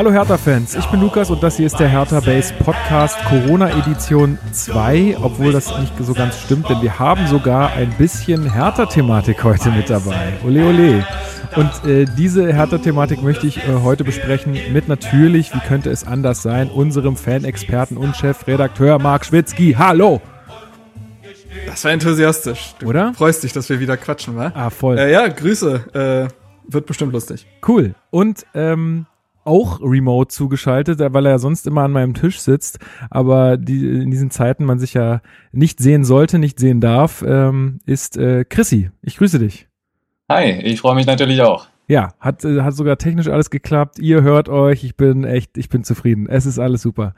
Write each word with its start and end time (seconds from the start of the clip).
Hallo 0.00 0.12
Hertha-Fans, 0.12 0.76
ich 0.76 0.86
bin 0.86 1.02
Lukas 1.02 1.28
und 1.28 1.42
das 1.42 1.58
hier 1.58 1.66
ist 1.66 1.78
der 1.78 1.86
Hertha 1.86 2.20
Base 2.20 2.54
Podcast 2.54 3.22
Corona 3.26 3.68
Edition 3.68 4.38
2, 4.50 5.18
obwohl 5.20 5.52
das 5.52 5.78
nicht 5.78 5.92
so 6.00 6.14
ganz 6.14 6.40
stimmt, 6.40 6.70
denn 6.70 6.80
wir 6.80 6.98
haben 6.98 7.26
sogar 7.26 7.74
ein 7.74 7.92
bisschen 7.98 8.50
Hertha-Thematik 8.50 9.44
heute 9.44 9.70
mit 9.70 9.90
dabei. 9.90 10.32
Ole 10.42 10.64
ole. 10.64 11.06
Und 11.54 11.84
äh, 11.86 12.06
diese 12.16 12.50
Hertha-Thematik 12.50 13.22
möchte 13.22 13.46
ich 13.46 13.58
äh, 13.58 13.74
heute 13.82 14.02
besprechen 14.02 14.56
mit 14.72 14.88
natürlich, 14.88 15.54
wie 15.54 15.60
könnte 15.60 15.90
es 15.90 16.06
anders 16.06 16.40
sein, 16.40 16.70
unserem 16.70 17.14
Fanexperten 17.14 17.98
und 17.98 18.16
Chefredakteur 18.16 18.98
Marc 18.98 19.26
Schwitzky. 19.26 19.76
Hallo! 19.76 20.22
Das 21.66 21.84
war 21.84 21.92
enthusiastisch. 21.92 22.74
Du 22.78 22.86
Oder? 22.86 23.12
freust 23.12 23.44
dich, 23.44 23.52
dass 23.52 23.68
wir 23.68 23.80
wieder 23.80 23.98
quatschen, 23.98 24.34
wa? 24.34 24.50
Ah, 24.54 24.70
voll. 24.70 24.96
Äh, 24.96 25.12
ja, 25.12 25.28
Grüße. 25.28 26.28
Äh, 26.32 26.72
wird 26.72 26.86
bestimmt 26.86 27.12
lustig. 27.12 27.46
Cool. 27.66 27.94
Und 28.10 28.46
ähm, 28.54 29.04
auch 29.44 29.80
remote 29.80 30.28
zugeschaltet, 30.28 31.00
weil 31.00 31.26
er 31.26 31.32
ja 31.32 31.38
sonst 31.38 31.66
immer 31.66 31.82
an 31.82 31.92
meinem 31.92 32.14
Tisch 32.14 32.40
sitzt, 32.40 32.78
aber 33.10 33.56
die, 33.56 33.86
in 33.86 34.10
diesen 34.10 34.30
Zeiten 34.30 34.64
man 34.64 34.78
sich 34.78 34.94
ja 34.94 35.20
nicht 35.52 35.80
sehen 35.80 36.04
sollte, 36.04 36.38
nicht 36.38 36.58
sehen 36.58 36.80
darf, 36.80 37.24
ähm, 37.26 37.80
ist 37.86 38.16
äh, 38.16 38.44
Chrissy. 38.44 38.90
Ich 39.02 39.16
grüße 39.16 39.38
dich. 39.38 39.68
Hi, 40.28 40.50
ich 40.62 40.80
freue 40.80 40.94
mich 40.94 41.06
natürlich 41.06 41.42
auch. 41.42 41.66
Ja, 41.90 42.14
hat, 42.20 42.44
äh, 42.44 42.60
hat 42.60 42.74
sogar 42.74 42.98
technisch 42.98 43.26
alles 43.26 43.50
geklappt. 43.50 43.98
Ihr 43.98 44.22
hört 44.22 44.48
euch. 44.48 44.84
Ich 44.84 44.96
bin 44.96 45.24
echt, 45.24 45.58
ich 45.58 45.68
bin 45.68 45.82
zufrieden. 45.82 46.28
Es 46.28 46.46
ist 46.46 46.60
alles 46.60 46.82
super. 46.82 47.16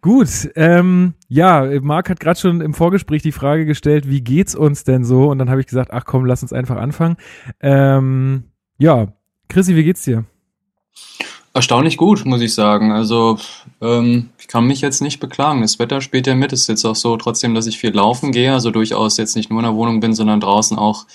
Gut, 0.00 0.28
ähm, 0.54 1.14
ja, 1.26 1.68
Marc 1.80 2.08
hat 2.08 2.20
gerade 2.20 2.38
schon 2.38 2.60
im 2.60 2.72
Vorgespräch 2.72 3.22
die 3.22 3.32
Frage 3.32 3.66
gestellt, 3.66 4.08
wie 4.08 4.20
geht's 4.20 4.54
uns 4.54 4.84
denn 4.84 5.02
so? 5.02 5.28
Und 5.28 5.38
dann 5.38 5.50
habe 5.50 5.60
ich 5.60 5.66
gesagt, 5.66 5.90
ach 5.92 6.04
komm, 6.04 6.24
lass 6.24 6.42
uns 6.42 6.52
einfach 6.52 6.76
anfangen. 6.76 7.16
Ähm, 7.60 8.44
ja, 8.78 9.08
Chrissy, 9.48 9.74
wie 9.74 9.82
geht's 9.82 10.04
dir? 10.04 10.24
Erstaunlich 11.56 11.96
gut, 11.96 12.26
muss 12.26 12.42
ich 12.42 12.52
sagen. 12.52 12.92
Also 12.92 13.38
ähm, 13.80 14.28
ich 14.38 14.46
kann 14.46 14.66
mich 14.66 14.82
jetzt 14.82 15.00
nicht 15.00 15.20
beklagen. 15.20 15.62
Das 15.62 15.78
Wetter 15.78 16.02
spielt 16.02 16.26
ja 16.26 16.34
mit. 16.34 16.52
Es 16.52 16.60
ist 16.60 16.68
jetzt 16.68 16.84
auch 16.84 16.94
so 16.94 17.16
trotzdem, 17.16 17.54
dass 17.54 17.66
ich 17.66 17.78
viel 17.78 17.94
laufen 17.94 18.30
gehe. 18.30 18.52
Also 18.52 18.70
durchaus 18.70 19.16
jetzt 19.16 19.36
nicht 19.36 19.48
nur 19.48 19.60
in 19.60 19.64
der 19.64 19.74
Wohnung 19.74 20.00
bin, 20.00 20.12
sondern 20.12 20.40
draußen 20.40 20.76
auch 20.76 21.06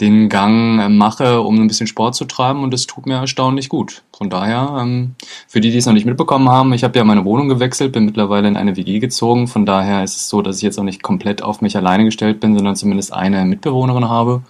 den 0.00 0.30
Gang 0.30 0.80
äh, 0.80 0.88
mache, 0.88 1.42
um 1.42 1.60
ein 1.60 1.68
bisschen 1.68 1.86
Sport 1.86 2.14
zu 2.14 2.24
treiben. 2.24 2.62
Und 2.62 2.72
das 2.72 2.86
tut 2.86 3.04
mir 3.04 3.16
erstaunlich 3.16 3.68
gut. 3.68 4.04
Von 4.16 4.30
daher, 4.30 4.78
ähm, 4.80 5.16
für 5.48 5.60
die, 5.60 5.70
die 5.70 5.76
es 5.76 5.84
noch 5.84 5.92
nicht 5.92 6.06
mitbekommen 6.06 6.48
haben, 6.48 6.72
ich 6.72 6.82
habe 6.82 6.98
ja 6.98 7.04
meine 7.04 7.26
Wohnung 7.26 7.50
gewechselt, 7.50 7.92
bin 7.92 8.06
mittlerweile 8.06 8.48
in 8.48 8.56
eine 8.56 8.78
WG 8.78 9.00
gezogen. 9.00 9.48
Von 9.48 9.66
daher 9.66 10.02
ist 10.02 10.16
es 10.16 10.30
so, 10.30 10.40
dass 10.40 10.56
ich 10.56 10.62
jetzt 10.62 10.78
auch 10.78 10.84
nicht 10.84 11.02
komplett 11.02 11.42
auf 11.42 11.60
mich 11.60 11.76
alleine 11.76 12.06
gestellt 12.06 12.40
bin, 12.40 12.56
sondern 12.56 12.74
zumindest 12.74 13.12
eine 13.12 13.44
Mitbewohnerin 13.44 14.08
habe. 14.08 14.44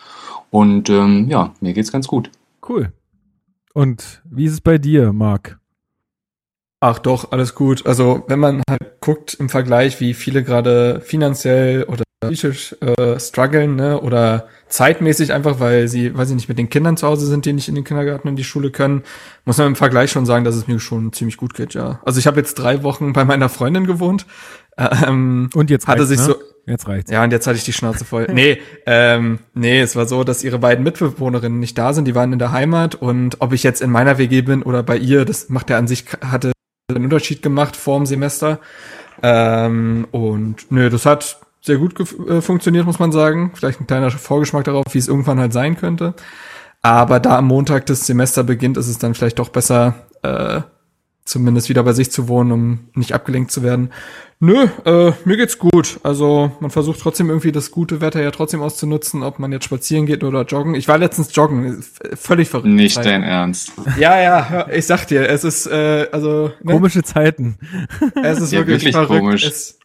Und 0.53 0.91
ähm, 0.91 1.29
ja, 1.29 1.51
mir 1.61 1.73
geht's 1.73 1.91
ganz 1.91 2.07
gut. 2.07 2.31
Cool. 2.69 2.93
Und 3.75 4.23
wie 4.25 4.47
ist 4.47 4.53
es 4.53 4.61
bei 4.61 4.79
dir, 4.79 5.13
Marc? 5.13 5.59
Ach 6.81 6.99
doch, 6.99 7.33
alles 7.33 7.55
gut. 7.55 7.85
Also 7.87 8.25
wenn 8.29 8.39
man 8.39 8.63
halt 8.69 9.01
guckt 9.01 9.35
im 9.35 9.49
Vergleich, 9.49 10.01
wie 10.01 10.15
viele 10.15 10.43
gerade 10.45 11.01
finanziell 11.01 11.85
oder 11.85 12.05
psychisch 12.23 12.77
äh, 12.81 13.19
strugglen, 13.19 13.77
ne, 13.77 14.01
oder 14.01 14.49
zeitmäßig 14.69 15.33
einfach, 15.33 15.61
weil 15.61 15.89
sie, 15.89 16.17
weil 16.17 16.27
sie 16.27 16.35
nicht 16.35 16.49
mit 16.49 16.59
den 16.59 16.71
Kindern 16.71 16.97
zu 16.97 17.07
Hause 17.07 17.27
sind, 17.27 17.45
die 17.45 17.53
nicht 17.53 17.69
in 17.69 17.75
den 17.75 17.85
Kindergarten 17.85 18.29
und 18.29 18.37
die 18.37 18.45
Schule 18.45 18.71
können, 18.71 19.03
muss 19.45 19.59
man 19.59 19.69
im 19.69 19.77
Vergleich 19.77 20.11
schon 20.11 20.27
sagen, 20.27 20.45
dass 20.45 20.55
es 20.55 20.67
mir 20.67 20.79
schon 20.79 21.13
ziemlich 21.13 21.37
gut 21.37 21.55
geht, 21.55 21.75
ja. 21.75 22.01
Also 22.05 22.19
ich 22.19 22.27
habe 22.27 22.39
jetzt 22.39 22.55
drei 22.55 22.83
Wochen 22.83 23.13
bei 23.13 23.25
meiner 23.25 23.49
Freundin 23.49 23.87
gewohnt. 23.87 24.27
Ähm, 24.77 25.51
und 25.55 25.71
jetzt 25.71 25.87
hatte 25.87 26.07
sich 26.07 26.19
ne? 26.19 26.25
so 26.25 26.37
Jetzt 26.67 26.89
reicht's. 26.89 27.11
Ja, 27.11 27.23
und 27.23 27.31
jetzt 27.31 27.47
hatte 27.47 27.57
ich 27.57 27.65
die 27.65 27.73
Schnauze 27.73 28.05
voll. 28.05 28.27
nee, 28.33 28.61
ähm, 28.87 29.41
nee, 29.53 29.81
es 29.81 29.97
war 29.97 30.07
so, 30.07 30.25
dass 30.25 30.43
ihre 30.45 30.59
beiden 30.59 30.83
Mitbewohnerinnen 30.85 31.59
nicht 31.59 31.77
da 31.77 31.93
sind, 31.93 32.07
die 32.07 32.15
waren 32.15 32.33
in 32.33 32.39
der 32.39 32.53
Heimat 32.53 32.95
und 32.95 33.41
ob 33.41 33.53
ich 33.53 33.63
jetzt 33.63 33.83
in 33.83 33.91
meiner 33.91 34.19
WG 34.19 34.43
bin 34.43 34.63
oder 34.63 34.83
bei 34.83 34.97
ihr, 34.97 35.25
das 35.25 35.49
macht 35.51 35.71
ja 35.71 35.79
an 35.79 35.87
sich, 35.87 36.07
hatte 36.23 36.53
einen 36.89 37.05
Unterschied 37.05 37.43
gemacht 37.43 37.77
vor 37.77 37.99
dem 37.99 38.07
Semester. 38.07 38.61
Ähm, 39.23 40.07
und 40.11 40.71
nö, 40.71 40.91
das 40.91 41.07
hat 41.07 41.41
sehr 41.61 41.79
gut 41.79 41.99
äh, 42.29 42.41
funktioniert, 42.41 42.87
muss 42.87 42.99
man 42.99 43.13
sagen. 43.13 43.53
Vielleicht 43.55 43.81
ein 43.81 43.87
kleiner 43.87 44.11
Vorgeschmack 44.11 44.65
darauf, 44.65 44.85
wie 44.93 44.99
es 44.99 45.09
irgendwann 45.09 45.41
halt 45.41 45.53
sein 45.53 45.77
könnte. 45.77 46.15
Aber 46.83 47.21
da 47.21 47.39
am 47.39 47.47
Montag 47.47 47.87
das 47.87 48.07
Semester 48.07 48.45
beginnt, 48.45 48.77
ist 48.77 48.89
es 48.89 48.99
dann 48.99 49.15
vielleicht 49.15 49.39
doch 49.39 49.49
besser, 49.49 49.95
äh, 50.23 50.61
zumindest 51.25 51.69
wieder 51.69 51.83
bei 51.83 51.93
sich 51.93 52.11
zu 52.11 52.29
wohnen, 52.29 52.53
um 52.53 52.79
nicht 52.95 53.13
abgelenkt 53.13 53.51
zu 53.51 53.63
werden. 53.63 53.91
Nö, 54.41 54.67
äh, 54.85 55.13
mir 55.25 55.37
geht's 55.37 55.59
gut. 55.59 56.01
Also 56.03 56.53
man 56.61 56.71
versucht 56.71 57.01
trotzdem 57.01 57.29
irgendwie 57.31 57.53
das 57.53 57.71
gute 57.71 58.01
Wetter 58.01 58.23
ja 58.23 58.31
trotzdem 58.31 58.61
auszunutzen, 58.61 59.23
ob 59.23 59.39
man 59.39 59.53
jetzt 59.53 59.65
spazieren 59.65 60.05
geht 60.05 60.23
oder 60.23 60.43
joggen. 60.43 60.75
Ich 60.75 60.87
war 60.87 60.99
letztens 60.99 61.35
joggen, 61.35 61.83
völlig 62.15 62.49
verrückt. 62.49 62.69
Nicht 62.69 62.97
dein 62.99 63.23
Ernst. 63.23 63.73
Ja, 63.99 64.21
ja, 64.21 64.69
ich 64.71 64.87
sag 64.87 65.07
dir, 65.07 65.29
es 65.29 65.45
ist 65.45 65.67
äh, 65.67 66.09
also 66.13 66.51
ne? 66.63 66.73
komische 66.73 67.03
Zeiten. 67.03 67.57
Es 68.23 68.41
ist 68.41 68.53
ja, 68.53 68.59
wirklich, 68.61 68.83
wirklich 68.83 68.95
verrückt. 68.95 69.21
komisch. 69.21 69.47
Es, 69.47 69.79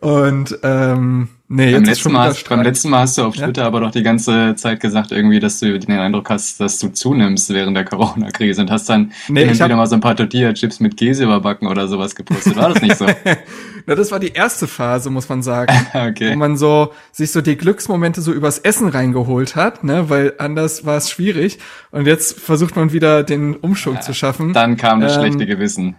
und 0.00 0.58
ähm, 0.62 1.28
nee, 1.48 1.72
beim 1.72 1.84
letzten, 1.84 2.02
schon 2.02 2.12
Mal 2.12 2.34
beim 2.48 2.62
letzten 2.62 2.90
Mal 2.90 3.00
hast 3.00 3.18
du 3.18 3.22
auf 3.22 3.36
Ja? 3.36 3.46
Twitter 3.46 3.64
aber 3.64 3.80
doch 3.80 3.90
die 3.90 4.02
ganze 4.02 4.54
Zeit 4.56 4.80
gesagt, 4.80 5.12
irgendwie, 5.12 5.38
dass 5.40 5.60
du 5.60 5.78
den 5.78 5.98
Eindruck 5.98 6.28
hast, 6.30 6.60
dass 6.60 6.78
du 6.78 6.88
zunimmst 6.88 7.50
während 7.50 7.76
der 7.76 7.84
Corona-Krise 7.84 8.62
und 8.62 8.70
hast 8.70 8.88
dann 8.88 9.12
Nee, 9.28 9.44
ich 9.44 9.54
wieder 9.54 9.76
mal 9.76 9.86
so 9.86 9.94
ein 9.94 10.00
paar 10.00 10.16
Tortilla-Chips 10.16 10.80
mit 10.80 10.96
Käse 10.96 11.24
überbacken 11.24 11.68
oder 11.68 11.88
sowas 11.88 12.14
gepostet. 12.14 12.56
War 12.56 12.70
das 12.70 12.82
nicht 12.82 12.96
so? 12.96 13.06
Na, 13.86 13.94
das 13.94 14.10
war 14.12 14.20
die 14.20 14.32
erste 14.32 14.66
Phase, 14.66 15.10
muss 15.10 15.28
man 15.28 15.42
sagen. 15.42 15.72
wo 15.92 15.98
okay. 16.00 16.36
man 16.36 16.56
so 16.56 16.92
sich 17.12 17.30
so 17.30 17.40
die 17.40 17.56
Glücksmomente 17.56 18.20
so 18.20 18.32
übers 18.32 18.58
Essen 18.58 18.88
reingeholt 18.88 19.56
hat, 19.56 19.84
ne, 19.84 20.10
weil 20.10 20.34
anders 20.38 20.84
war 20.84 20.96
es 20.96 21.10
schwierig. 21.10 21.58
Und 21.90 22.06
jetzt 22.06 22.38
versucht 22.38 22.76
man 22.76 22.92
wieder 22.92 23.22
den 23.22 23.56
Umschwung 23.56 24.00
zu 24.02 24.12
schaffen. 24.12 24.52
Dann 24.52 24.76
kam 24.76 25.00
das 25.00 25.16
Ähm, 25.16 25.20
schlechte 25.20 25.46
Gewissen. 25.46 25.96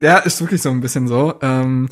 Ja, 0.00 0.18
ist 0.18 0.40
wirklich 0.40 0.62
so 0.62 0.70
ein 0.70 0.80
bisschen 0.80 1.08
so. 1.08 1.34
Ähm, 1.42 1.88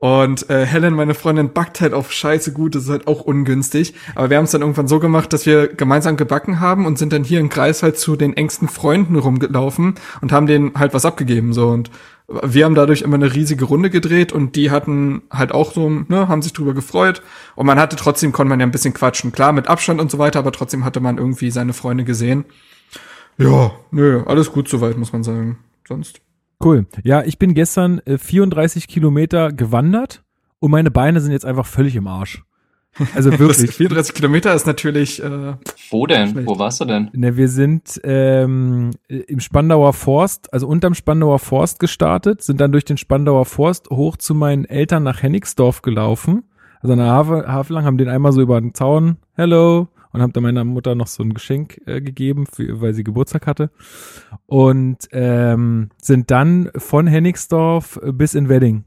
und 0.00 0.48
äh, 0.48 0.64
Helen, 0.64 0.94
meine 0.94 1.12
Freundin, 1.12 1.52
backt 1.52 1.82
halt 1.82 1.92
auf 1.92 2.10
scheiße 2.10 2.54
gut, 2.54 2.74
das 2.74 2.84
ist 2.84 2.88
halt 2.88 3.06
auch 3.06 3.20
ungünstig. 3.20 3.92
Aber 4.14 4.30
wir 4.30 4.38
haben 4.38 4.46
es 4.46 4.50
dann 4.50 4.62
irgendwann 4.62 4.88
so 4.88 4.98
gemacht, 4.98 5.30
dass 5.34 5.44
wir 5.44 5.68
gemeinsam 5.68 6.16
gebacken 6.16 6.58
haben 6.58 6.86
und 6.86 6.98
sind 6.98 7.12
dann 7.12 7.22
hier 7.22 7.38
im 7.38 7.50
Kreis 7.50 7.82
halt 7.82 7.98
zu 7.98 8.16
den 8.16 8.34
engsten 8.34 8.68
Freunden 8.68 9.16
rumgelaufen 9.16 9.96
und 10.22 10.32
haben 10.32 10.46
denen 10.46 10.72
halt 10.74 10.94
was 10.94 11.04
abgegeben. 11.04 11.52
so 11.52 11.68
Und 11.68 11.90
wir 12.28 12.64
haben 12.64 12.74
dadurch 12.74 13.02
immer 13.02 13.16
eine 13.16 13.34
riesige 13.34 13.66
Runde 13.66 13.90
gedreht 13.90 14.32
und 14.32 14.56
die 14.56 14.70
hatten 14.70 15.20
halt 15.30 15.52
auch 15.52 15.72
so, 15.72 15.90
ne, 15.90 16.28
haben 16.28 16.40
sich 16.40 16.54
drüber 16.54 16.72
gefreut. 16.72 17.20
Und 17.54 17.66
man 17.66 17.78
hatte 17.78 17.96
trotzdem, 17.96 18.32
konnte 18.32 18.48
man 18.48 18.60
ja 18.60 18.64
ein 18.64 18.72
bisschen 18.72 18.94
quatschen. 18.94 19.32
Klar, 19.32 19.52
mit 19.52 19.68
Abstand 19.68 20.00
und 20.00 20.10
so 20.10 20.16
weiter, 20.16 20.38
aber 20.38 20.52
trotzdem 20.52 20.86
hatte 20.86 21.00
man 21.00 21.18
irgendwie 21.18 21.50
seine 21.50 21.74
Freunde 21.74 22.04
gesehen. 22.04 22.46
Ja, 23.36 23.72
nö, 23.90 24.22
alles 24.24 24.50
gut 24.50 24.66
soweit, 24.68 24.96
muss 24.96 25.12
man 25.12 25.24
sagen. 25.24 25.58
Sonst. 25.86 26.22
Cool. 26.62 26.86
Ja, 27.02 27.22
ich 27.22 27.38
bin 27.38 27.54
gestern 27.54 28.00
äh, 28.00 28.18
34 28.18 28.86
Kilometer 28.86 29.52
gewandert 29.52 30.22
und 30.58 30.70
meine 30.70 30.90
Beine 30.90 31.20
sind 31.20 31.32
jetzt 31.32 31.46
einfach 31.46 31.66
völlig 31.66 31.96
im 31.96 32.06
Arsch. 32.06 32.42
Also 33.14 33.30
wirklich. 33.38 33.70
34 33.70 34.14
Kilometer 34.14 34.54
ist 34.54 34.66
natürlich 34.66 35.22
äh, 35.22 35.54
Wo 35.90 36.06
denn? 36.06 36.28
schlecht. 36.28 36.46
Wo 36.46 36.58
warst 36.58 36.80
du 36.80 36.84
denn? 36.84 37.10
Ne, 37.12 37.36
wir 37.36 37.48
sind 37.48 38.00
ähm, 38.04 38.90
im 39.08 39.40
Spandauer 39.40 39.92
Forst, 39.92 40.52
also 40.52 40.66
unterm 40.66 40.94
Spandauer 40.94 41.38
Forst 41.38 41.80
gestartet, 41.80 42.42
sind 42.42 42.60
dann 42.60 42.72
durch 42.72 42.84
den 42.84 42.98
Spandauer 42.98 43.46
Forst 43.46 43.88
hoch 43.90 44.16
zu 44.16 44.34
meinen 44.34 44.64
Eltern 44.64 45.02
nach 45.02 45.22
Hennigsdorf 45.22 45.82
gelaufen. 45.82 46.44
Also 46.82 46.92
an 46.92 46.98
der 46.98 47.08
Havel, 47.08 47.46
Havel 47.46 47.74
lang, 47.74 47.84
haben 47.84 47.98
den 47.98 48.08
einmal 48.08 48.32
so 48.32 48.40
über 48.40 48.60
den 48.60 48.74
Zaun, 48.74 49.16
hello, 49.34 49.88
und 50.12 50.22
haben 50.22 50.32
dann 50.32 50.42
meiner 50.42 50.64
Mutter 50.64 50.94
noch 50.94 51.06
so 51.06 51.22
ein 51.22 51.34
Geschenk 51.34 51.80
äh, 51.86 52.00
gegeben, 52.00 52.46
für, 52.46 52.80
weil 52.80 52.94
sie 52.94 53.04
Geburtstag 53.04 53.46
hatte. 53.46 53.70
Und 54.46 55.08
ähm, 55.12 55.90
sind 56.02 56.30
dann 56.30 56.70
von 56.76 57.06
Hennigsdorf 57.06 58.00
bis 58.12 58.34
in 58.34 58.48
Wedding 58.48 58.84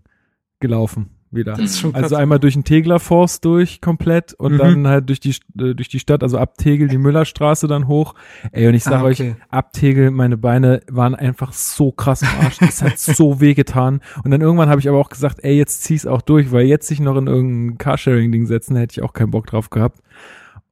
gelaufen 0.59 1.09
wieder. 1.31 1.53
Das 1.53 1.61
ist 1.61 1.79
schon. 1.79 1.95
Also 1.95 2.16
einmal 2.16 2.38
durch 2.39 2.53
den 2.53 2.63
Tegler 2.63 3.00
Forst 3.00 3.44
durch 3.44 3.81
komplett 3.81 4.34
und 4.35 4.53
Mhm. 4.53 4.58
dann 4.59 4.87
halt 4.87 5.09
durch 5.09 5.20
die 5.20 5.31
äh, 5.31 5.73
durch 5.73 5.90
die 5.90 5.97
Stadt, 5.99 6.22
also 6.22 6.37
ab 6.37 6.58
Tegel 6.59 6.87
die 6.87 6.99
Müllerstraße 6.99 7.67
dann 7.67 7.87
hoch. 7.87 8.14
Ey, 8.52 8.67
und 8.67 8.76
ich 8.76 8.84
sag 8.84 9.02
Ah, 9.02 9.03
euch, 9.03 9.19
okay. 9.19 9.35
ab 9.49 9.73
Tegel, 9.73 10.11
meine 10.11 10.37
Beine 10.37 10.81
waren 10.91 11.16
einfach 11.16 11.52
so 11.52 11.91
krass 11.91 12.22
im 12.22 12.28
Arsch. 12.40 12.59
Das 12.59 12.84
hat 12.84 12.99
so 12.99 13.41
weh 13.41 13.55
getan. 13.55 14.02
Und 14.23 14.29
dann 14.29 14.41
irgendwann 14.41 14.69
habe 14.69 14.79
ich 14.79 14.87
aber 14.87 14.99
auch 14.99 15.09
gesagt, 15.09 15.40
ey, 15.43 15.58
jetzt 15.58 15.81
zieh's 15.84 16.05
auch 16.05 16.22
durch, 16.22 16.52
weil 16.52 16.67
jetzt 16.67 16.87
sich 16.87 16.99
noch 16.99 17.17
in 17.17 17.26
irgendein 17.26 17.78
Carsharing-Ding 17.79 18.46
setzen, 18.46 18.76
hätte 18.76 18.93
ich 18.99 19.02
auch 19.02 19.14
keinen 19.14 19.31
Bock 19.31 19.47
drauf 19.47 19.72
gehabt. 19.72 20.02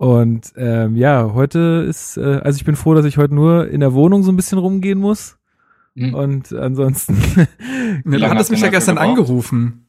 Und 0.02 0.54
ähm, 0.56 0.96
ja, 0.96 1.32
heute 1.36 1.86
ist, 1.88 2.18
äh, 2.18 2.42
also 2.44 2.58
ich 2.58 2.66
bin 2.66 2.76
froh, 2.76 2.96
dass 2.96 3.06
ich 3.06 3.20
heute 3.20 3.36
nur 3.36 3.70
in 3.70 3.82
der 3.82 3.94
Wohnung 3.94 4.24
so 4.24 4.32
ein 4.32 4.36
bisschen 4.36 4.58
rumgehen 4.58 4.98
muss. 4.98 5.38
Hm. 5.96 6.16
Und 6.16 6.54
ansonsten 6.54 7.18
Ne, 8.04 8.18
du 8.18 8.24
hattest 8.24 8.36
hast 8.36 8.50
mich 8.50 8.62
ja 8.62 8.70
gestern 8.70 8.96
gebraucht? 8.96 9.10
angerufen. 9.10 9.86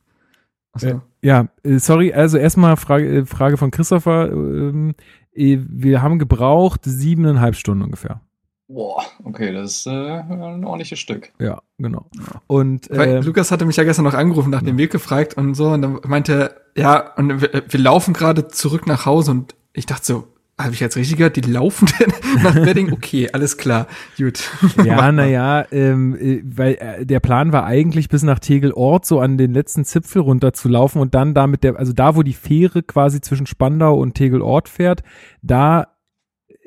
Achso. 0.73 0.88
Äh, 0.88 0.99
ja, 1.23 1.49
äh, 1.62 1.79
sorry, 1.79 2.12
also 2.12 2.37
erstmal 2.37 2.76
Frage, 2.76 3.20
äh, 3.20 3.25
Frage 3.25 3.56
von 3.56 3.70
Christopher. 3.70 4.31
Ähm, 4.31 4.94
äh, 5.32 5.56
wir 5.67 6.03
haben 6.03 6.19
gebraucht 6.19 6.82
siebeneinhalb 6.85 7.56
Stunden 7.56 7.82
ungefähr. 7.82 8.20
Boah, 8.69 9.03
okay, 9.25 9.50
das 9.55 9.70
ist 9.70 9.87
äh, 9.87 9.91
ein 9.91 10.67
ordentliches 10.67 10.99
Stück. 10.99 11.32
Ja, 11.38 11.62
genau. 11.79 12.05
Und 12.49 12.91
Weil 12.91 13.08
äh, 13.08 13.20
Lukas 13.20 13.50
hatte 13.50 13.65
mich 13.65 13.76
ja 13.76 13.85
gestern 13.85 14.05
noch 14.05 14.12
angerufen, 14.12 14.50
nach 14.50 14.62
dem 14.62 14.76
Weg 14.76 14.93
gefragt 14.93 15.38
und 15.38 15.55
so. 15.55 15.69
Und 15.70 15.81
dann 15.81 16.00
meinte 16.06 16.53
er, 16.75 16.82
ja, 16.82 17.15
und 17.17 17.41
wir, 17.41 17.62
wir 17.67 17.81
laufen 17.81 18.12
gerade 18.12 18.49
zurück 18.49 18.87
nach 18.87 19.06
Hause 19.06 19.31
und 19.31 19.55
ich 19.73 19.87
dachte 19.87 20.05
so, 20.05 20.29
habe 20.59 20.75
ich 20.75 20.81
jetzt 20.81 20.97
richtig 20.97 21.17
gehört, 21.17 21.37
die 21.37 21.41
laufen 21.41 21.89
nach 22.43 22.55
Wedding? 22.55 22.93
Okay, 22.93 23.29
alles 23.33 23.57
klar, 23.57 23.87
gut. 24.17 24.51
Ja, 24.85 25.11
naja, 25.11 25.67
ähm, 25.73 26.15
äh, 26.15 26.43
weil 26.45 26.75
äh, 26.75 27.07
der 27.07 27.21
Plan 27.21 27.53
war 27.53 27.65
eigentlich 27.65 28.09
bis 28.09 28.23
nach 28.23 28.39
Tegel-Ort 28.39 29.07
so 29.07 29.21
an 29.21 29.39
den 29.39 29.53
letzten 29.53 29.85
Zipfel 29.85 30.23
runter 30.23 30.53
zu 30.53 30.69
laufen 30.69 31.01
und 31.01 31.15
dann 31.15 31.35
da 31.35 31.47
mit 31.47 31.65
der, 31.65 31.77
also 31.77 31.93
da, 31.93 32.17
wo 32.17 32.23
die 32.23 32.35
Fähre 32.35 32.83
quasi 32.83 33.21
zwischen 33.21 33.47
Spandau 33.47 33.99
und 33.99 34.15
Tegel-Ort 34.15 34.69
fährt, 34.69 35.03
da 35.41 35.89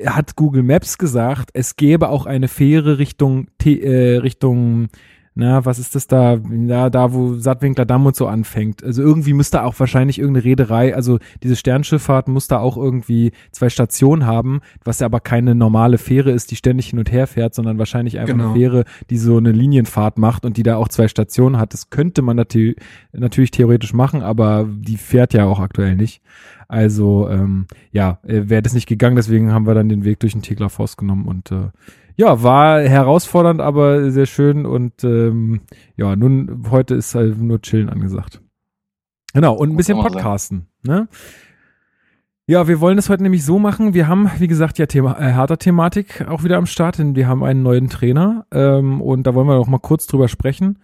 hat 0.05 0.35
Google 0.35 0.63
Maps 0.63 0.97
gesagt, 0.97 1.51
es 1.53 1.77
gäbe 1.77 2.09
auch 2.09 2.25
eine 2.25 2.47
Fähre 2.47 2.97
Richtung, 2.97 3.47
äh, 3.63 4.17
Richtung 4.17 4.87
na, 5.37 5.65
was 5.65 5.79
ist 5.79 5.95
das 5.95 6.07
da, 6.07 6.39
ja, 6.65 6.89
da, 6.89 7.13
wo 7.13 7.33
Sattwinkler 7.33 7.85
Damm 7.85 8.05
und 8.05 8.15
so 8.15 8.25
anfängt. 8.25 8.81
Also 8.81 9.01
irgendwie 9.01 9.33
müsste 9.33 9.63
auch 9.63 9.77
wahrscheinlich 9.77 10.17
irgendeine 10.17 10.45
Reederei, 10.45 10.95
also 10.95 11.19
diese 11.43 11.57
Sternschifffahrt 11.57 12.29
muss 12.29 12.47
da 12.47 12.59
auch 12.59 12.77
irgendwie 12.77 13.33
zwei 13.51 13.69
Stationen 13.69 14.25
haben, 14.25 14.61
was 14.85 15.01
ja 15.01 15.05
aber 15.05 15.19
keine 15.19 15.53
normale 15.53 15.97
Fähre 15.97 16.31
ist, 16.31 16.51
die 16.51 16.55
ständig 16.55 16.87
hin 16.87 16.99
und 16.99 17.11
her 17.11 17.27
fährt, 17.27 17.53
sondern 17.53 17.77
wahrscheinlich 17.77 18.17
einfach 18.17 18.33
genau. 18.33 18.51
eine 18.51 18.53
Fähre, 18.53 18.85
die 19.09 19.17
so 19.17 19.35
eine 19.35 19.51
Linienfahrt 19.51 20.17
macht 20.17 20.45
und 20.45 20.55
die 20.55 20.63
da 20.63 20.77
auch 20.77 20.87
zwei 20.87 21.09
Stationen 21.09 21.57
hat. 21.57 21.73
Das 21.73 21.89
könnte 21.89 22.21
man 22.21 22.37
natürlich, 22.37 22.77
natürlich 23.11 23.51
theoretisch 23.51 23.93
machen, 23.93 24.21
aber 24.21 24.65
die 24.69 24.95
fährt 24.95 25.33
ja 25.33 25.45
auch 25.45 25.59
aktuell 25.59 25.97
nicht. 25.97 26.21
Also 26.69 27.29
ähm, 27.29 27.67
ja, 27.91 28.19
äh, 28.23 28.43
wäre 28.45 28.61
das 28.61 28.73
nicht 28.73 28.87
gegangen, 28.87 29.17
deswegen 29.17 29.51
haben 29.51 29.67
wir 29.67 29.75
dann 29.75 29.89
den 29.89 30.05
Weg 30.05 30.21
durch 30.21 30.31
den 30.31 30.41
Tegler 30.41 30.69
Forst 30.69 30.97
genommen 30.97 31.27
und 31.27 31.51
äh, 31.51 31.69
ja, 32.15 32.43
war 32.43 32.81
herausfordernd, 32.81 33.61
aber 33.61 34.11
sehr 34.11 34.25
schön 34.25 34.65
und 34.65 35.03
ähm, 35.03 35.61
ja, 35.97 36.15
nun 36.15 36.65
heute 36.71 36.95
ist 36.95 37.15
halt 37.15 37.41
nur 37.41 37.61
chillen 37.61 37.89
angesagt. 37.89 38.41
Genau, 39.33 39.53
und 39.53 39.71
ein 39.71 39.77
bisschen 39.77 39.99
Podcasten, 39.99 40.67
ne? 40.83 41.07
Ja, 42.47 42.67
wir 42.67 42.79
wollen 42.79 42.99
es 42.99 43.09
heute 43.09 43.23
nämlich 43.23 43.43
so 43.43 43.57
machen. 43.57 43.95
Wir 43.95 44.07
haben, 44.07 44.29
wie 44.37 44.47
gesagt, 44.47 44.77
ja 44.77 44.85
Thema, 44.85 45.19
äh, 45.19 45.33
harter 45.33 45.57
Thematik 45.57 46.27
auch 46.27 46.43
wieder 46.43 46.57
am 46.57 46.67
Start, 46.67 46.99
denn 46.99 47.15
wir 47.15 47.27
haben 47.27 47.43
einen 47.43 47.63
neuen 47.63 47.89
Trainer 47.89 48.45
ähm, 48.51 49.01
und 49.01 49.23
da 49.23 49.33
wollen 49.33 49.47
wir 49.47 49.55
noch 49.55 49.67
mal 49.67 49.79
kurz 49.79 50.05
drüber 50.05 50.27
sprechen. 50.27 50.77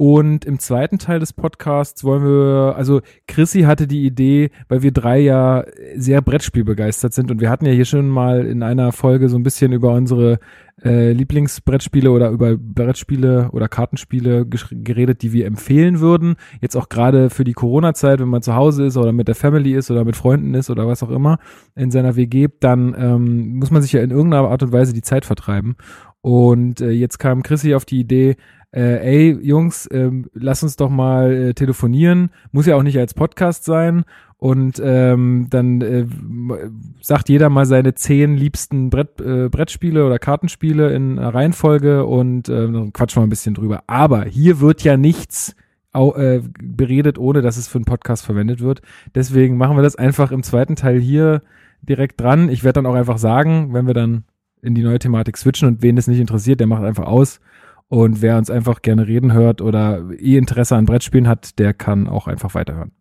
Und 0.00 0.44
im 0.44 0.60
zweiten 0.60 0.98
Teil 0.98 1.18
des 1.18 1.32
Podcasts 1.32 2.04
wollen 2.04 2.22
wir, 2.22 2.76
also 2.76 3.00
Chrissy 3.26 3.62
hatte 3.62 3.88
die 3.88 4.06
Idee, 4.06 4.50
weil 4.68 4.84
wir 4.84 4.92
drei 4.92 5.18
ja 5.18 5.64
sehr 5.96 6.22
Brettspielbegeistert 6.22 7.12
sind 7.12 7.32
und 7.32 7.40
wir 7.40 7.50
hatten 7.50 7.66
ja 7.66 7.72
hier 7.72 7.84
schon 7.84 8.08
mal 8.08 8.46
in 8.46 8.62
einer 8.62 8.92
Folge 8.92 9.28
so 9.28 9.36
ein 9.36 9.42
bisschen 9.42 9.72
über 9.72 9.92
unsere 9.94 10.38
äh, 10.84 11.10
Lieblingsbrettspiele 11.10 12.12
oder 12.12 12.30
über 12.30 12.56
Brettspiele 12.56 13.48
oder 13.50 13.66
Kartenspiele 13.66 14.46
geredet, 14.46 15.22
die 15.22 15.32
wir 15.32 15.46
empfehlen 15.46 15.98
würden. 15.98 16.36
Jetzt 16.60 16.76
auch 16.76 16.88
gerade 16.88 17.28
für 17.28 17.42
die 17.42 17.54
Corona-Zeit, 17.54 18.20
wenn 18.20 18.28
man 18.28 18.42
zu 18.42 18.54
Hause 18.54 18.86
ist 18.86 18.96
oder 18.96 19.10
mit 19.10 19.26
der 19.26 19.34
Family 19.34 19.74
ist 19.74 19.90
oder 19.90 20.04
mit 20.04 20.14
Freunden 20.14 20.54
ist 20.54 20.70
oder 20.70 20.86
was 20.86 21.02
auch 21.02 21.10
immer 21.10 21.40
in 21.74 21.90
seiner 21.90 22.14
WG, 22.14 22.46
dann 22.60 22.94
ähm, 22.96 23.56
muss 23.56 23.72
man 23.72 23.82
sich 23.82 23.90
ja 23.94 24.00
in 24.00 24.12
irgendeiner 24.12 24.48
Art 24.48 24.62
und 24.62 24.70
Weise 24.70 24.92
die 24.92 25.02
Zeit 25.02 25.24
vertreiben. 25.24 25.74
Und 26.20 26.80
äh, 26.80 26.90
jetzt 26.90 27.18
kam 27.18 27.42
Chrissy 27.42 27.74
auf 27.74 27.84
die 27.84 28.00
Idee, 28.00 28.36
äh, 28.72 28.80
ey 28.80 29.38
Jungs, 29.40 29.88
ähm, 29.90 30.26
lass 30.34 30.62
uns 30.62 30.76
doch 30.76 30.90
mal 30.90 31.32
äh, 31.32 31.54
telefonieren. 31.54 32.30
Muss 32.52 32.66
ja 32.66 32.76
auch 32.76 32.82
nicht 32.82 32.98
als 32.98 33.14
Podcast 33.14 33.64
sein. 33.64 34.04
Und 34.36 34.80
ähm, 34.84 35.48
dann 35.50 35.80
äh, 35.80 36.06
sagt 37.00 37.28
jeder 37.28 37.48
mal 37.48 37.66
seine 37.66 37.94
zehn 37.94 38.36
liebsten 38.36 38.88
Brett, 38.88 39.20
äh, 39.20 39.48
Brettspiele 39.48 40.06
oder 40.06 40.20
Kartenspiele 40.20 40.94
in 40.94 41.18
Reihenfolge 41.18 42.04
und 42.04 42.48
äh, 42.48 42.70
dann 42.70 42.92
quatschen 42.92 43.20
wir 43.20 43.26
ein 43.26 43.30
bisschen 43.30 43.54
drüber. 43.54 43.82
Aber 43.88 44.26
hier 44.26 44.60
wird 44.60 44.84
ja 44.84 44.96
nichts 44.96 45.56
äh, 45.92 46.40
beredet, 46.62 47.18
ohne 47.18 47.42
dass 47.42 47.56
es 47.56 47.66
für 47.66 47.78
einen 47.78 47.84
Podcast 47.84 48.24
verwendet 48.24 48.60
wird. 48.60 48.82
Deswegen 49.14 49.56
machen 49.56 49.76
wir 49.76 49.82
das 49.82 49.96
einfach 49.96 50.30
im 50.30 50.44
zweiten 50.44 50.76
Teil 50.76 51.00
hier 51.00 51.42
direkt 51.82 52.20
dran. 52.20 52.48
Ich 52.48 52.62
werde 52.62 52.74
dann 52.74 52.86
auch 52.86 52.94
einfach 52.94 53.18
sagen, 53.18 53.72
wenn 53.72 53.88
wir 53.88 53.94
dann 53.94 54.22
in 54.62 54.76
die 54.76 54.82
neue 54.82 55.00
Thematik 55.00 55.36
switchen 55.36 55.66
und 55.66 55.82
wen 55.82 55.96
es 55.96 56.06
nicht 56.06 56.20
interessiert, 56.20 56.60
der 56.60 56.68
macht 56.68 56.84
einfach 56.84 57.06
aus. 57.06 57.40
Und 57.88 58.20
wer 58.20 58.36
uns 58.36 58.50
einfach 58.50 58.82
gerne 58.82 59.06
reden 59.06 59.32
hört 59.32 59.60
oder 59.60 60.04
eh 60.18 60.36
Interesse 60.36 60.76
an 60.76 60.84
Brettspielen 60.84 61.26
hat, 61.26 61.58
der 61.58 61.72
kann 61.72 62.06
auch 62.06 62.26
einfach 62.26 62.54
weiterhören. 62.54 62.92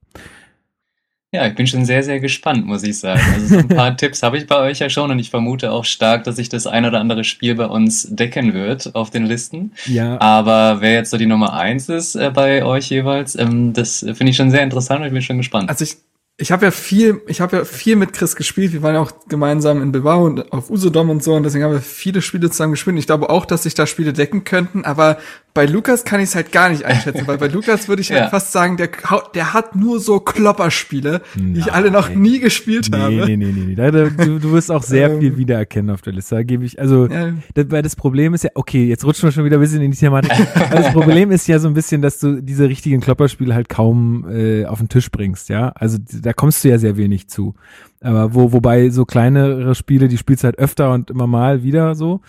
Ja, 1.34 1.46
ich 1.46 1.56
bin 1.56 1.68
schon 1.68 1.84
sehr, 1.84 2.04
sehr 2.04 2.22
gespannt, 2.22 2.66
muss 2.66 2.84
ich 2.84 3.00
sagen. 3.00 3.20
Also 3.34 3.48
so 3.48 3.58
ein 3.58 3.68
paar 3.68 3.98
Tipps 3.98 4.24
habe 4.24 4.38
ich 4.38 4.48
bei 4.48 4.60
euch 4.60 4.80
ja 4.80 4.90
schon 4.90 5.12
und 5.12 5.20
ich 5.20 5.30
vermute 5.30 5.72
auch 5.72 5.84
stark, 5.84 6.24
dass 6.24 6.38
sich 6.38 6.48
das 6.48 6.68
ein 6.68 6.86
oder 6.86 7.02
andere 7.02 7.26
Spiel 7.26 7.54
bei 7.56 7.66
uns 7.66 8.08
decken 8.10 8.54
wird 8.54 8.96
auf 8.96 9.10
den 9.10 9.26
Listen. 9.26 9.74
Ja. 9.86 10.20
Aber 10.22 10.80
wer 10.80 10.94
jetzt 10.94 11.12
so 11.12 11.18
die 11.18 11.26
Nummer 11.26 11.54
eins 11.54 11.90
ist 11.90 12.16
äh, 12.16 12.32
bei 12.34 12.64
euch 12.64 12.90
jeweils, 12.90 13.36
ähm, 13.36 13.74
das 13.74 14.00
finde 14.00 14.30
ich 14.30 14.38
schon 14.38 14.52
sehr 14.52 14.64
interessant 14.64 15.02
und 15.02 15.08
ich 15.08 15.14
bin 15.14 15.22
schon 15.22 15.38
gespannt. 15.38 15.70
Also 15.70 15.84
ich 15.84 15.98
ich 16.40 16.52
habe 16.52 16.66
ja 16.66 16.72
viel, 16.72 17.22
ich 17.26 17.42
habe 17.42 17.58
ja 17.58 17.66
viel 17.66 17.96
mit 17.96 18.14
Chris 18.14 18.36
gespielt. 18.36 18.72
Wir 18.72 18.84
waren 18.84 18.94
ja 18.94 19.02
auch 19.02 19.12
gemeinsam 19.28 19.82
in 19.82 19.92
Bilbao 19.92 20.24
und 20.24 20.52
auf 20.54 20.70
Usedom 20.70 21.10
und 21.10 21.24
so 21.24 21.34
und 21.34 21.44
deswegen 21.44 21.64
haben 21.64 21.74
wir 21.74 21.82
viele 21.82 22.22
Spiele 22.22 22.52
zusammen 22.52 22.74
gespielt. 22.74 22.98
Ich 23.00 23.08
glaube 23.08 23.32
auch, 23.32 23.46
dass 23.46 23.64
sich 23.64 23.74
da 23.74 23.88
Spiele 23.88 24.14
decken 24.14 24.44
könnten, 24.44 24.86
aber 24.86 25.18
bei 25.58 25.66
Lukas 25.66 26.04
kann 26.04 26.20
ich 26.20 26.30
es 26.30 26.36
halt 26.36 26.52
gar 26.52 26.70
nicht 26.70 26.86
einschätzen, 26.86 27.26
weil 27.26 27.40
bei 27.40 27.48
Lukas 27.48 27.88
würde 27.88 28.04
ich 28.04 28.12
halt 28.12 28.26
ja. 28.26 28.30
fast 28.30 28.52
sagen, 28.52 28.78
der, 28.78 28.90
der 29.34 29.54
hat 29.54 29.76
nur 29.76 30.00
so 30.00 30.20
Klopperspiele, 30.20 31.24
Nein. 31.34 31.56
die 31.56 31.62
ich 31.62 31.74
alle 31.74 31.90
noch 31.90 32.10
nie 32.10 32.40
gespielt 32.40 32.90
nee, 32.92 32.98
habe. 33.00 33.26
Nee, 33.26 33.38
nee, 33.38 33.52
nee, 33.52 33.76
nee. 33.76 33.76
Du, 33.76 34.38
du 34.38 34.52
wirst 34.52 34.70
auch 34.70 34.84
sehr 34.84 35.10
ähm. 35.10 35.20
viel 35.20 35.36
wiedererkennen 35.36 35.90
auf 35.90 36.04
der 36.04 36.14
Liste. 36.14 36.36
Da 36.36 36.44
gebe 36.44 36.64
ich, 36.64 36.80
also, 36.80 37.08
ja. 37.08 37.34
das, 37.56 37.72
weil 37.72 37.82
das 37.82 37.96
Problem 37.96 38.36
ist 38.36 38.44
ja, 38.44 38.52
okay, 38.54 38.86
jetzt 38.86 39.04
rutschen 39.04 39.30
wir 39.30 39.32
schon 39.32 39.46
wieder 39.46 39.58
ein 39.58 39.62
bisschen 39.62 39.82
in 39.82 39.90
die 39.90 39.98
Thematik. 39.98 40.32
das 40.70 40.94
Problem 40.94 41.32
ist 41.32 41.48
ja 41.48 41.58
so 41.58 41.68
ein 41.68 41.74
bisschen, 41.74 42.04
dass 42.04 42.20
du 42.20 42.40
diese 42.40 42.70
richtigen 42.70 43.02
Klopperspiele 43.02 43.56
halt 43.56 43.68
kaum 43.68 44.30
äh, 44.30 44.66
auf 44.66 44.78
den 44.78 44.90
Tisch 44.90 45.10
bringst, 45.10 45.50
ja. 45.50 45.70
Also 45.70 45.98
da 46.22 46.34
kommst 46.34 46.64
du 46.64 46.70
ja 46.70 46.78
sehr 46.78 46.98
wenig 46.98 47.30
zu. 47.30 47.56
Aber 48.02 48.34
wo, 48.34 48.54
wobei 48.54 48.90
so 48.90 49.06
kleinere 49.06 49.74
Spiele, 49.74 50.08
die 50.08 50.18
spielst 50.18 50.44
halt 50.44 50.60
öfter 50.60 50.94
und 50.94 51.10
immer 51.10 51.28
mal 51.28 51.64
wieder 51.64 51.96
so. 51.96 52.22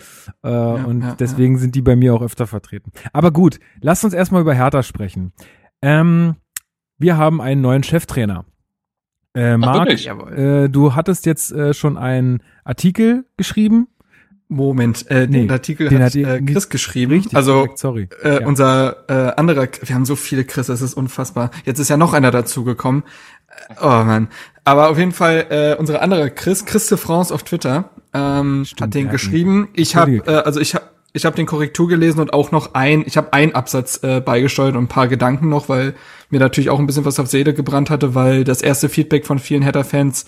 Äh, 0.43 0.49
ja, 0.49 0.73
und 0.73 1.01
ja, 1.01 1.15
deswegen 1.19 1.55
ja. 1.55 1.59
sind 1.59 1.75
die 1.75 1.81
bei 1.81 1.95
mir 1.95 2.13
auch 2.13 2.21
öfter 2.21 2.47
vertreten. 2.47 2.91
Aber 3.13 3.31
gut, 3.31 3.59
lasst 3.81 4.03
uns 4.03 4.13
erstmal 4.13 4.41
über 4.41 4.53
Hertha 4.53 4.81
sprechen. 4.81 5.31
Ähm, 5.81 6.35
wir 6.97 7.17
haben 7.17 7.39
einen 7.39 7.61
neuen 7.61 7.83
Cheftrainer. 7.83 8.45
Äh, 9.35 9.57
Marc, 9.57 9.89
äh, 9.89 10.69
du 10.69 10.95
hattest 10.95 11.25
jetzt 11.25 11.51
äh, 11.51 11.73
schon 11.73 11.97
einen 11.97 12.41
Artikel 12.63 13.25
geschrieben. 13.37 13.87
Moment, 14.51 15.05
äh, 15.11 15.27
nee, 15.27 15.41
den 15.41 15.51
Artikel 15.51 15.89
den 15.89 15.99
hat, 16.01 16.15
hat 16.15 16.15
äh, 16.15 16.41
Chris 16.41 16.69
geschrieben. 16.69 17.11
Richtig, 17.11 17.35
also 17.35 17.53
korrekt, 17.53 17.77
sorry. 17.77 18.09
Äh, 18.23 18.41
ja. 18.41 18.47
unser 18.47 19.07
äh, 19.07 19.35
anderer, 19.39 19.67
wir 19.83 19.95
haben 19.95 20.05
so 20.05 20.15
viele 20.15 20.43
Chris, 20.43 20.65
das 20.65 20.81
ist 20.81 20.95
unfassbar. 20.95 21.51
Jetzt 21.65 21.77
ist 21.77 21.89
ja 21.89 21.97
noch 21.97 22.13
einer 22.13 22.31
dazugekommen. 22.31 23.03
Oh 23.79 24.03
man. 24.03 24.29
Aber 24.69 24.91
auf 24.91 24.99
jeden 24.99 25.13
Fall, 25.13 25.47
äh, 25.49 25.79
unsere 25.79 25.99
andere 26.03 26.29
Chris, 26.29 26.63
Christe 26.63 26.95
France 26.97 27.33
auf 27.33 27.41
Twitter, 27.41 27.89
ähm, 28.13 28.65
Stimmt, 28.65 28.81
hat 28.81 28.93
den 28.93 29.05
ja, 29.07 29.11
geschrieben. 29.11 29.67
Ich 29.73 29.95
habe, 29.95 30.17
äh, 30.27 30.43
also 30.45 30.59
ich 30.59 30.75
habe 30.75 30.85
ich 31.11 31.25
habe 31.25 31.35
den 31.35 31.47
Korrektur 31.47 31.87
gelesen 31.87 32.19
und 32.19 32.33
auch 32.33 32.51
noch 32.51 32.75
ein, 32.75 33.03
ich 33.07 33.17
habe 33.17 33.33
einen 33.33 33.55
Absatz 33.55 34.03
äh, 34.03 34.21
beigesteuert 34.21 34.75
und 34.75 34.83
ein 34.83 34.87
paar 34.87 35.07
Gedanken 35.07 35.49
noch, 35.49 35.69
weil 35.69 35.95
mir 36.29 36.39
natürlich 36.39 36.69
auch 36.69 36.77
ein 36.77 36.85
bisschen 36.85 37.03
was 37.03 37.19
auf 37.19 37.25
Seele 37.25 37.55
gebrannt 37.55 37.89
hatte, 37.89 38.13
weil 38.13 38.43
das 38.43 38.61
erste 38.61 38.89
Feedback 38.89 39.25
von 39.25 39.39
vielen 39.39 39.65
Hatter-Fans, 39.65 40.27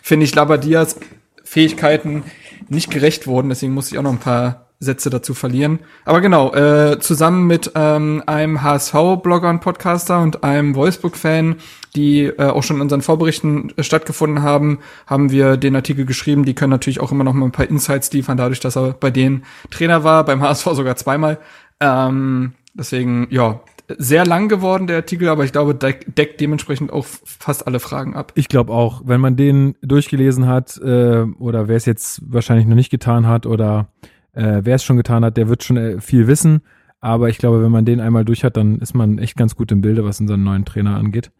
finde 0.00 0.24
ich, 0.24 0.34
Labadias 0.34 0.96
Fähigkeiten 1.44 2.22
nicht 2.70 2.90
gerecht 2.90 3.26
wurden. 3.26 3.50
Deswegen 3.50 3.74
muss 3.74 3.92
ich 3.92 3.98
auch 3.98 4.02
noch 4.02 4.12
ein 4.12 4.20
paar 4.20 4.71
Sätze 4.82 5.10
dazu 5.10 5.32
verlieren. 5.32 5.78
Aber 6.04 6.20
genau, 6.20 6.52
äh, 6.54 6.98
zusammen 6.98 7.46
mit 7.46 7.70
ähm, 7.74 8.22
einem 8.26 8.62
HSV-Blogger 8.62 9.48
und 9.48 9.60
Podcaster 9.60 10.20
und 10.20 10.42
einem 10.42 10.74
Wolfsburg-Fan, 10.74 11.56
die 11.94 12.24
äh, 12.24 12.46
auch 12.46 12.62
schon 12.62 12.76
in 12.76 12.82
unseren 12.82 13.02
Vorberichten 13.02 13.72
äh, 13.76 13.82
stattgefunden 13.82 14.42
haben, 14.42 14.80
haben 15.06 15.30
wir 15.30 15.56
den 15.56 15.76
Artikel 15.76 16.04
geschrieben. 16.04 16.44
Die 16.44 16.54
können 16.54 16.70
natürlich 16.70 17.00
auch 17.00 17.12
immer 17.12 17.24
noch 17.24 17.32
mal 17.32 17.46
ein 17.46 17.52
paar 17.52 17.68
Insights 17.68 18.12
liefern, 18.12 18.36
dadurch, 18.36 18.60
dass 18.60 18.76
er 18.76 18.92
bei 18.92 19.10
denen 19.10 19.44
Trainer 19.70 20.02
war, 20.02 20.24
beim 20.24 20.42
HSV 20.42 20.66
sogar 20.72 20.96
zweimal. 20.96 21.38
Ähm, 21.80 22.54
deswegen, 22.74 23.28
ja, 23.30 23.60
sehr 23.98 24.24
lang 24.24 24.48
geworden, 24.48 24.86
der 24.86 24.96
Artikel, 24.96 25.28
aber 25.28 25.44
ich 25.44 25.52
glaube, 25.52 25.74
deck, 25.74 26.14
deckt 26.16 26.40
dementsprechend 26.40 26.92
auch 26.92 27.04
fast 27.04 27.66
alle 27.66 27.78
Fragen 27.80 28.14
ab. 28.14 28.32
Ich 28.34 28.48
glaube 28.48 28.72
auch, 28.72 29.02
wenn 29.04 29.20
man 29.20 29.36
den 29.36 29.76
durchgelesen 29.82 30.46
hat, 30.46 30.78
äh, 30.78 31.24
oder 31.38 31.68
wer 31.68 31.76
es 31.76 31.84
jetzt 31.84 32.22
wahrscheinlich 32.26 32.66
noch 32.66 32.74
nicht 32.74 32.90
getan 32.90 33.26
hat, 33.26 33.46
oder 33.46 33.88
äh, 34.32 34.60
wer 34.64 34.76
es 34.76 34.84
schon 34.84 34.96
getan 34.96 35.24
hat, 35.24 35.36
der 35.36 35.48
wird 35.48 35.64
schon 35.64 35.76
äh, 35.76 36.00
viel 36.00 36.26
wissen. 36.26 36.62
Aber 37.00 37.28
ich 37.28 37.38
glaube, 37.38 37.62
wenn 37.62 37.72
man 37.72 37.84
den 37.84 38.00
einmal 38.00 38.24
durch 38.24 38.44
hat, 38.44 38.56
dann 38.56 38.78
ist 38.78 38.94
man 38.94 39.18
echt 39.18 39.36
ganz 39.36 39.56
gut 39.56 39.72
im 39.72 39.80
Bilde, 39.80 40.04
was 40.04 40.20
unseren 40.20 40.44
neuen 40.44 40.64
Trainer 40.64 40.96
angeht. 40.96 41.32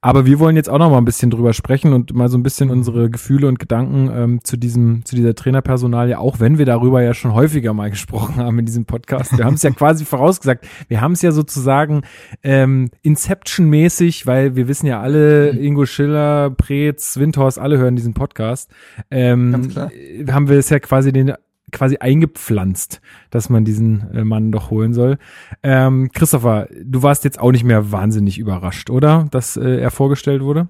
Aber 0.00 0.26
wir 0.26 0.38
wollen 0.38 0.56
jetzt 0.56 0.68
auch 0.68 0.78
noch 0.78 0.90
mal 0.90 0.98
ein 0.98 1.04
bisschen 1.04 1.30
drüber 1.30 1.52
sprechen 1.52 1.92
und 1.92 2.14
mal 2.14 2.28
so 2.28 2.38
ein 2.38 2.42
bisschen 2.42 2.70
unsere 2.70 3.10
Gefühle 3.10 3.48
und 3.48 3.58
Gedanken 3.58 4.10
ähm, 4.14 4.40
zu 4.44 4.56
diesem, 4.56 5.04
zu 5.04 5.16
dieser 5.16 5.34
Trainerpersonalie, 5.34 6.18
auch 6.18 6.40
wenn 6.40 6.58
wir 6.58 6.66
darüber 6.66 7.02
ja 7.02 7.14
schon 7.14 7.34
häufiger 7.34 7.74
mal 7.74 7.90
gesprochen 7.90 8.36
haben 8.36 8.58
in 8.58 8.66
diesem 8.66 8.84
Podcast. 8.84 9.36
Wir 9.36 9.44
haben 9.44 9.54
es 9.54 9.62
ja 9.62 9.70
quasi 9.70 10.04
vorausgesagt. 10.04 10.66
Wir 10.88 11.00
haben 11.00 11.12
es 11.12 11.22
ja 11.22 11.32
sozusagen 11.32 12.02
ähm, 12.42 12.90
Inception-mäßig, 13.02 14.26
weil 14.26 14.56
wir 14.56 14.68
wissen 14.68 14.86
ja 14.86 15.00
alle. 15.00 15.50
Ingo 15.50 15.86
Schiller, 15.86 16.50
Preetz, 16.50 17.18
Windhorst, 17.18 17.58
alle 17.58 17.78
hören 17.78 17.96
diesen 17.96 18.14
Podcast. 18.14 18.70
Ähm, 19.10 19.52
Ganz 19.52 19.68
klar. 19.68 19.90
Haben 20.30 20.48
wir 20.48 20.58
es 20.58 20.70
ja 20.70 20.78
quasi 20.78 21.12
den 21.12 21.32
quasi 21.72 21.98
eingepflanzt, 21.98 23.00
dass 23.30 23.48
man 23.48 23.64
diesen 23.64 24.10
äh, 24.14 24.24
Mann 24.24 24.52
doch 24.52 24.70
holen 24.70 24.94
soll. 24.94 25.18
Ähm, 25.62 26.10
Christopher, 26.12 26.68
du 26.82 27.02
warst 27.02 27.24
jetzt 27.24 27.40
auch 27.40 27.52
nicht 27.52 27.64
mehr 27.64 27.92
wahnsinnig 27.92 28.38
überrascht, 28.38 28.90
oder? 28.90 29.26
Dass 29.30 29.56
äh, 29.56 29.80
er 29.80 29.90
vorgestellt 29.90 30.42
wurde? 30.42 30.68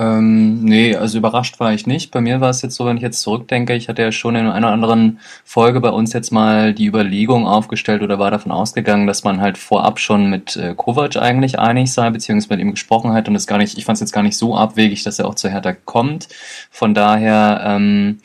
Ähm, 0.00 0.64
nee, 0.64 0.96
also 0.96 1.18
überrascht 1.18 1.60
war 1.60 1.74
ich 1.74 1.86
nicht. 1.86 2.10
Bei 2.10 2.22
mir 2.22 2.40
war 2.40 2.48
es 2.48 2.62
jetzt 2.62 2.76
so, 2.76 2.86
wenn 2.86 2.96
ich 2.96 3.02
jetzt 3.02 3.20
zurückdenke, 3.20 3.74
ich 3.74 3.90
hatte 3.90 4.00
ja 4.00 4.12
schon 4.12 4.34
in 4.34 4.46
einer 4.46 4.70
anderen 4.70 5.18
Folge 5.44 5.80
bei 5.80 5.90
uns 5.90 6.14
jetzt 6.14 6.30
mal 6.30 6.72
die 6.72 6.86
Überlegung 6.86 7.46
aufgestellt 7.46 8.00
oder 8.00 8.18
war 8.18 8.30
davon 8.30 8.50
ausgegangen, 8.50 9.06
dass 9.06 9.24
man 9.24 9.42
halt 9.42 9.58
vorab 9.58 9.98
schon 9.98 10.30
mit 10.30 10.56
äh, 10.56 10.74
Kovac 10.74 11.16
eigentlich 11.16 11.58
einig 11.58 11.92
sei, 11.92 12.08
beziehungsweise 12.08 12.56
mit 12.56 12.60
ihm 12.60 12.70
gesprochen 12.70 13.12
hat 13.12 13.28
und 13.28 13.34
es 13.34 13.46
gar 13.46 13.58
nicht, 13.58 13.76
ich 13.76 13.84
fand 13.84 13.96
es 13.96 14.00
jetzt 14.00 14.12
gar 14.12 14.22
nicht 14.22 14.38
so 14.38 14.56
abwegig, 14.56 15.02
dass 15.02 15.18
er 15.18 15.26
auch 15.26 15.34
zu 15.34 15.50
Hertha 15.50 15.74
kommt. 15.74 16.28
Von 16.70 16.94
daher, 16.94 17.62
ähm, 17.66 18.20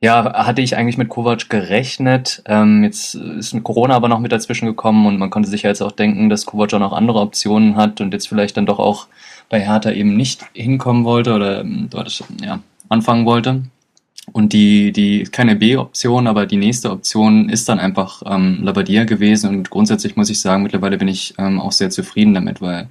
ja, 0.00 0.46
hatte 0.46 0.62
ich 0.62 0.76
eigentlich 0.76 0.98
mit 0.98 1.08
Kovac 1.08 1.48
gerechnet. 1.48 2.42
Ähm, 2.46 2.84
jetzt 2.84 3.14
ist 3.14 3.60
Corona 3.64 3.94
aber 3.94 4.08
noch 4.08 4.20
mit 4.20 4.32
dazwischen 4.32 4.66
gekommen 4.66 5.06
und 5.06 5.18
man 5.18 5.30
konnte 5.30 5.48
sich 5.48 5.62
ja 5.62 5.70
jetzt 5.70 5.82
auch 5.82 5.92
denken, 5.92 6.28
dass 6.28 6.46
Kovac 6.46 6.72
auch 6.74 6.78
noch 6.78 6.92
andere 6.92 7.20
Optionen 7.20 7.76
hat 7.76 8.00
und 8.00 8.12
jetzt 8.12 8.28
vielleicht 8.28 8.56
dann 8.56 8.66
doch 8.66 8.78
auch 8.78 9.08
bei 9.48 9.60
Hertha 9.60 9.90
eben 9.90 10.16
nicht 10.16 10.44
hinkommen 10.52 11.04
wollte 11.04 11.34
oder 11.34 11.60
ähm, 11.60 11.88
dort 11.90 12.22
ja, 12.40 12.60
anfangen 12.88 13.26
wollte. 13.26 13.62
Und 14.32 14.52
die, 14.52 14.92
die, 14.92 15.24
keine 15.24 15.56
B-Option, 15.56 16.26
aber 16.26 16.46
die 16.46 16.56
nächste 16.56 16.90
Option 16.90 17.48
ist 17.48 17.68
dann 17.68 17.78
einfach 17.78 18.22
ähm, 18.26 18.60
Labadia 18.62 19.04
gewesen. 19.04 19.50
Und 19.50 19.70
grundsätzlich 19.70 20.16
muss 20.16 20.30
ich 20.30 20.40
sagen, 20.40 20.62
mittlerweile 20.62 20.98
bin 20.98 21.08
ich 21.08 21.34
ähm, 21.38 21.60
auch 21.60 21.72
sehr 21.72 21.90
zufrieden 21.90 22.34
damit, 22.34 22.60
weil 22.60 22.88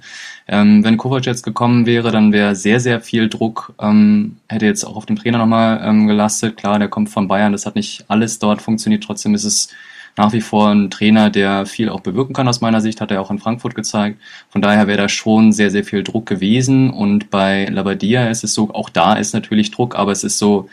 ähm, 0.48 0.82
wenn 0.84 0.96
Kovac 0.96 1.26
jetzt 1.26 1.42
gekommen 1.42 1.86
wäre, 1.86 2.10
dann 2.10 2.32
wäre 2.32 2.56
sehr, 2.56 2.80
sehr 2.80 3.00
viel 3.00 3.28
Druck, 3.28 3.74
ähm, 3.80 4.36
hätte 4.48 4.66
jetzt 4.66 4.84
auch 4.84 4.96
auf 4.96 5.06
den 5.06 5.16
Trainer 5.16 5.38
nochmal 5.38 5.80
ähm, 5.84 6.06
gelastet. 6.06 6.56
Klar, 6.56 6.78
der 6.78 6.88
kommt 6.88 7.10
von 7.10 7.28
Bayern, 7.28 7.52
das 7.52 7.66
hat 7.66 7.74
nicht 7.74 8.04
alles 8.08 8.38
dort 8.38 8.62
funktioniert. 8.62 9.04
Trotzdem 9.04 9.34
ist 9.34 9.44
es 9.44 9.68
nach 10.18 10.32
wie 10.32 10.40
vor 10.40 10.68
ein 10.68 10.90
Trainer, 10.90 11.30
der 11.30 11.64
viel 11.64 11.88
auch 11.88 12.00
bewirken 12.00 12.34
kann 12.34 12.48
aus 12.48 12.60
meiner 12.60 12.80
Sicht, 12.80 13.00
hat 13.00 13.12
er 13.12 13.20
auch 13.20 13.30
in 13.30 13.38
Frankfurt 13.38 13.76
gezeigt. 13.76 14.20
Von 14.50 14.60
daher 14.60 14.88
wäre 14.88 14.98
da 14.98 15.08
schon 15.08 15.52
sehr, 15.52 15.70
sehr 15.70 15.84
viel 15.84 16.02
Druck 16.02 16.26
gewesen. 16.26 16.90
Und 16.90 17.30
bei 17.30 17.66
Labadia 17.66 18.28
ist 18.28 18.42
es 18.42 18.52
so, 18.52 18.74
auch 18.74 18.90
da 18.90 19.14
ist 19.14 19.32
natürlich 19.32 19.70
Druck, 19.70 19.94
aber 19.94 20.10
es 20.10 20.24
ist 20.24 20.38
so 20.38 20.68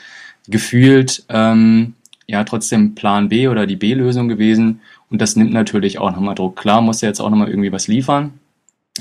gefühlt, 0.48 1.24
ähm, 1.30 1.94
ja, 2.28 2.44
trotzdem 2.44 2.96
Plan 2.96 3.30
B 3.30 3.48
oder 3.48 3.68
die 3.68 3.76
B-Lösung 3.76 4.28
gewesen. 4.28 4.82
Und 5.10 5.22
das 5.22 5.36
nimmt 5.36 5.54
natürlich 5.54 6.00
auch 6.00 6.12
nochmal 6.12 6.36
Druck. 6.36 6.56
Klar 6.56 6.82
muss 6.82 7.04
er 7.04 7.10
jetzt 7.10 7.20
auch 7.20 7.30
nochmal 7.30 7.50
irgendwie 7.50 7.72
was 7.72 7.88
liefern. 7.88 8.34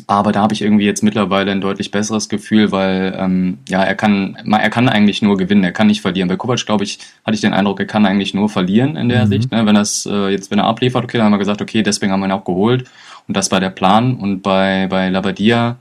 Aber 0.08 0.32
da 0.32 0.42
habe 0.42 0.54
ich 0.54 0.62
irgendwie 0.62 0.86
jetzt 0.86 1.04
mittlerweile 1.04 1.52
ein 1.52 1.60
deutlich 1.60 1.92
besseres 1.92 2.28
Gefühl, 2.28 2.72
weil 2.72 3.16
ähm, 3.16 3.58
ja 3.68 3.84
er 3.84 3.94
kann, 3.94 4.36
er 4.50 4.70
kann 4.70 4.88
eigentlich 4.88 5.22
nur 5.22 5.36
gewinnen, 5.36 5.62
er 5.62 5.70
kann 5.70 5.86
nicht 5.86 6.00
verlieren. 6.00 6.28
Bei 6.28 6.36
Kovac 6.36 6.66
glaube 6.66 6.82
ich 6.82 6.98
hatte 7.24 7.36
ich 7.36 7.40
den 7.40 7.52
Eindruck, 7.52 7.78
er 7.78 7.86
kann 7.86 8.04
eigentlich 8.04 8.34
nur 8.34 8.48
verlieren 8.48 8.96
in 8.96 9.08
der 9.08 9.26
mhm. 9.26 9.28
Sicht. 9.28 9.52
Ne? 9.52 9.64
Wenn 9.66 9.76
das 9.76 10.04
äh, 10.10 10.30
jetzt 10.30 10.50
wenn 10.50 10.58
er 10.58 10.64
abliefert, 10.64 11.04
okay, 11.04 11.18
dann 11.18 11.26
haben 11.26 11.32
wir 11.32 11.38
gesagt, 11.38 11.62
okay, 11.62 11.84
deswegen 11.84 12.10
haben 12.10 12.20
wir 12.20 12.26
ihn 12.26 12.32
auch 12.32 12.44
geholt 12.44 12.90
und 13.28 13.36
das 13.36 13.52
war 13.52 13.60
der 13.60 13.70
Plan. 13.70 14.16
Und 14.16 14.42
bei 14.42 14.88
bei 14.88 15.10
Labadia, 15.10 15.76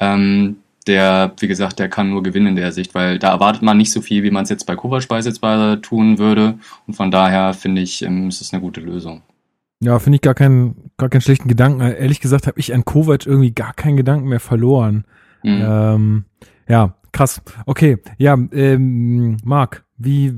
ähm, 0.00 0.56
der 0.86 1.32
wie 1.38 1.48
gesagt, 1.48 1.78
der 1.78 1.88
kann 1.88 2.10
nur 2.10 2.22
gewinnen 2.22 2.48
in 2.48 2.56
der 2.56 2.72
Sicht, 2.72 2.94
weil 2.94 3.18
da 3.18 3.30
erwartet 3.30 3.62
man 3.62 3.76
nicht 3.76 3.92
so 3.92 4.00
viel, 4.00 4.22
wie 4.22 4.30
man 4.30 4.44
es 4.44 4.50
jetzt 4.50 4.66
bei 4.66 4.76
Kovac 4.76 5.08
beispielsweise 5.08 5.80
tun 5.80 6.18
würde. 6.18 6.58
Und 6.86 6.94
von 6.94 7.10
daher 7.10 7.54
finde 7.54 7.82
ich, 7.82 8.02
ähm, 8.02 8.28
ist 8.28 8.40
es 8.40 8.52
eine 8.52 8.62
gute 8.62 8.80
Lösung. 8.80 9.22
Ja, 9.80 9.98
finde 9.98 10.16
ich 10.16 10.22
gar 10.22 10.34
keinen, 10.34 10.90
gar 10.96 11.08
keinen 11.08 11.20
schlechten 11.20 11.48
Gedanken. 11.48 11.80
Äh, 11.80 11.98
ehrlich 11.98 12.20
gesagt 12.20 12.46
habe 12.46 12.58
ich 12.58 12.72
an 12.72 12.84
Kovac 12.84 13.26
irgendwie 13.26 13.52
gar 13.52 13.74
keinen 13.74 13.96
Gedanken 13.96 14.28
mehr 14.28 14.40
verloren. 14.40 15.04
Mhm. 15.42 15.62
Ähm, 15.64 16.24
ja, 16.68 16.94
krass. 17.12 17.42
Okay, 17.66 17.98
ja, 18.18 18.36
ähm, 18.52 19.36
Marc, 19.44 19.84
wie, 19.98 20.32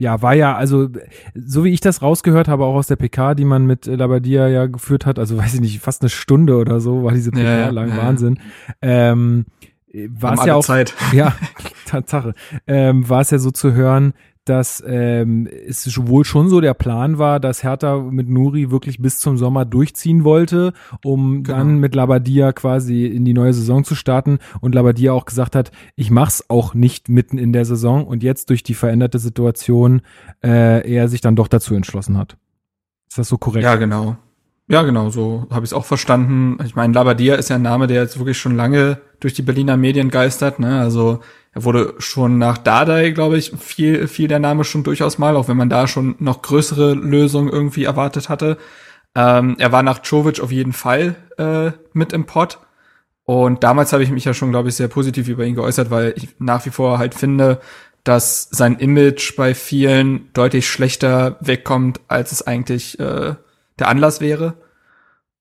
ja, 0.00 0.22
war 0.22 0.34
ja, 0.34 0.56
also, 0.56 0.88
so 1.34 1.62
wie 1.62 1.72
ich 1.72 1.80
das 1.80 2.00
rausgehört 2.00 2.48
habe, 2.48 2.64
auch 2.64 2.74
aus 2.74 2.86
der 2.86 2.96
PK, 2.96 3.34
die 3.34 3.44
man 3.44 3.66
mit 3.66 3.84
Labadia 3.84 4.48
ja 4.48 4.64
geführt 4.64 5.04
hat, 5.04 5.18
also 5.18 5.36
weiß 5.38 5.54
ich 5.54 5.60
nicht, 5.60 5.80
fast 5.80 6.02
eine 6.02 6.08
Stunde 6.08 6.56
oder 6.56 6.80
so 6.80 7.04
war 7.04 7.12
diese 7.12 7.30
PK 7.30 7.42
ja, 7.42 7.68
lang, 7.68 7.90
ja, 7.90 7.96
Wahnsinn. 7.98 8.40
Ähm, 8.80 9.44
war 9.92 10.34
es 10.34 10.44
ja 10.46 10.54
auch, 10.54 10.64
Zeit. 10.64 10.94
ja, 11.12 11.34
Tatsache, 11.86 12.32
ähm, 12.66 13.08
war 13.10 13.20
es 13.20 13.30
ja 13.30 13.38
so 13.38 13.50
zu 13.50 13.74
hören, 13.74 14.14
dass 14.44 14.82
ähm, 14.86 15.46
es 15.46 15.86
wohl 16.06 16.24
schon 16.24 16.48
so 16.48 16.60
der 16.60 16.74
Plan 16.74 17.18
war, 17.18 17.40
dass 17.40 17.62
Hertha 17.62 17.98
mit 17.98 18.28
Nuri 18.28 18.70
wirklich 18.70 18.98
bis 18.98 19.18
zum 19.18 19.36
Sommer 19.36 19.64
durchziehen 19.64 20.24
wollte, 20.24 20.72
um 21.04 21.42
genau. 21.42 21.58
dann 21.58 21.78
mit 21.78 21.94
Labadia 21.94 22.52
quasi 22.52 23.06
in 23.06 23.24
die 23.24 23.34
neue 23.34 23.52
Saison 23.52 23.84
zu 23.84 23.94
starten 23.94 24.38
und 24.60 24.74
Labadia 24.74 25.12
auch 25.12 25.26
gesagt 25.26 25.54
hat, 25.54 25.70
ich 25.94 26.10
mach's 26.10 26.44
auch 26.48 26.74
nicht 26.74 27.08
mitten 27.08 27.38
in 27.38 27.52
der 27.52 27.64
Saison 27.64 28.06
und 28.06 28.22
jetzt 28.22 28.50
durch 28.50 28.62
die 28.62 28.74
veränderte 28.74 29.18
Situation 29.18 30.02
äh, 30.42 30.90
er 30.90 31.08
sich 31.08 31.20
dann 31.20 31.36
doch 31.36 31.48
dazu 31.48 31.74
entschlossen 31.74 32.16
hat. 32.16 32.36
Ist 33.08 33.18
das 33.18 33.28
so 33.28 33.38
korrekt? 33.38 33.64
Ja, 33.64 33.76
genau. 33.76 34.16
Ja, 34.70 34.82
genau, 34.82 35.10
so 35.10 35.48
habe 35.50 35.64
ich 35.64 35.70
es 35.70 35.74
auch 35.74 35.84
verstanden. 35.84 36.56
Ich 36.64 36.76
meine, 36.76 36.94
Labadia 36.94 37.34
ist 37.34 37.50
ja 37.50 37.56
ein 37.56 37.62
Name, 37.62 37.88
der 37.88 38.02
jetzt 38.02 38.18
wirklich 38.18 38.38
schon 38.38 38.54
lange 38.54 39.00
durch 39.18 39.34
die 39.34 39.42
Berliner 39.42 39.76
Medien 39.76 40.10
geistert. 40.10 40.60
Ne? 40.60 40.80
Also 40.80 41.18
er 41.52 41.64
wurde 41.64 41.94
schon 41.98 42.38
nach 42.38 42.56
Dardai, 42.56 43.10
glaube 43.10 43.36
ich, 43.36 43.50
viel, 43.58 44.06
viel 44.06 44.28
der 44.28 44.38
Name 44.38 44.62
schon 44.62 44.84
durchaus 44.84 45.18
mal, 45.18 45.34
auch 45.34 45.48
wenn 45.48 45.56
man 45.56 45.70
da 45.70 45.88
schon 45.88 46.14
noch 46.20 46.40
größere 46.42 46.94
Lösungen 46.94 47.48
irgendwie 47.48 47.82
erwartet 47.82 48.28
hatte. 48.28 48.58
Ähm, 49.16 49.56
er 49.58 49.72
war 49.72 49.82
nach 49.82 49.98
Jovic 50.04 50.38
auf 50.38 50.52
jeden 50.52 50.72
Fall 50.72 51.16
äh, 51.36 51.72
mit 51.92 52.12
im 52.12 52.26
Pod. 52.26 52.60
Und 53.24 53.64
damals 53.64 53.92
habe 53.92 54.04
ich 54.04 54.10
mich 54.12 54.24
ja 54.24 54.34
schon, 54.34 54.52
glaube 54.52 54.68
ich, 54.68 54.76
sehr 54.76 54.86
positiv 54.86 55.26
über 55.26 55.44
ihn 55.44 55.56
geäußert, 55.56 55.90
weil 55.90 56.14
ich 56.16 56.28
nach 56.38 56.64
wie 56.64 56.70
vor 56.70 57.00
halt 57.00 57.14
finde, 57.16 57.60
dass 58.04 58.48
sein 58.52 58.76
Image 58.78 59.34
bei 59.34 59.52
vielen 59.56 60.32
deutlich 60.32 60.68
schlechter 60.68 61.38
wegkommt, 61.40 62.00
als 62.06 62.30
es 62.30 62.46
eigentlich 62.46 63.00
äh, 63.00 63.34
der 63.80 63.88
Anlass 63.88 64.20
wäre. 64.20 64.54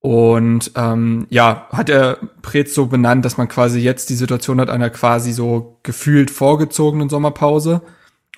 Und 0.02 0.72
ähm, 0.76 1.28
ja, 1.30 1.68
hat 1.72 1.90
er 1.90 2.18
Preetz 2.42 2.74
so 2.74 2.86
benannt, 2.88 3.26
dass 3.26 3.38
man 3.38 3.50
quasi 3.50 3.80
jetzt 3.80 4.10
die 4.10 4.16
Situation 4.16 4.62
hat 4.62 4.70
einer 4.70 4.90
quasi 4.90 5.34
so 5.34 5.80
gefühlt 5.84 6.32
vorgezogenen 6.32 7.10
Sommerpause. 7.10 7.82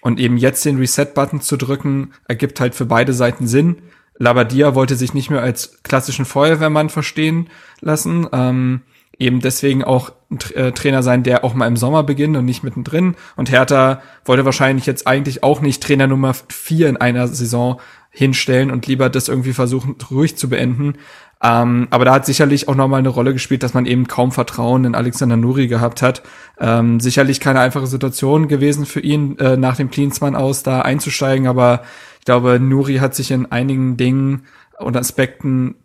Und 0.01 0.20
eben 0.20 0.38
jetzt 0.38 0.65
den 0.65 0.79
Reset-Button 0.79 1.41
zu 1.41 1.58
drücken, 1.58 2.13
ergibt 2.27 2.60
halt 2.60 2.74
für 2.74 2.86
beide 2.86 3.13
Seiten 3.13 3.46
Sinn. 3.46 3.84
Labadia 4.17 4.74
wollte 4.74 4.96
sich 4.96 5.13
nicht 5.13 5.29
mehr 5.29 5.43
als 5.43 5.84
klassischen 5.84 6.25
Feuerwehrmann 6.25 6.89
verstehen 6.89 7.50
lassen. 7.81 8.27
Ähm, 8.31 8.81
eben 9.20 9.39
deswegen 9.39 9.84
auch 9.84 10.12
ein 10.31 10.39
äh, 10.55 10.72
Trainer 10.72 11.03
sein, 11.03 11.22
der 11.22 11.43
auch 11.43 11.53
mal 11.53 11.67
im 11.67 11.77
Sommer 11.77 12.01
beginnt 12.03 12.36
und 12.36 12.46
nicht 12.46 12.63
mittendrin. 12.63 13.15
Und 13.36 13.51
Hertha 13.51 14.01
wollte 14.25 14.46
wahrscheinlich 14.46 14.88
jetzt 14.88 15.05
eigentlich 15.05 15.43
auch 15.43 15.62
nicht 15.62 15.84
Trainer 15.84 16.08
Nummer 16.08 16.34
vier 16.50 16.89
in 16.89 16.98
einer 16.98 17.27
Saison 17.27 17.79
hinstellen 18.12 18.72
und 18.72 18.86
lieber 18.88 19.10
das 19.10 19.30
irgendwie 19.30 19.53
versuchen, 19.53 19.96
ruhig 20.12 20.38
zu 20.38 20.50
beenden. 20.50 20.96
Ähm, 21.44 21.88
aber 21.89 22.06
da 22.06 22.13
hat 22.13 22.25
sicherlich 22.25 22.68
auch 22.68 22.75
nochmal 22.75 23.00
eine 23.00 23.10
Rolle 23.10 23.34
gespielt, 23.34 23.63
dass 23.63 23.74
man 23.74 23.88
eben 23.88 24.08
kaum 24.08 24.32
Vertrauen 24.32 24.86
in 24.86 24.94
Alexander 24.94 25.38
Nuri 25.38 25.68
gehabt 25.68 26.03
hat. 26.03 26.22
Ähm, 26.60 27.00
sicherlich 27.00 27.39
keine 27.39 27.62
einfache 27.62 27.88
Situation 27.88 28.48
gewesen 28.48 28.86
für 28.86 29.00
ihn, 29.00 29.39
äh, 29.39 29.58
nach 29.58 29.77
dem 29.77 29.89
Klinsmann 29.89 30.36
aus 30.36 30.62
da 30.62 30.82
einzusteigen, 30.82 31.48
aber 31.48 31.82
ich 32.20 32.25
glaube, 32.25 32.60
Nuri 32.60 32.98
hat 32.98 33.15
sich 33.15 33.32
in 33.32 33.51
einigen 33.51 33.98
Dingen 33.98 34.44
und 34.77 34.96
Aspekten 34.96 35.75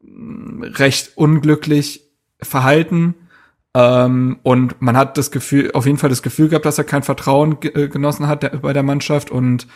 mm, 0.00 0.62
recht 0.62 1.16
unglücklich 1.16 2.04
verhalten. 2.40 3.14
Ähm, 3.74 4.38
und 4.44 4.80
man 4.80 4.96
hat 4.96 5.18
das 5.18 5.32
Gefühl, 5.32 5.72
auf 5.72 5.86
jeden 5.86 5.98
Fall 5.98 6.10
das 6.10 6.22
Gefühl 6.22 6.48
gehabt, 6.48 6.66
dass 6.66 6.78
er 6.78 6.84
kein 6.84 7.02
Vertrauen 7.02 7.56
äh, 7.62 7.88
genossen 7.88 8.28
hat 8.28 8.44
der, 8.44 8.50
bei 8.50 8.72
der 8.72 8.84
Mannschaft 8.84 9.32
und 9.32 9.66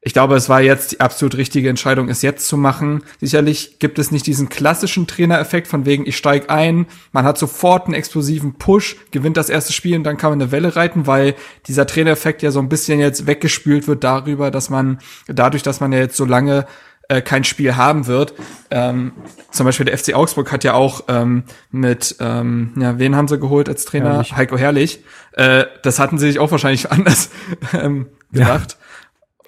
ich 0.00 0.12
glaube, 0.12 0.36
es 0.36 0.48
war 0.48 0.60
jetzt 0.60 0.92
die 0.92 1.00
absolut 1.00 1.36
richtige 1.36 1.68
Entscheidung, 1.68 2.08
es 2.08 2.22
jetzt 2.22 2.46
zu 2.46 2.56
machen. 2.56 3.02
Sicherlich 3.20 3.80
gibt 3.80 3.98
es 3.98 4.12
nicht 4.12 4.26
diesen 4.26 4.48
klassischen 4.48 5.08
Trainereffekt 5.08 5.66
von 5.66 5.86
wegen, 5.86 6.06
ich 6.06 6.16
steig 6.16 6.50
ein, 6.50 6.86
man 7.10 7.24
hat 7.24 7.36
sofort 7.36 7.86
einen 7.86 7.94
explosiven 7.94 8.54
Push, 8.54 8.96
gewinnt 9.10 9.36
das 9.36 9.48
erste 9.48 9.72
Spiel 9.72 9.96
und 9.96 10.04
dann 10.04 10.16
kann 10.16 10.30
man 10.30 10.40
eine 10.40 10.52
Welle 10.52 10.76
reiten, 10.76 11.08
weil 11.08 11.34
dieser 11.66 11.86
Trainereffekt 11.86 12.42
ja 12.42 12.52
so 12.52 12.60
ein 12.60 12.68
bisschen 12.68 13.00
jetzt 13.00 13.26
weggespült 13.26 13.88
wird 13.88 14.04
darüber, 14.04 14.52
dass 14.52 14.70
man, 14.70 15.00
dadurch, 15.26 15.64
dass 15.64 15.80
man 15.80 15.92
ja 15.92 15.98
jetzt 15.98 16.16
so 16.16 16.24
lange 16.24 16.66
äh, 17.08 17.20
kein 17.20 17.42
Spiel 17.42 17.74
haben 17.74 18.06
wird. 18.06 18.34
Ähm, 18.70 19.12
zum 19.50 19.66
Beispiel 19.66 19.86
der 19.86 19.98
FC 19.98 20.14
Augsburg 20.14 20.52
hat 20.52 20.62
ja 20.62 20.74
auch 20.74 21.04
ähm, 21.08 21.42
mit, 21.70 22.16
ähm, 22.20 22.72
ja, 22.78 22.98
wen 22.98 23.16
haben 23.16 23.28
sie 23.28 23.38
geholt 23.38 23.68
als 23.68 23.84
Trainer? 23.84 24.12
Herrlich. 24.12 24.36
Heiko 24.36 24.56
Herrlich. 24.56 25.04
Äh, 25.32 25.64
das 25.82 25.98
hatten 25.98 26.18
sie 26.18 26.28
sich 26.28 26.38
auch 26.38 26.50
wahrscheinlich 26.50 26.90
anders 26.92 27.30
ähm, 27.72 28.06
gedacht. 28.30 28.76
Ja. 28.78 28.87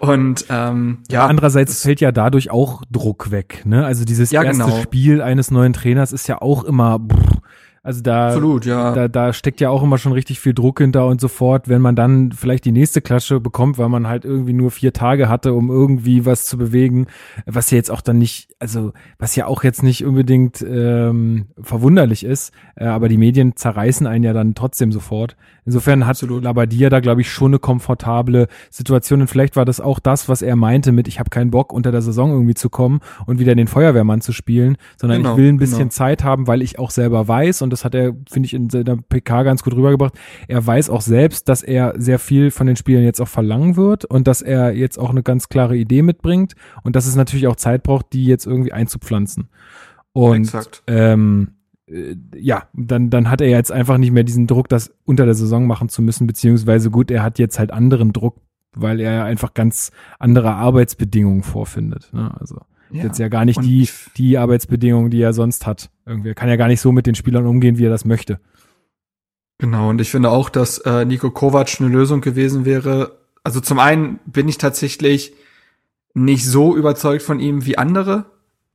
Und 0.00 0.46
ähm, 0.48 0.98
ja. 1.10 1.26
Andererseits 1.26 1.82
fällt 1.82 2.00
ja 2.00 2.10
dadurch 2.10 2.50
auch 2.50 2.82
Druck 2.90 3.30
weg. 3.30 3.62
Ne? 3.66 3.84
Also 3.84 4.04
dieses 4.04 4.30
ja, 4.30 4.42
erste 4.42 4.64
genau. 4.64 4.80
Spiel 4.80 5.20
eines 5.20 5.50
neuen 5.50 5.74
Trainers 5.74 6.12
ist 6.12 6.26
ja 6.26 6.40
auch 6.40 6.64
immer. 6.64 6.98
Brr, 6.98 7.42
also 7.82 8.02
da, 8.02 8.26
Absolut, 8.26 8.66
ja. 8.66 8.92
da, 8.92 9.08
da 9.08 9.32
steckt 9.32 9.58
ja 9.62 9.70
auch 9.70 9.82
immer 9.82 9.96
schon 9.96 10.12
richtig 10.12 10.38
viel 10.38 10.52
Druck 10.52 10.80
hinter 10.80 11.06
und 11.06 11.18
sofort, 11.18 11.66
wenn 11.66 11.80
man 11.80 11.96
dann 11.96 12.30
vielleicht 12.30 12.66
die 12.66 12.72
nächste 12.72 13.00
Klatsche 13.00 13.40
bekommt, 13.40 13.78
weil 13.78 13.88
man 13.88 14.06
halt 14.06 14.26
irgendwie 14.26 14.52
nur 14.52 14.70
vier 14.70 14.92
Tage 14.92 15.30
hatte, 15.30 15.54
um 15.54 15.70
irgendwie 15.70 16.26
was 16.26 16.44
zu 16.44 16.58
bewegen, 16.58 17.06
was 17.46 17.70
ja 17.70 17.76
jetzt 17.76 17.90
auch 17.90 18.02
dann 18.02 18.18
nicht, 18.18 18.50
also 18.58 18.92
was 19.18 19.34
ja 19.34 19.46
auch 19.46 19.64
jetzt 19.64 19.82
nicht 19.82 20.04
unbedingt 20.04 20.60
ähm, 20.60 21.46
verwunderlich 21.58 22.22
ist, 22.22 22.52
äh, 22.76 22.84
aber 22.84 23.08
die 23.08 23.16
Medien 23.16 23.56
zerreißen 23.56 24.06
einen 24.06 24.24
ja 24.24 24.34
dann 24.34 24.54
trotzdem 24.54 24.92
sofort. 24.92 25.36
Insofern 25.64 26.04
hat 26.04 26.10
Absolut. 26.10 26.44
Labadia 26.44 26.90
da, 26.90 27.00
glaube 27.00 27.20
ich, 27.20 27.30
schon 27.30 27.52
eine 27.52 27.58
komfortable 27.58 28.48
Situation. 28.70 29.20
Und 29.20 29.28
vielleicht 29.28 29.56
war 29.56 29.64
das 29.64 29.80
auch 29.80 29.98
das, 29.98 30.28
was 30.28 30.42
er 30.42 30.56
meinte 30.56 30.92
mit, 30.92 31.08
ich 31.08 31.18
habe 31.18 31.30
keinen 31.30 31.50
Bock, 31.50 31.72
unter 31.72 31.92
der 31.92 32.02
Saison 32.02 32.30
irgendwie 32.30 32.54
zu 32.54 32.70
kommen 32.70 33.00
und 33.26 33.38
wieder 33.38 33.54
den 33.54 33.66
Feuerwehrmann 33.66 34.20
zu 34.20 34.32
spielen, 34.32 34.76
sondern 34.96 35.22
genau, 35.22 35.32
ich 35.32 35.36
will 35.38 35.48
ein 35.48 35.58
bisschen 35.58 35.78
genau. 35.78 35.90
Zeit 35.90 36.24
haben, 36.24 36.46
weil 36.46 36.62
ich 36.62 36.78
auch 36.78 36.90
selber 36.90 37.26
weiß 37.28 37.62
und 37.62 37.70
das 37.70 37.84
hat 37.84 37.94
er, 37.94 38.14
finde 38.30 38.46
ich, 38.46 38.54
in 38.54 38.70
seiner 38.70 38.96
PK 38.96 39.42
ganz 39.42 39.62
gut 39.62 39.74
rübergebracht. 39.74 40.14
Er 40.48 40.66
weiß 40.66 40.90
auch 40.90 41.00
selbst, 41.00 41.48
dass 41.48 41.62
er 41.62 41.94
sehr 41.96 42.18
viel 42.18 42.50
von 42.50 42.66
den 42.66 42.76
Spielern 42.76 43.04
jetzt 43.04 43.20
auch 43.20 43.28
verlangen 43.28 43.76
wird 43.76 44.04
und 44.04 44.26
dass 44.26 44.42
er 44.42 44.72
jetzt 44.72 44.98
auch 44.98 45.10
eine 45.10 45.22
ganz 45.22 45.48
klare 45.48 45.76
Idee 45.76 46.02
mitbringt 46.02 46.54
und 46.82 46.96
dass 46.96 47.06
es 47.06 47.16
natürlich 47.16 47.46
auch 47.46 47.56
Zeit 47.56 47.82
braucht, 47.82 48.12
die 48.12 48.26
jetzt 48.26 48.46
irgendwie 48.46 48.72
einzupflanzen. 48.72 49.48
Und 50.12 50.42
Exakt. 50.42 50.82
ähm, 50.86 51.48
äh, 51.48 51.59
ja, 52.36 52.64
dann, 52.72 53.10
dann 53.10 53.30
hat 53.30 53.40
er 53.40 53.48
jetzt 53.48 53.72
einfach 53.72 53.98
nicht 53.98 54.12
mehr 54.12 54.22
diesen 54.22 54.46
Druck, 54.46 54.68
das 54.68 54.92
unter 55.04 55.24
der 55.24 55.34
Saison 55.34 55.66
machen 55.66 55.88
zu 55.88 56.02
müssen, 56.02 56.26
beziehungsweise 56.26 56.90
gut, 56.90 57.10
er 57.10 57.22
hat 57.22 57.38
jetzt 57.38 57.58
halt 57.58 57.72
anderen 57.72 58.12
Druck, 58.12 58.36
weil 58.72 59.00
er 59.00 59.24
einfach 59.24 59.54
ganz 59.54 59.90
andere 60.18 60.54
Arbeitsbedingungen 60.54 61.42
vorfindet. 61.42 62.10
Ne? 62.12 62.32
Also 62.38 62.60
ja. 62.90 63.04
jetzt 63.04 63.18
ja 63.18 63.28
gar 63.28 63.44
nicht 63.44 63.62
die, 63.62 63.88
die 64.16 64.38
Arbeitsbedingungen, 64.38 65.10
die 65.10 65.20
er 65.20 65.32
sonst 65.32 65.66
hat. 65.66 65.90
Irgendwie 66.06 66.28
er 66.28 66.34
kann 66.34 66.48
ja 66.48 66.56
gar 66.56 66.68
nicht 66.68 66.80
so 66.80 66.92
mit 66.92 67.06
den 67.06 67.14
Spielern 67.14 67.46
umgehen, 67.46 67.78
wie 67.78 67.86
er 67.86 67.90
das 67.90 68.04
möchte. 68.04 68.40
Genau, 69.58 69.90
und 69.90 70.00
ich 70.00 70.10
finde 70.10 70.30
auch, 70.30 70.48
dass 70.48 70.78
äh, 70.78 71.04
Nico 71.04 71.30
Kovac 71.30 71.80
eine 71.80 71.88
Lösung 71.88 72.20
gewesen 72.20 72.64
wäre. 72.64 73.18
Also 73.42 73.60
zum 73.60 73.78
einen 73.78 74.20
bin 74.24 74.48
ich 74.48 74.58
tatsächlich 74.58 75.34
nicht 76.14 76.46
so 76.46 76.76
überzeugt 76.76 77.22
von 77.22 77.40
ihm 77.40 77.66
wie 77.66 77.78
andere 77.78 78.26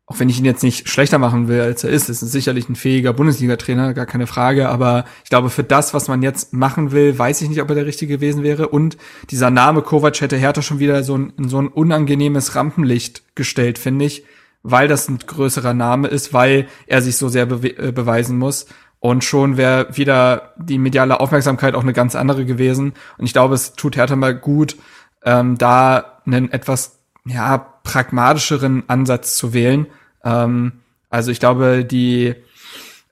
auch 0.07 0.19
wenn 0.19 0.29
ich 0.29 0.37
ihn 0.37 0.45
jetzt 0.45 0.61
nicht 0.61 0.87
schlechter 0.87 1.17
machen 1.17 1.47
will, 1.47 1.61
als 1.61 1.83
er 1.83 1.89
ist, 1.89 2.09
ist 2.09 2.19
sicherlich 2.19 2.69
ein 2.69 2.75
fähiger 2.75 3.11
Bundesliga-Trainer, 3.13 3.95
gar 3.95 4.05
keine 4.05 4.27
Frage, 4.27 4.69
aber 4.69 5.05
ich 5.23 5.31
glaube, 5.31 5.49
für 5.49 5.63
das, 5.63 5.95
was 5.95 6.07
man 6.07 6.21
jetzt 6.21 6.53
machen 6.53 6.91
will, 6.91 7.17
weiß 7.17 7.41
ich 7.41 7.49
nicht, 7.49 7.61
ob 7.61 7.69
er 7.69 7.75
der 7.75 7.85
Richtige 7.87 8.15
gewesen 8.15 8.43
wäre. 8.43 8.69
Und 8.69 8.97
dieser 9.31 9.49
Name 9.49 9.81
Kovac 9.81 10.21
hätte 10.21 10.37
Hertha 10.37 10.61
schon 10.61 10.77
wieder 10.77 11.01
so 11.01 11.17
ein, 11.17 11.33
in 11.37 11.49
so 11.49 11.59
ein 11.59 11.69
unangenehmes 11.69 12.55
Rampenlicht 12.55 13.35
gestellt, 13.35 13.79
finde 13.79 14.05
ich, 14.05 14.23
weil 14.61 14.87
das 14.87 15.09
ein 15.09 15.17
größerer 15.17 15.73
Name 15.73 16.07
ist, 16.07 16.33
weil 16.33 16.67
er 16.85 17.01
sich 17.01 17.17
so 17.17 17.27
sehr 17.27 17.47
be 17.47 17.75
äh, 17.75 17.91
beweisen 17.91 18.37
muss. 18.37 18.67
Und 18.99 19.23
schon 19.23 19.57
wäre 19.57 19.87
wieder 19.95 20.53
die 20.57 20.77
mediale 20.77 21.19
Aufmerksamkeit 21.19 21.73
auch 21.73 21.83
eine 21.83 21.93
ganz 21.93 22.15
andere 22.15 22.45
gewesen. 22.45 22.93
Und 23.17 23.25
ich 23.25 23.33
glaube, 23.33 23.55
es 23.55 23.73
tut 23.73 23.95
Hertha 23.95 24.15
mal 24.15 24.35
gut, 24.35 24.77
ähm, 25.23 25.57
da 25.57 26.19
einen 26.25 26.51
etwas 26.51 26.99
ja, 27.25 27.74
pragmatischeren 27.85 28.83
Ansatz 28.87 29.37
zu 29.37 29.53
wählen. 29.53 29.87
Ähm, 30.25 30.73
also 31.09 31.31
ich 31.31 31.39
glaube, 31.39 31.85
die 31.85 32.35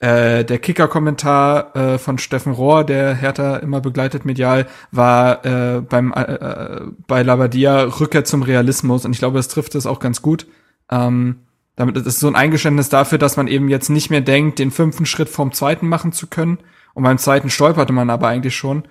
äh, 0.01 0.43
der 0.43 0.59
Kicker-Kommentar 0.59 1.75
äh, 1.75 1.97
von 1.97 2.17
Steffen 2.17 2.51
Rohr, 2.51 2.83
der 2.83 3.15
Hertha 3.15 3.55
immer 3.55 3.79
begleitet 3.79 4.25
medial, 4.25 4.67
war 4.91 5.45
äh, 5.45 5.79
beim 5.79 6.11
äh, 6.11 6.81
bei 7.07 7.23
Labadia 7.23 7.83
Rückkehr 7.83 8.25
zum 8.25 8.43
Realismus 8.43 9.05
und 9.05 9.13
ich 9.13 9.19
glaube, 9.19 9.37
das 9.37 9.47
trifft 9.47 9.75
es 9.75 9.85
auch 9.85 9.99
ganz 9.99 10.21
gut. 10.21 10.45
Ähm, 10.91 11.37
damit 11.77 11.95
ist 11.95 12.19
so 12.19 12.27
ein 12.27 12.35
Eingeständnis 12.35 12.89
dafür, 12.89 13.17
dass 13.17 13.37
man 13.37 13.47
eben 13.47 13.69
jetzt 13.69 13.89
nicht 13.89 14.09
mehr 14.09 14.21
denkt, 14.21 14.59
den 14.59 14.71
fünften 14.71 15.05
Schritt 15.05 15.29
vom 15.29 15.53
zweiten 15.53 15.87
machen 15.87 16.11
zu 16.11 16.27
können. 16.27 16.59
Und 16.93 17.03
beim 17.03 17.17
zweiten 17.17 17.49
stolperte 17.49 17.93
man 17.93 18.09
aber 18.09 18.27
eigentlich 18.27 18.55
schon. 18.55 18.83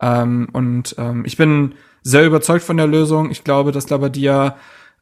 Ähm, 0.00 0.48
und 0.52 0.94
ähm, 0.98 1.24
ich 1.24 1.36
bin 1.36 1.74
sehr 2.02 2.26
überzeugt 2.26 2.62
von 2.62 2.76
der 2.76 2.86
Lösung. 2.86 3.30
Ich 3.30 3.42
glaube, 3.42 3.72
dass 3.72 3.90
Labadia 3.90 4.56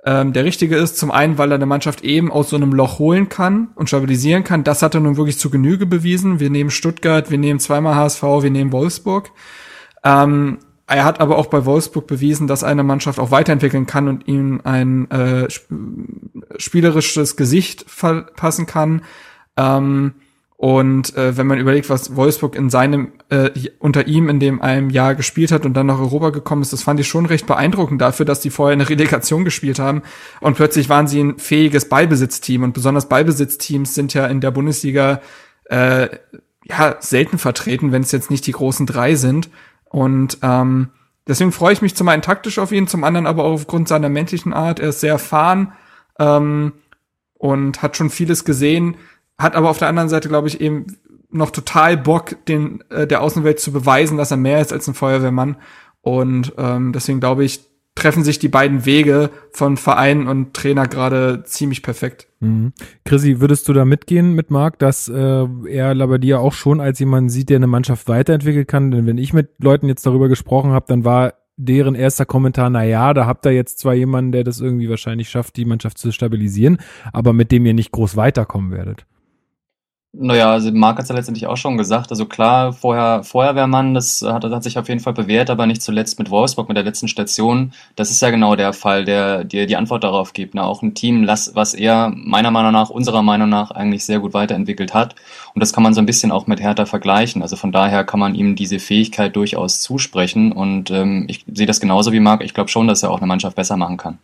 ähm, 0.06 0.32
der 0.32 0.44
richtige 0.44 0.76
ist. 0.76 0.96
Zum 0.96 1.10
einen, 1.10 1.36
weil 1.36 1.50
er 1.50 1.56
eine 1.56 1.66
Mannschaft 1.66 2.02
eben 2.02 2.30
aus 2.30 2.48
so 2.50 2.56
einem 2.56 2.72
Loch 2.72 2.98
holen 2.98 3.28
kann 3.28 3.68
und 3.74 3.88
stabilisieren 3.88 4.44
kann. 4.44 4.64
Das 4.64 4.82
hat 4.82 4.94
er 4.94 5.00
nun 5.00 5.16
wirklich 5.16 5.38
zu 5.38 5.50
Genüge 5.50 5.84
bewiesen. 5.84 6.38
Wir 6.38 6.48
nehmen 6.48 6.70
Stuttgart, 6.70 7.30
wir 7.30 7.38
nehmen 7.38 7.58
zweimal 7.58 7.96
HSV, 7.96 8.22
wir 8.22 8.50
nehmen 8.50 8.72
Wolfsburg. 8.72 9.32
Ähm, 10.04 10.58
er 10.86 11.04
hat 11.04 11.20
aber 11.20 11.36
auch 11.36 11.46
bei 11.46 11.64
Wolfsburg 11.64 12.06
bewiesen, 12.06 12.46
dass 12.46 12.62
eine 12.62 12.84
Mannschaft 12.84 13.18
auch 13.18 13.32
weiterentwickeln 13.32 13.86
kann 13.86 14.06
und 14.06 14.28
ihm 14.28 14.60
ein 14.62 15.10
äh, 15.10 15.48
spielerisches 16.56 17.36
Gesicht 17.36 17.84
verpassen 17.88 18.66
kann. 18.66 19.02
Ähm, 19.56 20.14
und 20.58 21.14
äh, 21.16 21.36
wenn 21.36 21.46
man 21.46 21.58
überlegt, 21.58 21.90
was 21.90 22.16
Wolfsburg 22.16 22.56
in 22.56 22.70
seinem 22.70 23.12
äh, 23.28 23.50
unter 23.78 24.06
ihm 24.06 24.30
in 24.30 24.40
dem 24.40 24.62
einem 24.62 24.88
Jahr 24.88 25.14
gespielt 25.14 25.52
hat 25.52 25.66
und 25.66 25.74
dann 25.74 25.86
nach 25.86 25.98
Europa 25.98 26.30
gekommen 26.30 26.62
ist, 26.62 26.72
das 26.72 26.82
fand 26.82 26.98
ich 26.98 27.08
schon 27.08 27.26
recht 27.26 27.46
beeindruckend 27.46 28.00
dafür, 28.00 28.24
dass 28.24 28.40
die 28.40 28.48
vorher 28.48 28.72
eine 28.72 28.88
Relegation 28.88 29.44
gespielt 29.44 29.78
haben. 29.78 30.02
Und 30.40 30.56
plötzlich 30.56 30.88
waren 30.88 31.08
sie 31.08 31.22
ein 31.22 31.38
fähiges 31.38 31.90
Ballbesitzteam. 31.90 32.62
Und 32.62 32.72
besonders 32.72 33.06
Ballbesitzteams 33.06 33.94
sind 33.94 34.14
ja 34.14 34.26
in 34.26 34.40
der 34.40 34.50
Bundesliga 34.50 35.20
äh, 35.66 36.08
ja 36.64 36.96
selten 37.00 37.36
vertreten, 37.36 37.92
wenn 37.92 38.02
es 38.02 38.12
jetzt 38.12 38.30
nicht 38.30 38.46
die 38.46 38.52
großen 38.52 38.86
drei 38.86 39.14
sind. 39.14 39.50
Und 39.90 40.38
ähm, 40.40 40.88
deswegen 41.28 41.52
freue 41.52 41.74
ich 41.74 41.82
mich 41.82 41.94
zum 41.94 42.08
einen 42.08 42.22
taktisch 42.22 42.58
auf 42.58 42.72
ihn, 42.72 42.88
zum 42.88 43.04
anderen 43.04 43.26
aber 43.26 43.44
auch 43.44 43.52
aufgrund 43.52 43.88
seiner 43.88 44.08
menschlichen 44.08 44.54
Art. 44.54 44.80
Er 44.80 44.88
ist 44.88 45.00
sehr 45.00 45.12
erfahren 45.12 45.74
ähm, 46.18 46.72
und 47.34 47.82
hat 47.82 47.98
schon 47.98 48.08
vieles 48.08 48.46
gesehen 48.46 48.96
hat 49.38 49.54
aber 49.54 49.70
auf 49.70 49.78
der 49.78 49.88
anderen 49.88 50.08
Seite, 50.08 50.28
glaube 50.28 50.48
ich, 50.48 50.60
eben 50.60 50.86
noch 51.30 51.50
total 51.50 51.96
Bock, 51.96 52.36
den 52.46 52.82
äh, 52.90 53.06
der 53.06 53.22
Außenwelt 53.22 53.60
zu 53.60 53.72
beweisen, 53.72 54.16
dass 54.16 54.30
er 54.30 54.36
mehr 54.36 54.60
ist 54.60 54.72
als 54.72 54.88
ein 54.88 54.94
Feuerwehrmann. 54.94 55.56
Und 56.00 56.54
ähm, 56.56 56.92
deswegen 56.92 57.20
glaube 57.20 57.44
ich, 57.44 57.60
treffen 57.96 58.22
sich 58.22 58.38
die 58.38 58.48
beiden 58.48 58.84
Wege 58.84 59.30
von 59.50 59.76
Verein 59.76 60.28
und 60.28 60.54
Trainer 60.54 60.86
gerade 60.86 61.42
ziemlich 61.44 61.82
perfekt. 61.82 62.28
Mhm. 62.40 62.72
Chrissy, 63.04 63.40
würdest 63.40 63.68
du 63.68 63.72
da 63.72 63.84
mitgehen 63.84 64.34
mit 64.34 64.50
Marc, 64.50 64.78
dass 64.78 65.08
äh, 65.08 65.46
er 65.68 65.94
Labadia 65.94 66.38
auch 66.38 66.52
schon 66.52 66.80
als 66.80 66.98
jemand 67.00 67.32
sieht, 67.32 67.48
der 67.48 67.56
eine 67.56 67.66
Mannschaft 67.66 68.06
weiterentwickeln 68.06 68.66
kann? 68.66 68.90
Denn 68.90 69.06
wenn 69.06 69.18
ich 69.18 69.32
mit 69.32 69.50
Leuten 69.58 69.88
jetzt 69.88 70.06
darüber 70.06 70.28
gesprochen 70.28 70.72
habe, 70.72 70.84
dann 70.88 71.04
war 71.04 71.34
deren 71.56 71.94
erster 71.94 72.26
Kommentar, 72.26 72.68
na 72.68 72.84
ja, 72.84 73.14
da 73.14 73.26
habt 73.26 73.46
ihr 73.46 73.52
jetzt 73.52 73.78
zwar 73.78 73.94
jemanden, 73.94 74.30
der 74.30 74.44
das 74.44 74.60
irgendwie 74.60 74.90
wahrscheinlich 74.90 75.30
schafft, 75.30 75.56
die 75.56 75.64
Mannschaft 75.64 75.96
zu 75.96 76.12
stabilisieren, 76.12 76.76
aber 77.14 77.32
mit 77.32 77.50
dem 77.50 77.64
ihr 77.64 77.72
nicht 77.72 77.92
groß 77.92 78.14
weiterkommen 78.14 78.72
werdet. 78.72 79.06
Naja, 80.18 80.50
also 80.50 80.72
Marc 80.72 80.96
hat 80.96 81.02
es 81.02 81.08
ja 81.10 81.14
letztendlich 81.14 81.46
auch 81.46 81.58
schon 81.58 81.76
gesagt. 81.76 82.10
Also 82.10 82.24
klar, 82.24 82.72
vorher 82.72 83.22
Feuerwehrmann, 83.22 83.92
das 83.92 84.22
hat, 84.22 84.44
hat 84.44 84.62
sich 84.62 84.78
auf 84.78 84.88
jeden 84.88 85.00
Fall 85.00 85.12
bewährt, 85.12 85.50
aber 85.50 85.66
nicht 85.66 85.82
zuletzt 85.82 86.18
mit 86.18 86.30
Wolfsburg, 86.30 86.68
mit 86.68 86.76
der 86.76 86.84
letzten 86.84 87.06
Station. 87.06 87.72
Das 87.96 88.10
ist 88.10 88.22
ja 88.22 88.30
genau 88.30 88.56
der 88.56 88.72
Fall, 88.72 89.04
der 89.04 89.44
dir 89.44 89.66
die 89.66 89.76
Antwort 89.76 90.04
darauf 90.04 90.32
gibt. 90.32 90.54
Ne? 90.54 90.64
Auch 90.64 90.80
ein 90.82 90.94
Team, 90.94 91.26
was 91.26 91.74
er 91.74 92.10
meiner 92.14 92.50
Meinung 92.50 92.72
nach, 92.72 92.88
unserer 92.88 93.22
Meinung 93.22 93.50
nach 93.50 93.70
eigentlich 93.72 94.06
sehr 94.06 94.20
gut 94.20 94.32
weiterentwickelt 94.32 94.94
hat. 94.94 95.16
Und 95.54 95.60
das 95.60 95.74
kann 95.74 95.82
man 95.82 95.92
so 95.92 96.00
ein 96.00 96.06
bisschen 96.06 96.32
auch 96.32 96.46
mit 96.46 96.60
Hertha 96.60 96.86
vergleichen. 96.86 97.42
Also 97.42 97.56
von 97.56 97.70
daher 97.70 98.02
kann 98.02 98.20
man 98.20 98.34
ihm 98.34 98.56
diese 98.56 98.78
Fähigkeit 98.78 99.36
durchaus 99.36 99.82
zusprechen. 99.82 100.50
Und 100.50 100.90
ähm, 100.90 101.26
ich 101.28 101.44
sehe 101.52 101.66
das 101.66 101.78
genauso 101.78 102.12
wie 102.12 102.20
Marc. 102.20 102.42
Ich 102.42 102.54
glaube 102.54 102.70
schon, 102.70 102.88
dass 102.88 103.02
er 103.02 103.10
auch 103.10 103.18
eine 103.18 103.26
Mannschaft 103.26 103.56
besser 103.56 103.76
machen 103.76 103.98
kann. 103.98 104.18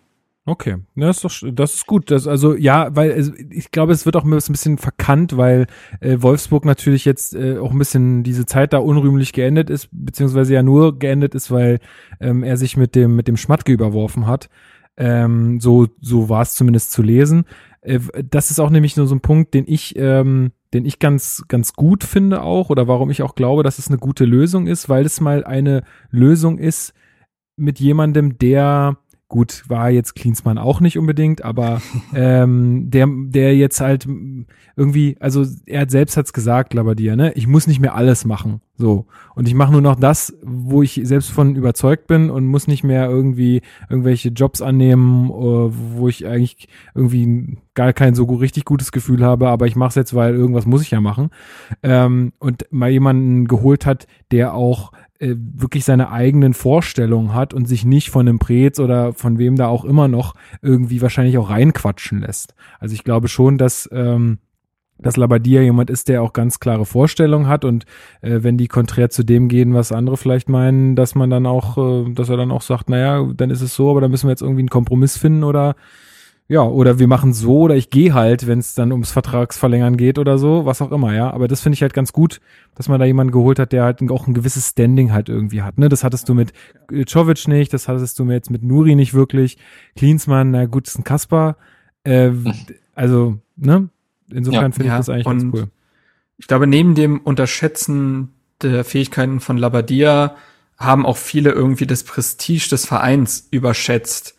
Okay, 0.44 0.78
das 0.96 1.22
ist 1.22 1.24
doch, 1.24 1.52
das 1.52 1.74
ist 1.74 1.86
gut. 1.86 2.10
Das, 2.10 2.26
also 2.26 2.56
ja, 2.56 2.94
weil 2.96 3.32
ich 3.50 3.70
glaube, 3.70 3.92
es 3.92 4.06
wird 4.06 4.16
auch 4.16 4.24
ein 4.24 4.30
bisschen 4.30 4.76
verkannt, 4.76 5.36
weil 5.36 5.68
äh, 6.00 6.16
Wolfsburg 6.20 6.64
natürlich 6.64 7.04
jetzt 7.04 7.36
äh, 7.36 7.58
auch 7.58 7.70
ein 7.70 7.78
bisschen 7.78 8.24
diese 8.24 8.44
Zeit 8.44 8.72
da 8.72 8.78
unrühmlich 8.78 9.32
geendet 9.32 9.70
ist, 9.70 9.88
beziehungsweise 9.92 10.54
ja 10.54 10.64
nur 10.64 10.98
geendet 10.98 11.36
ist, 11.36 11.52
weil 11.52 11.78
ähm, 12.18 12.42
er 12.42 12.56
sich 12.56 12.76
mit 12.76 12.96
dem 12.96 13.14
mit 13.14 13.28
dem 13.28 13.36
Schmatke 13.36 13.70
überworfen 13.70 14.26
hat. 14.26 14.48
Ähm, 14.96 15.60
so 15.60 15.86
so 16.00 16.28
war 16.28 16.42
es 16.42 16.56
zumindest 16.56 16.90
zu 16.90 17.02
lesen. 17.02 17.44
Äh, 17.80 18.00
das 18.28 18.50
ist 18.50 18.58
auch 18.58 18.70
nämlich 18.70 18.96
nur 18.96 19.06
so 19.06 19.14
ein 19.14 19.20
Punkt, 19.20 19.54
den 19.54 19.64
ich 19.68 19.94
ähm, 19.96 20.50
den 20.74 20.84
ich 20.84 20.98
ganz 20.98 21.44
ganz 21.46 21.74
gut 21.74 22.02
finde 22.02 22.42
auch 22.42 22.68
oder 22.68 22.88
warum 22.88 23.10
ich 23.10 23.22
auch 23.22 23.36
glaube, 23.36 23.62
dass 23.62 23.78
es 23.78 23.88
eine 23.88 23.98
gute 23.98 24.24
Lösung 24.24 24.66
ist, 24.66 24.88
weil 24.88 25.06
es 25.06 25.20
mal 25.20 25.44
eine 25.44 25.84
Lösung 26.10 26.58
ist 26.58 26.94
mit 27.56 27.78
jemandem, 27.78 28.38
der 28.38 28.96
Gut, 29.32 29.64
war 29.66 29.88
jetzt 29.88 30.14
Klinsmann 30.14 30.58
auch 30.58 30.80
nicht 30.80 30.98
unbedingt, 30.98 31.42
aber 31.42 31.80
ähm, 32.14 32.90
der, 32.90 33.08
der 33.08 33.56
jetzt 33.56 33.80
halt 33.80 34.06
irgendwie, 34.76 35.16
also 35.20 35.46
er 35.64 35.80
hat 35.80 35.90
selbst 35.90 36.18
hat's 36.18 36.34
gesagt, 36.34 36.74
Labadia, 36.74 37.16
ne? 37.16 37.32
Ich 37.32 37.46
muss 37.46 37.66
nicht 37.66 37.80
mehr 37.80 37.94
alles 37.94 38.26
machen. 38.26 38.60
So. 38.76 39.06
Und 39.34 39.48
ich 39.48 39.54
mache 39.54 39.72
nur 39.72 39.80
noch 39.80 39.94
das, 39.94 40.36
wo 40.42 40.82
ich 40.82 41.00
selbst 41.04 41.30
von 41.30 41.56
überzeugt 41.56 42.08
bin 42.08 42.28
und 42.28 42.44
muss 42.44 42.66
nicht 42.66 42.84
mehr 42.84 43.08
irgendwie 43.08 43.62
irgendwelche 43.88 44.28
Jobs 44.28 44.60
annehmen, 44.60 45.30
äh, 45.30 45.70
wo 45.96 46.08
ich 46.08 46.26
eigentlich 46.26 46.68
irgendwie 46.94 47.56
gar 47.72 47.94
kein 47.94 48.14
so 48.14 48.24
richtig 48.24 48.66
gutes 48.66 48.92
Gefühl 48.92 49.24
habe, 49.24 49.48
aber 49.48 49.66
ich 49.66 49.76
mache 49.76 49.88
es 49.90 49.94
jetzt, 49.94 50.14
weil 50.14 50.34
irgendwas 50.34 50.66
muss 50.66 50.82
ich 50.82 50.90
ja 50.90 51.00
machen. 51.00 51.30
Ähm, 51.82 52.34
und 52.38 52.66
mal 52.70 52.90
jemanden 52.90 53.46
geholt 53.46 53.86
hat, 53.86 54.06
der 54.30 54.52
auch 54.52 54.92
äh, 55.22 55.36
wirklich 55.36 55.84
seine 55.84 56.10
eigenen 56.10 56.52
Vorstellungen 56.52 57.32
hat 57.32 57.54
und 57.54 57.68
sich 57.68 57.84
nicht 57.84 58.10
von 58.10 58.26
einem 58.26 58.40
Prez 58.40 58.80
oder 58.80 59.12
von 59.12 59.38
wem 59.38 59.54
da 59.54 59.68
auch 59.68 59.84
immer 59.84 60.08
noch 60.08 60.34
irgendwie 60.62 61.00
wahrscheinlich 61.00 61.38
auch 61.38 61.48
reinquatschen 61.48 62.20
lässt. 62.20 62.54
Also 62.80 62.94
ich 62.94 63.04
glaube 63.04 63.28
schon, 63.28 63.56
dass 63.56 63.88
ähm, 63.92 64.38
dass 64.98 65.16
Labadia 65.16 65.62
jemand 65.62 65.90
ist, 65.90 66.08
der 66.08 66.22
auch 66.22 66.32
ganz 66.32 66.60
klare 66.60 66.86
Vorstellungen 66.86 67.48
hat 67.48 67.64
und 67.64 67.84
äh, 68.20 68.38
wenn 68.42 68.56
die 68.56 68.68
konträr 68.68 69.10
zu 69.10 69.24
dem 69.24 69.48
gehen, 69.48 69.74
was 69.74 69.92
andere 69.92 70.16
vielleicht 70.16 70.48
meinen, 70.48 70.96
dass 70.96 71.14
man 71.14 71.30
dann 71.30 71.46
auch, 71.46 71.78
äh, 71.78 72.12
dass 72.12 72.28
er 72.28 72.36
dann 72.36 72.50
auch 72.50 72.62
sagt, 72.62 72.88
naja, 72.88 73.28
dann 73.34 73.50
ist 73.50 73.62
es 73.62 73.74
so, 73.74 73.90
aber 73.90 74.00
dann 74.00 74.10
müssen 74.10 74.26
wir 74.26 74.32
jetzt 74.32 74.42
irgendwie 74.42 74.62
einen 74.62 74.70
Kompromiss 74.70 75.16
finden 75.16 75.44
oder 75.44 75.76
ja, 76.52 76.62
oder 76.62 76.98
wir 76.98 77.08
machen 77.08 77.32
so 77.32 77.60
oder 77.60 77.76
ich 77.76 77.90
gehe 77.90 78.14
halt, 78.14 78.46
wenn 78.46 78.58
es 78.58 78.74
dann 78.74 78.92
ums 78.92 79.10
Vertragsverlängern 79.10 79.96
geht 79.96 80.18
oder 80.18 80.38
so, 80.38 80.66
was 80.66 80.82
auch 80.82 80.92
immer, 80.92 81.14
ja. 81.14 81.30
Aber 81.30 81.48
das 81.48 81.60
finde 81.60 81.74
ich 81.74 81.82
halt 81.82 81.94
ganz 81.94 82.12
gut, 82.12 82.40
dass 82.74 82.88
man 82.88 83.00
da 83.00 83.06
jemanden 83.06 83.32
geholt 83.32 83.58
hat, 83.58 83.72
der 83.72 83.84
halt 83.84 84.02
auch 84.10 84.26
ein 84.26 84.34
gewisses 84.34 84.68
Standing 84.68 85.12
halt 85.12 85.28
irgendwie 85.28 85.62
hat. 85.62 85.78
Ne? 85.78 85.88
Das 85.88 86.04
hattest 86.04 86.28
du 86.28 86.34
mit 86.34 86.52
Czovic 86.90 87.48
nicht, 87.48 87.72
das 87.72 87.88
hattest 87.88 88.18
du 88.18 88.24
jetzt 88.30 88.50
mit 88.50 88.62
Nuri 88.62 88.94
nicht 88.94 89.14
wirklich. 89.14 89.58
Klinsmann, 89.96 90.50
na 90.50 90.66
gut, 90.66 90.86
ist 90.86 90.98
ein 90.98 91.04
Kasper. 91.04 91.56
Äh, 92.04 92.30
also, 92.94 93.38
ne? 93.56 93.88
Insofern 94.30 94.70
ja, 94.70 94.70
finde 94.70 94.82
ich 94.82 94.88
ja, 94.88 94.96
das 94.98 95.08
eigentlich 95.08 95.24
ganz 95.24 95.44
cool 95.52 95.68
ich 96.42 96.48
glaube, 96.48 96.66
neben 96.66 96.96
dem 96.96 97.20
Unterschätzen 97.20 98.30
der 98.62 98.84
Fähigkeiten 98.84 99.38
von 99.38 99.58
Labadia 99.58 100.34
haben 100.76 101.06
auch 101.06 101.16
viele 101.16 101.52
irgendwie 101.52 101.86
das 101.86 102.02
Prestige 102.02 102.68
des 102.68 102.84
Vereins 102.84 103.46
überschätzt. 103.52 104.36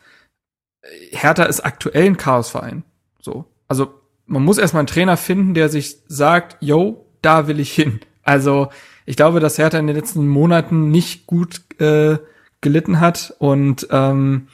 Hertha 1.11 1.43
ist 1.43 1.61
aktuell 1.61 2.05
ein 2.05 2.17
Chaosverein. 2.17 2.83
So. 3.19 3.45
Also, 3.67 3.93
man 4.25 4.43
muss 4.43 4.57
erstmal 4.57 4.81
einen 4.81 4.87
Trainer 4.87 5.17
finden, 5.17 5.53
der 5.53 5.69
sich 5.69 5.97
sagt, 6.07 6.57
yo, 6.59 7.05
da 7.21 7.47
will 7.47 7.59
ich 7.59 7.73
hin. 7.73 7.99
Also, 8.23 8.69
ich 9.05 9.15
glaube, 9.15 9.39
dass 9.39 9.57
Hertha 9.57 9.77
in 9.77 9.87
den 9.87 9.95
letzten 9.95 10.27
Monaten 10.27 10.89
nicht 10.89 11.27
gut 11.27 11.61
äh, 11.79 12.17
gelitten 12.61 12.99
hat 12.99 13.35
und 13.39 13.87
ähm, 13.91 14.47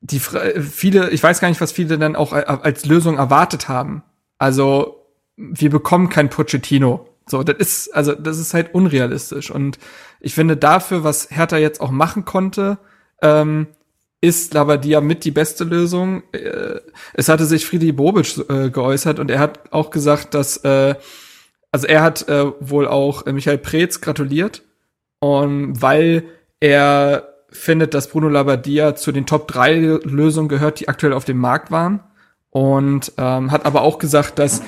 die 0.00 0.20
viele, 0.20 1.10
ich 1.10 1.22
weiß 1.22 1.40
gar 1.40 1.48
nicht, 1.48 1.60
was 1.60 1.72
viele 1.72 1.98
dann 1.98 2.16
auch 2.16 2.32
als 2.32 2.84
Lösung 2.84 3.16
erwartet 3.16 3.68
haben. 3.68 4.02
Also 4.38 5.06
wir 5.36 5.70
bekommen 5.70 6.08
kein 6.08 6.30
Pochettino. 6.30 7.08
So, 7.26 7.42
das 7.42 7.56
ist 7.56 7.94
also 7.94 8.14
das 8.14 8.38
ist 8.38 8.52
halt 8.52 8.74
unrealistisch 8.74 9.50
und 9.50 9.78
ich 10.20 10.34
finde 10.34 10.58
dafür, 10.58 11.04
was 11.04 11.30
Hertha 11.30 11.56
jetzt 11.56 11.80
auch 11.80 11.90
machen 11.90 12.26
konnte, 12.26 12.78
ähm, 13.22 13.68
ist 14.24 14.54
Labadia 14.54 15.00
mit 15.00 15.24
die 15.24 15.30
beste 15.30 15.64
Lösung. 15.64 16.22
Äh, 16.32 16.80
es 17.12 17.28
hatte 17.28 17.44
sich 17.44 17.66
Friedrich 17.66 17.94
Bobic 17.94 18.38
äh, 18.48 18.70
geäußert 18.70 19.18
und 19.18 19.30
er 19.30 19.38
hat 19.38 19.72
auch 19.72 19.90
gesagt, 19.90 20.34
dass 20.34 20.56
äh, 20.58 20.94
also 21.70 21.86
er 21.86 22.02
hat 22.02 22.28
äh, 22.28 22.46
wohl 22.60 22.88
auch 22.88 23.26
Michael 23.26 23.58
Preetz 23.58 24.00
gratuliert 24.00 24.62
und 25.18 25.82
weil 25.82 26.24
er 26.60 27.34
findet, 27.50 27.94
dass 27.94 28.08
Bruno 28.08 28.28
Labbadia 28.28 28.94
zu 28.96 29.12
den 29.12 29.26
Top 29.26 29.48
3 29.48 30.00
Lösungen 30.04 30.48
gehört, 30.48 30.80
die 30.80 30.88
aktuell 30.88 31.12
auf 31.12 31.24
dem 31.24 31.38
Markt 31.38 31.70
waren. 31.70 32.00
Und 32.50 33.12
ähm, 33.18 33.50
hat 33.50 33.66
aber 33.66 33.82
auch 33.82 33.98
gesagt, 33.98 34.38
dass 34.38 34.62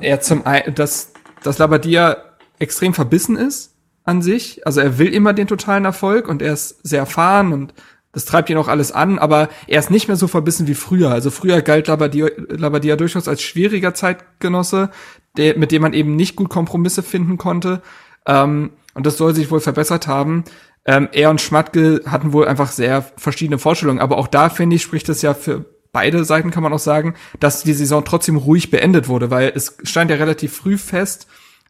er 0.00 0.20
zum 0.20 0.44
dass, 0.74 1.12
dass 1.42 1.58
Labbadia 1.58 2.16
extrem 2.58 2.94
verbissen 2.94 3.36
ist 3.36 3.74
an 4.04 4.22
sich. 4.22 4.66
Also 4.66 4.80
er 4.80 4.98
will 4.98 5.12
immer 5.12 5.32
den 5.32 5.48
totalen 5.48 5.84
Erfolg 5.84 6.28
und 6.28 6.42
er 6.42 6.52
ist 6.52 6.86
sehr 6.86 7.00
erfahren 7.00 7.52
und 7.52 7.74
das 8.12 8.26
treibt 8.26 8.50
ihn 8.50 8.58
auch 8.58 8.68
alles 8.68 8.92
an, 8.92 9.18
aber 9.18 9.48
er 9.66 9.78
ist 9.78 9.90
nicht 9.90 10.06
mehr 10.06 10.16
so 10.16 10.28
verbissen 10.28 10.66
wie 10.66 10.74
früher. 10.74 11.10
Also 11.10 11.30
früher 11.30 11.62
galt 11.62 11.88
Labadia, 11.88 12.96
durchaus 12.96 13.26
als 13.26 13.42
schwieriger 13.42 13.94
Zeitgenosse, 13.94 14.90
der, 15.36 15.56
mit 15.58 15.72
dem 15.72 15.82
man 15.82 15.94
eben 15.94 16.14
nicht 16.14 16.36
gut 16.36 16.50
Kompromisse 16.50 17.02
finden 17.02 17.38
konnte. 17.38 17.80
Ähm, 18.26 18.70
und 18.94 19.06
das 19.06 19.16
soll 19.16 19.34
sich 19.34 19.50
wohl 19.50 19.60
verbessert 19.60 20.06
haben. 20.06 20.44
Ähm, 20.84 21.08
er 21.12 21.30
und 21.30 21.40
Schmatke 21.40 22.02
hatten 22.06 22.32
wohl 22.32 22.46
einfach 22.46 22.70
sehr 22.70 23.02
verschiedene 23.16 23.58
Vorstellungen, 23.58 24.00
aber 24.00 24.18
auch 24.18 24.26
da 24.26 24.50
finde 24.50 24.76
ich, 24.76 24.82
spricht 24.82 25.08
es 25.08 25.22
ja 25.22 25.32
für 25.32 25.64
beide 25.92 26.24
Seiten, 26.24 26.50
kann 26.50 26.62
man 26.62 26.72
auch 26.72 26.78
sagen, 26.78 27.14
dass 27.38 27.62
die 27.62 27.72
Saison 27.72 28.04
trotzdem 28.04 28.36
ruhig 28.36 28.70
beendet 28.70 29.08
wurde, 29.08 29.30
weil 29.30 29.52
es 29.54 29.76
stand 29.84 30.10
ja 30.10 30.16
relativ 30.16 30.54
früh 30.54 30.76
fest, 30.76 31.28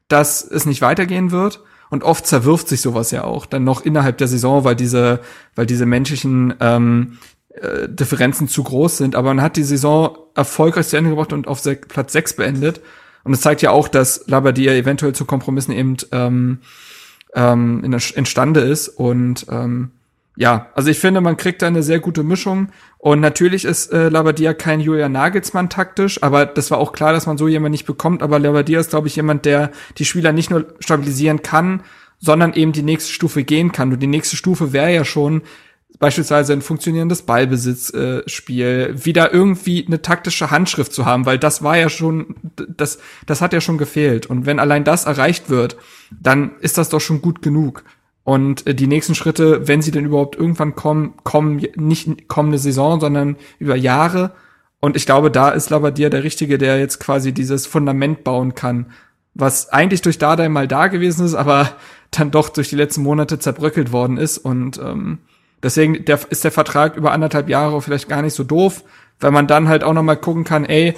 dass 0.08 0.42
es 0.42 0.66
nicht 0.66 0.80
weitergehen 0.80 1.30
wird. 1.30 1.62
Und 1.92 2.04
oft 2.04 2.26
zerwirft 2.26 2.68
sich 2.68 2.80
sowas 2.80 3.10
ja 3.10 3.24
auch 3.24 3.44
dann 3.44 3.64
noch 3.64 3.84
innerhalb 3.84 4.16
der 4.16 4.26
Saison, 4.26 4.64
weil 4.64 4.74
diese, 4.74 5.20
weil 5.54 5.66
diese 5.66 5.84
menschlichen 5.84 6.54
ähm, 6.58 7.18
äh, 7.50 7.86
Differenzen 7.86 8.48
zu 8.48 8.62
groß 8.62 8.96
sind. 8.96 9.14
Aber 9.14 9.34
man 9.34 9.42
hat 9.42 9.58
die 9.58 9.62
Saison 9.62 10.16
erfolgreich 10.34 10.88
zu 10.88 10.96
Ende 10.96 11.10
gebracht 11.10 11.34
und 11.34 11.46
auf 11.46 11.60
Platz 11.88 12.14
6 12.14 12.36
beendet. 12.36 12.80
Und 13.24 13.34
es 13.34 13.42
zeigt 13.42 13.60
ja 13.60 13.72
auch, 13.72 13.88
dass 13.88 14.26
Labadia 14.26 14.72
eventuell 14.72 15.14
zu 15.14 15.26
Kompromissen 15.26 15.74
eben 15.74 15.98
ähm, 16.12 16.60
ähm, 17.34 17.84
in, 17.84 17.92
entstande 17.92 18.60
ist. 18.60 18.88
Und 18.88 19.44
ähm, 19.50 19.90
ja, 20.36 20.68
also 20.74 20.88
ich 20.88 20.98
finde, 20.98 21.20
man 21.20 21.36
kriegt 21.36 21.60
da 21.60 21.66
eine 21.66 21.82
sehr 21.82 22.00
gute 22.00 22.22
Mischung. 22.22 22.68
Und 22.98 23.20
natürlich 23.20 23.64
ist 23.64 23.92
äh, 23.92 24.08
Labadia 24.08 24.54
kein 24.54 24.80
Julian 24.80 25.12
Nagelsmann 25.12 25.68
taktisch, 25.68 26.22
aber 26.22 26.46
das 26.46 26.70
war 26.70 26.78
auch 26.78 26.92
klar, 26.92 27.12
dass 27.12 27.26
man 27.26 27.36
so 27.36 27.48
jemanden 27.48 27.72
nicht 27.72 27.86
bekommt. 27.86 28.22
Aber 28.22 28.38
Labadia 28.38 28.80
ist, 28.80 28.90
glaube 28.90 29.08
ich, 29.08 29.16
jemand, 29.16 29.44
der 29.44 29.70
die 29.98 30.04
Spieler 30.04 30.32
nicht 30.32 30.50
nur 30.50 30.66
stabilisieren 30.80 31.42
kann, 31.42 31.82
sondern 32.18 32.54
eben 32.54 32.72
die 32.72 32.82
nächste 32.82 33.12
Stufe 33.12 33.44
gehen 33.44 33.72
kann. 33.72 33.92
Und 33.92 34.00
die 34.00 34.06
nächste 34.06 34.36
Stufe 34.36 34.72
wäre 34.72 34.94
ja 34.94 35.04
schon 35.04 35.42
beispielsweise 35.98 36.52
ein 36.52 36.62
funktionierendes 36.62 37.22
Ballbesitzspiel, 37.22 38.94
äh, 38.96 39.04
wieder 39.04 39.34
irgendwie 39.34 39.86
eine 39.86 40.00
taktische 40.00 40.50
Handschrift 40.50 40.92
zu 40.92 41.04
haben, 41.04 41.26
weil 41.26 41.38
das 41.38 41.62
war 41.62 41.76
ja 41.76 41.90
schon, 41.90 42.36
das, 42.56 42.98
das 43.26 43.40
hat 43.40 43.52
ja 43.52 43.60
schon 43.60 43.78
gefehlt. 43.78 44.26
Und 44.26 44.46
wenn 44.46 44.58
allein 44.58 44.84
das 44.84 45.04
erreicht 45.04 45.50
wird, 45.50 45.76
dann 46.10 46.56
ist 46.60 46.78
das 46.78 46.88
doch 46.88 47.00
schon 47.00 47.20
gut 47.20 47.42
genug. 47.42 47.84
Und 48.24 48.66
äh, 48.66 48.74
die 48.74 48.86
nächsten 48.86 49.14
Schritte, 49.14 49.66
wenn 49.68 49.82
sie 49.82 49.90
denn 49.90 50.06
überhaupt 50.06 50.36
irgendwann 50.36 50.74
kommen, 50.74 51.14
kommen 51.24 51.64
nicht 51.76 52.28
kommende 52.28 52.58
Saison, 52.58 53.00
sondern 53.00 53.36
über 53.58 53.76
Jahre. 53.76 54.32
Und 54.80 54.96
ich 54.96 55.06
glaube, 55.06 55.30
da 55.30 55.50
ist 55.50 55.70
Labadia 55.70 56.08
der 56.08 56.24
Richtige, 56.24 56.58
der 56.58 56.78
jetzt 56.78 56.98
quasi 57.00 57.32
dieses 57.32 57.66
Fundament 57.66 58.24
bauen 58.24 58.54
kann, 58.54 58.86
was 59.34 59.70
eigentlich 59.70 60.02
durch 60.02 60.18
Dardai 60.18 60.48
mal 60.48 60.68
da 60.68 60.88
gewesen 60.88 61.24
ist, 61.24 61.34
aber 61.34 61.70
dann 62.10 62.30
doch 62.30 62.48
durch 62.48 62.68
die 62.68 62.76
letzten 62.76 63.02
Monate 63.02 63.38
zerbröckelt 63.38 63.92
worden 63.92 64.18
ist. 64.18 64.38
Und 64.38 64.78
ähm, 64.78 65.18
Deswegen 65.62 66.04
der, 66.04 66.18
ist 66.30 66.44
der 66.44 66.50
Vertrag 66.50 66.96
über 66.96 67.12
anderthalb 67.12 67.48
Jahre 67.48 67.80
vielleicht 67.80 68.08
gar 68.08 68.22
nicht 68.22 68.34
so 68.34 68.44
doof, 68.44 68.82
weil 69.20 69.30
man 69.30 69.46
dann 69.46 69.68
halt 69.68 69.84
auch 69.84 69.92
noch 69.92 70.02
mal 70.02 70.16
gucken 70.16 70.44
kann, 70.44 70.64
ey, 70.64 70.94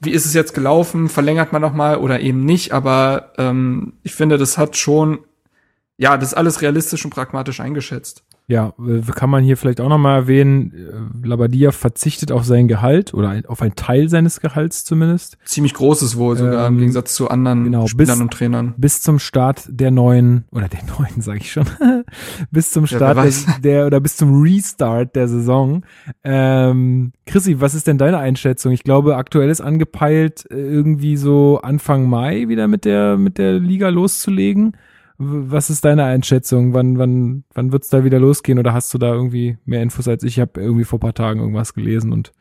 wie 0.00 0.10
ist 0.10 0.26
es 0.26 0.34
jetzt 0.34 0.54
gelaufen? 0.54 1.08
Verlängert 1.08 1.52
man 1.52 1.62
noch 1.62 1.72
mal 1.72 1.98
oder 1.98 2.20
eben 2.20 2.44
nicht? 2.44 2.72
Aber 2.72 3.32
ähm, 3.38 3.94
ich 4.02 4.14
finde, 4.14 4.38
das 4.38 4.58
hat 4.58 4.76
schon, 4.76 5.18
ja, 5.98 6.16
das 6.16 6.30
ist 6.30 6.34
alles 6.34 6.62
realistisch 6.62 7.04
und 7.04 7.10
pragmatisch 7.10 7.60
eingeschätzt. 7.60 8.22
Ja, 8.50 8.72
kann 9.14 9.28
man 9.28 9.44
hier 9.44 9.58
vielleicht 9.58 9.78
auch 9.78 9.90
nochmal 9.90 10.20
erwähnen, 10.20 10.72
äh, 10.72 11.26
Labadia 11.26 11.70
verzichtet 11.70 12.32
auf 12.32 12.46
sein 12.46 12.66
Gehalt 12.66 13.12
oder 13.12 13.42
auf 13.46 13.60
einen 13.60 13.74
Teil 13.74 14.08
seines 14.08 14.40
Gehalts 14.40 14.86
zumindest. 14.86 15.36
Ziemlich 15.44 15.74
großes 15.74 16.16
wohl 16.16 16.38
sogar 16.38 16.66
ähm, 16.66 16.74
im 16.74 16.78
Gegensatz 16.78 17.14
zu 17.14 17.28
anderen 17.28 17.64
genau, 17.64 17.86
Spielern 17.86 18.14
bis, 18.14 18.22
und 18.22 18.32
Trainern. 18.32 18.74
Bis 18.78 19.02
zum 19.02 19.18
Start 19.18 19.64
der 19.68 19.90
neuen, 19.90 20.44
oder 20.50 20.68
der 20.68 20.80
neuen 20.98 21.20
sage 21.20 21.40
ich 21.40 21.52
schon, 21.52 21.66
bis 22.50 22.70
zum 22.70 22.86
Start 22.86 23.18
ja, 23.18 23.24
der, 23.24 23.60
der, 23.62 23.86
oder 23.86 24.00
bis 24.00 24.16
zum 24.16 24.40
Restart 24.40 25.14
der 25.14 25.28
Saison. 25.28 25.84
Ähm, 26.24 27.12
Chrissy, 27.26 27.60
was 27.60 27.74
ist 27.74 27.86
denn 27.86 27.98
deine 27.98 28.16
Einschätzung? 28.16 28.72
Ich 28.72 28.82
glaube, 28.82 29.16
aktuell 29.16 29.50
ist 29.50 29.60
angepeilt, 29.60 30.46
äh, 30.50 30.54
irgendwie 30.54 31.18
so 31.18 31.60
Anfang 31.62 32.08
Mai 32.08 32.48
wieder 32.48 32.66
mit 32.66 32.86
der, 32.86 33.18
mit 33.18 33.36
der 33.36 33.58
Liga 33.58 33.90
loszulegen. 33.90 34.74
Was 35.18 35.68
ist 35.68 35.84
deine 35.84 36.04
Einschätzung? 36.04 36.74
Wann, 36.74 36.96
wann, 36.96 37.44
wann 37.52 37.72
wird's 37.72 37.88
da 37.88 38.04
wieder 38.04 38.20
losgehen? 38.20 38.60
Oder 38.60 38.72
hast 38.72 38.94
du 38.94 38.98
da 38.98 39.12
irgendwie 39.12 39.58
mehr 39.64 39.82
Infos 39.82 40.06
als 40.06 40.22
ich? 40.22 40.34
Ich 40.34 40.40
habe 40.40 40.60
irgendwie 40.60 40.84
vor 40.84 41.00
paar 41.00 41.14
Tagen 41.14 41.40
irgendwas 41.40 41.74
gelesen 41.74 42.12
und 42.12 42.32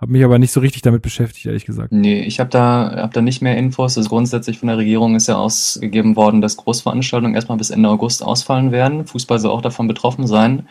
habe 0.00 0.12
mich 0.12 0.24
aber 0.24 0.38
nicht 0.38 0.52
so 0.52 0.60
richtig 0.60 0.80
damit 0.80 1.02
beschäftigt, 1.02 1.44
ehrlich 1.44 1.66
gesagt. 1.66 1.92
Nee, 1.92 2.22
ich 2.22 2.40
habe 2.40 2.48
da, 2.48 2.92
hab 2.96 3.12
da 3.12 3.20
nicht 3.20 3.42
mehr 3.42 3.58
Infos. 3.58 3.98
Also 3.98 4.08
grundsätzlich 4.08 4.58
von 4.58 4.68
der 4.68 4.78
Regierung 4.78 5.14
ist 5.14 5.28
ja 5.28 5.36
ausgegeben 5.36 6.16
worden, 6.16 6.40
dass 6.40 6.56
Großveranstaltungen 6.56 7.34
erstmal 7.34 7.58
bis 7.58 7.68
Ende 7.68 7.90
August 7.90 8.24
ausfallen 8.24 8.72
werden. 8.72 9.06
Fußball 9.06 9.38
soll 9.38 9.50
auch 9.50 9.60
davon 9.60 9.88
betroffen 9.88 10.26
sein. 10.26 10.66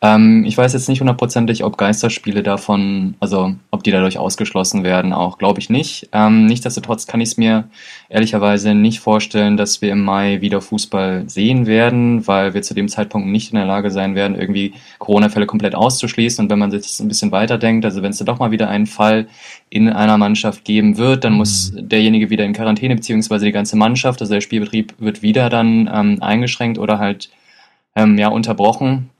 Ähm, 0.00 0.44
ich 0.46 0.56
weiß 0.56 0.74
jetzt 0.74 0.88
nicht 0.88 1.00
hundertprozentig, 1.00 1.64
ob 1.64 1.76
Geisterspiele 1.76 2.44
davon, 2.44 3.16
also 3.18 3.56
ob 3.72 3.82
die 3.82 3.90
dadurch 3.90 4.18
ausgeschlossen 4.18 4.84
werden, 4.84 5.12
auch 5.12 5.38
glaube 5.38 5.58
ich 5.58 5.70
nicht. 5.70 6.08
Ähm, 6.12 6.46
nichtsdestotrotz 6.46 7.08
kann 7.08 7.20
ich 7.20 7.30
es 7.30 7.36
mir 7.36 7.64
ehrlicherweise 8.08 8.74
nicht 8.74 9.00
vorstellen, 9.00 9.56
dass 9.56 9.82
wir 9.82 9.90
im 9.90 10.04
Mai 10.04 10.40
wieder 10.40 10.60
Fußball 10.60 11.28
sehen 11.28 11.66
werden, 11.66 12.28
weil 12.28 12.54
wir 12.54 12.62
zu 12.62 12.74
dem 12.74 12.88
Zeitpunkt 12.88 13.26
nicht 13.26 13.50
in 13.50 13.56
der 13.56 13.66
Lage 13.66 13.90
sein 13.90 14.14
werden, 14.14 14.38
irgendwie 14.38 14.74
Corona-Fälle 15.00 15.46
komplett 15.46 15.74
auszuschließen. 15.74 16.44
Und 16.44 16.50
wenn 16.50 16.60
man 16.60 16.70
sich 16.70 16.82
das 16.82 17.00
ein 17.00 17.08
bisschen 17.08 17.32
weiterdenkt, 17.32 17.84
also 17.84 18.00
wenn 18.00 18.10
es 18.10 18.18
da 18.18 18.24
doch 18.24 18.37
mal 18.38 18.50
wieder 18.50 18.68
einen 18.68 18.86
Fall 18.86 19.28
in 19.70 19.88
einer 19.88 20.18
Mannschaft 20.18 20.64
geben 20.64 20.96
wird, 20.96 21.24
dann 21.24 21.34
muss 21.34 21.72
mhm. 21.72 21.88
derjenige 21.88 22.30
wieder 22.30 22.44
in 22.44 22.52
Quarantäne, 22.52 22.96
beziehungsweise 22.96 23.44
die 23.44 23.52
ganze 23.52 23.76
Mannschaft, 23.76 24.20
also 24.20 24.32
der 24.32 24.40
Spielbetrieb 24.40 24.94
wird 24.98 25.22
wieder 25.22 25.50
dann 25.50 25.90
ähm, 25.92 26.22
eingeschränkt 26.22 26.78
oder 26.78 26.98
halt 26.98 27.30
ähm, 27.94 28.18
ja, 28.18 28.28
unterbrochen 28.28 29.10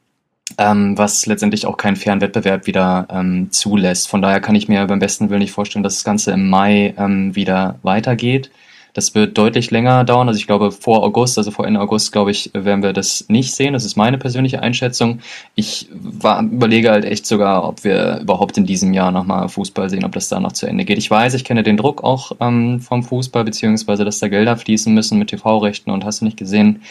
ähm, 0.56 0.96
was 0.96 1.26
letztendlich 1.26 1.66
auch 1.66 1.76
keinen 1.76 1.96
fairen 1.96 2.20
Wettbewerb 2.20 2.66
wieder 2.66 3.06
ähm, 3.10 3.50
zulässt. 3.50 4.08
Von 4.08 4.22
daher 4.22 4.40
kann 4.40 4.54
ich 4.54 4.68
mir 4.68 4.86
beim 4.86 4.98
besten 5.00 5.28
Willen 5.28 5.40
nicht 5.40 5.52
vorstellen, 5.52 5.82
dass 5.82 5.96
das 5.96 6.04
Ganze 6.04 6.30
im 6.30 6.48
Mai 6.48 6.94
ähm, 6.96 7.34
wieder 7.34 7.78
weitergeht. 7.82 8.50
Das 8.94 9.14
wird 9.14 9.36
deutlich 9.36 9.70
länger 9.70 10.04
dauern. 10.04 10.28
Also 10.28 10.38
ich 10.38 10.46
glaube, 10.46 10.70
vor 10.72 11.02
August, 11.02 11.38
also 11.38 11.50
vor 11.50 11.66
Ende 11.66 11.80
August, 11.80 12.12
glaube 12.12 12.30
ich, 12.30 12.50
werden 12.54 12.82
wir 12.82 12.92
das 12.92 13.26
nicht 13.28 13.54
sehen. 13.54 13.72
Das 13.72 13.84
ist 13.84 13.96
meine 13.96 14.18
persönliche 14.18 14.62
Einschätzung. 14.62 15.20
Ich 15.54 15.88
war, 15.92 16.42
überlege 16.42 16.90
halt 16.90 17.04
echt 17.04 17.26
sogar, 17.26 17.66
ob 17.68 17.84
wir 17.84 18.20
überhaupt 18.20 18.56
in 18.58 18.66
diesem 18.66 18.92
Jahr 18.92 19.10
nochmal 19.10 19.48
Fußball 19.48 19.90
sehen, 19.90 20.04
ob 20.04 20.12
das 20.12 20.28
da 20.28 20.40
noch 20.40 20.52
zu 20.52 20.66
Ende 20.66 20.84
geht. 20.84 20.98
Ich 20.98 21.10
weiß, 21.10 21.34
ich 21.34 21.44
kenne 21.44 21.62
den 21.62 21.76
Druck 21.76 22.02
auch 22.02 22.32
ähm, 22.40 22.80
vom 22.80 23.02
Fußball, 23.02 23.44
beziehungsweise, 23.44 24.04
dass 24.04 24.18
da 24.18 24.28
Gelder 24.28 24.56
fließen 24.56 24.92
müssen 24.92 25.18
mit 25.18 25.28
TV-Rechten 25.28 25.90
und 25.90 26.04
hast 26.04 26.20
du 26.20 26.24
nicht 26.24 26.36
gesehen. 26.36 26.82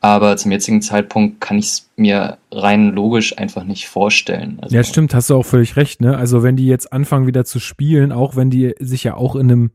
Aber 0.00 0.36
zum 0.36 0.52
jetzigen 0.52 0.82
Zeitpunkt 0.82 1.40
kann 1.40 1.58
ich 1.58 1.64
es 1.64 1.90
mir 1.96 2.36
rein 2.52 2.92
logisch 2.92 3.38
einfach 3.38 3.64
nicht 3.64 3.88
vorstellen. 3.88 4.58
Also 4.60 4.76
ja, 4.76 4.84
stimmt, 4.84 5.14
hast 5.14 5.30
du 5.30 5.36
auch 5.36 5.46
völlig 5.46 5.76
recht, 5.76 6.02
ne? 6.02 6.16
Also 6.16 6.42
wenn 6.42 6.56
die 6.56 6.66
jetzt 6.66 6.92
anfangen 6.92 7.26
wieder 7.26 7.46
zu 7.46 7.58
spielen, 7.58 8.12
auch 8.12 8.36
wenn 8.36 8.50
die 8.50 8.74
sich 8.78 9.04
ja 9.04 9.14
auch 9.14 9.34
in 9.34 9.50
einem 9.50 9.70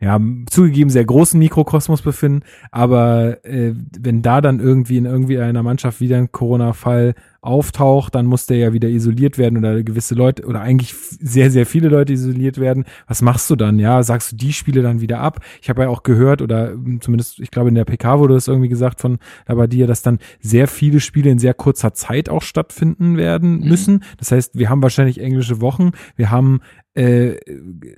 ja, 0.00 0.18
zugegeben 0.48 0.90
sehr 0.90 1.04
großen 1.04 1.38
Mikrokosmos 1.38 2.02
befinden, 2.02 2.42
aber 2.70 3.44
äh, 3.44 3.74
wenn 3.98 4.22
da 4.22 4.40
dann 4.40 4.58
irgendwie 4.58 4.96
in 4.96 5.04
irgendwie 5.04 5.38
einer 5.38 5.62
Mannschaft 5.62 6.00
wieder 6.00 6.16
ein 6.16 6.32
Corona-Fall 6.32 7.14
auftaucht, 7.42 8.14
dann 8.14 8.26
muss 8.26 8.46
der 8.46 8.58
ja 8.58 8.72
wieder 8.72 8.88
isoliert 8.88 9.38
werden 9.38 9.58
oder 9.58 9.82
gewisse 9.82 10.14
Leute 10.14 10.44
oder 10.44 10.60
eigentlich 10.60 10.94
sehr, 10.94 11.50
sehr 11.50 11.64
viele 11.64 11.88
Leute 11.88 12.12
isoliert 12.12 12.58
werden. 12.58 12.84
Was 13.06 13.22
machst 13.22 13.48
du 13.48 13.56
dann? 13.56 13.78
Ja, 13.78 14.02
sagst 14.02 14.32
du 14.32 14.36
die 14.36 14.52
Spiele 14.52 14.82
dann 14.82 15.00
wieder 15.00 15.20
ab? 15.20 15.40
Ich 15.62 15.70
habe 15.70 15.82
ja 15.82 15.88
auch 15.88 16.02
gehört 16.02 16.42
oder 16.42 16.74
zumindest, 17.00 17.40
ich 17.40 17.50
glaube 17.50 17.70
in 17.70 17.74
der 17.74 17.84
PK 17.84 18.18
wurde 18.18 18.34
das 18.34 18.48
irgendwie 18.48 18.68
gesagt 18.68 19.00
von 19.00 19.18
dir, 19.48 19.86
dass 19.86 20.02
dann 20.02 20.18
sehr 20.40 20.68
viele 20.68 21.00
Spiele 21.00 21.30
in 21.30 21.38
sehr 21.38 21.54
kurzer 21.54 21.94
Zeit 21.94 22.28
auch 22.28 22.42
stattfinden 22.42 23.16
werden 23.16 23.60
mhm. 23.60 23.68
müssen. 23.68 24.04
Das 24.18 24.32
heißt, 24.32 24.58
wir 24.58 24.68
haben 24.68 24.82
wahrscheinlich 24.82 25.20
englische 25.20 25.60
Wochen, 25.60 25.92
wir 26.16 26.30
haben 26.30 26.60
äh, 26.94 27.36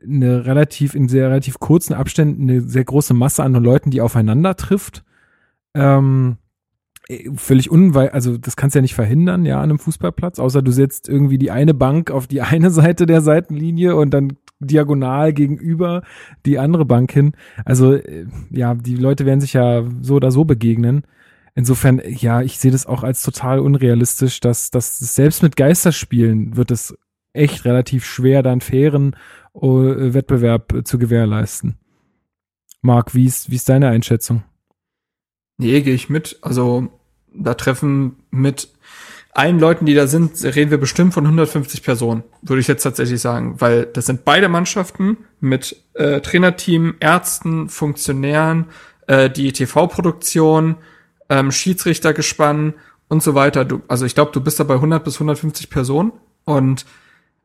eine 0.04 0.46
relativ 0.46 0.94
in 0.94 1.08
sehr 1.08 1.28
relativ 1.28 1.58
kurzen 1.58 1.94
Abständen 1.94 2.42
eine 2.42 2.60
sehr 2.60 2.84
große 2.84 3.14
Masse 3.14 3.42
an 3.42 3.54
Leuten, 3.54 3.90
die 3.90 4.00
aufeinander 4.00 4.54
trifft. 4.56 5.04
Ähm, 5.74 6.36
völlig 7.34 7.70
unweit, 7.70 8.14
also 8.14 8.36
das 8.38 8.56
kannst 8.56 8.74
du 8.74 8.78
ja 8.78 8.82
nicht 8.82 8.94
verhindern, 8.94 9.44
ja, 9.44 9.58
an 9.58 9.70
einem 9.70 9.78
Fußballplatz, 9.78 10.38
außer 10.38 10.62
du 10.62 10.70
setzt 10.70 11.08
irgendwie 11.08 11.38
die 11.38 11.50
eine 11.50 11.74
Bank 11.74 12.10
auf 12.10 12.26
die 12.26 12.42
eine 12.42 12.70
Seite 12.72 13.06
der 13.06 13.20
Seitenlinie 13.20 13.96
und 13.96 14.10
dann 14.10 14.36
diagonal 14.60 15.32
gegenüber 15.32 16.02
die 16.46 16.58
andere 16.58 16.84
Bank 16.84 17.12
hin. 17.12 17.32
Also 17.64 17.94
äh, 17.94 18.26
ja, 18.50 18.74
die 18.74 18.96
Leute 18.96 19.26
werden 19.26 19.40
sich 19.40 19.54
ja 19.54 19.84
so 20.00 20.14
oder 20.14 20.30
so 20.30 20.44
begegnen. 20.44 21.02
Insofern, 21.54 22.00
ja, 22.06 22.40
ich 22.40 22.58
sehe 22.58 22.70
das 22.70 22.86
auch 22.86 23.02
als 23.02 23.22
total 23.22 23.58
unrealistisch, 23.58 24.40
dass, 24.40 24.70
dass 24.70 24.98
selbst 24.98 25.42
mit 25.42 25.56
Geisterspielen 25.56 26.56
wird 26.56 26.70
es 26.70 26.96
echt 27.34 27.64
relativ 27.64 28.04
schwer, 28.04 28.42
dann 28.42 28.60
fairen 28.60 29.16
uh, 29.54 30.14
Wettbewerb 30.14 30.82
zu 30.84 30.98
gewährleisten. 30.98 31.76
Marc, 32.80 33.14
wie 33.14 33.26
ist, 33.26 33.50
wie 33.50 33.56
ist 33.56 33.68
deine 33.68 33.88
Einschätzung? 33.88 34.42
Nee, 35.58 35.82
gehe 35.82 35.94
ich 35.94 36.08
mit. 36.08 36.38
Also 36.42 36.88
da 37.34 37.54
treffen 37.54 38.16
mit 38.30 38.68
allen 39.32 39.58
Leuten, 39.58 39.86
die 39.86 39.94
da 39.94 40.06
sind, 40.06 40.42
reden 40.44 40.70
wir 40.70 40.78
bestimmt 40.78 41.14
von 41.14 41.24
150 41.24 41.82
Personen, 41.82 42.22
würde 42.42 42.60
ich 42.60 42.68
jetzt 42.68 42.82
tatsächlich 42.82 43.20
sagen, 43.20 43.56
weil 43.60 43.86
das 43.86 44.06
sind 44.06 44.24
beide 44.24 44.48
Mannschaften 44.48 45.16
mit 45.40 45.76
äh, 45.94 46.20
Trainerteam, 46.20 46.96
Ärzten, 47.00 47.70
Funktionären, 47.70 48.66
äh, 49.06 49.30
die 49.30 49.52
TV-Produktion, 49.52 50.76
ähm, 51.30 51.50
Schiedsrichtergespann 51.50 52.74
und 53.08 53.22
so 53.22 53.34
weiter. 53.34 53.64
Du, 53.64 53.80
also 53.88 54.04
ich 54.04 54.14
glaube, 54.14 54.32
du 54.32 54.42
bist 54.42 54.60
da 54.60 54.64
bei 54.64 54.74
100 54.74 55.02
bis 55.02 55.14
150 55.14 55.70
Personen 55.70 56.12
und 56.44 56.84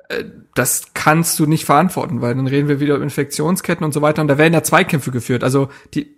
äh, 0.09 0.25
das 0.55 0.93
kannst 0.93 1.39
du 1.39 1.45
nicht 1.45 1.63
verantworten, 1.63 2.21
weil 2.21 2.35
dann 2.35 2.47
reden 2.47 2.67
wir 2.67 2.81
wieder 2.81 2.95
über 2.95 3.03
Infektionsketten 3.03 3.85
und 3.85 3.93
so 3.93 4.01
weiter 4.01 4.21
und 4.21 4.27
da 4.27 4.37
werden 4.37 4.53
ja 4.53 4.63
Zweikämpfe 4.63 5.11
geführt. 5.11 5.45
Also 5.45 5.69
die 5.93 6.16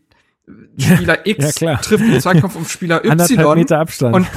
Spieler 0.77 1.25
X 1.27 1.59
ja, 1.59 1.75
trifft 1.77 2.03
im 2.03 2.19
Zweikampf 2.19 2.55
auf 2.55 2.69
Spieler 2.69 3.03
Y 3.05 3.55
Meter 3.55 3.79
Abstand. 3.79 4.15
Und, 4.15 4.27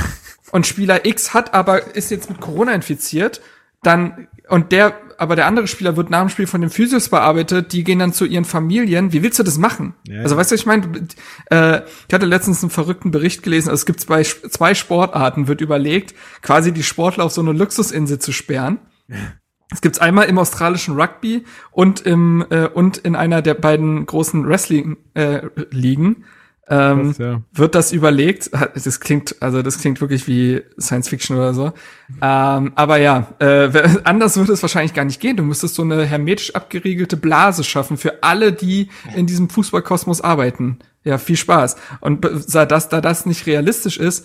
und 0.51 0.67
Spieler 0.67 1.05
X 1.05 1.35
hat 1.35 1.55
aber 1.55 1.95
ist 1.95 2.11
jetzt 2.11 2.29
mit 2.29 2.41
Corona 2.41 2.73
infiziert, 2.73 3.41
dann 3.83 4.29
und 4.49 4.73
der 4.73 4.95
aber 5.23 5.37
der 5.37 5.47
andere 5.47 5.69
Spieler 5.69 5.97
wird 5.97 6.11
nach 6.11 6.21
dem 6.21 6.29
Spiel 6.31 6.49
von 6.49 6.61
den 6.61 6.71
Physios 6.71 7.09
bearbeitet, 7.09 7.73
die 7.73 7.85
gehen 7.85 8.01
dann 8.01 8.13
zu 8.13 8.25
ihren 8.25 8.45
Familien. 8.45 9.13
Wie 9.13 9.23
willst 9.23 9.39
du 9.39 9.45
das 9.45 9.57
machen? 9.57 9.95
Ja, 10.09 10.23
also 10.23 10.37
weißt 10.37 10.51
du, 10.51 10.57
ich 10.57 10.67
meine, 10.67 11.07
äh, 11.49 11.83
ich 12.09 12.13
hatte 12.13 12.27
letztens 12.27 12.61
einen 12.63 12.71
verrückten 12.71 13.13
Bericht 13.13 13.45
gelesen, 13.45 13.69
also 13.69 13.81
es 13.81 13.87
gibt 13.87 14.01
zwei, 14.01 14.25
zwei 14.25 14.75
Sportarten, 14.75 15.47
wird 15.47 15.61
überlegt, 15.61 16.15
quasi 16.43 16.73
die 16.73 16.83
Sportler 16.83 17.25
auf 17.25 17.33
so 17.33 17.41
eine 17.41 17.53
Luxusinsel 17.53 18.19
zu 18.19 18.33
sperren. 18.33 18.79
Es 19.73 19.81
gibt's 19.81 19.99
einmal 19.99 20.27
im 20.27 20.39
australischen 20.39 21.01
Rugby 21.01 21.45
und 21.71 22.01
im 22.01 22.45
äh, 22.51 22.67
und 22.67 22.99
in 22.99 23.17
einer 23.17 23.43
der 23.43 23.55
beiden 23.55 24.05
großen 24.07 24.47
Wrestling 24.47 24.97
äh, 25.15 25.43
Ligen 25.71 26.25
ähm, 26.69 27.09
das, 27.09 27.19
ja. 27.19 27.43
wird 27.53 27.75
das 27.75 27.93
überlegt. 27.93 28.51
Das 28.75 29.01
klingt 29.01 29.37
also 29.41 29.63
das 29.63 29.79
klingt 29.79 30.01
wirklich 30.01 30.27
wie 30.27 30.63
Science 30.81 31.09
Fiction 31.09 31.37
oder 31.37 31.55
so. 31.55 31.73
Ähm, 32.21 32.73
aber 32.75 32.99
ja, 32.99 33.29
äh, 33.41 33.71
anders 34.05 34.37
würde 34.37 34.53
es 34.53 34.63
wahrscheinlich 34.63 34.95
gar 34.95 35.05
nicht 35.05 35.21
gehen. 35.21 35.37
Du 35.37 35.43
müsstest 35.43 35.75
so 35.75 35.83
eine 35.83 36.05
hermetisch 36.05 36.55
abgeriegelte 36.55 37.17
Blase 37.17 37.65
schaffen 37.65 37.97
für 37.97 38.23
alle, 38.23 38.53
die 38.53 38.89
in 39.17 39.27
diesem 39.27 39.49
Fußballkosmos 39.51 40.21
arbeiten. 40.21 40.79
Ja, 41.05 41.19
viel 41.19 41.37
Spaß. 41.37 41.77
Und 42.01 42.27
da 42.55 42.65
das, 42.65 42.89
da 42.89 43.01
das 43.01 43.27
nicht 43.27 43.47
realistisch 43.47 43.99
ist, 43.99 44.25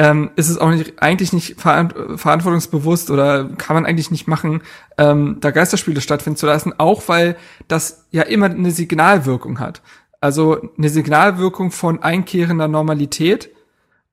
ähm, 0.00 0.30
ist 0.34 0.48
es 0.48 0.56
auch 0.56 0.70
nicht, 0.70 1.02
eigentlich 1.02 1.34
nicht 1.34 1.60
verantwortungsbewusst 1.60 3.10
oder 3.10 3.44
kann 3.58 3.76
man 3.76 3.84
eigentlich 3.84 4.10
nicht 4.10 4.26
machen, 4.26 4.62
ähm, 4.96 5.36
da 5.40 5.50
Geisterspiele 5.50 6.00
stattfinden 6.00 6.38
zu 6.38 6.46
lassen, 6.46 6.72
auch 6.78 7.02
weil 7.08 7.36
das 7.68 8.06
ja 8.10 8.22
immer 8.22 8.46
eine 8.46 8.70
Signalwirkung 8.70 9.60
hat. 9.60 9.82
Also 10.18 10.70
eine 10.78 10.88
Signalwirkung 10.88 11.70
von 11.70 12.02
einkehrender 12.02 12.66
Normalität 12.66 13.50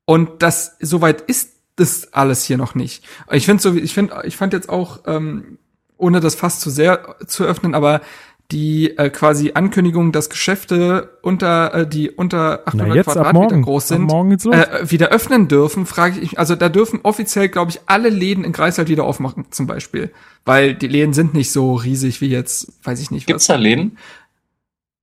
und 0.03 0.43
das 0.43 0.75
soweit 0.81 1.21
ist 1.21 1.53
das 1.77 2.11
alles 2.11 2.43
hier 2.43 2.57
noch 2.57 2.75
nicht. 2.75 3.05
Ich 3.31 3.45
finde 3.45 3.63
so, 3.63 3.73
ich 3.73 3.93
finde, 3.93 4.23
ich 4.25 4.35
fand 4.35 4.51
jetzt 4.51 4.67
auch, 4.67 4.99
ähm, 5.05 5.57
ohne 5.95 6.19
das 6.19 6.35
fast 6.35 6.59
zu 6.59 6.69
sehr 6.69 7.15
zu 7.27 7.45
öffnen, 7.45 7.73
aber 7.73 8.01
die 8.51 8.97
äh, 8.97 9.09
quasi 9.09 9.51
Ankündigung, 9.53 10.11
dass 10.11 10.29
Geschäfte 10.29 11.17
unter 11.21 11.73
äh, 11.73 11.87
die 11.87 12.09
unter 12.09 12.65
800 12.65 12.95
Na, 12.95 13.03
Quadratmeter 13.03 13.59
groß 13.59 13.87
sind, 13.89 14.09
äh, 14.11 14.89
wieder 14.89 15.09
öffnen 15.09 15.47
dürfen, 15.47 15.85
frage 15.85 16.19
ich, 16.19 16.39
also 16.39 16.55
da 16.55 16.69
dürfen 16.69 17.01
offiziell, 17.03 17.49
glaube 17.49 17.71
ich, 17.71 17.81
alle 17.87 18.09
Läden 18.09 18.43
in 18.45 18.53
Greifswald 18.53 18.87
wieder 18.87 19.03
aufmachen, 19.03 19.47
zum 19.51 19.67
Beispiel, 19.67 20.11
weil 20.45 20.75
die 20.75 20.87
Läden 20.87 21.13
sind 21.13 21.33
nicht 21.33 21.51
so 21.51 21.75
riesig 21.75 22.21
wie 22.21 22.29
jetzt, 22.29 22.71
weiß 22.83 23.01
ich 23.01 23.11
nicht. 23.11 23.27
Gibt's 23.27 23.49
was. 23.49 23.55
da 23.55 23.61
Läden? 23.61 23.97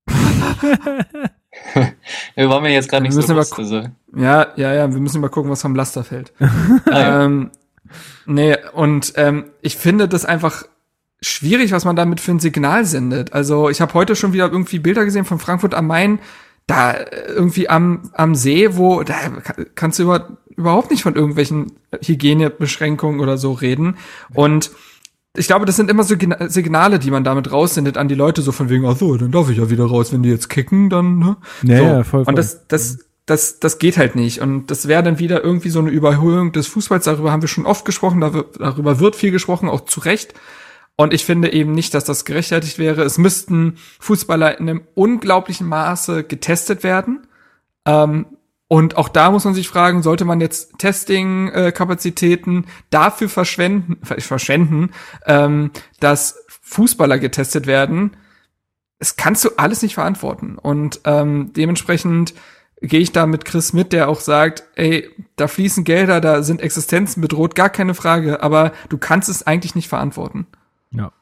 wir 2.34 2.48
waren 2.48 2.62
mir 2.62 2.72
jetzt 2.72 2.88
gerade 2.88 3.02
nicht 3.02 3.12
so 3.12 3.22
bewusst, 3.22 3.58
also. 3.58 3.88
Ja, 4.16 4.48
ja, 4.56 4.74
ja, 4.74 4.92
wir 4.92 5.00
müssen 5.00 5.20
mal 5.20 5.28
gucken, 5.28 5.50
was 5.50 5.62
vom 5.62 5.74
Laster 5.74 6.04
fällt. 6.04 6.32
ah, 6.90 7.24
ähm, 7.24 7.50
nee, 8.26 8.56
und 8.72 9.14
ähm, 9.16 9.50
ich 9.60 9.76
finde 9.76 10.08
das 10.08 10.24
einfach 10.24 10.64
schwierig, 11.24 11.72
was 11.72 11.84
man 11.84 11.96
damit 11.96 12.20
für 12.20 12.32
ein 12.32 12.40
Signal 12.40 12.84
sendet. 12.84 13.32
Also 13.32 13.68
ich 13.68 13.80
habe 13.80 13.94
heute 13.94 14.16
schon 14.16 14.32
wieder 14.32 14.50
irgendwie 14.50 14.78
Bilder 14.78 15.04
gesehen 15.04 15.24
von 15.24 15.38
Frankfurt 15.38 15.74
am 15.74 15.86
Main, 15.86 16.18
da 16.66 16.92
äh, 16.92 17.32
irgendwie 17.32 17.68
am, 17.68 18.10
am 18.12 18.34
See, 18.34 18.76
wo 18.76 19.02
da 19.02 19.14
kannst 19.74 19.98
du 19.98 20.04
über, 20.04 20.38
überhaupt 20.56 20.90
nicht 20.90 21.02
von 21.02 21.14
irgendwelchen 21.14 21.72
Hygienebeschränkungen 22.02 23.20
oder 23.20 23.38
so 23.38 23.52
reden. 23.52 23.96
Und 24.34 24.70
ich 25.36 25.48
glaube, 25.48 25.66
das 25.66 25.76
sind 25.76 25.90
immer 25.90 26.04
so 26.04 26.14
Signale, 26.46 26.98
die 26.98 27.10
man 27.10 27.24
damit 27.24 27.50
raussendet 27.50 27.96
an 27.96 28.06
die 28.08 28.14
Leute, 28.14 28.40
so 28.40 28.52
von 28.52 28.68
wegen, 28.68 28.86
ach 28.86 28.96
so, 28.96 29.16
dann 29.16 29.32
darf 29.32 29.50
ich 29.50 29.58
ja 29.58 29.68
wieder 29.68 29.84
raus, 29.84 30.12
wenn 30.12 30.22
die 30.22 30.30
jetzt 30.30 30.48
kicken, 30.48 30.90
dann, 30.90 31.18
ne? 31.18 31.36
Ja, 31.64 31.78
so. 31.78 31.84
ja 31.84 32.04
voll, 32.04 32.24
voll. 32.24 32.24
Und 32.26 32.38
das, 32.38 32.68
das, 32.68 32.98
das, 33.26 33.58
das 33.58 33.78
geht 33.78 33.98
halt 33.98 34.14
nicht. 34.14 34.40
Und 34.40 34.70
das 34.70 34.86
wäre 34.86 35.02
dann 35.02 35.18
wieder 35.18 35.42
irgendwie 35.42 35.70
so 35.70 35.80
eine 35.80 35.90
Überhöhung 35.90 36.52
des 36.52 36.68
Fußballs. 36.68 37.04
Darüber 37.04 37.32
haben 37.32 37.42
wir 37.42 37.48
schon 37.48 37.66
oft 37.66 37.84
gesprochen, 37.84 38.20
darüber 38.20 39.00
wird 39.00 39.16
viel 39.16 39.32
gesprochen, 39.32 39.68
auch 39.68 39.86
zu 39.86 40.00
Recht. 40.00 40.34
Und 40.96 41.12
ich 41.12 41.24
finde 41.24 41.52
eben 41.52 41.72
nicht, 41.72 41.92
dass 41.94 42.04
das 42.04 42.24
gerechtfertigt 42.24 42.78
wäre. 42.78 43.02
Es 43.02 43.18
müssten 43.18 43.78
Fußballer 43.98 44.58
in 44.58 44.68
einem 44.68 44.82
unglaublichen 44.94 45.66
Maße 45.66 46.24
getestet 46.24 46.84
werden. 46.84 47.26
Ähm, 47.84 48.26
und 48.68 48.96
auch 48.96 49.08
da 49.08 49.30
muss 49.30 49.44
man 49.44 49.54
sich 49.54 49.68
fragen, 49.68 50.02
sollte 50.02 50.24
man 50.24 50.40
jetzt 50.40 50.78
Testing-Kapazitäten 50.78 52.66
dafür 52.90 53.28
verschwenden, 53.28 53.98
verschwenden 54.02 54.90
ähm, 55.26 55.70
dass 56.00 56.44
Fußballer 56.62 57.18
getestet 57.18 57.66
werden? 57.66 58.16
Das 58.98 59.16
kannst 59.16 59.44
du 59.44 59.50
alles 59.56 59.82
nicht 59.82 59.94
verantworten. 59.94 60.56
Und 60.58 61.00
ähm, 61.04 61.52
dementsprechend 61.52 62.34
gehe 62.80 63.00
ich 63.00 63.12
da 63.12 63.26
mit 63.26 63.44
Chris 63.44 63.72
mit, 63.72 63.92
der 63.92 64.08
auch 64.08 64.20
sagt, 64.20 64.64
ey, 64.76 65.10
da 65.36 65.48
fließen 65.48 65.84
Gelder, 65.84 66.20
da 66.20 66.42
sind 66.42 66.60
Existenzen 66.60 67.20
bedroht, 67.20 67.54
gar 67.54 67.70
keine 67.70 67.94
Frage, 67.94 68.42
aber 68.42 68.72
du 68.88 68.98
kannst 68.98 69.28
es 69.28 69.46
eigentlich 69.46 69.74
nicht 69.74 69.88
verantworten. 69.88 70.46
Ja. 70.96 71.12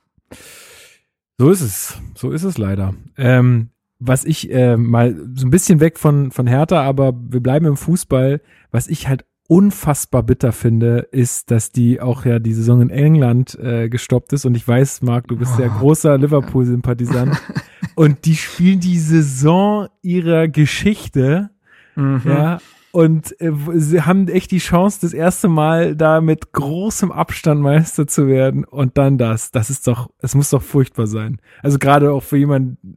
So 1.38 1.50
ist 1.50 1.60
es. 1.60 2.00
So 2.14 2.30
ist 2.30 2.44
es 2.44 2.58
leider. 2.58 2.94
Ähm, 3.16 3.70
was 3.98 4.24
ich 4.24 4.52
äh, 4.52 4.76
mal 4.76 5.16
so 5.34 5.46
ein 5.46 5.50
bisschen 5.50 5.80
weg 5.80 5.98
von, 5.98 6.30
von 6.30 6.46
Hertha, 6.46 6.82
aber 6.82 7.14
wir 7.28 7.40
bleiben 7.40 7.66
im 7.66 7.76
Fußball. 7.76 8.40
Was 8.70 8.88
ich 8.88 9.08
halt 9.08 9.24
unfassbar 9.48 10.22
bitter 10.22 10.52
finde, 10.52 11.08
ist, 11.10 11.50
dass 11.50 11.70
die 11.70 12.00
auch 12.00 12.24
ja 12.24 12.38
die 12.38 12.54
Saison 12.54 12.80
in 12.80 12.90
England 12.90 13.58
äh, 13.58 13.88
gestoppt 13.88 14.32
ist. 14.32 14.44
Und 14.44 14.56
ich 14.56 14.66
weiß, 14.66 15.02
Marc, 15.02 15.28
du 15.28 15.36
bist 15.36 15.54
oh. 15.58 15.60
ja 15.60 15.68
großer 15.68 16.16
Liverpool-Sympathisant. 16.18 17.40
und 17.94 18.24
die 18.24 18.36
spielen 18.36 18.80
die 18.80 18.98
Saison 18.98 19.88
ihrer 20.00 20.48
Geschichte. 20.48 21.50
Mhm. 21.96 22.22
Ja, 22.24 22.58
und 22.92 23.40
äh, 23.40 23.50
sie 23.74 24.02
haben 24.02 24.28
echt 24.28 24.50
die 24.50 24.58
Chance, 24.58 24.98
das 25.00 25.14
erste 25.14 25.48
Mal 25.48 25.96
da 25.96 26.20
mit 26.20 26.52
großem 26.52 27.10
Abstand 27.10 27.62
Meister 27.62 28.06
zu 28.06 28.28
werden 28.28 28.64
und 28.64 28.98
dann 28.98 29.16
das. 29.16 29.50
Das 29.50 29.70
ist 29.70 29.86
doch, 29.86 30.10
es 30.18 30.34
muss 30.34 30.50
doch 30.50 30.62
furchtbar 30.62 31.06
sein. 31.06 31.40
Also 31.62 31.78
gerade 31.78 32.12
auch 32.12 32.22
für 32.22 32.36
jemanden, 32.36 32.96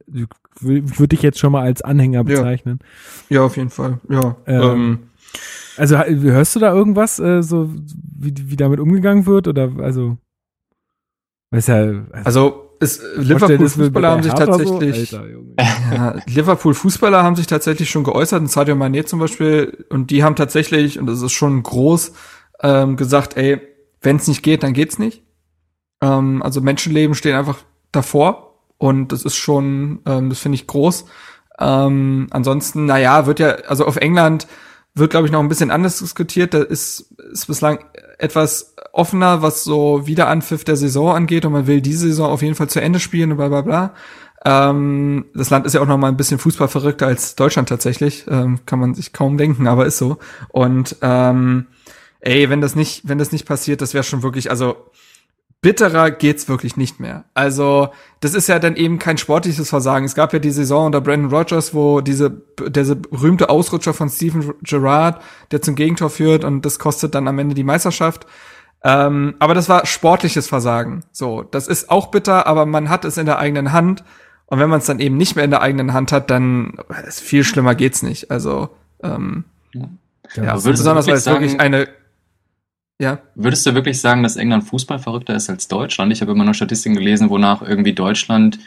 würde 0.59 1.15
ich 1.15 1.21
jetzt 1.21 1.39
schon 1.39 1.53
mal 1.53 1.61
als 1.61 1.81
Anhänger 1.81 2.25
bezeichnen. 2.25 2.79
Ja, 3.29 3.37
ja 3.37 3.45
auf 3.45 3.55
jeden 3.55 3.69
Fall. 3.69 3.99
Ja. 4.09 4.35
Ähm, 4.45 4.61
ähm. 4.61 4.99
Also 5.77 5.97
hörst 5.97 6.55
du 6.57 6.59
da 6.59 6.73
irgendwas, 6.73 7.19
äh, 7.19 7.41
so 7.41 7.69
wie, 8.17 8.33
wie 8.35 8.55
damit 8.57 8.81
umgegangen 8.81 9.25
wird 9.25 9.47
oder 9.47 9.71
also? 9.79 10.17
Weiß 11.51 11.67
ja, 11.67 11.75
also, 11.75 12.03
also 12.11 12.64
ist, 12.79 13.01
Liverpool 13.15 13.69
Fußballer 13.69 14.09
haben 14.09 14.23
sich 14.23 14.33
tatsächlich 14.33 15.09
so? 15.09 15.17
Alter, 15.17 15.35
ja, 15.95 16.15
Liverpool 16.27 16.73
Fußballer 16.73 17.23
haben 17.23 17.35
sich 17.35 17.47
tatsächlich 17.47 17.89
schon 17.89 18.03
geäußert, 18.03 18.41
und 18.41 18.51
Sadio 18.51 18.75
Mané 18.75 19.05
zum 19.05 19.19
Beispiel, 19.19 19.85
und 19.89 20.11
die 20.11 20.23
haben 20.23 20.35
tatsächlich, 20.35 20.99
und 20.99 21.07
das 21.07 21.21
ist 21.21 21.31
schon 21.31 21.63
groß, 21.63 22.13
ähm, 22.61 22.97
gesagt, 22.97 23.37
ey, 23.37 23.61
wenn 24.01 24.17
es 24.17 24.27
nicht 24.27 24.43
geht, 24.43 24.63
dann 24.63 24.73
geht's 24.73 24.99
nicht. 24.99 25.23
Ähm, 26.01 26.41
also 26.43 26.61
Menschenleben 26.61 27.15
stehen 27.15 27.35
einfach 27.35 27.57
davor 27.91 28.61
und 28.77 29.11
das 29.11 29.23
ist 29.23 29.35
schon, 29.35 29.99
ähm, 30.05 30.29
das 30.29 30.39
finde 30.39 30.55
ich 30.55 30.67
groß. 30.67 31.05
Ähm, 31.59 32.27
ansonsten, 32.31 32.85
naja, 32.85 33.25
wird 33.25 33.39
ja, 33.39 33.51
also 33.67 33.85
auf 33.85 33.97
England 33.97 34.47
wird, 34.93 35.11
glaube 35.11 35.27
ich, 35.27 35.31
noch 35.31 35.39
ein 35.39 35.49
bisschen 35.49 35.71
anders 35.71 35.99
diskutiert. 35.99 36.53
Da 36.53 36.61
ist, 36.61 37.13
ist 37.31 37.47
bislang 37.47 37.79
etwas 38.17 38.75
offener, 38.93 39.41
was 39.41 39.63
so 39.63 40.07
Wiederanpfiff 40.07 40.63
der 40.63 40.75
Saison 40.75 41.15
angeht 41.15 41.45
und 41.45 41.51
man 41.51 41.67
will 41.67 41.81
diese 41.81 42.07
Saison 42.07 42.31
auf 42.31 42.41
jeden 42.41 42.55
Fall 42.55 42.69
zu 42.69 42.81
Ende 42.81 42.99
spielen 42.99 43.31
und 43.31 43.37
bla 43.37 43.49
bla 43.49 43.61
bla. 43.61 43.93
Ähm, 44.45 45.25
das 45.33 45.49
Land 45.49 45.65
ist 45.65 45.73
ja 45.73 45.81
auch 45.81 45.87
noch 45.87 45.97
mal 45.97 46.07
ein 46.07 46.17
bisschen 46.17 46.37
fußballverrückter 46.37 47.07
als 47.07 47.35
Deutschland 47.35 47.67
tatsächlich. 47.67 48.25
Ähm, 48.29 48.59
kann 48.65 48.79
man 48.79 48.93
sich 48.93 49.11
kaum 49.11 49.37
denken, 49.37 49.67
aber 49.67 49.85
ist 49.85 49.97
so. 49.97 50.17
Und 50.49 50.97
ähm, 51.01 51.65
ey, 52.19 52.49
wenn 52.49 52.61
das 52.61 52.75
nicht, 52.75 53.07
wenn 53.07 53.17
das 53.17 53.31
nicht 53.31 53.45
passiert, 53.45 53.81
das 53.81 53.93
wäre 53.93 54.03
schon 54.03 54.23
wirklich, 54.23 54.49
also 54.51 54.77
bitterer 55.65 56.11
geht's 56.11 56.47
wirklich 56.47 56.77
nicht 56.77 56.99
mehr. 56.99 57.25
Also, 57.33 57.89
das 58.19 58.35
ist 58.35 58.47
ja 58.47 58.59
dann 58.59 58.75
eben 58.75 58.99
kein 58.99 59.17
sportliches 59.17 59.67
Versagen. 59.67 60.05
Es 60.05 60.13
gab 60.13 60.31
ja 60.31 60.37
die 60.37 60.51
Saison 60.51 60.85
unter 60.85 61.01
Brandon 61.01 61.33
Rogers, 61.33 61.73
wo 61.73 62.01
diese, 62.01 62.39
diese 62.67 62.95
berühmte 62.95 63.49
Ausrutscher 63.49 63.95
von 63.95 64.07
Steven 64.07 64.53
Gerrard, 64.61 65.23
der 65.49 65.63
zum 65.63 65.73
Gegentor 65.73 66.11
führt 66.11 66.43
und 66.43 66.67
das 66.67 66.77
kostet 66.77 67.15
dann 67.15 67.27
am 67.27 67.39
Ende 67.39 67.55
die 67.55 67.63
Meisterschaft. 67.63 68.27
Ähm, 68.83 69.33
aber 69.39 69.55
das 69.55 69.67
war 69.67 69.87
sportliches 69.87 70.47
Versagen. 70.47 71.01
So, 71.11 71.41
das 71.41 71.67
ist 71.67 71.89
auch 71.89 72.11
bitter, 72.11 72.45
aber 72.45 72.67
man 72.67 72.89
hat 72.89 73.03
es 73.03 73.17
in 73.17 73.25
der 73.25 73.39
eigenen 73.39 73.71
Hand. 73.71 74.03
Und 74.45 74.59
wenn 74.59 74.69
man 74.69 74.81
es 74.81 74.85
dann 74.85 74.99
eben 74.99 75.17
nicht 75.17 75.35
mehr 75.35 75.45
in 75.45 75.49
der 75.49 75.63
eigenen 75.63 75.93
Hand 75.93 76.11
hat, 76.11 76.29
dann 76.29 76.77
viel 77.09 77.43
schlimmer 77.43 77.73
geht's 77.73 78.03
nicht. 78.03 78.29
Also, 78.29 78.69
ähm, 79.01 79.45
ja, 79.73 80.43
ja 80.43 80.53
besonders 80.53 81.07
weil 81.07 81.15
es 81.15 81.25
wirklich 81.25 81.59
eine 81.59 81.87
ja. 82.99 83.19
Würdest 83.35 83.65
du 83.65 83.73
wirklich 83.73 83.99
sagen, 83.99 84.23
dass 84.23 84.37
England 84.37 84.63
Fußball 84.63 84.99
verrückter 84.99 85.35
ist 85.35 85.49
als 85.49 85.67
Deutschland? 85.67 86.13
Ich 86.13 86.21
habe 86.21 86.31
immer 86.31 86.45
noch 86.45 86.53
Statistiken 86.53 86.95
gelesen, 86.95 87.29
wonach 87.29 87.61
irgendwie 87.61 87.93
Deutschland 87.93 88.59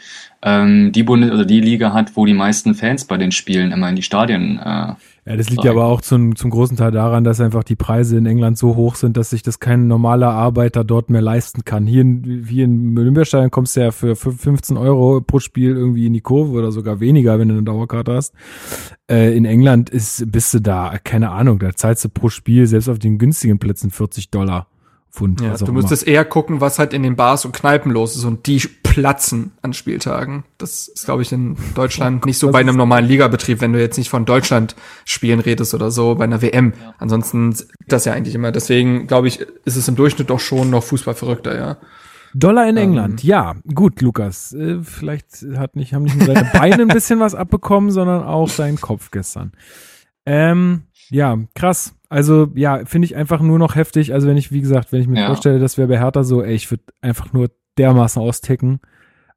ähm, 0.43 0.91
die 0.91 1.03
Bundes 1.03 1.31
oder 1.31 1.45
die 1.45 1.61
Liga 1.61 1.93
hat, 1.93 2.15
wo 2.15 2.25
die 2.25 2.33
meisten 2.33 2.75
Fans 2.75 3.05
bei 3.05 3.17
den 3.17 3.31
Spielen 3.31 3.71
immer 3.71 3.89
in 3.89 3.95
die 3.95 4.03
Stadien 4.03 4.59
äh, 4.59 4.93
ja, 5.29 5.37
das 5.37 5.51
liegt 5.51 5.63
ja 5.63 5.69
aber 5.69 5.85
auch 5.85 6.01
zum, 6.01 6.35
zum 6.35 6.49
großen 6.49 6.75
Teil 6.75 6.89
daran, 6.89 7.23
dass 7.23 7.39
einfach 7.39 7.63
die 7.63 7.75
Preise 7.75 8.17
in 8.17 8.25
England 8.25 8.57
so 8.57 8.75
hoch 8.75 8.95
sind, 8.95 9.15
dass 9.15 9.29
sich 9.29 9.43
das 9.43 9.59
kein 9.59 9.85
normaler 9.85 10.31
Arbeiter 10.31 10.83
dort 10.83 11.11
mehr 11.11 11.21
leisten 11.21 11.63
kann. 11.63 11.85
Hier 11.85 12.01
in, 12.01 12.45
hier 12.49 12.65
in 12.65 12.97
Olympiastadion 12.97 13.51
kommst 13.51 13.75
du 13.75 13.81
ja 13.81 13.91
für 13.91 14.15
15 14.15 14.75
Euro 14.75 15.21
pro 15.21 15.37
Spiel 15.37 15.75
irgendwie 15.75 16.07
in 16.07 16.13
die 16.13 16.21
Kurve 16.21 16.57
oder 16.57 16.71
sogar 16.71 16.99
weniger, 16.99 17.37
wenn 17.37 17.49
du 17.49 17.53
eine 17.53 17.63
Dauerkarte 17.63 18.15
hast. 18.15 18.33
Äh, 19.07 19.37
in 19.37 19.45
England 19.45 19.91
ist, 19.91 20.31
bist 20.31 20.51
du 20.55 20.61
da, 20.61 20.97
keine 21.03 21.29
Ahnung, 21.29 21.59
da 21.59 21.75
zahlst 21.75 22.05
du 22.05 22.09
pro 22.09 22.29
Spiel 22.29 22.65
selbst 22.65 22.89
auf 22.89 22.97
den 22.97 23.19
günstigen 23.19 23.59
Plätzen 23.59 23.91
40 23.91 24.31
Dollar. 24.31 24.65
Pfund. 25.11 25.41
Ja, 25.41 25.57
du 25.57 25.71
müsstest 25.71 26.03
immer. 26.03 26.17
eher 26.17 26.25
gucken, 26.25 26.61
was 26.61 26.77
halt 26.77 26.93
in 26.93 27.03
den 27.03 27.15
Bars 27.15 27.43
und 27.43 27.51
Kneipen 27.51 27.91
los 27.91 28.15
ist 28.15 28.25
und 28.25 28.45
die 28.45 28.59
platzen 28.83 29.51
an 29.61 29.73
Spieltagen. 29.73 30.43
Das 30.57 30.87
ist, 30.87 31.05
glaube 31.05 31.21
ich, 31.21 31.31
in 31.31 31.57
Deutschland 31.75 32.25
nicht 32.25 32.37
so 32.37 32.51
bei 32.51 32.59
einem 32.59 32.75
normalen 32.75 33.05
Ligabetrieb, 33.05 33.61
wenn 33.61 33.73
du 33.73 33.79
jetzt 33.79 33.97
nicht 33.97 34.09
von 34.09 34.25
Deutschland 34.25 34.75
spielen 35.05 35.39
redest 35.39 35.73
oder 35.73 35.89
so, 35.91 36.15
bei 36.15 36.25
einer 36.25 36.41
WM. 36.41 36.73
Ja. 36.79 36.93
Ansonsten 36.99 37.55
das 37.87 38.05
ja 38.05 38.13
eigentlich 38.13 38.35
immer. 38.35 38.51
Deswegen, 38.51 39.07
glaube 39.07 39.27
ich, 39.27 39.39
ist 39.65 39.75
es 39.75 39.87
im 39.87 39.95
Durchschnitt 39.95 40.29
doch 40.29 40.39
schon 40.39 40.69
noch 40.69 40.83
Fußballverrückter, 40.83 41.57
ja. 41.57 41.77
Dollar 42.33 42.69
in 42.69 42.77
ähm. 42.77 42.83
England, 42.83 43.23
ja, 43.23 43.55
gut, 43.73 44.01
Lukas. 44.01 44.53
Äh, 44.53 44.83
vielleicht 44.83 45.45
hat 45.55 45.75
nicht, 45.75 45.93
haben 45.93 46.03
nicht 46.03 46.17
nur 46.17 46.27
deine 46.27 46.49
Beine 46.53 46.83
ein 46.83 46.87
bisschen 46.87 47.19
was 47.19 47.35
abbekommen, 47.35 47.89
sondern 47.89 48.23
auch 48.23 48.49
dein 48.55 48.79
Kopf 48.79 49.11
gestern. 49.11 49.53
Ähm, 50.25 50.83
ja, 51.09 51.37
krass. 51.55 51.95
Also 52.09 52.47
ja, 52.55 52.83
finde 52.85 53.05
ich 53.05 53.15
einfach 53.15 53.39
nur 53.39 53.59
noch 53.59 53.75
heftig. 53.75 54.13
Also 54.13 54.27
wenn 54.27 54.37
ich, 54.37 54.51
wie 54.51 54.61
gesagt, 54.61 54.91
wenn 54.91 55.01
ich 55.01 55.07
mir 55.07 55.21
ja. 55.21 55.27
vorstelle, 55.27 55.59
das 55.59 55.77
wäre 55.77 55.87
bei 55.87 55.99
Hertha 55.99 56.23
so, 56.23 56.43
ey, 56.43 56.55
ich 56.55 56.69
würde 56.71 56.83
einfach 57.01 57.33
nur 57.33 57.51
dermaßen 57.77 58.21
austicken. 58.21 58.79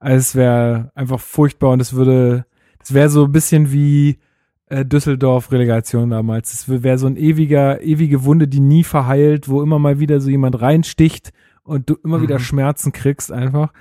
Also 0.00 0.16
es 0.16 0.34
wäre 0.34 0.90
einfach 0.94 1.20
furchtbar 1.20 1.70
und 1.70 1.80
es 1.80 1.92
würde, 1.92 2.46
es 2.82 2.94
wäre 2.94 3.10
so 3.10 3.24
ein 3.24 3.32
bisschen 3.32 3.72
wie 3.72 4.18
äh, 4.66 4.86
Düsseldorf-Relegation 4.86 6.08
damals. 6.08 6.52
Es 6.54 6.82
wäre 6.82 6.98
so 6.98 7.06
ein 7.06 7.16
ewiger, 7.16 7.82
ewige 7.82 8.24
Wunde, 8.24 8.48
die 8.48 8.60
nie 8.60 8.84
verheilt, 8.84 9.48
wo 9.48 9.62
immer 9.62 9.78
mal 9.78 10.00
wieder 10.00 10.20
so 10.20 10.30
jemand 10.30 10.60
reinsticht 10.60 11.32
und 11.62 11.90
du 11.90 11.96
immer 12.02 12.18
mhm. 12.18 12.22
wieder 12.22 12.38
Schmerzen 12.38 12.92
kriegst 12.92 13.30
einfach. 13.30 13.72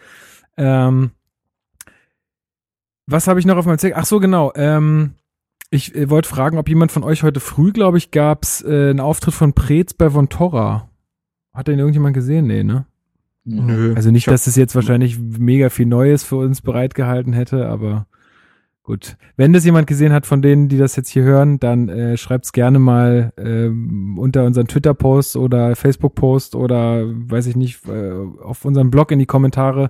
Ähm, 0.57 1.11
was 3.07 3.27
habe 3.27 3.39
ich 3.39 3.45
noch 3.45 3.57
auf 3.57 3.65
meinem 3.65 3.79
Zettel? 3.79 3.97
Ach 3.97 4.05
so, 4.05 4.19
genau. 4.19 4.51
Ähm, 4.55 5.15
ich 5.71 5.95
äh, 5.95 6.09
wollte 6.09 6.29
fragen, 6.29 6.57
ob 6.57 6.69
jemand 6.69 6.91
von 6.91 7.03
euch 7.03 7.23
heute 7.23 7.39
früh, 7.39 7.71
glaube 7.71 7.97
ich, 7.97 8.11
gab's 8.11 8.61
äh, 8.61 8.89
einen 8.89 8.99
Auftritt 8.99 9.33
von 9.33 9.53
Preetz 9.53 9.93
bei 9.93 10.13
Vontora. 10.13 10.89
Hat 11.53 11.67
den 11.67 11.79
irgendjemand 11.79 12.13
gesehen? 12.13 12.45
Nee, 12.45 12.63
ne? 12.63 12.85
Nö. 13.43 13.93
Also 13.95 14.11
nicht, 14.11 14.27
dass 14.27 14.47
es 14.47 14.55
jetzt 14.55 14.75
wahrscheinlich 14.75 15.17
mega 15.17 15.69
viel 15.69 15.87
Neues 15.87 16.23
für 16.23 16.35
uns 16.35 16.61
bereitgehalten 16.61 17.33
hätte, 17.33 17.67
aber 17.67 18.05
gut. 18.83 19.17
Wenn 19.35 19.53
das 19.53 19.65
jemand 19.65 19.87
gesehen 19.87 20.13
hat 20.13 20.25
von 20.25 20.41
denen, 20.41 20.69
die 20.69 20.77
das 20.77 20.95
jetzt 20.95 21.09
hier 21.09 21.23
hören, 21.23 21.59
dann 21.59 21.89
äh, 21.89 22.17
schreibt's 22.17 22.51
gerne 22.51 22.77
mal 22.77 23.33
ähm, 23.37 24.19
unter 24.19 24.45
unseren 24.45 24.67
Twitter-Post 24.67 25.37
oder 25.37 25.75
Facebook-Post 25.75 26.55
oder 26.55 27.03
weiß 27.07 27.47
ich 27.47 27.55
nicht, 27.55 27.87
äh, 27.87 28.11
auf 28.43 28.63
unserem 28.65 28.91
Blog 28.91 29.11
in 29.11 29.19
die 29.19 29.25
Kommentare, 29.25 29.89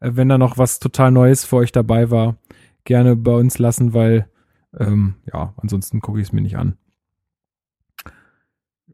äh, 0.00 0.10
wenn 0.12 0.28
da 0.28 0.38
noch 0.38 0.58
was 0.58 0.78
total 0.78 1.10
Neues 1.10 1.44
für 1.44 1.56
euch 1.56 1.72
dabei 1.72 2.10
war. 2.10 2.36
Gerne 2.84 3.16
bei 3.16 3.32
uns 3.32 3.58
lassen, 3.58 3.94
weil 3.94 4.26
ähm, 4.78 5.14
ja, 5.32 5.54
ansonsten 5.56 6.00
gucke 6.00 6.20
ich 6.20 6.28
es 6.28 6.32
mir 6.32 6.40
nicht 6.40 6.56
an. 6.56 6.76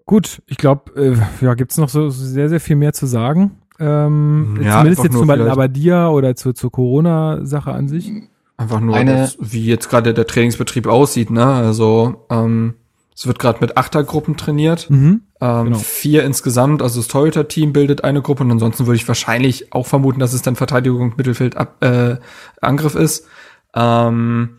Gut, 0.07 0.43
ich 0.47 0.57
glaube, 0.57 0.93
äh, 0.97 1.45
ja, 1.45 1.55
gibt's 1.55 1.77
noch 1.77 1.91
so 1.91 2.09
sehr, 2.09 2.49
sehr 2.49 2.61
viel 2.61 2.77
mehr 2.77 2.95
zu 2.95 3.07
sagen. 3.07 3.59
Ähm, 3.79 4.59
ja, 4.63 4.79
zumindest 4.79 5.05
jetzt 5.05 5.17
zum 5.17 5.27
Beispiel 5.27 5.49
Abadia 5.49 6.09
oder 6.09 6.35
zur, 6.35 6.55
zur 6.55 6.73
Corona-Sache 6.73 7.71
an 7.71 7.89
sich. 7.89 8.11
Einfach 8.57 8.81
nur, 8.81 8.97
Eine, 8.97 9.17
das, 9.17 9.39
wie 9.41 9.67
jetzt 9.67 9.89
gerade 9.89 10.15
der 10.15 10.27
Trainingsbetrieb 10.27 10.87
aussieht, 10.87 11.31
ne? 11.31 11.45
Also 11.45 12.27
ähm, 12.29 12.75
es 13.15 13.27
wird 13.27 13.39
gerade 13.39 13.59
mit 13.61 13.77
Achtergruppen 13.77 14.37
trainiert. 14.37 14.89
Mhm, 14.91 15.23
ähm, 15.41 15.65
genau. 15.65 15.79
Vier 15.79 16.25
insgesamt, 16.25 16.83
also 16.83 17.01
das 17.01 17.09
Torhüter-Team 17.09 17.73
bildet 17.73 18.03
eine 18.03 18.23
Gruppe 18.23 18.45
und 18.45 18.51
ansonsten 18.51 18.87
würde 18.87 18.97
ich 18.97 19.07
wahrscheinlich 19.07 19.73
auch 19.73 19.87
vermuten, 19.87 20.21
dass 20.21 20.33
es 20.33 20.43
dann 20.43 20.57
Verteidigung, 20.57 21.15
Mittelfeld, 21.17 21.57
Ab 21.57 21.85
äh, 21.85 22.17
Angriff 22.61 22.95
ist. 22.95 23.27
Ähm, 23.75 24.58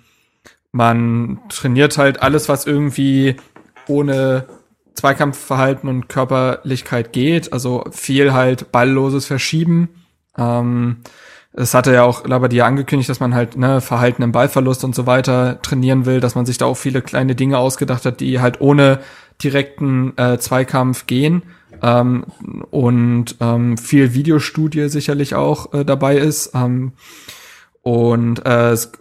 man 0.72 1.40
trainiert 1.50 1.98
halt 1.98 2.22
alles, 2.22 2.50
was 2.50 2.66
irgendwie 2.68 3.36
ohne 3.88 4.46
Zweikampfverhalten 4.94 5.90
und 5.90 6.10
Körperlichkeit 6.10 7.14
geht. 7.14 7.54
Also 7.54 7.86
viel 7.92 8.34
halt 8.34 8.72
ballloses 8.72 9.26
Verschieben. 9.26 9.90
Ähm, 10.38 10.98
es 11.54 11.74
hatte 11.74 11.94
ja 11.94 12.04
auch 12.04 12.26
Labadia 12.28 12.66
angekündigt, 12.66 13.10
dass 13.10 13.20
man 13.20 13.34
halt 13.34 13.58
ne, 13.58 13.82
Verhalten 13.82 14.22
im 14.22 14.32
Ballverlust 14.32 14.84
und 14.84 14.94
so 14.94 15.08
weiter 15.08 15.62
trainieren 15.62 16.06
will, 16.06 16.20
dass 16.20 16.36
man 16.36 16.46
sich 16.46 16.58
da 16.58 16.66
auch 16.66 16.78
viele 16.78 17.02
kleine 17.02 17.36
Dinge 17.36 17.58
ausgedacht 17.58 18.06
hat, 18.06 18.20
die 18.20 18.40
halt 18.40 18.62
ohne 18.62 19.00
direkten 19.42 20.18
äh, 20.18 20.38
Zweikampf 20.38 21.08
gehen. 21.08 21.44
Ähm, 21.82 22.26
und 22.72 23.36
ähm, 23.40 23.78
viel 23.78 24.14
Videostudie 24.14 24.90
sicherlich 24.90 25.34
auch 25.34 25.74
äh, 25.74 25.86
dabei 25.86 26.18
ist. 26.18 26.52
Ähm, 26.54 26.94
und 27.82 28.46
äh, 28.46 28.72
es 28.72 28.92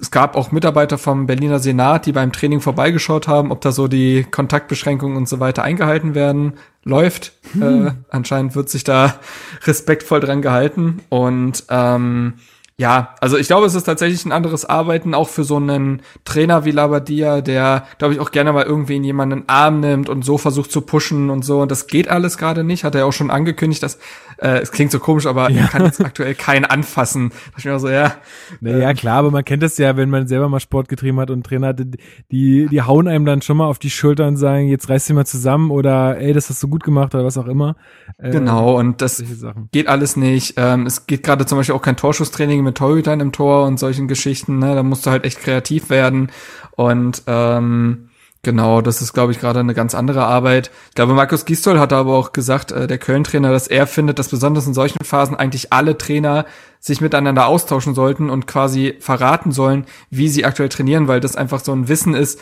es 0.00 0.10
gab 0.10 0.36
auch 0.36 0.52
Mitarbeiter 0.52 0.98
vom 0.98 1.26
Berliner 1.26 1.58
Senat, 1.58 2.06
die 2.06 2.12
beim 2.12 2.32
Training 2.32 2.60
vorbeigeschaut 2.60 3.28
haben, 3.28 3.50
ob 3.50 3.60
da 3.60 3.72
so 3.72 3.88
die 3.88 4.24
Kontaktbeschränkungen 4.24 5.16
und 5.16 5.28
so 5.28 5.40
weiter 5.40 5.62
eingehalten 5.62 6.14
werden. 6.14 6.54
Läuft. 6.84 7.32
Hm. 7.52 7.86
Äh, 7.86 7.90
anscheinend 8.08 8.54
wird 8.54 8.68
sich 8.68 8.84
da 8.84 9.16
respektvoll 9.66 10.20
dran 10.20 10.42
gehalten. 10.42 11.00
Und 11.08 11.64
ähm, 11.68 12.34
ja, 12.80 13.16
also 13.20 13.36
ich 13.36 13.48
glaube, 13.48 13.66
es 13.66 13.74
ist 13.74 13.84
tatsächlich 13.84 14.24
ein 14.24 14.30
anderes 14.30 14.64
Arbeiten, 14.64 15.12
auch 15.12 15.28
für 15.28 15.42
so 15.42 15.56
einen 15.56 16.00
Trainer 16.24 16.64
wie 16.64 16.70
Labadia, 16.70 17.40
der, 17.40 17.84
glaube 17.98 18.14
ich, 18.14 18.20
auch 18.20 18.30
gerne 18.30 18.52
mal 18.52 18.64
irgendwie 18.64 18.94
in 18.94 19.02
jemanden 19.02 19.48
Arm 19.48 19.80
nimmt 19.80 20.08
und 20.08 20.24
so 20.24 20.38
versucht 20.38 20.70
zu 20.70 20.82
pushen 20.82 21.28
und 21.28 21.44
so. 21.44 21.60
Und 21.60 21.72
das 21.72 21.88
geht 21.88 22.06
alles 22.08 22.38
gerade 22.38 22.62
nicht. 22.62 22.84
Hat 22.84 22.94
er 22.94 23.06
auch 23.06 23.12
schon 23.12 23.32
angekündigt, 23.32 23.82
dass 23.82 23.98
äh, 24.38 24.58
es 24.60 24.70
klingt 24.70 24.92
so 24.92 24.98
komisch, 24.98 25.26
aber 25.26 25.50
ja. 25.50 25.62
er 25.62 25.68
kann 25.68 25.84
jetzt 25.84 26.00
aktuell 26.04 26.34
keinen 26.34 26.64
anfassen. 26.64 27.30
Da 27.30 27.58
ich 27.58 27.64
mir 27.64 27.78
so, 27.78 27.88
ja. 27.88 28.14
Naja, 28.60 28.90
ähm, 28.90 28.96
klar, 28.96 29.18
aber 29.18 29.30
man 29.30 29.44
kennt 29.44 29.62
das 29.62 29.78
ja, 29.78 29.96
wenn 29.96 30.10
man 30.10 30.28
selber 30.28 30.48
mal 30.48 30.60
Sport 30.60 30.88
getrieben 30.88 31.18
hat 31.20 31.30
und 31.30 31.44
Trainer 31.44 31.68
hatte, 31.68 31.86
die, 32.30 32.66
die 32.66 32.82
hauen 32.82 33.08
einem 33.08 33.24
dann 33.24 33.42
schon 33.42 33.56
mal 33.56 33.66
auf 33.66 33.78
die 33.78 33.90
Schulter 33.90 34.26
und 34.28 34.36
sagen, 34.36 34.68
jetzt 34.68 34.88
reiß 34.88 35.06
dich 35.06 35.14
mal 35.14 35.26
zusammen 35.26 35.70
oder 35.70 36.18
ey, 36.18 36.32
das 36.32 36.50
hast 36.50 36.62
du 36.62 36.68
gut 36.68 36.84
gemacht 36.84 37.14
oder 37.14 37.24
was 37.24 37.36
auch 37.36 37.46
immer. 37.46 37.76
Äh, 38.18 38.30
genau, 38.30 38.78
und 38.78 39.02
das 39.02 39.22
geht 39.72 39.88
alles 39.88 40.16
nicht. 40.16 40.54
Ähm, 40.56 40.86
es 40.86 41.06
geht 41.06 41.22
gerade 41.22 41.44
zum 41.46 41.58
Beispiel 41.58 41.74
auch 41.74 41.82
kein 41.82 41.96
Torschusstraining 41.96 42.62
mit 42.62 42.76
Torhütern 42.76 43.20
im 43.20 43.32
Tor 43.32 43.66
und 43.66 43.78
solchen 43.78 44.08
Geschichten. 44.08 44.58
Ne? 44.58 44.74
Da 44.74 44.82
musst 44.82 45.06
du 45.06 45.10
halt 45.10 45.24
echt 45.24 45.40
kreativ 45.40 45.90
werden. 45.90 46.30
Und 46.76 47.22
ähm, 47.26 48.07
Genau, 48.48 48.80
das 48.80 49.02
ist, 49.02 49.12
glaube 49.12 49.30
ich, 49.30 49.40
gerade 49.40 49.60
eine 49.60 49.74
ganz 49.74 49.94
andere 49.94 50.24
Arbeit. 50.24 50.70
Ich 50.88 50.94
glaube, 50.94 51.12
Markus 51.12 51.44
Gistol 51.44 51.78
hat 51.78 51.92
aber 51.92 52.14
auch 52.16 52.32
gesagt, 52.32 52.72
äh, 52.72 52.86
der 52.86 52.96
Köln-Trainer, 52.96 53.50
dass 53.50 53.68
er 53.68 53.86
findet, 53.86 54.18
dass 54.18 54.30
besonders 54.30 54.66
in 54.66 54.72
solchen 54.72 55.04
Phasen 55.04 55.36
eigentlich 55.36 55.70
alle 55.70 55.98
Trainer 55.98 56.46
sich 56.80 57.02
miteinander 57.02 57.46
austauschen 57.46 57.94
sollten 57.94 58.30
und 58.30 58.46
quasi 58.46 58.94
verraten 59.00 59.52
sollen, 59.52 59.84
wie 60.08 60.30
sie 60.30 60.46
aktuell 60.46 60.70
trainieren, 60.70 61.08
weil 61.08 61.20
das 61.20 61.36
einfach 61.36 61.60
so 61.60 61.72
ein 61.72 61.88
Wissen 61.88 62.14
ist, 62.14 62.40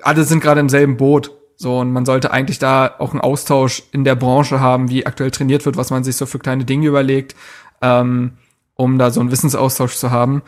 alle 0.00 0.24
sind 0.24 0.40
gerade 0.40 0.60
im 0.60 0.70
selben 0.70 0.96
Boot. 0.96 1.30
So, 1.56 1.80
und 1.80 1.92
man 1.92 2.06
sollte 2.06 2.30
eigentlich 2.30 2.58
da 2.58 2.94
auch 2.98 3.10
einen 3.10 3.20
Austausch 3.20 3.82
in 3.92 4.04
der 4.04 4.14
Branche 4.14 4.60
haben, 4.60 4.88
wie 4.88 5.04
aktuell 5.04 5.30
trainiert 5.30 5.66
wird, 5.66 5.76
was 5.76 5.90
man 5.90 6.04
sich 6.04 6.16
so 6.16 6.24
für 6.24 6.38
kleine 6.38 6.64
Dinge 6.64 6.86
überlegt, 6.86 7.36
ähm, 7.82 8.38
um 8.76 8.98
da 8.98 9.10
so 9.10 9.20
einen 9.20 9.30
Wissensaustausch 9.30 9.96
zu 9.96 10.10
haben. 10.10 10.40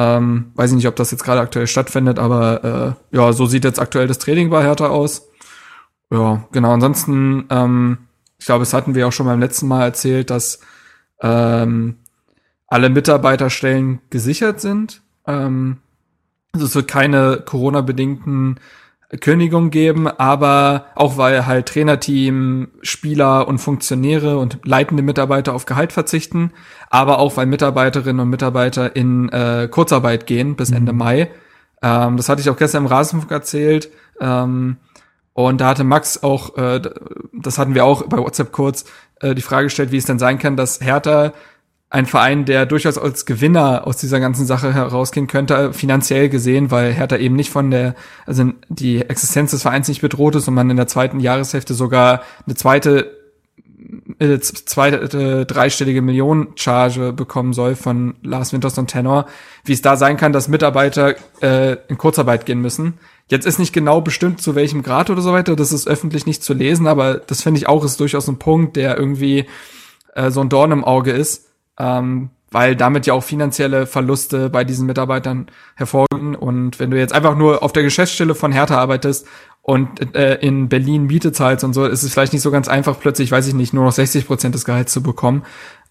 Ähm, 0.00 0.52
weiß 0.54 0.70
ich 0.70 0.76
nicht, 0.76 0.86
ob 0.86 0.94
das 0.94 1.10
jetzt 1.10 1.24
gerade 1.24 1.40
aktuell 1.40 1.66
stattfindet, 1.66 2.20
aber 2.20 2.96
äh, 3.12 3.16
ja, 3.16 3.32
so 3.32 3.46
sieht 3.46 3.64
jetzt 3.64 3.80
aktuell 3.80 4.06
das 4.06 4.18
Training 4.18 4.48
bei 4.48 4.62
Hertha 4.62 4.86
aus. 4.86 5.28
Ja, 6.12 6.46
genau. 6.52 6.72
Ansonsten, 6.72 7.46
ähm, 7.50 7.98
ich 8.38 8.46
glaube, 8.46 8.62
es 8.62 8.72
hatten 8.72 8.94
wir 8.94 9.08
auch 9.08 9.12
schon 9.12 9.26
beim 9.26 9.40
letzten 9.40 9.66
Mal 9.66 9.82
erzählt, 9.82 10.30
dass 10.30 10.60
ähm, 11.20 11.96
alle 12.68 12.90
Mitarbeiterstellen 12.90 13.98
gesichert 14.08 14.60
sind. 14.60 15.02
Ähm, 15.26 15.78
also 16.52 16.66
es 16.66 16.76
wird 16.76 16.86
keine 16.86 17.42
Corona-bedingten 17.44 18.60
Kündigung 19.16 19.70
geben, 19.70 20.06
aber 20.06 20.86
auch 20.94 21.16
weil 21.16 21.46
halt 21.46 21.66
Trainerteam, 21.66 22.68
Spieler 22.82 23.48
und 23.48 23.58
Funktionäre 23.58 24.38
und 24.38 24.58
leitende 24.64 25.02
Mitarbeiter 25.02 25.54
auf 25.54 25.64
Gehalt 25.64 25.92
verzichten, 25.92 26.52
aber 26.90 27.18
auch 27.18 27.36
weil 27.38 27.46
Mitarbeiterinnen 27.46 28.20
und 28.20 28.28
Mitarbeiter 28.28 28.94
in 28.94 29.30
äh, 29.30 29.68
Kurzarbeit 29.70 30.26
gehen 30.26 30.56
bis 30.56 30.70
Ende 30.70 30.92
mhm. 30.92 30.98
Mai. 30.98 31.30
Ähm, 31.80 32.18
das 32.18 32.28
hatte 32.28 32.42
ich 32.42 32.50
auch 32.50 32.56
gestern 32.56 32.84
im 32.84 32.88
Rasenfunk 32.88 33.30
erzählt. 33.30 33.90
Ähm, 34.20 34.76
und 35.32 35.60
da 35.60 35.68
hatte 35.68 35.84
Max 35.84 36.22
auch, 36.22 36.58
äh, 36.58 36.82
das 37.32 37.58
hatten 37.58 37.74
wir 37.74 37.86
auch 37.86 38.02
bei 38.08 38.18
WhatsApp 38.18 38.52
kurz, 38.52 38.84
äh, 39.20 39.34
die 39.34 39.42
Frage 39.42 39.66
gestellt, 39.66 39.92
wie 39.92 39.96
es 39.96 40.04
denn 40.04 40.18
sein 40.18 40.38
kann, 40.38 40.56
dass 40.56 40.80
Hertha 40.80 41.32
ein 41.90 42.06
Verein, 42.06 42.44
der 42.44 42.66
durchaus 42.66 42.98
als 42.98 43.24
Gewinner 43.24 43.86
aus 43.86 43.96
dieser 43.96 44.20
ganzen 44.20 44.44
Sache 44.46 44.74
herausgehen 44.74 45.26
könnte, 45.26 45.72
finanziell 45.72 46.28
gesehen, 46.28 46.70
weil 46.70 46.92
Hertha 46.92 47.16
eben 47.16 47.34
nicht 47.34 47.50
von 47.50 47.70
der, 47.70 47.94
also 48.26 48.44
die 48.68 49.00
Existenz 49.00 49.52
des 49.52 49.62
Vereins 49.62 49.88
nicht 49.88 50.02
bedroht 50.02 50.34
ist 50.34 50.48
und 50.48 50.54
man 50.54 50.68
in 50.68 50.76
der 50.76 50.86
zweiten 50.86 51.18
Jahreshälfte 51.18 51.72
sogar 51.72 52.22
eine 52.44 52.56
zweite, 52.56 53.16
äh, 54.18 54.38
zweite 54.38 54.96
äh, 54.98 55.46
dreistellige 55.46 56.02
Millionencharge 56.02 57.14
bekommen 57.14 57.54
soll 57.54 57.74
von 57.74 58.16
Lars 58.22 58.52
Winters 58.52 58.76
und 58.76 58.88
Tenor, 58.88 59.24
wie 59.64 59.72
es 59.72 59.80
da 59.80 59.96
sein 59.96 60.18
kann, 60.18 60.34
dass 60.34 60.48
Mitarbeiter 60.48 61.14
äh, 61.40 61.78
in 61.88 61.96
Kurzarbeit 61.96 62.44
gehen 62.44 62.60
müssen. 62.60 62.98
Jetzt 63.30 63.46
ist 63.46 63.58
nicht 63.58 63.72
genau 63.72 64.02
bestimmt, 64.02 64.42
zu 64.42 64.54
welchem 64.54 64.82
Grad 64.82 65.08
oder 65.08 65.22
so 65.22 65.32
weiter, 65.32 65.56
das 65.56 65.72
ist 65.72 65.88
öffentlich 65.88 66.26
nicht 66.26 66.42
zu 66.44 66.52
lesen, 66.52 66.86
aber 66.86 67.14
das 67.14 67.42
finde 67.42 67.58
ich 67.58 67.66
auch 67.66 67.82
ist 67.82 67.98
durchaus 67.98 68.28
ein 68.28 68.38
Punkt, 68.38 68.76
der 68.76 68.98
irgendwie 68.98 69.46
äh, 70.14 70.30
so 70.30 70.42
ein 70.42 70.50
Dorn 70.50 70.72
im 70.72 70.84
Auge 70.84 71.12
ist 71.12 71.47
ähm, 71.78 72.30
weil 72.50 72.76
damit 72.76 73.06
ja 73.06 73.14
auch 73.14 73.22
finanzielle 73.22 73.86
Verluste 73.86 74.48
bei 74.48 74.64
diesen 74.64 74.86
Mitarbeitern 74.86 75.46
hervorgehen. 75.74 76.34
Und 76.34 76.80
wenn 76.80 76.90
du 76.90 76.98
jetzt 76.98 77.12
einfach 77.12 77.36
nur 77.36 77.62
auf 77.62 77.72
der 77.72 77.82
Geschäftsstelle 77.82 78.34
von 78.34 78.52
Hertha 78.52 78.78
arbeitest 78.78 79.26
und 79.62 80.14
äh, 80.16 80.36
in 80.36 80.68
Berlin 80.68 81.06
Miete 81.06 81.32
zahlst 81.32 81.62
und 81.62 81.74
so, 81.74 81.84
ist 81.84 82.02
es 82.02 82.12
vielleicht 82.12 82.32
nicht 82.32 82.42
so 82.42 82.50
ganz 82.50 82.68
einfach, 82.68 82.98
plötzlich, 82.98 83.30
weiß 83.30 83.46
ich 83.48 83.54
nicht, 83.54 83.74
nur 83.74 83.84
noch 83.84 83.92
60 83.92 84.26
Prozent 84.26 84.54
des 84.54 84.64
Gehalts 84.64 84.92
zu 84.92 85.02
bekommen. 85.02 85.42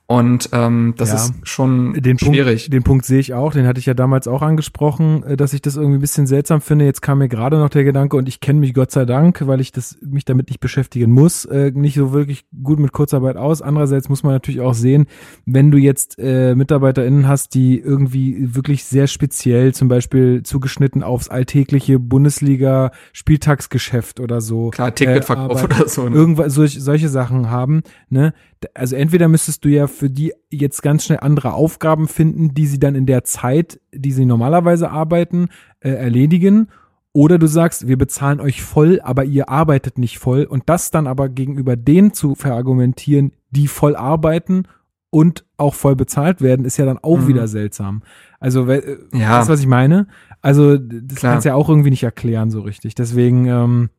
Und 0.10 0.52
ähm, 0.54 0.94
das 0.96 1.10
ja, 1.10 1.16
ist 1.16 1.34
schon 1.44 1.92
den 1.96 2.18
schwierig. 2.18 2.64
Punkt, 2.64 2.74
den 2.74 2.84
Punkt 2.84 3.06
sehe 3.06 3.20
ich 3.20 3.34
auch, 3.34 3.52
den 3.52 3.68
hatte 3.68 3.82
ich 3.82 3.88
ja 3.88 3.94
damals 3.94 4.30
auch 4.30 4.42
angesprochen, 4.42 5.22
äh, 5.24 5.36
dass 5.36 5.52
ich 5.52 5.62
das 5.62 5.76
irgendwie 5.76 5.98
ein 5.98 6.02
bisschen 6.02 6.28
seltsam 6.28 6.62
finde. 6.62 6.86
Jetzt 6.86 7.02
kam 7.02 7.18
mir 7.18 7.28
gerade 7.28 7.58
noch 7.58 7.68
der 7.68 7.84
Gedanke 7.84 8.16
und 8.16 8.30
ich 8.30 8.40
kenne 8.40 8.62
mich 8.62 8.74
Gott 8.74 8.92
sei 8.92 9.04
Dank, 9.04 9.46
weil 9.48 9.60
ich 9.60 9.74
das 9.74 9.98
mich 10.02 10.24
damit 10.24 10.48
nicht 10.48 10.62
beschäftigen 10.62 11.12
muss, 11.12 11.44
äh, 11.44 11.74
nicht 11.76 11.96
so 11.96 12.14
wirklich 12.14 12.46
gut 12.64 12.80
mit 12.80 12.94
Kurzarbeit 12.94 13.36
aus. 13.36 13.62
Andererseits 13.62 14.08
muss 14.08 14.24
man 14.24 14.32
natürlich 14.32 14.62
auch 14.62 14.76
sehen, 14.76 15.08
wenn 15.46 15.72
du 15.72 15.78
jetzt 15.78 16.18
äh, 16.20 16.56
MitarbeiterInnen 16.56 17.28
hast, 17.28 17.54
die 17.54 17.78
irgendwie 17.78 18.56
wirklich 18.56 18.86
sehr 18.86 19.08
speziell, 19.08 19.74
zum 19.74 19.90
Beispiel 19.90 20.42
zugeschnitten 20.44 21.04
aufs 21.04 21.28
alltägliche 21.28 22.00
Bundesliga-Spieltagsgeschäft 22.00 24.22
oder 24.22 24.40
so. 24.40 24.70
Klar, 24.70 24.96
Ticketverkauf 24.96 25.64
äh, 25.64 25.66
oder 25.66 25.90
so. 25.90 26.08
Ne? 26.08 26.16
Irgendwas, 26.16 26.54
solche, 26.54 26.80
solche 26.80 27.10
Sachen 27.10 27.52
haben, 27.52 27.82
ne? 28.10 28.34
Also 28.74 28.96
entweder 28.96 29.28
müsstest 29.28 29.64
du 29.66 29.70
ja 29.70 29.86
für 29.98 30.10
die 30.10 30.34
jetzt 30.50 30.82
ganz 30.82 31.06
schnell 31.06 31.20
andere 31.22 31.54
Aufgaben 31.54 32.08
finden, 32.08 32.54
die 32.54 32.68
sie 32.68 32.80
dann 32.80 32.96
in 32.96 33.06
der 33.06 33.24
Zeit, 33.24 33.80
die 33.94 34.12
sie 34.12 34.26
normalerweise 34.26 34.90
arbeiten, 34.90 35.50
äh, 35.80 35.90
erledigen. 35.90 36.70
Oder 37.14 37.40
du 37.40 37.48
sagst, 37.48 37.88
wir 37.88 37.98
bezahlen 37.98 38.40
euch 38.40 38.62
voll, 38.62 39.02
aber 39.04 39.24
ihr 39.24 39.50
arbeitet 39.50 39.98
nicht 39.98 40.20
voll. 40.20 40.44
Und 40.44 40.64
das 40.68 40.92
dann 40.92 41.08
aber 41.08 41.30
gegenüber 41.30 41.76
denen 41.76 42.14
zu 42.14 42.36
verargumentieren, 42.36 43.32
die 43.50 43.68
voll 43.68 43.96
arbeiten 43.96 44.64
und 45.10 45.46
auch 45.58 45.74
voll 45.74 45.96
bezahlt 45.96 46.42
werden, 46.42 46.66
ist 46.66 46.78
ja 46.78 46.86
dann 46.86 47.00
auch 47.00 47.22
mhm. 47.22 47.28
wieder 47.28 47.48
seltsam. 47.48 48.04
Also, 48.40 48.68
äh, 48.68 48.98
ja. 49.14 49.40
weißt 49.40 49.50
du, 49.50 49.54
was 49.54 49.60
ich 49.60 49.68
meine? 49.68 50.08
Also, 50.42 50.78
das 50.78 51.18
Klar. 51.18 51.34
kannst 51.34 51.46
du 51.46 51.50
ja 51.50 51.56
auch 51.56 51.70
irgendwie 51.70 51.90
nicht 51.90 52.04
erklären 52.04 52.52
so 52.52 52.62
richtig. 52.62 52.94
Deswegen, 52.94 53.48
ähm, 53.48 53.90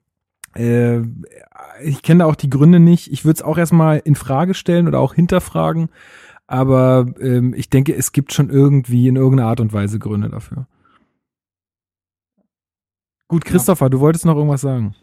äh, 0.54 1.00
ich 1.82 2.02
kenne 2.02 2.20
da 2.20 2.26
auch 2.26 2.34
die 2.34 2.50
Gründe 2.50 2.80
nicht. 2.80 3.12
Ich 3.12 3.24
würde 3.24 3.36
es 3.36 3.42
auch 3.42 3.58
erstmal 3.58 3.98
in 3.98 4.14
Frage 4.14 4.54
stellen 4.54 4.88
oder 4.88 5.00
auch 5.00 5.14
hinterfragen. 5.14 5.88
Aber 6.46 7.06
ähm, 7.20 7.54
ich 7.54 7.68
denke, 7.68 7.94
es 7.94 8.12
gibt 8.12 8.32
schon 8.32 8.50
irgendwie 8.50 9.08
in 9.08 9.16
irgendeiner 9.16 9.50
Art 9.50 9.60
und 9.60 9.72
Weise 9.72 9.98
Gründe 9.98 10.30
dafür. 10.30 10.66
Gut, 13.28 13.44
Christopher, 13.44 13.86
ja. 13.86 13.90
du 13.90 14.00
wolltest 14.00 14.24
noch 14.24 14.36
irgendwas 14.36 14.62
sagen. 14.62 14.94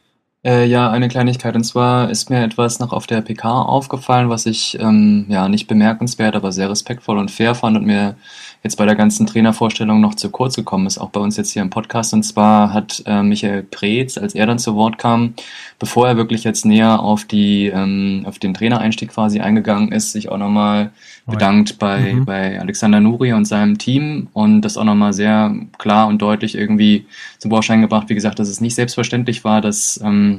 Äh, 0.46 0.68
ja, 0.68 0.91
eine 0.91 1.08
Kleinigkeit. 1.08 1.56
Und 1.56 1.64
zwar 1.64 2.12
ist 2.12 2.30
mir 2.30 2.43
etwas 2.43 2.80
noch 2.80 2.93
auf 2.93 3.08
der 3.08 3.22
PK 3.22 3.64
aufgefallen, 3.64 4.30
was 4.30 4.46
ich 4.46 4.78
ähm, 4.80 5.26
ja 5.28 5.50
nicht 5.50 5.66
bemerkenswert, 5.66 6.36
aber 6.36 6.52
sehr 6.52 6.70
respektvoll 6.70 7.18
und 7.18 7.32
fair 7.32 7.56
fand 7.56 7.76
und 7.76 7.86
mir 7.88 8.16
jetzt 8.62 8.76
bei 8.76 8.86
der 8.86 8.96
ganzen 8.96 9.26
Trainervorstellung 9.26 10.02
noch 10.02 10.14
zu 10.14 10.30
kurz 10.30 10.56
gekommen 10.56 10.86
ist, 10.86 11.00
auch 11.00 11.10
bei 11.10 11.20
uns 11.20 11.36
jetzt 11.38 11.52
hier 11.52 11.64
im 11.64 11.72
Podcast. 11.72 12.14
Und 12.14 12.22
zwar 12.22 12.74
hat 12.74 13.02
äh, 13.08 13.24
Michael 13.24 13.64
Preetz, 13.64 14.20
als 14.20 14.36
er 14.36 14.46
dann 14.46 14.60
zu 14.60 14.76
Wort 14.76 15.00
kam, 15.00 15.34
bevor 15.80 16.08
er 16.08 16.18
wirklich 16.18 16.43
jetzt 16.43 16.64
näher 16.64 17.00
auf 17.00 17.26
die 17.26 17.68
ähm, 17.68 18.24
auf 18.28 18.38
den 18.38 18.54
Trainereinstieg 18.54 19.10
quasi 19.10 19.39
eingegangen 19.39 19.91
ist, 19.91 20.12
sich 20.12 20.30
auch 20.30 20.38
nochmal 20.38 20.91
bedankt 21.28 21.80
bei, 21.80 22.14
mhm. 22.14 22.26
bei 22.26 22.60
Alexander 22.60 23.00
Nuri 23.00 23.34
und 23.34 23.46
seinem 23.46 23.78
Team 23.78 24.28
und 24.34 24.62
das 24.62 24.78
auch 24.78 24.84
nochmal 24.84 25.14
sehr 25.14 25.56
klar 25.78 26.08
und 26.08 26.22
deutlich 26.22 26.56
irgendwie 26.56 27.06
zum 27.39 27.50
Vorschein 27.50 27.82
gebracht, 27.82 28.10
wie 28.10 28.16
gesagt, 28.16 28.39
dass 28.39 28.50
es 28.50 28.62
nicht 28.62 28.76
selbstverständlich 28.76 29.43
war, 29.43 29.62
dass 29.62 30.00
ähm, 30.04 30.35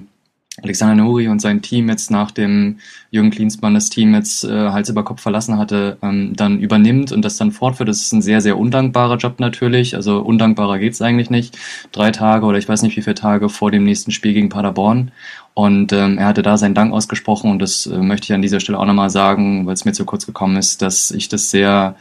Alexander 0.63 0.95
Nuri 0.95 1.29
und 1.29 1.41
sein 1.41 1.63
Team 1.63 1.89
jetzt 1.89 2.11
nach 2.11 2.31
dem 2.31 2.79
Jürgen 3.11 3.31
Klinsmann 3.31 3.75
das 3.75 3.91
Team 3.91 4.15
jetzt 4.15 4.45
äh, 4.45 4.71
Hals 4.71 4.89
über 4.89 5.05
Kopf 5.05 5.21
verlassen 5.21 5.59
hatte, 5.59 5.99
ähm, 6.03 6.33
dann 6.35 6.59
übernimmt 6.61 7.13
und 7.13 7.23
das 7.23 7.37
dann 7.37 7.53
fortführt. 7.53 7.89
Das 7.89 8.01
ist 8.01 8.13
ein 8.13 8.23
sehr, 8.23 8.41
sehr 8.41 8.59
undankbarer 8.59 9.17
Job 9.17 9.39
natürlich. 9.39 9.95
Also 9.95 10.21
undankbarer 10.21 10.79
geht's 10.79 11.03
eigentlich 11.03 11.31
nicht. 11.31 11.59
Drei 11.93 12.11
Tage 12.11 12.47
oder 12.47 12.59
ich 12.59 12.69
weiß 12.69 12.83
nicht 12.83 12.97
wie 12.97 13.03
viele 13.03 13.15
Tage 13.15 13.49
vor 13.49 13.71
dem 13.71 13.85
nächsten 13.85 14.13
Spiel 14.13 14.33
gegen 14.33 14.49
Paderborn. 14.49 15.13
Und 15.55 15.93
ähm, 15.93 16.19
er 16.19 16.27
hatte 16.27 16.43
da 16.43 16.59
seinen 16.59 16.75
Dank 16.75 16.93
ausgesprochen 16.93 17.51
und 17.51 17.61
das 17.61 17.87
äh, 17.87 17.99
möchte 17.99 18.27
ich 18.27 18.35
an 18.35 18.43
dieser 18.43 18.61
Stelle 18.61 18.79
auch 18.79 18.85
nochmal 18.85 19.09
sagen, 19.09 19.67
weil 19.67 19.75
es 19.75 19.87
mir 19.87 19.93
zu 19.93 20.05
kurz 20.05 20.27
gekommen 20.27 20.57
ist, 20.57 20.83
dass 20.83 21.11
ich 21.11 21.31
das 21.31 21.51
sehr 21.51 21.97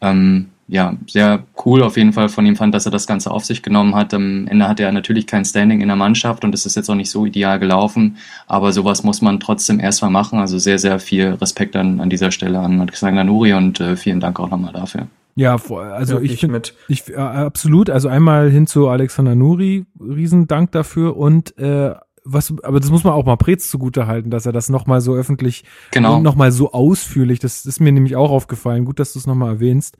ähm, 0.00 0.48
ja, 0.68 0.94
sehr 1.06 1.44
cool 1.64 1.82
auf 1.82 1.96
jeden 1.96 2.12
Fall 2.12 2.28
von 2.28 2.44
ihm 2.44 2.56
fand, 2.56 2.74
dass 2.74 2.86
er 2.86 2.92
das 2.92 3.06
Ganze 3.06 3.30
auf 3.30 3.44
sich 3.44 3.62
genommen 3.62 3.94
hat. 3.94 4.12
Am 4.12 4.48
Ende 4.48 4.68
hat 4.68 4.80
er 4.80 4.90
natürlich 4.90 5.26
kein 5.26 5.44
Standing 5.44 5.80
in 5.80 5.88
der 5.88 5.96
Mannschaft 5.96 6.44
und 6.44 6.54
es 6.54 6.66
ist 6.66 6.74
jetzt 6.74 6.90
auch 6.90 6.96
nicht 6.96 7.10
so 7.10 7.24
ideal 7.24 7.60
gelaufen, 7.60 8.16
aber 8.48 8.72
sowas 8.72 9.04
muss 9.04 9.22
man 9.22 9.38
trotzdem 9.38 9.78
erstmal 9.78 10.10
machen. 10.10 10.40
Also 10.40 10.58
sehr, 10.58 10.78
sehr 10.78 10.98
viel 10.98 11.34
Respekt 11.40 11.76
an, 11.76 12.00
an 12.00 12.10
dieser 12.10 12.32
Stelle 12.32 12.58
an 12.58 12.80
Alexander 12.80 13.22
Nuri 13.22 13.52
und 13.52 13.78
äh, 13.78 13.96
vielen 13.96 14.18
Dank 14.18 14.40
auch 14.40 14.50
nochmal 14.50 14.72
dafür. 14.72 15.06
Ja, 15.36 15.54
also 15.54 16.16
ja, 16.16 16.22
ich 16.22 16.40
finde 16.40 16.62
ich 16.88 17.10
äh, 17.10 17.16
absolut, 17.16 17.90
also 17.90 18.08
einmal 18.08 18.50
hin 18.50 18.66
zu 18.66 18.88
Alexander 18.88 19.34
Nuri, 19.34 19.84
Riesendank 20.00 20.72
dafür 20.72 21.16
und 21.16 21.56
äh, 21.58 21.94
was, 22.24 22.52
aber 22.62 22.80
das 22.80 22.90
muss 22.90 23.04
man 23.04 23.12
auch 23.12 23.24
mal 23.24 23.36
Prez 23.36 23.70
zugute 23.70 24.06
halten, 24.06 24.30
dass 24.30 24.46
er 24.46 24.52
das 24.52 24.68
nochmal 24.68 25.00
so 25.00 25.14
öffentlich 25.14 25.64
genau. 25.92 26.16
und 26.16 26.22
nochmal 26.22 26.52
so 26.52 26.72
ausführlich, 26.72 27.38
das 27.38 27.66
ist 27.66 27.80
mir 27.80 27.92
nämlich 27.92 28.16
auch 28.16 28.30
aufgefallen, 28.30 28.84
gut, 28.84 28.98
dass 28.98 29.12
du 29.12 29.20
es 29.20 29.26
nochmal 29.26 29.54
erwähnst, 29.54 29.96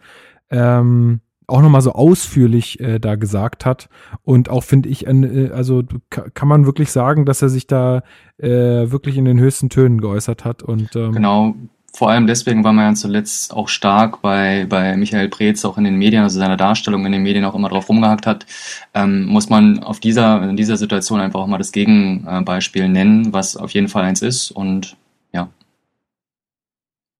ähm, 0.50 1.20
auch 1.46 1.62
nochmal 1.62 1.80
so 1.80 1.92
ausführlich 1.92 2.80
äh, 2.80 2.98
da 2.98 3.14
gesagt 3.14 3.64
hat. 3.64 3.88
Und 4.22 4.48
auch 4.48 4.64
finde 4.64 4.88
ich, 4.88 5.06
äh, 5.06 5.50
also 5.52 5.82
kann 6.10 6.48
man 6.48 6.66
wirklich 6.66 6.90
sagen, 6.90 7.24
dass 7.24 7.42
er 7.42 7.48
sich 7.48 7.66
da 7.66 8.02
äh, 8.38 8.48
wirklich 8.48 9.16
in 9.16 9.24
den 9.24 9.38
höchsten 9.38 9.70
Tönen 9.70 10.00
geäußert 10.00 10.44
hat. 10.44 10.62
Und 10.62 10.96
ähm, 10.96 11.12
genau, 11.12 11.54
vor 11.96 12.10
allem 12.10 12.26
deswegen 12.26 12.62
war 12.62 12.72
man 12.72 12.84
ja 12.84 12.94
zuletzt 12.94 13.54
auch 13.54 13.68
stark 13.68 14.20
bei, 14.20 14.66
bei 14.68 14.96
Michael 14.96 15.28
Preetz 15.28 15.64
auch 15.64 15.78
in 15.78 15.84
den 15.84 15.96
Medien, 15.96 16.22
also 16.22 16.38
seiner 16.38 16.56
Darstellung 16.58 17.06
in 17.06 17.12
den 17.12 17.22
Medien 17.22 17.44
auch 17.44 17.54
immer 17.54 17.70
drauf 17.70 17.88
rumgehackt 17.88 18.26
hat, 18.26 18.44
ähm, 18.92 19.24
muss 19.24 19.48
man 19.48 19.82
auf 19.82 19.98
dieser, 20.00 20.46
in 20.50 20.56
dieser 20.56 20.76
Situation 20.76 21.20
einfach 21.20 21.40
auch 21.40 21.46
mal 21.46 21.58
das 21.58 21.72
Gegenbeispiel 21.72 22.88
nennen, 22.88 23.32
was 23.32 23.56
auf 23.56 23.70
jeden 23.70 23.88
Fall 23.88 24.04
eins 24.04 24.20
ist 24.20 24.50
und 24.50 24.96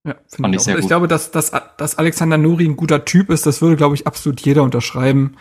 ja. 0.07 0.14
Fand 0.28 0.54
ich, 0.54 0.61
ich 0.61 0.62
sehr 0.62 0.74
gut. 0.74 0.82
Ich 0.82 0.88
glaube, 0.88 1.09
dass, 1.09 1.30
dass, 1.30 1.52
dass 1.76 1.98
Alexander 1.98 2.38
Nuri 2.38 2.64
ein 2.64 2.76
guter 2.76 3.04
Typ 3.04 3.30
ist, 3.30 3.44
das 3.44 3.61
würde, 3.61 3.76
glaube 3.76 3.94
ich, 3.94 4.07
absolut 4.07 4.40
jeder 4.40 4.62
unterschreiben. 4.62 5.36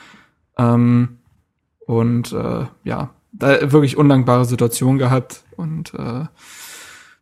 Ähm, 0.57 1.19
und 1.85 2.33
äh, 2.33 2.65
ja, 2.83 3.11
da 3.31 3.71
wirklich 3.71 3.97
undankbare 3.97 4.45
Situation 4.45 4.97
gehabt. 4.97 5.43
Und 5.55 5.93
äh, 5.93 6.25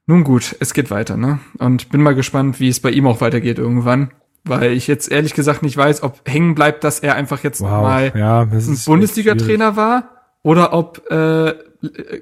nun 0.05 0.23
gut, 0.23 0.55
es 0.59 0.73
geht 0.73 0.89
weiter, 0.89 1.17
ne? 1.17 1.39
Und 1.59 1.89
bin 1.89 2.01
mal 2.01 2.15
gespannt, 2.15 2.59
wie 2.59 2.69
es 2.69 2.79
bei 2.79 2.91
ihm 2.91 3.07
auch 3.07 3.21
weitergeht 3.21 3.59
irgendwann. 3.59 4.11
Weil 4.45 4.73
ich 4.73 4.87
jetzt 4.87 5.09
ehrlich 5.09 5.33
gesagt 5.33 5.63
nicht 5.63 5.77
weiß, 5.77 6.03
ob 6.03 6.21
hängen 6.25 6.53
bleibt, 6.55 6.83
dass 6.83 6.99
er 6.99 7.15
einfach 7.15 7.43
jetzt 7.43 7.61
wow. 7.61 7.81
mal 7.81 8.13
ja, 8.15 8.41
ein 8.41 8.79
Bundesliga-Trainer 8.85 9.77
war 9.77 10.09
oder 10.41 10.73
ob 10.73 11.09
äh, 11.09 11.53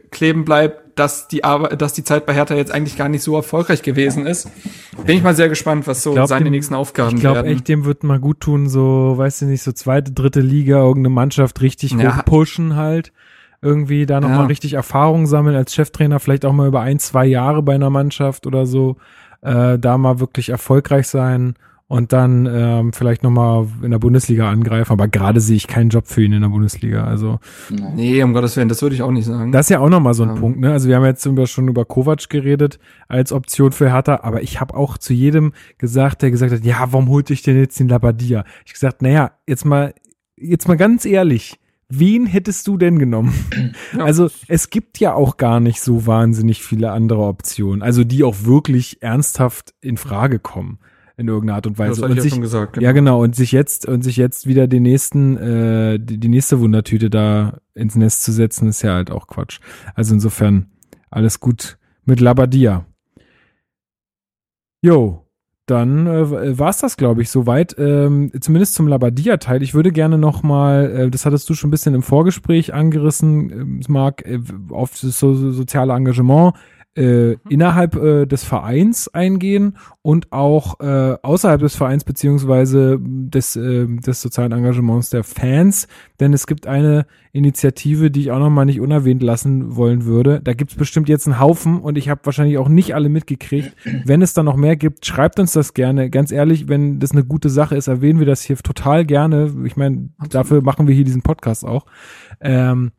kleben 0.10 0.46
bleibt, 0.46 0.98
dass 0.98 1.28
die 1.28 1.44
Arbeit, 1.44 1.82
dass 1.82 1.94
die 1.94 2.04
Zeit 2.04 2.26
bei 2.26 2.34
Hertha 2.34 2.56
jetzt 2.56 2.72
eigentlich 2.72 2.98
gar 2.98 3.10
nicht 3.10 3.22
so 3.24 3.36
erfolgreich 3.36 3.84
gewesen 3.84 4.26
ist. 4.26 4.50
Bin 5.06 5.18
ich 5.18 5.24
mal 5.24 5.36
sehr 5.36 5.50
gespannt, 5.50 5.88
was 5.88 6.04
so 6.04 6.14
glaub, 6.14 6.28
seine 6.28 6.46
dem, 6.46 6.52
nächsten 6.52 6.74
Aufgaben 6.74 7.16
ich 7.16 7.22
glaub, 7.22 7.36
werden. 7.36 7.48
Ich 7.48 7.52
glaube 7.52 7.60
echt, 7.60 7.68
dem 7.70 7.86
wird 7.86 8.04
mal 8.04 8.20
gut 8.20 8.40
tun, 8.40 8.70
so, 8.70 9.14
weißt 9.18 9.44
du 9.44 9.46
nicht, 9.46 9.64
so 9.64 9.72
zweite, 9.72 10.12
dritte 10.12 10.42
Liga, 10.42 10.78
irgendeine 10.78 11.14
Mannschaft 11.14 11.62
richtig 11.62 11.92
ja. 11.92 12.18
hoch 12.18 12.26
pushen 12.26 12.76
halt. 12.76 13.12
Irgendwie 13.64 14.08
da 14.08 14.20
nochmal 14.20 14.40
ja. 14.40 14.46
richtig 14.46 14.74
Erfahrung 14.74 15.28
sammeln 15.28 15.56
als 15.56 15.76
Cheftrainer, 15.76 16.20
vielleicht 16.20 16.46
auch 16.46 16.54
mal 16.54 16.68
über 16.68 16.82
ein, 16.82 16.98
zwei 16.98 17.28
Jahre 17.28 17.62
bei 17.62 17.76
einer 17.76 17.92
Mannschaft 17.92 18.48
oder 18.48 18.66
so, 18.66 18.98
äh, 19.42 19.78
da 19.78 19.98
mal 20.00 20.20
wirklich 20.20 20.50
erfolgreich 20.50 21.08
sein 21.08 21.56
und 21.92 22.14
dann 22.14 22.48
ähm, 22.50 22.94
vielleicht 22.94 23.22
nochmal 23.22 23.68
in 23.84 23.92
der 23.92 24.00
Bundesliga 24.00 24.50
angreifen. 24.50 24.94
Aber 24.94 25.10
gerade 25.10 25.42
sehe 25.42 25.58
ich 25.58 25.68
keinen 25.68 25.90
Job 25.90 26.08
für 26.08 26.24
ihn 26.24 26.32
in 26.32 26.40
der 26.40 26.48
Bundesliga. 26.48 27.04
Also 27.04 27.40
Nee, 27.70 28.24
um 28.24 28.34
Gottes 28.34 28.56
Willen, 28.56 28.70
das 28.70 28.82
würde 28.82 28.96
ich 28.96 29.02
auch 29.02 29.12
nicht 29.12 29.26
sagen. 29.26 29.52
Das 29.52 29.66
ist 29.66 29.72
ja 29.72 29.82
auch 29.82 29.90
nochmal 29.90 30.14
so 30.14 30.24
ein 30.24 30.30
ja. 30.30 30.36
Punkt, 30.36 30.62
ne? 30.62 30.72
Also 30.72 30.88
wir 30.88 30.96
haben 30.96 31.04
jetzt 31.04 31.28
schon 31.50 31.68
über 31.68 31.84
Kovac 31.84 32.30
geredet 32.30 32.80
als 33.10 33.34
Option 33.34 33.74
für 33.74 33.92
Hertha, 33.92 34.22
aber 34.24 34.42
ich 34.42 34.62
habe 34.62 34.74
auch 34.74 34.98
zu 34.98 35.12
jedem 35.12 35.52
gesagt, 35.80 36.22
der 36.22 36.32
gesagt 36.32 36.54
hat, 36.54 36.64
ja, 36.64 36.78
warum 36.92 37.10
holt 37.10 37.30
ich 37.30 37.42
denn 37.42 37.58
jetzt 37.58 37.78
den 37.78 37.90
Labadia? 37.90 38.46
Ich 38.66 38.72
gesagt, 38.72 39.02
naja, 39.02 39.34
jetzt 39.46 39.66
mal, 39.66 39.94
jetzt 40.38 40.70
mal 40.70 40.78
ganz 40.78 41.04
ehrlich, 41.04 41.60
wen 41.90 42.26
hättest 42.26 42.68
du 42.68 42.78
denn 42.78 43.00
genommen? 43.00 43.34
Ja. 43.94 44.06
Also 44.06 44.30
es 44.48 44.70
gibt 44.70 45.00
ja 45.00 45.14
auch 45.14 45.36
gar 45.36 45.60
nicht 45.60 45.82
so 45.82 46.06
wahnsinnig 46.08 46.64
viele 46.64 46.92
andere 46.92 47.24
Optionen, 47.24 47.82
also 47.82 48.06
die 48.06 48.24
auch 48.24 48.46
wirklich 48.46 49.02
ernsthaft 49.02 49.74
in 49.82 49.98
Frage 49.98 50.40
kommen 50.40 50.80
in 51.18 51.28
irgendeiner 51.28 51.56
Art 51.56 51.68
und 51.68 51.78
Weise. 51.78 52.02
Das 52.02 52.10
und 52.10 52.18
ich 52.18 52.24
sich, 52.24 52.32
ja 52.32 52.36
schon 52.36 52.42
gesagt. 52.42 52.74
Genau. 52.74 52.86
Ja, 52.86 52.92
genau. 52.92 53.22
Und 53.22 53.36
sich 53.36 53.52
jetzt 53.52 53.88
und 53.88 54.04
sich 54.04 54.18
jetzt 54.18 54.48
wieder 54.48 54.68
den 54.68 54.84
nächsten, 54.84 55.38
äh, 55.38 56.00
die, 56.00 56.20
die 56.20 56.30
nächste 56.30 56.60
Wundertüte 56.60 57.10
da 57.10 57.60
ins 57.74 57.96
Nest 57.96 58.24
zu 58.24 58.32
setzen, 58.32 58.68
ist 58.68 58.82
ja 58.82 58.94
halt 58.94 59.12
auch 59.12 59.28
Quatsch. 59.28 59.60
Also 59.96 60.14
insofern 60.14 60.68
alles 61.10 61.40
gut 61.40 61.78
mit 62.06 62.20
Labadia. 62.20 62.86
Jo, 64.82 65.22
dann 65.68 66.08
äh, 66.08 66.60
war 66.60 66.70
es 66.70 66.80
das, 66.80 66.98
glaube 66.98 67.22
ich, 67.22 67.30
soweit. 67.30 67.76
Ähm, 67.78 68.32
zumindest 68.42 68.74
zum 68.74 68.88
Labadia-Teil. 68.88 69.62
Ich 69.64 69.74
würde 69.74 69.92
gerne 69.92 70.18
noch 70.18 70.44
mal, 70.44 70.92
äh, 70.92 71.10
das 71.10 71.26
hattest 71.26 71.50
du 71.50 71.54
schon 71.54 71.70
ein 71.70 71.72
bisschen 71.72 71.94
im 71.94 72.04
Vorgespräch 72.04 72.74
angerissen, 72.74 73.80
äh, 73.82 73.92
Marc, 73.92 74.26
äh, 74.26 74.40
auf 74.72 74.92
das 75.00 75.18
so, 75.18 75.34
so 75.34 75.52
soziale 75.52 75.94
Engagement 75.94 76.56
äh, 76.96 77.32
mhm. 77.32 77.38
innerhalb 77.50 77.96
äh, 77.96 78.26
des 78.26 78.44
Vereins 78.44 79.08
eingehen 79.08 79.78
und 80.02 80.32
auch 80.34 80.80
äh, 80.82 81.16
außerhalb 81.22 81.62
des 81.62 81.76
Vereins 81.76 82.04
beziehungsweise 82.04 83.00
des, 83.02 83.56
äh, 83.56 83.88
des 83.88 84.22
sozialen 84.22 84.52
Engagements 84.52 85.10
der 85.10 85.24
Fans. 85.24 85.88
Denn 86.20 86.34
es 86.34 86.48
gibt 86.48 86.68
eine 86.68 87.06
Initiative, 87.32 88.12
die 88.12 88.22
ich 88.22 88.32
auch 88.32 88.40
nochmal 88.40 88.66
nicht 88.66 88.82
unerwähnt 88.82 89.24
lassen 89.24 89.78
wollen 89.78 90.04
würde. 90.04 90.42
Da 90.44 90.54
gibt 90.54 90.72
es 90.72 90.78
bestimmt 90.78 91.08
jetzt 91.08 91.28
einen 91.28 91.40
Haufen 91.40 91.80
und 91.80 91.98
ich 91.98 92.10
habe 92.10 92.22
wahrscheinlich 92.26 92.58
auch 92.58 92.68
nicht 92.68 92.94
alle 92.94 93.08
mitgekriegt. 93.08 93.74
Wenn 94.06 94.22
es 94.22 94.34
da 94.34 94.44
noch 94.44 94.58
mehr 94.58 94.76
gibt, 94.76 95.06
schreibt 95.06 95.40
uns 95.40 95.54
das 95.54 95.74
gerne. 95.74 96.10
Ganz 96.10 96.32
ehrlich, 96.32 96.68
wenn 96.68 97.00
das 97.00 97.12
eine 97.12 97.24
gute 97.24 97.50
Sache 97.50 97.78
ist, 97.78 97.88
erwähnen 97.88 98.20
wir 98.20 98.26
das 98.26 98.42
hier 98.42 98.58
total 98.58 99.06
gerne. 99.06 99.54
Ich 99.64 99.78
meine, 99.78 100.10
dafür 100.30 100.62
machen 100.62 100.88
wir 100.88 100.96
hier 100.96 101.06
diesen 101.06 101.22
Podcast 101.22 101.64
auch. 101.64 101.86
Ähm, 102.42 102.92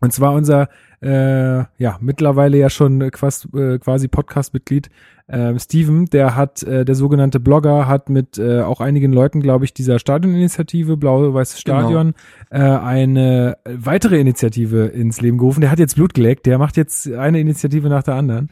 und 0.00 0.12
zwar 0.12 0.32
unser 0.34 0.68
äh, 1.02 1.58
ja, 1.78 1.98
mittlerweile 2.00 2.58
ja 2.58 2.70
schon 2.70 3.10
quasi, 3.10 3.48
äh, 3.56 3.78
quasi 3.78 4.08
Podcast-Mitglied, 4.08 4.90
äh, 5.28 5.58
Steven, 5.58 6.06
der 6.06 6.36
hat, 6.36 6.62
äh, 6.62 6.84
der 6.84 6.94
sogenannte 6.94 7.40
Blogger, 7.40 7.88
hat 7.88 8.08
mit 8.08 8.38
äh, 8.38 8.60
auch 8.60 8.80
einigen 8.80 9.12
Leuten, 9.12 9.40
glaube 9.40 9.64
ich, 9.64 9.74
dieser 9.74 9.98
Stadioninitiative, 9.98 10.96
Blau-Weißes 10.96 11.64
genau. 11.64 11.80
Stadion, 11.80 12.14
genau. 12.50 12.76
äh, 12.76 12.78
eine 12.78 13.56
weitere 13.64 14.20
Initiative 14.20 14.86
ins 14.86 15.20
Leben 15.20 15.38
gerufen. 15.38 15.62
Der 15.62 15.70
hat 15.70 15.80
jetzt 15.80 15.96
Blut 15.96 16.14
geleckt, 16.14 16.46
der 16.46 16.58
macht 16.58 16.76
jetzt 16.76 17.12
eine 17.12 17.40
Initiative 17.40 17.88
nach 17.88 18.04
der 18.04 18.14
anderen. 18.14 18.50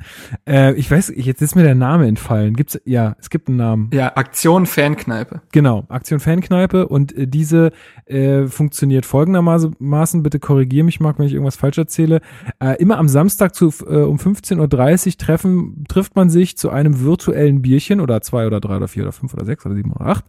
Äh, 0.49 0.75
ich 0.75 0.91
weiß, 0.91 1.13
jetzt 1.15 1.43
ist 1.43 1.55
mir 1.55 1.63
der 1.63 1.77
Name 1.77 2.09
entfallen. 2.09 2.55
Gibt's, 2.55 2.81
ja, 2.85 3.15
es 3.21 3.31
gibt 3.31 3.49
einen 3.49 3.59
Namen. 3.59 3.91
Ja, 3.93 4.17
Aktion 4.17 4.67
Fankneipe. 4.67 5.43
Genau, 5.53 5.85
Aktion 5.89 6.19
Fankneipe 6.19 6.89
und 6.89 7.17
äh, 7.17 7.29
diese 7.29 7.71
äh, 8.07 8.47
funktioniert 8.47 9.07
folgendermaßen, 9.07 10.23
bitte 10.25 10.41
korrigiere 10.41 10.85
mich, 10.85 10.99
Marc, 10.99 11.21
wenn 11.21 11.27
ich 11.27 11.35
irgendwas 11.35 11.57
falsch 11.57 11.79
erzähle. 11.79 12.21
Äh, 12.61 12.77
immer 12.81 12.99
am 12.99 13.09
Samstag 13.09 13.55
zu, 13.55 13.73
äh, 13.87 14.03
um 14.03 14.17
15.30 14.17 15.07
Uhr 15.07 15.19
treffen, 15.19 15.85
trifft 15.89 16.17
man 16.17 16.31
sich 16.31 16.57
zu 16.57 16.71
einem 16.71 17.01
virtuellen 17.01 17.63
Bierchen 17.63 18.01
oder 18.01 18.21
zwei 18.21 18.47
oder 18.47 18.61
drei 18.61 18.77
oder 18.77 18.89
vier 18.89 19.05
oder 19.05 19.13
fünf 19.13 19.35
oder 19.35 19.45
sechs 19.45 19.65
oder 19.67 19.75
sieben 19.75 19.93
oder 19.93 20.07
acht. 20.07 20.25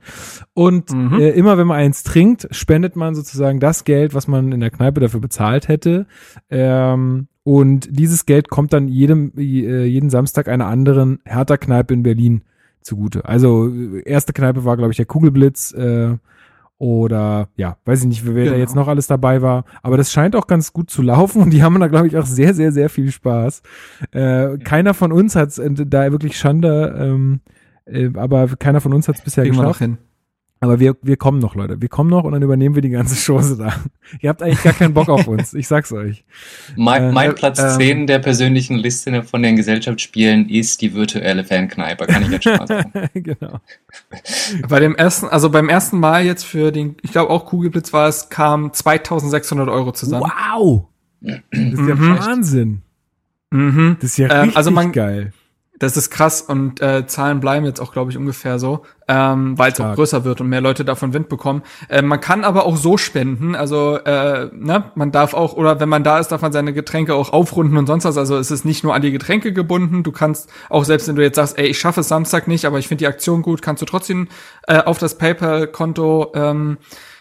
Und 0.53 0.91
mhm. 0.91 1.19
äh, 1.19 1.29
immer 1.31 1.57
wenn 1.57 1.67
man 1.67 1.77
eins 1.77 2.03
trinkt, 2.03 2.47
spendet 2.51 2.95
man 2.95 3.15
sozusagen 3.15 3.59
das 3.59 3.83
Geld, 3.83 4.13
was 4.13 4.27
man 4.27 4.51
in 4.51 4.59
der 4.59 4.71
Kneipe 4.71 4.99
dafür 4.99 5.19
bezahlt 5.19 5.67
hätte. 5.67 6.07
Ähm, 6.49 7.27
und 7.43 7.87
dieses 7.91 8.25
Geld 8.25 8.49
kommt 8.49 8.73
dann 8.73 8.87
jedem, 8.87 9.31
äh, 9.37 9.85
jeden 9.85 10.09
Samstag 10.09 10.47
einer 10.47 10.65
anderen 10.65 11.19
Hertha-Kneipe 11.25 11.93
in 11.93 12.03
Berlin 12.03 12.41
zugute. 12.81 13.25
Also 13.25 13.69
erste 13.69 14.33
Kneipe 14.33 14.65
war, 14.65 14.77
glaube 14.77 14.91
ich, 14.91 14.97
der 14.97 15.05
Kugelblitz. 15.05 15.71
Äh, 15.73 16.17
oder 16.77 17.49
ja, 17.55 17.77
weiß 17.85 18.01
ich 18.01 18.07
nicht, 18.07 18.25
wer 18.25 18.33
genau. 18.33 18.51
da 18.51 18.57
jetzt 18.57 18.75
noch 18.75 18.87
alles 18.87 19.07
dabei 19.07 19.41
war. 19.41 19.63
Aber 19.81 19.97
das 19.97 20.11
scheint 20.11 20.35
auch 20.35 20.47
ganz 20.47 20.73
gut 20.73 20.89
zu 20.89 21.01
laufen 21.01 21.41
und 21.41 21.51
die 21.51 21.63
haben 21.63 21.79
da, 21.79 21.87
glaube 21.87 22.07
ich, 22.07 22.17
auch 22.17 22.25
sehr, 22.25 22.53
sehr, 22.53 22.71
sehr 22.71 22.89
viel 22.89 23.11
Spaß. 23.11 23.61
Äh, 24.11 24.57
keiner 24.59 24.93
von 24.93 25.11
uns 25.11 25.35
hat 25.35 25.57
äh, 25.57 25.69
da 25.73 26.11
wirklich 26.11 26.37
Schande, 26.37 26.95
ähm, 26.99 27.39
äh, 27.85 28.09
aber 28.15 28.47
keiner 28.57 28.81
von 28.81 28.93
uns 28.93 29.07
hat 29.07 29.15
es 29.15 29.21
bisher 29.21 29.45
Kriegen 29.45 29.57
geschafft. 29.57 29.89
Aber 30.61 30.79
wir, 30.79 30.95
wir 31.01 31.17
kommen 31.17 31.39
noch, 31.39 31.53
Leute. 31.53 31.81
Wir 31.81 31.89
kommen 31.89 32.09
noch 32.09 32.23
und 32.23 32.31
dann 32.31 32.41
übernehmen 32.41 32.75
wir 32.75 32.81
die 32.81 32.89
ganze 32.89 33.15
Chose 33.15 33.57
da. 33.57 33.75
Ihr 34.21 34.29
habt 34.29 34.41
eigentlich 34.41 34.63
gar 34.63 34.73
keinen 34.73 34.93
Bock 34.93 35.09
auf 35.09 35.27
uns. 35.27 35.53
Ich 35.53 35.67
sag's 35.67 35.91
euch. 35.91 36.23
Mein, 36.77 37.03
äh, 37.03 37.11
mein 37.11 37.35
Platz 37.35 37.59
äh, 37.59 37.77
10 37.77 38.07
der 38.07 38.19
persönlichen 38.19 38.77
Liste 38.77 39.21
von 39.23 39.43
den 39.43 39.57
Gesellschaftsspielen 39.57 40.47
ist 40.47 40.81
die 40.81 40.93
virtuelle 40.93 41.43
Fankneipe. 41.43 42.07
Kann 42.07 42.23
ich 42.23 42.29
jetzt 42.29 42.43
schon 42.45 42.57
mal 42.57 42.67
sagen. 42.67 42.91
genau. 43.13 43.59
Bei 44.69 44.79
dem 44.79 44.95
ersten, 44.95 45.27
also 45.27 45.49
beim 45.49 45.67
ersten 45.67 45.99
Mal 45.99 46.25
jetzt 46.25 46.45
für 46.45 46.71
den, 46.71 46.95
ich 47.01 47.11
glaube 47.11 47.31
auch 47.31 47.45
Kugelblitz 47.45 47.91
war 47.91 48.07
es, 48.07 48.29
kam 48.29 48.71
2600 48.71 49.67
Euro 49.67 49.91
zusammen. 49.91 50.23
Wow! 50.23 50.85
Das 51.21 51.39
ist 51.51 51.87
ja 51.87 51.95
mhm. 51.95 52.17
Wahnsinn. 52.17 52.81
Mhm. 53.51 53.97
Das 53.99 54.11
ist 54.11 54.17
ja 54.17 54.27
richtig 54.27 54.51
ähm, 54.51 54.57
also 54.57 54.71
man, 54.71 54.91
geil. 54.91 55.33
Das 55.77 55.97
ist 55.97 56.09
krass 56.09 56.41
und 56.41 56.81
äh, 56.81 57.05
Zahlen 57.05 57.41
bleiben 57.41 57.65
jetzt 57.65 57.81
auch, 57.81 57.91
glaube 57.91 58.09
ich, 58.09 58.17
ungefähr 58.17 58.59
so, 58.59 58.83
ähm, 59.09 59.57
weil 59.57 59.73
es 59.73 59.81
auch 59.81 59.93
größer 59.93 60.23
wird 60.23 60.39
und 60.39 60.47
mehr 60.47 60.61
Leute 60.61 60.85
davon 60.85 61.13
Wind 61.13 61.27
bekommen. 61.27 61.63
Äh, 61.89 62.01
man 62.01 62.21
kann 62.21 62.45
aber 62.45 62.65
auch 62.65 62.77
so 62.77 62.97
spenden, 62.97 63.55
also 63.55 63.97
äh, 63.97 64.49
ne, 64.53 64.91
man 64.95 65.11
darf 65.11 65.33
auch, 65.33 65.53
oder 65.53 65.81
wenn 65.81 65.89
man 65.89 66.05
da 66.05 66.19
ist, 66.19 66.29
darf 66.29 66.41
man 66.41 66.53
seine 66.53 66.71
Getränke 66.71 67.13
auch 67.13 67.33
aufrunden 67.33 67.75
und 67.75 67.87
sonst 67.87 68.05
was. 68.05 68.17
Also 68.17 68.37
es 68.37 68.51
ist 68.51 68.63
nicht 68.63 68.85
nur 68.85 68.95
an 68.95 69.01
die 69.01 69.11
Getränke 69.11 69.51
gebunden. 69.51 70.03
Du 70.03 70.13
kannst 70.13 70.49
auch, 70.69 70.85
selbst 70.85 71.09
wenn 71.09 71.17
du 71.17 71.23
jetzt 71.23 71.35
sagst, 71.35 71.57
ey, 71.57 71.67
ich 71.67 71.77
schaffe 71.77 72.01
es 72.01 72.07
Samstag 72.07 72.47
nicht, 72.47 72.63
aber 72.63 72.79
ich 72.79 72.87
finde 72.87 72.99
die 72.99 73.07
Aktion 73.07 73.41
gut, 73.41 73.61
kannst 73.61 73.81
du 73.81 73.85
trotzdem 73.85 74.29
äh, 74.67 74.77
auf 74.77 74.97
das 74.97 75.17
PayPal-Konto 75.17 76.31
ähm, 76.35 76.77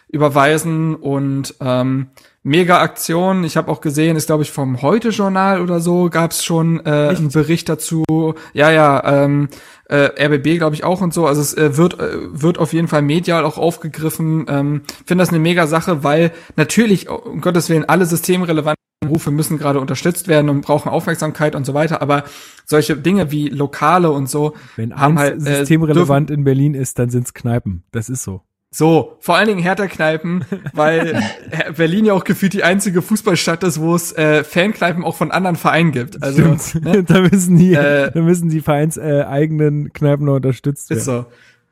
überweisen 0.09 0.95
und 0.95 1.57
ähm, 1.61 2.11
mega 2.45 2.81
Aktion. 2.81 3.43
Ich 3.43 3.57
habe 3.57 3.71
auch 3.71 3.81
gesehen, 3.81 4.17
ist 4.17 4.27
glaube 4.27 4.45
ich 4.45 4.53
vom 4.53 4.83
Heute-Journal 4.83 5.61
oder 5.61 5.81
so, 5.81 6.09
gab 6.11 6.31
es 6.31 6.45
schon 6.45 6.81
äh, 6.87 7.09
einen 7.09 7.31
Bericht 7.31 7.69
dazu. 7.69 8.05
Ja, 8.53 8.71
ja, 8.71 9.25
ähm, 9.25 9.49
äh, 9.89 10.11
RBB 10.27 10.59
glaube 10.59 10.77
ich 10.77 10.85
auch 10.85 11.01
und 11.01 11.13
so. 11.13 11.27
Also 11.27 11.41
es 11.41 11.55
äh, 11.55 11.77
wird 11.77 11.99
äh, 11.99 12.17
wird 12.31 12.59
auf 12.59 12.73
jeden 12.73 12.87
Fall 12.87 13.03
medial 13.03 13.45
auch 13.45 13.59
aufgegriffen. 13.59 14.47
Ähm, 14.49 14.83
Finde 15.05 15.23
das 15.23 15.31
eine 15.31 15.41
mega 15.41 15.67
Sache, 15.67 16.05
weil 16.05 16.33
natürlich 16.57 17.09
um 17.09 17.41
Gottes 17.41 17.69
willen 17.69 17.85
alle 17.87 18.07
systemrelevanten 18.07 18.85
Rufe 19.09 19.31
müssen 19.31 19.59
gerade 19.59 19.81
unterstützt 19.81 20.29
werden 20.29 20.49
und 20.49 20.63
brauchen 20.63 20.89
Aufmerksamkeit 20.89 21.55
und 21.55 21.65
so 21.65 21.75
weiter. 21.75 22.01
Aber 22.03 22.25
solche 22.65 22.97
Dinge 22.97 23.31
wie 23.31 23.49
Lokale 23.49 24.11
und 24.11 24.29
so 24.29 24.55
Wenn 24.77 24.95
haben 24.95 25.19
halt 25.19 25.37
äh, 25.47 25.59
systemrelevant 25.59 26.31
in 26.31 26.45
Berlin 26.45 26.75
ist, 26.75 26.99
dann 26.99 27.11
sind's 27.11 27.35
Kneipen. 27.35 27.85
Das 27.91 28.09
ist 28.09 28.23
so. 28.23 28.43
So, 28.77 29.19
vor 29.21 29.37
allen 29.37 29.47
Dingen 29.47 29.61
Hertha-Kneipen, 29.61 30.47
weil 30.73 31.23
Berlin 31.77 32.07
ja 32.07 32.13
auch 32.13 32.25
gefühlt 32.25 32.55
die 32.55 32.65
einzige 32.65 33.03
Fußballstadt 33.03 33.63
ist, 33.63 33.81
wo 33.81 33.95
es 33.95 34.11
äh, 34.15 34.43
Fankneipen 34.43 35.05
auch 35.05 35.15
von 35.15 35.31
anderen 35.31 35.55
Vereinen 35.55 35.93
gibt. 35.93 36.21
Also 36.25 36.57
ne? 36.81 37.05
da 37.07 37.21
müssen 37.21 37.57
die, 37.57 37.75
äh, 37.75 38.11
da 38.11 38.21
müssen 38.21 38.49
die 38.49 38.61
Vereins 38.61 38.97
äh, 38.97 39.27
eigenen 39.29 39.93
Kneipen 39.93 40.27
noch 40.27 40.35
unterstützt 40.35 40.91
werden. 40.91 40.99
Ist 40.99 41.05
so. 41.05 41.27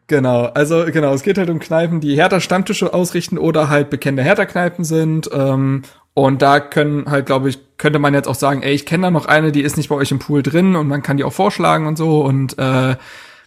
Genau, 0.06 0.44
also 0.44 0.84
genau, 0.92 1.12
es 1.12 1.24
geht 1.24 1.38
halt 1.38 1.50
um 1.50 1.58
Kneipen, 1.58 2.00
die 2.00 2.14
Hertha-Stammtische 2.14 2.94
ausrichten 2.94 3.36
oder 3.36 3.68
halt 3.68 3.90
bekannte 3.90 4.22
Hertha-Kneipen 4.22 4.84
sind. 4.84 5.28
Ähm, 5.32 5.82
und 6.14 6.40
da 6.40 6.60
können 6.60 7.10
halt, 7.10 7.26
glaube 7.26 7.48
ich, 7.48 7.58
könnte 7.78 7.98
man 7.98 8.14
jetzt 8.14 8.28
auch 8.28 8.36
sagen, 8.36 8.62
ey, 8.62 8.74
ich 8.74 8.86
kenne 8.86 9.02
da 9.02 9.10
noch 9.10 9.26
eine, 9.26 9.50
die 9.50 9.62
ist 9.62 9.76
nicht 9.76 9.88
bei 9.88 9.96
euch 9.96 10.12
im 10.12 10.20
Pool 10.20 10.44
drin 10.44 10.76
und 10.76 10.86
man 10.86 11.02
kann 11.02 11.16
die 11.16 11.24
auch 11.24 11.32
vorschlagen 11.32 11.88
und 11.88 11.98
so 11.98 12.24
und 12.24 12.56
äh, 12.60 12.94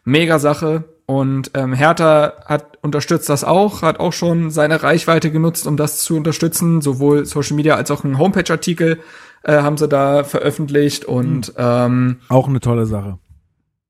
mega 0.03 0.39
Sache. 0.39 0.84
Und 1.08 1.51
ähm, 1.53 1.74
Hertha 1.74 2.34
hat 2.45 2.80
unterstützt 2.82 3.30
das 3.30 3.43
auch, 3.43 3.84
hat 3.84 3.99
auch 3.99 4.14
schon 4.14 4.49
seine 4.49 4.82
Reichweite 4.82 5.32
genutzt, 5.32 5.68
um 5.68 5.78
das 5.78 5.99
zu 5.99 6.16
unterstützen. 6.18 6.82
Sowohl 6.82 7.26
Social 7.26 7.56
Media 7.56 7.76
als 7.76 7.91
auch 7.91 8.03
ein 8.03 8.18
Homepage-Artikel 8.18 8.99
äh, 9.43 9.58
haben 9.58 9.78
sie 9.78 9.88
da 9.88 10.24
veröffentlicht 10.24 11.06
und 11.06 11.49
mhm. 11.49 11.53
ähm, 11.58 12.18
auch 12.30 12.47
eine 12.47 12.60
tolle 12.60 12.88
Sache. 12.88 13.20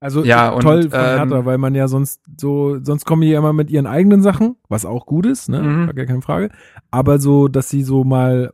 Also 0.01 0.23
ja, 0.23 0.51
toll 0.59 0.83
und, 0.83 0.91
von 0.91 0.99
Hertha, 0.99 1.39
ähm, 1.39 1.45
weil 1.45 1.57
man 1.57 1.73
ja 1.73 1.87
sonst 1.87 2.21
so, 2.37 2.83
sonst 2.83 3.05
kommen 3.05 3.21
die 3.21 3.29
ja 3.29 3.39
immer 3.39 3.53
mit 3.53 3.71
ihren 3.71 3.87
eigenen 3.87 4.21
Sachen, 4.21 4.57
was 4.67 4.85
auch 4.85 5.05
gut 5.05 5.25
ist, 5.25 5.47
ne? 5.47 5.61
Mhm. 5.61 5.95
Gar 5.95 6.05
keine 6.05 6.21
Frage. 6.21 6.49
Aber 6.91 7.19
so, 7.19 7.47
dass 7.47 7.69
sie 7.69 7.83
so 7.83 8.03
mal 8.03 8.51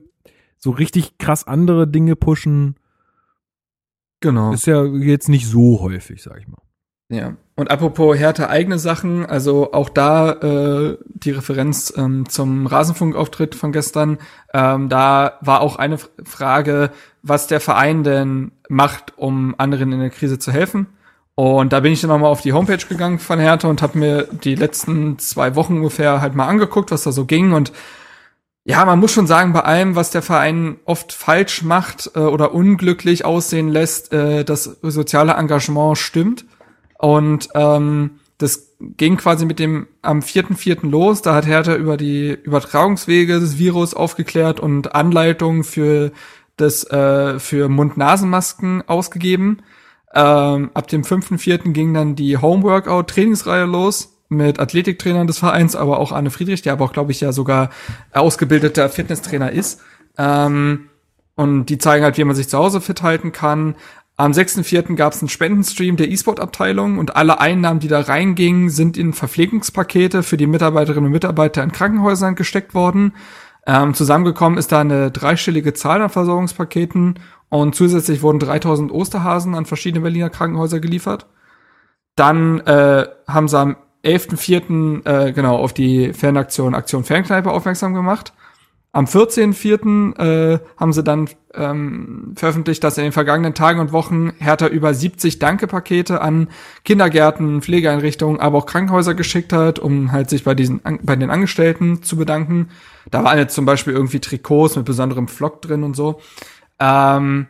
so 0.60 0.70
richtig 0.70 1.18
krass 1.18 1.48
andere 1.48 1.88
Dinge 1.88 2.16
pushen, 2.16 2.76
Genau. 4.22 4.54
ist 4.54 4.68
ja 4.68 4.86
jetzt 4.86 5.30
nicht 5.30 5.48
so 5.48 5.82
häufig, 5.82 6.22
sag 6.22 6.40
ich 6.40 6.48
mal. 6.48 6.62
Ja. 7.10 7.36
Und 7.62 7.70
apropos 7.70 8.18
Hertha 8.18 8.48
eigene 8.48 8.80
Sachen, 8.80 9.24
also 9.24 9.72
auch 9.72 9.90
da 9.90 10.32
äh, 10.32 10.98
die 11.06 11.30
Referenz 11.30 11.94
ähm, 11.96 12.28
zum 12.28 12.66
Rasenfunkauftritt 12.66 13.54
von 13.54 13.72
gestern, 13.72 14.18
ähm, 14.52 14.90
da 14.90 15.34
war 15.42 15.62
auch 15.62 15.76
eine 15.76 16.00
Frage, 16.26 16.90
was 17.22 17.46
der 17.46 17.60
Verein 17.60 18.04
denn 18.04 18.52
macht, 18.68 19.16
um 19.16 19.54
anderen 19.60 19.92
in 19.92 20.00
der 20.00 20.10
Krise 20.10 20.40
zu 20.40 20.52
helfen. 20.52 20.88
Und 21.36 21.72
da 21.72 21.82
bin 21.82 21.94
ich 21.94 22.02
dann 22.02 22.10
nochmal 22.10 22.32
auf 22.32 22.42
die 22.42 22.54
Homepage 22.54 22.84
gegangen 22.84 23.20
von 23.20 23.38
Hertha 23.38 23.68
und 23.68 23.84
habe 23.84 24.00
mir 24.00 24.28
die 24.44 24.56
letzten 24.56 25.20
zwei 25.20 25.56
Wochen 25.56 25.76
ungefähr 25.76 26.20
halt 26.20 26.34
mal 26.34 26.48
angeguckt, 26.48 26.90
was 26.90 27.04
da 27.04 27.12
so 27.12 27.26
ging. 27.26 27.52
Und 27.52 27.74
ja, 28.64 28.84
man 28.86 29.00
muss 29.00 29.12
schon 29.12 29.28
sagen, 29.28 29.54
bei 29.54 29.62
allem, 29.62 29.96
was 29.96 30.10
der 30.10 30.24
Verein 30.24 30.78
oft 30.86 31.14
falsch 31.14 31.62
macht 31.62 32.10
äh, 32.16 32.22
oder 32.22 32.56
unglücklich 32.56 33.24
aussehen 33.24 33.70
lässt, 33.70 34.12
äh, 34.14 34.44
das 34.44 34.64
soziale 34.82 35.34
Engagement 35.34 36.00
stimmt. 36.00 36.44
Und 37.02 37.50
ähm, 37.56 38.20
das 38.38 38.76
ging 38.80 39.18
quasi 39.18 39.46
mit 39.48 39.58
dem 39.58 39.88
am 40.04 40.20
4.4. 40.20 40.88
los. 40.88 41.24
Da 41.24 41.34
hat 41.34 41.48
Hertha 41.48 41.76
über 41.76 41.98
die 41.98 42.32
Übertragungswege 42.32 43.40
des 43.40 43.58
Virus 43.58 43.96
aufgeklärt 43.96 44.60
und 44.60 44.94
Anleitungen 44.94 45.64
für 45.64 46.12
das 46.58 46.84
äh, 46.92 47.40
für 47.40 47.70
Mund-Nasen-Masken 47.70 48.84
ausgegeben. 48.86 49.64
Ähm, 50.14 50.70
ab 50.76 50.88
dem 50.90 51.02
5.4. 51.02 51.72
ging 51.72 51.96
dann 51.96 52.16
die 52.16 52.38
Homeworkout-Trainingsreihe 52.38 53.66
los 53.66 54.20
mit 54.30 54.60
Athletiktrainern 54.60 55.26
des 55.26 55.40
Vereins, 55.40 55.76
aber 55.76 56.00
auch 56.00 56.12
Anne 56.12 56.30
Friedrich, 56.30 56.62
der 56.62 56.74
aber 56.74 56.86
auch, 56.86 56.94
glaube 56.94 57.12
ich, 57.12 57.22
ja 57.22 57.32
sogar 57.32 57.72
ausgebildeter 58.14 58.90
Fitnesstrainer 58.90 59.52
ist. 59.52 59.82
Ähm, 60.20 60.90
und 61.36 61.66
die 61.66 61.80
zeigen 61.80 62.04
halt, 62.04 62.20
wie 62.20 62.24
man 62.24 62.36
sich 62.36 62.48
zu 62.48 62.60
Hause 62.60 62.80
fit 62.80 63.02
halten 63.02 63.32
kann. 63.32 63.76
Am 64.22 64.34
6.4. 64.34 64.94
gab 64.94 65.14
es 65.14 65.24
einen 65.24 65.30
Spendenstream 65.30 65.98
der 65.98 66.12
E-Sport-Abteilung 66.12 67.00
und 67.00 67.16
alle 67.16 67.40
Einnahmen, 67.40 67.80
die 67.80 67.88
da 67.88 68.02
reingingen, 68.02 68.70
sind 68.70 68.96
in 68.96 69.14
Verpflegungspakete 69.14 70.22
für 70.22 70.38
die 70.38 70.46
Mitarbeiterinnen 70.46 71.08
und 71.08 71.12
Mitarbeiter 71.12 71.64
in 71.64 71.72
Krankenhäusern 71.72 72.36
gesteckt 72.36 72.76
worden. 72.76 73.16
Ähm, 73.66 73.96
zusammengekommen 73.96 74.60
ist 74.60 74.72
da 74.72 74.82
eine 74.82 75.10
dreistellige 75.10 75.74
Zahl 75.74 76.04
an 76.04 76.12
Versorgungspaketen 76.12 77.18
und 77.50 77.74
zusätzlich 77.74 78.22
wurden 78.22 78.38
3000 78.38 78.92
Osterhasen 78.92 79.56
an 79.56 79.66
verschiedene 79.66 80.04
Berliner 80.04 80.30
Krankenhäuser 80.30 80.80
geliefert. 80.80 81.26
Dann 82.16 82.60
äh, 82.60 83.08
haben 83.28 83.48
sie 83.48 83.58
am 83.58 83.76
11.04. 84.06 85.04
Äh, 85.04 85.34
genau 85.34 85.56
auf 85.56 85.74
die 85.74 86.14
Fanaktion 86.14 86.76
Aktion 86.76 87.06
Fankneipe 87.06 87.50
aufmerksam 87.50 87.96
gemacht. 87.96 88.34
Am 88.94 89.06
14.04. 89.06 90.20
Äh, 90.20 90.60
haben 90.76 90.92
sie 90.92 91.04
dann 91.04 91.30
ähm, 91.54 92.34
veröffentlicht, 92.36 92.84
dass 92.84 92.98
in 92.98 93.04
den 93.04 93.14
vergangenen 93.14 93.54
Tagen 93.54 93.80
und 93.80 93.94
Wochen 93.94 94.34
Hertha 94.38 94.68
über 94.68 94.94
70 94.94 95.40
Danke-Pakete 95.40 96.20
an 96.20 96.50
Kindergärten, 96.84 97.62
Pflegeeinrichtungen, 97.62 98.42
aber 98.42 98.58
auch 98.58 98.66
Krankenhäuser 98.66 99.14
geschickt 99.14 99.54
hat, 99.54 99.80
um 99.80 100.12
halt 100.12 100.30
sich 100.30 100.44
bei 100.44 100.56
diesen 100.56 100.82
bei 101.04 101.16
den 101.16 101.30
Angestellten 101.30 102.04
zu 102.04 102.18
bedanken. 102.18 102.70
Da 103.10 103.24
waren 103.24 103.38
jetzt 103.38 103.56
zum 103.56 103.66
Beispiel 103.66 103.94
irgendwie 103.94 104.20
Trikots 104.20 104.76
mit 104.76 104.86
besonderem 104.86 105.30
Flock 105.30 105.62
drin 105.62 105.84
und 105.84 105.96
so. 105.96 106.20
Ähm, 106.80 107.48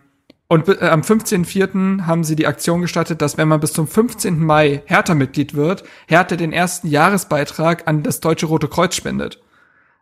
und 0.47 0.67
äh, 0.67 0.89
am 0.89 1.01
15.04. 1.01 2.05
haben 2.05 2.23
sie 2.23 2.35
die 2.35 2.45
Aktion 2.45 2.81
gestartet, 2.81 3.21
dass 3.21 3.37
wenn 3.37 3.47
man 3.47 3.61
bis 3.61 3.73
zum 3.73 3.87
15. 3.87 4.45
Mai 4.45 4.83
Hertha-Mitglied 4.85 5.55
wird, 5.55 5.85
Hertha 6.07 6.35
den 6.35 6.53
ersten 6.53 6.87
Jahresbeitrag 6.87 7.87
an 7.87 8.03
das 8.03 8.19
Deutsche 8.19 8.45
Rote 8.45 8.67
Kreuz 8.67 8.93
spendet. 8.93 9.41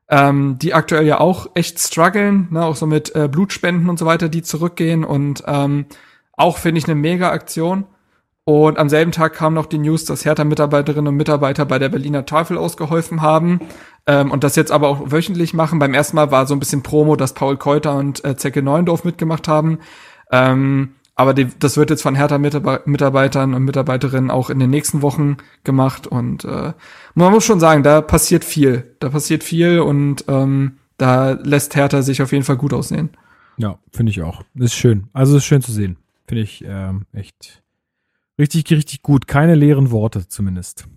Ähm, 0.10 0.58
die 0.60 0.74
aktuell 0.74 1.06
ja 1.06 1.20
auch 1.20 1.52
echt 1.54 1.80
strugglen, 1.80 2.48
ne, 2.50 2.66
auch 2.66 2.76
so 2.76 2.88
mit 2.88 3.16
äh, 3.16 3.28
Blutspenden 3.28 3.90
und 3.90 4.00
so 4.00 4.06
weiter, 4.06 4.28
die 4.28 4.42
zurückgehen 4.42 5.04
und 5.04 5.44
ähm, 5.46 5.86
auch 6.34 6.58
finde 6.58 6.80
ich 6.80 6.86
eine 6.86 6.96
mega 6.96 7.30
Aktion. 7.30 7.86
Und 8.46 8.80
am 8.80 8.90
selben 8.90 9.12
Tag 9.12 9.36
kam 9.36 9.54
noch 9.54 9.68
die 9.68 9.78
News, 9.78 10.06
dass 10.06 10.26
Hertha-Mitarbeiterinnen 10.26 11.10
und 11.10 11.16
Mitarbeiter 11.16 11.66
bei 11.66 11.78
der 11.78 11.90
Berliner 11.90 12.26
Tafel 12.26 12.58
ausgeholfen 12.58 13.22
haben 13.22 13.60
ähm, 14.08 14.32
und 14.32 14.44
das 14.44 14.56
jetzt 14.56 14.72
aber 14.72 14.88
auch 14.88 15.12
wöchentlich 15.12 15.54
machen. 15.54 15.78
Beim 15.78 15.94
ersten 15.94 16.16
Mal 16.16 16.32
war 16.32 16.48
so 16.48 16.56
ein 16.56 16.60
bisschen 16.60 16.82
Promo, 16.82 17.16
dass 17.16 17.34
Paul 17.36 17.58
Keuter 17.58 17.96
und 17.96 18.26
äh, 18.26 18.36
Zecke 18.38 18.64
Neuendorf 18.64 19.04
mitgemacht 19.04 19.48
haben. 19.48 19.78
Ähm, 20.32 20.96
aber 21.20 21.34
die, 21.34 21.50
das 21.60 21.76
wird 21.76 21.90
jetzt 21.90 22.02
von 22.02 22.16
Hertha-Mitarbeitern 22.16 23.54
und 23.54 23.66
Mitarbeiterinnen 23.66 24.32
auch 24.32 24.50
in 24.50 24.58
den 24.58 24.70
nächsten 24.70 25.02
Wochen 25.02 25.36
gemacht. 25.66 26.08
Und 26.08 26.46
äh, 26.46 26.72
man 27.14 27.34
muss 27.34 27.44
schon 27.44 27.60
sagen, 27.60 27.84
da 27.84 28.00
passiert 28.00 28.46
viel. 28.46 28.96
Da 29.02 29.10
passiert 29.10 29.44
viel 29.44 29.82
und 29.82 30.24
ähm, 30.30 30.78
da 30.96 31.32
lässt 31.32 31.76
Hertha 31.76 32.04
sich 32.04 32.22
auf 32.22 32.32
jeden 32.32 32.46
Fall 32.46 32.56
gut 32.56 32.72
aussehen. 32.72 33.10
Ja, 33.58 33.80
finde 33.92 34.12
ich 34.12 34.22
auch. 34.22 34.44
Ist 34.56 34.76
schön. 34.76 35.10
Also 35.12 35.36
ist 35.36 35.44
schön 35.44 35.62
zu 35.62 35.74
sehen. 35.74 35.98
Finde 36.26 36.44
ich 36.44 36.64
ähm, 36.66 37.06
echt 37.12 37.64
richtig, 38.40 38.72
richtig 38.72 39.02
gut. 39.02 39.28
Keine 39.28 39.56
leeren 39.56 39.92
Worte 39.92 40.26
zumindest. 40.30 40.88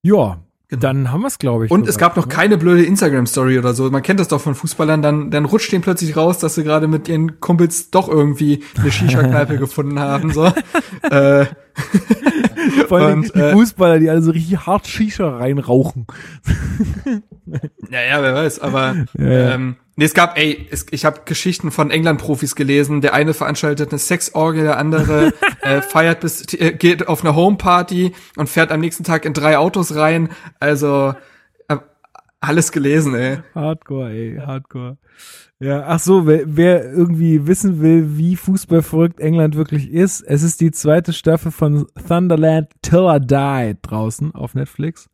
Ja, 0.00 0.40
Genau. 0.68 0.80
dann 0.80 1.12
haben 1.12 1.20
wir 1.20 1.28
es, 1.28 1.38
glaube 1.38 1.66
ich. 1.66 1.70
Und 1.70 1.86
es 1.86 1.94
soweit, 1.94 2.00
gab 2.00 2.16
noch 2.16 2.26
ne? 2.26 2.34
keine 2.34 2.58
blöde 2.58 2.84
Instagram-Story 2.84 3.58
oder 3.58 3.72
so. 3.72 3.88
Man 3.90 4.02
kennt 4.02 4.18
das 4.18 4.28
doch 4.28 4.40
von 4.40 4.54
Fußballern, 4.54 5.00
dann, 5.00 5.30
dann 5.30 5.44
rutscht 5.44 5.70
denen 5.72 5.82
plötzlich 5.82 6.16
raus, 6.16 6.38
dass 6.38 6.56
sie 6.56 6.64
gerade 6.64 6.88
mit 6.88 7.08
ihren 7.08 7.40
Kumpels 7.40 7.90
doch 7.90 8.08
irgendwie 8.08 8.64
eine 8.78 8.90
Shisha-Kneipe 8.90 9.56
gefunden 9.58 10.00
haben. 10.00 10.32
So. 10.32 10.46
äh, 11.10 11.46
Vor 12.88 12.98
allem 12.98 13.20
und, 13.20 13.34
die 13.34 13.38
äh, 13.38 13.52
Fußballer, 13.52 13.98
die 13.98 14.10
alle 14.10 14.22
so 14.22 14.32
richtig 14.32 14.66
hart 14.66 14.86
Shisha 14.86 15.36
reinrauchen. 15.36 16.06
Naja, 17.88 18.22
wer 18.22 18.34
weiß, 18.34 18.60
aber 18.60 18.96
Ja, 19.18 19.24
ja. 19.24 19.54
ähm, 19.54 19.76
nee, 19.96 20.04
es 20.04 20.14
gab, 20.14 20.38
ey, 20.38 20.68
es, 20.70 20.86
ich 20.90 21.04
habe 21.04 21.22
Geschichten 21.24 21.70
von 21.70 21.90
England-Profis 21.90 22.54
gelesen. 22.54 23.00
Der 23.00 23.14
eine 23.14 23.34
veranstaltet 23.34 23.90
eine 23.90 23.98
Sexorgie, 23.98 24.62
der 24.62 24.78
andere 24.78 25.32
äh, 25.62 25.82
feiert 25.82 26.20
bis 26.20 26.52
äh, 26.54 26.72
geht 26.72 27.08
auf 27.08 27.24
eine 27.24 27.34
Homeparty 27.34 28.12
und 28.36 28.48
fährt 28.48 28.72
am 28.72 28.80
nächsten 28.80 29.04
Tag 29.04 29.24
in 29.24 29.32
drei 29.32 29.58
Autos 29.58 29.94
rein. 29.94 30.28
Also 30.60 31.14
äh, 31.68 31.76
alles 32.40 32.72
gelesen, 32.72 33.14
ey. 33.14 33.38
Hardcore, 33.54 34.10
ey, 34.10 34.40
Hardcore. 34.44 34.98
Ja, 35.58 35.84
ach 35.86 36.00
so, 36.00 36.26
wer, 36.26 36.42
wer 36.44 36.92
irgendwie 36.92 37.46
wissen 37.46 37.80
will, 37.80 38.18
wie 38.18 38.36
fußballverrückt 38.36 39.20
England 39.20 39.56
wirklich 39.56 39.90
ist, 39.90 40.20
es 40.20 40.42
ist 40.42 40.60
die 40.60 40.70
zweite 40.70 41.14
Staffel 41.14 41.50
von 41.50 41.86
Thunderland 42.06 42.68
Till 42.82 43.08
I 43.08 43.20
Die 43.20 43.76
draußen 43.80 44.34
auf 44.34 44.54
Netflix. 44.54 45.08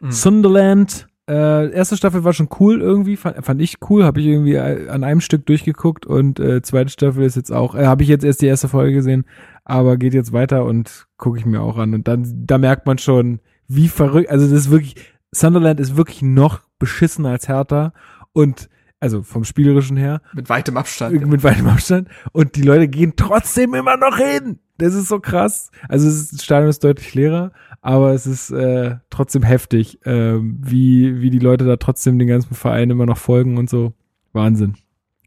Mhm. 0.00 0.10
Sunderland, 0.10 1.08
äh, 1.28 1.70
erste 1.70 1.96
Staffel 1.96 2.24
war 2.24 2.32
schon 2.32 2.48
cool 2.58 2.80
irgendwie, 2.80 3.16
fand, 3.16 3.44
fand 3.44 3.60
ich 3.60 3.76
cool, 3.88 4.04
habe 4.04 4.20
ich 4.20 4.26
irgendwie 4.26 4.58
an 4.58 5.04
einem 5.04 5.20
Stück 5.20 5.44
durchgeguckt 5.46 6.06
und 6.06 6.40
äh, 6.40 6.62
zweite 6.62 6.90
Staffel 6.90 7.24
ist 7.24 7.36
jetzt 7.36 7.52
auch, 7.52 7.74
äh, 7.74 7.86
habe 7.86 8.02
ich 8.02 8.08
jetzt 8.08 8.24
erst 8.24 8.40
die 8.42 8.46
erste 8.46 8.68
Folge 8.68 8.92
gesehen, 8.94 9.24
aber 9.64 9.96
geht 9.96 10.14
jetzt 10.14 10.32
weiter 10.32 10.64
und 10.64 11.06
gucke 11.18 11.38
ich 11.38 11.44
mir 11.46 11.60
auch 11.60 11.76
an 11.76 11.94
und 11.94 12.08
dann, 12.08 12.24
da 12.46 12.58
merkt 12.58 12.86
man 12.86 12.98
schon, 12.98 13.40
wie 13.66 13.88
verrückt, 13.88 14.30
also 14.30 14.46
das 14.46 14.58
ist 14.58 14.70
wirklich, 14.70 14.96
Sunderland 15.30 15.78
ist 15.80 15.96
wirklich 15.96 16.22
noch 16.22 16.60
beschissener 16.78 17.30
als 17.30 17.48
Hertha 17.48 17.92
und 18.32 18.68
also 19.00 19.22
vom 19.22 19.44
spielerischen 19.44 19.96
her, 19.96 20.20
Mit 20.32 20.48
weitem 20.48 20.76
Abstand. 20.76 21.24
mit 21.26 21.44
weitem 21.44 21.68
Abstand. 21.68 22.08
Und 22.32 22.56
die 22.56 22.62
Leute 22.62 22.88
gehen 22.88 23.12
trotzdem 23.16 23.74
immer 23.74 23.96
noch 23.96 24.16
hin. 24.16 24.58
Das 24.78 24.94
ist 24.94 25.08
so 25.08 25.20
krass. 25.20 25.70
Also 25.88 26.08
das 26.08 26.42
Stadion 26.42 26.68
ist 26.68 26.82
deutlich 26.82 27.14
leerer, 27.14 27.52
aber 27.80 28.12
es 28.12 28.26
ist 28.26 28.50
äh, 28.50 28.96
trotzdem 29.10 29.42
heftig, 29.42 30.04
äh, 30.06 30.38
wie, 30.40 31.20
wie 31.20 31.30
die 31.30 31.38
Leute 31.38 31.64
da 31.64 31.76
trotzdem 31.76 32.18
den 32.18 32.28
ganzen 32.28 32.54
Verein 32.54 32.90
immer 32.90 33.06
noch 33.06 33.18
folgen 33.18 33.56
und 33.58 33.70
so. 33.70 33.92
Wahnsinn. 34.32 34.74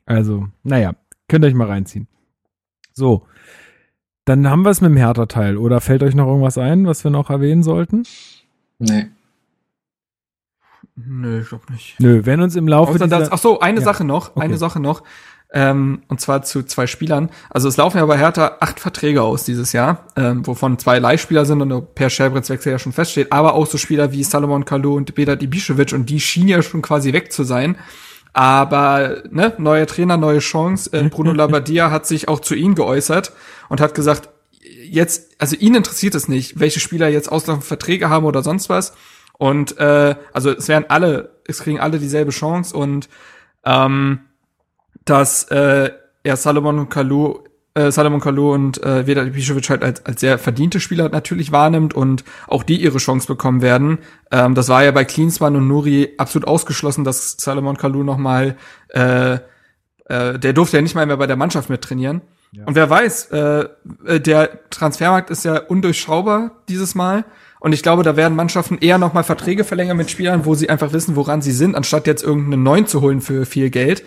Also, 0.05 0.47
naja, 0.63 0.95
könnt 1.27 1.45
ihr 1.45 1.47
euch 1.47 1.53
mal 1.53 1.67
reinziehen. 1.67 2.07
So. 2.93 3.25
Dann 4.25 4.47
haben 4.49 4.63
wir 4.63 4.69
es 4.69 4.81
mit 4.81 4.91
dem 4.91 4.97
Hertha-Teil. 4.97 5.57
Oder 5.57 5.81
fällt 5.81 6.03
euch 6.03 6.13
noch 6.13 6.27
irgendwas 6.27 6.57
ein, 6.57 6.85
was 6.85 7.03
wir 7.03 7.11
noch 7.11 7.29
erwähnen 7.29 7.63
sollten? 7.63 8.03
Nee. 8.79 9.07
Nö, 10.95 11.41
ich 11.41 11.49
glaub 11.49 11.69
nicht. 11.69 11.99
Nö, 11.99 12.25
wenn 12.25 12.41
uns 12.41 12.55
im 12.55 12.67
Laufe 12.67 12.91
Außer 12.91 13.05
dieser, 13.05 13.19
das, 13.19 13.31
ach 13.31 13.37
so, 13.37 13.59
eine 13.59 13.79
Ja. 13.79 13.85
Sache 13.85 14.03
noch, 14.03 14.31
Okay. 14.35 14.41
eine 14.41 14.57
Sache 14.57 14.79
noch. 14.79 15.03
Ähm, 15.53 16.03
und 16.07 16.21
zwar 16.21 16.43
zu 16.43 16.63
zwei 16.63 16.87
Spielern. 16.87 17.29
Also 17.49 17.67
es 17.67 17.75
laufen 17.75 17.97
ja 17.97 18.05
bei 18.05 18.17
Hertha 18.17 18.57
acht 18.61 18.79
Verträge 18.79 19.21
aus 19.21 19.43
dieses 19.43 19.73
Jahr, 19.73 20.05
ähm, 20.15 20.47
wovon 20.47 20.79
zwei 20.79 20.97
Leihspieler 20.99 21.45
sind 21.45 21.61
und 21.61 21.93
Per 21.93 22.09
Scherbritz 22.09 22.49
Wechsel 22.49 22.71
ja 22.71 22.79
schon 22.79 22.93
feststeht, 22.93 23.33
aber 23.33 23.53
auch 23.53 23.67
so 23.67 23.77
Spieler 23.77 24.13
wie 24.13 24.23
Salomon 24.23 24.63
Kalou 24.63 24.95
und 24.95 25.13
Bedat 25.13 25.41
Ibišević 25.41 25.93
und 25.93 26.09
die 26.09 26.21
schienen 26.21 26.47
ja 26.47 26.61
schon 26.61 26.81
quasi 26.81 27.11
weg 27.11 27.33
zu 27.33 27.43
sein. 27.43 27.75
Aber 28.33 29.23
ne, 29.29 29.53
neuer 29.57 29.87
Trainer, 29.87 30.15
neue 30.15 30.39
Chance. 30.39 30.91
Äh, 30.93 31.09
Bruno 31.09 31.33
Labbadia 31.33 31.91
hat 31.91 32.05
sich 32.05 32.29
auch 32.29 32.39
zu 32.39 32.55
ihnen 32.55 32.75
geäußert 32.75 33.33
und 33.67 33.81
hat 33.81 33.93
gesagt, 33.93 34.29
jetzt, 34.61 35.31
also 35.37 35.55
ihn 35.55 35.75
interessiert 35.75 36.15
es 36.15 36.27
nicht, 36.27 36.59
welche 36.59 36.79
Spieler 36.79 37.09
jetzt 37.09 37.31
auslaufende 37.31 37.65
Verträge 37.65 38.09
haben 38.09 38.25
oder 38.25 38.41
sonst 38.41 38.69
was. 38.69 38.93
Und 39.37 39.77
äh, 39.79 40.15
also 40.33 40.51
es 40.51 40.67
werden 40.67 40.85
alle, 40.87 41.31
es 41.45 41.59
kriegen 41.59 41.79
alle 41.79 41.99
dieselbe 41.99 42.31
Chance 42.31 42.77
und 42.77 43.09
ähm, 43.65 44.19
dass 45.05 45.45
äh, 45.45 45.91
er 46.23 46.35
Salomon 46.35 46.79
und 46.79 46.89
Kalou 46.89 47.39
äh, 47.73 47.89
Salomon 47.89 48.19
Kalou 48.19 48.53
und 48.53 48.83
äh, 48.83 49.07
Vedat 49.07 49.27
Ibišević 49.27 49.69
halt 49.69 49.81
als, 49.81 50.05
als 50.05 50.19
sehr 50.19 50.37
verdiente 50.37 50.81
Spieler 50.81 51.07
natürlich 51.07 51.53
wahrnimmt 51.53 51.93
und 51.93 52.25
auch 52.47 52.63
die 52.63 52.81
ihre 52.81 52.97
Chance 52.97 53.27
bekommen 53.27 53.61
werden. 53.61 53.99
Ähm, 54.29 54.55
das 54.55 54.67
war 54.67 54.83
ja 54.83 54.91
bei 54.91 55.05
Klinsmann 55.05 55.55
und 55.55 55.69
Nuri 55.69 56.09
absolut 56.17 56.47
ausgeschlossen, 56.47 57.05
dass 57.05 57.37
Salomon 57.39 57.77
Kalou 57.77 58.03
noch 58.03 58.17
mal 58.17 58.57
äh, 58.89 59.37
äh, 60.11 60.37
der 60.37 60.51
durfte 60.51 60.77
ja 60.77 60.81
nicht 60.81 60.95
mal 60.95 61.05
mehr 61.05 61.15
bei 61.15 61.27
der 61.27 61.37
Mannschaft 61.37 61.69
mit 61.69 61.81
trainieren. 61.81 62.21
Ja. 62.51 62.65
Und 62.65 62.75
wer 62.75 62.89
weiß, 62.89 63.31
äh, 63.31 63.65
äh, 64.05 64.19
der 64.19 64.69
Transfermarkt 64.69 65.29
ist 65.29 65.45
ja 65.45 65.57
undurchschaubar 65.57 66.51
dieses 66.67 66.95
Mal. 66.95 67.23
Und 67.61 67.71
ich 67.71 67.81
glaube, 67.81 68.03
da 68.03 68.17
werden 68.17 68.35
Mannschaften 68.35 68.77
eher 68.79 68.97
noch 68.97 69.13
mal 69.13 69.23
Verträge 69.23 69.63
verlängern 69.63 69.95
mit 69.95 70.11
Spielern, 70.11 70.45
wo 70.45 70.53
sie 70.53 70.69
einfach 70.69 70.91
wissen, 70.91 71.15
woran 71.15 71.41
sie 71.41 71.53
sind, 71.53 71.75
anstatt 71.75 72.07
jetzt 72.07 72.23
irgendeinen 72.23 72.63
neuen 72.63 72.87
zu 72.87 72.99
holen 72.99 73.21
für 73.21 73.45
viel 73.45 73.69
Geld. 73.69 74.03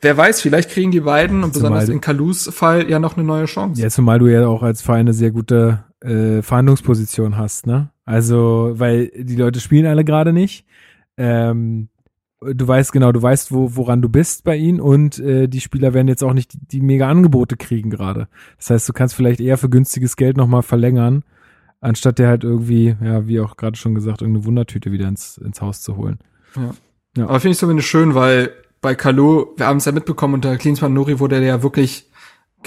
Wer 0.00 0.16
weiß, 0.16 0.40
vielleicht 0.40 0.70
kriegen 0.70 0.90
die 0.90 1.00
beiden 1.00 1.42
und 1.42 1.54
zumal 1.54 1.70
besonders 1.70 1.88
in 1.88 2.00
Kalus 2.00 2.48
Fall 2.52 2.88
ja 2.88 2.98
noch 2.98 3.16
eine 3.16 3.26
neue 3.26 3.46
Chance. 3.46 3.82
Ja, 3.82 3.88
zumal 3.88 4.20
du 4.20 4.26
ja 4.26 4.46
auch 4.46 4.62
als 4.62 4.80
Verein 4.80 5.00
eine 5.00 5.12
sehr 5.12 5.32
gute 5.32 5.84
äh, 6.00 6.42
Verhandlungsposition 6.42 7.36
hast, 7.36 7.66
ne? 7.66 7.90
Also, 8.04 8.72
weil 8.74 9.10
die 9.14 9.36
Leute 9.36 9.60
spielen 9.60 9.86
alle 9.86 10.04
gerade 10.04 10.32
nicht. 10.32 10.64
Ähm, 11.16 11.88
du 12.40 12.68
weißt 12.68 12.92
genau, 12.92 13.12
du 13.12 13.20
weißt, 13.20 13.52
wo, 13.52 13.76
woran 13.76 14.00
du 14.00 14.08
bist 14.08 14.44
bei 14.44 14.56
ihnen 14.56 14.80
und 14.80 15.18
äh, 15.18 15.48
die 15.48 15.60
Spieler 15.60 15.94
werden 15.94 16.08
jetzt 16.08 16.22
auch 16.22 16.32
nicht 16.32 16.52
die, 16.52 16.58
die 16.58 16.80
mega 16.80 17.08
Angebote 17.08 17.56
kriegen 17.56 17.90
gerade. 17.90 18.28
Das 18.56 18.70
heißt, 18.70 18.88
du 18.88 18.92
kannst 18.92 19.14
vielleicht 19.14 19.40
eher 19.40 19.58
für 19.58 19.68
günstiges 19.68 20.16
Geld 20.16 20.36
nochmal 20.36 20.62
verlängern, 20.62 21.24
anstatt 21.80 22.18
dir 22.18 22.28
halt 22.28 22.44
irgendwie, 22.44 22.96
ja, 23.02 23.26
wie 23.26 23.40
auch 23.40 23.56
gerade 23.56 23.76
schon 23.76 23.94
gesagt, 23.94 24.22
irgendeine 24.22 24.46
Wundertüte 24.46 24.92
wieder 24.92 25.08
ins, 25.08 25.38
ins 25.38 25.60
Haus 25.60 25.82
zu 25.82 25.96
holen. 25.96 26.18
Ja. 26.54 26.70
ja. 27.16 27.24
Aber 27.24 27.40
finde 27.40 27.52
ich 27.52 27.58
zumindest 27.58 27.88
schön, 27.88 28.14
weil 28.14 28.52
bei 28.80 28.94
Kalu, 28.94 29.46
wir 29.56 29.66
haben 29.66 29.78
es 29.78 29.84
ja 29.84 29.92
mitbekommen, 29.92 30.34
unter 30.34 30.56
Klinsmann 30.56 30.92
Nuri 30.92 31.18
wurde 31.18 31.40
der 31.40 31.48
ja 31.48 31.62
wirklich 31.62 32.10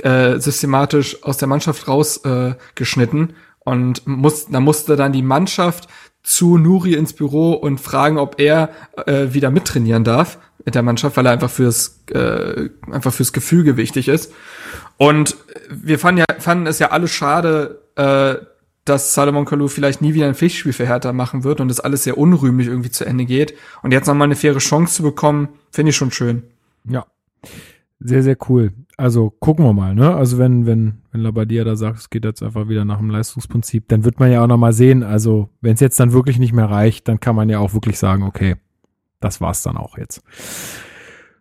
äh, 0.02 0.40
systematisch 0.40 1.24
aus 1.24 1.38
der 1.38 1.48
Mannschaft 1.48 1.88
rausgeschnitten 1.88 3.30
äh, 3.30 3.34
und 3.60 4.08
muss, 4.08 4.48
da 4.48 4.60
musste 4.60 4.96
dann 4.96 5.14
die 5.14 5.22
Mannschaft 5.22 5.88
zu 6.24 6.58
Nuri 6.58 6.94
ins 6.94 7.14
Büro 7.14 7.54
und 7.54 7.80
fragen, 7.80 8.18
ob 8.18 8.40
er 8.40 8.70
äh, 9.06 9.34
wieder 9.34 9.50
mittrainieren 9.50 10.04
darf 10.04 10.38
mit 10.64 10.76
der 10.76 10.84
Mannschaft, 10.84 11.18
weil 11.18 11.26
er 11.26 11.32
einfach 11.32 11.50
fürs 11.50 12.04
äh, 12.12 12.70
einfach 12.92 13.14
fürs 13.14 13.34
Gefüge 13.34 13.78
wichtig 13.78 14.08
ist. 14.08 14.32
Und 14.98 15.36
wir 15.70 15.98
fanden 15.98 16.20
ja 16.20 16.26
fanden 16.40 16.68
es 16.68 16.80
ja 16.80 16.92
alle 16.92 17.08
schade, 17.08 17.82
äh, 17.96 18.36
dass 18.86 19.14
Salomon 19.14 19.46
Kalou 19.46 19.68
vielleicht 19.68 20.02
nie 20.02 20.14
wieder 20.14 20.28
ein 20.28 20.36
Pflichtspiel 20.36 20.74
für 20.74 20.88
Hertha 20.88 21.14
machen 21.14 21.44
wird 21.44 21.62
und 21.62 21.68
das 21.68 21.80
alles 21.80 22.04
sehr 22.04 22.18
unrühmlich 22.18 22.68
irgendwie 22.68 22.92
zu 22.92 23.06
Ende 23.06 23.26
geht. 23.26 23.54
Und 23.84 23.92
jetzt 23.92 24.08
nochmal 24.08 24.26
eine 24.26 24.36
faire 24.36 24.58
Chance 24.58 24.96
zu 24.96 25.04
bekommen, 25.04 25.50
finde 25.72 25.92
ich 25.92 25.96
schon 25.96 26.12
schön. 26.12 26.44
Ja. 26.86 27.06
Sehr, 28.00 28.24
sehr 28.24 28.38
cool. 28.50 28.74
Also 28.98 29.30
gucken 29.30 29.66
wir 29.66 29.74
mal, 29.74 29.94
ne? 29.94 30.16
Also 30.16 30.38
wenn, 30.38 30.66
wenn, 30.66 31.02
wenn 31.12 31.22
Labadia 31.22 31.64
da 31.64 31.76
sagt, 31.76 32.00
es 32.00 32.10
geht 32.10 32.26
jetzt 32.26 32.42
einfach 32.42 32.68
wieder 32.68 32.86
nach 32.86 32.98
dem 32.98 33.10
Leistungsprinzip, 33.10 33.88
dann 33.88 34.04
wird 34.04 34.20
man 34.20 34.32
ja 34.32 34.44
auch 34.44 34.48
nochmal 34.48 34.74
sehen, 34.74 35.04
also 35.04 35.50
wenn 35.62 35.74
es 35.74 35.80
jetzt 35.80 36.00
dann 36.00 36.14
wirklich 36.14 36.40
nicht 36.40 36.54
mehr 36.54 36.70
reicht, 36.70 37.08
dann 37.08 37.20
kann 37.20 37.36
man 37.36 37.50
ja 37.50 37.60
auch 37.60 37.74
wirklich 37.74 38.00
sagen, 38.00 38.24
okay, 38.24 38.56
das 39.20 39.42
war's 39.42 39.64
dann 39.64 39.78
auch 39.78 39.98
jetzt. 39.98 40.22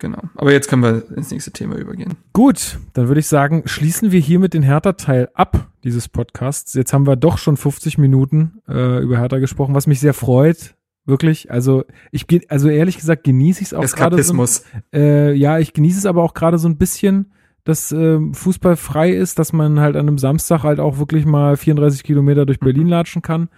Genau. 0.00 0.22
Aber 0.34 0.50
jetzt 0.50 0.68
können 0.68 0.82
wir 0.82 1.16
ins 1.16 1.30
nächste 1.30 1.52
Thema 1.52 1.76
übergehen. 1.76 2.14
Gut, 2.32 2.78
dann 2.94 3.08
würde 3.08 3.20
ich 3.20 3.28
sagen, 3.28 3.62
schließen 3.66 4.10
wir 4.10 4.20
hiermit 4.20 4.54
den 4.54 4.62
Hertha-Teil 4.62 5.28
ab 5.34 5.68
dieses 5.84 6.08
Podcasts. 6.08 6.74
Jetzt 6.74 6.92
haben 6.92 7.06
wir 7.06 7.16
doch 7.16 7.36
schon 7.36 7.58
50 7.58 7.98
Minuten 7.98 8.62
äh, 8.66 9.02
über 9.02 9.18
Hertha 9.18 9.38
gesprochen, 9.38 9.74
was 9.74 9.86
mich 9.86 10.00
sehr 10.00 10.14
freut. 10.14 10.74
Wirklich, 11.04 11.50
also 11.50 11.84
ich 12.12 12.26
also 12.50 12.68
ehrlich 12.68 12.96
gesagt 12.96 13.24
genieße 13.24 13.60
ich 13.60 13.68
es 13.68 13.74
auch 13.74 13.84
gerade 13.84 14.22
so. 14.22 14.44
Äh, 14.92 15.34
ja, 15.34 15.58
ich 15.58 15.72
genieße 15.72 15.98
es 15.98 16.06
aber 16.06 16.22
auch 16.22 16.34
gerade 16.34 16.58
so 16.58 16.68
ein 16.68 16.76
bisschen, 16.76 17.32
dass 17.64 17.92
äh, 17.92 18.18
Fußball 18.32 18.76
frei 18.76 19.10
ist, 19.10 19.38
dass 19.38 19.52
man 19.52 19.80
halt 19.80 19.96
an 19.96 20.08
einem 20.08 20.18
Samstag 20.18 20.62
halt 20.62 20.80
auch 20.80 20.98
wirklich 20.98 21.26
mal 21.26 21.56
34 21.56 22.04
Kilometer 22.04 22.46
durch 22.46 22.60
Berlin 22.60 22.86
latschen 22.88 23.22
kann 23.22 23.48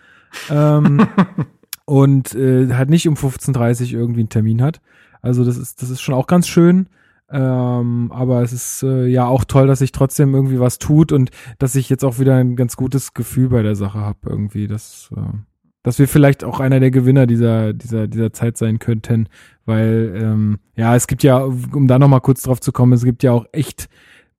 ähm, 0.51 1.07
und 1.85 2.35
äh, 2.35 2.73
halt 2.73 2.91
nicht 2.91 3.07
um 3.07 3.15
15:30 3.15 3.93
irgendwie 3.93 4.21
einen 4.21 4.29
Termin 4.29 4.63
hat. 4.63 4.81
Also 5.23 5.45
das 5.45 5.57
ist 5.57 5.81
das 5.83 5.91
ist 5.91 6.01
schon 6.03 6.15
auch 6.15 6.27
ganz 6.27 6.49
schön. 6.49 6.89
Ähm, 7.31 8.13
aber 8.13 8.43
es 8.43 8.53
ist 8.53 8.83
äh, 8.83 9.07
ja 9.07 9.27
auch 9.27 9.45
toll, 9.45 9.67
dass 9.67 9.79
sich 9.79 9.93
trotzdem 9.93 10.35
irgendwie 10.35 10.61
was 10.61 10.79
tut 10.79 11.13
und 11.13 11.31
dass 11.59 11.75
ich 11.77 11.89
jetzt 11.89 12.05
auch 12.05 12.19
wieder 12.19 12.37
ein 12.37 12.57
ganz 12.57 12.77
gutes 12.77 13.15
Gefühl 13.15 13.49
bei 13.49 13.63
der 13.63 13.75
Sache 13.75 14.01
habe 14.01 14.19
irgendwie. 14.29 14.69
Das 14.69 15.11
äh, 15.17 15.39
dass 15.83 15.99
wir 15.99 16.09
vielleicht 16.09 16.45
auch 16.45 16.61
einer 16.61 16.81
der 16.81 16.91
Gewinner 16.91 17.27
dieser, 17.27 17.73
dieser, 17.73 18.07
dieser 18.07 18.33
Zeit 18.33 18.57
sein 18.57 18.79
könnten, 18.79 19.29
weil 19.65 20.13
ähm, 20.17 20.59
ja, 20.77 20.95
es 20.95 21.07
gibt 21.07 21.23
ja, 21.23 21.39
um 21.39 21.89
da 21.89 21.99
nochmal 21.99 22.21
kurz 22.21 22.43
drauf 22.43 22.61
zu 22.61 22.73
kommen, 22.73 22.93
es 22.93 23.05
gibt 23.05 23.23
ja 23.23 23.33
auch 23.33 23.47
echt 23.53 23.89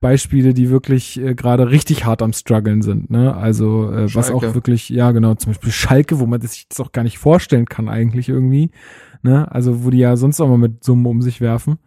Beispiele, 0.03 0.53
die 0.53 0.69
wirklich 0.69 1.19
äh, 1.19 1.33
gerade 1.33 1.71
richtig 1.71 2.05
hart 2.05 2.21
am 2.21 2.33
struggeln 2.33 2.83
sind, 2.83 3.09
ne? 3.09 3.35
Also 3.35 3.91
äh, 3.91 4.13
was 4.13 4.29
auch 4.29 4.43
wirklich, 4.53 4.89
ja 4.89 5.11
genau, 5.11 5.33
zum 5.33 5.53
Beispiel 5.53 5.71
Schalke, 5.71 6.19
wo 6.19 6.27
man 6.27 6.41
sich 6.41 6.67
das 6.69 6.79
auch 6.79 6.91
gar 6.91 7.03
nicht 7.03 7.17
vorstellen 7.17 7.65
kann 7.65 7.89
eigentlich 7.89 8.29
irgendwie, 8.29 8.69
ne? 9.23 9.51
Also 9.51 9.83
wo 9.83 9.89
die 9.89 9.99
ja 9.99 10.15
sonst 10.15 10.39
auch 10.41 10.47
mal 10.49 10.59
mit 10.59 10.83
Summen 10.83 11.05
um 11.07 11.21
sich 11.21 11.41
werfen. 11.41 11.79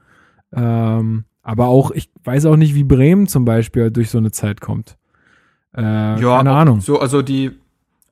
Ähm, 0.52 1.24
aber 1.42 1.68
auch, 1.68 1.92
ich 1.92 2.10
weiß 2.24 2.46
auch 2.46 2.56
nicht, 2.56 2.74
wie 2.74 2.84
Bremen 2.84 3.28
zum 3.28 3.44
Beispiel 3.44 3.90
durch 3.90 4.10
so 4.10 4.18
eine 4.18 4.32
Zeit 4.32 4.60
kommt. 4.60 4.96
Äh, 5.76 5.82
ja, 5.82 6.38
keine 6.38 6.52
Ahnung. 6.52 6.80
So, 6.80 6.98
also 6.98 7.22
die 7.22 7.52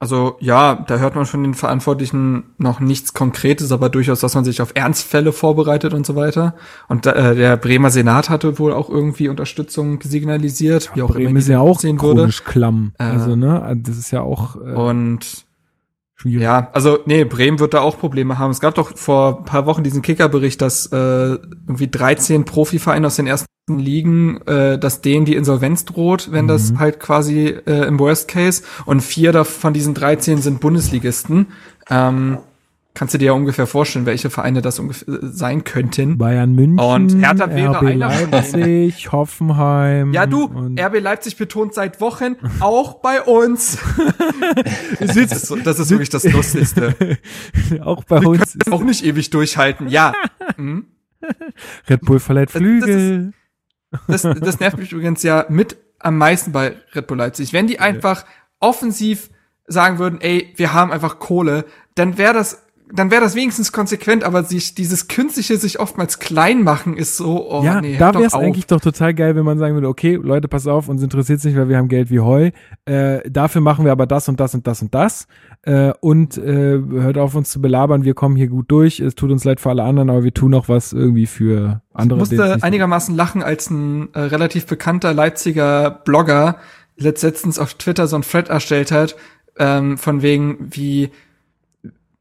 also 0.01 0.37
ja, 0.41 0.85
da 0.87 0.99
hört 0.99 1.15
man 1.15 1.25
von 1.25 1.43
den 1.43 1.55
Verantwortlichen 1.55 2.45
noch 2.59 2.81
nichts 2.81 3.15
Konkretes, 3.15 3.73
aber 3.73 3.89
durchaus, 3.89 4.21
dass 4.21 4.35
man 4.35 4.45
sich 4.45 4.61
auf 4.61 4.73
Ernstfälle 4.75 5.33
vorbereitet 5.33 5.95
und 5.95 6.05
so 6.05 6.15
weiter. 6.17 6.55
Und 6.89 7.07
äh, 7.07 7.35
der 7.35 7.57
Bremer 7.57 7.91
Senat 7.91 8.29
hatte 8.29 8.59
wohl 8.59 8.73
auch 8.73 8.91
irgendwie 8.91 9.29
Unterstützung 9.29 10.01
signalisiert, 10.03 10.87
ja, 10.87 10.97
wie 10.97 11.03
auch 11.03 11.11
Bremen 11.13 11.31
immer 11.31 11.39
ist 11.39 11.49
ja 11.49 11.61
auch 11.61 11.81
sehen 11.81 12.01
würde. 12.01 12.29
klamm. 12.45 12.93
Äh, 12.99 13.05
also 13.05 13.37
ne, 13.37 13.81
das 13.83 13.97
ist 13.97 14.11
ja 14.11 14.21
auch 14.21 14.57
äh, 14.57 14.75
und 14.75 15.47
schwierig. 16.17 16.43
Ja, 16.43 16.69
also 16.73 16.99
nee, 17.07 17.25
Bremen 17.25 17.59
wird 17.59 17.73
da 17.73 17.81
auch 17.81 17.99
Probleme 17.99 18.39
haben. 18.39 18.51
Es 18.51 18.61
gab 18.61 18.75
doch 18.75 18.97
vor 18.99 19.39
ein 19.39 19.45
paar 19.45 19.65
Wochen 19.67 19.85
diesen 19.85 20.03
Kickerbericht, 20.03 20.61
dass 20.61 20.87
äh, 20.87 20.97
irgendwie 20.97 21.89
13 21.89 22.45
Profivereine 22.45 23.07
aus 23.07 23.17
den 23.17 23.27
ersten 23.27 23.47
Ligen, 23.69 24.41
äh, 24.47 24.79
dass 24.79 25.01
denen 25.01 25.25
die 25.25 25.35
Insolvenz 25.35 25.85
droht, 25.85 26.31
wenn 26.33 26.45
mhm. 26.45 26.49
das 26.49 26.75
halt 26.79 27.01
quasi 27.01 27.47
äh, 27.47 27.87
im 27.87 27.99
Worst 27.99 28.29
Case 28.29 28.63
und 28.85 29.01
vier 29.01 29.45
von 29.45 29.73
diesen 29.73 29.95
13 29.95 30.43
sind 30.43 30.61
Bundesligisten. 30.61 31.47
Ähm, 31.89 32.39
kannst 32.93 33.15
du 33.15 33.19
dir 33.19 33.27
ja 33.27 33.33
ungefähr 33.33 33.67
vorstellen, 33.67 34.07
welche 34.07 34.29
Vereine 34.29 34.63
das 34.63 34.79
ungefähr 34.79 35.19
sein 35.23 35.65
könnten. 35.65 36.19
Bayern 36.19 36.55
München, 36.55 36.79
und 36.79 37.19
Hertha 37.21 37.49
wäre 37.51 37.77
RB 37.77 37.95
Leipzig, 37.95 39.13
Hoffenheim. 39.13 40.13
Ja, 40.13 40.27
du, 40.27 40.45
RB 40.79 41.01
Leipzig 41.01 41.37
betont 41.37 41.73
seit 41.75 42.01
Wochen 42.03 42.37
auch 42.61 43.01
bei 43.01 43.23
uns. 43.23 43.79
das, 45.01 45.17
ist, 45.17 45.55
das 45.65 45.79
ist 45.79 45.91
wirklich 45.91 46.11
das 46.11 46.25
Lustigste. 46.25 46.95
auch 47.83 48.05
bei 48.05 48.19
uns. 48.19 48.57
Auch 48.71 48.83
nicht 48.83 49.05
ewig 49.05 49.31
durchhalten, 49.31 49.89
ja. 49.89 50.13
Hm? 50.57 50.85
Red 51.89 52.03
Bull 52.03 52.21
verleiht 52.21 52.51
Flügel. 52.51 53.17
Das, 53.17 53.33
das, 53.33 53.44
das 54.07 54.61
nervt 54.61 54.79
mich 54.79 54.93
übrigens 54.93 55.23
ja 55.23 55.47
mit 55.49 55.77
am 55.99 56.19
meisten 56.19 56.53
bei 56.53 56.77
Red 56.95 57.07
Bull 57.07 57.19
Leipzig. 57.19 57.53
Wenn 57.53 57.67
die 57.67 57.81
einfach 57.81 58.25
offensiv 58.61 59.31
sagen 59.67 59.99
würden, 59.99 60.21
ey, 60.21 60.53
wir 60.57 60.73
haben 60.73 60.93
einfach 60.93 61.19
Kohle, 61.19 61.65
dann 61.95 62.19
wäre 62.19 62.35
das 62.35 62.64
dann 62.97 63.11
wäre 63.11 63.21
das 63.21 63.35
wenigstens 63.35 63.73
konsequent, 63.73 64.23
aber 64.23 64.45
sich 64.45 64.75
dieses 64.75 65.09
künstliche 65.09 65.57
sich 65.57 65.81
oftmals 65.81 66.21
klein 66.21 66.63
machen 66.63 66.97
ist 66.97 67.17
so, 67.17 67.51
oh 67.51 67.65
ja, 67.65 67.81
nee, 67.81 67.97
da 67.99 68.15
wäre 68.15 68.25
es 68.25 68.35
eigentlich 68.35 68.67
doch 68.67 68.81
total 68.81 69.15
geil, 69.15 69.35
wenn 69.35 69.45
man 69.45 69.59
sagen 69.59 69.75
würde, 69.75 69.89
okay, 69.89 70.15
Leute, 70.15 70.47
pass 70.47 70.67
auf, 70.69 70.89
uns 70.89 71.03
interessiert 71.03 71.45
nicht, 71.45 71.57
weil 71.57 71.69
wir 71.69 71.77
haben 71.77 71.89
Geld 71.89 72.11
wie 72.11 72.21
Heu. 72.21 72.51
Äh, 72.85 73.29
dafür 73.29 73.61
machen 73.61 73.85
wir 73.85 73.91
aber 73.91 74.07
das 74.07 74.29
und 74.29 74.39
das 74.39 74.55
und 74.55 74.67
das 74.67 74.81
und 74.81 74.95
das. 74.95 75.27
Äh, 75.63 75.93
und 76.01 76.39
äh, 76.39 76.79
hört 76.79 77.19
auf 77.19 77.35
uns 77.35 77.51
zu 77.51 77.61
belabern, 77.61 78.05
wir 78.05 78.15
kommen 78.15 78.37
hier 78.37 78.49
gut 78.49 78.71
durch. 78.71 79.01
Es 79.01 79.17
tut 79.17 79.33
uns 79.33 79.43
leid 79.43 79.59
für 79.59 79.71
alle 79.71 79.83
anderen, 79.83 80.09
aber 80.09 80.23
wir 80.23 80.35
tun 80.35 80.55
auch 80.55 80.69
was 80.69 80.93
irgendwie 80.93 81.27
für 81.27 81.83
andere. 81.93 82.23
Ich 82.23 82.31
musste 82.31 82.63
einigermaßen 82.63 83.15
lachen, 83.17 83.43
als 83.43 83.71
ein 83.71 84.15
äh, 84.15 84.21
relativ 84.21 84.67
bekannter 84.67 85.13
Leipziger 85.13 85.91
Blogger 85.91 86.59
letztens 86.97 87.59
auf 87.59 87.75
Twitter 87.75 88.07
so 88.07 88.15
ein 88.15 88.23
Thread 88.23 88.51
erstellt 88.51 88.93
hat, 88.93 89.17
ähm, 89.59 89.99
von 89.99 90.23
wegen 90.23 90.59
wie 90.71 91.11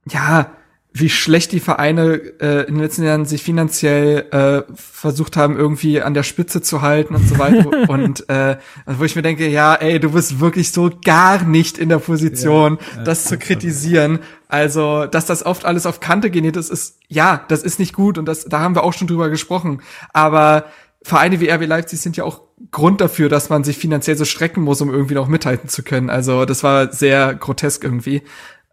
ja, 0.09 0.51
wie 0.95 1.09
schlecht 1.09 1.51
die 1.51 1.59
Vereine 1.59 2.21
äh, 2.39 2.67
in 2.67 2.75
den 2.75 2.83
letzten 2.83 3.03
Jahren 3.03 3.25
sich 3.25 3.41
finanziell 3.41 4.27
äh, 4.31 4.73
versucht 4.75 5.35
haben, 5.35 5.57
irgendwie 5.57 6.01
an 6.01 6.13
der 6.13 6.21
Spitze 6.21 6.61
zu 6.61 6.83
halten 6.83 7.15
und 7.15 7.27
so 7.27 7.39
weiter. 7.39 7.67
und 7.89 8.29
äh, 8.29 8.57
wo 8.85 9.03
ich 9.03 9.15
mir 9.15 9.23
denke, 9.23 9.47
ja, 9.47 9.73
ey, 9.73 9.99
du 9.99 10.11
bist 10.11 10.39
wirklich 10.39 10.71
so 10.71 10.91
gar 11.03 11.43
nicht 11.43 11.79
in 11.79 11.89
der 11.89 11.97
Position, 11.97 12.77
ja, 12.95 13.03
das 13.03 13.25
zu 13.25 13.39
kritisieren. 13.39 14.19
Also, 14.47 15.07
dass 15.07 15.25
das 15.25 15.43
oft 15.43 15.65
alles 15.65 15.87
auf 15.87 15.99
Kante 15.99 16.29
genäht 16.29 16.57
ist, 16.57 16.69
ist, 16.69 16.99
ja, 17.07 17.43
das 17.47 17.63
ist 17.63 17.79
nicht 17.79 17.93
gut 17.93 18.19
und 18.19 18.25
das, 18.25 18.45
da 18.45 18.59
haben 18.59 18.75
wir 18.75 18.83
auch 18.83 18.93
schon 18.93 19.07
drüber 19.07 19.31
gesprochen. 19.31 19.81
Aber 20.13 20.65
Vereine 21.01 21.39
wie 21.39 21.49
RB 21.49 21.65
Leipzig 21.65 22.01
sind 22.01 22.17
ja 22.17 22.23
auch 22.23 22.41
Grund 22.71 23.01
dafür, 23.01 23.29
dass 23.29 23.49
man 23.49 23.63
sich 23.63 23.77
finanziell 23.77 24.15
so 24.15 24.25
strecken 24.25 24.61
muss, 24.61 24.79
um 24.79 24.91
irgendwie 24.91 25.15
noch 25.15 25.27
mithalten 25.27 25.69
zu 25.69 25.81
können. 25.81 26.11
Also, 26.11 26.45
das 26.45 26.63
war 26.63 26.93
sehr 26.93 27.33
grotesk 27.33 27.83
irgendwie. 27.83 28.21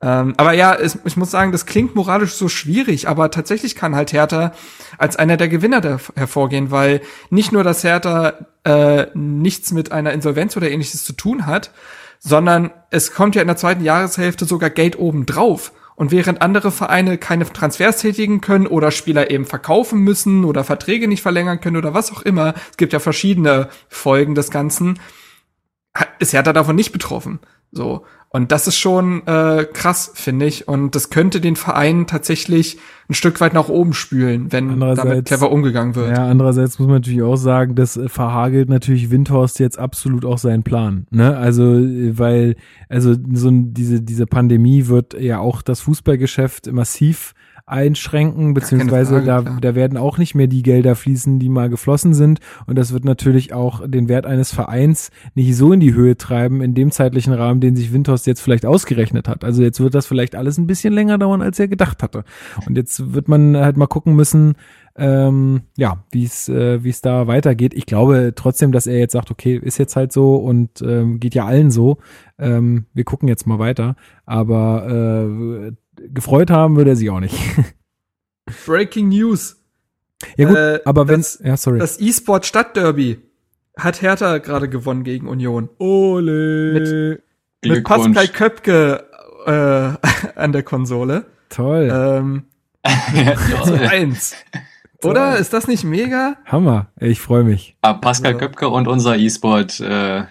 Ähm, 0.03 0.34
aber 0.38 0.53
ja, 0.55 0.74
es, 0.74 0.98
ich 1.05 1.16
muss 1.16 1.30
sagen, 1.30 1.53
das 1.53 1.66
klingt 1.66 1.94
moralisch 1.94 2.32
so 2.32 2.48
schwierig, 2.48 3.07
aber 3.09 3.30
tatsächlich 3.30 3.74
kann 3.76 3.94
halt 3.94 4.12
Hertha 4.12 4.53
als 4.96 5.16
einer 5.16 5.36
der 5.36 5.48
Gewinner 5.48 5.80
der, 5.80 6.01
hervorgehen, 6.16 6.70
weil 6.70 7.03
nicht 7.28 7.53
nur, 7.53 7.64
dass 7.64 7.84
Hertha 7.84 8.46
äh, 8.64 9.07
nichts 9.14 9.72
mit 9.72 9.92
einer 9.92 10.12
Insolvenz 10.12 10.57
oder 10.57 10.70
ähnliches 10.70 11.05
zu 11.05 11.12
tun 11.12 11.46
hat, 11.46 11.70
sondern 12.18 12.70
es 12.90 13.12
kommt 13.12 13.34
ja 13.34 13.42
in 13.42 13.48
der 13.48 13.57
zweiten 13.57 13.84
Jahreshälfte 13.84 14.46
sogar 14.46 14.70
Geld 14.70 14.98
oben 14.98 15.26
drauf. 15.26 15.72
Und 15.96 16.12
während 16.12 16.40
andere 16.40 16.70
Vereine 16.70 17.18
keine 17.18 17.44
Transfers 17.44 17.98
tätigen 17.98 18.40
können 18.40 18.66
oder 18.66 18.90
Spieler 18.90 19.30
eben 19.30 19.44
verkaufen 19.44 20.01
müssen 20.01 20.46
oder 20.46 20.64
Verträge 20.64 21.09
nicht 21.09 21.20
verlängern 21.20 21.61
können 21.61 21.76
oder 21.76 21.92
was 21.92 22.11
auch 22.11 22.22
immer, 22.22 22.55
es 22.70 22.78
gibt 22.78 22.94
ja 22.94 23.01
verschiedene 23.01 23.68
Folgen 23.90 24.34
des 24.34 24.51
Ganzen, 24.51 24.98
ist 26.18 26.32
Hertha 26.32 26.55
davon 26.55 26.74
nicht 26.74 26.92
betroffen. 26.92 27.40
So. 27.70 28.07
Und 28.33 28.53
das 28.53 28.68
ist 28.68 28.78
schon 28.78 29.26
äh, 29.26 29.66
krass, 29.72 30.12
finde 30.14 30.47
ich. 30.47 30.68
Und 30.68 30.95
das 30.95 31.11
könnte 31.11 31.41
den 31.41 31.57
Verein 31.57 32.07
tatsächlich 32.07 32.78
ein 33.09 33.14
Stück 33.14 33.41
weit 33.41 33.55
nach 33.55 33.68
oben 33.68 33.93
spülen, 33.93 34.53
wenn 34.53 34.78
damit 34.78 35.24
clever 35.24 35.51
umgegangen 35.51 35.97
wird. 35.97 36.16
Ja, 36.16 36.28
andererseits 36.28 36.78
muss 36.78 36.87
man 36.87 36.99
natürlich 36.99 37.22
auch 37.22 37.35
sagen, 37.35 37.74
das 37.74 37.97
äh, 37.97 38.09
verhagelt 38.09 38.68
natürlich 38.68 39.11
Windhorst 39.11 39.59
jetzt 39.59 39.81
absolut 39.81 40.24
auch 40.24 40.39
seinen 40.39 40.62
Plan. 40.62 41.09
Ne? 41.11 41.37
Also, 41.37 41.64
weil, 41.64 42.55
also 42.89 43.16
so 43.33 43.51
diese, 43.51 44.01
diese 44.01 44.26
Pandemie 44.26 44.87
wird 44.87 45.20
ja 45.20 45.41
auch 45.41 45.61
das 45.61 45.81
Fußballgeschäft 45.81 46.70
massiv 46.70 47.35
einschränken, 47.66 48.54
beziehungsweise 48.54 49.22
Frage, 49.22 49.44
da, 49.44 49.58
da 49.61 49.74
werden 49.74 49.98
auch 49.98 50.18
nicht 50.18 50.34
mehr 50.34 50.46
die 50.46 50.62
Gelder 50.62 50.96
fließen, 50.96 51.38
die 51.38 51.48
mal 51.48 51.68
geflossen 51.68 52.14
sind. 52.14 52.40
Und 52.66 52.76
das 52.76 52.92
wird 52.92 53.04
natürlich 53.04 53.52
auch 53.52 53.86
den 53.86 54.08
Wert 54.08 54.26
eines 54.26 54.52
Vereins 54.52 55.11
nicht 55.34 55.56
so 55.56 55.72
in 55.72 55.80
die 55.80 55.94
Höhe 55.94 56.16
treiben, 56.16 56.62
in 56.62 56.74
dem 56.74 56.90
zeitlichen 56.90 57.32
Rahmen, 57.32 57.61
den 57.61 57.76
sich 57.76 57.92
Windhorst 57.92 58.26
jetzt 58.26 58.40
vielleicht 58.40 58.66
ausgerechnet 58.66 59.28
hat. 59.28 59.44
Also 59.44 59.62
jetzt 59.62 59.80
wird 59.80 59.94
das 59.94 60.06
vielleicht 60.06 60.34
alles 60.34 60.58
ein 60.58 60.66
bisschen 60.66 60.92
länger 60.92 61.18
dauern, 61.18 61.42
als 61.42 61.58
er 61.58 61.68
gedacht 61.68 62.02
hatte. 62.02 62.24
Und 62.66 62.76
jetzt 62.76 63.12
wird 63.12 63.28
man 63.28 63.56
halt 63.56 63.76
mal 63.76 63.86
gucken 63.86 64.14
müssen, 64.14 64.54
ähm, 64.96 65.62
ja, 65.76 66.04
wie 66.11 66.24
es 66.24 66.48
äh, 66.48 66.82
wie 66.82 66.90
es 66.90 67.00
da 67.00 67.26
weitergeht. 67.26 67.74
Ich 67.74 67.86
glaube 67.86 68.32
trotzdem, 68.34 68.72
dass 68.72 68.86
er 68.86 68.98
jetzt 68.98 69.12
sagt, 69.12 69.30
okay, 69.30 69.56
ist 69.56 69.78
jetzt 69.78 69.96
halt 69.96 70.12
so 70.12 70.36
und 70.36 70.82
ähm, 70.82 71.20
geht 71.20 71.34
ja 71.34 71.46
allen 71.46 71.70
so. 71.70 71.98
Ähm, 72.38 72.86
wir 72.92 73.04
gucken 73.04 73.28
jetzt 73.28 73.46
mal 73.46 73.58
weiter. 73.58 73.96
Aber 74.26 74.86
äh, 74.88 75.72
gefreut 76.09 76.51
haben 76.51 76.76
würde 76.76 76.90
er 76.90 76.96
sich 76.96 77.11
auch 77.11 77.20
nicht. 77.20 77.36
Breaking 78.66 79.09
News. 79.09 79.57
Ja 80.36 80.48
gut, 80.48 80.57
äh, 80.57 80.80
aber 80.84 81.09
wenn 81.09 81.24
ja 81.42 81.57
sorry. 81.57 81.78
Das 81.78 82.01
E-Sport 82.01 82.46
Stadtderby 82.46 83.18
hat 83.76 84.03
Hertha 84.03 84.38
gerade 84.38 84.68
gewonnen 84.68 85.05
gegen 85.05 85.28
Union. 85.28 85.68
Ole. 85.78 87.22
Mit, 87.62 87.72
mit 87.72 87.84
Pascal 87.84 88.28
Köpke 88.28 89.05
äh, 89.46 89.51
an 90.36 90.53
der 90.53 90.62
Konsole. 90.62 91.26
Toll. 91.48 91.90
Ähm, 91.92 92.44
zu 93.64 93.74
eins. 93.74 94.34
Oder? 95.03 95.38
Ist 95.38 95.53
das 95.53 95.66
nicht 95.66 95.84
mega? 95.84 96.36
Hammer. 96.44 96.88
Ich 97.01 97.20
freue 97.20 97.44
mich. 97.44 97.76
Ah, 97.80 97.94
Pascal. 97.94 98.36
Köpke 98.36 98.68
und 98.68 98.86
unser 98.86 99.16
E-Sport 99.16 99.80
äh, 99.80 100.24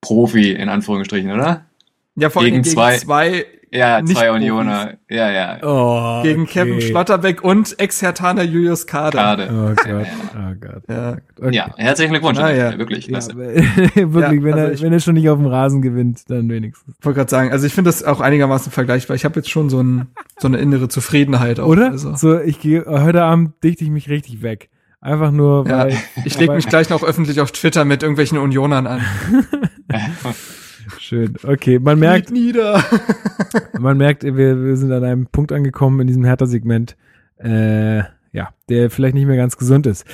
Profi 0.00 0.52
in 0.52 0.68
Anführungsstrichen, 0.68 1.32
oder? 1.32 1.66
Ja, 2.14 2.30
vor 2.30 2.42
allem 2.42 2.52
gegen, 2.52 2.62
gegen 2.62 2.74
zwei, 2.74 2.98
zwei 2.98 3.46
ja, 3.72 4.04
zwei 4.04 4.32
Unioner. 4.32 4.94
Ja, 5.08 5.30
ja. 5.30 5.58
Oh, 5.62 6.22
Gegen 6.22 6.42
okay. 6.42 6.64
Kevin 6.64 6.80
Schlotterbeck 6.80 7.42
und 7.44 7.78
Ex-Hertaner 7.78 8.42
Julius 8.42 8.86
Kade. 8.86 9.16
Kade. 9.16 9.48
Oh 9.50 9.74
Gott. 9.74 10.06
Oh 10.34 10.54
Gott. 10.60 10.82
Ja, 10.88 11.16
okay. 11.38 11.54
ja 11.54 11.74
herzlichen 11.76 12.10
Glückwunsch. 12.10 12.38
Ah, 12.38 12.50
ja. 12.50 12.76
Wirklich. 12.78 13.06
Ja, 13.06 13.18
wirklich, 13.34 13.64
ja, 13.96 14.04
wenn, 14.42 14.54
also 14.54 14.72
er, 14.72 14.80
wenn 14.80 14.92
er 14.92 15.00
schon 15.00 15.14
nicht 15.14 15.28
auf 15.28 15.38
dem 15.38 15.46
Rasen 15.46 15.82
gewinnt, 15.82 16.28
dann 16.28 16.48
wenigstens. 16.48 16.96
Ich 16.98 17.04
wollte 17.04 17.18
gerade 17.18 17.30
sagen, 17.30 17.52
also 17.52 17.66
ich 17.66 17.72
finde 17.72 17.88
das 17.88 18.02
auch 18.02 18.20
einigermaßen 18.20 18.72
vergleichbar. 18.72 19.14
Ich 19.14 19.24
habe 19.24 19.36
jetzt 19.36 19.50
schon 19.50 19.70
so, 19.70 19.80
ein, 19.80 20.08
so 20.38 20.48
eine 20.48 20.58
innere 20.58 20.88
Zufriedenheit. 20.88 21.60
Auch, 21.60 21.68
Oder? 21.68 21.92
Also. 21.92 22.14
So, 22.16 22.40
ich 22.40 22.60
gehe 22.60 22.84
heute 22.86 23.22
Abend 23.22 23.62
dichte 23.62 23.84
ich 23.84 23.90
mich 23.90 24.08
richtig 24.08 24.42
weg. 24.42 24.70
Einfach 25.00 25.30
nur, 25.30 25.68
weil. 25.68 25.92
Ja, 25.92 25.96
ich 26.24 26.38
lege 26.38 26.52
mich 26.54 26.66
gleich 26.66 26.90
noch 26.90 27.02
öffentlich 27.02 27.40
auf 27.40 27.52
Twitter 27.52 27.84
mit 27.84 28.02
irgendwelchen 28.02 28.36
Unionern 28.36 28.86
an. 28.86 29.00
Schön. 31.10 31.34
Okay, 31.42 31.80
man 31.80 31.98
merkt. 31.98 32.30
nieder. 32.30 32.84
man 33.80 33.98
merkt, 33.98 34.22
wir, 34.22 34.36
wir 34.36 34.76
sind 34.76 34.92
an 34.92 35.02
einem 35.02 35.26
Punkt 35.26 35.50
angekommen 35.50 35.98
in 35.98 36.06
diesem 36.06 36.22
Hertha-Segment, 36.22 36.96
äh, 37.42 37.98
ja, 38.30 38.50
der 38.68 38.90
vielleicht 38.90 39.16
nicht 39.16 39.26
mehr 39.26 39.36
ganz 39.36 39.56
gesund 39.56 39.88
ist. 39.88 40.04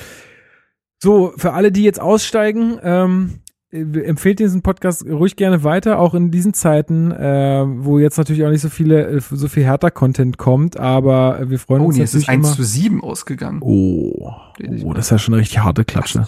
So, 0.97 1.33
für 1.37 1.53
alle, 1.53 1.71
die 1.71 1.83
jetzt 1.83 2.01
aussteigen, 2.01 2.79
ähm, 2.81 3.41
empfehlt 3.69 4.39
diesen 4.39 4.63
Podcast 4.63 5.05
ruhig 5.05 5.35
gerne 5.35 5.63
weiter, 5.63 5.99
auch 5.99 6.15
in 6.15 6.31
diesen 6.31 6.55
Zeiten, 6.55 7.11
äh, 7.11 7.63
wo 7.67 7.99
jetzt 7.99 8.17
natürlich 8.17 8.43
auch 8.43 8.49
nicht 8.49 8.61
so 8.61 8.69
viele, 8.69 9.21
so 9.21 9.47
viel 9.47 9.65
härter 9.65 9.91
Content 9.91 10.39
kommt, 10.39 10.79
aber 10.79 11.47
wir 11.47 11.59
freuen 11.59 11.83
oh, 11.83 11.85
uns 11.89 11.97
nee. 11.97 12.01
Oh, 12.01 12.05
es 12.05 12.15
ist 12.15 12.27
1 12.27 12.55
zu 12.55 12.63
7 12.63 13.03
ausgegangen. 13.03 13.59
Oh, 13.61 14.31
oh 14.59 14.93
das 14.93 15.05
ist 15.05 15.11
ja 15.11 15.19
schon 15.19 15.35
eine 15.35 15.41
richtig 15.41 15.59
harte 15.59 15.85
Klatsche. 15.85 16.25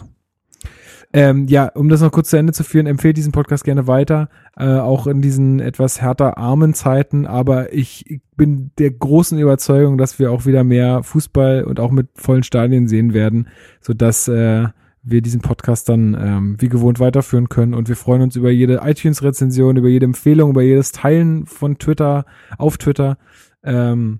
Ähm, 1.12 1.48
ja, 1.48 1.68
um 1.70 1.90
das 1.90 2.02
noch 2.02 2.12
kurz 2.12 2.30
zu 2.30 2.38
Ende 2.38 2.54
zu 2.54 2.64
führen, 2.64 2.86
empfehlt 2.86 3.18
diesen 3.18 3.32
Podcast 3.32 3.64
gerne 3.64 3.88
weiter, 3.88 4.30
äh, 4.56 4.76
auch 4.76 5.08
in 5.08 5.22
diesen 5.22 5.60
etwas 5.60 6.00
härter 6.02 6.38
armen 6.38 6.76
Zeiten. 6.76 7.26
Aber 7.26 7.74
ich 7.74 8.22
bin 8.36 8.72
der 8.78 8.92
großen 8.92 9.40
Überzeugung, 9.40 9.98
dass 9.98 10.20
wir 10.20 10.32
auch 10.32 10.46
wieder 10.46 10.64
mehr 10.64 11.02
Fußball 11.02 11.64
und 11.64 11.80
auch 11.80 11.90
mit 11.90 12.10
vollen 12.14 12.44
Stadien 12.44 12.88
sehen 12.88 13.14
werden, 13.14 13.48
so 13.82 13.94
dass 13.94 14.28
äh, 14.28 14.68
wir 15.02 15.22
diesen 15.22 15.42
Podcast 15.42 15.90
dann 15.90 16.16
ähm, 16.20 16.56
wie 16.60 16.70
gewohnt 16.70 17.00
weiterführen 17.00 17.50
können. 17.50 17.74
Und 17.74 17.90
wir 17.90 17.96
freuen 17.96 18.22
uns 18.22 18.36
über 18.36 18.52
jede 18.52 18.82
iTunes-Rezension, 18.84 19.78
über 19.78 19.90
jede 19.90 20.06
Empfehlung, 20.06 20.52
über 20.52 20.62
jedes 20.62 20.92
Teilen 20.92 21.48
von 21.48 21.80
Twitter 21.80 22.26
auf 22.60 22.78
Twitter. 22.78 23.18
Ähm, 23.64 24.20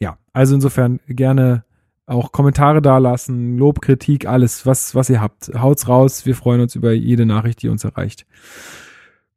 ja, 0.00 0.18
also 0.32 0.56
insofern 0.56 0.98
gerne 1.06 1.64
auch 2.10 2.32
Kommentare 2.32 2.82
dalassen, 2.82 3.56
Lob, 3.56 3.80
Kritik, 3.80 4.26
alles, 4.26 4.66
was, 4.66 4.94
was 4.94 5.08
ihr 5.10 5.20
habt. 5.20 5.50
Haut's 5.54 5.88
raus. 5.88 6.26
Wir 6.26 6.34
freuen 6.34 6.60
uns 6.60 6.74
über 6.74 6.92
jede 6.92 7.24
Nachricht, 7.24 7.62
die 7.62 7.68
uns 7.68 7.84
erreicht. 7.84 8.26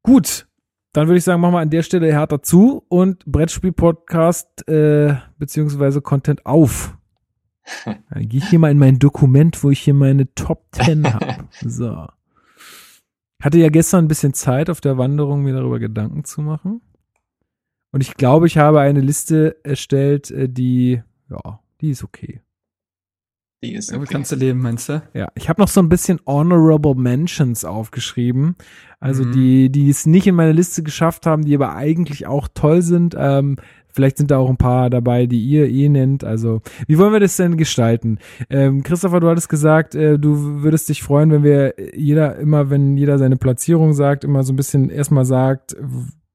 Gut. 0.02 0.48
Dann 0.92 1.08
würde 1.08 1.18
ich 1.18 1.24
sagen, 1.24 1.42
machen 1.42 1.54
wir 1.54 1.60
an 1.60 1.70
der 1.72 1.82
Stelle 1.82 2.12
härter 2.12 2.44
zu 2.44 2.84
und 2.88 3.26
Brettspiel-Podcast 3.26 4.68
äh, 4.68 5.16
beziehungsweise 5.40 6.02
Content 6.02 6.46
auf. 6.46 6.98
Dann 7.86 8.28
gehe 8.28 8.40
ich 8.40 8.50
hier 8.50 8.60
mal 8.60 8.72
in 8.72 8.78
mein 8.78 9.00
Dokument, 9.00 9.64
wo 9.64 9.72
ich 9.72 9.80
hier 9.80 9.96
meine 9.96 10.32
Top 10.36 10.66
10 10.72 11.14
habe. 11.14 11.48
So. 11.62 12.08
Hatte 13.42 13.58
ja 13.58 13.70
gestern 13.70 14.06
ein 14.06 14.08
bisschen 14.08 14.34
Zeit 14.34 14.70
auf 14.70 14.82
der 14.82 14.98
Wanderung, 14.98 15.42
mir 15.42 15.54
darüber 15.54 15.80
Gedanken 15.80 16.26
zu 16.26 16.42
machen. 16.42 16.82
Und 17.92 18.02
ich 18.02 18.16
glaube, 18.16 18.48
ich 18.48 18.58
habe 18.58 18.80
eine 18.80 19.02
Liste 19.02 19.58
erstellt, 19.64 20.32
äh, 20.32 20.50
die, 20.50 21.02
ja, 21.30 21.60
die 21.82 21.90
ist 21.92 22.04
okay. 22.04 22.42
Die 23.64 23.76
ist 23.76 23.94
okay. 23.94 24.06
kannst 24.10 24.32
du 24.32 24.36
leben, 24.36 24.62
meinst 24.62 24.90
du? 24.90 25.02
Ja, 25.14 25.30
ich 25.36 25.48
habe 25.48 25.62
noch 25.62 25.70
so 25.70 25.82
ein 25.82 25.88
bisschen 25.88 26.20
Honorable 26.26 26.96
Mentions 26.96 27.64
aufgeschrieben. 27.64 28.56
Also 29.00 29.24
mhm. 29.24 29.32
die, 29.32 29.70
die 29.70 29.90
es 29.90 30.06
nicht 30.06 30.28
in 30.28 30.36
meine 30.36 30.52
Liste 30.52 30.84
geschafft 30.84 31.26
haben, 31.26 31.46
die 31.46 31.56
aber 31.56 31.76
eigentlich 31.76 32.28
auch 32.28 32.50
toll 32.54 32.82
sind. 32.82 33.16
Ähm, 33.18 33.56
vielleicht 33.90 34.18
sind 34.18 34.32
da 34.32 34.38
auch 34.38 34.50
ein 34.50 34.58
paar 34.58 34.90
dabei, 34.90 35.28
die 35.28 35.40
ihr 35.40 35.70
eh 35.70 35.88
nennt. 35.88 36.26
Also, 36.26 36.62
wie 36.88 36.98
wollen 36.98 37.14
wir 37.14 37.20
das 37.22 37.38
denn 37.38 37.56
gestalten? 37.56 38.18
Ähm, 38.50 38.84
Christopher, 38.84 39.22
du 39.22 39.30
hattest 39.30 39.48
gesagt, 39.48 39.96
äh, 39.96 40.20
du 40.20 40.62
würdest 40.64 40.90
dich 40.90 41.02
freuen, 41.02 41.32
wenn 41.32 41.44
wir 41.44 41.76
jeder 41.96 42.38
immer, 42.38 42.70
wenn 42.70 42.98
jeder 42.98 43.18
seine 43.18 43.38
Platzierung 43.38 43.94
sagt, 43.94 44.26
immer 44.26 44.44
so 44.44 44.52
ein 44.52 44.58
bisschen 44.58 44.90
erstmal 44.90 45.26
sagt, 45.26 45.76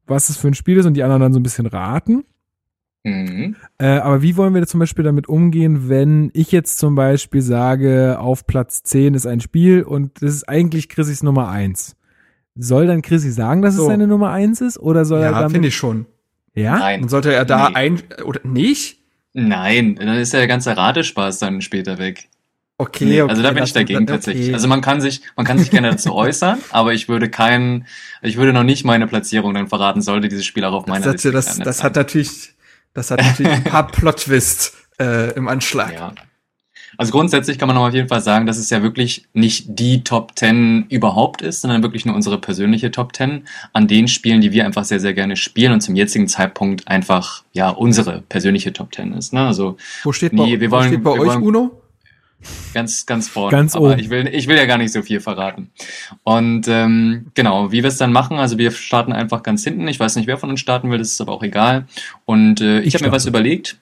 was 0.07 0.31
es 0.31 0.39
für 0.39 0.49
ein 0.49 0.55
Spiel 0.55 0.79
ist 0.79 0.87
und 0.87 0.95
die 0.95 1.03
anderen 1.03 1.21
dann 1.21 1.33
so 1.35 1.41
ein 1.41 1.43
bisschen 1.43 1.67
raten. 1.67 2.25
Mhm. 3.05 3.57
Äh, 3.79 3.87
aber 3.87 4.23
wie 4.23 4.37
wollen 4.37 4.55
wir 4.55 4.67
zum 4.67 4.81
Beispiel 4.81 5.05
damit 5.05 5.29
umgehen, 5.29 5.89
wenn 5.89 6.31
ich 6.35 6.53
jetzt 6.53 6.79
zum 6.79 6.95
Beispiel 6.95 7.43
sage, 7.43 8.19
auf 8.19 8.47
Platz 8.47 8.83
10 8.83 9.15
ist 9.15 9.27
ein 9.27 9.41
Spiel 9.41 9.83
und 9.83 10.23
das 10.23 10.35
ist 10.35 10.49
eigentlich 10.49 10.89
Chrissys 10.89 11.23
Nummer 11.23 11.49
1. 11.49 11.97
Soll 12.57 12.87
dann 12.87 13.03
Chrissy 13.03 13.31
sagen, 13.31 13.63
dass 13.63 13.77
so. 13.77 13.83
es 13.83 13.89
seine 13.89 14.07
Nummer 14.07 14.31
1 14.31 14.61
ist? 14.63 14.79
Oder 14.79 15.05
soll 15.05 15.21
ja, 15.21 15.27
er 15.31 15.43
Ja, 15.43 15.49
finde 15.49 15.69
ich 15.69 15.77
schon. 15.77 16.07
Ja? 16.55 16.79
Nein. 16.79 17.03
Dann 17.03 17.09
sollte 17.09 17.33
er 17.33 17.45
da 17.45 17.69
nee. 17.69 17.77
ein, 17.77 18.03
oder 18.25 18.41
nicht? 18.43 18.99
Nein, 19.33 19.95
dann 19.95 20.17
ist 20.17 20.33
ja 20.33 20.41
der 20.41 20.49
ganze 20.49 20.77
Ratespaß 20.77 21.39
dann 21.39 21.61
später 21.61 21.99
weg. 21.99 22.29
Okay, 22.81 23.23
okay. 23.23 23.31
Also 23.31 23.43
da 23.43 23.51
bin 23.51 23.65
ich 23.65 23.73
dagegen 23.73 24.05
okay. 24.05 24.13
tatsächlich. 24.13 24.55
Also 24.55 24.69
man 24.69 24.81
kann 24.81 25.01
sich, 25.01 25.23
man 25.37 25.45
kann 25.45 25.59
sich 25.59 25.71
gerne 25.71 25.91
dazu 25.91 26.15
äußern, 26.15 26.59
aber 26.71 26.95
ich 26.95 27.09
würde 27.09 27.29
keinen, 27.29 27.87
ich 28.23 28.37
würde 28.37 28.53
noch 28.53 28.63
nicht 28.63 28.85
meine 28.85 29.09
Platzierung 29.09 29.53
dann 29.55 29.67
verraten, 29.67 30.01
sollte 30.01 30.29
dieses 30.29 30.47
Spiel 30.47 30.65
auch 30.65 30.73
auf 30.73 30.87
meiner 30.87 31.05
das, 31.05 31.15
Liste 31.15 31.33
Das, 31.33 31.59
das 31.59 31.83
hat 31.83 31.97
natürlich, 31.97 32.55
das 32.95 33.11
hat 33.11 33.21
natürlich 33.21 33.53
ein 33.53 33.65
paar 33.65 33.87
Plot-Twist 33.93 34.75
äh, 35.01 35.33
im 35.35 35.49
Anschlag. 35.49 35.93
Ja. 35.93 36.15
Also 36.97 37.13
grundsätzlich 37.13 37.59
kann 37.59 37.69
man 37.69 37.77
auf 37.77 37.93
jeden 37.93 38.09
Fall 38.09 38.21
sagen, 38.21 38.47
dass 38.47 38.57
es 38.57 38.71
ja 38.71 38.83
wirklich 38.83 39.29
nicht 39.35 39.67
die 39.69 40.03
Top 40.05 40.33
10 40.37 40.87
überhaupt 40.89 41.43
ist, 41.43 41.61
sondern 41.61 41.83
wirklich 41.83 42.07
nur 42.07 42.15
unsere 42.15 42.39
persönliche 42.39 42.91
Top 42.91 43.15
10 43.15 43.47
an 43.73 43.89
den 43.89 44.09
Spielen, 44.09 44.41
die 44.41 44.53
wir 44.53 44.65
einfach 44.65 44.85
sehr, 44.85 44.99
sehr 44.99 45.15
gerne 45.15 45.37
spielen 45.37 45.73
und 45.73 45.81
zum 45.81 45.95
jetzigen 45.95 46.29
Zeitpunkt 46.29 46.89
einfach, 46.89 47.45
ja, 47.53 47.69
unsere 47.71 48.23
persönliche 48.23 48.73
Top 48.73 48.95
10 48.95 49.13
ist. 49.13 49.33
Ne? 49.33 49.47
Also, 49.47 49.77
wo 50.03 50.13
steht, 50.13 50.33
nie, 50.33 50.57
bei, 50.57 50.61
wir 50.61 50.71
wollen, 50.71 50.85
wo 50.85 50.89
steht 50.89 51.05
bei 51.05 51.11
euch, 51.11 51.29
wollen, 51.29 51.43
Uno? 51.43 51.83
Ganz, 52.73 53.07
ganz 53.07 53.29
vorne. 53.29 53.51
Ganz 53.51 53.75
Aber 53.75 53.91
oben. 53.93 53.99
ich 53.99 54.11
will, 54.11 54.29
ich 54.29 54.47
will 54.47 54.57
ja 54.57 54.67
gar 54.67 54.79
nicht 54.79 54.93
so 54.93 55.03
viel 55.03 55.21
verraten. 55.21 55.71
Und 56.23 56.69
ähm, 56.69 57.27
genau, 57.35 57.73
wie 57.73 57.83
wir 57.83 57.89
es 57.89 57.99
dann 57.99 58.13
machen, 58.13 58.39
also 58.39 58.59
wir 58.59 58.71
starten 58.71 59.13
einfach 59.13 59.43
ganz 59.43 59.65
hinten. 59.65 59.89
Ich 59.89 59.99
weiß 59.99 60.17
nicht, 60.17 60.27
wer 60.27 60.39
von 60.39 60.51
uns 60.51 60.61
starten 60.61 60.91
will, 60.91 60.99
das 60.99 61.09
ist 61.09 61.21
aber 61.21 61.33
auch 61.33 61.43
egal. 61.43 61.87
Und 62.25 62.61
äh, 62.61 62.81
ich, 62.81 62.89
Ich 62.89 62.95
habe 62.95 63.07
mir 63.07 63.13
was 63.13 63.27
überlegt. 63.27 63.79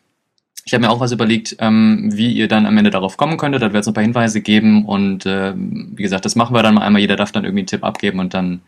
Ich 0.64 0.74
habe 0.74 0.84
mir 0.84 0.90
auch 0.90 0.98
was 0.98 1.12
überlegt, 1.12 1.56
ähm, 1.60 2.10
wie 2.12 2.32
ihr 2.32 2.48
dann 2.48 2.66
am 2.66 2.76
Ende 2.76 2.90
darauf 2.90 3.16
kommen 3.16 3.36
könntet. 3.36 3.62
Da 3.62 3.72
wird 3.72 3.82
es 3.82 3.88
ein 3.88 3.94
paar 3.94 4.02
Hinweise 4.02 4.40
geben 4.40 4.84
und 4.84 5.24
äh, 5.24 5.52
wie 5.56 6.02
gesagt, 6.02 6.24
das 6.24 6.34
machen 6.34 6.56
wir 6.56 6.62
dann 6.64 6.74
mal 6.74 6.80
einmal. 6.80 7.00
Jeder 7.00 7.14
darf 7.14 7.30
dann 7.30 7.44
irgendwie 7.44 7.60
einen 7.60 7.66
Tipp 7.68 7.84
abgeben 7.84 8.18
und 8.18 8.34
dann 8.34 8.62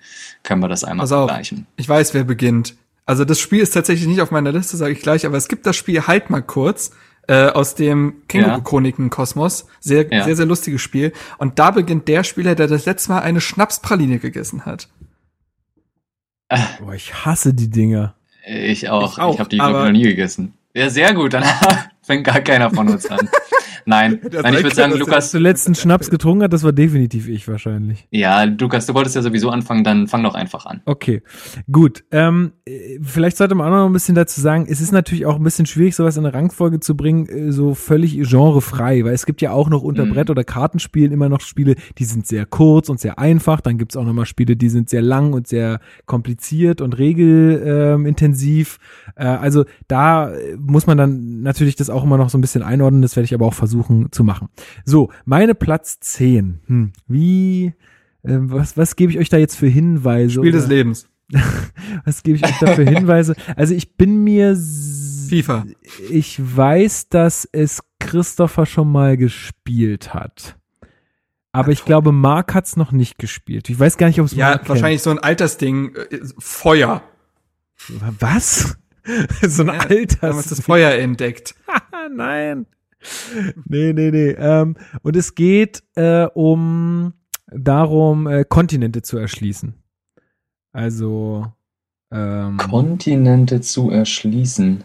können 0.45 0.61
wir 0.61 0.69
das 0.69 0.85
einmal 0.85 1.05
Pass 1.05 1.13
auf. 1.13 1.29
vergleichen. 1.29 1.67
Ich 1.77 1.89
weiß, 1.89 2.15
wer 2.15 2.23
beginnt. 2.23 2.77
Also 3.05 3.25
das 3.25 3.41
Spiel 3.41 3.61
ist 3.61 3.71
tatsächlich 3.73 4.07
nicht 4.07 4.21
auf 4.21 4.31
meiner 4.31 4.53
Liste, 4.53 4.77
sage 4.77 4.93
ich 4.93 5.01
gleich, 5.01 5.27
aber 5.27 5.39
es 5.39 5.49
gibt 5.49 5.67
das 5.67 5.75
Spiel 5.77 6.07
Halt 6.07 6.31
mal 6.31 6.43
kurz 6.43 6.93
äh, 7.29 7.47
aus 7.51 7.75
dem 7.77 8.23
Känguru-Chroniken-Kosmos. 8.29 9.67
Sehr, 9.81 10.13
Ja. 10.13 10.25
sehr, 10.25 10.35
sehr 10.37 10.47
lustiges 10.47 10.81
Spiel. 10.83 11.13
Und 11.39 11.59
da 11.59 11.71
beginnt 11.71 12.09
der 12.09 12.25
Spieler, 12.25 12.55
der 12.55 12.67
das 12.67 12.87
letzte 12.87 13.13
Mal 13.13 13.21
eine 13.21 13.41
Schnapspraline 13.41 14.19
gegessen 14.19 14.65
hat. 14.67 14.89
Boah, 16.81 16.95
ich 16.95 17.25
hasse 17.27 17.53
die 17.55 17.69
Dinger. 17.71 18.15
Ich 18.47 18.89
auch. 18.89 19.05
Ich 19.13 19.13
Ich, 19.13 19.19
auch, 19.23 19.39
habe 19.39 19.49
die 19.51 19.57
glaub 19.59 19.69
ich, 19.71 19.75
noch 19.77 19.91
nie 19.93 20.03
gegessen. 20.03 20.55
Ja, 20.75 20.89
sehr 20.91 21.13
gut. 21.15 21.35
Dann 21.35 21.45
fängt 22.09 22.25
gar 22.25 22.41
keiner 22.41 22.71
von 22.71 22.89
uns 22.89 23.07
an. 23.09 23.29
Nein, 23.85 24.21
Nein 24.43 24.55
ich 24.55 24.63
würde 24.63 24.75
sagen, 24.75 24.93
Lukas, 24.99 25.31
Zuletzt 25.31 25.67
einen 25.67 25.75
Schnaps 25.75 26.11
getrunken 26.11 26.43
hat, 26.43 26.53
das 26.53 26.63
war 26.65 26.73
definitiv 26.73 27.29
ich 27.29 27.47
wahrscheinlich. 27.49 28.07
ja, 28.11 28.43
Lukas, 28.45 28.87
du 28.87 28.95
wolltest 28.95 29.15
ja 29.17 29.23
sowieso 29.23 29.51
anfangen, 29.51 29.85
dann 29.85 30.09
fang 30.09 30.23
doch 30.25 30.35
einfach 30.35 30.67
an. 30.67 30.83
Okay, 30.85 31.23
gut. 31.71 32.05
Ähm, 32.11 32.53
äh, 32.67 32.99
vielleicht 33.03 33.37
sollte 33.37 33.55
man 33.55 33.69
auch 33.69 33.77
noch 33.77 33.87
ein 33.87 33.93
bisschen 33.93 34.15
dazu 34.15 34.41
sagen, 34.41 34.67
es 34.69 34.81
ist 34.81 34.93
natürlich 34.93 35.25
auch 35.27 35.37
ein 35.37 35.43
bisschen 35.43 35.67
schwierig, 35.67 35.95
sowas 35.95 36.17
in 36.17 36.27
eine 36.27 36.35
Rangfolge 36.35 36.81
zu 36.81 36.97
bringen, 36.97 37.27
äh, 37.29 37.53
so 37.53 37.75
völlig 37.75 38.17
genrefrei, 38.29 39.05
weil 39.05 39.15
es 39.15 39.25
gibt 39.25 39.41
ja 39.41 39.53
auch 39.53 39.71
noch 39.71 39.83
unter 39.83 40.05
Mhm. 40.05 40.15
Brett- 40.15 40.31
oder 40.31 40.45
Kartenspielen 40.45 41.13
immer 41.13 41.29
noch 41.29 41.41
Spiele, 41.41 41.77
die 41.99 42.05
sind 42.05 42.27
sehr 42.27 42.45
kurz 42.47 42.89
und 42.89 43.01
sehr 43.01 43.19
einfach. 43.19 43.61
Dann 43.61 43.79
gibt's 43.79 43.97
auch 43.97 44.05
noch 44.05 44.13
mal 44.13 44.27
Spiele, 44.27 44.57
die 44.57 44.69
sind 44.69 44.91
sehr 44.91 45.03
lang 45.03 45.33
und 45.33 45.47
sehr 45.47 45.81
kompliziert 46.07 46.81
und 46.81 46.99
regelintensiv. 46.99 48.09
Intensiv. 48.09 48.79
äh, 49.17 49.25
also 49.25 49.65
da 49.87 50.31
äh, 50.31 50.57
muss 50.59 50.87
man 50.87 50.99
dann 50.99 51.43
natürlich 51.43 51.77
das 51.77 51.91
auch 51.91 51.98
immer 52.05 52.17
noch 52.19 52.31
so 52.31 52.39
ein 52.39 52.41
bisschen 52.41 52.63
einordnen, 52.63 53.03
das 53.03 53.17
werde 53.17 53.25
ich 53.25 53.35
aber 53.35 53.47
auch 53.47 53.55
versuchen 53.55 54.11
zu 54.13 54.25
machen. 54.25 54.49
So, 54.85 55.11
meine 55.25 55.55
Platz 55.55 56.01
10. 56.01 56.61
Hm, 56.67 56.93
wie, 57.07 57.75
äh, 58.23 58.39
was, 58.41 58.77
was 58.77 58.97
gebe 58.97 59.13
ich 59.13 59.19
euch 59.19 59.29
da 59.29 59.37
jetzt 59.37 59.57
für 59.57 59.69
Hinweise? 59.69 60.35
Spiel 60.41 60.53
des 60.53 60.67
oder- 60.67 60.75
Lebens. 60.75 61.09
was 62.05 62.23
gebe 62.23 62.37
ich 62.37 62.45
euch 62.45 62.59
da 62.59 62.75
für 62.75 62.85
Hinweise? 62.89 63.35
Also 63.55 63.75
ich 63.75 63.97
bin 63.97 64.25
mir, 64.25 64.57
FIFA. 65.29 65.67
ich 66.11 66.41
weiß, 66.57 67.11
dass 67.11 67.47
es 67.53 67.83
Christopher 68.01 68.65
schon 68.65 68.91
mal 68.91 69.17
gespielt 69.19 70.15
hat. 70.15 70.57
Aber 71.53 71.73
ich 71.73 71.85
glaube, 71.85 72.13
Mark 72.13 72.55
hat's 72.55 72.77
noch 72.77 72.93
nicht 72.93 73.19
gespielt. 73.19 73.69
Ich 73.69 73.79
weiß 73.79 73.97
gar 73.99 74.07
nicht, 74.07 74.21
ob 74.21 74.27
es 74.27 74.33
Ja, 74.33 74.51
Mark 74.51 74.69
wahrscheinlich 74.69 75.03
so 75.03 75.11
ein 75.11 75.19
Altersding. 75.19 75.95
Äh, 75.97 76.21
Feuer. 76.39 77.03
kennt. 77.87 78.21
Was? 78.21 78.79
so 79.47 79.63
ein 79.63 79.69
Ja, 79.69 79.79
Alters. 79.81 80.21
Damals 80.21 80.49
das 80.49 80.61
Feuer 80.61 80.91
entdeckt. 80.93 81.55
Ah, 81.67 82.09
Nein. 82.15 82.67
Nee, 83.67 83.93
nee, 83.93 84.11
nee. 84.11 84.31
Ähm, 84.31 84.77
und 85.03 85.17
es 85.17 85.35
geht 85.35 85.83
äh, 85.95 86.25
um 86.35 87.13
darum, 87.47 88.27
äh, 88.27 88.45
Kontinente 88.49 89.03
zu 89.03 89.19
erschließen. 89.19 89.75
Also 90.73 91.47
ähm, 92.11 92.57
Kontinente 92.59 93.61
zu 93.61 93.91
erschließen. 93.91 94.83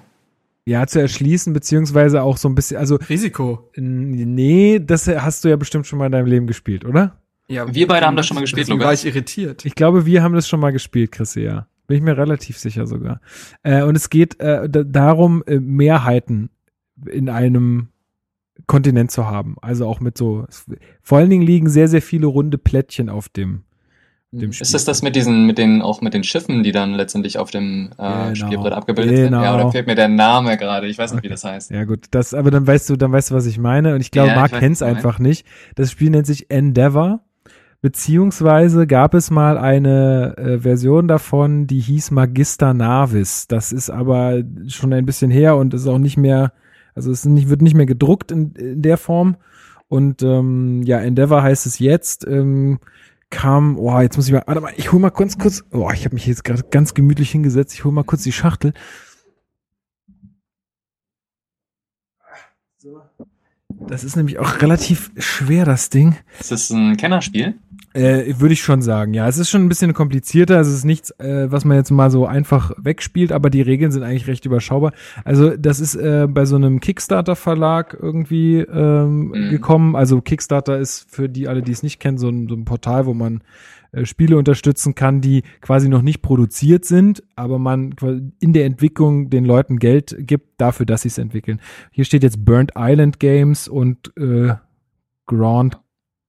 ja, 0.65 0.86
zu 0.88 0.99
erschließen, 0.99 1.53
beziehungsweise 1.53 2.21
auch 2.24 2.38
so 2.38 2.47
ein 2.49 2.55
bisschen, 2.55 2.78
also 2.78 2.95
Risiko. 2.95 3.69
nee, 3.78 4.80
das 4.80 5.07
hast 5.07 5.43
du 5.43 5.49
ja 5.49 5.55
bestimmt 5.55 5.88
schon 5.88 5.99
mal 5.99 6.05
in 6.07 6.11
deinem 6.13 6.28
Leben 6.28 6.47
gespielt, 6.47 6.86
oder? 6.86 7.19
Ja, 7.47 7.74
Wir 7.74 7.88
beide 7.88 8.05
haben 8.05 8.15
das 8.15 8.26
schon 8.28 8.36
mal 8.36 8.41
gespielt, 8.41 8.67
deswegen 8.67 8.80
war 8.82 8.93
ich 8.93 9.05
irritiert. 9.05 9.65
Ich 9.65 9.76
glaube, 9.76 10.05
wir 10.05 10.24
haben 10.24 10.34
das 10.34 10.47
schon 10.47 10.59
mal 10.59 10.71
gespielt, 10.71 11.11
Chris, 11.11 11.36
ja. 11.36 11.67
Bin 11.88 11.97
ich 11.97 12.03
mir 12.03 12.17
relativ 12.17 12.57
sicher 12.57 12.88
sogar. 12.88 13.19
Äh, 13.63 13.84
und 13.84 13.95
es 13.95 14.09
geht 14.09 14.39
äh, 14.39 14.69
da- 14.69 14.84
darum, 14.84 15.43
äh, 15.45 15.59
Mehrheiten 15.59 16.49
in 17.09 17.29
einem 17.29 17.88
Kontinent 18.67 19.11
zu 19.11 19.27
haben. 19.27 19.55
Also 19.61 19.88
auch 19.88 19.99
mit 19.99 20.17
so, 20.17 20.45
es, 20.47 20.65
vor 21.01 21.17
allen 21.17 21.29
Dingen 21.29 21.43
liegen 21.45 21.67
sehr, 21.69 21.88
sehr 21.89 22.01
viele 22.01 22.27
runde 22.27 22.57
Plättchen 22.57 23.09
auf 23.09 23.27
dem, 23.27 23.63
dem 24.31 24.53
Spiel. 24.53 24.61
Ist 24.63 24.73
das 24.73 24.86
das 24.86 25.01
mit 25.01 25.15
diesen, 25.17 25.45
mit 25.45 25.57
den, 25.57 25.81
auch 25.81 25.99
mit 26.01 26.13
den 26.13 26.23
Schiffen, 26.23 26.63
die 26.63 26.71
dann 26.71 26.93
letztendlich 26.93 27.38
auf 27.38 27.51
dem 27.51 27.89
äh, 27.97 28.31
Genau. 28.31 28.36
Spielbrett 28.36 28.73
abgebildet 28.73 29.15
sind? 29.17 29.34
Ja, 29.34 29.41
Genau. 29.41 29.55
oder 29.55 29.71
fehlt 29.71 29.88
mir 29.88 29.95
der 29.95 30.07
Name 30.07 30.55
gerade? 30.57 30.88
Ich 30.88 30.97
weiß 30.97 31.13
nicht, 31.13 31.23
wie 31.23 31.29
das 31.29 31.43
heißt. 31.43 31.71
Ja 31.71 31.84
gut, 31.84 32.05
das, 32.11 32.34
aber 32.34 32.49
dann 32.51 32.65
weißt 32.65 32.89
du, 32.89 32.95
dann 32.95 33.11
weißt 33.11 33.31
du, 33.31 33.36
was 33.36 33.45
ich 33.45 33.57
meine. 33.57 33.93
Und 33.95 34.01
ich 34.01 34.11
glaube, 34.11 34.29
Ja, 34.29 34.47
kennt's 34.47 34.79
was 34.81 34.88
du 34.89 34.95
einfach 34.95 35.19
nicht. 35.19 35.45
Das 35.75 35.91
Spiel 35.91 36.09
nennt 36.11 36.27
sich 36.27 36.49
Endeavor. 36.49 37.21
Beziehungsweise 37.84 38.88
gab 38.88 39.13
es 39.13 39.29
mal 39.29 39.57
eine 39.57 40.38
äh, 40.38 40.59
Version 40.59 41.09
davon, 41.09 41.67
die 41.67 41.81
hieß 41.81 42.11
Magister 42.11 42.73
Navis. 42.73 43.45
Das 43.49 43.73
ist 43.73 43.89
aber 43.89 44.41
schon 44.67 44.93
ein 44.93 45.05
bisschen 45.05 45.29
her 45.29 45.57
und 45.57 45.73
ist 45.73 45.86
auch 45.88 45.97
nicht 45.97 46.15
mehr, 46.15 46.53
also 46.95 47.11
es 47.11 47.25
nicht, 47.25 47.49
wird 47.49 47.61
nicht 47.61 47.75
mehr 47.75 47.86
gedruckt 47.86 48.31
in, 48.31 48.53
in 48.53 48.81
der 48.81 48.97
Form. 48.97 49.36
Und 49.89 50.23
ähm, 50.23 50.84
ja, 50.84 51.01
Endeavor 51.01 51.43
heißt 51.43 51.65
es 51.65 51.77
jetzt. 51.77 52.25
Ähm, 52.25 52.79
kam, 53.29 53.77
oh, 53.77 53.99
jetzt 53.99 54.15
muss 54.15 54.27
ich 54.27 54.34
mal, 54.34 54.43
warte 54.45 54.61
mal, 54.61 54.71
ich 54.77 54.93
hol 54.93 55.01
mal 55.01 55.09
kurz, 55.09 55.38
kurz, 55.38 55.65
oh, 55.73 55.91
ich 55.93 56.05
habe 56.05 56.15
mich 56.15 56.25
jetzt 56.25 56.45
gerade 56.45 56.63
ganz 56.63 56.93
gemütlich 56.93 57.31
hingesetzt. 57.31 57.73
Ich 57.73 57.84
hol 57.84 57.91
mal 57.91 58.05
kurz 58.05 58.23
die 58.23 58.31
Schachtel. 58.31 58.71
Das 63.88 64.05
ist 64.05 64.15
nämlich 64.15 64.39
auch 64.39 64.61
relativ 64.61 65.11
schwer, 65.17 65.65
das 65.65 65.89
Ding. 65.89 66.15
Ist 66.39 66.51
das 66.51 66.69
ein 66.69 66.95
Kennerspiel? 66.95 67.55
Äh, 67.93 68.33
Würde 68.39 68.53
ich 68.53 68.61
schon 68.63 68.81
sagen, 68.81 69.13
ja. 69.13 69.27
Es 69.27 69.37
ist 69.37 69.49
schon 69.49 69.63
ein 69.63 69.69
bisschen 69.69 69.93
komplizierter. 69.93 70.59
Es 70.59 70.67
ist 70.67 70.83
nichts, 70.83 71.11
äh, 71.19 71.51
was 71.51 71.63
man 71.63 71.77
jetzt 71.77 71.91
mal 71.91 72.09
so 72.09 72.25
einfach 72.25 72.71
wegspielt, 72.77 73.31
aber 73.31 73.49
die 73.49 73.61
Regeln 73.61 73.91
sind 73.91 74.03
eigentlich 74.03 74.27
recht 74.27 74.45
überschaubar. 74.45 74.93
Also 75.23 75.55
das 75.55 75.79
ist 75.79 75.95
äh, 75.95 76.27
bei 76.29 76.45
so 76.45 76.55
einem 76.55 76.79
Kickstarter-Verlag 76.79 77.97
irgendwie 78.01 78.59
ähm, 78.59 79.27
Mhm. 79.29 79.49
gekommen. 79.49 79.95
Also 79.95 80.21
Kickstarter 80.21 80.77
ist 80.79 81.05
für 81.09 81.29
die 81.29 81.47
alle, 81.47 81.61
die 81.61 81.71
es 81.71 81.83
nicht 81.83 81.99
kennen, 81.99 82.17
so 82.17 82.29
ein, 82.29 82.47
so 82.49 82.55
ein 82.55 82.65
Portal, 82.65 83.05
wo 83.05 83.13
man 83.13 83.41
äh, 83.91 84.05
Spiele 84.05 84.37
unterstützen 84.37 84.95
kann, 84.95 85.21
die 85.21 85.43
quasi 85.61 85.87
noch 85.87 86.01
nicht 86.01 86.21
produziert 86.23 86.85
sind, 86.85 87.21
aber 87.35 87.59
man 87.59 87.93
in 88.39 88.53
der 88.53 88.65
Entwicklung 88.65 89.29
den 89.29 89.45
Leuten 89.45 89.77
Geld 89.77 90.15
gibt 90.19 90.59
dafür, 90.59 90.85
dass 90.87 91.03
sie 91.03 91.09
es 91.09 91.19
entwickeln. 91.19 91.59
Hier 91.91 92.05
steht 92.05 92.23
jetzt 92.23 92.43
Burnt 92.43 92.71
Island 92.75 93.19
Games 93.19 93.67
und 93.67 94.11
äh, 94.17 94.55
Grand 95.27 95.79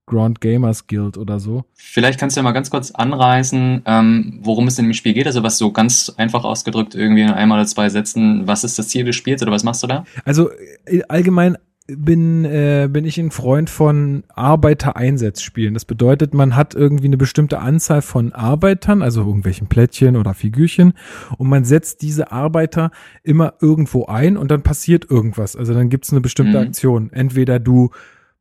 Grand 0.06 0.40
Gamers 0.40 0.86
Guild 0.86 1.16
oder 1.16 1.40
so. 1.40 1.64
Vielleicht 1.74 2.20
kannst 2.20 2.36
du 2.36 2.40
ja 2.40 2.42
mal 2.42 2.52
ganz 2.52 2.70
kurz 2.70 2.90
anreißen, 2.90 3.82
ähm, 3.86 4.38
worum 4.42 4.66
es 4.66 4.78
in 4.78 4.84
dem 4.84 4.92
Spiel 4.94 5.14
geht. 5.14 5.26
Also 5.26 5.42
was 5.42 5.58
so 5.58 5.72
ganz 5.72 6.12
einfach 6.16 6.44
ausgedrückt 6.44 6.94
irgendwie 6.94 7.22
in 7.22 7.30
einmal 7.30 7.58
oder 7.58 7.66
zwei 7.66 7.88
Sätzen. 7.88 8.46
Was 8.46 8.64
ist 8.64 8.78
das 8.78 8.88
Ziel 8.88 9.04
des 9.04 9.16
Spiels 9.16 9.42
oder 9.42 9.52
was 9.52 9.64
machst 9.64 9.82
du 9.82 9.86
da? 9.86 10.04
Also 10.24 10.50
äh, 10.86 11.02
allgemein 11.08 11.56
bin 11.86 12.46
äh, 12.46 12.88
bin 12.90 13.04
ich 13.04 13.18
ein 13.18 13.30
Freund 13.30 13.68
von 13.68 14.24
Arbeitereinsatzspielen. 14.34 15.74
Das 15.74 15.84
bedeutet, 15.84 16.34
man 16.34 16.56
hat 16.56 16.74
irgendwie 16.74 17.06
eine 17.06 17.16
bestimmte 17.16 17.58
Anzahl 17.60 18.02
von 18.02 18.32
Arbeitern, 18.32 19.02
also 19.02 19.20
irgendwelchen 19.20 19.66
Plättchen 19.68 20.16
oder 20.16 20.34
Figürchen, 20.34 20.94
und 21.38 21.48
man 21.48 21.64
setzt 21.64 22.02
diese 22.02 22.32
Arbeiter 22.32 22.90
immer 23.22 23.54
irgendwo 23.60 24.06
ein 24.06 24.36
und 24.36 24.50
dann 24.50 24.62
passiert 24.62 25.10
irgendwas. 25.10 25.56
Also 25.56 25.74
dann 25.74 25.88
gibt's 25.90 26.10
eine 26.10 26.20
bestimmte 26.20 26.58
Mhm. 26.58 26.66
Aktion. 26.68 27.12
Entweder 27.12 27.58
du 27.58 27.90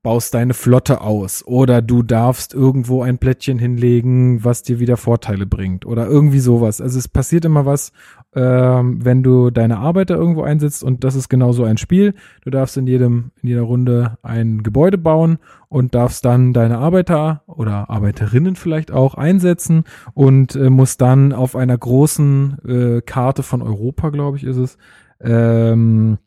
baust 0.04 0.34
deine 0.34 0.54
Flotte 0.54 1.00
aus 1.00 1.44
oder 1.48 1.82
du 1.82 2.04
darfst 2.04 2.54
irgendwo 2.54 3.02
ein 3.04 3.18
Plättchen 3.18 3.58
hinlegen, 3.58 4.44
was 4.44 4.62
dir 4.62 4.80
wieder 4.80 4.98
Vorteile 4.98 5.46
bringt 5.46 5.86
oder 5.86 6.08
irgendwie 6.08 6.42
sowas. 6.42 6.82
Also 6.82 7.00
es 7.00 7.08
passiert 7.08 7.46
immer 7.46 7.66
was, 7.66 7.94
ähm, 8.36 9.04
wenn 9.04 9.24
du 9.24 9.50
deine 9.50 9.78
Arbeiter 9.78 10.16
irgendwo 10.16 10.44
einsetzt 10.44 10.84
und 10.84 11.06
das 11.06 11.16
ist 11.16 11.30
genau 11.30 11.54
so 11.54 11.64
ein 11.64 11.78
Spiel. 11.78 12.16
Du 12.44 12.50
darfst 12.50 12.76
in 12.76 12.86
jedem 12.86 13.32
in 13.42 13.50
jeder 13.50 13.62
Runde 13.62 14.18
ein 14.22 14.62
Gebäude 14.62 14.98
bauen 14.98 15.38
und 15.70 15.96
darfst 15.96 16.26
dann 16.26 16.52
deine 16.52 16.80
Arbeiter 16.80 17.44
oder 17.48 17.90
Arbeiterinnen 17.90 18.58
vielleicht 18.58 18.92
auch 18.92 19.16
einsetzen 19.16 19.86
und 20.14 20.54
äh, 20.56 20.70
musst 20.70 21.00
dann 21.00 21.32
auf 21.32 21.56
einer 21.56 21.78
großen 21.78 22.58
äh, 22.68 23.02
Karte 23.02 23.42
von 23.42 23.62
Europa, 23.62 24.10
glaube 24.10 24.36
ich, 24.36 24.44
ist 24.44 24.58
es, 24.58 24.78
ähm, 25.22 26.18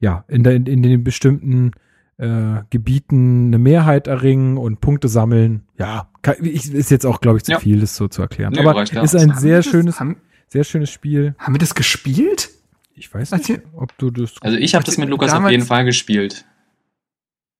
ja, 0.00 0.24
in, 0.28 0.44
der, 0.44 0.54
in, 0.54 0.66
in 0.66 0.82
den 0.82 1.04
bestimmten 1.04 1.72
äh, 2.18 2.62
Gebieten 2.70 3.46
eine 3.48 3.58
Mehrheit 3.58 4.06
erringen 4.06 4.58
und 4.58 4.80
Punkte 4.80 5.08
sammeln. 5.08 5.62
Ja, 5.78 6.08
kann, 6.22 6.36
ich, 6.42 6.72
ist 6.72 6.90
jetzt 6.90 7.06
auch, 7.06 7.20
glaube 7.20 7.38
ich, 7.38 7.44
zu 7.44 7.52
Ja. 7.52 7.58
viel, 7.60 7.80
das 7.80 7.96
so 7.96 8.08
zu 8.08 8.22
erklären. 8.22 8.52
Nö, 8.52 8.60
Aber 8.60 8.74
reicht 8.76 8.92
ja 8.92 9.02
ist 9.02 9.14
ein 9.14 9.30
Haben 9.32 9.38
sehr 9.40 9.56
das- 9.58 9.66
schönes, 9.66 10.00
Haben, 10.00 10.16
sehr 10.48 10.64
schönes 10.64 10.90
Spiel. 10.90 11.34
haben 11.38 11.54
wir 11.54 11.58
das 11.58 11.74
gespielt? 11.74 12.50
Ich 12.94 13.12
weiß 13.14 13.30
nicht, 13.32 13.60
ob 13.74 13.96
du 13.98 14.10
das. 14.10 14.34
Also 14.40 14.56
ich 14.56 14.74
habe 14.74 14.84
das 14.84 14.98
mit 14.98 15.08
Lukas 15.08 15.32
auf 15.32 15.48
jeden 15.48 15.64
Fall 15.64 15.84
gespielt. 15.84 16.44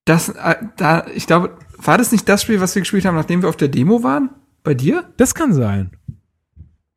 Das, 0.05 0.31
äh, 0.31 0.57
da, 0.77 1.07
ich 1.15 1.27
glaube, 1.27 1.57
war 1.77 1.99
das 1.99 2.11
nicht 2.13 2.29
das 2.29 2.43
Spiel, 2.43 2.61
was 2.61 2.75
wir 2.75 2.81
gespielt 2.83 3.05
haben, 3.05 3.15
nachdem 3.15 3.43
wir 3.43 3.49
auf 3.49 3.57
der 3.57 3.69
Demo 3.69 4.03
waren? 4.03 4.31
Bei 4.65 4.75
dir? 4.75 5.05
Das 5.17 5.35
kann 5.35 5.53
sein. 5.53 5.91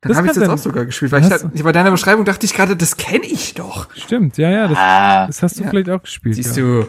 Dann 0.00 0.08
Das 0.08 0.16
habe 0.16 0.26
ich 0.26 0.32
sein. 0.32 0.50
auch 0.50 0.58
sogar 0.58 0.84
gespielt, 0.86 1.12
weil 1.12 1.22
ich, 1.22 1.28
da, 1.28 1.38
bei 1.62 1.70
deiner 1.72 1.92
Beschreibung 1.92 2.24
dachte 2.24 2.44
ich 2.46 2.54
gerade, 2.54 2.74
das 2.74 2.96
kenne 2.96 3.24
ich 3.24 3.54
doch. 3.54 3.94
Stimmt, 3.94 4.36
ja, 4.38 4.50
ja, 4.50 4.66
das, 4.68 4.78
Ah, 4.78 5.26
das 5.28 5.42
hast 5.44 5.60
du 5.60 5.62
Ja. 5.64 5.70
vielleicht 5.70 5.90
auch 5.90 6.02
gespielt. 6.02 6.34
Siehst 6.34 6.56
ja. 6.56 6.62
du. 6.64 6.88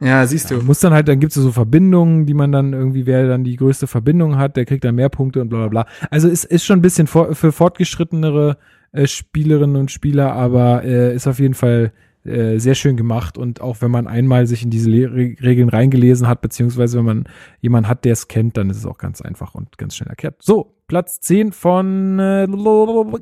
Ja, 0.00 0.26
siehst 0.26 0.50
Ja, 0.50 0.58
du. 0.58 0.64
muss 0.64 0.80
dann 0.80 0.92
halt, 0.92 1.08
dann 1.08 1.18
gibt's 1.20 1.34
so 1.34 1.50
Verbindungen, 1.50 2.24
die 2.26 2.34
man 2.34 2.52
dann 2.52 2.72
irgendwie, 2.72 3.06
wer 3.06 3.26
dann 3.26 3.42
die 3.44 3.56
größte 3.56 3.86
Verbindung 3.86 4.36
hat, 4.36 4.56
der 4.56 4.64
kriegt 4.64 4.84
dann 4.84 4.94
mehr 4.94 5.08
Punkte 5.08 5.40
und 5.40 5.48
bla 5.48 5.66
bla 5.66 5.68
bla. 5.68 5.86
Also 6.10 6.28
es 6.28 6.44
ist 6.44 6.64
schon 6.64 6.78
ein 6.78 6.82
bisschen 6.82 7.06
for, 7.06 7.34
für 7.34 7.50
fortgeschrittenere 7.52 8.58
äh, 8.92 9.06
Spielerinnen 9.06 9.76
und 9.76 9.90
Spieler, 9.90 10.32
aber 10.32 10.84
äh, 10.84 11.14
ist 11.14 11.26
auf 11.26 11.40
jeden 11.40 11.54
Fall 11.54 11.92
äh, 12.24 12.58
sehr 12.58 12.74
schön 12.74 12.96
gemacht 12.96 13.38
und 13.38 13.60
auch 13.60 13.80
wenn 13.80 13.90
man 13.90 14.06
einmal 14.06 14.46
sich 14.46 14.62
in 14.62 14.70
diese 14.70 14.90
Le 14.90 15.10
Re 15.10 15.34
Regeln 15.42 15.68
reingelesen 15.68 16.28
hat, 16.28 16.42
beziehungsweise 16.42 16.98
wenn 16.98 17.04
man 17.04 17.24
jemanden 17.60 17.88
hat, 17.88 18.04
der 18.04 18.12
es 18.12 18.28
kennt, 18.28 18.56
dann 18.56 18.70
ist 18.70 18.76
es 18.76 18.86
auch 18.86 18.98
ganz 18.98 19.20
einfach 19.20 19.54
und 19.54 19.78
ganz 19.78 19.96
schnell 19.96 20.08
erklärt. 20.10 20.36
So, 20.40 20.74
Platz 20.86 21.20
10 21.20 21.52
von 21.52 22.18
äh, 22.18 22.46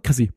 Chrissy. 0.03 0.31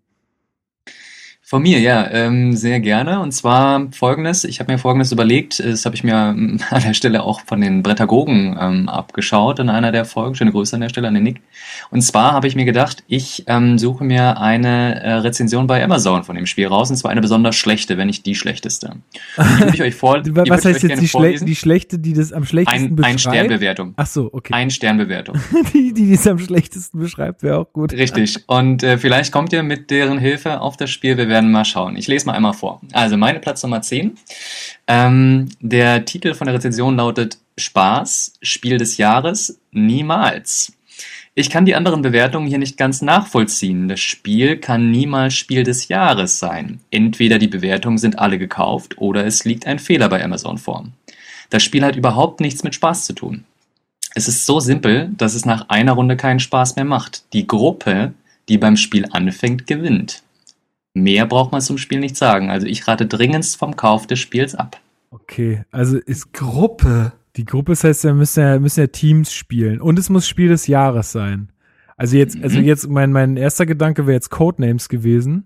Von 1.50 1.64
mir, 1.64 1.80
ja, 1.80 2.08
ähm, 2.12 2.56
sehr 2.56 2.80
gerne. 2.80 3.22
Und 3.22 3.32
zwar 3.32 3.88
folgendes, 3.92 4.44
ich 4.44 4.60
habe 4.60 4.72
mir 4.72 4.78
folgendes 4.78 5.12
überlegt, 5.12 5.60
das 5.60 5.84
habe 5.84 5.96
ich 5.96 6.04
mir 6.04 6.14
ähm, 6.14 6.60
an 6.70 6.84
der 6.84 6.94
Stelle 6.94 7.24
auch 7.24 7.42
von 7.42 7.60
den 7.60 7.82
Brettagogen 7.82 8.56
ähm, 8.62 8.88
abgeschaut 8.88 9.58
in 9.58 9.68
einer 9.72 9.92
der 9.92 10.06
Folgen. 10.06 10.36
Schöne 10.36 10.52
Grüße 10.52 10.76
an 10.76 10.82
der 10.82 10.90
Stelle 10.90 11.08
an 11.08 11.16
den 11.16 11.24
Nick. 11.24 11.42
Und 11.90 12.04
zwar 12.04 12.34
habe 12.34 12.46
ich 12.46 12.56
mir 12.56 12.66
gedacht, 12.66 13.04
ich 13.08 13.46
ähm, 13.48 13.80
suche 13.80 14.04
mir 14.04 14.40
eine 14.40 15.02
äh, 15.02 15.12
Rezension 15.14 15.66
bei 15.66 15.84
Amazon 15.84 16.24
von 16.24 16.36
dem 16.36 16.46
Spiel 16.46 16.68
raus, 16.68 16.92
und 16.92 16.98
zwar 16.98 17.10
eine 17.10 17.22
besonders 17.22 17.56
schlechte, 17.56 17.98
wenn 17.98 18.06
nicht 18.06 18.28
die 18.28 18.36
schlechteste. 18.36 18.98
Und 19.38 19.74
ich 19.74 19.82
euch 19.82 19.96
vor, 19.96 20.22
Was 20.24 20.66
heißt 20.66 20.84
jetzt 20.84 21.02
die, 21.02 21.08
Schle 21.08 21.34
die 21.34 21.56
schlechte, 21.56 21.98
die 21.98 22.14
das 22.14 22.32
am 22.32 22.46
schlechtesten 22.46 22.84
Ein, 22.84 22.92
ein 22.92 22.96
beschreibt? 22.96 23.22
Sternbewertung. 23.22 23.94
Ach 23.96 24.06
so, 24.06 24.30
okay. 24.32 24.54
Ein 24.54 24.70
Sternbewertung. 24.70 25.40
die, 25.74 25.96
die 25.96 26.14
es 26.14 26.28
am 26.28 26.38
schlechtesten 26.38 27.00
beschreibt, 27.00 27.42
wäre 27.42 27.58
auch 27.58 27.74
gut. 27.74 27.92
Richtig. 27.94 28.38
Und 28.46 28.84
äh, 28.84 29.00
vielleicht 29.00 29.32
kommt 29.32 29.52
ihr 29.52 29.64
mit 29.64 29.90
deren 29.90 30.20
Hilfe 30.20 30.62
auf 30.62 30.78
das 30.78 30.92
Spiel. 30.92 31.18
Wir 31.18 31.39
werden 31.40 31.52
mal 31.52 31.64
schauen. 31.64 31.96
Ich 31.96 32.08
lese 32.08 32.26
mal 32.26 32.34
einmal 32.34 32.54
vor. 32.54 32.82
Also 32.92 33.16
meine 33.16 33.40
Platz 33.40 33.64
Nummer 33.64 33.82
10. 33.82 34.18
Ähm, 34.88 35.50
der 35.62 36.04
Titel 36.04 36.34
von 36.34 36.48
der 36.48 36.56
Rezension 36.56 36.98
lautet 36.98 37.38
Spaß, 37.58 38.34
Spiel 38.42 38.78
des 38.78 38.98
Jahres, 38.98 39.60
niemals. 39.72 40.74
Ich 41.36 41.50
kann 41.50 41.64
die 41.64 41.76
anderen 41.76 42.02
Bewertungen 42.02 42.48
hier 42.48 42.58
nicht 42.58 42.76
ganz 42.76 43.02
nachvollziehen. 43.02 43.88
Das 43.88 44.02
Spiel 44.02 44.58
kann 44.58 44.92
niemals 44.92 45.34
Spiel 45.34 45.64
des 45.64 45.88
Jahres 45.88 46.40
sein. 46.40 46.82
Entweder 46.92 47.40
die 47.40 47.48
Bewertungen 47.48 47.98
sind 47.98 48.20
alle 48.20 48.38
gekauft 48.38 48.98
oder 48.98 49.26
es 49.26 49.46
liegt 49.46 49.66
ein 49.66 49.80
Fehler 49.80 50.10
bei 50.10 50.22
Amazon 50.22 50.58
vor. 50.58 50.86
Das 51.50 51.64
Spiel 51.64 51.86
hat 51.86 51.96
überhaupt 51.96 52.42
nichts 52.42 52.64
mit 52.64 52.76
Spaß 52.76 53.06
zu 53.06 53.14
tun. 53.14 53.46
Es 54.14 54.28
ist 54.28 54.46
so 54.46 54.60
simpel, 54.60 55.10
dass 55.18 55.36
es 55.36 55.46
nach 55.46 55.70
einer 55.70 55.94
Runde 55.94 56.18
keinen 56.18 56.42
Spaß 56.42 56.76
mehr 56.76 56.86
macht. 56.86 57.24
Die 57.32 57.48
Gruppe, 57.48 58.14
die 58.50 58.58
beim 58.58 58.76
Spiel 58.76 59.06
anfängt, 59.10 59.68
gewinnt. 59.68 60.24
Mehr 60.94 61.26
braucht 61.26 61.52
man 61.52 61.62
zum 61.62 61.78
Spiel 61.78 62.00
nicht 62.00 62.16
sagen. 62.18 62.50
Also 62.50 62.68
ich 62.68 62.88
rate 62.88 63.06
dringendst 63.06 63.58
vom 63.58 63.76
Kauf 63.76 64.08
des 64.08 64.20
Spiels 64.20 64.56
ab. 64.56 64.80
Okay, 65.12 65.64
also 65.72 65.98
ist 65.98 66.34
Gruppe. 66.34 67.14
die 67.36 67.46
Gruppe, 67.46 67.72
das 67.72 67.84
heißt, 67.84 68.04
da 68.06 68.14
müssen 68.14 68.42
ja, 68.42 68.60
müssen 68.60 68.82
ja 68.82 68.88
Teams 68.88 69.32
spielen 69.34 69.80
und 69.82 69.98
es 70.00 70.10
muss 70.10 70.28
Spiel 70.28 70.50
des 70.50 70.68
Jahres 70.68 71.12
sein. 71.12 71.52
Also 71.96 72.18
jetzt, 72.18 72.38
Mhm. 72.38 72.44
also 72.44 72.60
jetzt, 72.60 72.88
mein, 72.90 73.12
mein 73.12 73.38
erster 73.38 73.66
Gedanke 73.66 74.06
wäre 74.08 74.14
jetzt 74.16 74.30
Codenames 74.30 74.90
gewesen. 74.90 75.46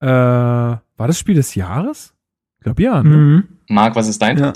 Äh, 0.00 0.06
war 0.06 0.80
das 0.98 1.18
Spiel 1.18 1.34
des 1.34 1.54
Jahres? 1.54 2.14
Ich 2.58 2.64
glaube 2.64 2.82
ja, 2.82 3.02
ne? 3.02 3.16
Mhm. 3.16 3.48
Marc, 3.68 3.94
was 3.96 4.08
ist 4.08 4.20
dein? 4.22 4.38
Ja. 4.38 4.52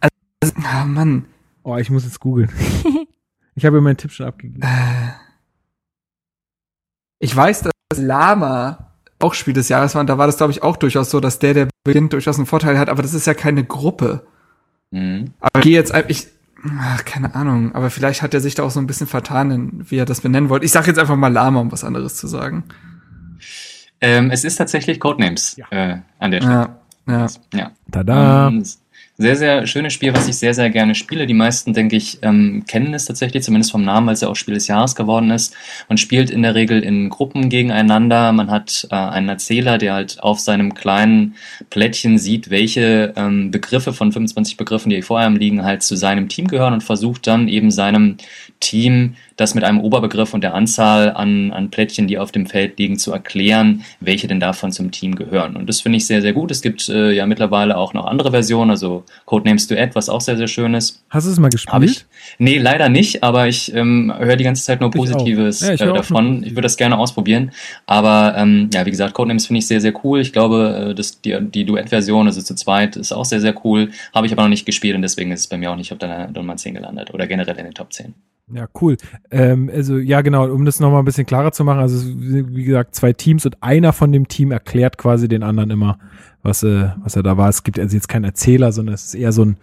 Also, 0.00 0.54
ah, 0.64 0.84
Mann. 0.84 1.26
Oh, 1.62 1.76
ich 1.76 1.90
muss 1.90 2.04
jetzt 2.04 2.20
googeln. 2.20 2.50
ich 3.54 3.64
habe 3.64 3.76
ja 3.76 3.82
meinen 3.82 3.96
Tipp 3.96 4.10
schon 4.12 4.26
abgegeben. 4.26 4.62
Äh, 4.62 5.12
Ich 7.22 7.34
weiß, 7.36 7.62
dass 7.62 7.72
Lama 7.98 8.90
auch 9.20 9.34
Spiel 9.34 9.54
des 9.54 9.68
Jahres 9.68 9.94
war 9.94 10.00
und 10.00 10.08
da 10.08 10.18
war 10.18 10.26
das, 10.26 10.38
glaube 10.38 10.50
ich, 10.50 10.64
auch 10.64 10.76
durchaus 10.76 11.08
so, 11.08 11.20
dass 11.20 11.38
der, 11.38 11.54
der 11.54 11.68
beginnt, 11.84 12.12
durchaus 12.12 12.36
einen 12.36 12.46
Vorteil 12.46 12.76
hat, 12.80 12.88
aber 12.88 13.00
das 13.02 13.14
ist 13.14 13.28
ja 13.28 13.34
keine 13.34 13.62
Gruppe. 13.62 14.26
Mhm. 14.90 15.32
Aber 15.38 15.60
ich 15.60 15.62
gehe 15.62 15.72
jetzt 15.74 15.94
einfach, 15.94 16.10
ich, 16.10 16.26
ach, 16.80 17.04
keine 17.04 17.32
Ahnung, 17.36 17.76
aber 17.76 17.90
vielleicht 17.90 18.22
hat 18.22 18.34
er 18.34 18.40
sich 18.40 18.56
da 18.56 18.64
auch 18.64 18.72
so 18.72 18.80
ein 18.80 18.88
bisschen 18.88 19.06
vertan, 19.06 19.52
in, 19.52 19.88
wie 19.88 19.98
er 19.98 20.04
das 20.04 20.20
benennen 20.20 20.48
wollte. 20.48 20.64
Ich 20.66 20.72
sage 20.72 20.88
jetzt 20.88 20.98
einfach 20.98 21.14
mal 21.14 21.32
Lama, 21.32 21.60
um 21.60 21.70
was 21.70 21.84
anderes 21.84 22.16
zu 22.16 22.26
sagen. 22.26 22.64
Ähm, 24.00 24.32
es 24.32 24.42
ist 24.42 24.56
tatsächlich 24.56 24.98
Codenames 24.98 25.54
Ja. 25.56 25.66
äh, 25.70 25.98
an 26.18 26.32
der 26.32 26.40
Stelle. 26.40 26.68
Ja, 27.06 27.18
ja. 27.18 27.26
Ja. 27.54 27.70
Tada. 27.92 28.48
Ähm, 28.48 28.64
sehr, 29.22 29.36
sehr 29.36 29.66
schönes 29.66 29.92
Spiel, 29.92 30.14
was 30.14 30.28
ich 30.28 30.36
sehr, 30.36 30.52
sehr 30.52 30.68
gerne 30.68 30.94
spiele. 30.94 31.26
Die 31.26 31.34
meisten, 31.34 31.72
denke 31.72 31.96
ich, 31.96 32.18
ähm, 32.22 32.64
kennen 32.66 32.92
es 32.92 33.06
tatsächlich, 33.06 33.42
zumindest 33.42 33.72
vom 33.72 33.84
Namen, 33.84 34.06
weil 34.06 34.14
es 34.14 34.20
ja 34.20 34.28
auch 34.28 34.36
Spiel 34.36 34.54
des 34.54 34.66
Jahres 34.66 34.94
geworden 34.94 35.30
ist. 35.30 35.54
Man 35.88 35.96
spielt 35.96 36.30
in 36.30 36.42
der 36.42 36.54
Regel 36.54 36.82
in 36.82 37.08
Gruppen 37.08 37.48
gegeneinander. 37.48 38.32
Man 38.32 38.50
hat 38.50 38.86
äh, 38.90 38.94
einen 38.94 39.28
Erzähler, 39.28 39.78
der 39.78 39.94
halt 39.94 40.22
auf 40.22 40.40
seinem 40.40 40.74
kleinen 40.74 41.36
Plättchen 41.70 42.18
sieht, 42.18 42.50
welche 42.50 43.12
ähm, 43.16 43.50
Begriffe 43.50 43.92
von 43.92 44.12
25 44.12 44.56
Begriffen, 44.56 44.90
die 44.90 45.02
vor 45.02 45.18
einem 45.18 45.36
liegen, 45.36 45.64
halt 45.64 45.82
zu 45.82 45.96
seinem 45.96 46.28
Team 46.28 46.48
gehören 46.48 46.74
und 46.74 46.82
versucht 46.82 47.26
dann 47.26 47.48
eben 47.48 47.70
seinem 47.70 48.16
Team 48.62 49.16
das 49.36 49.54
mit 49.54 49.64
einem 49.64 49.80
Oberbegriff 49.80 50.34
und 50.34 50.42
der 50.42 50.54
Anzahl 50.54 51.10
an, 51.10 51.52
an 51.52 51.70
Plättchen, 51.70 52.06
die 52.06 52.18
auf 52.18 52.32
dem 52.32 52.46
Feld 52.46 52.78
liegen, 52.78 52.98
zu 52.98 53.12
erklären, 53.12 53.82
welche 54.00 54.28
denn 54.28 54.40
davon 54.40 54.72
zum 54.72 54.90
Team 54.90 55.14
gehören. 55.16 55.56
Und 55.56 55.68
das 55.68 55.80
finde 55.80 55.98
ich 55.98 56.06
sehr, 56.06 56.22
sehr 56.22 56.32
gut. 56.32 56.50
Es 56.50 56.62
gibt 56.62 56.88
äh, 56.88 57.12
ja 57.12 57.26
mittlerweile 57.26 57.76
auch 57.76 57.92
noch 57.92 58.06
andere 58.06 58.30
Versionen, 58.30 58.70
also 58.70 59.04
Codenames 59.24 59.66
Duet, 59.66 59.94
was 59.94 60.08
auch 60.08 60.20
sehr, 60.20 60.36
sehr 60.36 60.48
schön 60.48 60.74
ist. 60.74 61.02
Hast 61.10 61.26
du 61.26 61.30
es 61.30 61.38
mal 61.38 61.50
gespielt? 61.50 61.82
Ich? 61.82 62.04
Nee, 62.38 62.58
leider 62.58 62.88
nicht, 62.88 63.22
aber 63.22 63.48
ich 63.48 63.74
ähm, 63.74 64.12
höre 64.16 64.36
die 64.36 64.44
ganze 64.44 64.64
Zeit 64.64 64.80
nur 64.80 64.90
Ich. 64.90 64.96
Positives 64.96 65.60
Ja, 65.60 65.72
ich 65.72 65.80
äh, 65.80 65.86
davon. 65.86 66.42
Ich 66.44 66.52
würde 66.52 66.62
das 66.62 66.76
gerne 66.76 66.98
ausprobieren. 66.98 67.50
Aber 67.86 68.34
ähm, 68.36 68.70
ja, 68.72 68.86
wie 68.86 68.90
gesagt, 68.90 69.14
Codenames 69.14 69.46
finde 69.46 69.58
ich 69.58 69.66
sehr, 69.66 69.80
sehr 69.80 69.92
cool. 70.04 70.20
Ich 70.20 70.32
glaube, 70.32 70.90
äh, 70.90 70.94
das, 70.94 71.20
die, 71.20 71.36
die 71.40 71.64
Duett-Version, 71.64 72.26
also 72.26 72.40
zu 72.40 72.54
zweit, 72.54 72.96
ist 72.96 73.12
auch 73.12 73.24
sehr, 73.24 73.40
sehr 73.40 73.54
cool. 73.64 73.90
Habe 74.14 74.26
ich 74.26 74.32
aber 74.32 74.42
noch 74.42 74.48
nicht 74.48 74.66
gespielt 74.66 74.94
und 74.94 75.02
deswegen 75.02 75.32
ist 75.32 75.40
es 75.40 75.46
bei 75.46 75.56
mir 75.56 75.70
auch 75.70 75.76
nicht 75.76 75.92
auf 75.92 75.98
deiner 75.98 76.28
Nummer 76.28 76.56
10 76.56 76.74
gelandet 76.74 77.12
oder 77.12 77.26
generell 77.26 77.56
in 77.58 77.64
den 77.64 77.74
Top 77.74 77.92
10. 77.92 78.14
Ja, 78.54 78.68
cool. 78.80 78.96
Ähm, 79.30 79.70
also 79.72 79.98
ja, 79.98 80.20
genau, 80.20 80.48
um 80.48 80.64
das 80.64 80.80
nochmal 80.80 81.00
ein 81.00 81.04
bisschen 81.04 81.26
klarer 81.26 81.52
zu 81.52 81.64
machen, 81.64 81.80
also 81.80 82.06
wie 82.06 82.64
gesagt, 82.64 82.94
zwei 82.94 83.12
Teams 83.12 83.46
und 83.46 83.62
einer 83.62 83.92
von 83.92 84.12
dem 84.12 84.28
Team 84.28 84.50
erklärt 84.50 84.98
quasi 84.98 85.28
den 85.28 85.42
anderen 85.42 85.70
immer, 85.70 85.98
was, 86.42 86.62
äh, 86.62 86.90
was 87.02 87.16
er 87.16 87.22
da 87.22 87.36
war. 87.36 87.48
Es 87.48 87.62
gibt 87.62 87.78
also 87.78 87.96
jetzt 87.96 88.08
keinen 88.08 88.24
Erzähler, 88.24 88.72
sondern 88.72 88.94
es 88.94 89.06
ist 89.06 89.14
eher 89.14 89.32
so 89.32 89.44
ein, 89.44 89.56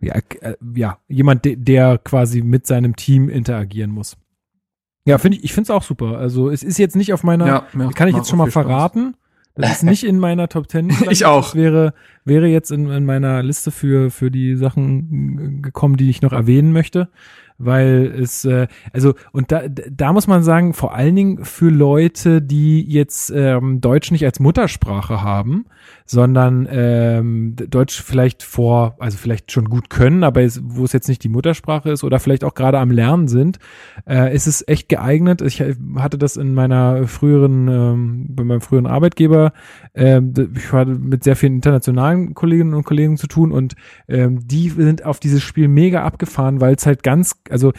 ja, 0.00 0.16
äh, 0.40 0.54
ja 0.74 0.98
jemand, 1.08 1.44
de 1.44 1.56
der 1.56 1.98
quasi 1.98 2.42
mit 2.42 2.66
seinem 2.66 2.96
Team 2.96 3.28
interagieren 3.28 3.90
muss. 3.90 4.16
Ja, 5.04 5.18
finde 5.18 5.38
ich, 5.38 5.44
ich 5.44 5.52
finde 5.52 5.66
es 5.66 5.70
auch 5.70 5.82
super. 5.82 6.18
Also 6.18 6.50
es 6.50 6.62
ist 6.62 6.78
jetzt 6.78 6.96
nicht 6.96 7.12
auf 7.12 7.24
meiner, 7.24 7.46
Ja, 7.46 7.66
ja, 7.76 7.90
kann 7.90 8.08
ich 8.08 8.16
jetzt 8.16 8.28
schon 8.28 8.38
mal 8.38 8.50
verraten. 8.50 9.14
Das 9.54 9.70
ist 9.70 9.82
nicht 9.82 10.04
in 10.04 10.18
meiner 10.18 10.48
Top 10.48 10.68
Ten. 10.68 10.90
Ich 11.10 11.24
auch. 11.24 11.46
Das 11.46 11.54
wäre, 11.54 11.94
wäre 12.24 12.46
jetzt 12.46 12.70
in, 12.70 12.88
in 12.90 13.04
meiner 13.04 13.42
Liste 13.42 13.70
für, 13.70 14.10
für 14.10 14.30
die 14.30 14.56
Sachen 14.56 15.58
äh, 15.58 15.62
gekommen, 15.62 15.96
die 15.96 16.10
ich 16.10 16.22
noch 16.22 16.32
erwähnen 16.32 16.72
möchte. 16.72 17.08
Weil 17.58 18.12
es, 18.20 18.44
äh, 18.44 18.66
also, 18.92 19.14
und 19.32 19.52
da, 19.52 19.62
da 19.68 20.12
muss 20.12 20.26
man 20.26 20.42
sagen, 20.42 20.74
vor 20.74 20.94
allen 20.94 21.14
Dingen 21.16 21.44
für 21.44 21.70
Leute, 21.70 22.42
die 22.42 22.82
jetzt 22.82 23.30
ähm, 23.34 23.80
Deutsch 23.80 24.10
nicht 24.10 24.24
als 24.24 24.40
Muttersprache 24.40 25.22
haben, 25.22 25.66
sondern 26.12 26.68
ähm, 26.70 27.56
Deutsch 27.56 28.02
vielleicht 28.02 28.42
vor, 28.42 28.96
also 28.98 29.16
vielleicht 29.16 29.50
schon 29.50 29.70
gut 29.70 29.88
können, 29.88 30.24
aber 30.24 30.42
es, 30.42 30.60
wo 30.62 30.84
es 30.84 30.92
jetzt 30.92 31.08
nicht 31.08 31.24
die 31.24 31.30
Muttersprache 31.30 31.90
ist 31.90 32.04
oder 32.04 32.20
vielleicht 32.20 32.44
auch 32.44 32.52
gerade 32.52 32.78
am 32.78 32.90
Lernen 32.90 33.28
sind, 33.28 33.58
äh, 34.06 34.34
ist 34.34 34.46
es 34.46 34.62
echt 34.68 34.90
geeignet. 34.90 35.40
Ich 35.40 35.64
hatte 35.96 36.18
das 36.18 36.36
in 36.36 36.52
meiner 36.52 37.08
früheren, 37.08 37.66
ähm, 37.66 38.26
bei 38.28 38.44
meinem 38.44 38.60
früheren 38.60 38.86
Arbeitgeber, 38.86 39.54
ähm, 39.94 40.34
ich 40.54 40.70
hatte 40.70 40.90
mit 40.90 41.24
sehr 41.24 41.34
vielen 41.34 41.54
internationalen 41.54 42.34
Kolleginnen 42.34 42.74
und 42.74 42.84
Kollegen 42.84 43.16
zu 43.16 43.26
tun 43.26 43.50
und 43.50 43.74
ähm, 44.06 44.46
die 44.46 44.68
sind 44.68 45.06
auf 45.06 45.18
dieses 45.18 45.42
Spiel 45.42 45.66
mega 45.66 46.02
abgefahren, 46.02 46.60
weil 46.60 46.74
es 46.74 46.84
halt 46.84 47.02
ganz, 47.02 47.40
also 47.48 47.72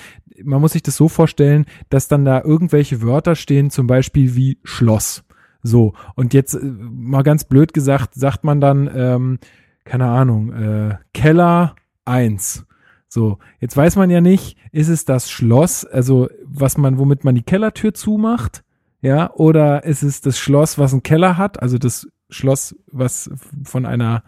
man 0.44 0.60
muss 0.60 0.74
sich 0.74 0.82
das 0.82 0.96
so 0.96 1.08
vorstellen, 1.08 1.66
dass 1.90 2.08
dann 2.08 2.26
da 2.26 2.42
irgendwelche 2.42 3.04
Wörter 3.04 3.36
stehen, 3.36 3.70
zum 3.70 3.86
Beispiel 3.86 4.36
wie 4.36 4.58
Schloss. 4.64 5.24
So, 5.64 5.94
und 6.16 6.34
jetzt 6.34 6.54
äh, 6.54 6.60
mal 6.64 7.24
ganz 7.24 7.46
blöd 7.46 7.74
gesagt, 7.74 8.14
sagt 8.14 8.44
man 8.44 8.62
dann, 8.62 8.90
ähm, 8.94 9.40
keine 9.86 10.08
Ahnung, 10.08 10.54
äh, 10.54 10.98
Keller 11.14 11.76
eins. 12.06 12.66
So, 13.08 13.38
jetzt 13.60 13.78
weiß 13.78 13.96
man 13.96 14.10
ja 14.10 14.22
nicht, 14.22 14.58
ist 14.72 14.90
es 14.90 15.06
das 15.06 15.30
Schloss, 15.30 15.86
also 15.86 16.30
was 16.46 16.78
man, 16.78 16.98
womit 16.98 17.24
man 17.24 17.36
die 17.36 17.44
Kellertür 17.44 17.94
zumacht, 17.94 18.64
ja, 19.02 19.32
oder 19.34 19.84
ist 19.84 20.04
es 20.04 20.22
das 20.22 20.38
Schloss, 20.38 20.78
was 20.78 20.94
einen 20.94 21.04
Keller 21.04 21.38
hat, 21.38 21.62
also 21.62 21.78
das 21.78 22.08
Schloss, 22.30 22.76
was 22.92 23.30
von 23.64 23.86
einer 23.86 24.24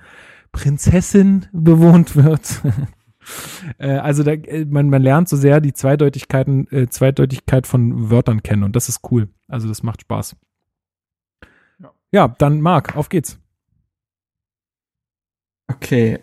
Prinzessin 0.52 1.48
bewohnt 1.52 2.16
wird. 2.16 2.62
Äh, 3.80 3.88
also 3.88 4.22
da, 4.22 4.34
äh, 4.34 4.66
man, 4.66 4.92
man 4.92 5.02
lernt 5.02 5.28
so 5.28 5.36
sehr 5.36 5.60
die 5.60 5.74
Zweideutigkeiten, 5.74 6.68
äh, 6.72 6.90
Zweideutigkeit 6.90 7.66
von 7.66 8.12
Wörtern 8.12 8.44
kennen 8.44 8.62
und 8.62 8.76
das 8.76 8.88
ist 8.88 9.00
cool. 9.10 9.30
Also 9.48 9.68
das 9.68 9.82
macht 9.82 10.02
Spaß. 10.02 10.36
Ja. 12.12 12.28
Dann 12.28 12.62
Marc, 12.62 12.96
auf 12.96 13.10
geht's. 13.10 13.40
Okay. 15.68 16.20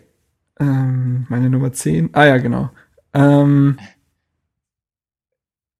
Ähm, 0.59 1.25
meine 1.29 1.49
Nummer 1.49 1.73
10. 1.73 2.09
Ah 2.13 2.25
ja, 2.25 2.37
genau. 2.37 2.69
Ähm, 3.13 3.77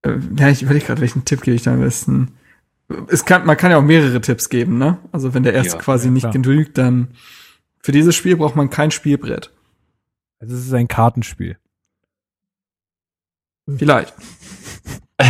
äh, 0.03 0.17
ja, 0.37 0.49
ich 0.49 0.63
überlege 0.63 0.85
gerade, 0.85 1.01
welchen 1.01 1.25
Tipp 1.25 1.41
gebe 1.41 1.55
ich 1.55 1.63
da 1.63 1.73
am 1.73 1.79
besten. 1.79 2.33
Es 3.07 3.25
kann, 3.25 3.45
man 3.45 3.57
kann 3.57 3.71
ja 3.71 3.77
auch 3.77 3.83
mehrere 3.83 4.19
Tipps 4.21 4.49
geben, 4.49 4.77
ne? 4.77 4.99
Also 5.11 5.33
wenn 5.33 5.43
der 5.43 5.53
erste 5.53 5.77
Ja, 5.77 5.81
quasi 5.81 6.07
ja, 6.07 6.13
nicht 6.13 6.31
genügt, 6.31 6.77
dann 6.77 7.09
Für 7.79 7.91
dieses 7.91 8.15
Spiel 8.15 8.37
braucht 8.37 8.55
man 8.55 8.69
kein 8.69 8.91
Spielbrett. 8.91 9.51
Also 10.39 10.55
es 10.55 10.65
ist 10.65 10.73
ein 10.73 10.87
Kartenspiel. 10.87 11.57
Vielleicht. 13.77 14.13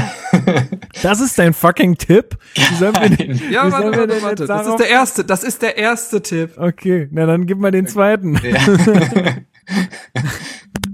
Das 1.04 1.20
ist 1.20 1.38
dein 1.38 1.54
fucking 1.54 1.96
Tipp? 1.96 2.38
Wie 2.56 2.76
sollen 2.76 2.96
wir 2.96 3.10
denn, 3.10 3.52
Ja, 3.52 3.68
wie 3.68 3.72
warte, 3.72 3.98
warte, 3.98 4.22
warte. 4.24 4.46
Das 4.48 4.66
ist 4.68 4.78
der 4.78 4.90
erste, 4.90 5.24
das 5.26 5.44
ist 5.44 5.62
der 5.62 5.78
erste 5.78 6.22
Tipp. 6.22 6.58
Okay, 6.58 7.08
na 7.12 7.26
dann 7.26 7.46
gib 7.46 7.60
mal 7.60 7.72
den 7.72 7.88
zweiten. 7.88 8.40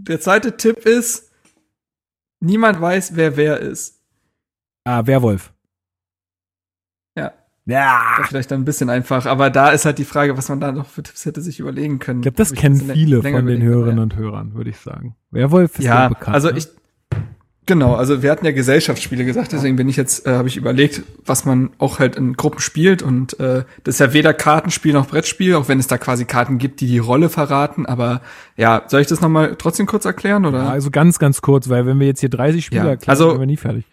Der 0.08 0.20
zweite 0.20 0.58
Tipp 0.58 0.86
ist, 0.86 1.32
niemand 2.40 2.82
weiß, 2.82 3.16
wer 3.16 3.38
wer 3.38 3.60
ist. 3.60 4.00
Ah, 4.84 5.06
Werwolf. 5.06 5.54
Ja. 7.16 7.34
Ja. 7.66 8.18
Ist 8.22 8.30
vielleicht 8.30 8.52
dann 8.52 8.62
ein 8.62 8.66
bisschen 8.66 8.90
einfach, 8.90 9.26
aber 9.26 9.50
da 9.50 9.70
ist 9.70 9.86
halt 9.86 9.98
die 10.00 10.06
Frage, 10.06 10.36
was 10.38 10.50
man 10.50 10.60
da 10.60 10.72
noch 10.72 10.88
für 10.88 11.04
Tipps 11.04 11.26
hätte 11.26 11.42
sich 11.42 11.60
überlegen 11.60 12.00
können. 12.00 12.20
Ich 12.20 12.24
glaube, 12.24 12.38
das 12.38 12.52
Wo 12.52 12.56
kennen 12.56 12.80
viele 12.92 13.22
von 13.22 13.46
den 13.46 13.62
Hörerinnen 13.62 13.98
ja. 13.98 14.04
und 14.04 14.16
Hörern, 14.16 14.54
würde 14.56 14.70
ich 14.72 14.78
sagen. 14.78 15.16
Werwolf 15.32 15.78
ist 15.80 15.86
Ja, 15.86 16.04
ja 16.04 16.10
bekannt. 16.10 16.34
also 16.36 16.50
ne? 16.50 16.60
Genau, 17.70 17.94
also 17.96 18.22
wir 18.22 18.32
hatten 18.32 18.46
ja 18.46 18.52
Gesellschaftsspiele 18.52 19.24
gesagt, 19.24 19.54
deswegen 19.54 19.78
bin 19.78 19.88
ich 19.88 19.96
jetzt 19.96 20.26
äh, 20.28 20.32
habe 20.32 20.50
ich 20.50 20.58
überlegt, 20.58 21.04
was 21.26 21.46
man 21.46 21.70
auch 21.78 22.00
halt 22.00 22.18
in 22.18 22.34
Gruppen 22.34 22.60
spielt 22.60 23.02
und 23.02 23.40
äh, 23.40 23.64
das 23.86 23.96
ist 23.96 24.00
ja 24.00 24.12
weder 24.12 24.34
Kartenspiel 24.34 24.92
noch 24.92 25.08
Brettspiel, 25.08 25.56
auch 25.56 25.70
wenn 25.70 25.80
es 25.80 25.88
da 25.88 25.98
quasi 25.98 26.26
Karten 26.26 26.58
gibt, 26.58 26.82
die 26.82 26.88
die 26.88 26.98
Rolle 26.98 27.30
verraten, 27.30 27.86
aber 27.86 28.22
ja, 28.58 28.84
soll 28.88 29.00
ich 29.02 29.08
das 29.08 29.22
noch 29.22 29.30
mal 29.30 29.56
trotzdem 29.58 29.86
kurz 29.86 30.04
erklären 30.04 30.46
oder? 30.46 30.64
Ja, 30.64 30.70
also 30.70 30.90
ganz, 30.92 31.20
ganz 31.20 31.42
kurz, 31.42 31.70
weil 31.70 31.86
wenn 31.86 32.00
wir 32.00 32.08
jetzt 32.08 32.20
hier 32.20 32.30
30 32.30 32.66
Spiele 32.66 32.82
Ja, 32.84 32.90
erklären, 32.90 33.12
also- 33.12 33.30
sind 33.32 33.40
wir 33.40 33.46
nie 33.46 33.58
fertig. 33.58 33.86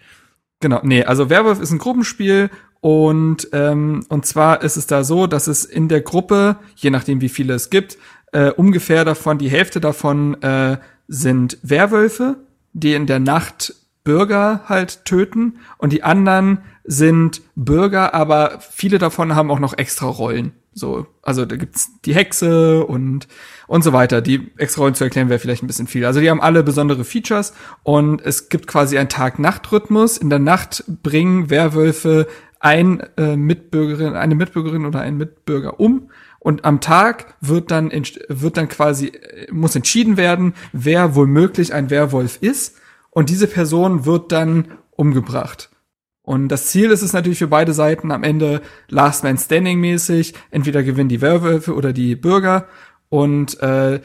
Genau, 0.60 0.80
nee, 0.82 1.04
also 1.04 1.28
Werwolf 1.28 1.60
ist 1.60 1.70
ein 1.70 1.78
Gruppenspiel 1.78 2.48
und 2.80 3.48
ähm, 3.52 4.06
und 4.08 4.24
zwar 4.24 4.62
ist 4.62 4.76
es 4.78 4.86
da 4.86 5.04
so, 5.04 5.26
dass 5.26 5.48
es 5.48 5.66
in 5.66 5.88
der 5.88 6.00
Gruppe, 6.00 6.56
je 6.76 6.88
nachdem 6.88 7.20
wie 7.20 7.28
viele 7.28 7.52
es 7.52 7.68
gibt, 7.68 7.98
äh, 8.32 8.50
ungefähr 8.52 9.04
davon, 9.04 9.36
die 9.36 9.50
Hälfte 9.50 9.80
davon 9.80 10.40
äh, 10.42 10.78
sind 11.08 11.58
Werwölfe, 11.62 12.36
die 12.76 12.94
in 12.94 13.06
der 13.06 13.20
Nacht 13.20 13.74
Bürger 14.04 14.62
halt 14.66 15.04
töten 15.04 15.58
und 15.78 15.92
die 15.92 16.04
anderen 16.04 16.58
sind 16.84 17.42
Bürger, 17.56 18.14
aber 18.14 18.60
viele 18.60 18.98
davon 18.98 19.34
haben 19.34 19.50
auch 19.50 19.58
noch 19.58 19.76
extra 19.76 20.06
Rollen. 20.06 20.52
So, 20.72 21.06
also 21.22 21.46
da 21.46 21.56
gibt's 21.56 21.90
die 22.04 22.14
Hexe 22.14 22.84
und 22.84 23.26
und 23.66 23.82
so 23.82 23.94
weiter. 23.94 24.20
Die 24.20 24.52
extra 24.58 24.82
Rollen 24.82 24.94
zu 24.94 25.04
erklären 25.04 25.30
wäre 25.30 25.40
vielleicht 25.40 25.62
ein 25.62 25.66
bisschen 25.66 25.86
viel. 25.86 26.04
Also 26.04 26.20
die 26.20 26.30
haben 26.30 26.40
alle 26.40 26.62
besondere 26.62 27.04
Features 27.04 27.54
und 27.82 28.20
es 28.20 28.50
gibt 28.50 28.66
quasi 28.66 28.98
einen 28.98 29.08
Tag-Nacht-Rhythmus. 29.08 30.18
In 30.18 30.28
der 30.28 30.38
Nacht 30.38 30.84
bringen 31.02 31.48
Werwölfe 31.48 32.28
ein 32.60 33.00
äh, 33.16 33.36
Mitbürgerin, 33.36 34.14
eine 34.14 34.34
Mitbürgerin 34.34 34.84
oder 34.84 35.00
einen 35.00 35.16
Mitbürger 35.16 35.80
um. 35.80 36.10
Und 36.46 36.64
am 36.64 36.80
Tag 36.80 37.34
wird 37.40 37.72
dann, 37.72 37.90
wird 38.28 38.56
dann 38.56 38.68
quasi, 38.68 39.10
muss 39.50 39.74
entschieden 39.74 40.16
werden, 40.16 40.54
wer 40.72 41.16
womöglich 41.16 41.74
ein 41.74 41.90
Werwolf 41.90 42.38
ist. 42.40 42.76
Und 43.10 43.30
diese 43.30 43.48
Person 43.48 44.04
wird 44.04 44.30
dann 44.30 44.68
umgebracht. 44.92 45.70
Und 46.22 46.46
das 46.46 46.68
Ziel 46.68 46.92
ist 46.92 47.02
es 47.02 47.12
natürlich 47.12 47.40
für 47.40 47.48
beide 47.48 47.72
Seiten 47.72 48.12
am 48.12 48.22
Ende 48.22 48.62
Last 48.86 49.24
Man 49.24 49.38
Standing 49.38 49.80
mäßig. 49.80 50.34
Entweder 50.52 50.84
gewinnen 50.84 51.08
die 51.08 51.20
Werwölfe 51.20 51.74
oder 51.74 51.92
die 51.92 52.14
Bürger. 52.14 52.68
Und 53.08 53.58
äh, 53.60 54.00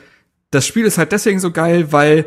das 0.49 0.65
Spiel 0.65 0.85
ist 0.85 0.97
halt 0.97 1.11
deswegen 1.11 1.39
so 1.39 1.51
geil, 1.51 1.91
weil 1.91 2.25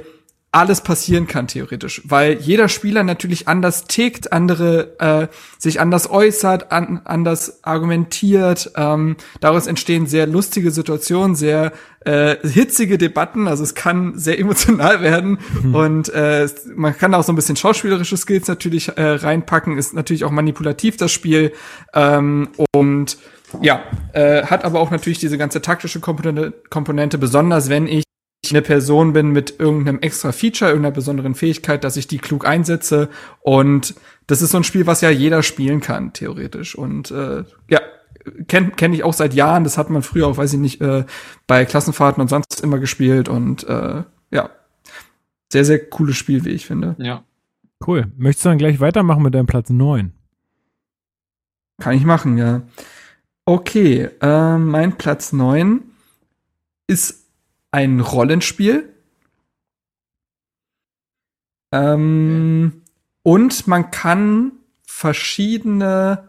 alles 0.54 0.82
passieren 0.82 1.26
kann 1.26 1.48
theoretisch, 1.48 2.02
weil 2.04 2.34
jeder 2.34 2.68
Spieler 2.68 3.02
natürlich 3.02 3.48
anders 3.48 3.84
tickt, 3.84 4.32
andere 4.32 4.94
äh, 5.00 5.26
sich 5.58 5.80
anders 5.80 6.08
äußert, 6.08 6.70
an, 6.70 7.00
anders 7.04 7.64
argumentiert. 7.64 8.70
Ähm, 8.76 9.16
daraus 9.40 9.66
entstehen 9.66 10.06
sehr 10.06 10.28
lustige 10.28 10.70
Situationen, 10.70 11.34
sehr 11.34 11.72
äh, 12.04 12.36
hitzige 12.46 12.98
Debatten. 12.98 13.48
Also 13.48 13.64
es 13.64 13.74
kann 13.74 14.16
sehr 14.16 14.38
emotional 14.44 15.02
werden 15.02 15.38
und 15.72 16.08
äh, 16.10 16.48
man 16.76 16.96
kann 16.96 17.14
auch 17.14 17.24
so 17.24 17.32
ein 17.32 17.36
bisschen 17.36 17.56
schauspielerische 17.56 18.16
Skills 18.16 18.46
natürlich 18.46 18.96
äh, 18.96 19.02
reinpacken. 19.02 19.76
Ist 19.76 19.92
natürlich 19.92 20.22
auch 20.22 20.30
manipulativ 20.30 20.96
das 20.96 21.10
Spiel 21.10 21.52
ähm, 21.94 22.50
und 22.72 23.18
ja, 23.60 23.82
äh, 24.12 24.44
hat 24.44 24.64
aber 24.64 24.78
auch 24.78 24.90
natürlich 24.92 25.18
diese 25.18 25.38
ganze 25.38 25.60
taktische 25.62 25.98
Komponente, 25.98 26.52
Komponente, 26.70 27.18
besonders 27.18 27.68
wenn 27.68 27.86
ich 27.88 28.04
eine 28.50 28.62
Person 28.62 29.12
bin 29.12 29.30
mit 29.30 29.58
irgendeinem 29.58 30.00
extra 30.00 30.32
Feature, 30.32 30.70
irgendeiner 30.70 30.94
besonderen 30.94 31.34
Fähigkeit, 31.34 31.84
dass 31.84 31.96
ich 31.96 32.06
die 32.06 32.18
klug 32.18 32.46
einsetze. 32.46 33.08
Und 33.40 33.94
das 34.26 34.42
ist 34.42 34.50
so 34.50 34.58
ein 34.58 34.64
Spiel, 34.64 34.86
was 34.86 35.00
ja 35.00 35.10
jeder 35.10 35.42
spielen 35.42 35.80
kann, 35.80 36.12
theoretisch. 36.12 36.74
Und 36.74 37.10
äh, 37.10 37.44
ja, 37.68 37.80
kenne 38.48 38.72
kenn 38.72 38.92
ich 38.92 39.04
auch 39.04 39.12
seit 39.12 39.34
Jahren. 39.34 39.64
Das 39.64 39.78
hat 39.78 39.90
man 39.90 40.02
früher 40.02 40.26
auch, 40.26 40.36
weiß 40.36 40.52
ich 40.54 40.60
nicht, 40.60 40.80
äh, 40.80 41.04
bei 41.46 41.64
Klassenfahrten 41.64 42.20
und 42.20 42.28
sonst 42.28 42.60
immer 42.62 42.78
gespielt. 42.78 43.28
Und 43.28 43.64
äh, 43.68 44.02
ja, 44.30 44.50
sehr, 45.50 45.64
sehr 45.64 45.84
cooles 45.88 46.16
Spiel, 46.16 46.44
wie 46.44 46.50
ich 46.50 46.66
finde. 46.66 46.96
ja. 46.98 47.24
Cool. 47.86 48.10
Möchtest 48.16 48.46
du 48.46 48.48
dann 48.48 48.58
gleich 48.58 48.80
weitermachen 48.80 49.22
mit 49.22 49.34
deinem 49.34 49.46
Platz 49.46 49.68
9? 49.68 50.12
Kann 51.78 51.96
ich 51.96 52.04
machen, 52.04 52.38
ja. 52.38 52.62
Okay, 53.44 54.08
äh, 54.22 54.56
mein 54.56 54.96
Platz 54.96 55.32
neun 55.32 55.82
ist 56.86 57.23
ein 57.74 57.98
Rollenspiel. 57.98 58.94
Ähm, 61.72 62.82
und 63.24 63.66
man 63.66 63.90
kann 63.90 64.52
verschiedene 64.86 66.28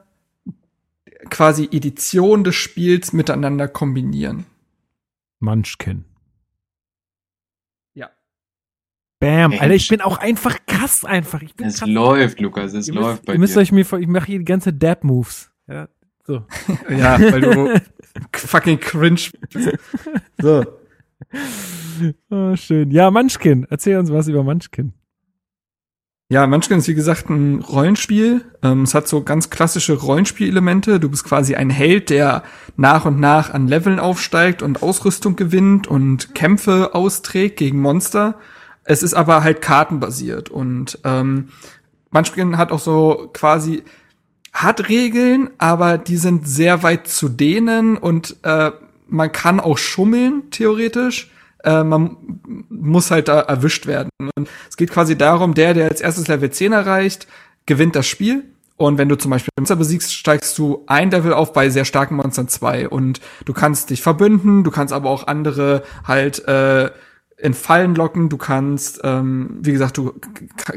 quasi 1.30 1.66
Editionen 1.72 2.44
des 2.44 2.56
Spiels 2.56 3.14
miteinander 3.14 3.68
kombinieren. 3.68 4.46
Munchkin. 5.40 6.06
Ja. 7.94 8.10
Bam. 9.20 9.52
Mensch. 9.52 9.62
Alter, 9.62 9.76
ich 9.76 9.88
bin 9.88 10.02
auch 10.02 10.18
einfach 10.18 10.58
krass 10.66 11.06
einfach. 11.06 11.42
Ich 11.44 11.54
bin 11.56 11.68
Es 11.68 11.80
krass. 11.80 11.90
läuft, 11.90 12.40
Lukas, 12.40 12.74
es 12.74 12.88
Ihr 12.88 12.96
läuft 12.96 13.08
müsst, 13.18 13.26
bei 13.26 13.34
ihr 13.34 13.40
müsst 13.40 13.56
dir. 13.56 13.60
euch 13.60 13.72
mir, 13.72 13.86
vor- 13.86 14.00
ich 14.00 14.08
mache 14.08 14.26
hier 14.28 14.40
die 14.40 14.46
ganze 14.46 14.74
Dab-Moves. 14.74 15.52
Ja, 15.68 15.90
so. 16.26 16.44
Ja, 16.90 17.20
weil 17.20 17.42
du 17.42 17.82
fucking 18.36 18.80
cringe 18.80 19.22
bist. 19.52 19.78
So. 20.42 20.64
Oh, 22.30 22.56
schön. 22.56 22.92
Ja, 22.92 23.10
Munchkin. 23.12 23.66
Erzähl 23.70 23.98
uns 23.98 24.12
was 24.12 24.28
über 24.28 24.44
Munchkin. 24.44 24.94
Ja, 26.28 26.48
Munchkin 26.48 26.80
ist 26.80 26.88
wie 26.88 26.96
gesagt 26.96 27.30
ein 27.30 27.62
Rollenspiel. 27.62 28.44
Ähm, 28.64 28.82
es 28.82 28.96
hat 28.96 29.08
so 29.08 29.24
ganz 29.24 29.52
klassische 29.52 29.94
Rollenspielelemente. 29.94 31.00
Du 31.00 31.08
bist 31.08 31.24
quasi 31.24 31.56
ein 31.56 31.70
Held, 31.70 32.10
der 32.10 32.44
nach 32.76 33.06
und 33.06 33.20
nach 33.20 33.54
an 33.54 33.68
Leveln 33.68 34.00
aufsteigt 34.00 34.64
und 34.64 34.82
Ausrüstung 34.82 35.36
gewinnt 35.36 35.88
und 35.88 36.34
Kämpfe 36.34 36.96
austrägt 36.96 37.58
gegen 37.58 37.80
Monster. 37.80 38.40
Es 38.84 39.04
ist 39.04 39.14
aber 39.14 39.44
halt 39.44 39.62
kartenbasiert 39.62 40.50
und 40.50 41.00
ähm, 41.04 41.50
Munchkin 42.10 42.58
hat 42.58 42.72
auch 42.72 42.80
so 42.80 43.30
quasi 43.34 43.84
hat 44.52 44.90
Regeln, 44.90 45.50
aber 45.58 45.98
die 45.98 46.18
sind 46.18 46.48
sehr 46.48 46.82
weit 46.82 47.08
zu 47.08 47.30
dehnen 47.30 47.98
und 47.98 48.38
äh, 48.44 48.72
man 49.08 49.32
kann 49.32 49.60
auch 49.60 49.78
schummeln 49.78 50.50
theoretisch. 50.52 51.32
Äh, 51.64 51.84
man 51.84 52.18
muss 52.70 53.12
halt 53.12 53.28
da 53.28 53.42
erwischt 53.42 53.88
werden. 53.88 54.10
Und 54.20 54.50
es 54.70 54.78
geht 54.78 54.92
quasi 54.92 55.18
darum, 55.18 55.54
der, 55.54 55.74
der 55.74 55.90
als 55.90 56.02
erstes 56.02 56.28
Level 56.28 56.50
10 56.52 56.72
erreicht, 56.72 57.28
gewinnt 57.66 57.96
das 57.96 58.08
Spiel. 58.08 58.44
Und 58.78 58.98
wenn 58.98 59.08
du 59.08 59.16
zum 59.16 59.32
Beispiel 59.32 59.52
Monster 59.58 59.78
besiegst, 59.78 60.14
steigst 60.14 60.58
du 60.58 60.84
ein 60.88 61.10
Level 61.10 61.34
auf 61.34 61.54
bei 61.54 61.70
sehr 61.70 61.86
starken 61.86 62.16
Monstern 62.16 62.50
2. 62.50 62.90
Und 62.90 63.22
du 63.46 63.54
kannst 63.54 63.90
dich 63.90 64.02
verbünden, 64.02 64.64
du 64.64 64.72
kannst 64.72 64.94
aber 64.94 65.10
auch 65.10 65.28
andere 65.28 65.84
halt 66.06 66.46
äh, 66.48 66.92
in 67.38 67.54
Fallen 67.54 67.96
locken, 67.96 68.30
du 68.30 68.38
kannst, 68.38 69.02
ähm, 69.04 69.58
wie 69.62 69.72
gesagt, 69.72 69.98
du 69.98 70.14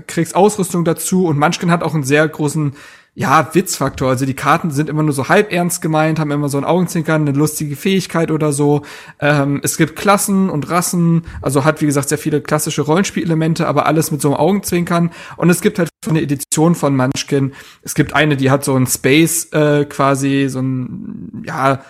kriegst 0.06 0.34
Ausrüstung 0.34 0.84
dazu 0.84 1.26
und 1.26 1.38
Munchkin 1.38 1.70
hat 1.70 1.82
auch 1.82 1.94
einen 1.94 2.02
sehr 2.02 2.26
großen, 2.26 2.74
ja, 3.18 3.52
Witzfaktor. 3.52 4.10
Also 4.10 4.26
die 4.26 4.34
Karten 4.34 4.70
sind 4.70 4.88
immer 4.88 5.02
nur 5.02 5.12
so 5.12 5.28
halb 5.28 5.52
ernst 5.52 5.82
gemeint, 5.82 6.20
haben 6.20 6.30
immer 6.30 6.48
so 6.48 6.56
ein 6.56 6.64
Augenzwinkern, 6.64 7.22
eine 7.22 7.36
lustige 7.36 7.74
Fähigkeit 7.74 8.30
oder 8.30 8.52
so. 8.52 8.82
Ähm, 9.18 9.60
es 9.64 9.76
gibt 9.76 9.96
Klassen 9.96 10.48
und 10.48 10.70
Rassen, 10.70 11.22
also 11.42 11.64
hat, 11.64 11.80
wie 11.80 11.86
gesagt, 11.86 12.10
sehr 12.10 12.18
viele 12.18 12.40
klassische 12.40 12.82
Rollenspielelemente, 12.82 13.66
aber 13.66 13.86
alles 13.86 14.12
mit 14.12 14.22
so 14.22 14.28
einem 14.28 14.36
Augenzwinkern. 14.36 15.10
Und 15.36 15.50
es 15.50 15.62
gibt 15.62 15.80
halt 15.80 15.88
eine 16.08 16.22
Edition 16.22 16.76
von 16.76 16.94
Munchkin. 16.94 17.54
Es 17.82 17.94
gibt 17.94 18.12
eine, 18.12 18.36
die 18.36 18.52
hat 18.52 18.64
so 18.64 18.76
ein 18.76 18.86
Space 18.86 19.52
äh, 19.52 19.84
quasi, 19.86 20.46
so 20.48 20.60
ein, 20.60 21.42
ja, 21.44 21.80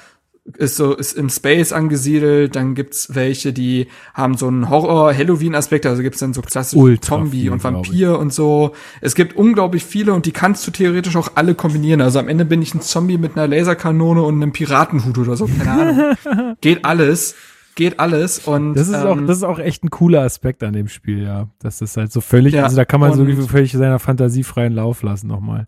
ist 0.56 0.76
so 0.76 0.94
ist 0.94 1.16
im 1.16 1.28
Space 1.28 1.72
angesiedelt, 1.72 2.56
dann 2.56 2.74
gibt's 2.74 3.14
welche, 3.14 3.52
die 3.52 3.88
haben 4.14 4.36
so 4.36 4.48
einen 4.48 4.70
Horror-Halloween-Aspekt, 4.70 5.86
also 5.86 6.02
gibt's 6.02 6.20
dann 6.20 6.32
so 6.32 6.42
klassische 6.42 6.80
Ultra 6.80 7.16
Zombie 7.16 7.42
viel, 7.42 7.50
und 7.50 7.62
Vampir 7.62 8.18
und 8.18 8.32
so. 8.32 8.72
Es 9.00 9.14
gibt 9.14 9.36
unglaublich 9.36 9.84
viele 9.84 10.14
und 10.14 10.26
die 10.26 10.32
kannst 10.32 10.66
du 10.66 10.70
theoretisch 10.70 11.16
auch 11.16 11.32
alle 11.34 11.54
kombinieren. 11.54 12.00
Also 12.00 12.18
am 12.18 12.28
Ende 12.28 12.44
bin 12.44 12.62
ich 12.62 12.74
ein 12.74 12.80
Zombie 12.80 13.18
mit 13.18 13.36
einer 13.36 13.46
Laserkanone 13.46 14.22
und 14.22 14.36
einem 14.36 14.52
Piratenhut 14.52 15.18
oder 15.18 15.36
so, 15.36 15.46
keine 15.46 15.70
Ahnung. 15.70 16.56
geht 16.60 16.84
alles, 16.84 17.34
geht 17.74 18.00
alles 18.00 18.40
und 18.40 18.74
Das 18.74 18.88
ist 18.88 18.94
auch, 18.94 19.16
ähm, 19.16 19.26
das 19.26 19.38
ist 19.38 19.44
auch 19.44 19.58
echt 19.58 19.84
ein 19.84 19.90
cooler 19.90 20.22
Aspekt 20.22 20.62
an 20.62 20.72
dem 20.72 20.88
Spiel, 20.88 21.22
ja. 21.22 21.48
Das 21.58 21.82
ist 21.82 21.96
halt 21.96 22.12
so 22.12 22.20
völlig, 22.20 22.54
Ja, 22.54 22.64
also 22.64 22.76
da 22.76 22.84
kann 22.84 23.00
man 23.00 23.12
so 23.14 23.24
völlig 23.46 23.72
seiner 23.72 23.98
Fantasie 23.98 24.44
freien 24.44 24.72
Lauf 24.72 25.02
lassen 25.02 25.26
nochmal. 25.26 25.66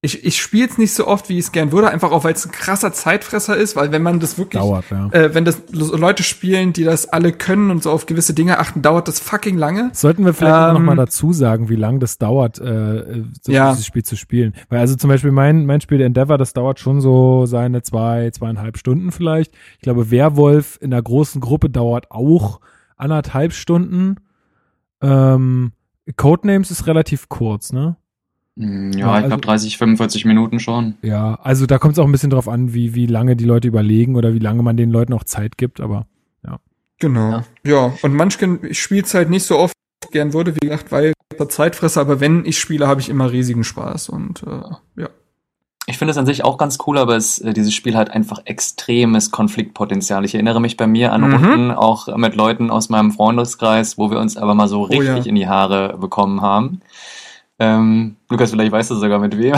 Ich, 0.00 0.24
ich 0.24 0.40
spiele 0.40 0.68
es 0.68 0.78
nicht 0.78 0.94
so 0.94 1.08
oft, 1.08 1.28
wie 1.28 1.38
ich 1.38 1.46
es 1.46 1.52
gern 1.52 1.72
würde, 1.72 1.90
einfach 1.90 2.12
auch, 2.12 2.22
weil 2.22 2.32
es 2.32 2.46
ein 2.46 2.52
krasser 2.52 2.92
Zeitfresser 2.92 3.56
ist, 3.56 3.74
weil 3.74 3.90
wenn 3.90 4.02
man 4.02 4.20
das 4.20 4.38
wirklich, 4.38 4.62
Dauert, 4.62 4.84
ja. 4.90 5.08
äh, 5.10 5.34
wenn 5.34 5.44
das 5.44 5.60
Leute 5.72 6.22
spielen, 6.22 6.72
die 6.72 6.84
das 6.84 7.08
alle 7.08 7.32
können 7.32 7.72
und 7.72 7.82
so 7.82 7.90
auf 7.90 8.06
gewisse 8.06 8.32
Dinge 8.32 8.60
achten, 8.60 8.80
dauert 8.80 9.08
das 9.08 9.18
fucking 9.18 9.58
lange. 9.58 9.90
Sollten 9.92 10.24
wir 10.24 10.34
vielleicht 10.34 10.68
Ähm, 10.68 10.74
noch 10.74 10.80
mal 10.80 10.94
dazu 10.94 11.32
sagen, 11.32 11.68
wie 11.68 11.74
lang 11.74 11.98
das 11.98 12.16
dauert, 12.18 12.60
äh, 12.60 13.24
so 13.42 13.50
Ja. 13.50 13.72
dieses 13.72 13.86
Spiel 13.86 14.04
zu 14.04 14.14
spielen. 14.14 14.54
Weil 14.68 14.78
also 14.78 14.94
zum 14.94 15.08
Beispiel 15.10 15.32
mein, 15.32 15.66
mein 15.66 15.80
Spiel 15.80 16.00
Endeavor, 16.00 16.38
das 16.38 16.52
dauert 16.52 16.78
schon 16.78 17.00
so 17.00 17.46
seine 17.46 17.82
zwei, 17.82 18.30
zweieinhalb 18.30 18.78
Stunden 18.78 19.10
vielleicht. 19.10 19.52
Ich 19.78 19.82
glaube, 19.82 20.12
Werwolf 20.12 20.78
in 20.80 20.92
einer 20.92 21.02
großen 21.02 21.40
Gruppe 21.40 21.70
dauert 21.70 22.12
auch 22.12 22.60
anderthalb 22.96 23.52
Stunden. 23.52 24.14
Ähm, 25.02 25.72
Codenames 26.16 26.70
ist 26.70 26.86
relativ 26.86 27.28
kurz, 27.28 27.72
ne? 27.72 27.96
Hm, 28.58 28.92
Ja, 28.92 28.98
Ja, 28.98 29.06
ich 29.06 29.08
also- 29.16 29.26
glaube 29.28 29.40
30, 29.42 29.78
45 29.78 30.24
Minuten 30.24 30.58
schon. 30.60 30.94
Ja, 31.02 31.38
also 31.42 31.66
da 31.66 31.78
kommt 31.78 31.92
es 31.94 31.98
auch 31.98 32.04
ein 32.06 32.12
bisschen 32.12 32.30
drauf 32.30 32.48
an, 32.48 32.74
wie, 32.74 32.94
wie 32.94 33.06
lange 33.06 33.36
die 33.36 33.44
Leute 33.44 33.68
überlegen 33.68 34.16
oder 34.16 34.34
wie 34.34 34.38
lange 34.40 34.62
man 34.62 34.76
den 34.76 34.90
Leuten 34.90 35.12
auch 35.12 35.24
Zeit 35.24 35.56
gibt, 35.56 35.80
aber 35.80 36.06
Genau. 37.00 37.30
Ja. 37.30 37.44
Ja, 37.64 37.92
und 38.02 38.12
manchmal, 38.14 38.58
ich 38.68 38.82
spiele 38.82 39.02
es 39.02 39.14
halt 39.14 39.30
nicht 39.30 39.44
so 39.44 39.56
oft 39.56 39.72
wie 40.02 40.06
ich 40.08 40.10
gern 40.10 40.32
würde, 40.32 40.56
wie 40.56 40.66
gesagt, 40.66 40.90
weil 40.90 41.12
der 41.38 41.48
Zeitfresser, 41.48 42.00
aber 42.00 42.18
wenn 42.18 42.44
ich 42.44 42.58
spiele, 42.58 42.88
habe 42.88 43.00
ich 43.00 43.08
immer 43.08 43.30
riesigen 43.30 43.62
Spaß 43.62 44.08
und 44.08 44.42
äh, 44.42 45.00
ja. 45.02 45.08
Ich 45.86 45.96
finde 45.96 46.10
es 46.10 46.18
an 46.18 46.26
sich 46.26 46.44
auch 46.44 46.58
ganz 46.58 46.76
cool, 46.88 46.98
aber 46.98 47.16
es, 47.16 47.38
äh, 47.38 47.52
dieses 47.52 47.72
Spiel 47.72 47.96
hat 47.96 48.10
einfach 48.10 48.40
extremes 48.46 49.30
Konfliktpotenzial. 49.30 50.24
Ich 50.24 50.34
erinnere 50.34 50.60
mich 50.60 50.76
bei 50.76 50.88
mir 50.88 51.12
an 51.12 51.20
Mhm. 51.20 51.34
Runden, 51.34 51.70
auch 51.70 52.14
mit 52.16 52.34
Leuten 52.34 52.68
aus 52.68 52.88
meinem 52.88 53.12
Freundeskreis, 53.12 53.96
wo 53.96 54.10
wir 54.10 54.18
uns 54.18 54.36
aber 54.36 54.56
mal 54.56 54.66
so 54.66 54.80
Oh 54.80 54.84
richtig 54.86 55.06
ja. 55.06 55.22
in 55.24 55.36
die 55.36 55.46
Haare 55.46 55.96
bekommen 55.98 56.40
haben. 56.42 56.80
Ähm, 57.60 58.16
Lukas, 58.30 58.50
vielleicht 58.50 58.72
weißt 58.72 58.90
du 58.90 58.94
sogar 58.96 59.18
mit 59.20 59.38
wem. 59.38 59.54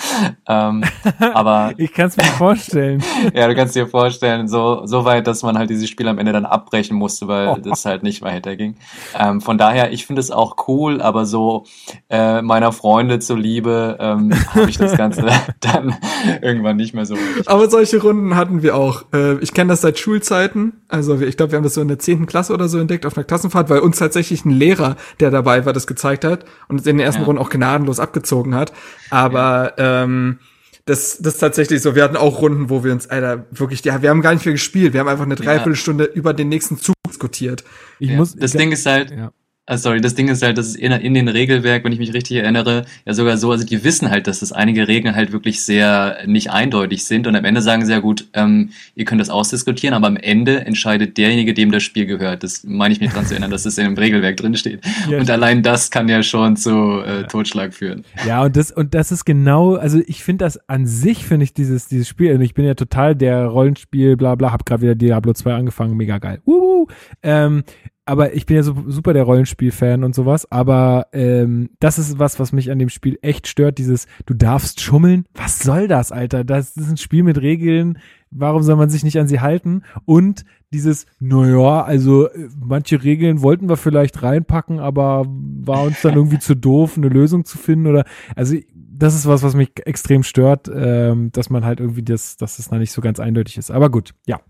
ähm, 0.48 0.82
aber 1.20 1.74
ich 1.76 1.92
kann 1.92 2.06
es 2.06 2.16
mir 2.16 2.24
vorstellen. 2.24 3.02
ja, 3.34 3.46
du 3.46 3.54
kannst 3.54 3.76
dir 3.76 3.86
vorstellen, 3.86 4.48
so, 4.48 4.86
so 4.86 5.04
weit, 5.04 5.26
dass 5.26 5.42
man 5.42 5.58
halt 5.58 5.68
dieses 5.68 5.90
Spiel 5.90 6.08
am 6.08 6.16
Ende 6.18 6.32
dann 6.32 6.46
abbrechen 6.46 6.96
musste, 6.96 7.28
weil 7.28 7.60
das 7.60 7.84
halt 7.84 8.02
nicht 8.02 8.22
weiterging. 8.22 8.76
Ähm, 9.18 9.42
von 9.42 9.58
daher, 9.58 9.92
ich 9.92 10.06
finde 10.06 10.20
es 10.20 10.30
auch 10.30 10.56
cool, 10.68 11.02
aber 11.02 11.26
so 11.26 11.64
äh, 12.08 12.40
meiner 12.40 12.72
Freunde 12.72 13.18
zuliebe 13.18 13.98
ähm, 14.00 14.32
habe 14.54 14.70
ich 14.70 14.78
das 14.78 14.96
Ganze 14.96 15.26
dann 15.60 15.94
irgendwann 16.40 16.76
nicht 16.76 16.94
mehr 16.94 17.04
so. 17.04 17.14
richtig 17.14 17.46
Aber 17.48 17.68
solche 17.68 18.00
Runden 18.00 18.36
hatten 18.36 18.62
wir 18.62 18.74
auch. 18.74 19.04
Äh, 19.12 19.34
ich 19.40 19.52
kenne 19.52 19.68
das 19.68 19.82
seit 19.82 19.98
Schulzeiten. 19.98 20.80
Also 20.88 21.20
ich 21.20 21.36
glaube, 21.36 21.52
wir 21.52 21.56
haben 21.58 21.64
das 21.64 21.74
so 21.74 21.82
in 21.82 21.88
der 21.88 21.98
zehnten 21.98 22.24
Klasse 22.24 22.54
oder 22.54 22.68
so 22.68 22.78
entdeckt 22.78 23.04
auf 23.04 23.18
einer 23.18 23.24
Klassenfahrt, 23.24 23.68
weil 23.68 23.80
uns 23.80 23.98
tatsächlich 23.98 24.46
ein 24.46 24.50
Lehrer, 24.50 24.96
der 25.20 25.30
dabei 25.30 25.66
war, 25.66 25.74
das 25.74 25.86
gezeigt 25.86 26.24
hat 26.24 26.46
und 26.68 26.78
uns 26.78 26.86
in 26.86 26.96
den 26.96 27.04
ersten 27.04 27.22
Ja. 27.22 27.26
Runden 27.26 27.42
auch 27.42 27.50
gnadenlos 27.50 28.00
abgezogen 28.14 28.54
hat. 28.54 28.72
Aber 29.10 29.74
ähm, 29.78 30.38
das, 30.86 31.18
das 31.18 31.34
ist 31.34 31.40
tatsächlich 31.40 31.82
so. 31.82 31.94
Wir 31.94 32.04
hatten 32.04 32.16
auch 32.16 32.40
Runden, 32.40 32.70
wo 32.70 32.84
wir 32.84 32.92
uns, 32.92 33.08
Alter, 33.08 33.46
wirklich, 33.50 33.84
ja, 33.84 34.02
wir 34.02 34.10
haben 34.10 34.22
gar 34.22 34.34
nicht 34.34 34.44
mehr 34.44 34.52
gespielt. 34.52 34.92
Wir 34.92 35.00
haben 35.00 35.08
einfach 35.08 35.24
eine 35.24 35.34
Dreiviertelstunde 35.34 36.04
über 36.04 36.32
den 36.32 36.48
nächsten 36.48 36.78
Zug 36.78 36.94
diskutiert. 37.08 37.64
Ich 37.98 38.10
Ja, 38.10 38.16
muss, 38.16 38.36
das 38.36 38.54
ich, 38.54 38.58
Ding 38.58 38.72
ist 38.72 38.86
halt, 38.86 39.10
ja. 39.10 39.32
Ah, 39.66 39.78
sorry, 39.78 40.02
das 40.02 40.14
Ding 40.14 40.28
ist 40.28 40.42
halt, 40.42 40.58
dass 40.58 40.66
es 40.66 40.74
in, 40.74 40.92
in 40.92 41.14
den 41.14 41.26
Regelwerk, 41.26 41.84
wenn 41.84 41.92
ich 41.92 41.98
mich 41.98 42.12
richtig 42.12 42.36
erinnere, 42.36 42.84
ja 43.06 43.14
sogar 43.14 43.38
so, 43.38 43.50
also 43.50 43.64
die 43.64 43.82
wissen 43.82 44.10
halt, 44.10 44.26
dass 44.26 44.40
das 44.40 44.52
einige 44.52 44.88
Regeln 44.88 45.16
halt 45.16 45.32
wirklich 45.32 45.62
sehr 45.62 46.18
nicht 46.26 46.50
eindeutig 46.50 47.04
sind 47.06 47.26
und 47.26 47.34
am 47.34 47.46
Ende 47.46 47.62
sagen 47.62 47.82
sie 47.86 47.92
ja 47.92 48.00
gut, 48.00 48.28
ähm, 48.34 48.70
ihr 48.94 49.06
könnt 49.06 49.22
das 49.22 49.30
ausdiskutieren, 49.30 49.94
aber 49.94 50.06
am 50.06 50.18
Ende 50.18 50.66
entscheidet 50.66 51.16
derjenige, 51.16 51.54
dem 51.54 51.72
das 51.72 51.82
Spiel 51.82 52.04
gehört. 52.04 52.42
Das 52.42 52.62
meine 52.64 52.92
ich 52.92 53.00
mich 53.00 53.10
dran 53.10 53.24
zu 53.24 53.32
erinnern, 53.32 53.50
dass 53.50 53.62
das 53.62 53.78
in 53.78 53.84
dem 53.84 53.96
Regelwerk 53.96 54.36
drin 54.36 54.54
steht. 54.56 54.82
Ja, 55.08 55.18
und 55.18 55.28
allein 55.28 55.62
das 55.62 55.90
kann 55.90 56.08
ja 56.08 56.22
schon 56.22 56.56
zu 56.56 57.00
äh, 57.00 57.24
Totschlag 57.24 57.74
führen. 57.74 58.04
Ja, 58.26 58.44
und 58.44 58.56
das, 58.56 58.70
und 58.70 58.94
das 58.94 59.12
ist 59.12 59.24
genau, 59.24 59.74
also 59.74 60.00
ich 60.06 60.24
finde 60.24 60.44
das 60.44 60.58
an 60.68 60.86
sich, 60.86 61.26
finde 61.26 61.44
ich 61.44 61.52
dieses, 61.52 61.88
dieses 61.88 62.08
Spiel, 62.08 62.30
also 62.30 62.42
ich 62.42 62.54
bin 62.54 62.64
ja 62.64 62.74
total 62.74 63.14
der 63.14 63.46
Rollenspiel, 63.46 64.16
bla 64.16 64.34
bla, 64.34 64.52
hab 64.52 64.64
gerade 64.64 64.82
wieder 64.82 64.94
Diablo 64.94 65.32
2 65.34 65.54
angefangen, 65.54 65.96
mega 65.96 66.18
geil. 66.18 66.40
Wuhu. 66.44 66.86
Ähm, 67.22 67.64
aber 68.06 68.34
ich 68.34 68.46
bin 68.46 68.56
ja 68.56 68.62
so, 68.62 68.74
super 68.86 69.12
der 69.12 69.24
Rollenspiel-Fan 69.24 70.04
und 70.04 70.14
sowas, 70.14 70.50
aber 70.50 71.06
ähm, 71.12 71.70
das 71.80 71.98
ist 71.98 72.18
was, 72.18 72.38
was 72.38 72.52
mich 72.52 72.70
an 72.70 72.78
dem 72.78 72.88
Spiel 72.90 73.18
echt 73.22 73.46
stört, 73.46 73.78
dieses, 73.78 74.06
du 74.26 74.34
darfst 74.34 74.80
schummeln, 74.80 75.24
was 75.34 75.60
soll 75.60 75.88
das, 75.88 76.12
Alter? 76.12 76.44
Das 76.44 76.76
ist 76.76 76.90
ein 76.90 76.96
Spiel 76.96 77.22
mit 77.22 77.40
Regeln, 77.40 77.98
warum 78.30 78.62
soll 78.62 78.76
man 78.76 78.90
sich 78.90 79.04
nicht 79.04 79.18
an 79.18 79.28
sie 79.28 79.40
halten? 79.40 79.82
Und 80.04 80.44
dieses, 80.72 81.06
naja, 81.20 81.82
also 81.82 82.28
äh, 82.28 82.48
manche 82.58 83.02
Regeln 83.02 83.42
wollten 83.42 83.68
wir 83.68 83.76
vielleicht 83.76 84.22
reinpacken, 84.22 84.80
aber 84.80 85.24
war 85.26 85.82
uns 85.84 86.02
dann 86.02 86.14
irgendwie 86.14 86.38
zu 86.40 86.54
doof, 86.54 86.96
eine 86.96 87.08
Lösung 87.08 87.44
zu 87.44 87.58
finden 87.58 87.86
oder, 87.86 88.04
also 88.36 88.56
das 88.74 89.14
ist 89.14 89.26
was, 89.26 89.42
was 89.42 89.54
mich 89.54 89.70
extrem 89.86 90.22
stört, 90.22 90.70
ähm, 90.72 91.32
dass 91.32 91.50
man 91.50 91.64
halt 91.64 91.80
irgendwie 91.80 92.02
das, 92.02 92.36
dass 92.36 92.58
es 92.58 92.68
da 92.68 92.78
nicht 92.78 92.92
so 92.92 93.00
ganz 93.00 93.18
eindeutig 93.18 93.58
ist. 93.58 93.70
Aber 93.70 93.90
gut, 93.90 94.14
ja. 94.26 94.40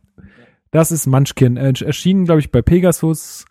Das 0.75 0.91
ist 0.91 1.07
Munchkin. 1.07 1.57
Erschienen, 1.57 2.25
glaube 2.25 2.41
ich, 2.41 2.51
bei 2.51 2.61
Pegasus. 2.61 3.45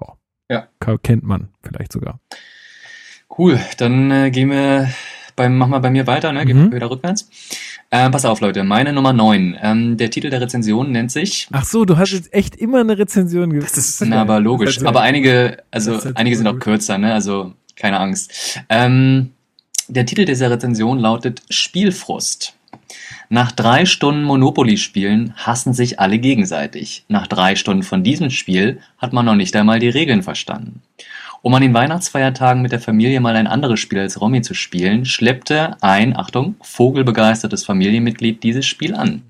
Ja. 0.00 0.16
Ja. 0.50 0.96
Kennt 1.04 1.22
man 1.22 1.50
vielleicht 1.62 1.92
sogar. 1.92 2.18
Cool, 3.38 3.60
dann 3.76 4.10
äh, 4.10 4.30
gehen 4.32 4.50
wir 4.50 4.88
beim, 5.36 5.56
machen 5.56 5.70
wir 5.70 5.78
bei 5.78 5.90
mir 5.90 6.08
weiter, 6.08 6.32
ne? 6.32 6.44
Gehen 6.44 6.58
Mhm. 6.64 6.70
wir 6.70 6.76
wieder 6.78 6.90
rückwärts. 6.90 7.30
Äh, 7.90 8.10
pass 8.10 8.24
auf, 8.24 8.40
Leute, 8.40 8.64
meine 8.64 8.92
Nummer 8.92 9.12
9. 9.12 9.56
Ähm, 9.62 9.96
der 9.96 10.10
Titel 10.10 10.30
der 10.30 10.40
Rezension 10.40 10.90
nennt 10.90 11.12
sich 11.12 11.46
Ach 11.52 11.64
so, 11.64 11.84
du 11.84 11.96
hast 11.96 12.10
jetzt 12.10 12.34
echt 12.34 12.56
immer 12.56 12.80
eine 12.80 12.98
Rezension 12.98 13.52
ge- 13.52 13.60
Das 13.60 13.78
ist- 13.78 14.00
Na, 14.04 14.20
aber 14.22 14.40
logisch. 14.40 14.78
Halt 14.78 14.86
aber 14.88 15.02
einige, 15.02 15.62
also 15.70 16.00
einige 16.14 16.36
sind 16.36 16.48
auch 16.48 16.58
kürzer, 16.58 16.98
ne? 16.98 17.14
Also 17.14 17.52
keine 17.76 18.00
Angst. 18.00 18.60
Ähm, 18.68 19.30
der 19.86 20.06
Titel 20.06 20.24
dieser 20.24 20.50
Rezension 20.50 20.98
lautet 20.98 21.42
Spielfrust. 21.50 22.54
Nach 23.30 23.52
drei 23.52 23.84
Stunden 23.84 24.22
Monopoly-Spielen 24.22 25.34
hassen 25.36 25.74
sich 25.74 26.00
alle 26.00 26.18
gegenseitig. 26.18 27.04
Nach 27.08 27.26
drei 27.26 27.56
Stunden 27.56 27.82
von 27.82 28.02
diesem 28.02 28.30
Spiel 28.30 28.80
hat 28.96 29.12
man 29.12 29.26
noch 29.26 29.34
nicht 29.34 29.54
einmal 29.54 29.80
die 29.80 29.90
Regeln 29.90 30.22
verstanden. 30.22 30.80
Um 31.40 31.54
an 31.54 31.62
den 31.62 31.74
Weihnachtsfeiertagen 31.74 32.62
mit 32.62 32.72
der 32.72 32.80
Familie 32.80 33.20
mal 33.20 33.36
ein 33.36 33.46
anderes 33.46 33.78
Spiel 33.78 34.00
als 34.00 34.20
Romy 34.20 34.42
zu 34.42 34.54
spielen, 34.54 35.04
schleppte 35.04 35.76
ein, 35.80 36.16
Achtung, 36.16 36.56
vogelbegeistertes 36.60 37.64
Familienmitglied 37.64 38.42
dieses 38.42 38.66
Spiel 38.66 38.94
an. 38.94 39.22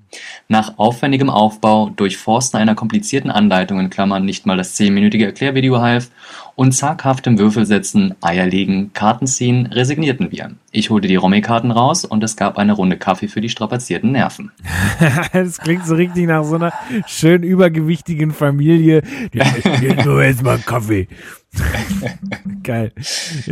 Nach 0.47 0.79
aufwendigem 0.79 1.29
Aufbau, 1.29 1.91
Durchforsten 1.91 2.59
einer 2.59 2.73
komplizierten 2.73 3.29
Anleitung 3.29 3.79
in 3.79 3.91
Klammern 3.91 4.25
nicht 4.25 4.47
mal 4.47 4.57
das 4.57 4.75
10-minütige 4.75 5.25
Erklärvideo 5.25 5.79
half 5.81 6.09
und 6.55 6.71
zaghaftem 6.71 7.37
Würfelsetzen, 7.37 8.15
Eierlegen, 8.21 8.91
Karten 8.93 9.27
ziehen, 9.27 9.67
resignierten 9.67 10.31
wir. 10.31 10.51
Ich 10.71 10.89
holte 10.89 11.07
die 11.07 11.15
Romy-Karten 11.15 11.69
raus 11.69 12.05
und 12.05 12.23
es 12.23 12.35
gab 12.35 12.57
eine 12.57 12.73
Runde 12.73 12.97
Kaffee 12.97 13.27
für 13.27 13.39
die 13.39 13.49
strapazierten 13.49 14.11
Nerven. 14.11 14.51
das 15.31 15.59
klingt 15.59 15.85
so 15.85 15.93
richtig 15.93 16.27
nach 16.27 16.43
so 16.43 16.55
einer 16.55 16.73
schön 17.05 17.43
übergewichtigen 17.43 18.31
Familie. 18.31 19.03
Ja, 19.31 19.45
jetzt 19.81 20.05
nur 20.05 20.23
jetzt 20.23 20.43
mal 20.43 20.55
einen 20.55 20.65
Kaffee. 20.65 21.07
Geil. 22.63 22.91
Ja, 22.95 23.03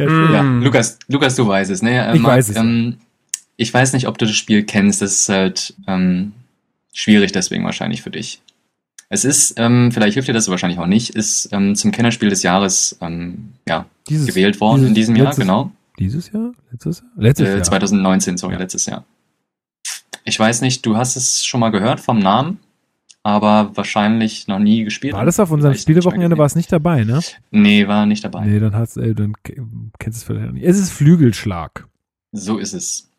schön. 0.07 0.32
Ja, 0.34 0.44
Mm. 0.44 0.61
Lukas, 0.64 0.99
Lukas, 1.07 1.36
du 1.36 1.48
weißt 1.48 1.72
es, 1.72 1.82
ne? 1.82 2.07
Äh, 2.07 2.15
Ich 2.15 2.22
Marc, 2.22 2.38
weiß 2.38 2.49
es. 2.49 2.56
Ähm, 2.56 2.98
ich 3.56 3.74
weiß 3.74 3.94
nicht, 3.94 4.07
ob 4.07 4.18
du 4.18 4.26
das 4.26 4.36
Spiel 4.36 4.64
kennst. 4.64 5.02
Das 5.02 5.11
ist 5.11 5.30
halt 5.30 5.74
ähm, 5.88 6.34
schwierig 6.94 7.32
deswegen 7.32 7.64
wahrscheinlich 7.65 8.02
für 8.03 8.11
dich. 8.11 8.41
Es 9.10 9.24
ist, 9.26 9.53
ähm, 9.57 9.91
vielleicht 9.91 10.14
hilft 10.15 10.28
dir 10.28 10.34
das 10.34 10.49
wahrscheinlich 10.49 10.80
auch 10.80 10.86
nicht, 10.86 11.11
ist 11.11 11.49
ähm, 11.53 11.76
zum 11.76 11.91
Kennerspiel 11.91 12.30
des 12.30 12.44
Jahres 12.44 12.98
ähm, 13.02 13.53
ja, 13.68 13.86
Dieses, 14.10 14.28
gewählt 14.28 14.60
worden 14.60 14.80
dieses 14.80 14.90
in 14.90 14.95
diesem 14.95 15.15
Jahr, 15.15 15.28
letztes- 15.28 15.44
genau. 15.44 15.72
Dieses 15.98 16.32
Jahr? 16.32 16.52
Letztes 16.72 16.99
Jahr? 16.99 17.10
Letztes 17.18 17.48
Äh, 17.48 17.53
Jahr. 17.56 17.64
2019, 17.64 18.38
sorry, 18.38 18.53
Ja. 18.53 18.60
letztes 18.60 18.86
Jahr. 18.86 19.06
Ich 20.26 20.38
weiß 20.38 20.61
nicht, 20.61 20.86
du 20.86 20.98
hast 20.98 21.15
es 21.15 21.45
schon 21.45 21.61
mal 21.61 21.69
gehört 21.72 21.99
vom 22.02 22.19
Namen, 22.19 22.60
aber 23.23 23.76
wahrscheinlich 23.76 24.48
noch 24.48 24.60
nie 24.60 24.84
gespielt. 24.84 25.14
War 25.14 25.26
das 25.26 25.39
auf 25.39 25.52
unserem 25.52 25.76
Spielewochenende, 25.76 26.38
war 26.38 26.45
es 26.45 26.56
nicht 26.56 26.72
dabei, 26.72 27.03
ne? 27.03 27.19
Nee, 27.52 27.88
war 27.88 28.06
nicht 28.06 28.23
dabei. 28.23 28.45
Nee, 28.45 28.60
dann 28.60 28.73
hast 28.73 28.98
äh, 28.98 29.14
dann 29.14 29.34
kennst 29.44 29.65
du 29.99 30.10
es 30.10 30.23
vielleicht 30.23 30.53
nicht. 30.53 30.65
Es 30.65 30.80
ist 30.80 30.91
Flügelschlag. 30.91 31.88
So 32.31 32.57
ist 32.57 32.73
es. 32.73 33.10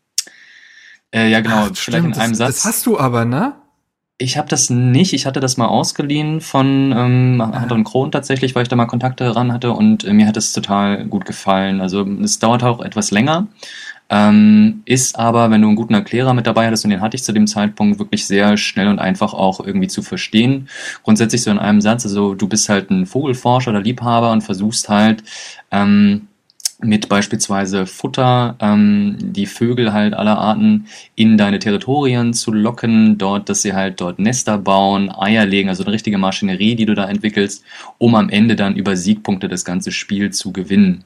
Äh, 1.14 1.30
ja, 1.30 1.40
genau, 1.40 1.56
Ach, 1.56 1.76
vielleicht 1.76 2.04
in 2.04 2.12
stimmt, 2.12 2.18
einem 2.18 2.32
das, 2.32 2.38
Satz. 2.38 2.54
Das 2.56 2.64
hast 2.64 2.86
du 2.86 2.98
aber, 2.98 3.24
ne? 3.24 3.54
Ich 4.20 4.36
habe 4.36 4.48
das 4.48 4.68
nicht. 4.68 5.12
Ich 5.12 5.26
hatte 5.26 5.40
das 5.40 5.56
mal 5.56 5.66
ausgeliehen 5.66 6.40
von 6.40 6.92
ähm, 6.96 7.40
Anton 7.40 7.84
Kron 7.84 8.10
tatsächlich, 8.10 8.54
weil 8.54 8.62
ich 8.62 8.68
da 8.68 8.74
mal 8.74 8.86
Kontakte 8.86 9.34
ran 9.36 9.52
hatte 9.52 9.72
und 9.72 10.04
äh, 10.04 10.12
mir 10.12 10.26
hat 10.26 10.36
es 10.36 10.52
total 10.52 11.06
gut 11.06 11.24
gefallen. 11.24 11.80
Also 11.80 12.04
es 12.22 12.40
dauert 12.40 12.64
auch 12.64 12.80
etwas 12.80 13.12
länger, 13.12 13.46
ähm, 14.10 14.82
ist 14.85 15.18
aber, 15.18 15.51
wenn 15.51 15.60
du 15.60 15.68
einen 15.68 15.76
guten 15.76 15.94
Erklärer 15.94 16.35
mit 16.35 16.47
dabei 16.47 16.66
hattest 16.66 16.85
und 16.85 16.90
den 16.90 17.01
hatte 17.01 17.16
ich 17.16 17.24
zu 17.24 17.32
dem 17.32 17.47
Zeitpunkt 17.47 17.98
wirklich 17.98 18.26
sehr 18.26 18.56
schnell 18.56 18.89
und 18.89 18.98
einfach 18.98 19.35
auch 19.35 19.64
irgendwie 19.64 19.89
zu 19.89 20.02
verstehen. 20.02 20.68
Grundsätzlich 21.02 21.43
so 21.43 21.51
in 21.51 21.59
einem 21.59 21.80
Satz, 21.80 22.05
also 22.05 22.35
du 22.35 22.48
bist 22.48 22.68
halt 22.68 22.90
ein 22.90 23.06
Vogelforscher 23.06 23.70
oder 23.70 23.82
Liebhaber 23.82 24.32
und 24.32 24.43
versuchst 24.43 24.89
halt 24.89 25.22
ähm, 25.70 26.28
mit 26.80 27.09
beispielsweise 27.09 27.86
Futter 27.86 28.56
ähm, 28.60 29.16
die 29.20 29.47
Vögel 29.47 29.93
halt 29.93 30.14
aller 30.14 30.39
Arten 30.39 30.86
in 31.16 31.36
deine 31.36 31.59
Territorien 31.59 32.35
zu 32.35 32.52
locken, 32.52 33.18
dort, 33.18 33.48
dass 33.48 33.62
sie 33.62 33.72
halt 33.72 34.01
dort 34.01 34.20
Nester 34.20 34.59
bauen, 34.59 35.10
Eier 35.10 35.44
legen, 35.44 35.68
also 35.68 35.82
eine 35.82 35.93
richtige 35.93 36.18
Maschinerie, 36.18 36.76
die 36.76 36.86
du 36.86 36.94
da 36.94 37.09
entwickelst, 37.09 37.64
um 37.98 38.14
am 38.14 38.28
Ende 38.28 38.55
dann 38.55 38.76
über 38.76 38.97
Siegpunkte 38.97 39.48
das 39.48 39.64
ganze 39.64 39.90
Spiel 39.90 40.30
zu 40.30 40.52
gewinnen. 40.52 41.02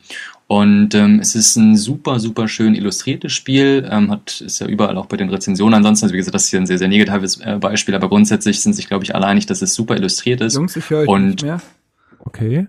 Und 0.52 0.94
ähm, 0.94 1.18
es 1.20 1.34
ist 1.34 1.56
ein 1.56 1.76
super, 1.76 2.20
super 2.20 2.46
schön 2.46 2.74
illustriertes 2.74 3.32
Spiel, 3.32 3.88
ähm, 3.90 4.10
hat, 4.10 4.42
ist 4.42 4.58
ja 4.58 4.66
überall 4.66 4.98
auch 4.98 5.06
bei 5.06 5.16
den 5.16 5.30
Rezensionen 5.30 5.72
ansonsten, 5.74 6.04
also 6.04 6.12
wie 6.12 6.18
gesagt, 6.18 6.34
das 6.34 6.44
ist 6.44 6.50
hier 6.50 6.60
ein 6.60 6.66
sehr, 6.66 6.76
sehr 6.76 6.88
negatives 6.88 7.40
äh, 7.40 7.56
Beispiel, 7.58 7.94
aber 7.94 8.10
grundsätzlich 8.10 8.60
sind 8.60 8.74
sich, 8.74 8.86
glaube 8.86 9.02
ich, 9.04 9.14
alle 9.14 9.24
einig, 9.26 9.46
dass 9.46 9.62
es 9.62 9.72
super 9.72 9.96
illustriert 9.96 10.42
ist. 10.42 10.54
Jungs, 10.56 10.76
ich 10.76 10.90
höre 10.90 11.00
euch 11.02 11.08
Und- 11.08 11.26
nicht 11.26 11.42
mehr. 11.42 11.60
Okay. 12.18 12.66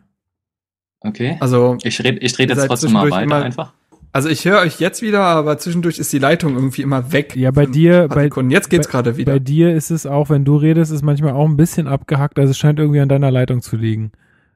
Okay. 1.02 1.36
Also, 1.42 1.78
Ich 1.84 2.02
rede 2.02 2.20
ich 2.20 2.40
red 2.40 2.50
jetzt 2.50 2.66
trotzdem 2.68 2.94
mal 2.94 3.12
weiter 3.12 3.24
immer- 3.24 3.44
einfach. 3.44 3.74
also 4.14 4.30
ich 4.30 4.46
höre 4.46 4.62
euch 4.62 4.80
jetzt 4.80 5.02
wieder, 5.02 5.20
aber 5.20 5.58
zwischendurch 5.58 6.00
ist 6.00 6.14
die 6.14 6.20
Leitung 6.20 6.56
irgendwie 6.56 6.84
immer 6.84 7.12
weg. 7.12 7.36
Ja, 7.36 7.52
bei 7.52 7.66
dir, 7.66 8.08
bei, 8.08 8.24
Sekunden. 8.24 8.52
Jetzt 8.52 8.70
geht's 8.70 8.88
gerade 8.88 9.18
wieder. 9.18 9.34
bei 9.34 9.40
dir 9.40 9.76
ist 9.76 9.92
es 9.92 10.06
auch, 10.06 10.30
wenn 10.30 10.46
du 10.46 10.56
redest, 10.56 10.94
ist 10.94 11.02
manchmal 11.04 11.34
auch 11.34 11.50
ein 11.50 11.58
bisschen 11.58 11.90
abgehackt. 11.90 12.40
Also 12.40 12.52
es 12.52 12.58
scheint 12.58 12.80
irgendwie 12.80 13.02
an 13.02 13.10
deiner 13.10 13.30
Leitung 13.32 13.62
zu 13.62 13.76
liegen. 13.76 14.14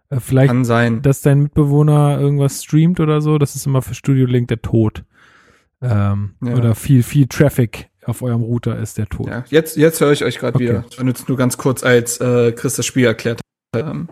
Äh, 0.10 0.20
vielleicht, 0.20 0.48
Kann 0.50 0.66
sein. 0.66 1.02
dass 1.02 1.22
dein 1.22 1.40
Mitbewohner 1.44 2.20
irgendwas 2.20 2.64
streamt 2.64 3.00
oder 3.00 3.22
so. 3.22 3.38
Das 3.38 3.56
ist 3.56 3.66
immer 3.66 3.82
für 3.82 3.94
Studio 3.94 4.26
Link 4.26 4.48
der 4.48 4.62
Tod. 4.62 5.04
Ähm, 5.82 6.36
Ja. 6.44 6.56
Oder 6.56 6.76
viel, 6.76 7.04
viel 7.04 7.28
Traffic 7.28 7.90
auf 8.06 8.22
eurem 8.22 8.42
Router 8.42 8.80
ist 8.80 8.98
der 8.98 9.08
Tod. 9.08 9.28
Ja, 9.28 9.44
jetzt, 9.50 9.76
jetzt 9.78 10.00
höre 10.00 10.12
ich 10.14 10.24
euch 10.24 10.40
gerade 10.40 10.56
Okay. 10.56 10.64
wieder. 10.70 10.86
Ich 10.90 10.98
benutze 10.98 11.26
nur 11.28 11.38
ganz 11.38 11.58
kurz, 11.58 11.84
als 11.84 12.20
äh, 12.22 12.52
Chris 12.54 12.76
das 12.76 12.86
Spiel 12.86 13.06
erklärt 13.06 13.42
hat. 13.76 13.84
Ähm, 13.86 14.08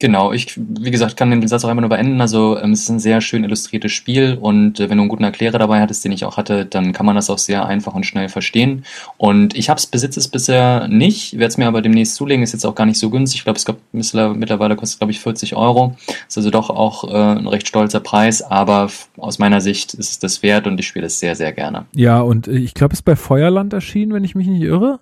Genau, 0.00 0.32
ich, 0.32 0.54
wie 0.56 0.90
gesagt, 0.90 1.16
kann 1.16 1.30
den 1.30 1.46
Satz 1.46 1.64
auch 1.64 1.68
einfach 1.68 1.80
nur 1.80 1.88
beenden. 1.88 2.20
Also 2.20 2.58
ähm, 2.58 2.72
es 2.72 2.80
ist 2.80 2.88
ein 2.88 2.98
sehr 2.98 3.20
schön 3.20 3.44
illustriertes 3.44 3.92
Spiel 3.92 4.36
und 4.40 4.80
äh, 4.80 4.90
wenn 4.90 4.96
du 4.96 5.02
einen 5.02 5.08
guten 5.08 5.22
Erklärer 5.22 5.58
dabei 5.58 5.80
hattest, 5.80 6.04
den 6.04 6.10
ich 6.10 6.24
auch 6.24 6.36
hatte, 6.36 6.66
dann 6.66 6.92
kann 6.92 7.06
man 7.06 7.14
das 7.14 7.30
auch 7.30 7.38
sehr 7.38 7.64
einfach 7.64 7.94
und 7.94 8.04
schnell 8.04 8.28
verstehen. 8.28 8.84
Und 9.18 9.56
ich 9.56 9.70
hab's, 9.70 9.86
besitze 9.86 10.18
es 10.18 10.26
bisher 10.26 10.88
nicht, 10.88 11.34
werde 11.34 11.46
es 11.46 11.58
mir 11.58 11.68
aber 11.68 11.80
demnächst 11.80 12.16
zulegen, 12.16 12.42
ist 12.42 12.52
jetzt 12.52 12.66
auch 12.66 12.74
gar 12.74 12.86
nicht 12.86 12.98
so 12.98 13.08
günstig. 13.08 13.38
Ich 13.40 13.44
glaube, 13.44 13.56
es 13.56 13.64
gab 13.64 13.76
mittlerweile 13.92 14.74
kostet, 14.74 14.98
glaube 14.98 15.12
ich, 15.12 15.20
40 15.20 15.54
Euro. 15.54 15.96
Ist 16.26 16.36
also 16.36 16.50
doch 16.50 16.70
auch 16.70 17.04
äh, 17.04 17.38
ein 17.38 17.46
recht 17.46 17.68
stolzer 17.68 18.00
Preis, 18.00 18.42
aber 18.42 18.90
aus 19.16 19.38
meiner 19.38 19.60
Sicht 19.60 19.94
ist 19.94 20.10
es 20.10 20.18
das 20.18 20.42
wert 20.42 20.66
und 20.66 20.78
ich 20.80 20.88
spiele 20.88 21.06
es 21.06 21.20
sehr, 21.20 21.36
sehr 21.36 21.52
gerne. 21.52 21.86
Ja, 21.94 22.20
und 22.20 22.48
äh, 22.48 22.58
ich 22.58 22.74
glaube, 22.74 22.94
es 22.94 22.98
ist 22.98 23.04
bei 23.04 23.16
Feuerland 23.16 23.72
erschienen, 23.72 24.12
wenn 24.12 24.24
ich 24.24 24.34
mich 24.34 24.48
nicht 24.48 24.62
irre. 24.62 24.98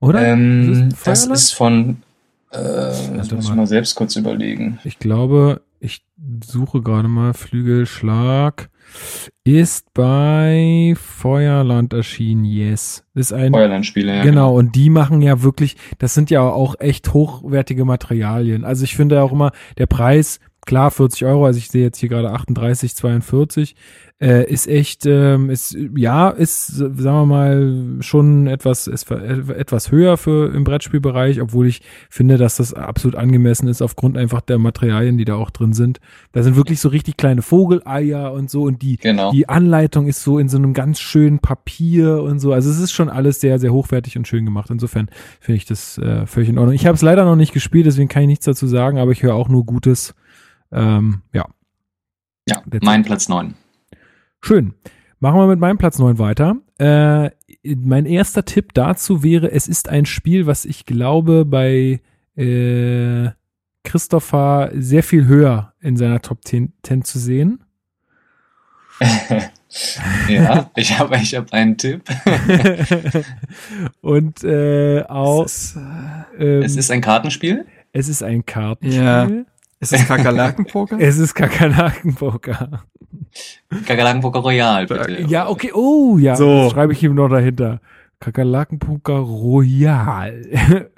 Oder? 0.00 0.26
Ähm, 0.26 0.72
Ist 0.72 0.78
es 0.78 0.88
das 0.88 1.20
Feuerland? 1.20 1.36
ist 1.36 1.54
von, 1.54 1.96
äh, 2.52 3.16
das 3.16 3.30
muss 3.30 3.44
ich 3.44 3.48
mal. 3.50 3.56
mal 3.56 3.66
selbst 3.66 3.94
kurz 3.94 4.16
überlegen. 4.16 4.78
Ich 4.84 4.98
glaube, 4.98 5.62
ich 5.80 6.04
suche 6.44 6.82
gerade 6.82 7.08
mal 7.08 7.34
Flügelschlag. 7.34 8.70
Ist 9.44 9.92
bei 9.94 10.94
Feuerland 10.96 11.94
erschienen, 11.94 12.44
yes. 12.44 13.04
Ist 13.14 13.32
ein 13.32 13.52
Feuerlandspiele, 13.52 14.16
ja. 14.16 14.22
Genau, 14.22 14.54
und 14.54 14.76
die 14.76 14.90
machen 14.90 15.22
ja 15.22 15.42
wirklich, 15.42 15.76
das 15.98 16.14
sind 16.14 16.30
ja 16.30 16.42
auch 16.42 16.74
echt 16.78 17.14
hochwertige 17.14 17.84
Materialien. 17.84 18.64
Also 18.64 18.84
ich 18.84 18.94
finde 18.94 19.22
auch 19.22 19.32
immer, 19.32 19.52
der 19.78 19.86
Preis, 19.86 20.40
klar, 20.66 20.90
40 20.90 21.24
Euro, 21.24 21.46
also 21.46 21.58
ich 21.58 21.70
sehe 21.70 21.82
jetzt 21.82 21.98
hier 21.98 22.10
gerade 22.10 22.30
38, 22.30 22.94
42, 22.94 23.74
äh, 24.22 24.48
ist 24.48 24.68
echt, 24.68 25.04
ähm, 25.04 25.50
ist, 25.50 25.76
ja, 25.96 26.30
ist, 26.30 26.68
sagen 26.68 26.96
wir 27.02 27.26
mal, 27.26 27.96
schon 28.00 28.46
etwas, 28.46 28.86
ist 28.86 29.10
etwas 29.10 29.90
höher 29.90 30.16
für 30.16 30.54
im 30.54 30.62
Brettspielbereich, 30.62 31.40
obwohl 31.40 31.66
ich 31.66 31.82
finde, 32.08 32.38
dass 32.38 32.56
das 32.58 32.72
absolut 32.72 33.16
angemessen 33.16 33.66
ist 33.66 33.82
aufgrund 33.82 34.16
einfach 34.16 34.40
der 34.40 34.58
Materialien, 34.58 35.18
die 35.18 35.24
da 35.24 35.34
auch 35.34 35.50
drin 35.50 35.72
sind. 35.72 35.98
Da 36.30 36.44
sind 36.44 36.54
wirklich 36.54 36.78
so 36.80 36.88
richtig 36.88 37.16
kleine 37.16 37.42
Vogeleier 37.42 38.32
und 38.32 38.48
so 38.48 38.62
und 38.62 38.80
die, 38.82 38.96
Genau. 38.98 39.32
die 39.32 39.48
Anleitung 39.48 40.06
ist 40.06 40.22
so 40.22 40.38
in 40.38 40.48
so 40.48 40.56
einem 40.56 40.72
ganz 40.72 41.00
schönen 41.00 41.40
Papier 41.40 42.22
und 42.22 42.38
so. 42.38 42.52
Also 42.52 42.70
es 42.70 42.78
ist 42.78 42.92
schon 42.92 43.08
alles 43.08 43.40
sehr, 43.40 43.58
sehr 43.58 43.72
hochwertig 43.72 44.16
und 44.16 44.28
schön 44.28 44.44
gemacht. 44.44 44.70
Insofern 44.70 45.08
finde 45.40 45.56
ich 45.56 45.64
das 45.64 45.98
äh, 45.98 46.26
völlig 46.26 46.48
in 46.48 46.58
Ordnung. 46.58 46.76
Ich 46.76 46.86
habe 46.86 46.94
es 46.94 47.02
leider 47.02 47.24
noch 47.24 47.34
nicht 47.36 47.52
gespielt, 47.52 47.86
deswegen 47.86 48.08
kann 48.08 48.22
ich 48.22 48.28
nichts 48.28 48.44
dazu 48.44 48.68
sagen, 48.68 48.98
aber 48.98 49.10
ich 49.10 49.24
höre 49.24 49.34
auch 49.34 49.48
nur 49.48 49.66
Gutes. 49.66 50.14
Ähm, 50.70 51.22
ja, 51.32 51.46
Ja, 52.48 52.62
mein 52.82 53.02
Platz 53.02 53.28
9. 53.28 53.54
schön. 54.42 54.74
Machen 55.20 55.38
wir 55.38 55.46
mit 55.46 55.60
meinem 55.60 55.78
Platz 55.78 55.98
9 55.98 56.18
weiter. 56.18 56.56
Äh, 56.78 57.30
mein 57.64 58.06
erster 58.06 58.44
Tipp 58.44 58.74
dazu 58.74 59.22
wäre, 59.22 59.52
es 59.52 59.68
ist 59.68 59.88
ein 59.88 60.04
Spiel, 60.04 60.46
was 60.46 60.64
ich 60.64 60.84
glaube 60.84 61.44
bei 61.44 62.00
äh, 62.36 63.30
Christopher 63.84 64.70
sehr 64.74 65.02
viel 65.02 65.26
höher 65.26 65.74
in 65.80 65.96
seiner 65.96 66.20
Top 66.22 66.44
10, 66.44 66.72
10 66.82 67.04
zu 67.04 67.18
sehen. 67.18 67.62
ja, 70.28 70.70
ich 70.74 70.98
habe 70.98 71.16
ich 71.16 71.34
hab 71.34 71.52
einen 71.52 71.76
Tipp. 71.76 72.02
und 74.00 74.42
äh, 74.44 75.02
auch 75.02 75.44
es 75.44 75.76
ist, 75.76 75.76
äh, 76.38 76.56
ähm, 76.56 76.62
Es 76.62 76.76
ist 76.76 76.90
ein 76.90 77.00
Kartenspiel. 77.00 77.64
es 77.92 78.08
ist 78.08 78.22
ein 78.22 78.44
Kartenspiel. 78.44 79.04
Ja. 79.04 79.28
Ist 79.82 79.92
es 79.92 80.06
Kakerlakenpoker? 80.08 80.96
Es 81.00 81.18
ist 81.18 81.34
Kakerlakenpoker. 81.34 82.84
Kakerlakenpoker 83.86 84.40
Royal, 84.40 84.86
bitte. 84.86 85.22
Ja, 85.28 85.48
okay. 85.48 85.70
Oh, 85.74 86.16
ja. 86.18 86.36
So. 86.36 86.64
Das 86.64 86.72
schreibe 86.72 86.92
ich 86.92 87.02
ihm 87.02 87.14
noch 87.14 87.28
dahinter. 87.28 87.80
Kakerlakenpoker 88.20 89.14
Royal. 89.18 90.44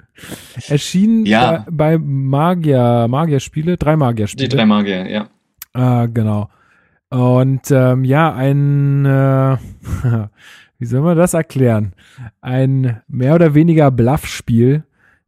Erschienen 0.69 1.25
Ja. 1.25 1.65
bei, 1.69 1.97
bei 1.97 1.97
Magier, 1.97 3.07
Magierspiele, 3.09 3.77
drei 3.77 3.93
Die 3.93 3.97
Magierspiele. 3.97 4.47
drei 4.49 4.65
Magier, 4.65 5.09
ja. 5.09 5.27
Ah, 5.73 6.05
genau. 6.05 6.49
Und 7.09 7.69
ähm, 7.71 8.03
ja, 8.05 8.33
ein, 8.33 9.05
äh, 9.05 9.57
wie 10.79 10.85
soll 10.85 11.01
man 11.01 11.17
das 11.17 11.33
erklären? 11.33 11.93
Ein 12.41 13.01
mehr 13.07 13.35
oder 13.35 13.53
weniger 13.53 13.91
Bluffspiel, 13.91 14.83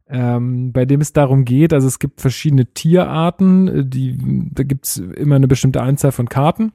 ähm, 0.08 0.72
bei 0.72 0.84
dem 0.84 1.00
es 1.00 1.12
darum 1.12 1.44
geht, 1.44 1.72
also 1.72 1.86
es 1.86 1.98
gibt 1.98 2.20
verschiedene 2.20 2.66
Tierarten, 2.66 3.68
äh, 3.68 3.84
die, 3.84 4.18
da 4.52 4.62
gibt's 4.62 4.96
immer 4.96 5.36
eine 5.36 5.48
bestimmte 5.48 5.82
Anzahl 5.82 6.12
von 6.12 6.28
Karten. 6.28 6.72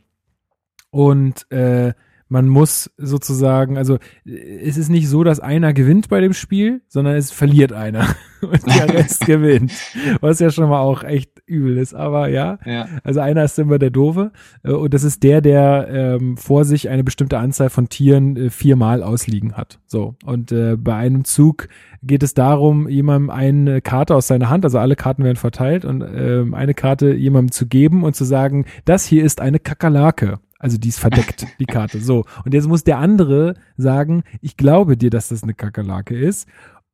Und 0.91 1.51
äh, 1.51 1.93
man 2.33 2.49
muss 2.49 2.89
sozusagen, 2.97 3.77
also 3.77 3.99
äh, 4.25 4.59
es 4.65 4.75
ist 4.75 4.89
nicht 4.89 5.07
so, 5.07 5.23
dass 5.23 5.39
einer 5.39 5.71
gewinnt 5.71 6.09
bei 6.09 6.19
dem 6.19 6.33
Spiel, 6.33 6.81
sondern 6.87 7.15
es 7.15 7.29
verliert 7.29 7.71
einer 7.71 8.07
und 8.41 8.65
der 8.65 8.91
Rest 8.91 9.25
gewinnt, 9.27 9.71
was 10.19 10.39
ja 10.39 10.49
schon 10.49 10.67
mal 10.67 10.79
auch 10.79 11.03
echt 11.03 11.43
übel 11.45 11.77
ist, 11.77 11.93
aber 11.93 12.29
ja, 12.29 12.57
ja. 12.65 12.87
also 13.03 13.19
einer 13.19 13.43
ist 13.43 13.59
immer 13.59 13.77
der 13.77 13.91
Doofe 13.91 14.31
äh, 14.63 14.71
und 14.71 14.95
das 14.95 15.03
ist 15.03 15.21
der, 15.21 15.41
der 15.41 15.87
ähm, 15.91 16.35
vor 16.35 16.65
sich 16.65 16.89
eine 16.89 17.03
bestimmte 17.03 17.37
Anzahl 17.37 17.69
von 17.69 17.87
Tieren 17.87 18.35
äh, 18.35 18.49
viermal 18.49 19.03
ausliegen 19.03 19.53
hat. 19.53 19.79
So 19.85 20.15
und 20.25 20.51
äh, 20.51 20.75
bei 20.75 20.95
einem 20.95 21.25
Zug 21.25 21.67
geht 22.01 22.23
es 22.23 22.33
darum, 22.33 22.89
jemandem 22.89 23.29
eine 23.29 23.81
Karte 23.81 24.15
aus 24.15 24.27
seiner 24.27 24.49
Hand, 24.49 24.65
also 24.65 24.79
alle 24.79 24.95
Karten 24.95 25.23
werden 25.23 25.37
verteilt 25.37 25.85
und 25.85 26.01
ähm, 26.01 26.55
eine 26.55 26.73
Karte 26.73 27.13
jemandem 27.13 27.51
zu 27.51 27.67
geben 27.67 28.03
und 28.03 28.15
zu 28.15 28.25
sagen, 28.25 28.65
das 28.85 29.05
hier 29.05 29.23
ist 29.23 29.39
eine 29.39 29.59
Kakerlake. 29.59 30.39
Also 30.63 30.77
die 30.77 30.87
ist 30.87 30.99
verdeckt, 30.99 31.45
die 31.59 31.65
Karte. 31.65 31.99
So. 31.99 32.23
Und 32.45 32.53
jetzt 32.53 32.69
muss 32.69 32.85
der 32.85 32.97
andere 32.97 33.55
sagen, 33.75 34.23
ich 34.39 34.55
glaube 34.55 34.95
dir, 34.95 35.09
dass 35.09 35.27
das 35.27 35.43
eine 35.43 35.53
Kakerlake 35.53 36.17
ist. 36.17 36.47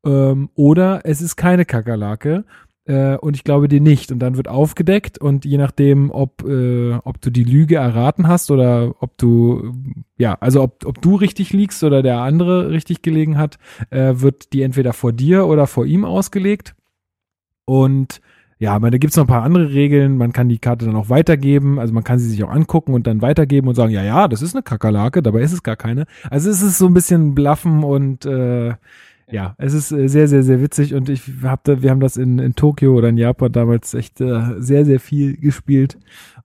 Ähm, 0.03 0.49
oder 0.55 1.01
es 1.03 1.21
ist 1.21 1.35
keine 1.35 1.65
Kakerlake 1.65 2.45
äh, 2.85 3.15
und 3.17 3.35
ich 3.35 3.43
glaube 3.43 3.67
dir 3.67 3.79
nicht. 3.79 4.11
Und 4.11 4.17
dann 4.17 4.37
wird 4.37 4.47
aufgedeckt 4.47 5.19
und 5.19 5.45
je 5.45 5.59
nachdem, 5.59 6.09
ob, 6.09 6.43
äh, 6.47 6.93
ob 7.03 7.21
du 7.21 7.29
die 7.29 7.43
Lüge 7.43 7.75
erraten 7.75 8.27
hast 8.27 8.49
oder 8.49 8.95
ob 9.01 9.15
du, 9.19 9.71
ja, 10.17 10.35
also 10.39 10.63
ob, 10.63 10.83
ob 10.87 10.99
du 10.99 11.13
richtig 11.13 11.53
liegst 11.53 11.83
oder 11.83 12.01
der 12.01 12.21
andere 12.21 12.71
richtig 12.71 13.03
gelegen 13.03 13.37
hat, 13.37 13.59
äh, 13.91 14.13
wird 14.15 14.51
die 14.51 14.63
entweder 14.63 14.93
vor 14.93 15.13
dir 15.13 15.45
oder 15.45 15.67
vor 15.67 15.85
ihm 15.85 16.05
ausgelegt. 16.05 16.73
Und 17.65 18.19
ja, 18.59 18.73
aber 18.73 18.91
da 18.91 18.97
gibt's 18.97 19.15
noch 19.15 19.23
ein 19.23 19.27
paar 19.27 19.43
andere 19.43 19.73
Regeln. 19.73 20.17
Man 20.17 20.33
kann 20.33 20.49
die 20.49 20.59
Karte 20.59 20.85
dann 20.85 20.97
auch 20.97 21.09
weitergeben. 21.09 21.79
Also 21.79 21.93
man 21.93 22.03
kann 22.03 22.19
sie 22.19 22.27
sich 22.29 22.43
auch 22.43 22.51
angucken 22.51 22.93
und 22.93 23.07
dann 23.07 23.21
weitergeben 23.21 23.69
und 23.69 23.75
sagen, 23.75 23.93
ja, 23.93 24.03
ja, 24.03 24.27
das 24.27 24.41
ist 24.41 24.53
eine 24.53 24.63
Kakerlake, 24.63 25.23
dabei 25.23 25.41
ist 25.41 25.53
es 25.53 25.63
gar 25.63 25.77
keine. 25.77 26.05
Also 26.29 26.49
es 26.49 26.61
ist 26.61 26.77
so 26.77 26.87
ein 26.87 26.93
bisschen 26.93 27.33
Bluffen 27.33 27.85
und 27.85 28.25
äh, 28.25 28.73
ja, 29.31 29.55
es 29.57 29.73
ist 29.73 29.91
äh, 29.93 30.09
sehr, 30.09 30.27
sehr, 30.27 30.43
sehr 30.43 30.61
witzig 30.61 30.93
und 30.93 31.07
ich 31.07 31.21
hab 31.43 31.63
da, 31.63 31.81
wir 31.81 31.89
haben 31.89 32.01
das 32.01 32.17
in, 32.17 32.39
in 32.39 32.55
Tokio 32.55 32.95
oder 32.95 33.09
in 33.09 33.17
Japan 33.17 33.51
damals 33.51 33.93
echt 33.93 34.19
äh, 34.19 34.41
sehr, 34.57 34.85
sehr 34.85 34.99
viel 34.99 35.37
gespielt. 35.37 35.97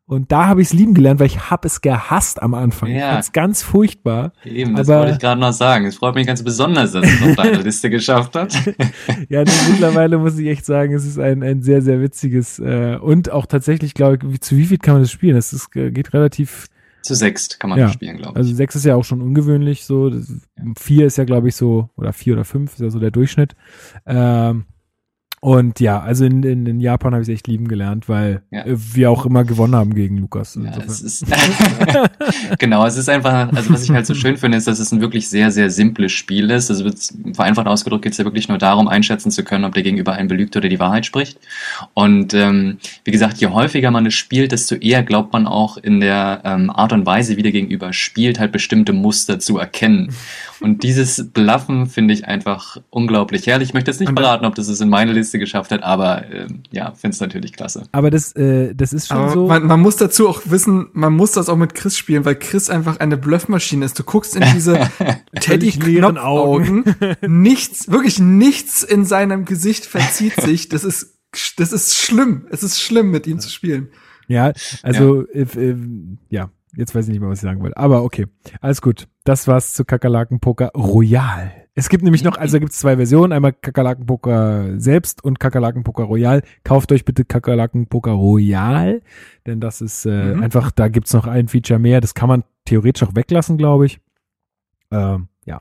Und 0.07 0.33
da 0.33 0.49
habe 0.49 0.61
ich 0.61 0.69
es 0.69 0.73
lieben 0.75 0.93
gelernt, 0.93 1.19
weil 1.19 1.29
ich 1.29 1.51
habe 1.51 1.67
es 1.67 1.81
gehasst 1.81 2.43
am 2.43 2.53
Anfang. 2.53 2.91
Ich 2.91 2.97
Ja. 2.99 3.13
fand's 3.13 3.33
ganz 3.33 3.63
furchtbar. 3.63 4.33
Eben, 4.45 4.77
das 4.77 4.89
Aber- 4.91 5.01
wollte 5.01 5.13
ich 5.13 5.19
gerade 5.19 5.41
noch 5.41 5.53
sagen. 5.55 5.87
Es 5.87 5.97
freut 5.97 6.15
mich 6.15 6.27
ganz 6.27 6.43
besonders, 6.43 6.93
dass 6.93 7.07
es 7.07 7.23
auf 7.23 7.37
deine 7.37 7.63
Liste 7.63 7.89
geschafft 7.89 8.35
hat. 8.37 8.55
Ja, 9.31 9.45
mittlerweile 9.71 10.19
muss 10.19 10.39
ich 10.39 10.47
echt 10.49 10.67
sagen, 10.67 10.93
es 10.95 11.07
ist 11.07 11.19
ein, 11.19 11.43
ein 11.43 11.63
sehr, 11.63 11.81
sehr 11.81 12.01
witziges 12.03 12.59
äh, 12.59 12.97
und 13.01 13.31
auch 13.31 13.47
tatsächlich, 13.47 13.95
glaube 13.95 14.19
ich, 14.31 14.41
zu 14.43 14.57
wie 14.59 14.67
viel 14.67 14.77
kann 14.79 14.95
man 14.95 15.03
das 15.03 15.11
spielen? 15.11 15.37
Das 15.37 15.53
ist, 15.55 15.75
äh, 15.77 15.91
geht 15.91 16.13
relativ, 16.13 16.67
Zu 17.03 17.15
sechst 17.15 17.59
kann 17.59 17.71
man 17.71 17.79
Ja. 17.79 17.89
spielen, 17.89 18.17
glaube 18.19 18.33
ich. 18.33 18.37
also 18.37 18.55
sechs 18.55 18.75
ist 18.77 18.85
ja 18.85 18.97
auch 18.97 19.05
schon 19.05 19.23
ungewöhnlich 19.23 19.85
so. 19.87 20.11
Das, 20.11 20.31
vier 20.79 21.07
ist 21.07 21.17
ja, 21.17 21.25
glaube 21.25 21.49
ich, 21.49 21.57
so, 21.57 21.89
oder 21.97 22.13
vier 22.13 22.35
oder 22.35 22.45
fünf 22.45 22.75
ist 22.75 22.81
ja 22.81 22.91
so 22.91 22.99
der 22.99 23.11
Durchschnitt. 23.11 23.55
Ähm, 24.07 24.65
Und 25.45 25.79
ja, 25.79 26.01
also 26.01 26.25
in, 26.25 26.43
in, 26.43 26.65
in 26.65 26.81
Japan 26.81 27.13
habe 27.13 27.23
ich 27.23 27.29
es 27.29 27.35
echt 27.35 27.49
lieben 27.49 27.69
gelernt, 27.69 28.09
weil 28.09 28.41
Ja. 28.51 28.65
äh, 28.65 28.77
wir 28.79 29.11
auch 29.11 29.27
immer 29.27 29.45
gewonnen 29.45 29.75
haben 29.75 29.95
gegen 29.95 30.17
Lukas. 30.17 30.59
Ja, 30.59 30.73
es 30.87 31.03
ist 31.03 31.27
genau, 32.59 32.87
es 32.87 32.97
ist 32.97 33.11
einfach, 33.11 33.53
also 33.53 33.71
was 33.71 33.85
ich 33.85 33.91
halt 33.91 34.07
so 34.07 34.15
schön 34.15 34.39
finde, 34.39 34.57
ist, 34.57 34.67
dass 34.67 34.79
es 34.79 34.91
ein 34.91 35.03
wirklich 35.03 35.29
sehr, 35.29 35.51
sehr 35.51 35.69
simples 35.69 36.13
Spiel 36.13 36.49
ist. 36.51 36.71
Also 36.71 36.91
vereinfacht 37.35 37.67
ausgedrückt 37.67 38.05
geht 38.05 38.13
es 38.13 38.19
ja 38.19 38.25
wirklich 38.25 38.49
nur 38.49 38.57
darum, 38.57 38.89
einschätzen 38.89 39.31
zu 39.31 39.45
können, 39.45 39.67
ob 39.67 39.75
der 39.75 39.83
Gegenüber 39.83 40.15
einen 40.15 40.29
belügt 40.29 40.57
oder 40.57 40.71
die 40.71 40.81
Wahrheit 40.81 41.05
spricht. 41.05 41.39
Und 41.93 42.33
ähm, 42.33 42.79
wie 43.05 43.11
gesagt, 43.11 43.37
je 43.37 43.49
häufiger 43.49 43.91
man 43.91 44.07
es 44.07 44.15
spielt, 44.15 44.51
desto 44.51 44.77
eher 44.77 45.03
glaubt 45.03 45.35
man 45.35 45.47
auch 45.47 45.77
in 45.77 46.01
der 46.01 46.41
ähm, 46.45 46.71
Art 46.71 46.95
und 46.95 47.05
Weise, 47.05 47.37
wie 47.37 47.43
der 47.43 47.53
Gegenüber 47.53 47.93
spielt, 47.93 48.41
halt 48.41 48.51
bestimmte 48.51 48.95
Muster 48.95 49.39
zu 49.39 49.59
erkennen. 49.59 50.15
Und 50.65 50.83
dieses 50.83 51.31
Bluffen 51.31 51.89
finde 51.89 52.15
ich 52.15 52.25
einfach 52.27 52.79
unglaublich 52.89 53.47
herrlich. 53.47 53.69
Ich 53.69 53.75
möchte 53.75 53.91
jetzt 53.91 54.01
nicht 54.01 54.09
Und- 54.09 54.19
verraten, 54.19 54.47
ob 54.47 54.55
das 54.55 54.69
es 54.69 54.81
in 54.81 54.89
meine 54.89 55.13
Liste 55.13 55.39
geschafft 55.39 55.71
hat, 55.73 55.83
aber 55.83 56.25
ähm, 56.33 56.63
ja, 56.73 56.93
finde 56.93 57.13
es 57.15 57.21
natürlich 57.21 57.53
klasse. 57.53 57.83
Aber 57.93 58.11
das, 58.11 58.33
äh, 58.33 58.75
das 58.75 58.95
ist 58.95 59.09
schon 59.09 59.19
Aber 59.19 59.31
so. 59.33 59.47
man, 59.47 59.67
man 59.67 59.79
muss 59.81 59.97
dazu 59.97 60.27
auch 60.27 60.41
wissen, 60.47 60.87
man 60.95 61.13
muss 61.13 61.33
das 61.33 61.51
auch 61.51 61.59
mit 61.59 61.75
Chris 61.75 61.99
spielen, 61.99 62.25
weil 62.25 62.37
Chris 62.37 62.71
einfach 62.71 62.99
eine 62.99 63.19
Bluffmaschine 63.19 63.85
ist. 63.85 63.99
Du 63.99 64.05
guckst 64.05 64.37
in 64.37 64.45
diese 64.55 64.89
Teddy 65.39 65.71
Völlig 65.73 65.85
leeren 65.85 66.15
Knopfaugen, 66.15 66.85
nichts, 67.21 67.91
wirklich 67.91 68.19
nichts 68.19 68.83
in 68.83 69.05
seinem 69.05 69.45
Gesicht 69.45 69.85
verzieht 69.85 70.41
sich. 70.41 70.71
Das 70.71 70.83
ist, 70.83 71.19
das 71.59 71.75
ist 71.75 71.95
schlimm. 71.95 72.47
Es 72.51 72.63
ist 72.63 72.81
schlimm, 72.81 73.11
mit 73.11 73.27
ihm 73.27 73.39
zu 73.39 73.51
spielen. 73.51 73.89
Ja, 74.29 74.55
also 74.83 75.27
äh, 75.29 75.43
äh, 75.43 75.77
ja, 76.31 76.49
jetzt 76.75 76.95
weiß 76.95 77.05
ich 77.05 77.11
nicht 77.11 77.21
mehr, 77.21 77.29
was 77.29 77.41
ich 77.41 77.43
sagen 77.43 77.61
wollte. 77.61 77.77
Aber 77.77 78.03
okay, 78.03 78.29
alles 78.63 78.81
gut. 78.81 79.09
Das 79.25 79.49
war's 79.49 79.73
zu 79.73 79.85
Kakerlaken-Poker 79.85 80.69
Royal. 80.77 81.51
Es 81.75 81.89
gibt 81.89 82.05
nämlich 82.05 82.23
noch, 82.23 82.37
also 82.37 82.53
da 82.53 82.59
gibt 82.61 82.73
es 82.73 82.79
zwei 82.79 82.97
Versionen, 82.97 83.33
einmal 83.33 83.53
Kakerlaken-Poker 83.53 84.79
selbst 84.79 85.25
und 85.25 85.41
Kakerlaken-Poker 85.41 86.05
Royal. 86.05 86.43
Kauft 86.63 86.93
euch 86.93 87.05
bitte 87.05 87.25
Kakerlaken-Poker 87.25 88.13
Royal, 88.13 89.01
denn 89.47 89.61
das 89.61 89.81
ist 89.81 90.05
äh, 90.07 90.35
Mhm. 90.35 90.43
einfach, 90.43 90.71
da 90.71 90.89
gibt's 90.89 91.13
noch 91.15 91.27
ein 91.27 91.49
Feature 91.49 91.81
mehr. 91.81 92.01
Das 92.01 92.15
kann 92.15 92.29
man 92.29 92.45
theoretisch 92.67 93.03
auch 93.03 93.17
weglassen, 93.17 93.57
glaube 93.57 93.87
ich. 93.87 93.99
Ähm, 94.93 95.29
ja. 95.47 95.59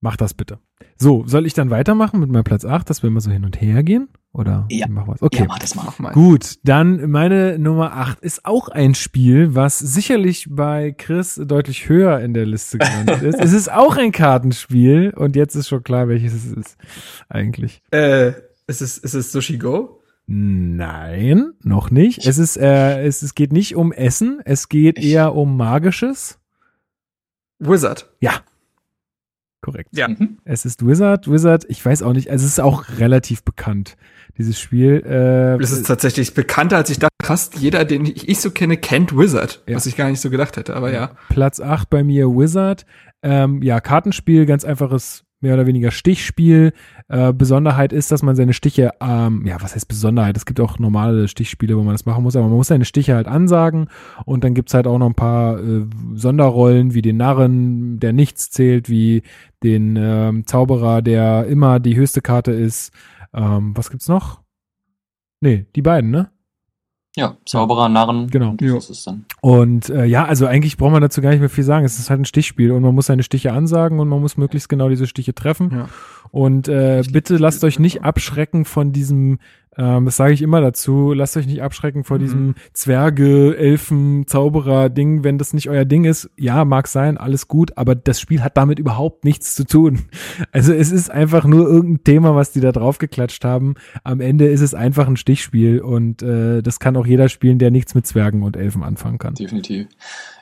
Mach 0.00 0.16
das 0.16 0.34
bitte. 0.34 0.58
So, 0.96 1.24
soll 1.26 1.46
ich 1.46 1.54
dann 1.54 1.70
weitermachen 1.70 2.20
mit 2.20 2.30
meinem 2.30 2.44
Platz 2.44 2.64
8, 2.64 2.90
dass 2.90 3.02
wir 3.02 3.08
immer 3.08 3.20
so 3.20 3.30
hin 3.30 3.44
und 3.44 3.60
her 3.60 3.82
gehen? 3.84 4.08
Oder 4.34 4.66
Ja. 4.68 4.88
machen 4.88 5.06
wir's? 5.12 5.22
Okay. 5.22 5.38
Ja, 5.38 5.44
mach 5.46 5.60
das 5.60 5.76
mal. 5.76 5.84
Mach 5.86 5.98
mal. 6.00 6.12
Gut, 6.12 6.56
dann 6.64 7.08
meine 7.08 7.56
Nummer 7.58 7.92
8 7.92 8.18
ist 8.20 8.44
auch 8.44 8.68
ein 8.68 8.94
Spiel, 8.96 9.54
was 9.54 9.78
sicherlich 9.78 10.48
bei 10.50 10.90
Chris 10.90 11.40
deutlich 11.42 11.88
höher 11.88 12.18
in 12.18 12.34
der 12.34 12.44
Liste 12.44 12.78
gelandet 12.78 13.22
ist. 13.22 13.38
Es 13.40 13.52
ist 13.52 13.70
auch 13.72 13.96
ein 13.96 14.10
Kartenspiel 14.10 15.10
und 15.16 15.36
jetzt 15.36 15.54
ist 15.54 15.68
schon 15.68 15.84
klar, 15.84 16.08
welches 16.08 16.34
es 16.34 16.46
ist 16.52 16.76
eigentlich. 17.28 17.80
Äh, 17.92 18.32
ist 18.66 18.82
es, 18.82 18.98
ist 18.98 19.14
es 19.14 19.30
Sushi 19.30 19.56
Go? 19.56 20.00
Nein, 20.26 21.52
noch 21.62 21.90
nicht. 21.92 22.26
Es 22.26 22.38
ist, 22.38 22.56
äh, 22.56 23.04
es, 23.06 23.22
es 23.22 23.34
geht 23.36 23.52
nicht 23.52 23.76
um 23.76 23.92
Essen, 23.92 24.40
es 24.44 24.68
geht 24.68 24.98
Ich- 24.98 25.12
eher 25.12 25.34
um 25.34 25.56
Magisches. 25.56 26.38
Wizard. 27.60 28.10
Korrekt. 29.64 29.90
Ja. 29.92 30.08
Mhm. 30.08 30.38
Es 30.44 30.66
ist 30.66 30.86
Wizard, 30.86 31.30
Wizard, 31.30 31.64
ich 31.68 31.84
weiß 31.84 32.02
auch 32.02 32.12
nicht, 32.12 32.30
also 32.30 32.44
es 32.44 32.52
ist 32.52 32.60
auch 32.60 32.84
relativ 32.98 33.42
bekannt, 33.44 33.96
dieses 34.36 34.60
Spiel. 34.60 34.96
Äh, 35.04 35.58
Das 35.58 35.70
ist 35.72 35.86
tatsächlich 35.86 36.34
bekannter, 36.34 36.76
als 36.76 36.90
ich 36.90 36.98
dachte. 36.98 37.08
Fast 37.22 37.56
jeder, 37.56 37.86
den 37.86 38.04
ich, 38.04 38.28
ich 38.28 38.40
so 38.40 38.50
kenne, 38.50 38.76
kennt 38.76 39.16
Wizard. 39.16 39.62
Ja. 39.66 39.76
Was 39.76 39.86
ich 39.86 39.96
gar 39.96 40.10
nicht 40.10 40.20
so 40.20 40.28
gedacht 40.28 40.58
hätte, 40.58 40.76
aber 40.76 40.92
ja. 40.92 41.12
Platz 41.30 41.60
8 41.60 41.88
bei 41.88 42.04
mir 42.04 42.28
Wizard. 42.28 42.84
Ähm, 43.22 43.62
ja, 43.62 43.80
Kartenspiel, 43.80 44.44
ganz 44.44 44.66
einfaches, 44.66 45.23
mehr 45.44 45.54
oder 45.54 45.66
weniger 45.66 45.90
Stichspiel. 45.90 46.72
Äh, 47.08 47.32
Besonderheit 47.32 47.92
ist, 47.92 48.10
dass 48.10 48.22
man 48.22 48.34
seine 48.34 48.54
Stiche, 48.54 48.92
ähm, 49.00 49.44
ja, 49.46 49.60
was 49.60 49.74
heißt 49.74 49.86
Besonderheit? 49.86 50.36
Es 50.36 50.46
gibt 50.46 50.58
auch 50.58 50.78
normale 50.78 51.28
Stichspiele, 51.28 51.76
wo 51.76 51.82
man 51.82 51.94
das 51.94 52.06
machen 52.06 52.24
muss, 52.24 52.34
aber 52.34 52.48
man 52.48 52.56
muss 52.56 52.68
seine 52.68 52.86
Stiche 52.86 53.14
halt 53.14 53.28
ansagen 53.28 53.88
und 54.24 54.42
dann 54.42 54.54
gibt's 54.54 54.74
halt 54.74 54.86
auch 54.86 54.98
noch 54.98 55.06
ein 55.06 55.14
paar 55.14 55.60
äh, 55.60 55.86
Sonderrollen, 56.14 56.94
wie 56.94 57.02
den 57.02 57.18
Narren, 57.18 58.00
der 58.00 58.12
nichts 58.12 58.50
zählt, 58.50 58.88
wie 58.88 59.22
den 59.62 59.96
ähm, 59.96 60.46
Zauberer, 60.46 61.02
der 61.02 61.46
immer 61.46 61.78
die 61.78 61.96
höchste 61.96 62.22
Karte 62.22 62.52
ist. 62.52 62.92
Ähm, 63.32 63.76
was 63.76 63.90
gibt's 63.90 64.08
noch? 64.08 64.40
Nee, 65.40 65.66
die 65.76 65.82
beiden, 65.82 66.10
ne? 66.10 66.30
Ja, 67.16 67.36
Zauberer, 67.44 67.88
Narren. 67.88 68.28
Genau. 68.28 68.50
Und. 68.50 68.62
Das 68.62 68.90
ist 68.90 69.06
dann. 69.06 69.24
Und 69.40 69.88
äh, 69.88 70.04
ja, 70.04 70.24
also 70.24 70.46
eigentlich 70.46 70.76
braucht 70.76 70.92
man 70.92 71.02
dazu 71.02 71.22
gar 71.22 71.30
nicht 71.30 71.40
mehr 71.40 71.48
viel 71.48 71.62
sagen. 71.62 71.84
Es 71.84 71.98
ist 71.98 72.10
halt 72.10 72.20
ein 72.20 72.24
Stichspiel 72.24 72.72
und 72.72 72.82
man 72.82 72.94
muss 72.94 73.06
seine 73.06 73.22
Stiche 73.22 73.52
ansagen 73.52 74.00
und 74.00 74.08
man 74.08 74.20
muss 74.20 74.36
möglichst 74.36 74.68
genau 74.68 74.88
diese 74.88 75.06
Stiche 75.06 75.34
treffen. 75.34 75.70
Ja. 75.72 75.88
Und 76.32 76.66
äh, 76.66 77.04
bitte 77.08 77.36
lasst 77.36 77.62
euch 77.62 77.78
nicht 77.78 78.02
abschrecken 78.02 78.64
von 78.64 78.90
diesem, 78.90 79.38
ähm, 79.76 80.04
das 80.06 80.16
sage 80.16 80.32
ich 80.34 80.42
immer 80.42 80.60
dazu, 80.60 81.12
lasst 81.12 81.36
euch 81.36 81.46
nicht 81.46 81.62
abschrecken 81.62 82.04
vor 82.04 82.18
Mhm. 82.18 82.22
diesem 82.22 82.54
Zwerge, 82.72 83.56
Elfen, 83.56 84.26
Zauberer-Ding, 84.26 85.24
wenn 85.24 85.38
das 85.38 85.52
nicht 85.52 85.68
euer 85.68 85.84
Ding 85.84 86.04
ist. 86.04 86.30
Ja, 86.36 86.64
mag 86.64 86.86
sein, 86.88 87.16
alles 87.16 87.48
gut, 87.48 87.76
aber 87.76 87.94
das 87.94 88.20
Spiel 88.20 88.42
hat 88.42 88.56
damit 88.56 88.78
überhaupt 88.78 89.24
nichts 89.24 89.54
zu 89.54 89.64
tun. 89.66 90.00
Also 90.52 90.72
es 90.72 90.92
ist 90.92 91.10
einfach 91.10 91.44
nur 91.46 91.66
irgendein 91.68 92.04
Thema, 92.04 92.34
was 92.36 92.52
die 92.52 92.60
da 92.60 92.70
draufgeklatscht 92.72 93.44
haben. 93.44 93.74
Am 94.04 94.20
Ende 94.20 94.46
ist 94.46 94.60
es 94.60 94.74
einfach 94.74 95.06
ein 95.08 95.16
Stichspiel 95.16 95.80
und 95.80 96.22
äh, 96.22 96.62
das 96.62 96.78
kann 96.78 96.96
auch 96.96 97.06
jeder 97.06 97.28
spielen, 97.28 97.58
der 97.58 97.70
nichts 97.70 97.94
mit 97.94 98.06
Zwergen 98.06 98.42
und 98.42 98.56
Elfen 98.56 98.82
anfangen 98.82 99.18
kann. 99.18 99.34
Definitiv. 99.34 99.86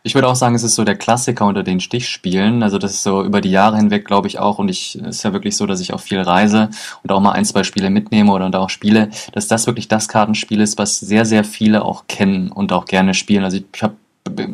Ich 0.04 0.16
würde 0.16 0.26
auch 0.26 0.34
sagen, 0.34 0.56
es 0.56 0.64
ist 0.64 0.74
so 0.74 0.82
der 0.82 0.96
Klassiker 0.96 1.46
unter 1.46 1.62
den 1.62 1.78
Stichspielen. 1.78 2.64
Also 2.64 2.78
das 2.78 2.92
ist 2.92 3.04
so 3.04 3.22
über 3.22 3.40
die 3.40 3.52
Jahre 3.52 3.76
hinweg, 3.76 4.04
glaube 4.04 4.26
ich 4.26 4.40
auch. 4.40 4.58
Und 4.58 4.68
ich 4.68 4.98
ist 4.98 5.22
ja 5.22 5.32
wirklich 5.32 5.56
so, 5.56 5.64
dass 5.64 5.80
ich 5.80 5.94
auch 5.94 6.00
viel 6.00 6.20
reise 6.20 6.70
und 7.04 7.12
auch 7.12 7.20
mal 7.20 7.32
ein, 7.32 7.44
zwei 7.44 7.62
Spiele 7.62 7.88
mitnehme 7.88 8.32
oder 8.32 8.46
und 8.46 8.56
auch 8.56 8.68
spiele, 8.68 9.10
dass 9.32 9.46
das 9.46 9.66
wirklich 9.68 9.86
das 9.86 10.08
Kartenspiel 10.08 10.60
ist, 10.60 10.76
was 10.76 10.98
sehr, 10.98 11.24
sehr 11.24 11.44
viele 11.44 11.84
auch 11.84 12.08
kennen 12.08 12.50
und 12.50 12.72
auch 12.72 12.86
gerne 12.86 13.14
spielen. 13.14 13.44
Also 13.44 13.58
ich, 13.58 13.66
ich 13.72 13.82
hab, 13.84 13.94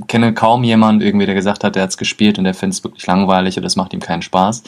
kenne 0.06 0.32
kaum 0.32 0.64
jemanden 0.64 1.02
irgendwie, 1.02 1.26
der 1.26 1.34
gesagt 1.34 1.62
hat, 1.62 1.76
der 1.76 1.82
hat's 1.82 1.98
gespielt 1.98 2.38
und 2.38 2.44
der 2.44 2.54
findet 2.54 2.78
es 2.78 2.84
wirklich 2.84 3.06
langweilig 3.06 3.56
oder 3.56 3.64
das 3.64 3.76
macht 3.76 3.92
ihm 3.92 4.00
keinen 4.00 4.22
Spaß. 4.22 4.62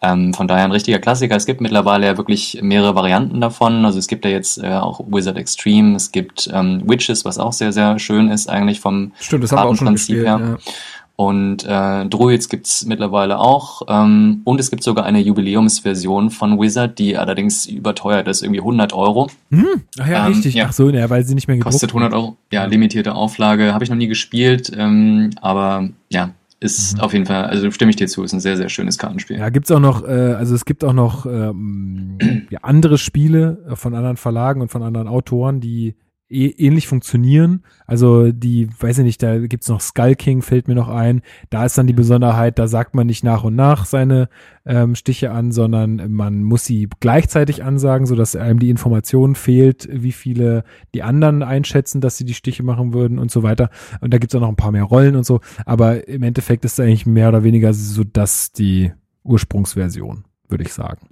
Ähm, 0.00 0.32
von 0.32 0.48
daher 0.48 0.64
ein 0.64 0.72
richtiger 0.72 0.98
Klassiker. 0.98 1.36
Es 1.36 1.46
gibt 1.46 1.60
mittlerweile 1.60 2.06
ja 2.06 2.16
wirklich 2.16 2.58
mehrere 2.62 2.94
Varianten 2.94 3.40
davon. 3.40 3.84
Also 3.84 3.98
es 3.98 4.06
gibt 4.06 4.24
ja 4.24 4.30
jetzt 4.30 4.58
äh, 4.58 4.68
auch 4.68 5.00
Wizard 5.06 5.36
Extreme, 5.36 5.96
es 5.96 6.12
gibt 6.12 6.48
ähm, 6.52 6.82
Witches, 6.86 7.24
was 7.24 7.38
auch 7.38 7.52
sehr, 7.52 7.72
sehr 7.72 7.98
schön 7.98 8.30
ist 8.30 8.48
eigentlich 8.48 8.80
vom 8.80 9.12
Stimmt, 9.20 9.44
das 9.44 9.52
haben 9.52 9.58
wir 9.58 9.70
auch 9.70 9.76
schon 9.76 9.92
gespielt. 9.92 10.26
her. 10.26 10.40
Ja. 10.40 10.72
Und 11.20 11.64
äh, 11.66 12.06
Druids 12.06 12.48
gibt's 12.48 12.86
mittlerweile 12.86 13.40
auch. 13.40 13.82
Ähm, 13.88 14.40
und 14.44 14.60
es 14.60 14.70
gibt 14.70 14.84
sogar 14.84 15.04
eine 15.04 15.18
Jubiläumsversion 15.18 16.30
von 16.30 16.60
Wizard, 16.60 16.96
die 17.00 17.16
allerdings 17.16 17.66
überteuert 17.66 18.28
ist, 18.28 18.42
irgendwie 18.42 18.60
100 18.60 18.92
Euro. 18.92 19.28
Hm? 19.50 19.66
Ach 19.98 20.06
ja, 20.06 20.26
Ähm, 20.26 20.32
richtig. 20.32 20.54
ja. 20.54 20.66
Ach 20.68 20.72
so, 20.72 20.88
ne, 20.90 21.10
weil 21.10 21.24
sie 21.24 21.34
nicht 21.34 21.48
mehr 21.48 21.56
gedruckt 21.56 21.72
Kostet 21.72 21.90
100 21.90 22.12
Euro. 22.12 22.36
Ja, 22.52 22.66
limitierte 22.66 23.16
Auflage. 23.16 23.74
Habe 23.74 23.82
ich 23.82 23.90
noch 23.90 23.96
nie 23.96 24.06
gespielt. 24.06 24.70
Ähm, 24.76 25.30
aber 25.42 25.88
ja, 26.08 26.30
ist 26.60 26.94
Mhm. 26.94 27.00
auf 27.00 27.12
jeden 27.12 27.26
Fall, 27.26 27.46
also 27.46 27.68
stimme 27.72 27.90
ich 27.90 27.96
dir 27.96 28.06
zu, 28.06 28.22
ist 28.22 28.32
ein 28.32 28.38
sehr, 28.40 28.56
sehr 28.56 28.68
schönes 28.68 28.96
Kartenspiel. 28.96 29.38
Ja, 29.38 29.48
gibt's 29.48 29.72
auch 29.72 29.80
noch, 29.80 30.04
äh, 30.06 30.34
also 30.34 30.54
es 30.54 30.64
gibt 30.64 30.84
auch 30.84 30.92
noch 30.92 31.26
ähm, 31.26 32.18
ja, 32.50 32.60
andere 32.62 32.96
Spiele 32.96 33.58
äh, 33.68 33.74
von 33.74 33.92
anderen 33.94 34.16
Verlagen 34.16 34.60
und 34.60 34.70
von 34.70 34.84
anderen 34.84 35.08
Autoren, 35.08 35.60
die 35.60 35.96
eh, 36.30 36.48
ähnlich 36.48 36.86
funktionieren. 36.86 37.64
Also 37.86 38.32
die, 38.32 38.68
weiß 38.78 38.98
ich 38.98 39.04
nicht, 39.04 39.22
da 39.22 39.38
gibt's 39.38 39.68
noch 39.68 39.80
Skull 39.80 40.14
King, 40.14 40.42
fällt 40.42 40.68
mir 40.68 40.74
noch 40.74 40.88
ein. 40.88 41.22
Da 41.50 41.64
ist 41.64 41.78
dann 41.78 41.86
die 41.86 41.92
Besonderheit, 41.92 42.58
da 42.58 42.68
sagt 42.68 42.94
man 42.94 43.06
nicht 43.06 43.24
nach 43.24 43.44
und 43.44 43.56
nach 43.56 43.86
seine 43.86 44.28
ähm, 44.66 44.94
Stiche 44.94 45.30
an, 45.30 45.52
sondern 45.52 46.12
man 46.12 46.42
muss 46.42 46.64
sie 46.64 46.88
gleichzeitig 47.00 47.64
ansagen, 47.64 48.06
sodass 48.06 48.36
einem 48.36 48.58
die 48.58 48.70
Information 48.70 49.34
fehlt, 49.34 49.88
wie 49.90 50.12
viele 50.12 50.64
die 50.94 51.02
anderen 51.02 51.42
einschätzen, 51.42 52.00
dass 52.00 52.16
sie 52.16 52.24
die 52.24 52.34
Stiche 52.34 52.62
machen 52.62 52.92
würden 52.92 53.18
und 53.18 53.30
so 53.30 53.42
weiter. 53.42 53.70
Und 54.00 54.12
da 54.12 54.18
gibt's 54.18 54.34
auch 54.34 54.40
noch 54.40 54.48
ein 54.48 54.56
paar 54.56 54.72
mehr 54.72 54.84
Rollen 54.84 55.16
und 55.16 55.24
so. 55.24 55.40
Aber 55.64 56.06
im 56.08 56.22
Endeffekt 56.22 56.64
ist 56.64 56.74
es 56.74 56.80
eigentlich 56.80 57.06
mehr 57.06 57.28
oder 57.28 57.44
weniger 57.44 57.72
so, 57.72 58.04
dass 58.04 58.52
die 58.52 58.92
Ursprungsversion, 59.24 60.24
würde 60.48 60.64
ich 60.64 60.72
sagen. 60.72 61.08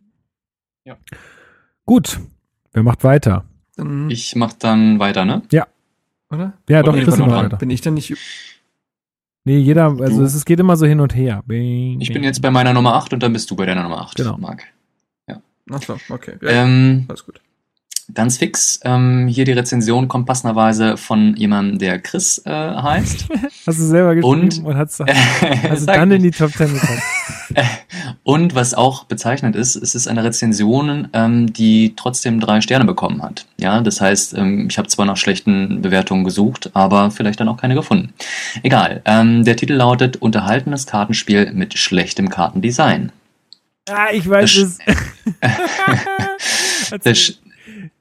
Ja. 0.84 0.96
Gut, 1.84 2.20
wer 2.72 2.82
macht 2.82 3.02
weiter? 3.02 3.44
Dann, 3.76 4.10
Ich 4.10 4.34
mach 4.36 4.52
dann 4.54 4.98
weiter, 4.98 5.24
ne? 5.24 5.42
oder? 6.30 6.54
Ja, 6.68 6.82
doch, 6.82 6.92
Oder 6.92 7.02
Chris 7.02 7.14
ich 7.14 7.20
bin 7.20 7.28
macht 7.28 7.36
noch 7.36 7.44
weiter. 7.44 7.56
Bin 7.58 7.70
ich 7.70 7.80
dann 7.80 7.94
nicht 7.94 8.14
Nee, 9.44 9.58
jeder, 9.58 9.96
also 10.00 10.22
es, 10.24 10.34
es 10.34 10.44
geht 10.44 10.58
immer 10.58 10.76
so 10.76 10.86
hin 10.86 10.98
und 10.98 11.14
her. 11.14 11.44
Bing, 11.46 12.00
Ich 12.00 12.12
bin 12.12 12.24
jetzt 12.24 12.42
bei 12.42 12.50
meiner 12.50 12.72
Nummer 12.74 12.94
8 12.94 13.12
und 13.12 13.22
dann 13.22 13.32
bist 13.32 13.48
du 13.48 13.54
bei 13.54 13.64
deiner 13.64 13.84
Nummer 13.84 14.00
8, 14.00 14.16
Genau. 14.16 14.36
Marc. 14.38 14.64
Ach 15.68 15.82
so, 15.82 15.96
okay. 16.10 16.34
Ja, 16.42 16.48
Ähm, 16.64 17.06
alles 17.08 17.24
gut. 17.26 17.40
Ganz 18.14 18.38
fix. 18.38 18.78
Ähm, 18.84 19.26
hier 19.26 19.44
die 19.44 19.52
Rezension 19.52 20.06
kommt 20.06 20.26
passenderweise 20.26 20.96
von 20.96 21.34
jemandem, 21.36 21.78
der 21.78 21.98
Chris 21.98 22.40
äh, 22.46 22.50
heißt. 22.50 23.26
Hast 23.66 23.78
du 23.78 23.84
selber 23.84 24.14
geschrieben 24.14 24.42
Und- 24.42 24.64
und, 24.64 24.76
hast 24.76 24.96
sag 25.74 25.86
dann 25.86 26.12
in 26.12 26.22
die 26.22 26.30
Top 26.30 26.52
Ten 26.52 26.72
gekommen. 26.72 27.02
Und 28.22 28.54
was 28.54 28.74
auch 28.74 29.04
bezeichnend 29.04 29.54
ist, 29.56 29.76
es 29.76 29.94
ist 29.94 30.08
eine 30.08 30.24
Rezension, 30.24 31.08
ähm, 31.12 31.52
die 31.52 31.94
trotzdem 31.96 32.40
drei 32.40 32.60
Sterne 32.60 32.84
bekommen 32.84 33.22
hat. 33.22 33.46
Ja, 33.58 33.80
das 33.80 34.00
heißt, 34.00 34.34
ähm, 34.36 34.66
ich 34.68 34.78
habe 34.78 34.88
zwar 34.88 35.06
nach 35.06 35.16
schlechten 35.16 35.80
Bewertungen 35.80 36.24
gesucht, 36.24 36.70
aber 36.74 37.10
vielleicht 37.10 37.40
dann 37.40 37.48
auch 37.48 37.56
keine 37.56 37.74
gefunden. 37.74 38.12
Egal. 38.62 39.00
Ähm, 39.04 39.44
der 39.44 39.56
Titel 39.56 39.74
lautet 39.74 40.16
Unterhaltenes 40.16 40.86
Kartenspiel 40.86 41.52
mit 41.52 41.78
schlechtem 41.78 42.28
Kartendesign. 42.28 43.12
Ah, 43.88 44.08
ich 44.12 44.28
weiß 44.28 44.56
es. 44.56 44.78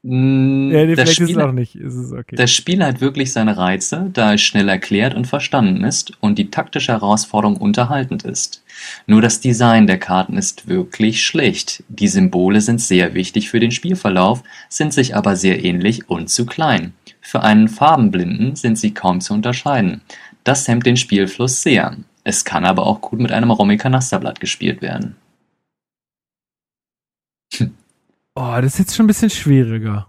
Mh, 0.06 0.72
ja, 0.72 0.86
nee, 0.86 0.94
das, 0.94 1.10
vielleicht 1.10 1.20
ist 1.20 1.20
es 1.20 1.30
Spiel, 1.30 1.42
auch 1.42 1.52
nicht. 1.52 1.74
Ist 1.74 1.94
es 1.94 2.12
okay. 2.12 2.36
das 2.36 2.52
Spiel 2.52 2.84
hat 2.84 3.00
wirklich 3.00 3.32
seine 3.32 3.56
Reize, 3.56 4.10
da 4.12 4.34
es 4.34 4.42
schnell 4.42 4.68
erklärt 4.68 5.14
und 5.14 5.26
verstanden 5.26 5.84
ist 5.84 6.12
und 6.20 6.38
die 6.38 6.50
taktische 6.50 6.92
Herausforderung 6.92 7.56
unterhaltend 7.56 8.24
ist. 8.24 8.62
Nur 9.06 9.22
das 9.22 9.40
Design 9.40 9.86
der 9.86 9.98
Karten 9.98 10.36
ist 10.36 10.68
wirklich 10.68 11.24
schlecht. 11.24 11.82
Die 11.88 12.08
Symbole 12.08 12.60
sind 12.60 12.80
sehr 12.80 13.14
wichtig 13.14 13.50
für 13.50 13.60
den 13.60 13.70
Spielverlauf, 13.70 14.42
sind 14.68 14.92
sich 14.92 15.16
aber 15.16 15.36
sehr 15.36 15.64
ähnlich 15.64 16.08
und 16.08 16.28
zu 16.28 16.46
klein. 16.46 16.92
Für 17.20 17.42
einen 17.42 17.68
Farbenblinden 17.68 18.54
sind 18.54 18.78
sie 18.78 18.94
kaum 18.94 19.20
zu 19.20 19.34
unterscheiden. 19.34 20.02
Das 20.44 20.68
hemmt 20.68 20.86
den 20.86 20.96
Spielfluss 20.96 21.62
sehr. 21.62 21.96
Es 22.22 22.44
kann 22.44 22.64
aber 22.64 22.86
auch 22.86 23.00
gut 23.00 23.18
mit 23.20 23.32
einem 23.32 23.50
Romy-Kanasterblatt 23.50 24.40
gespielt 24.40 24.82
werden. 24.82 25.16
Oh, 28.38 28.54
das 28.60 28.74
ist 28.74 28.78
jetzt 28.78 28.94
schon 28.96 29.04
ein 29.04 29.08
bisschen 29.08 29.30
schwieriger. 29.30 30.08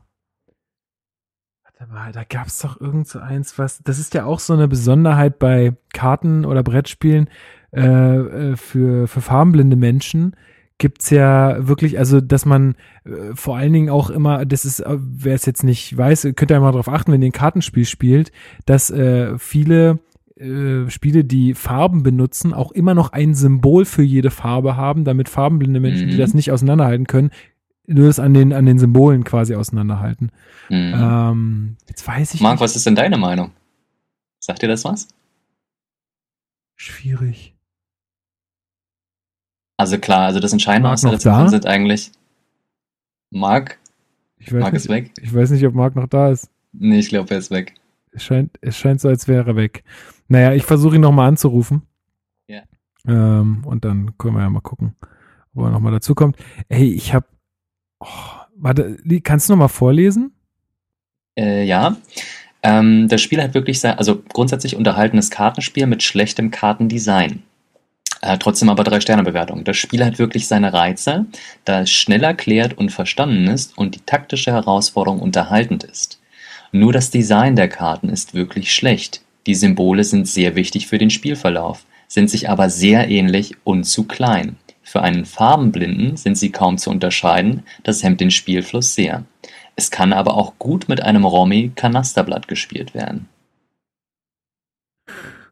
Warte 1.63 1.91
mal, 1.91 2.11
da 2.11 2.23
gab's 2.23 2.59
doch 2.59 2.79
irgend 2.81 3.07
so 3.07 3.19
eins, 3.19 3.57
was. 3.57 3.81
Das 3.83 3.99
ist 3.99 4.13
ja 4.13 4.25
auch 4.25 4.39
so 4.39 4.53
eine 4.53 4.67
Besonderheit 4.67 5.39
bei 5.39 5.77
Karten 5.93 6.43
oder 6.43 6.61
Brettspielen 6.61 7.29
äh, 7.71 7.81
äh, 7.85 8.55
für, 8.57 9.07
für 9.07 9.21
farbenblinde 9.21 9.77
Menschen. 9.77 10.35
Gibt's 10.77 11.09
ja 11.09 11.67
wirklich, 11.67 11.97
also 11.97 12.19
dass 12.19 12.45
man 12.45 12.75
äh, 13.05 13.33
vor 13.33 13.55
allen 13.57 13.73
Dingen 13.73 13.89
auch 13.89 14.09
immer, 14.09 14.45
das 14.45 14.65
ist, 14.65 14.81
äh, 14.81 14.97
wer 14.99 15.35
es 15.35 15.45
jetzt 15.45 15.63
nicht 15.63 15.97
weiß, 15.97 16.27
könnt 16.35 16.51
ihr 16.51 16.59
mal 16.59 16.71
drauf 16.73 16.89
achten, 16.89 17.11
wenn 17.13 17.21
ihr 17.21 17.29
ein 17.29 17.31
Kartenspiel 17.31 17.85
spielt, 17.85 18.31
dass 18.65 18.89
äh, 18.89 19.37
viele 19.39 19.99
äh, 20.35 20.89
Spiele, 20.89 21.23
die 21.23 21.53
Farben 21.53 22.03
benutzen, 22.03 22.53
auch 22.53 22.71
immer 22.73 22.93
noch 22.93 23.11
ein 23.11 23.33
Symbol 23.33 23.85
für 23.85 24.03
jede 24.03 24.29
Farbe 24.31 24.75
haben, 24.75 25.03
damit 25.05 25.29
farbenblinde 25.29 25.79
Menschen, 25.79 26.09
die 26.09 26.15
Mhm. 26.15 26.19
das 26.19 26.33
nicht 26.35 26.51
auseinanderhalten 26.51 27.07
können, 27.07 27.31
nur 27.87 28.07
das 28.07 28.19
an 28.19 28.33
den, 28.33 28.53
an 28.53 28.65
den 28.65 28.79
Symbolen 28.79 29.23
quasi 29.23 29.55
auseinanderhalten. 29.55 30.31
Mhm. 30.69 30.93
Ähm, 30.95 31.77
jetzt 31.87 32.05
weiß 32.07 32.33
ich 32.33 32.41
Marc, 32.41 32.55
nicht. 32.55 32.61
was 32.61 32.75
ist 32.75 32.85
denn 32.85 32.95
deine 32.95 33.17
Meinung? 33.17 33.51
Sagt 34.39 34.61
dir 34.61 34.67
das 34.67 34.83
was? 34.85 35.07
Schwierig. 36.75 37.55
Also 39.77 39.97
klar, 39.99 40.25
also 40.25 40.39
das 40.39 40.53
Entscheidende 40.53 40.89
aus 40.89 41.01
der? 41.01 41.13
Rezension 41.13 41.49
sind 41.49 41.65
eigentlich 41.65 42.11
Marc, 43.31 43.77
Ich 44.37 44.51
weiß, 44.51 44.61
Marc 44.61 44.73
ist 44.73 44.89
nicht, 44.89 44.95
weg. 44.95 45.11
ich 45.21 45.33
weiß 45.33 45.51
nicht, 45.51 45.65
ob 45.65 45.73
Marc 45.75 45.95
noch 45.95 46.07
da 46.07 46.29
ist. 46.29 46.49
Nee, 46.73 46.99
ich 46.99 47.09
glaube, 47.09 47.31
er 47.31 47.37
ist 47.37 47.51
weg. 47.51 47.75
Es 48.11 48.23
scheint, 48.23 48.57
es 48.61 48.77
scheint 48.77 49.01
so, 49.01 49.07
als 49.09 49.27
wäre 49.27 49.51
er 49.51 49.55
weg. 49.55 49.83
Naja, 50.27 50.53
ich 50.53 50.63
versuche 50.63 50.95
ihn 50.95 51.01
nochmal 51.01 51.27
anzurufen. 51.29 51.83
Ja. 52.47 52.63
Ähm, 53.07 53.63
und 53.65 53.85
dann 53.85 54.17
können 54.17 54.35
wir 54.35 54.41
ja 54.41 54.49
mal 54.49 54.61
gucken, 54.61 54.95
ob 55.53 55.65
er 55.65 55.69
nochmal 55.71 55.91
dazu 55.91 56.15
kommt. 56.15 56.37
Ey, 56.69 56.91
ich 56.91 57.13
hab. 57.13 57.25
Oh, 57.99 58.05
warte, 58.55 58.97
kannst 59.23 59.49
du 59.49 59.53
nochmal 59.53 59.69
vorlesen? 59.69 60.33
Äh, 61.37 61.65
ja. 61.65 61.97
Ähm, 62.63 63.07
das 63.07 63.21
Spiel 63.21 63.41
hat 63.41 63.53
wirklich 63.53 63.79
sein, 63.79 63.97
also 63.97 64.21
grundsätzlich 64.33 64.75
unterhaltenes 64.75 65.29
Kartenspiel 65.29 65.87
mit 65.87 66.03
schlechtem 66.03 66.51
Kartendesign. 66.51 67.43
Äh, 68.21 68.37
trotzdem 68.39 68.69
aber 68.69 68.83
drei 68.83 68.99
Sterne 68.99 69.23
Bewertung. 69.23 69.63
Das 69.63 69.77
Spiel 69.77 70.03
hat 70.03 70.17
wirklich 70.17 70.47
seine 70.47 70.73
Reize, 70.73 71.25
da 71.65 71.81
es 71.81 71.91
schnell 71.91 72.23
erklärt 72.23 72.77
und 72.77 72.91
verstanden 72.91 73.47
ist 73.47 73.77
und 73.77 73.95
die 73.95 74.01
taktische 74.05 74.51
Herausforderung 74.51 75.19
unterhaltend 75.21 75.83
ist. 75.83 76.19
Nur 76.71 76.93
das 76.93 77.11
Design 77.11 77.55
der 77.55 77.69
Karten 77.69 78.09
ist 78.09 78.33
wirklich 78.33 78.73
schlecht. 78.73 79.21
Die 79.45 79.55
Symbole 79.55 80.03
sind 80.03 80.27
sehr 80.27 80.55
wichtig 80.55 80.87
für 80.87 80.97
den 80.97 81.09
Spielverlauf, 81.09 81.85
sind 82.07 82.29
sich 82.29 82.49
aber 82.49 82.69
sehr 82.69 83.09
ähnlich 83.09 83.55
und 83.63 83.85
zu 83.85 84.03
klein. 84.03 84.57
Für 84.87 85.01
einen 85.01 85.25
Farbenblinden 85.25 86.15
sind 86.15 86.37
sie 86.37 86.49
kaum 86.49 86.77
zu 86.77 86.89
unterscheiden, 86.89 87.63
das 87.83 88.03
hemmt 88.03 88.21
den 88.21 88.31
Spielfluss 88.31 88.95
sehr. 88.95 89.25
Es 89.75 89.91
kann 89.91 90.13
aber 90.13 90.35
auch 90.35 90.57
gut 90.59 90.87
mit 90.87 91.03
einem 91.03 91.25
Romy 91.25 91.73
Kanasterblatt 91.75 92.47
gespielt 92.47 92.93
werden. 92.93 93.27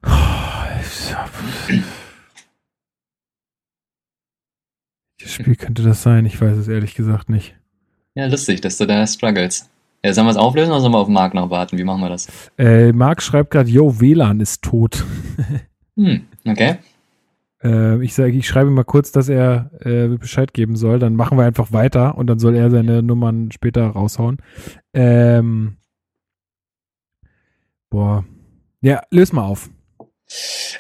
Welches 5.19 5.33
Spiel 5.33 5.57
könnte 5.57 5.83
das 5.83 6.01
sein? 6.01 6.25
Ich 6.25 6.39
weiß 6.39 6.55
es 6.55 6.69
ehrlich 6.69 6.95
gesagt 6.95 7.27
nicht. 7.29 7.55
Ja, 8.13 8.27
lustig, 8.27 8.61
dass 8.61 8.77
du 8.77 8.85
da 8.87 9.05
struggles. 9.05 9.69
Ja, 10.01 10.13
sollen 10.13 10.27
wir 10.27 10.31
es 10.31 10.37
auflösen 10.37 10.71
oder 10.71 10.79
sollen 10.79 10.93
wir 10.93 10.99
auf 10.99 11.09
Marc 11.09 11.33
noch 11.33 11.49
warten? 11.49 11.77
Wie 11.77 11.83
machen 11.83 11.99
wir 11.99 12.07
das? 12.07 12.29
Äh, 12.57 12.93
Marc 12.93 13.21
schreibt 13.21 13.51
gerade, 13.51 13.69
yo, 13.69 13.99
WLAN 13.99 14.39
ist 14.39 14.61
tot. 14.61 15.03
Hm, 15.97 16.25
okay. 16.45 16.79
Äh, 17.65 18.03
ich 18.03 18.13
sage, 18.13 18.31
ich 18.33 18.47
schreibe 18.47 18.69
ihm 18.69 18.75
mal 18.75 18.83
kurz, 18.83 19.11
dass 19.11 19.27
er 19.27 19.71
äh, 19.79 20.07
Bescheid 20.07 20.53
geben 20.53 20.75
soll. 20.75 20.99
Dann 20.99 21.15
machen 21.15 21.37
wir 21.37 21.45
einfach 21.45 21.71
weiter 21.71 22.17
und 22.17 22.27
dann 22.27 22.39
soll 22.39 22.55
er 22.55 22.69
seine 22.69 23.01
Nummern 23.01 23.51
später 23.51 23.87
raushauen. 23.87 24.37
Ähm, 24.93 25.77
boah. 27.89 28.23
Ja, 28.81 29.01
löse 29.09 29.35
mal 29.35 29.43
auf. 29.43 29.69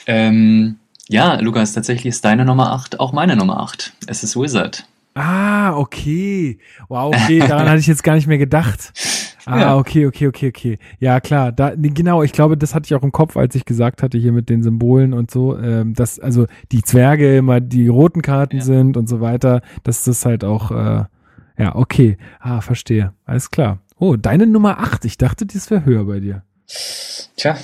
Ähm, 0.05 0.77
ja, 1.07 1.39
Lukas, 1.39 1.73
tatsächlich 1.73 2.07
ist 2.07 2.23
deine 2.23 2.45
Nummer 2.45 2.71
8 2.71 2.99
auch 2.99 3.13
meine 3.13 3.35
Nummer 3.35 3.59
8. 3.61 3.93
Es 4.07 4.23
ist 4.23 4.35
Wizard. 4.35 4.87
Ah, 5.15 5.75
okay. 5.75 6.59
Wow, 6.87 7.15
okay, 7.15 7.39
daran 7.39 7.69
hatte 7.69 7.79
ich 7.79 7.87
jetzt 7.87 8.03
gar 8.03 8.15
nicht 8.15 8.27
mehr 8.27 8.37
gedacht. 8.37 8.93
Ah, 9.45 9.59
Ja. 9.59 9.77
okay, 9.77 10.07
okay, 10.07 10.27
okay, 10.27 10.47
okay. 10.49 10.77
Ja, 10.99 11.19
klar, 11.19 11.51
da, 11.51 11.73
nee, 11.75 11.89
genau, 11.89 12.23
ich 12.23 12.31
glaube, 12.31 12.57
das 12.57 12.73
hatte 12.73 12.85
ich 12.87 12.95
auch 12.95 13.03
im 13.03 13.11
Kopf, 13.11 13.37
als 13.37 13.53
ich 13.55 13.65
gesagt 13.65 14.01
hatte, 14.01 14.17
hier 14.17 14.31
mit 14.31 14.49
den 14.49 14.63
Symbolen 14.63 15.13
und 15.13 15.29
so, 15.29 15.57
ähm, 15.57 15.93
dass 15.93 16.19
also 16.19 16.47
die 16.71 16.81
Zwerge 16.81 17.37
immer 17.37 17.61
die 17.61 17.87
roten 17.87 18.21
Karten 18.21 18.57
Ja. 18.57 18.63
sind 18.63 18.97
und 18.97 19.07
so 19.07 19.21
weiter, 19.21 19.61
dass 19.83 20.03
das 20.03 20.25
halt 20.25 20.43
auch, 20.43 20.71
äh, 20.71 21.03
ja, 21.57 21.75
okay. 21.75 22.17
Ah, 22.39 22.61
verstehe. 22.61 23.13
Alles 23.25 23.51
klar. 23.51 23.79
Oh, 23.97 24.15
deine 24.17 24.45
Nummer 24.47 24.79
8. 24.79 25.05
Ich 25.05 25.17
dachte, 25.17 25.45
das 25.45 25.69
wäre 25.71 25.85
höher 25.85 26.05
bei 26.05 26.19
dir. 26.19 26.43
Tja, 27.37 27.55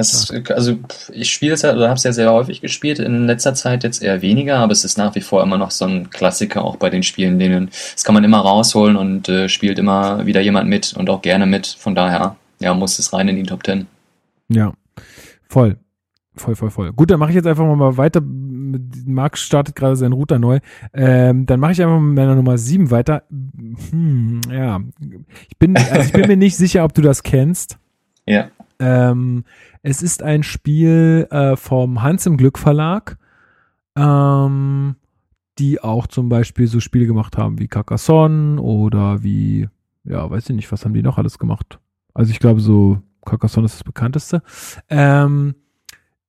es 0.00 0.14
ist, 0.14 0.50
also 0.52 0.78
ich 1.12 1.28
spiele 1.32 1.54
es 1.54 1.62
ja, 1.62 1.74
oder 1.74 1.88
habe 1.88 1.96
es 1.96 2.04
ja 2.04 2.12
sehr 2.12 2.32
häufig 2.32 2.60
gespielt, 2.60 3.00
in 3.00 3.26
letzter 3.26 3.54
Zeit 3.54 3.82
jetzt 3.82 4.00
eher 4.00 4.22
weniger, 4.22 4.58
aber 4.58 4.70
es 4.70 4.84
ist 4.84 4.96
nach 4.96 5.16
wie 5.16 5.20
vor 5.20 5.42
immer 5.42 5.58
noch 5.58 5.72
so 5.72 5.86
ein 5.86 6.08
Klassiker 6.10 6.64
auch 6.64 6.76
bei 6.76 6.88
den 6.88 7.02
Spielen, 7.02 7.40
denen 7.40 7.66
das 7.66 8.04
kann 8.04 8.14
man 8.14 8.22
immer 8.22 8.38
rausholen 8.38 8.96
und 8.96 9.28
äh, 9.28 9.48
spielt 9.48 9.76
immer 9.76 10.24
wieder 10.24 10.40
jemand 10.40 10.68
mit 10.68 10.94
und 10.96 11.10
auch 11.10 11.20
gerne 11.20 11.46
mit. 11.46 11.66
Von 11.66 11.96
daher, 11.96 12.36
ja, 12.60 12.74
muss 12.74 13.00
es 13.00 13.12
rein 13.12 13.26
in 13.26 13.36
die 13.36 13.42
Top 13.42 13.66
10. 13.66 13.88
Ja, 14.50 14.72
voll. 15.48 15.78
Voll, 16.36 16.54
voll, 16.54 16.70
voll. 16.70 16.92
Gut, 16.92 17.10
dann 17.10 17.18
mache 17.18 17.30
ich 17.30 17.36
jetzt 17.36 17.48
einfach 17.48 17.66
mal 17.66 17.96
weiter. 17.96 18.20
Marc 18.22 19.36
startet 19.36 19.74
gerade 19.74 19.96
seinen 19.96 20.12
Router 20.12 20.38
neu. 20.38 20.60
Ähm, 20.94 21.44
dann 21.46 21.58
mache 21.58 21.72
ich 21.72 21.82
einfach 21.82 21.98
mit 21.98 22.14
meiner 22.14 22.36
Nummer 22.36 22.56
7 22.56 22.92
weiter. 22.92 23.24
Hm, 23.90 24.42
ja. 24.48 24.78
Ich 25.48 25.58
bin, 25.58 25.76
also 25.76 26.06
ich 26.06 26.12
bin 26.12 26.28
mir 26.28 26.36
nicht 26.36 26.56
sicher, 26.56 26.84
ob 26.84 26.94
du 26.94 27.02
das 27.02 27.24
kennst. 27.24 27.78
Ja. 28.26 28.50
Ähm, 28.78 29.42
es 29.82 30.02
ist 30.02 30.22
ein 30.22 30.42
Spiel 30.42 31.26
äh, 31.30 31.56
vom 31.56 32.02
Hans 32.02 32.26
im 32.26 32.36
Glück 32.36 32.58
Verlag, 32.58 33.18
ähm, 33.96 34.96
die 35.58 35.80
auch 35.80 36.06
zum 36.06 36.28
Beispiel 36.28 36.66
so 36.66 36.80
Spiele 36.80 37.06
gemacht 37.06 37.36
haben 37.36 37.58
wie 37.58 37.68
Carcassonne 37.68 38.60
oder 38.60 39.22
wie, 39.22 39.68
ja, 40.04 40.28
weiß 40.28 40.50
ich 40.50 40.56
nicht, 40.56 40.70
was 40.72 40.84
haben 40.84 40.94
die 40.94 41.02
noch 41.02 41.18
alles 41.18 41.38
gemacht? 41.38 41.78
Also 42.14 42.30
ich 42.30 42.38
glaube 42.38 42.60
so 42.60 43.02
Carcassonne 43.24 43.66
ist 43.66 43.74
das 43.74 43.84
bekannteste. 43.84 44.42
Ähm, 44.88 45.54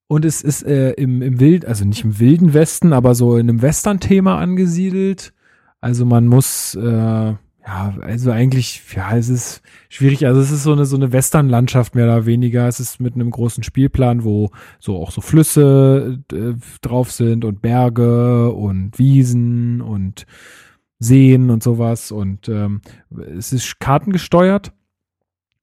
und 0.08 0.26
es 0.26 0.42
ist 0.42 0.64
äh, 0.64 0.92
im, 0.94 1.22
im 1.22 1.40
Wild, 1.40 1.66
also 1.66 1.86
nicht 1.86 2.04
im 2.04 2.20
wilden 2.20 2.54
Westen, 2.54 2.94
aber 2.94 3.14
so 3.14 3.38
in 3.38 3.48
einem 3.48 3.62
Western-Thema 3.62 4.40
angesiedelt. 4.40 5.34
Also 5.82 6.06
man 6.06 6.28
muss, 6.28 6.76
äh, 6.76 7.36
ja, 7.66 7.94
also 8.02 8.32
eigentlich, 8.32 8.82
ja, 8.96 9.16
es 9.18 9.30
ist 9.30 9.62
schwierig. 9.90 10.26
Also 10.26 10.42
es 10.42 10.52
ist 10.52 10.64
so 10.64 10.72
eine 10.72 10.86
so 10.86 10.96
eine 10.96 11.12
Western-Landschaft 11.12 11.94
mehr 11.94 12.06
oder 12.06 12.26
weniger. 12.26 12.68
Es 12.68 12.80
ist 12.80 13.00
mit 13.00 13.16
einem 13.16 13.32
großen 13.32 13.64
Spielplan, 13.64 14.24
wo 14.24 14.52
so 14.80 14.98
auch 14.98 15.12
so 15.12 15.22
Flüsse 15.22 16.20
äh, 16.32 16.54
drauf 16.82 17.12
sind 17.12 17.46
und 17.46 17.62
Berge 17.62 18.52
und 18.52 18.98
Wiesen 18.98 19.82
und 19.82 20.26
Seen 21.00 21.50
und 21.50 21.62
sowas. 21.62 22.12
Und 22.12 22.50
ähm, 22.50 22.82
es 23.38 23.54
ist 23.54 23.80
kartengesteuert 23.80 24.72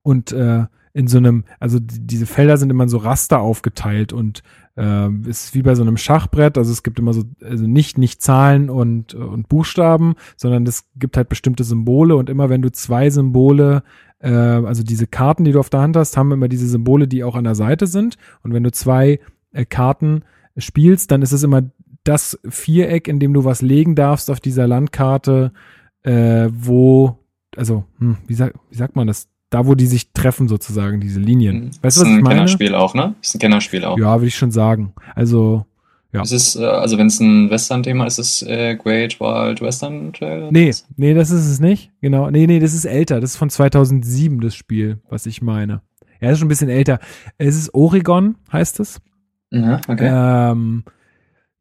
und 0.02 0.32
äh, 0.32 0.66
in 0.92 1.08
so 1.08 1.18
einem, 1.18 1.44
also 1.60 1.78
die, 1.78 2.06
diese 2.06 2.26
Felder 2.26 2.56
sind 2.56 2.70
immer 2.70 2.84
in 2.84 2.88
so 2.88 2.98
Raster 2.98 3.40
aufgeteilt 3.40 4.12
und 4.12 4.42
äh, 4.76 5.08
ist 5.28 5.54
wie 5.54 5.62
bei 5.62 5.74
so 5.74 5.82
einem 5.82 5.96
Schachbrett, 5.96 6.58
also 6.58 6.72
es 6.72 6.82
gibt 6.82 6.98
immer 6.98 7.12
so, 7.12 7.24
also 7.42 7.66
nicht, 7.66 7.98
nicht 7.98 8.22
Zahlen 8.22 8.70
und, 8.70 9.14
und 9.14 9.48
Buchstaben, 9.48 10.14
sondern 10.36 10.66
es 10.66 10.84
gibt 10.96 11.16
halt 11.16 11.28
bestimmte 11.28 11.64
Symbole 11.64 12.16
und 12.16 12.30
immer 12.30 12.48
wenn 12.48 12.62
du 12.62 12.70
zwei 12.70 13.10
Symbole, 13.10 13.82
äh, 14.18 14.30
also 14.30 14.82
diese 14.82 15.06
Karten, 15.06 15.44
die 15.44 15.52
du 15.52 15.60
auf 15.60 15.70
der 15.70 15.80
Hand 15.80 15.96
hast, 15.96 16.16
haben 16.16 16.32
immer 16.32 16.48
diese 16.48 16.68
Symbole, 16.68 17.08
die 17.08 17.24
auch 17.24 17.36
an 17.36 17.44
der 17.44 17.54
Seite 17.54 17.86
sind 17.86 18.16
und 18.42 18.52
wenn 18.52 18.62
du 18.62 18.70
zwei 18.70 19.20
äh, 19.52 19.64
Karten 19.64 20.22
spielst, 20.56 21.10
dann 21.10 21.22
ist 21.22 21.32
es 21.32 21.42
immer 21.42 21.62
das 22.04 22.38
Viereck, 22.48 23.08
in 23.08 23.18
dem 23.18 23.34
du 23.34 23.44
was 23.44 23.62
legen 23.62 23.94
darfst 23.94 24.30
auf 24.30 24.40
dieser 24.40 24.66
Landkarte, 24.66 25.52
äh, 26.02 26.48
wo, 26.52 27.18
also, 27.56 27.84
hm, 27.98 28.18
wie, 28.26 28.34
sag, 28.34 28.54
wie 28.70 28.76
sagt 28.76 28.94
man 28.96 29.08
das? 29.08 29.28
Da, 29.50 29.66
wo 29.66 29.74
die 29.76 29.86
sich 29.86 30.12
treffen, 30.12 30.48
sozusagen, 30.48 31.00
diese 31.00 31.20
Linien. 31.20 31.70
Weißt 31.80 31.98
du, 31.98 32.00
ist 32.02 32.06
was 32.06 32.08
ich 32.08 32.14
ein 32.16 32.22
meine? 32.22 32.34
Kennerspiel 32.36 32.74
auch, 32.74 32.94
ne? 32.94 33.14
Ist 33.22 33.34
ein 33.34 33.38
Kennerspiel 33.38 33.84
auch. 33.84 33.96
Ja, 33.98 34.16
würde 34.16 34.26
ich 34.26 34.34
schon 34.36 34.50
sagen. 34.50 34.92
Also, 35.14 35.64
Ja. 36.12 36.22
Ist 36.22 36.32
es, 36.32 36.56
äh, 36.56 36.64
also 36.64 36.98
wenn 36.98 37.06
es 37.06 37.20
ein 37.20 37.48
Western-Thema 37.50 38.06
ist, 38.06 38.18
ist 38.18 38.42
es 38.42 38.48
äh, 38.48 38.74
Great 38.74 39.20
Wild 39.20 39.60
Western 39.60 40.12
Trail? 40.12 40.48
Nee, 40.50 40.72
nee, 40.96 41.14
das 41.14 41.30
ist 41.30 41.46
es 41.46 41.60
nicht. 41.60 41.92
Genau. 42.00 42.30
Nee, 42.30 42.46
nee, 42.46 42.58
das 42.58 42.74
ist 42.74 42.86
älter. 42.86 43.20
Das 43.20 43.30
ist 43.32 43.36
von 43.36 43.50
2007 43.50 44.40
das 44.40 44.54
Spiel, 44.56 45.00
was 45.08 45.26
ich 45.26 45.42
meine. 45.42 45.82
Ja, 46.20 46.28
das 46.28 46.32
ist 46.32 46.38
schon 46.40 46.46
ein 46.46 46.48
bisschen 46.48 46.70
älter. 46.70 46.98
Es 47.38 47.54
ist 47.56 47.72
Oregon, 47.74 48.36
heißt 48.52 48.80
es. 48.80 49.00
Ja, 49.50 49.80
okay. 49.86 50.08
Ähm, 50.52 50.82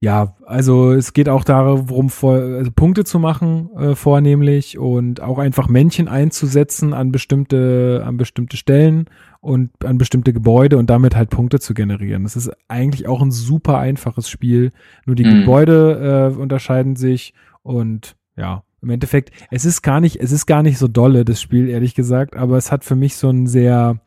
ja, 0.02 0.36
also 0.46 0.92
es 0.92 1.14
geht 1.14 1.30
auch 1.30 1.44
darum, 1.44 2.10
vor, 2.10 2.36
also 2.36 2.70
Punkte 2.72 3.06
zu 3.06 3.18
machen 3.18 3.70
äh, 3.76 3.96
vornehmlich 3.96 4.78
und 4.78 5.22
auch 5.22 5.40
einfach 5.40 5.68
Männchen 5.68 6.08
einzusetzen 6.08 6.94
an 6.94 7.12
bestimmte, 7.12 8.04
an 8.06 8.18
bestimmte 8.18 8.58
Stellen 8.58 9.06
und 9.42 9.72
an 9.84 9.98
bestimmte 9.98 10.34
Gebäude 10.34 10.78
und 10.78 10.90
damit 10.90 11.16
halt 11.16 11.30
Punkte 11.30 11.60
zu 11.60 11.74
generieren. 11.74 12.24
Das 12.24 12.36
ist 12.36 12.52
eigentlich 12.68 13.08
auch 13.08 13.22
ein 13.22 13.32
super 13.32 13.80
einfaches 13.80 14.30
Spiel. 14.30 14.72
Nur 15.06 15.16
die 15.16 15.26
Mhm. 15.26 15.40
Gebäude 15.42 16.32
äh, 16.36 16.40
unterscheiden 16.40 16.96
sich 16.96 17.34
und 17.64 18.16
ja, 18.38 18.64
im 18.82 18.90
Endeffekt, 18.92 19.32
es 19.50 19.66
ist 19.66 19.82
gar 19.82 20.00
nicht, 20.02 20.18
es 20.18 20.32
ist 20.32 20.46
gar 20.46 20.62
nicht 20.62 20.78
so 20.78 20.88
dolle, 20.88 21.26
das 21.26 21.42
Spiel, 21.42 21.70
ehrlich 21.70 21.96
gesagt, 21.96 22.36
aber 22.36 22.58
es 22.58 22.72
hat 22.72 22.84
für 22.84 22.96
mich 22.96 23.16
so 23.16 23.30
einen 23.30 23.48
sehr, 23.48 24.00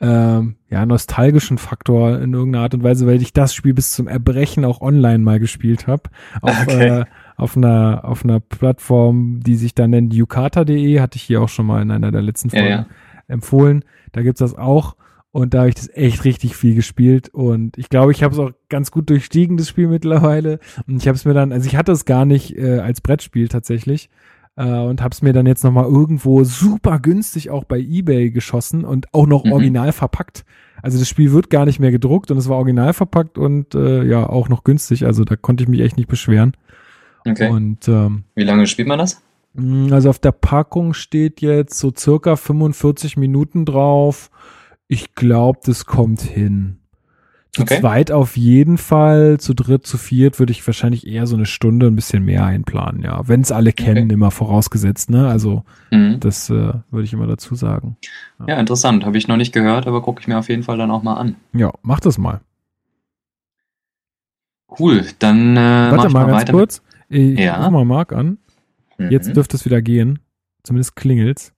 ähm, 0.00 0.56
ja, 0.68 0.84
nostalgischen 0.84 1.56
Faktor 1.58 2.18
in 2.20 2.34
irgendeiner 2.34 2.64
Art 2.64 2.74
und 2.74 2.82
Weise, 2.82 3.06
weil 3.06 3.22
ich 3.22 3.32
das 3.32 3.54
Spiel 3.54 3.72
bis 3.72 3.92
zum 3.92 4.08
Erbrechen 4.08 4.64
auch 4.64 4.80
online 4.82 5.18
mal 5.18 5.40
gespielt 5.40 5.86
habe. 5.86 6.04
Auf, 6.42 6.62
Okay. 6.62 7.00
äh, 7.00 7.04
auf 7.36 7.56
einer, 7.56 8.00
auf 8.04 8.24
einer 8.24 8.40
Plattform, 8.40 9.40
die 9.42 9.56
sich 9.56 9.74
dann 9.74 9.90
nennt 9.90 10.12
yukata.de, 10.14 11.00
hatte 11.00 11.16
ich 11.16 11.22
hier 11.22 11.40
auch 11.42 11.48
schon 11.48 11.66
mal 11.66 11.80
in 11.82 11.90
einer 11.90 12.10
der 12.12 12.22
letzten 12.22 12.48
Ja, 12.50 12.58
Folgen 12.58 12.68
ja. 12.70 12.86
empfohlen. 13.28 13.84
Da 14.12 14.22
gibt's 14.22 14.40
das 14.40 14.54
auch. 14.54 14.96
Und 15.32 15.52
da 15.52 15.58
habe 15.60 15.68
ich 15.68 15.74
das 15.74 15.90
echt 15.92 16.24
richtig 16.24 16.56
viel 16.56 16.74
gespielt. 16.74 17.28
Und 17.28 17.76
ich 17.76 17.90
glaube, 17.90 18.10
ich 18.12 18.22
habe 18.22 18.32
es 18.32 18.38
auch 18.38 18.52
ganz 18.70 18.90
gut 18.90 19.10
durchstiegen, 19.10 19.58
das 19.58 19.68
Spiel 19.68 19.86
mittlerweile. 19.86 20.60
Und 20.86 20.96
ich 20.96 21.08
habe 21.08 21.16
es 21.16 21.26
mir 21.26 21.34
dann, 21.34 21.52
also 21.52 21.66
ich 21.66 21.76
hatte 21.76 21.92
es 21.92 22.06
gar 22.06 22.24
nicht 22.24 22.56
äh, 22.56 22.78
als 22.78 23.02
Brettspiel 23.02 23.48
tatsächlich. 23.48 24.08
Äh, 24.56 24.64
und 24.64 25.02
habe 25.02 25.12
es 25.12 25.20
mir 25.22 25.32
dann 25.32 25.46
jetzt 25.46 25.64
nochmal 25.64 25.84
irgendwo 25.84 26.42
super 26.44 26.98
günstig 26.98 27.50
auch 27.50 27.64
bei 27.64 27.78
Ebay 27.78 28.30
geschossen 28.30 28.84
und 28.84 29.12
auch 29.12 29.26
noch 29.26 29.44
Mhm. 29.44 29.52
original 29.52 29.92
verpackt. 29.92 30.44
Also 30.82 30.98
das 30.98 31.08
Spiel 31.08 31.32
wird 31.32 31.50
gar 31.50 31.64
nicht 31.66 31.78
mehr 31.80 31.90
gedruckt 31.90 32.30
und 32.30 32.38
es 32.38 32.48
war 32.48 32.56
original 32.58 32.92
verpackt 32.92 33.38
und 33.38 33.74
äh, 33.74 34.04
ja, 34.04 34.26
auch 34.28 34.48
noch 34.48 34.64
günstig. 34.64 35.04
Also 35.04 35.24
da 35.24 35.36
konnte 35.36 35.64
ich 35.64 35.68
mich 35.68 35.80
echt 35.80 35.96
nicht 35.96 36.08
beschweren. 36.08 36.52
okay. 37.26 37.48
Und 37.50 37.86
ähm, 37.88 38.24
Wie 38.34 38.44
lange 38.44 38.66
spielt 38.66 38.88
man 38.88 38.98
das? 38.98 39.22
Mm, 39.54 39.92
Also 39.92 40.10
auf 40.10 40.18
der 40.18 40.32
Packung 40.32 40.94
steht 40.94 41.40
jetzt 41.40 41.78
so 41.78 41.92
circa 41.96 42.36
45 42.36 43.16
Minuten 43.16 43.64
drauf. 43.64 44.30
Ich 44.88 45.14
glaube, 45.14 45.58
das 45.64 45.84
kommt 45.86 46.20
hin. 46.20 46.78
Zu 47.56 47.62
Okay. 47.62 47.80
zweit 47.80 48.10
auf 48.12 48.36
jeden 48.36 48.76
Fall, 48.76 49.38
zu 49.40 49.54
dritt, 49.54 49.86
zu 49.86 49.96
viert 49.98 50.38
würde 50.38 50.52
ich 50.52 50.66
wahrscheinlich 50.66 51.06
eher 51.06 51.26
so 51.26 51.36
eine 51.36 51.46
Stunde 51.46 51.86
ein 51.86 51.96
bisschen 51.96 52.22
mehr 52.24 52.44
einplanen, 52.44 53.02
ja. 53.02 53.26
Wenn 53.26 53.40
es 53.40 53.50
alle 53.50 53.72
kennen, 53.72 54.04
Okay. 54.04 54.12
immer 54.14 54.30
vorausgesetzt, 54.30 55.08
ne? 55.10 55.26
Also 55.28 55.64
Mhm. 55.90 56.20
das 56.20 56.50
äh, 56.50 56.54
würde 56.90 57.04
ich 57.04 57.12
immer 57.14 57.26
dazu 57.26 57.54
sagen. 57.54 57.96
Ja, 58.46 58.60
interessant. 58.60 59.04
Habe 59.06 59.16
ich 59.16 59.26
noch 59.26 59.38
nicht 59.38 59.52
gehört, 59.52 59.86
aber 59.86 60.02
gucke 60.02 60.20
ich 60.20 60.28
mir 60.28 60.38
auf 60.38 60.48
jeden 60.50 60.62
Fall 60.64 60.76
dann 60.76 60.90
auch 60.90 61.02
mal 61.02 61.14
an. 61.14 61.36
Ja, 61.54 61.72
mach 61.82 62.00
das 62.00 62.18
mal. 62.18 62.40
Cool, 64.78 65.06
dann 65.18 65.56
äh, 65.56 65.90
mach 65.90 65.92
Warte 65.92 66.06
ich 66.08 66.12
mal 66.12 66.20
mal 66.24 66.26
ganz 66.32 66.42
weiter. 66.42 66.52
kurz. 66.52 66.82
Ich 67.08 67.38
Ja. 67.38 67.62
ruf 67.62 67.70
mal 67.72 67.84
Marc 67.84 68.12
an. 68.12 68.38
Mit, 68.98 69.12
Jetzt 69.12 69.28
Mhm. 69.28 69.34
dürfte 69.34 69.56
es 69.56 69.64
wieder 69.64 69.80
gehen. 69.80 70.18
Zumindest 70.62 70.94
klingelt's. 70.96 71.52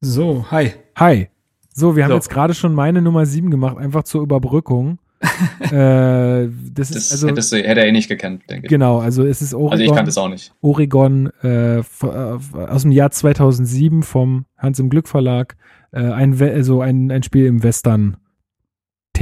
So, 0.00 0.46
hi. 0.50 0.72
Hi. 0.96 1.28
So, 1.72 1.96
wir 1.96 2.04
haben 2.04 2.10
So. 2.10 2.16
jetzt 2.16 2.30
gerade 2.30 2.54
schon 2.54 2.74
meine 2.74 3.00
Nummer 3.02 3.26
7 3.26 3.50
gemacht, 3.50 3.78
einfach 3.78 4.02
zur 4.04 4.22
Überbrückung. 4.22 4.98
äh, 5.60 5.68
das, 5.70 6.88
das 6.88 6.90
ist 6.96 7.12
also 7.12 7.28
hättest 7.28 7.52
du, 7.52 7.56
hätte 7.56 7.80
er 7.80 7.86
eh 7.86 7.92
nicht 7.92 8.08
gekannt, 8.08 8.42
denke 8.48 8.66
ich. 8.66 8.70
genau, 8.70 9.00
also 9.00 9.22
es 9.24 9.42
ist 9.42 9.52
Oregon, 9.52 9.72
Also 9.72 9.84
ich 9.84 9.92
kannte 9.92 10.08
es 10.08 10.16
auch 10.16 10.30
nicht. 10.30 10.54
Oregon 10.62 11.30
äh, 11.42 11.80
äh, 11.80 11.82
aus 12.02 12.82
dem 12.82 12.90
Jahr 12.90 13.10
2007 13.10 14.02
vom 14.02 14.46
Hans 14.56 14.78
im 14.78 14.88
Glück 14.88 15.08
Verlag, 15.08 15.56
äh, 15.92 16.00
ein 16.00 16.40
also 16.40 16.80
ein, 16.80 17.10
ein 17.10 17.22
Spiel 17.22 17.44
im 17.46 17.62
Western 17.62 18.16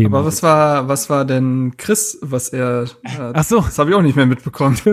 Thema. 0.02 0.18
Aber 0.18 0.26
was 0.26 0.42
war, 0.42 0.88
was 0.88 1.10
war 1.10 1.24
denn 1.24 1.74
Chris, 1.76 2.18
was 2.22 2.48
er, 2.48 2.84
äh, 3.04 3.32
Ach 3.34 3.44
so, 3.44 3.60
das 3.60 3.78
habe 3.78 3.90
ich 3.90 3.96
auch 3.96 4.02
nicht 4.02 4.16
mehr 4.16 4.26
mitbekommen. 4.26 4.78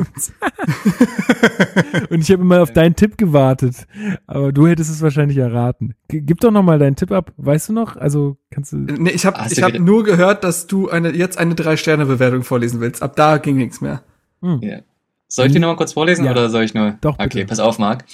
und 2.09 2.21
ich 2.21 2.31
habe 2.31 2.41
immer 2.41 2.61
auf 2.61 2.71
deinen 2.73 2.95
Tipp 2.95 3.17
gewartet, 3.17 3.87
aber 4.27 4.51
du 4.51 4.67
hättest 4.67 4.89
es 4.91 5.01
wahrscheinlich 5.01 5.37
erraten. 5.37 5.95
G 6.07 6.21
gib 6.21 6.39
doch 6.39 6.51
noch 6.51 6.63
mal 6.63 6.79
deinen 6.79 6.95
Tipp 6.95 7.11
ab, 7.11 7.31
weißt 7.37 7.69
du 7.69 7.73
noch? 7.73 7.95
Also 7.95 8.37
kannst 8.51 8.73
du 8.73 8.77
nee, 8.77 9.11
ich 9.11 9.25
habe 9.25 9.39
ich 9.49 9.61
hab 9.61 9.73
nur 9.79 10.03
gehört, 10.03 10.43
dass 10.43 10.67
du 10.67 10.89
eine, 10.89 11.11
jetzt 11.11 11.37
eine 11.37 11.55
Drei-Sterne-Bewertung 11.55 12.43
vorlesen 12.43 12.79
willst. 12.81 13.01
Ab 13.01 13.15
da 13.15 13.37
ging 13.37 13.57
nichts 13.57 13.81
mehr. 13.81 14.03
hm. 14.41 14.59
Ja. 14.61 14.79
Soll 15.27 15.47
ich 15.47 15.53
die 15.53 15.59
nochmal 15.59 15.75
kurz 15.75 15.93
vorlesen 15.93 16.25
Ja. 16.25 16.31
oder 16.31 16.49
soll 16.49 16.63
ich 16.63 16.73
nur? 16.75 16.97
Doch, 17.01 17.17
bitte. 17.17 17.39
Okay, 17.39 17.45
pass 17.45 17.59
auf, 17.59 17.79
Marc. 17.79 18.05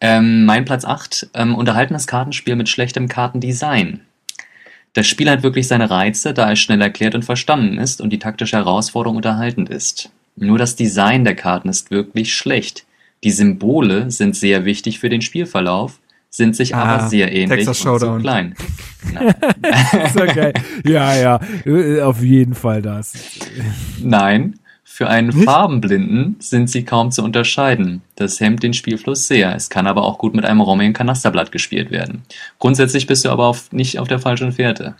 Ähm, 0.00 0.44
mein 0.44 0.64
Platz 0.64 0.84
8, 0.84 1.30
ähm, 1.34 1.54
unterhaltenes 1.54 2.06
Kartenspiel 2.06 2.56
mit 2.56 2.68
schlechtem 2.68 3.06
Kartendesign. 3.06 4.00
Das 4.94 5.06
Spiel 5.06 5.28
hat 5.28 5.42
wirklich 5.42 5.66
seine 5.68 5.90
Reize, 5.90 6.32
da 6.34 6.50
es 6.52 6.58
schnell 6.60 6.80
erklärt 6.80 7.14
und 7.14 7.24
verstanden 7.24 7.78
ist 7.78 8.00
und 8.00 8.10
die 8.10 8.18
taktische 8.18 8.56
Herausforderung 8.56 9.16
unterhaltend 9.16 9.68
ist. 9.68 10.10
Nur 10.36 10.56
das 10.58 10.76
Design 10.76 11.24
der 11.24 11.34
Karten 11.34 11.68
ist 11.68 11.90
wirklich 11.90 12.34
schlecht. 12.34 12.86
Die 13.24 13.30
Symbole 13.30 14.10
sind 14.10 14.36
sehr 14.36 14.64
wichtig 14.64 14.98
für 15.00 15.08
den 15.08 15.20
Spielverlauf, 15.20 15.98
sind 16.30 16.56
sich 16.56 16.74
Ah, 16.74 16.82
aber 16.84 17.08
sehr 17.08 17.32
ähnlich 17.32 17.64
Texas 17.66 17.78
und 17.84 17.98
zu 17.98 18.06
Showdown. 18.06 18.20
klein. 18.22 18.54
Nein. 19.62 20.52
Ja, 20.84 21.16
ja, 21.16 21.40
äh, 21.64 22.00
auf 22.00 22.22
jeden 22.22 22.54
Fall 22.54 22.82
das. 22.82 23.12
Nein, 24.02 24.58
für 24.94 25.08
einen 25.08 25.30
Nicht? 25.30 25.44
Farbenblinden 25.44 26.36
sind 26.38 26.70
sie 26.70 26.84
kaum 26.84 27.10
zu 27.10 27.24
unterscheiden. 27.24 28.02
Das 28.14 28.38
hemmt 28.38 28.62
den 28.62 28.74
Spielfluss 28.74 29.26
sehr. 29.26 29.52
Es 29.56 29.68
kann 29.68 29.88
aber 29.88 30.04
auch 30.04 30.18
gut 30.18 30.34
mit 30.36 30.44
einem 30.44 30.60
rommigen 30.60 30.92
Kanasterblatt 30.92 31.50
gespielt 31.50 31.90
werden. 31.90 32.22
Grundsätzlich 32.60 33.08
bist 33.08 33.24
du 33.24 33.30
aber 33.30 33.46
auf, 33.46 33.72
nicht 33.72 33.98
auf 33.98 34.06
der 34.06 34.20
falschen 34.20 34.52
Fährte. 34.52 34.94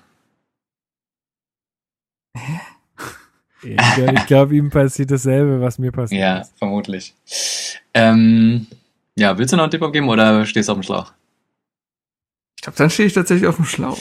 Ich, 3.62 3.78
ich 3.98 4.26
glaube, 4.26 4.56
ihm 4.56 4.68
passiert 4.70 5.12
dasselbe, 5.12 5.60
was 5.60 5.78
mir 5.78 5.92
passiert 5.92 6.20
Ja, 6.20 6.38
ist. 6.38 6.52
vermutlich. 6.58 7.14
Ähm, 7.94 8.66
ja, 9.16 9.38
willst 9.38 9.52
du 9.52 9.56
noch 9.56 9.62
einen 9.64 9.70
Tipp 9.70 9.82
abgeben 9.82 10.08
oder 10.08 10.44
stehst 10.44 10.68
du 10.68 10.72
auf 10.72 10.78
dem 10.78 10.82
Schlauch? 10.82 11.12
Ich 12.56 12.62
glaube, 12.62 12.76
dann 12.78 12.90
stehe 12.90 13.06
ich 13.06 13.12
tatsächlich 13.14 13.46
auf 13.48 13.56
dem 13.56 13.64
Schlauch. 13.64 13.98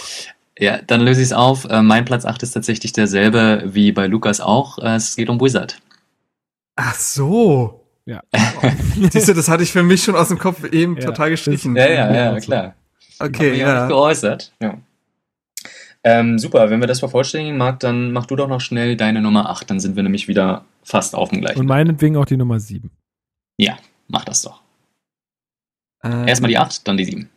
Ja, 0.59 0.81
dann 0.81 1.01
löse 1.01 1.21
ich 1.21 1.27
es 1.27 1.33
auf. 1.33 1.65
Äh, 1.65 1.81
mein 1.81 2.05
Platz 2.05 2.25
8 2.25 2.43
ist 2.43 2.51
tatsächlich 2.51 2.93
derselbe 2.93 3.63
wie 3.65 3.91
bei 3.91 4.07
Lukas 4.07 4.39
auch. 4.39 4.77
Äh, 4.79 4.95
es 4.95 5.15
geht 5.15 5.29
um 5.29 5.41
Wizard. 5.41 5.79
Ach 6.75 6.95
so. 6.95 7.85
Ja. 8.05 8.21
Siehst 9.11 9.29
du, 9.29 9.33
das 9.33 9.47
hatte 9.47 9.63
ich 9.63 9.71
für 9.71 9.83
mich 9.83 10.03
schon 10.03 10.15
aus 10.15 10.27
dem 10.27 10.37
Kopf 10.37 10.63
eben 10.65 10.97
Ja, 10.97 11.05
total 11.05 11.29
gestrichen. 11.29 11.75
Ja, 11.75 11.89
ja, 11.89 12.13
ja, 12.13 12.31
also. 12.31 12.45
klar. 12.45 12.75
Okay, 13.19 13.27
Hab 13.27 13.41
ich 13.41 13.47
auch 13.47 13.51
nicht 13.51 13.59
ja. 13.59 13.87
geäußert. 13.87 14.53
Ja. 14.61 14.77
Ähm, 16.03 16.37
super, 16.37 16.69
wenn 16.69 16.81
wir 16.81 16.87
das 16.87 16.99
vervollständigen, 16.99 17.57
Marc, 17.57 17.79
dann 17.79 18.11
mach 18.11 18.25
du 18.25 18.35
doch 18.35 18.49
noch 18.49 18.59
schnell 18.59 18.97
deine 18.97 19.21
Nummer 19.21 19.49
8, 19.49 19.69
dann 19.69 19.79
sind 19.79 19.95
wir 19.95 20.03
nämlich 20.03 20.27
wieder 20.27 20.65
fast 20.83 21.15
auf 21.15 21.29
dem 21.29 21.39
gleichen. 21.39 21.59
Und 21.59 21.67
meinetwegen 21.67 22.17
auch 22.17 22.25
die 22.25 22.35
Nummer 22.35 22.59
7. 22.59 22.91
ja, 23.57 23.77
mach 24.09 24.25
das 24.25 24.41
doch. 24.41 24.61
Ähm, 26.03 26.27
Erstmal 26.27 26.49
die 26.49 26.57
8, 26.57 26.85
dann 26.85 26.97
die 26.97 27.05
7. 27.05 27.29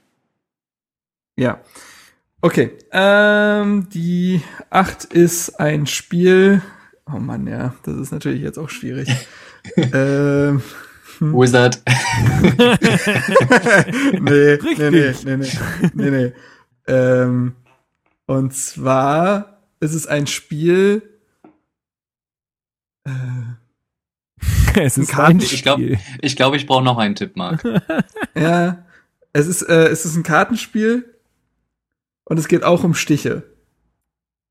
Ja. 1.38 1.60
Okay. 2.46 2.70
Ähm, 2.92 3.88
die 3.92 4.40
8 4.70 5.02
ist 5.06 5.58
ein 5.58 5.88
Spiel. 5.88 6.62
Oh 7.12 7.18
Mann, 7.18 7.48
ja, 7.48 7.74
das 7.82 7.96
ist 7.96 8.12
natürlich 8.12 8.40
jetzt 8.40 8.56
auch 8.56 8.70
schwierig. 8.70 9.08
ähm, 9.76 10.62
Wizard. 11.18 11.82
nee, 14.12 14.58
nee, 14.78 14.90
nee, 14.90 15.14
nee, 15.24 15.36
nee, 15.36 15.90
nee, 15.92 16.10
nee. 16.10 16.32
Ähm, 16.86 17.56
und 18.26 18.54
zwar 18.54 19.60
ist 19.80 19.94
es 19.94 20.06
ein 20.06 20.28
Spiel. 20.28 21.02
Äh, 23.04 23.10
es 24.80 24.98
ist 24.98 25.18
ein 25.18 25.40
ich 25.40 25.64
glaub- 25.64 25.80
Spiel. 25.80 25.98
Ich 26.20 26.36
glaube, 26.36 26.56
ich 26.56 26.68
brauche 26.68 26.84
noch 26.84 26.98
einen 26.98 27.16
Tipp, 27.16 27.34
Marc. 27.34 27.64
ja, 28.36 28.86
es 29.32 29.48
ist, 29.48 29.62
äh, 29.62 29.88
es 29.88 30.04
ist 30.04 30.14
ein 30.14 30.22
Kartenspiel 30.22 31.15
und 32.26 32.38
es 32.38 32.48
geht 32.48 32.62
auch 32.62 32.84
um 32.84 32.94
Stiche. 32.94 33.44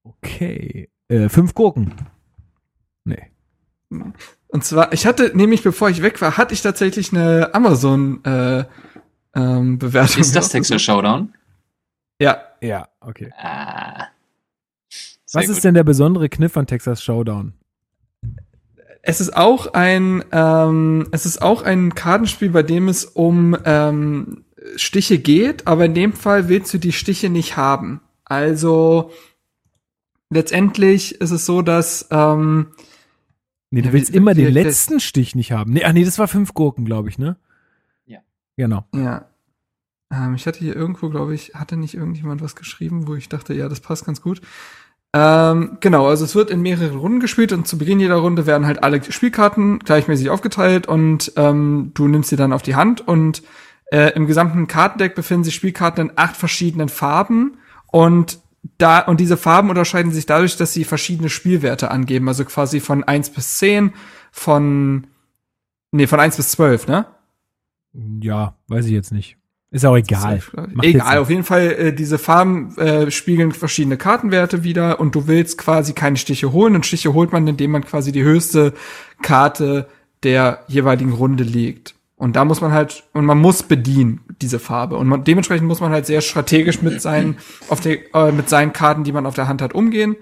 Okay. 0.04 0.90
Äh, 1.08 1.30
fünf 1.30 1.54
Gurken. 1.54 1.94
Nee. 3.04 3.32
Und 4.48 4.64
zwar, 4.64 4.92
ich 4.94 5.06
hatte 5.06 5.32
nämlich, 5.36 5.62
bevor 5.62 5.90
ich 5.90 6.02
weg 6.02 6.20
war, 6.22 6.38
hatte 6.38 6.54
ich 6.54 6.62
tatsächlich 6.62 7.12
eine 7.12 7.54
Amazon 7.54 8.24
äh, 8.26 8.66
ähm, 9.36 9.78
Bewertung. 9.78 10.22
Ist 10.22 10.36
das 10.36 10.50
Texas 10.50 10.82
Showdown? 10.82 11.34
Ja, 12.20 12.42
Ja, 12.62 12.88
okay. 13.02 13.32
Ah. 13.38 14.08
Sehr 15.26 15.42
Was 15.42 15.50
ist 15.50 15.58
gut. 15.58 15.64
denn 15.66 15.74
der 15.76 15.84
besondere 15.84 16.30
Kniff 16.30 16.56
an 16.58 16.66
Texas 16.66 17.04
Showdown? 17.04 17.54
es 19.08 19.22
ist 19.22 19.38
auch 19.38 19.74
ein, 19.74 20.24
ähm, 20.32 21.08
es 21.12 21.28
ist 21.28 21.40
auch 21.42 21.62
ein 21.62 21.94
Kartenspiel, 21.94 22.50
bei 22.50 22.64
dem 22.64 22.88
es 22.88 23.06
um 23.06 23.56
ähm, 23.64 24.45
Stiche 24.76 25.20
geht, 25.20 25.68
aber 25.68 25.86
in 25.86 25.94
dem 25.94 26.14
Fall 26.14 26.50
willst 26.50 26.74
du 26.74 26.78
die 26.78 26.92
Stiche 26.92 27.30
nicht 27.30 27.58
haben. 27.58 28.02
Also 28.24 29.12
letztendlich 30.30 31.22
ist 31.22 31.32
es 31.32 31.46
so, 31.46 31.62
dass 31.62 32.08
ähm, 32.12 32.68
Nee, 33.76 33.82
du 33.82 33.92
willst 33.92 34.16
immer 34.16 34.34
den 34.34 34.54
letzten 34.54 35.02
Stich 35.02 35.36
nicht 35.36 35.52
haben. 35.52 35.74
Nee, 35.74 35.84
ach 35.84 35.92
nee, 35.92 36.06
das 36.06 36.18
war 36.18 36.30
fünf 36.30 36.54
Gurken, 36.54 36.86
glaube 36.86 37.10
ich, 37.10 37.18
ne? 37.18 37.36
Ja. 38.06 38.20
Genau. 38.56 38.86
Ja. 38.94 39.26
Ähm, 40.10 40.36
ich 40.36 40.48
hatte 40.48 40.60
hier 40.60 40.76
irgendwo, 40.76 41.10
glaube 41.10 41.36
ich, 41.36 41.56
hatte 41.56 41.76
nicht 41.76 41.94
irgendjemand 41.94 42.42
was 42.42 42.56
geschrieben, 42.56 43.08
wo 43.08 43.16
ich 43.16 43.28
dachte, 43.28 43.54
ja, 43.54 43.68
das 43.68 43.82
passt 43.82 44.06
ganz 44.06 44.22
gut. 44.22 44.40
Ähm, 45.14 45.78
genau, 45.82 46.08
also 46.08 46.24
es 46.24 46.36
wird 46.36 46.52
in 46.52 46.62
mehreren 46.62 46.98
Runden 46.98 47.20
gespielt 47.20 47.52
und 47.52 47.68
zu 47.68 47.78
Beginn 47.78 48.00
jeder 48.00 48.16
Runde 48.16 48.46
werden 48.46 48.66
halt 48.66 48.82
alle 48.82 49.02
Spielkarten 49.04 49.80
gleichmäßig 49.80 50.30
aufgeteilt 50.30 50.88
und 50.88 51.34
ähm, 51.36 51.92
du 51.94 52.08
nimmst 52.08 52.30
sie 52.30 52.36
dann 52.36 52.54
auf 52.54 52.62
die 52.62 52.76
Hand 52.76 53.06
und 53.06 53.44
äh, 53.92 54.12
im 54.16 54.28
gesamten 54.28 54.68
Kartendeck 54.68 55.16
befinden 55.16 55.44
sich 55.44 55.56
Spielkarten 55.56 56.10
in 56.10 56.18
acht 56.18 56.36
verschiedenen 56.36 56.90
Farben 56.90 57.58
und 57.88 58.40
da 58.78 59.00
und 59.00 59.20
diese 59.20 59.38
Farben 59.38 59.70
unterscheiden 59.70 60.12
sich 60.12 60.26
dadurch, 60.26 60.58
dass 60.58 60.74
sie 60.74 60.84
verschiedene 60.84 61.30
Spielwerte 61.30 61.92
angeben, 61.92 62.28
also 62.28 62.46
quasi 62.46 62.80
von 62.80 63.04
1 63.04 63.30
bis 63.30 63.58
10, 63.58 63.94
von 64.32 65.08
nee, 65.92 66.08
von 66.08 66.20
1 66.20 66.38
bis 66.38 66.50
12, 66.50 66.88
ne? 66.88 67.06
Ja, 68.22 68.56
weiß 68.68 68.86
ich 68.88 68.92
jetzt 68.92 69.12
nicht. 69.12 69.38
Ist 69.72 69.86
auch 69.86 69.98
egal. 69.98 70.36
Jetzt 70.36 70.84
Egal, 70.84 71.18
auf 71.18 71.30
jeden 71.30 71.44
Fall, 71.44 71.72
äh, 71.72 71.94
diese 71.94 72.18
Farben 72.18 72.78
äh, 72.78 73.12
spiegeln 73.12 73.52
verschiedene 73.52 73.98
Kartenwerte 73.98 74.64
wieder 74.64 75.00
und 75.00 75.16
du 75.16 75.28
willst 75.28 75.58
quasi 75.58 75.94
keine 75.94 76.18
Stiche 76.18 76.54
holen 76.54 76.76
und 76.76 76.86
Stiche 76.86 77.14
holt 77.14 77.32
man, 77.32 77.48
indem 77.48 77.72
man 77.72 77.84
quasi 77.84 78.12
die 78.12 78.24
höchste 78.24 78.74
Karte 79.22 79.88
der 80.24 80.64
jeweiligen 80.68 81.12
Runde 81.12 81.44
legt. 81.44 81.95
Und 82.18 82.36
da 82.36 82.46
muss 82.46 82.62
man 82.62 82.72
halt, 82.72 83.04
und 83.14 83.26
man 83.26 83.40
muss 83.40 83.64
bedienen, 83.64 84.22
diese 84.42 84.60
Farbe. 84.60 84.96
Und 84.96 85.08
man, 85.08 85.24
dementsprechend 85.24 85.68
muss 85.68 85.82
man 85.82 85.92
halt 85.92 86.06
sehr 86.06 86.22
strategisch 86.22 86.82
mit 86.82 87.02
seinen, 87.02 87.38
auf 87.70 87.82
der, 87.82 88.16
äh, 88.16 88.32
mit 88.32 88.50
seinen 88.50 88.72
Karten, 88.72 89.04
die 89.04 89.12
man 89.12 89.26
auf 89.26 89.36
der 89.36 89.48
Hand 89.50 89.62
hat, 89.62 89.74
umgehen. 89.74 90.16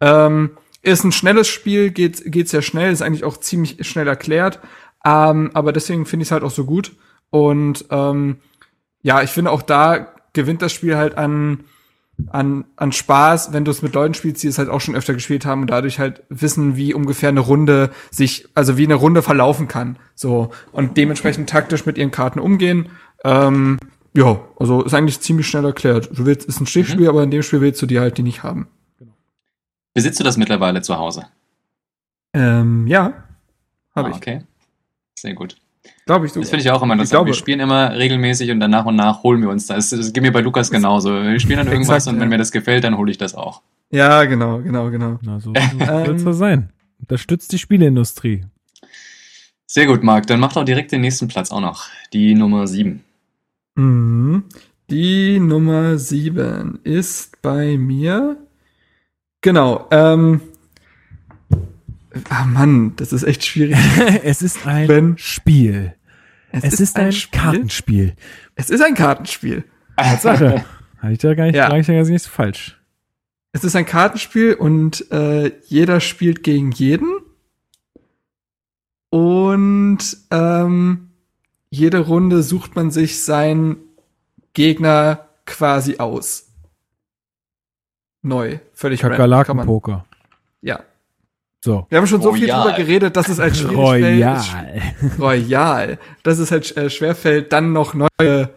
Ähm, 0.00 0.50
ist 0.82 1.04
ein 1.04 1.12
schnelles 1.12 1.48
Spiel, 1.48 1.90
geht, 1.90 2.30
geht 2.30 2.48
sehr 2.48 2.62
schnell, 2.62 2.92
ist 2.92 3.02
eigentlich 3.02 3.24
auch 3.24 3.38
ziemlich 3.38 3.86
schnell 3.86 4.06
erklärt. 4.06 4.60
Ähm, 5.04 5.50
aber 5.54 5.72
deswegen 5.72 6.04
finde 6.04 6.22
ich 6.22 6.28
es 6.28 6.32
halt 6.32 6.42
auch 6.42 6.50
so 6.50 6.64
gut. 6.64 6.92
Und 7.30 7.86
ähm, 7.90 8.36
ja, 9.02 9.22
ich 9.22 9.30
finde 9.30 9.50
auch 9.50 9.62
da 9.62 10.14
gewinnt 10.32 10.62
das 10.62 10.72
Spiel 10.72 10.96
halt 10.96 11.16
an, 11.16 11.64
an, 12.28 12.64
an 12.76 12.92
Spaß, 12.92 13.52
wenn 13.52 13.64
du 13.64 13.70
es 13.70 13.82
mit 13.82 13.94
Leuten 13.94 14.14
spielst, 14.14 14.42
die 14.42 14.48
es 14.48 14.58
halt 14.58 14.68
auch 14.68 14.80
schon 14.80 14.94
öfter 14.94 15.14
gespielt 15.14 15.46
haben 15.46 15.62
und 15.62 15.70
dadurch 15.70 15.98
halt 15.98 16.22
wissen, 16.28 16.76
wie 16.76 16.94
ungefähr 16.94 17.28
eine 17.30 17.40
Runde 17.40 17.90
sich, 18.10 18.48
also 18.54 18.76
wie 18.76 18.84
eine 18.84 18.94
Runde 18.94 19.22
verlaufen 19.22 19.68
kann. 19.68 19.98
So. 20.14 20.50
Und 20.72 20.96
dementsprechend 20.96 21.48
taktisch 21.50 21.86
mit 21.86 21.98
ihren 21.98 22.10
Karten 22.10 22.38
umgehen. 22.40 22.90
Ähm, 23.24 23.78
ja, 24.14 24.40
also 24.58 24.82
ist 24.82 24.94
eigentlich 24.94 25.20
ziemlich 25.20 25.46
schnell 25.46 25.64
erklärt. 25.64 26.10
Du 26.12 26.26
willst, 26.26 26.46
ist 26.48 26.60
ein 26.60 26.66
Stichspiel, 26.66 27.08
aber 27.08 27.22
in 27.22 27.30
dem 27.30 27.42
Spiel 27.42 27.60
willst 27.60 27.80
du 27.82 27.86
die 27.86 28.00
halt 28.00 28.18
die 28.18 28.22
nicht 28.22 28.42
haben. 28.42 28.68
Besitzt 29.94 30.18
du 30.20 30.24
das 30.24 30.36
mittlerweile 30.36 30.82
zu 30.82 30.96
Hause? 30.96 31.26
Ähm, 32.32 32.86
ja. 32.86 33.24
Habe 33.94 34.08
Ah, 34.08 34.10
ich. 34.10 34.16
okay. 34.16 34.42
Sehr 35.18 35.34
gut. 35.34 35.56
Glaube 36.10 36.26
ich 36.26 36.32
sogar. 36.32 36.42
Das 36.42 36.50
finde 36.50 36.62
ich 36.64 36.70
auch 36.72 36.82
immer 36.82 36.94
Ich 36.94 36.98
interessant. 37.00 37.10
glaube- 37.18 37.26
Wir 37.28 37.34
spielen 37.34 37.60
immer 37.60 37.96
regelmäßig 37.96 38.50
und 38.50 38.58
dann 38.58 38.72
nach 38.72 38.84
und 38.84 38.96
nach 38.96 39.22
holen 39.22 39.40
wir 39.42 39.48
uns 39.48 39.66
das. 39.68 39.90
Das 39.90 40.12
geht 40.12 40.22
mir 40.24 40.32
bei 40.32 40.40
Lukas 40.40 40.68
genauso. 40.70 41.10
Wir 41.12 41.38
spielen 41.38 41.58
dann 41.58 41.68
irgendwas 41.68 41.98
Exakt, 41.98 42.14
und 42.14 42.20
wenn 42.20 42.28
ja. 42.28 42.30
mir 42.30 42.38
das 42.38 42.50
gefällt, 42.50 42.82
dann 42.82 42.96
hole 42.96 43.12
ich 43.12 43.18
das 43.18 43.34
auch. 43.36 43.62
Ja, 43.92 44.24
genau, 44.24 44.58
genau, 44.58 44.90
genau. 44.90 45.18
Na, 45.22 45.38
so 45.38 45.52
Ähm, 45.54 45.78
soll 46.06 46.14
es 46.16 46.22
so 46.22 46.32
sein. 46.32 46.70
Unterstützt 47.00 47.52
die 47.52 47.58
Spieleindustrie. 47.58 48.44
Sehr 49.66 49.86
gut, 49.86 50.02
Marc. 50.02 50.26
Dann 50.26 50.40
mach 50.40 50.52
doch 50.52 50.64
direkt 50.64 50.90
den 50.90 51.00
nächsten 51.00 51.28
Platz 51.28 51.52
auch 51.52 51.60
noch. 51.60 51.86
Die 52.12 52.34
Nummer 52.34 52.66
7. 52.66 53.04
Mhm. 53.76 54.42
Die 54.90 55.38
Nummer 55.38 55.96
sieben 55.98 56.80
ist 56.82 57.40
bei 57.42 57.76
mir. 57.78 58.36
Genau. 59.42 59.86
Ähm, 59.92 60.40
ah 62.28 62.44
Mann, 62.44 62.94
das 62.96 63.12
ist 63.12 63.22
echt 63.22 63.44
schwierig. 63.44 63.76
es 64.24 64.42
ist 64.42 64.66
ein 64.66 64.88
Wenn- 64.88 65.18
Spiel. 65.18 65.94
Es, 66.52 66.80
ist, 66.80 66.96
ein, 66.96 67.12
Spiel. 67.12 67.40
Kartenspiel. 67.40 68.16
Es 68.54 68.70
ist 68.70 68.82
ein 68.82 68.94
Kartenspiel. 68.94 69.64
Tatsache. 69.96 70.64
Habe 70.98 71.12
ich 71.12 71.18
da 71.18 71.34
gar 71.34 71.44
nicht, 71.44 71.54
Ja. 71.54 71.74
ich 71.76 71.86
da 71.86 71.92
gar 71.92 72.02
nicht 72.02 72.22
so 72.22 72.30
falsch. 72.30 72.80
Es 73.52 73.64
ist 73.64 73.74
ein 73.76 73.86
Kartenspiel 73.86 74.54
und 74.54 75.10
äh, 75.10 75.52
jeder 75.66 76.00
spielt 76.00 76.42
gegen 76.42 76.70
jeden. 76.72 77.18
Und 79.10 79.98
ähm, 80.30 81.10
jede 81.68 81.98
Runde 81.98 82.42
sucht 82.42 82.76
man 82.76 82.90
sich 82.90 83.22
seinen 83.22 83.76
Gegner 84.54 85.28
quasi 85.46 85.98
aus. 85.98 86.48
Neu. 88.22 88.58
Völlig 88.72 89.00
Kakerlakenpoker. 89.00 90.04
So. 91.62 91.86
Wir 91.90 91.98
haben 91.98 92.06
schon 92.06 92.22
so 92.22 92.32
viel 92.32 92.50
Royal. 92.50 92.62
drüber 92.62 92.76
geredet, 92.76 93.16
dass 93.16 93.28
es 93.28 93.38
als 93.38 93.58
schwierig 93.58 93.76
Royal. 93.76 94.40
fällt. 94.40 95.18
Royal. 95.20 95.98
Dass 96.22 96.38
es 96.38 96.50
halt 96.50 96.74
äh, 96.76 96.88
schwerfällt, 96.88 97.52
dann 97.52 97.72
noch 97.72 97.94
neue 97.94 98.48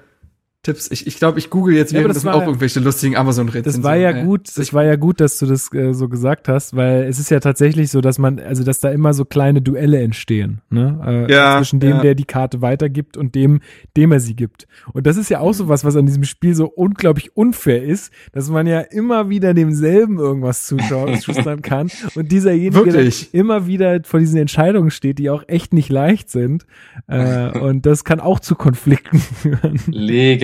Tipps. 0.64 0.90
Ich, 0.90 1.06
ich 1.08 1.18
glaube, 1.18 1.40
ich 1.40 1.50
google 1.50 1.76
jetzt 1.76 1.92
Ja, 1.92 2.00
währenddessen 2.00 2.30
auch 2.30 2.42
irgendwelche 2.42 2.80
lustigen 2.80 3.18
Amazon-Rezensionen. 3.18 3.84
Das 3.84 3.84
war 3.84 3.98
ja 3.98 4.12
ey. 4.12 4.24
gut, 4.24 4.48
das 4.58 4.74
war 4.74 4.86
ja 4.86 4.96
gut, 4.96 5.20
dass 5.20 5.38
du 5.38 5.46
das 5.46 5.72
äh, 5.74 5.94
so 5.94 6.08
gesagt 6.08 6.48
hast, 6.48 6.74
weil 6.74 7.04
es 7.04 7.20
ist 7.20 7.30
ja 7.30 7.42
tatsächlich 7.42 7.92
so, 7.92 8.00
dass 8.00 8.18
man, 8.18 8.40
also 8.40 8.64
dass 8.64 8.80
da 8.80 8.90
immer 8.90 9.14
so 9.14 9.26
kleine 9.26 9.62
Duelle 9.62 10.02
entstehen, 10.02 10.62
ne? 10.70 11.28
Äh, 11.30 11.34
Ja, 11.34 11.58
zwischen 11.58 11.82
dem, 11.82 11.98
ja. 11.98 12.02
der 12.02 12.16
die 12.16 12.24
Karte 12.24 12.62
weitergibt 12.62 13.18
und 13.18 13.36
dem, 13.36 13.60
dem 13.98 14.14
er 14.14 14.22
sie 14.22 14.36
gibt. 14.36 14.68
Und 14.94 15.06
das 15.06 15.18
ist 15.18 15.30
ja 15.30 15.40
auch 15.40 15.54
so 15.54 15.68
was, 15.68 15.84
was 15.84 15.98
an 15.98 16.06
diesem 16.06 16.24
Spiel 16.24 16.56
so 16.56 16.68
unglaublich 16.68 17.36
unfair 17.36 17.84
ist, 17.84 18.14
dass 18.32 18.50
man 18.50 18.66
ja 18.66 18.80
immer 18.80 19.30
wieder 19.30 19.54
demselben 19.54 20.18
irgendwas 20.18 20.66
zuschauen 20.66 21.18
schustern 21.22 21.62
kann 21.62 21.92
und 22.16 22.32
dieserjenige 22.32 23.12
immer 23.34 23.68
wieder 23.68 24.00
vor 24.04 24.22
diesen 24.22 24.40
Entscheidungen 24.40 24.92
steht, 24.92 25.20
die 25.20 25.30
auch 25.30 25.44
echt 25.48 25.74
nicht 25.74 25.90
leicht 25.90 26.30
sind. 26.30 26.66
Äh, 27.08 27.60
und 27.60 27.86
das 27.86 28.06
kann 28.06 28.22
auch 28.22 28.40
zu 28.40 28.56
Konflikten 28.56 29.18
führen. 29.42 29.80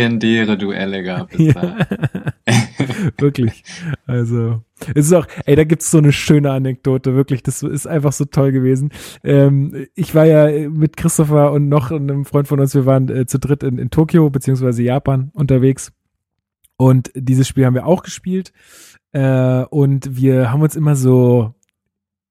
Legendäre 0.09 0.57
Duelle 0.57 1.03
gab 1.03 1.33
es 1.33 1.53
da. 1.53 1.77
wirklich. 3.17 3.63
Also, 4.07 4.63
es 4.95 5.07
ist 5.07 5.13
auch, 5.13 5.27
ey, 5.45 5.55
da 5.55 5.63
gibt's 5.63 5.91
so 5.91 5.99
eine 5.99 6.11
schöne 6.11 6.51
Anekdote, 6.51 7.15
wirklich. 7.15 7.43
Das 7.43 7.61
ist 7.63 7.87
einfach 7.87 8.13
so 8.13 8.25
toll 8.25 8.51
gewesen. 8.51 8.91
Ähm, 9.23 9.87
ich 9.95 10.15
war 10.15 10.25
ja 10.25 10.69
mit 10.69 10.97
Christopher 10.97 11.51
und 11.51 11.69
noch 11.69 11.91
einem 11.91 12.25
Freund 12.25 12.47
von 12.47 12.59
uns, 12.59 12.73
wir 12.73 12.85
waren 12.85 13.09
äh, 13.09 13.25
zu 13.25 13.39
dritt 13.39 13.63
in, 13.63 13.77
in 13.77 13.89
Tokio 13.89 14.29
beziehungsweise 14.29 14.83
Japan 14.83 15.29
unterwegs. 15.33 15.91
Und 16.77 17.11
dieses 17.13 17.47
Spiel 17.47 17.65
haben 17.65 17.75
wir 17.75 17.85
auch 17.85 18.03
gespielt. 18.03 18.51
Äh, 19.11 19.63
und 19.65 20.15
wir 20.15 20.51
haben 20.51 20.61
uns 20.61 20.75
immer 20.75 20.95
so, 20.95 21.53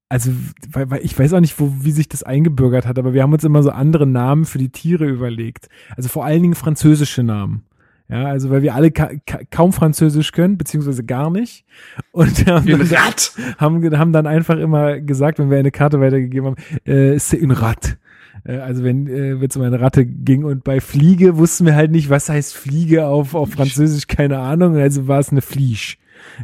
also, 0.09 0.31
weil, 0.71 0.91
weil 0.91 1.05
ich 1.05 1.19
weiß 1.19 1.35
auch 1.35 1.41
nicht, 1.41 1.61
wo, 1.61 1.71
wie 1.81 1.91
sich 1.91 2.09
das 2.09 2.23
eingebürgert 2.23 2.87
hat, 2.87 2.99
aber 2.99 3.13
wir 3.13 3.23
haben 3.23 3.33
uns 3.33 3.45
immer 3.45 3.63
so 3.63 3.71
andere 3.71 4.07
Namen 4.07 4.47
für 4.47 4.59
die 4.59 4.71
Tiere 4.71 5.07
überlegt. 5.07 5.69
Also 5.97 6.09
vor 6.09 6.25
allen 6.25 6.43
Dingen 6.43 6.55
französische 6.55 7.23
Namen. 7.23 7.68
Ja, 8.11 8.25
also 8.25 8.49
weil 8.51 8.63
wir 8.63 8.75
alle 8.75 8.91
ka 8.91 9.11
ka 9.27 9.41
kaum 9.51 9.73
Französisch 9.73 10.33
können, 10.33 10.57
beziehungsweise 10.57 11.05
gar 11.05 11.31
nicht. 11.31 11.65
Und 12.13 12.47
haben, 12.47 12.67
ein 12.67 12.79
dann, 12.79 12.89
Rat. 12.89 13.33
haben, 13.59 13.99
haben 13.99 14.13
dann 14.13 14.27
einfach 14.27 14.57
immer 14.59 14.99
gesagt, 15.01 15.39
wenn 15.39 15.51
wir 15.51 15.59
eine 15.59 15.71
Karte 15.71 16.01
weitergegeben 16.01 16.47
haben, 16.51 16.57
äh, 16.87 17.17
c'est 17.19 17.39
une 17.39 17.61
Rat. 17.61 17.99
Äh, 18.45 18.59
Also 18.59 18.83
wenn 18.83 19.07
äh, 19.09 19.33
es 19.45 19.57
um 19.57 19.63
eine 19.63 19.81
Ratte 19.81 20.07
ging 20.07 20.45
und 20.45 20.65
bei 20.65 20.81
Fliege 20.81 21.37
wussten 21.37 21.67
wir 21.67 21.75
halt 21.75 21.91
nicht, 21.91 22.09
was 22.09 22.29
heißt 22.31 22.55
Fliege 22.57 23.07
auf, 23.07 23.35
auf 23.35 23.51
Französisch, 23.51 24.07
keine 24.07 24.39
Ahnung, 24.39 24.77
also 24.77 25.07
war 25.07 25.19
es 25.21 25.31
eine 25.31 25.43
Fliege. 25.43 25.97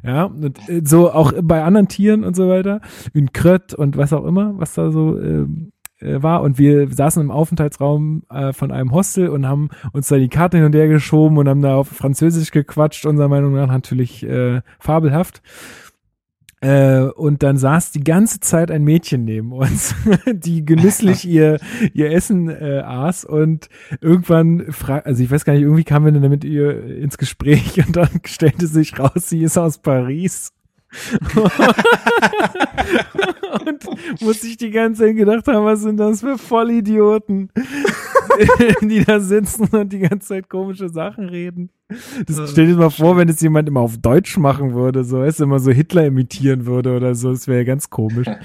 Ja, 0.04 0.24
und 0.24 0.58
äh, 0.68 0.82
so 0.84 1.10
auch 1.12 1.32
bei 1.42 1.62
anderen 1.64 1.88
Tieren 1.88 2.24
und 2.24 2.36
so 2.36 2.48
weiter, 2.48 2.80
une 3.14 3.32
Crötte 3.32 3.76
und 3.76 3.96
was 3.96 4.12
auch 4.12 4.24
immer, 4.24 4.52
was 4.58 4.74
da 4.74 4.90
so 4.90 5.18
ähm, 5.18 5.72
äh, 6.00 6.22
war. 6.22 6.42
Und 6.42 6.58
wir 6.58 6.88
saßen 6.92 7.22
im 7.22 7.30
Aufenthaltsraum 7.30 8.22
äh, 8.30 8.52
von 8.52 8.70
einem 8.70 8.92
Hostel 8.92 9.28
und 9.28 9.46
haben 9.46 9.70
uns 9.92 10.08
da 10.08 10.16
die 10.16 10.28
Karte 10.28 10.58
hin 10.58 10.66
und 10.66 10.74
her 10.74 10.88
geschoben 10.88 11.38
und 11.38 11.48
haben 11.48 11.62
da 11.62 11.76
auf 11.76 11.88
Französisch 11.88 12.50
gequatscht, 12.50 13.06
unserer 13.06 13.28
Meinung 13.28 13.54
nach 13.54 13.68
natürlich 13.68 14.22
äh, 14.24 14.62
fabelhaft. 14.78 15.42
Äh, 16.64 17.10
und 17.10 17.42
dann 17.42 17.58
saß 17.58 17.90
die 17.90 18.02
ganze 18.02 18.40
Zeit 18.40 18.70
ein 18.70 18.84
Mädchen 18.84 19.26
neben 19.26 19.52
uns, 19.52 19.94
die 20.32 20.64
genüsslich 20.64 21.24
ihr, 21.28 21.60
ihr 21.92 22.10
Essen 22.10 22.48
äh, 22.48 22.80
aß 22.82 23.26
und 23.26 23.68
irgendwann 24.00 24.72
frag, 24.72 25.04
also 25.04 25.22
ich 25.22 25.30
weiß 25.30 25.44
gar 25.44 25.52
nicht, 25.52 25.62
irgendwie 25.62 25.84
kamen 25.84 26.06
wir 26.06 26.18
dann 26.18 26.30
mit 26.30 26.42
ihr 26.42 26.96
ins 26.96 27.18
Gespräch 27.18 27.76
und 27.86 27.94
dann 27.94 28.08
stellte 28.24 28.66
sich 28.66 28.98
raus, 28.98 29.28
sie 29.28 29.42
ist 29.42 29.58
aus 29.58 29.76
Paris. 29.76 30.52
und 33.66 34.20
muss 34.20 34.44
ich 34.44 34.56
die 34.56 34.70
ganze 34.70 35.02
Zeit 35.02 35.16
gedacht 35.16 35.46
haben, 35.48 35.64
was 35.64 35.82
sind 35.82 35.98
das 35.98 36.20
für 36.20 36.38
Vollidioten, 36.38 37.50
die 38.82 39.04
da 39.04 39.20
sitzen 39.20 39.68
und 39.68 39.92
die 39.92 40.00
ganze 40.00 40.28
Zeit 40.28 40.48
komische 40.48 40.88
Sachen 40.88 41.28
reden. 41.28 41.70
Das, 42.26 42.50
stell 42.50 42.66
dir 42.66 42.76
mal 42.76 42.90
vor, 42.90 43.16
wenn 43.16 43.28
es 43.28 43.40
jemand 43.40 43.68
immer 43.68 43.80
auf 43.80 43.98
Deutsch 43.98 44.36
machen 44.36 44.74
würde, 44.74 45.04
so 45.04 45.22
es 45.22 45.40
immer 45.40 45.58
so 45.58 45.70
Hitler 45.70 46.06
imitieren 46.06 46.66
würde 46.66 46.96
oder 46.96 47.14
so, 47.14 47.32
das 47.32 47.46
wäre 47.46 47.58
ja 47.58 47.64
ganz 47.64 47.90
komisch. 47.90 48.28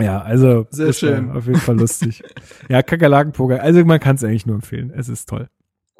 Ja, 0.00 0.20
also 0.20 0.64
Sehr 0.70 0.92
schön. 0.92 1.32
auf 1.32 1.46
jeden 1.46 1.58
Fall 1.58 1.76
lustig. 1.76 2.22
Ja, 2.68 2.84
Kakerlakenpoker, 2.84 3.60
also 3.60 3.84
man 3.84 3.98
kann 3.98 4.14
es 4.14 4.22
eigentlich 4.22 4.46
nur 4.46 4.54
empfehlen. 4.54 4.92
Es 4.94 5.08
ist 5.08 5.28
toll. 5.28 5.48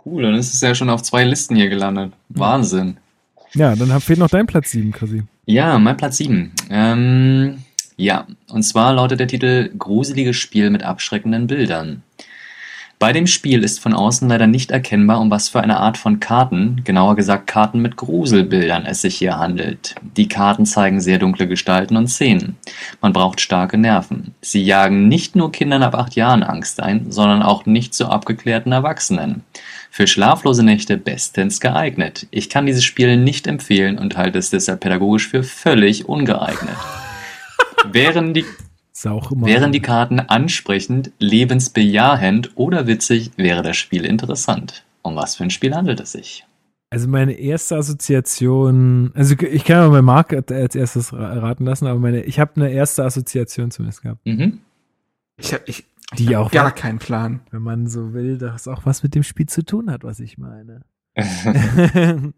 Cool, 0.05 0.23
dann 0.23 0.37
ist 0.37 0.55
es 0.55 0.61
ja 0.61 0.75
schon 0.75 0.89
auf 0.89 1.03
zwei 1.03 1.25
Listen 1.25 1.57
hier 1.57 1.69
gelandet. 1.69 2.13
Wahnsinn. 2.29 2.99
Ja, 3.55 3.75
dann 3.75 4.01
fehlt 4.01 4.19
noch 4.19 4.29
dein 4.29 4.47
Platz 4.47 4.71
7, 4.71 4.93
Chrissy. 4.93 5.23
Ja, 5.47 5.79
mein 5.79 5.97
Platz 5.97 6.19
7. 6.19 6.53
Ähm, 6.71 7.59
ja, 7.97 8.27
und 8.51 8.63
zwar 8.63 8.93
lautet 8.93 9.21
der 9.21 9.29
Titel 9.29 9.71
Gruseliges 9.77 10.37
Spiel 10.37 10.71
mit 10.71 10.83
abschreckenden 10.83 11.47
Bildern. 11.47 12.03
Bei 12.99 13.13
dem 13.13 13.29
Spiel 13.29 13.63
ist 13.63 13.79
von 13.79 13.95
außen 13.95 14.29
leider 14.29 14.49
nicht 14.49 14.73
erkennbar, 14.73 15.21
um 15.21 15.31
was 15.31 15.49
für 15.49 15.61
eine 15.61 15.79
Art 15.79 15.97
von 15.97 16.19
Karten, 16.19 16.83
genauer 16.83 17.15
gesagt 17.15 17.47
Karten 17.47 17.81
mit 17.81 17.95
Gruselbildern, 17.95 18.87
es 18.87 19.03
sich 19.03 19.17
hier 19.17 19.39
handelt. 19.39 19.95
Die 20.17 20.27
Karten 20.27 20.67
zeigen 20.67 21.01
sehr 21.01 21.21
dunkle 21.21 21.47
Gestalten 21.47 21.97
und 21.97 22.09
Szenen. 22.09 22.57
Man 23.01 23.13
braucht 23.13 23.41
starke 23.41 23.79
Nerven. 23.79 24.35
Sie 24.41 24.65
jagen 24.65 25.07
nicht 25.07 25.37
nur 25.37 25.53
Kindern 25.53 25.85
ab 25.85 25.95
acht 25.95 26.17
Jahren 26.17 26.43
Angst 26.43 26.81
ein, 26.83 27.13
sondern 27.13 27.45
auch 27.45 27.67
nicht 27.67 27.95
so 27.95 28.07
abgeklärten 28.07 28.73
Erwachsenen. 28.73 29.45
Für 29.99 30.07
schlaflose 30.07 30.63
Nächte 30.63 30.97
bestens 30.97 31.59
geeignet. 31.59 32.29
Ich 32.31 32.49
kann 32.49 32.67
dieses 32.67 32.85
Spiel 32.85 33.17
nicht 33.17 33.49
empfehlen 33.49 33.99
und 33.99 34.17
halte 34.17 34.39
es 34.39 34.49
deshalb 34.49 34.79
pädagogisch 34.79 35.27
für 35.27 35.43
völlig 35.43 36.09
ungeeignet. 36.09 36.77
Wären 37.91 38.33
die 38.33 38.45
Wären 39.03 39.73
die 39.73 39.83
Karten 39.83 40.21
ansprechend, 40.21 41.11
lebensbejahend 41.19 42.53
oder 42.55 42.87
witzig, 42.87 43.33
wäre 43.37 43.63
das 43.63 43.77
Spiel 43.77 44.05
interessant. 44.05 44.85
Um 45.03 45.17
was 45.17 45.35
für 45.35 45.43
ein 45.43 45.51
Spiel 45.51 45.75
handelt 45.75 45.99
es 45.99 46.13
sich? 46.13 46.47
Also 46.91 47.09
meine 47.09 47.33
erste 47.33 47.75
Assoziation, 47.75 49.11
also 49.17 49.35
ich 49.35 49.65
kann 49.65 49.79
mal 49.79 49.91
bei 49.91 50.03
Marc 50.03 50.33
als 50.33 50.77
erstes 50.77 51.13
raten 51.13 51.65
lassen, 51.65 51.89
aber 51.89 51.99
meine, 51.99 52.23
ich 52.23 52.39
habe 52.39 52.53
eine 52.55 52.71
erste 52.71 53.03
Assoziation 53.03 53.73
zumindest 53.73 54.03
gehabt. 54.03 54.25
Mhm. 54.25 54.61
Ich 55.39 55.53
habe 55.53 55.65
ich, 55.67 55.85
die 56.17 56.37
auch 56.37 56.51
gar 56.51 56.73
keinen 56.73 56.99
Plan. 56.99 57.41
Wenn 57.51 57.63
man 57.63 57.87
so 57.87 58.13
will, 58.15 58.39
dass 58.39 58.69
auch 58.69 58.87
was 58.87 59.03
mit 59.03 59.15
dem 59.15 59.23
Spiel 59.23 59.47
zu 59.47 59.65
tun 59.65 59.91
hat, 59.91 60.05
was 60.05 60.21
ich 60.21 60.39
meine. 60.39 60.83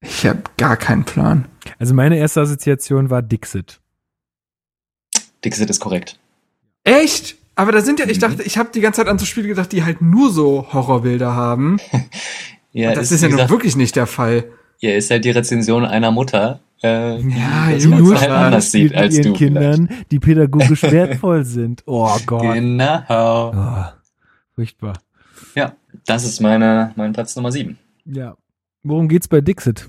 ich 0.00 0.26
habe 0.26 0.42
gar 0.56 0.76
keinen 0.76 1.04
Plan. 1.04 1.46
Also 1.78 1.94
meine 1.94 2.16
erste 2.18 2.40
Assoziation 2.40 3.10
war 3.10 3.22
Dixit. 3.22 3.80
Dixit 5.44 5.70
ist 5.70 5.80
korrekt. 5.80 6.18
Echt? 6.84 7.36
Aber 7.54 7.72
da 7.72 7.80
sind 7.82 8.00
ja, 8.00 8.06
ich 8.06 8.16
mhm. 8.16 8.22
dachte, 8.22 8.42
ich 8.42 8.58
habe 8.58 8.70
die 8.74 8.80
ganze 8.80 9.00
Zeit 9.00 9.08
an 9.08 9.18
so 9.18 9.26
Spiele 9.26 9.48
gedacht, 9.48 9.70
die 9.72 9.84
halt 9.84 10.02
nur 10.02 10.30
so 10.32 10.72
Horrorbilder 10.72 11.34
haben. 11.34 11.78
ja, 12.72 12.94
das 12.94 13.06
ist, 13.06 13.22
ist 13.22 13.30
ja 13.30 13.36
nun 13.36 13.48
wirklich 13.48 13.76
nicht 13.76 13.96
der 13.96 14.06
Fall. 14.06 14.50
Ja, 14.84 14.90
ist 14.96 15.10
halt 15.10 15.24
die 15.24 15.30
Rezension 15.30 15.86
einer 15.86 16.10
Mutter, 16.10 16.60
äh, 16.82 17.18
ja, 17.18 17.70
die 17.74 17.86
nur 17.86 18.20
halt 18.20 18.30
anders 18.30 18.70
sieht 18.70 18.94
als 18.94 19.16
ihren 19.16 19.32
du 19.32 19.38
Kindern, 19.38 19.86
vielleicht. 19.86 20.12
die 20.12 20.18
pädagogisch 20.18 20.82
wertvoll 20.90 21.42
sind. 21.46 21.82
Oh 21.86 22.14
Gott. 22.26 22.42
Genau. 22.42 23.50
Oh, 23.54 23.84
furchtbar. 24.54 24.92
Ja, 25.54 25.72
das 26.04 26.24
ist 26.26 26.38
meine, 26.40 26.92
mein 26.96 27.14
Platz 27.14 27.34
Nummer 27.34 27.50
sieben. 27.50 27.78
Ja. 28.04 28.36
Worum 28.82 29.08
geht's 29.08 29.26
bei 29.26 29.40
Dixit? 29.40 29.88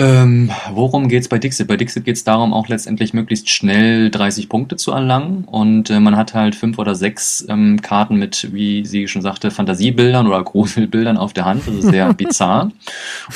Ähm, 0.00 0.52
worum 0.70 1.08
geht's 1.08 1.26
bei 1.26 1.38
Dixit? 1.38 1.66
Bei 1.66 1.76
Dixit 1.76 2.04
geht's 2.04 2.22
darum, 2.22 2.52
auch 2.52 2.68
letztendlich 2.68 3.14
möglichst 3.14 3.50
schnell 3.50 4.10
30 4.10 4.48
Punkte 4.48 4.76
zu 4.76 4.92
erlangen. 4.92 5.42
Und 5.42 5.90
äh, 5.90 5.98
man 5.98 6.16
hat 6.16 6.34
halt 6.34 6.54
fünf 6.54 6.78
oder 6.78 6.94
sechs 6.94 7.44
ähm, 7.48 7.82
Karten 7.82 8.14
mit, 8.14 8.52
wie 8.52 8.86
sie 8.86 9.08
schon 9.08 9.22
sagte, 9.22 9.50
Fantasiebildern 9.50 10.28
oder 10.28 10.40
Gruselbildern 10.44 11.16
auf 11.16 11.32
der 11.32 11.46
Hand. 11.46 11.66
Das 11.66 11.74
ist 11.74 11.88
sehr 11.88 12.12
bizarr. 12.14 12.70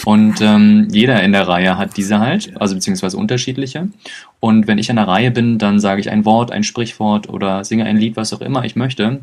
Und 0.04 0.40
ähm, 0.40 0.86
jeder 0.92 1.20
in 1.24 1.32
der 1.32 1.48
Reihe 1.48 1.76
hat 1.76 1.96
diese 1.96 2.20
halt, 2.20 2.52
also 2.60 2.76
beziehungsweise 2.76 3.16
unterschiedliche. 3.16 3.88
Und 4.38 4.68
wenn 4.68 4.78
ich 4.78 4.88
in 4.88 4.96
der 4.96 5.08
Reihe 5.08 5.32
bin, 5.32 5.58
dann 5.58 5.80
sage 5.80 6.00
ich 6.00 6.10
ein 6.10 6.24
Wort, 6.24 6.52
ein 6.52 6.62
Sprichwort 6.62 7.28
oder 7.28 7.64
singe 7.64 7.86
ein 7.86 7.96
Lied, 7.96 8.14
was 8.14 8.32
auch 8.32 8.40
immer 8.40 8.64
ich 8.64 8.76
möchte 8.76 9.20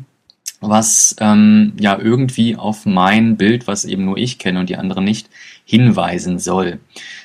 was 0.62 1.16
ähm, 1.20 1.72
ja 1.80 1.98
irgendwie 1.98 2.54
auf 2.54 2.84
mein 2.84 3.38
Bild, 3.38 3.66
was 3.66 3.86
eben 3.86 4.04
nur 4.04 4.18
ich 4.18 4.38
kenne 4.38 4.60
und 4.60 4.68
die 4.68 4.76
anderen 4.76 5.04
nicht, 5.04 5.30
hinweisen 5.64 6.38
soll 6.38 6.80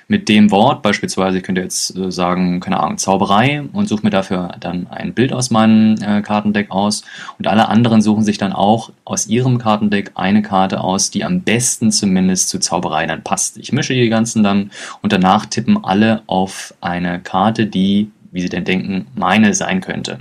mit 0.07 0.29
dem 0.29 0.51
Wort, 0.51 0.81
beispielsweise, 0.81 1.37
ich 1.37 1.43
könnte 1.43 1.61
jetzt 1.61 1.95
äh, 1.95 2.11
sagen, 2.11 2.59
keine 2.59 2.79
Ahnung, 2.79 2.97
Zauberei 2.97 3.63
und 3.73 3.87
suche 3.87 4.03
mir 4.03 4.11
dafür 4.11 4.55
dann 4.59 4.87
ein 4.87 5.13
Bild 5.13 5.33
aus 5.33 5.49
meinem 5.49 5.95
äh, 6.01 6.21
Kartendeck 6.21 6.71
aus 6.71 7.03
und 7.39 7.47
alle 7.47 7.67
anderen 7.69 8.01
suchen 8.01 8.23
sich 8.23 8.37
dann 8.37 8.53
auch 8.53 8.91
aus 9.03 9.27
ihrem 9.27 9.57
Kartendeck 9.57 10.11
eine 10.15 10.41
Karte 10.41 10.81
aus, 10.81 11.09
die 11.09 11.23
am 11.23 11.41
besten 11.41 11.91
zumindest 11.91 12.49
zu 12.49 12.59
Zauberei 12.59 13.07
dann 13.07 13.23
passt. 13.23 13.57
Ich 13.57 13.71
mische 13.71 13.93
die 13.93 14.09
ganzen 14.09 14.43
dann 14.43 14.71
und 15.01 15.11
danach 15.11 15.45
tippen 15.45 15.83
alle 15.83 16.21
auf 16.27 16.73
eine 16.81 17.19
Karte, 17.19 17.65
die, 17.65 18.11
wie 18.31 18.41
sie 18.41 18.49
denn 18.49 18.65
denken, 18.65 19.07
meine 19.15 19.53
sein 19.53 19.81
könnte. 19.81 20.19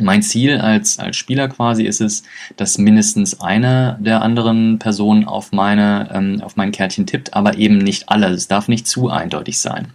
Mein 0.00 0.22
Ziel 0.22 0.58
als, 0.58 0.98
als 0.98 1.16
Spieler 1.16 1.48
quasi 1.48 1.84
ist 1.84 2.00
es, 2.00 2.22
dass 2.56 2.78
mindestens 2.78 3.40
eine 3.40 3.98
der 4.00 4.22
anderen 4.22 4.78
Personen 4.78 5.24
auf 5.24 5.52
meine, 5.52 6.08
ähm, 6.12 6.40
auf 6.42 6.56
mein 6.56 6.72
Kärtchen 6.72 7.06
tippt, 7.06 7.34
aber 7.34 7.58
eben 7.58 7.78
nicht 7.78 8.08
alle. 8.08 8.28
Es 8.28 8.48
darf 8.48 8.68
nicht 8.68 8.86
zu 8.86 9.10
eindeutig 9.10 9.58
sein. 9.58 9.88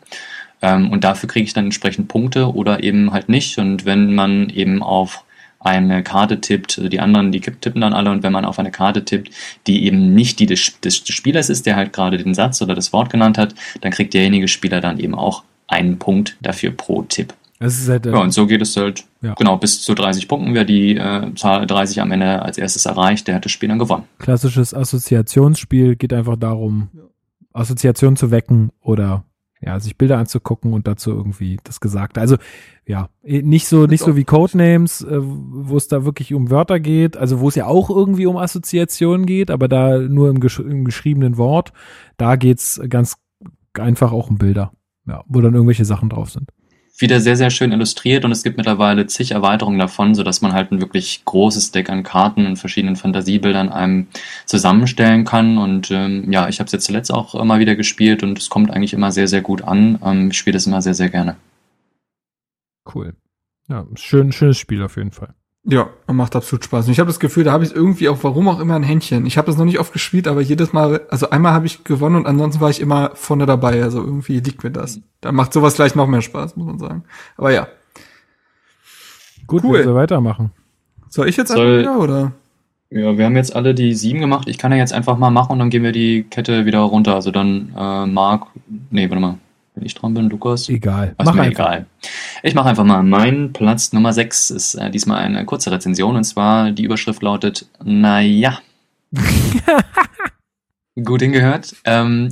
Ähm, 0.61 0.91
und 0.91 1.03
dafür 1.03 1.30
kriege 1.30 1.45
ich 1.45 1.53
dann 1.53 1.65
entsprechend 1.65 2.07
Punkte 2.07 2.53
oder 2.53 2.84
eben 2.84 3.11
halt 3.11 3.30
nicht. 3.30 3.57
Und 3.57 3.86
wenn 3.86 4.15
man 4.15 4.49
eben 4.49 4.82
auf 4.82 5.23
eine 5.60 6.03
Karte 6.03 6.41
tippt, 6.41 6.77
also 6.77 6.90
die 6.90 6.99
anderen, 6.99 7.32
die 7.32 7.40
tippen 7.40 7.82
dann 7.82 7.94
alle, 7.94 8.11
und 8.11 8.23
wenn 8.23 8.34
man 8.34 8.45
auf 8.45 8.60
eine 8.60 8.72
Karte 8.72 9.03
tippt, 9.03 9.32
die 9.68 9.86
eben 9.86 10.14
nicht 10.14 10.40
die 10.40 10.45
des, 10.45 10.80
des 10.80 10.98
Spielers 10.98 11.49
ist, 11.49 11.65
der 11.65 11.76
halt 11.76 11.91
gerade 11.91 12.18
den 12.18 12.34
Satz 12.34 12.61
oder 12.61 12.76
das 12.76 12.94
Wort 12.94 13.10
genannt 13.10 13.38
hat, 13.38 13.56
dann 13.82 13.91
kriegt 13.91 14.14
derjenige 14.14 14.48
Spieler 14.48 14.80
dann 14.80 14.99
eben 14.99 15.15
auch 15.15 15.44
einen 15.68 15.98
Punkt 15.98 16.38
dafür 16.41 16.72
pro 16.72 17.02
Tipp. 17.03 17.34
Halt, 17.66 18.06
äh, 18.06 18.12
ja, 18.12 18.18
und 18.18 18.32
so 18.32 18.48
geht 18.48 18.62
es 18.62 18.76
halt, 18.76 19.06
ja. 19.22 19.34
genau, 19.34 19.58
bis 19.58 19.82
zu 19.82 19.94
30 19.94 20.28
Punkten. 20.28 20.54
Wer 20.54 20.66
die 20.66 20.96
äh, 20.96 21.34
Zahl 21.36 21.66
30 21.66 22.02
am 22.02 22.12
Ende 22.12 22.42
als 22.42 22.58
erstes 22.58 22.86
erreicht, 22.86 23.28
der 23.28 23.36
hat 23.36 23.46
das 23.46 23.52
Spiel 23.52 23.70
dann 23.70 23.80
gewonnen. 23.80 24.04
Klassisches 24.20 24.74
Assoziationsspiel 24.74 25.96
geht 25.96 26.14
einfach 26.14 26.36
darum. 26.36 26.90
Assoziationen 27.54 28.18
zu 28.18 28.32
wecken 28.32 28.72
oder 28.82 29.24
ja, 29.62 29.80
sich 29.80 29.98
Bilder 29.98 30.18
anzugucken 30.18 30.74
und 30.74 30.88
dazu 30.88 31.12
irgendwie 31.12 31.58
das 31.64 31.80
Gesagte. 31.80 32.20
Also 32.20 32.38
ja, 32.86 33.10
eh, 33.24 33.42
nicht 33.42 33.68
so 33.68 33.88
nicht 33.88 34.04
so 34.04 34.16
wie 34.16 34.26
Codenames, 34.26 35.02
äh, 35.02 35.20
wo 35.22 35.78
es 35.78 35.88
da 35.88 36.06
wirklich 36.06 36.34
um 36.34 36.52
Wörter 36.52 36.80
geht, 36.80 37.18
also 37.18 37.40
wo 37.40 37.48
es 37.48 37.56
ja 37.56 37.66
auch 37.66 37.90
irgendwie 37.90 38.26
um 38.26 38.38
Assoziationen 38.38 39.26
geht, 39.26 39.50
aber 39.50 39.68
da 39.68 39.98
nur 39.98 40.30
im, 40.30 40.40
gesch 40.40 40.60
im 40.60 40.86
geschriebenen 40.86 41.38
Wort. 41.38 41.72
Da 42.18 42.36
geht's 42.36 42.80
ganz 42.90 43.16
einfach 43.74 44.12
auch 44.12 44.30
um 44.30 44.38
Bilder, 44.38 44.72
ja, 45.08 45.24
wo 45.28 45.42
dann 45.42 45.54
irgendwelche 45.54 45.86
Sachen 45.86 46.10
drauf 46.10 46.30
sind 46.30 46.50
wieder 46.98 47.20
sehr, 47.20 47.36
sehr 47.36 47.50
schön 47.50 47.72
illustriert 47.72 48.24
und 48.24 48.32
es 48.32 48.44
gibt 48.44 48.58
mittlerweile 48.58 49.06
zig 49.08 49.32
Erweiterungen 49.32 49.80
davon, 49.80 50.16
sodass 50.16 50.42
man 50.42 50.54
halt 50.54 50.72
ein 50.72 50.82
wirklich 50.82 51.24
großes 51.26 51.72
Deck 51.72 51.90
an 51.90 52.04
Karten 52.04 52.46
und 52.46 52.58
verschiedenen 52.58 52.96
Fantasiebildern 52.96 53.70
einem 53.70 54.08
zusammenstellen 54.46 55.26
kann. 55.26 55.58
Und 55.58 55.92
ähm, 55.92 56.32
ja, 56.32 56.48
ich 56.48 56.60
habe 56.60 56.68
es 56.68 56.72
jetzt 56.72 56.86
zuletzt 56.86 57.14
auch 57.14 57.36
immer 57.36 57.60
wieder 57.60 57.76
gespielt 57.76 58.24
und 58.24 58.38
es 58.38 58.50
kommt 58.50 58.72
eigentlich 58.72 58.94
immer 58.94 59.12
sehr, 59.12 59.28
sehr 59.28 59.42
gut 59.42 59.62
an. 59.64 60.00
Ähm, 60.04 60.30
ich 60.32 60.38
spiele 60.38 60.54
das 60.54 60.68
immer 60.68 60.82
sehr, 60.82 60.94
sehr 60.94 61.10
gerne. 61.10 61.36
Cool. 62.94 63.16
Ja, 63.68 63.86
schön, 63.96 64.32
schönes 64.32 64.58
Spiel 64.58 64.82
auf 64.84 64.96
jeden 64.96 65.12
Fall. 65.12 65.34
Ja, 65.68 65.90
macht 66.08 66.36
absolut 66.36 66.64
Spaß. 66.64 66.86
Und 66.86 66.92
ich 66.92 67.00
habe 67.00 67.08
das 67.08 67.20
Gefühl, 67.20 67.44
da 67.44 67.52
habe 67.52 67.64
ich 67.64 67.74
irgendwie 67.74 68.08
auch, 68.08 68.20
warum 68.22 68.48
auch 68.48 68.60
immer, 68.60 68.76
ein 68.76 68.84
Händchen. 68.84 69.26
Ich 69.26 69.38
habe 69.38 69.48
das 69.48 69.58
noch 69.58 69.66
nicht 69.66 69.80
oft 69.80 69.94
gespielt, 69.94 70.28
aber 70.28 70.42
jedes 70.42 70.74
Mal, 70.74 71.02
also 71.10 71.32
einmal 71.32 71.54
habe 71.54 71.66
ich 71.66 71.84
gewonnen 71.84 72.18
und 72.18 72.28
ansonsten 72.28 72.62
war 72.62 72.70
ich 72.70 72.80
immer 72.80 73.12
vorne 73.16 73.48
dabei. 73.48 73.82
Also 73.82 74.00
irgendwie 74.00 74.40
liegt 74.40 74.64
mir 74.64 74.70
das. 74.70 75.00
Da 75.22 75.32
macht 75.32 75.54
sowas 75.54 75.74
gleich 75.74 75.96
noch 75.96 76.06
mehr 76.06 76.22
Spaß, 76.22 76.56
muss 76.56 76.68
man 76.68 76.78
sagen. 76.78 77.04
Aber 77.36 77.52
ja. 77.52 77.68
Gut, 79.48 79.64
cool. 79.64 79.84
wir 79.84 79.96
weitermachen. 79.96 80.52
Soll 81.10 81.30
ich 81.30 81.38
jetzt 81.38 81.52
Soll, 81.52 81.80
wieder, 81.80 82.00
oder? 82.00 82.32
Ja, 82.92 83.18
wir 83.18 83.26
haben 83.26 83.36
jetzt 83.36 83.56
alle 83.56 83.74
die 83.74 83.96
sieben 83.96 84.20
gemacht. 84.20 84.48
Ich 84.48 84.60
kann 84.60 84.72
ja 84.72 84.78
jetzt 84.78 84.94
einfach 84.94 85.18
mal 85.18 85.32
machen 85.32 85.54
und 85.54 85.60
dann 85.60 85.72
gehen 85.72 85.84
wir 85.84 85.92
die 85.92 86.24
Kette 86.30 86.68
wieder 86.68 86.80
runter. 86.80 87.16
Also 87.16 87.32
dann 87.32 87.74
äh, 87.76 88.06
Mark, 88.06 88.48
nee, 88.92 89.10
warte 89.10 89.22
mal. 89.22 89.38
Wenn 89.76 89.86
ich 89.86 89.94
dran 89.94 90.14
bin, 90.14 90.30
Lukas. 90.30 90.70
Egal. 90.70 91.14
Was 91.18 91.26
mach 91.26 91.34
mir 91.34 91.42
einfach. 91.42 91.66
egal. 91.66 91.86
Ich 92.44 92.56
mache 92.56 92.70
einfach 92.70 92.86
mal. 92.86 93.04
Mein 93.04 93.52
Platz 93.52 93.92
Nummer 93.92 94.14
6 94.14 94.50
ist 94.52 94.76
äh, 94.76 94.90
diesmal 94.90 95.22
eine 95.22 95.44
kurze 95.44 95.70
Rezension 95.70 96.16
und 96.16 96.24
zwar 96.24 96.72
die 96.72 96.84
Überschrift 96.84 97.22
lautet, 97.22 97.68
naja. 97.84 98.60
Gut 101.04 101.22
hingehört. 101.22 101.76
Ähm, 101.84 102.30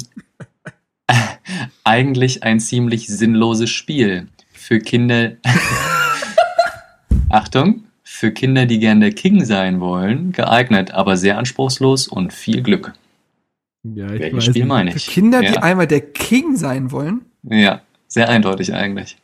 äh, 1.07 1.14
eigentlich 1.84 2.44
ein 2.44 2.61
ziemlich 2.61 3.07
sinnloses 3.07 3.70
Spiel. 3.70 4.28
Für 4.53 4.80
Kinder. 4.80 5.34
Achtung! 7.30 7.84
Für 8.06 8.32
Kinder, 8.32 8.65
die 8.65 8.80
gern 8.80 9.02
der 9.02 9.11
King 9.11 9.44
sein 9.44 9.82
wollen, 9.82 10.32
geeignet, 10.32 10.91
aber 10.91 11.18
sehr 11.18 11.38
anspruchslos 11.38 12.07
und 12.07 12.32
viel 12.32 12.61
Glück. 12.61 12.94
Ja, 13.84 14.14
ich 14.14 14.22
Welches 14.22 14.45
Spiel 14.45 14.65
meine 14.65 14.95
ich? 14.95 15.03
Für 15.03 15.11
Kinder, 15.11 15.41
ja. 15.41 15.52
die 15.52 15.57
einmal 15.57 15.88
der 15.88 15.99
King 15.99 16.56
sein 16.56 16.91
wollen? 16.91 17.26
Ja, 17.44 17.82
sehr 18.07 18.30
eindeutig 18.30 18.74
eigentlich. 18.74 19.18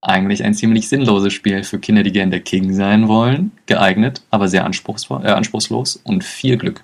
Eigentlich 0.00 0.42
ein 0.42 0.54
ziemlich 0.54 0.88
sinnloses 0.88 1.32
Spiel 1.32 1.62
für 1.62 1.78
Kinder, 1.78 2.02
die 2.02 2.10
gern 2.10 2.32
der 2.32 2.40
King 2.40 2.72
sein 2.72 3.06
wollen. 3.06 3.52
Geeignet, 3.66 4.26
aber 4.30 4.48
sehr 4.48 4.64
anspruchsvoll, 4.64 5.24
äh, 5.24 5.30
anspruchslos 5.30 5.96
und 5.96 6.24
viel 6.24 6.56
Glück. 6.56 6.82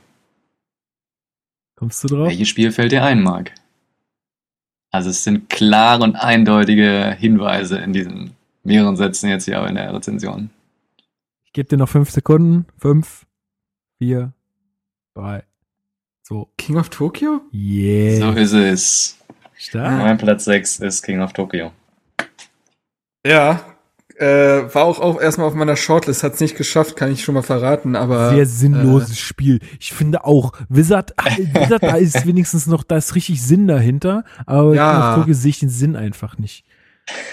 Kommst 1.75 2.05
du 2.05 2.09
drauf? 2.09 2.29
Welches 2.29 2.49
Spiel 2.49 2.71
fällt 2.71 2.93
dir 2.93 3.05
ein, 3.05 3.23
Marc? 3.23 3.53
Also 4.91 5.11
es 5.11 5.25
sind 5.25 5.49
klare 5.49 6.05
und 6.05 6.15
eindeutige 6.15 7.17
Hinweise 7.19 7.79
in 7.79 7.93
diesen 7.93 8.37
mehreren 8.63 8.97
Sätzen 8.97 9.29
jetzt 9.29 9.45
hier 9.45 9.65
in 9.67 9.75
der 9.75 9.93
Rezension. 9.93 10.51
Ich 11.45 11.53
gebe 11.53 11.69
dir 11.69 11.77
noch 11.77 11.89
fünf 11.89 12.11
Sekunden. 12.11 12.67
Fünf, 12.79 13.27
vier, 13.99 14.33
drei. 15.15 15.48
So. 16.29 16.47
King 16.59 16.77
of 16.77 16.91
Tokyo? 16.91 17.41
Yeah. 17.55 18.19
So 18.21 18.33
ist 18.39 18.53
es. 18.53 19.17
Stark. 19.57 19.99
Mein 20.03 20.19
Platz 20.19 20.45
6 20.45 20.81
ist 20.81 21.03
King 21.03 21.23
of 21.23 21.33
Tokyo. 21.33 21.73
Ja. 23.27 23.61
Äh, 24.19 24.75
war 24.75 24.85
auch, 24.85 24.99
auch 25.01 25.19
erstmal 25.21 25.47
auf 25.47 25.55
meiner 25.55 25.77
Shortlist, 25.77 26.23
hat's 26.25 26.41
nicht 26.41 26.57
geschafft, 26.57 26.97
kann 26.97 27.11
ich 27.11 27.25
schon 27.25 27.35
mal 27.35 27.43
verraten, 27.43 27.97
aber. 27.97 28.31
Sehr 28.31 28.45
sinnloses 28.45 29.19
Spiel. 29.19 29.61
Ich 29.81 29.93
finde 29.95 30.25
auch, 30.25 30.53
Wizard, 30.69 31.15
Wizard, 31.55 31.83
da 31.83 31.97
ist 31.97 32.27
wenigstens 32.27 32.67
noch, 32.67 32.83
da 32.83 32.97
ist 32.99 33.15
richtig 33.15 33.41
Sinn 33.41 33.67
dahinter, 33.67 34.25
aber 34.45 34.75
Ja. 34.75 34.93
King 34.93 35.09
of 35.09 35.15
Tokyo 35.21 35.35
sehe 35.35 35.51
ich 35.51 35.61
den 35.61 35.71
Sinn 35.71 35.97
einfach 35.97 36.37
nicht. 36.37 36.65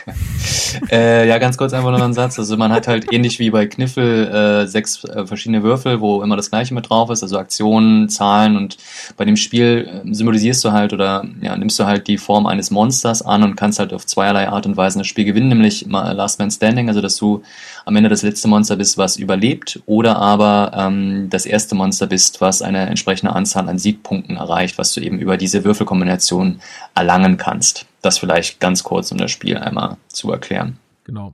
Äh, 0.92 1.28
ja, 1.28 1.38
ganz 1.38 1.58
kurz 1.58 1.74
einfach 1.74 1.92
noch 1.92 2.02
einen 2.02 2.14
Satz. 2.14 2.38
Also 2.38 2.58
man 2.58 2.72
hat 2.72 2.88
halt 2.88 3.12
ähnlich 3.12 3.40
wie 3.40 3.50
bei 3.50 3.66
Kniffel 3.66 4.28
äh, 4.28 4.68
sechs 4.68 5.04
äh, 5.06 5.26
verschiedene 5.26 5.64
Würfel, 5.64 6.02
wo 6.02 6.22
immer 6.22 6.36
das 6.36 6.50
gleiche 6.50 6.74
mit 6.74 6.90
drauf 6.90 7.10
ist, 7.10 7.24
also 7.24 7.38
Aktionen, 7.38 8.10
Zahlen 8.10 8.58
und 8.58 8.78
bei 9.16 9.26
dem 9.26 9.38
Spiel 9.38 10.04
äh, 10.06 10.14
symbolisierst 10.14 10.64
du 10.66 10.74
halt 10.74 10.94
oder 10.94 11.26
ja, 11.42 11.56
nimmst 11.56 11.80
du 11.80 11.86
halt 11.86 12.08
die 12.08 12.18
Form 12.18 12.46
eines 12.46 12.72
Monsters 12.72 13.22
an 13.22 13.44
und 13.44 13.56
kannst 13.56 13.80
halt 13.80 13.94
auf 13.94 14.06
zweierlei 14.06 14.50
Art 14.50 14.66
und 14.66 14.78
Weise 14.78 14.98
das 14.98 15.08
Spiel 15.08 15.26
gewinnen, 15.26 15.50
nämlich 15.50 15.86
Last 15.88 16.40
Man 16.40 16.52
Standing, 16.52 16.90
also 16.90 17.02
dass 17.02 17.16
du 17.16 17.44
am 17.86 17.96
Ende 17.96 18.10
das 18.10 18.22
letzte 18.22 18.48
Monster 18.48 18.76
bist, 18.76 18.98
was 18.98 19.18
überlebt, 19.18 19.82
oder 19.86 20.18
aber 20.18 20.72
ähm, 20.76 21.30
das 21.30 21.46
erste 21.46 21.76
Monster 21.76 22.08
bist, 22.08 22.42
was 22.42 22.62
eine 22.62 22.88
entsprechende 22.88 23.34
Anzahl 23.34 23.70
an 23.70 23.80
Siegpunkten 23.80 24.38
erreicht, 24.38 24.78
was 24.78 24.94
du 24.94 25.02
eben 25.02 25.20
über 25.20 25.38
diese 25.38 25.64
Würfelkombination 25.64 26.60
erlangen 26.96 27.38
kannst. 27.38 27.86
Das 28.06 28.20
vielleicht 28.20 28.60
ganz 28.60 28.84
kurz, 28.84 29.12
um 29.12 29.18
das 29.18 29.32
Spiel 29.32 29.58
einmal 29.58 29.98
zu 30.10 30.32
erklären. 30.32 30.78
Genau. 31.06 31.34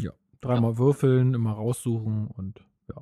Ja. 0.00 0.10
Dreimal 0.40 0.76
würfeln, 0.76 1.34
immer 1.34 1.52
raussuchen 1.52 2.26
und 2.36 2.58
ja. 2.88 2.96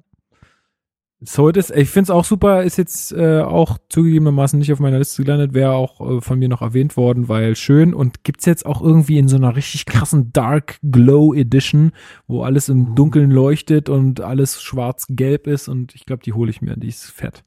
So, 1.22 1.50
das, 1.52 1.70
ich 1.70 1.88
finde 1.88 2.02
es 2.02 2.10
auch 2.10 2.26
super, 2.26 2.64
ist 2.64 2.76
jetzt 2.76 3.12
äh, 3.12 3.40
auch 3.40 3.78
zugegebenermaßen 3.88 4.58
nicht 4.58 4.74
auf 4.74 4.78
meiner 4.78 4.98
Liste 4.98 5.22
gelandet, 5.24 5.54
wäre 5.54 5.72
auch 5.72 6.18
äh, 6.18 6.20
von 6.20 6.38
mir 6.38 6.50
noch 6.50 6.60
erwähnt 6.60 6.98
worden, 6.98 7.30
weil 7.30 7.56
schön 7.56 7.94
und 7.94 8.24
gibt's 8.24 8.44
jetzt 8.44 8.66
auch 8.66 8.82
irgendwie 8.82 9.16
in 9.16 9.28
so 9.28 9.36
einer 9.36 9.56
richtig 9.56 9.86
krassen 9.86 10.34
Dark 10.34 10.78
Glow 10.82 11.32
Edition, 11.32 11.92
wo 12.26 12.42
alles 12.42 12.68
im 12.68 12.94
Dunkeln 12.94 13.30
leuchtet 13.30 13.88
und 13.88 14.20
alles 14.20 14.60
schwarz-gelb 14.60 15.46
ist 15.46 15.68
und 15.68 15.94
ich 15.94 16.04
glaube, 16.04 16.22
die 16.22 16.34
hole 16.34 16.50
ich 16.50 16.60
mir, 16.60 16.76
die 16.76 16.88
ist 16.88 17.06
fett. 17.06 17.42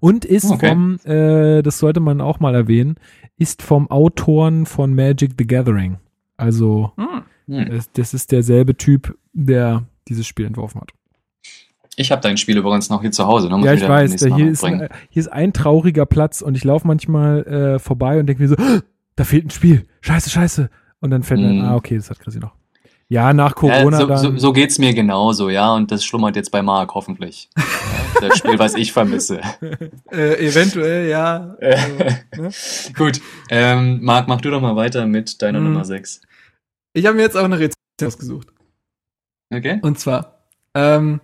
Und 0.00 0.24
ist 0.24 0.50
Okay. 0.50 0.68
vom, 0.70 0.98
äh, 1.04 1.62
das 1.62 1.78
sollte 1.78 2.00
man 2.00 2.20
auch 2.20 2.40
mal 2.40 2.54
erwähnen, 2.54 2.96
ist 3.38 3.62
vom 3.62 3.90
Autoren 3.90 4.66
von 4.66 4.94
Magic 4.94 5.32
the 5.38 5.46
Gathering. 5.46 5.98
Also 6.36 6.92
Hm. 6.96 7.22
Hm. 7.48 7.70
das, 7.70 7.90
das 7.92 8.14
ist 8.14 8.32
derselbe 8.32 8.76
Typ, 8.76 9.16
der 9.32 9.84
dieses 10.08 10.26
Spiel 10.26 10.46
entworfen 10.46 10.80
hat. 10.80 10.90
Ich 11.96 12.10
habe 12.10 12.22
dein 12.22 12.38
Spiel 12.38 12.56
übrigens 12.56 12.88
noch 12.88 13.02
hier 13.02 13.12
zu 13.12 13.26
Hause. 13.26 13.48
Ne? 13.50 13.56
Muss 13.58 13.66
ja, 13.66 13.74
ich 13.74 13.86
weiß. 13.86 14.20
Mal 14.22 14.34
hier, 14.36 14.50
ist 14.50 14.64
hier 14.64 14.88
ist 15.20 15.28
ein 15.28 15.52
trauriger 15.52 16.06
Platz 16.06 16.40
und 16.40 16.56
ich 16.56 16.64
laufe 16.64 16.86
manchmal 16.86 17.44
äh, 17.46 17.78
vorbei 17.78 18.18
und 18.18 18.26
denke 18.26 18.42
mir 18.42 18.48
so, 18.48 18.56
"Ah, 18.56 18.80
da 19.14 19.24
fehlt 19.24 19.44
ein 19.46 19.50
Spiel. 19.50 19.84
Scheiße, 20.00 20.30
scheiße. 20.30 20.70
Und 21.00 21.10
dann 21.10 21.22
fällt 21.22 21.40
mir, 21.40 21.52
Mhm. 21.52 21.60
ah, 21.64 21.74
okay, 21.76 21.96
das 21.96 22.08
hat 22.08 22.18
Chrissy 22.18 22.38
noch. 22.38 22.54
Ja, 23.12 23.34
nach 23.34 23.50
Ja, 23.50 23.54
Corona 23.54 23.98
so, 23.98 24.06
dann. 24.06 24.16
so, 24.16 24.36
so 24.38 24.52
geht's 24.54 24.78
mir 24.78 24.94
genauso, 24.94 25.50
ja, 25.50 25.74
und 25.74 25.90
das 25.90 26.02
schlummert 26.02 26.34
jetzt 26.34 26.50
bei 26.50 26.62
Marc 26.62 26.94
hoffentlich. 26.94 27.50
Ja, 28.20 28.28
das 28.28 28.38
Spiel, 28.38 28.58
was 28.58 28.74
ich 28.74 28.92
vermisse. 28.92 29.40
Äh, 30.10 30.46
eventuell, 30.46 31.08
ja. 31.08 31.56
Also, 31.60 31.94
ne? 32.42 32.50
Gut, 32.96 33.20
ähm, 33.50 33.98
Marc, 34.02 34.28
mach 34.28 34.40
du 34.40 34.50
doch 34.50 34.60
mal 34.62 34.76
weiter 34.76 35.06
mit 35.06 35.42
deiner 35.42 35.58
Mhm. 35.60 35.66
Nummer 35.72 35.84
6. 35.84 36.22
Ich 36.94 37.04
habe 37.06 37.16
mir 37.16 37.22
jetzt 37.22 37.36
auch 37.36 37.44
eine 37.44 37.56
Rezension 37.58 38.06
ausgesucht. 38.06 38.48
Okay? 39.52 39.78
Und 39.82 39.98
zwar, 39.98 40.46
ähm, 40.74 41.20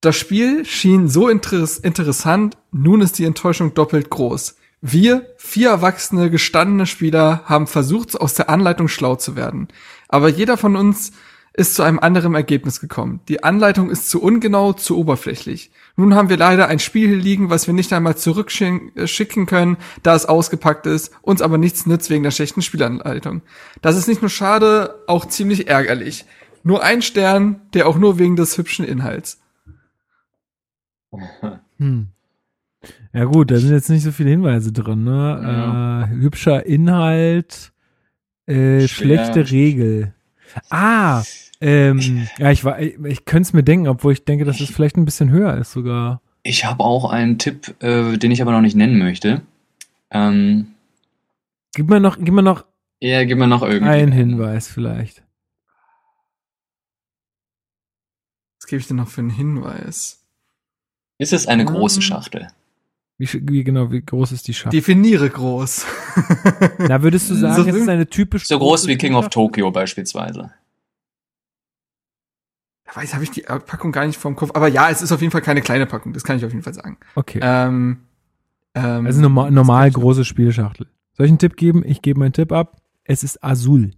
das 0.00 0.16
Spiel 0.16 0.64
schien 0.64 1.08
so 1.08 1.28
interess 1.28 1.78
interessant, 1.78 2.56
nun 2.72 3.00
ist 3.02 3.18
die 3.18 3.24
Enttäuschung 3.24 3.74
doppelt 3.74 4.10
groß. 4.10 4.56
Wir, 4.80 5.26
vier 5.36 5.70
erwachsene, 5.70 6.30
gestandene 6.30 6.86
Spieler, 6.86 7.42
haben 7.46 7.66
versucht, 7.66 8.20
aus 8.20 8.34
der 8.34 8.48
Anleitung 8.48 8.86
schlau 8.88 9.16
zu 9.16 9.34
werden. 9.34 9.68
Aber 10.08 10.28
jeder 10.28 10.56
von 10.56 10.76
uns 10.76 11.12
ist 11.58 11.74
zu 11.74 11.82
einem 11.82 11.98
anderen 11.98 12.36
Ergebnis 12.36 12.78
gekommen. 12.78 13.20
Die 13.28 13.42
Anleitung 13.42 13.90
ist 13.90 14.08
zu 14.08 14.22
ungenau, 14.22 14.74
zu 14.74 14.96
oberflächlich. 14.96 15.72
Nun 15.96 16.14
haben 16.14 16.28
wir 16.28 16.36
leider 16.36 16.68
ein 16.68 16.78
Spiel 16.78 17.08
hier 17.08 17.16
liegen, 17.16 17.50
was 17.50 17.66
wir 17.66 17.74
nicht 17.74 17.92
einmal 17.92 18.16
zurückschicken 18.16 19.46
können, 19.46 19.76
da 20.04 20.14
es 20.14 20.26
ausgepackt 20.26 20.86
ist, 20.86 21.12
uns 21.20 21.42
aber 21.42 21.58
nichts 21.58 21.84
nützt 21.84 22.10
wegen 22.10 22.22
der 22.22 22.30
schlechten 22.30 22.62
Spielanleitung. 22.62 23.42
Das 23.82 23.96
ist 23.96 24.06
nicht 24.06 24.22
nur 24.22 24.30
schade, 24.30 25.02
auch 25.08 25.26
ziemlich 25.26 25.68
ärgerlich. 25.68 26.26
Nur 26.62 26.84
ein 26.84 27.02
Stern, 27.02 27.60
der 27.74 27.88
auch 27.88 27.98
nur 27.98 28.20
wegen 28.20 28.36
des 28.36 28.56
hübschen 28.56 28.84
Inhalts. 28.84 29.40
hm. 31.78 32.08
Ja 33.12 33.24
gut, 33.24 33.50
da 33.50 33.56
sind 33.56 33.72
jetzt 33.72 33.90
nicht 33.90 34.04
so 34.04 34.12
viele 34.12 34.30
Hinweise 34.30 34.70
drin, 34.70 35.02
ne? 35.02 35.40
Ja. 35.42 36.02
Äh, 36.04 36.08
hübscher 36.10 36.66
Inhalt, 36.66 37.72
äh, 38.48 38.88
schlechte 38.88 39.50
Regel. 39.50 40.12
Ah, 40.70 41.22
ähm, 41.60 42.28
ja, 42.38 42.50
ich 42.50 42.64
war, 42.64 42.80
ich, 42.80 42.98
ich 43.04 43.24
könnte 43.24 43.48
es 43.48 43.52
mir 43.52 43.62
denken, 43.62 43.88
obwohl 43.88 44.12
ich 44.12 44.24
denke, 44.24 44.44
dass 44.44 44.60
es 44.60 44.70
vielleicht 44.70 44.96
ein 44.96 45.04
bisschen 45.04 45.30
höher 45.30 45.56
ist 45.56 45.72
sogar. 45.72 46.20
Ich 46.42 46.64
habe 46.64 46.82
auch 46.84 47.10
einen 47.10 47.38
Tipp, 47.38 47.74
äh, 47.82 48.16
den 48.16 48.30
ich 48.30 48.40
aber 48.42 48.52
noch 48.52 48.60
nicht 48.60 48.76
nennen 48.76 48.98
möchte. 48.98 49.42
Ähm, 50.10 50.68
Gib 51.74 51.90
mir 51.90 52.00
noch, 52.00 52.16
gib 52.18 52.32
mir 52.32 52.42
noch 52.42 52.64
ja, 53.00 53.24
gib 53.24 53.38
mir 53.38 53.46
noch 53.46 53.62
irgendwie. 53.62 53.92
einen 53.92 54.10
Hinweis 54.12 54.66
vielleicht. 54.68 55.22
Was 58.60 58.66
gebe 58.66 58.80
ich 58.80 58.88
denn 58.88 58.96
noch 58.96 59.08
für 59.08 59.20
einen 59.20 59.30
Hinweis? 59.30 60.24
Ist 61.18 61.32
es 61.32 61.46
eine 61.46 61.64
große 61.64 61.98
Ähm. 61.98 62.02
Schachtel? 62.02 62.48
Wie, 63.18 63.28
wie 63.48 63.64
genau, 63.64 63.90
wie 63.90 64.00
groß 64.00 64.30
ist 64.30 64.46
die 64.46 64.54
Schachtel? 64.54 64.78
Definiere 64.78 65.28
groß. 65.28 65.84
Na, 66.78 67.02
würdest 67.02 67.28
du 67.28 67.34
sagen, 67.34 67.62
So 67.62 67.68
es 67.68 67.74
ist 67.74 67.88
eine 67.88 68.08
typisch 68.08 68.46
So 68.46 68.58
groß 68.58 68.86
wie 68.86 68.96
King 68.96 69.14
of? 69.14 69.28
Tokyo 69.28 69.72
beispielsweise. 69.72 70.52
Ich 72.88 72.96
weiß, 72.96 73.14
habe 73.14 73.24
ich 73.24 73.30
die 73.32 73.42
Packung 73.42 73.92
gar 73.92 74.06
nicht 74.06 74.18
vom 74.18 74.36
Kopf. 74.36 74.52
Aber 74.54 74.68
ja, 74.68 74.88
es 74.88 75.02
ist 75.02 75.12
auf 75.12 75.20
jeden 75.20 75.32
Fall 75.32 75.42
keine 75.42 75.60
kleine 75.60 75.84
Packung. 75.86 76.12
Das 76.12 76.22
kann 76.24 76.38
ich 76.38 76.44
auf 76.44 76.52
jeden 76.52 76.62
Fall 76.62 76.74
sagen. 76.74 76.96
Okay. 77.16 77.40
Ähm, 77.42 77.98
ähm, 78.74 79.04
also 79.06 79.20
normal, 79.20 79.50
normal 79.50 79.90
große 79.90 80.24
Spielschachtel. 80.24 80.86
Soll 81.12 81.26
ich 81.26 81.30
einen 81.32 81.38
Tipp 81.38 81.56
geben? 81.56 81.82
Ich 81.84 82.00
gebe 82.00 82.20
meinen 82.20 82.32
Tipp 82.32 82.52
ab. 82.52 82.80
Es 83.04 83.24
ist 83.24 83.42
Azul. 83.42 83.90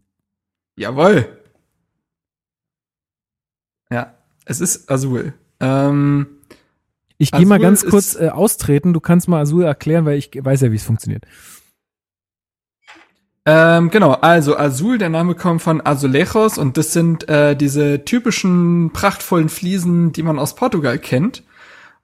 Jawohl. 0.77 1.29
Ja, 3.93 4.15
es 4.47 4.61
ist 4.61 4.91
Azul. 4.91 5.35
Ähm, 5.61 6.27
Ich 7.21 7.33
gehe 7.33 7.45
mal 7.45 7.59
ganz 7.59 7.85
kurz 7.85 8.17
äh, 8.19 8.31
austreten. 8.31 8.95
Du 8.95 9.01
kannst 9.01 9.29
mal 9.29 9.43
Azul 9.43 9.65
erklären, 9.65 10.07
weil 10.07 10.17
ich 10.17 10.31
weiß 10.35 10.63
ja, 10.63 10.73
wie 10.73 10.77
es 10.77 10.85
funktioniert. 10.85 11.25
Ähm, 13.45 13.91
genau, 13.91 14.13
also 14.13 14.57
Azul, 14.57 14.97
der 14.97 15.11
Name 15.11 15.35
kommt 15.35 15.61
von 15.61 15.85
Azulejos 15.85 16.57
und 16.57 16.79
das 16.79 16.95
sind 16.95 17.29
äh, 17.29 17.55
diese 17.55 18.07
typischen 18.07 18.93
prachtvollen 18.95 19.51
Fliesen, 19.51 20.13
die 20.13 20.23
man 20.23 20.39
aus 20.39 20.55
Portugal 20.55 20.99
kennt. 20.99 21.43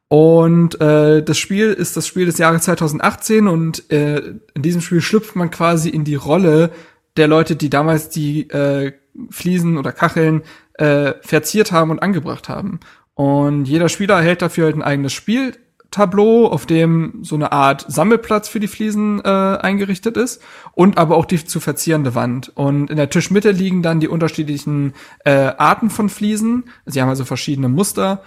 Und 0.09 0.80
äh, 0.82 1.22
das 1.22 1.38
Spiel 1.38 1.72
ist 1.72 1.97
das 1.97 2.06
Spiel 2.06 2.26
des 2.26 2.36
Jahres 2.36 2.64
2018 2.64 3.48
und 3.48 3.90
äh, 3.90 4.34
in 4.52 4.62
diesem 4.62 4.82
Spiel 4.82 5.01
schlüpft 5.01 5.34
man 5.34 5.51
quasi 5.51 5.88
in 5.88 6.05
die 6.05 6.14
Rolle 6.14 6.72
der 7.16 7.26
Leute, 7.26 7.56
die 7.56 7.70
damals 7.70 8.10
die 8.10 8.51
äh, 8.51 8.93
Fliesen 9.30 9.78
oder 9.78 9.93
Kacheln 9.93 10.43
äh, 10.74 11.14
verziert 11.22 11.72
haben 11.72 11.90
und 11.90 12.01
angebracht 12.01 12.51
haben. 12.51 12.80
Und 13.16 13.64
jeder 13.64 13.88
Spieler 13.88 14.16
erhält 14.16 14.43
dafür 14.43 14.66
halt 14.66 14.76
ein 14.76 14.82
eigenes 14.82 15.14
Spieltableau, 15.14 16.47
auf 16.47 16.66
dem 16.66 17.20
so 17.22 17.34
eine 17.34 17.51
Art 17.51 17.84
Sammelplatz 17.88 18.47
für 18.48 18.60
die 18.60 18.68
Fliesen 18.68 19.22
äh, 19.24 19.28
eingerichtet 19.28 20.18
ist 20.18 20.43
und 20.74 20.98
aber 20.98 21.16
auch 21.16 21.24
die 21.24 21.43
zu 21.43 21.59
verzierende 21.59 22.14
Wand. 22.14 22.52
Und 22.55 22.90
in 22.90 22.98
der 22.98 23.09
Tischmitte 23.09 23.52
liegen 23.52 23.82
dann 23.82 24.01
die 24.01 24.09
unterschiedlichen 24.09 24.93
äh, 25.24 25.30
Arten 25.56 25.88
von 25.88 26.10
Fliesen. 26.10 26.64
Sie 26.84 27.01
haben 27.01 27.09
also 27.09 27.24
verschiedene 27.24 27.70
Muster. 27.70 28.22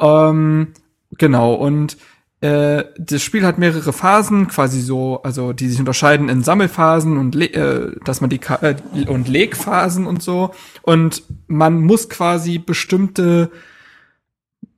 Ähm, 0.00 0.72
genau, 1.16 1.54
und 1.54 1.96
äh, 2.42 2.86
das 2.98 3.22
Spiel 3.22 3.46
hat 3.46 3.58
mehrere 3.58 3.92
Phasen, 3.92 4.48
quasi 4.48 4.80
so, 4.80 5.22
also 5.22 5.52
die 5.52 5.68
sich 5.68 5.78
unterscheiden 5.78 6.28
in 6.28 6.42
Sammelphasen 6.42 7.16
und 7.16 7.36
Le 7.36 7.46
äh, 7.46 7.96
dass 8.04 8.20
man 8.20 8.30
die 8.30 8.38
Ka 8.38 8.58
äh, 8.62 8.74
und 9.06 9.28
Legphasen 9.28 10.08
und 10.08 10.20
so. 10.20 10.50
Und 10.82 11.22
man 11.46 11.80
muss 11.80 12.08
quasi 12.08 12.58
bestimmte, 12.58 13.52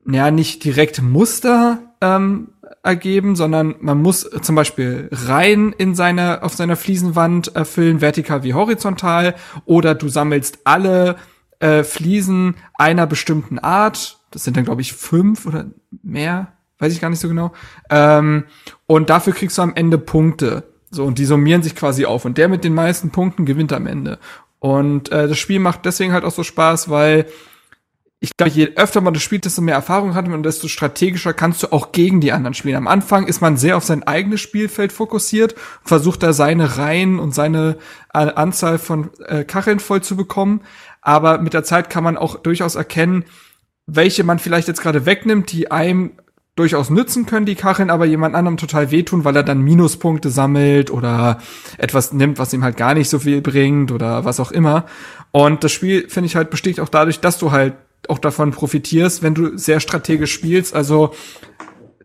ja, 0.07 0.31
nicht 0.31 0.65
direkt 0.65 1.03
Muster 1.03 1.79
ähm, 2.01 2.49
ergeben, 2.83 3.37
sondern 3.37 3.77
man 3.81 4.03
muss 4.03 4.29
zum 4.43 4.55
Beispiel 4.55 5.09
Reihen 5.11 5.73
in 5.73 5.95
seiner, 5.95 6.43
auf 6.43 6.55
seiner 6.55 6.77
Fliesenwand 6.77 7.55
erfüllen, 7.55 8.01
vertikal 8.01 8.43
wie 8.43 8.55
horizontal, 8.55 9.35
oder 9.65 9.95
du 9.95 10.09
sammelst 10.09 10.59
alle 10.65 11.17
äh, 11.61 11.83
Fliesen 11.83 12.57
einer 12.75 13.07
bestimmten 13.07 13.59
Art. 13.59 14.19
Das 14.31 14.45
sind 14.45 14.57
dann, 14.57 14.65
glaube 14.65 14.83
ich, 14.83 14.93
fünf 14.93 15.47
oder 15.47 15.67
mehr, 16.03 16.53
weiß 16.79 16.93
ich 16.93 17.01
gar 17.01 17.09
nicht 17.09 17.21
so 17.21 17.29
genau. 17.29 17.53
Ähm, 17.89 18.45
und 18.87 19.11
dafür 19.11 19.33
kriegst 19.33 19.57
du 19.59 19.63
am 19.63 19.75
Ende 19.75 19.97
Punkte. 19.97 20.65
So, 20.91 21.05
und 21.05 21.19
die 21.19 21.25
summieren 21.25 21.63
sich 21.63 21.75
quasi 21.75 22.05
auf. 22.05 22.25
Und 22.25 22.39
der 22.39 22.49
mit 22.49 22.65
den 22.65 22.75
meisten 22.75 23.11
Punkten 23.11 23.47
gewinnt 23.47 23.73
am 23.73 23.87
Ende. 23.87 24.19
Und 24.59 25.11
äh, 25.11 25.29
das 25.29 25.39
Spiel 25.39 25.59
macht 25.59 25.85
deswegen 25.85 26.13
halt 26.13 26.25
auch 26.25 26.31
so 26.31 26.43
Spaß, 26.43 26.89
weil 26.89 27.27
ich 28.25 28.39
glaube, 28.39 28.53
je 28.53 28.71
öfter 28.77 29.03
man 29.03 29.13
das 29.13 29.23
spielt, 29.23 29.45
desto 29.45 29.61
mehr 29.61 29.75
Erfahrung 29.75 30.15
hat 30.15 30.25
man 30.25 30.37
und 30.39 30.43
desto 30.45 30.67
strategischer 30.67 31.35
kannst 31.35 31.63
du 31.63 31.73
auch 31.73 31.93
gegen 31.93 32.23
die 32.23 32.33
anderen 32.33 32.55
spielen. 32.55 32.77
Am 32.77 32.89
Anfang 32.89 33.27
ist 33.27 33.43
man 33.43 33.59
sehr 33.59 33.77
auf 33.77 33.85
sein 33.85 34.03
eigenes 34.03 34.41
Spielfeld 34.41 34.93
fokussiert, 34.93 35.55
versucht 35.83 36.23
da 36.23 36.33
seine 36.33 36.79
Reihen 36.79 37.19
und 37.19 37.35
seine 37.35 37.77
äh, 38.15 38.21
Anzahl 38.21 38.79
von 38.79 39.11
äh, 39.27 39.45
Kacheln 39.45 39.79
voll 39.79 40.03
zu 40.03 40.17
bekommen. 40.17 40.63
Aber 41.03 41.37
mit 41.37 41.53
der 41.53 41.65
Zeit 41.65 41.91
kann 41.91 42.03
man 42.03 42.17
auch 42.17 42.37
durchaus 42.37 42.77
erkennen, 42.77 43.27
welche 43.87 44.25
man 44.25 44.39
vielleicht 44.39 44.69
jetzt 44.69 44.81
gerade 44.81 45.05
wegnimmt, 45.05 45.53
die 45.53 45.71
einem 45.71 46.13
durchaus 46.57 46.89
nützen 46.89 47.27
können, 47.27 47.45
die 47.45 47.57
Kacheln, 47.57 47.91
aber 47.91 48.07
jemand 48.07 48.35
anderem 48.35 48.57
total 48.57 48.91
wehtun, 48.91 49.25
weil 49.25 49.37
er 49.37 49.43
dann 49.43 49.61
Minuspunkte 49.61 50.31
sammelt 50.31 50.91
oder 50.91 51.41
etwas 51.77 52.15
nimmt, 52.15 52.39
was 52.39 52.55
ihm 52.55 52.65
halt 52.65 52.79
gar 52.79 52.95
nicht 52.95 53.11
so 53.11 53.19
viel 53.19 53.43
bringt 53.43 53.93
oder 53.93 54.25
was 54.25 54.41
auch 54.41 54.51
immer. 54.51 54.87
Und 55.31 55.63
das 55.63 55.73
Spiel, 55.73 56.09
finde 56.09 56.27
ich 56.27 56.37
halt, 56.37 56.49
besteht 56.49 56.81
auch 56.81 56.89
dadurch, 56.89 57.21
dass 57.21 57.39
du 57.39 57.53
halt 57.53 57.75
auch 58.11 58.19
davon 58.19 58.51
profitierst, 58.51 59.23
wenn 59.23 59.35
du 59.35 59.57
sehr 59.57 59.81
strategisch 59.81 60.33
spielst. 60.33 60.75
Also 60.75 61.13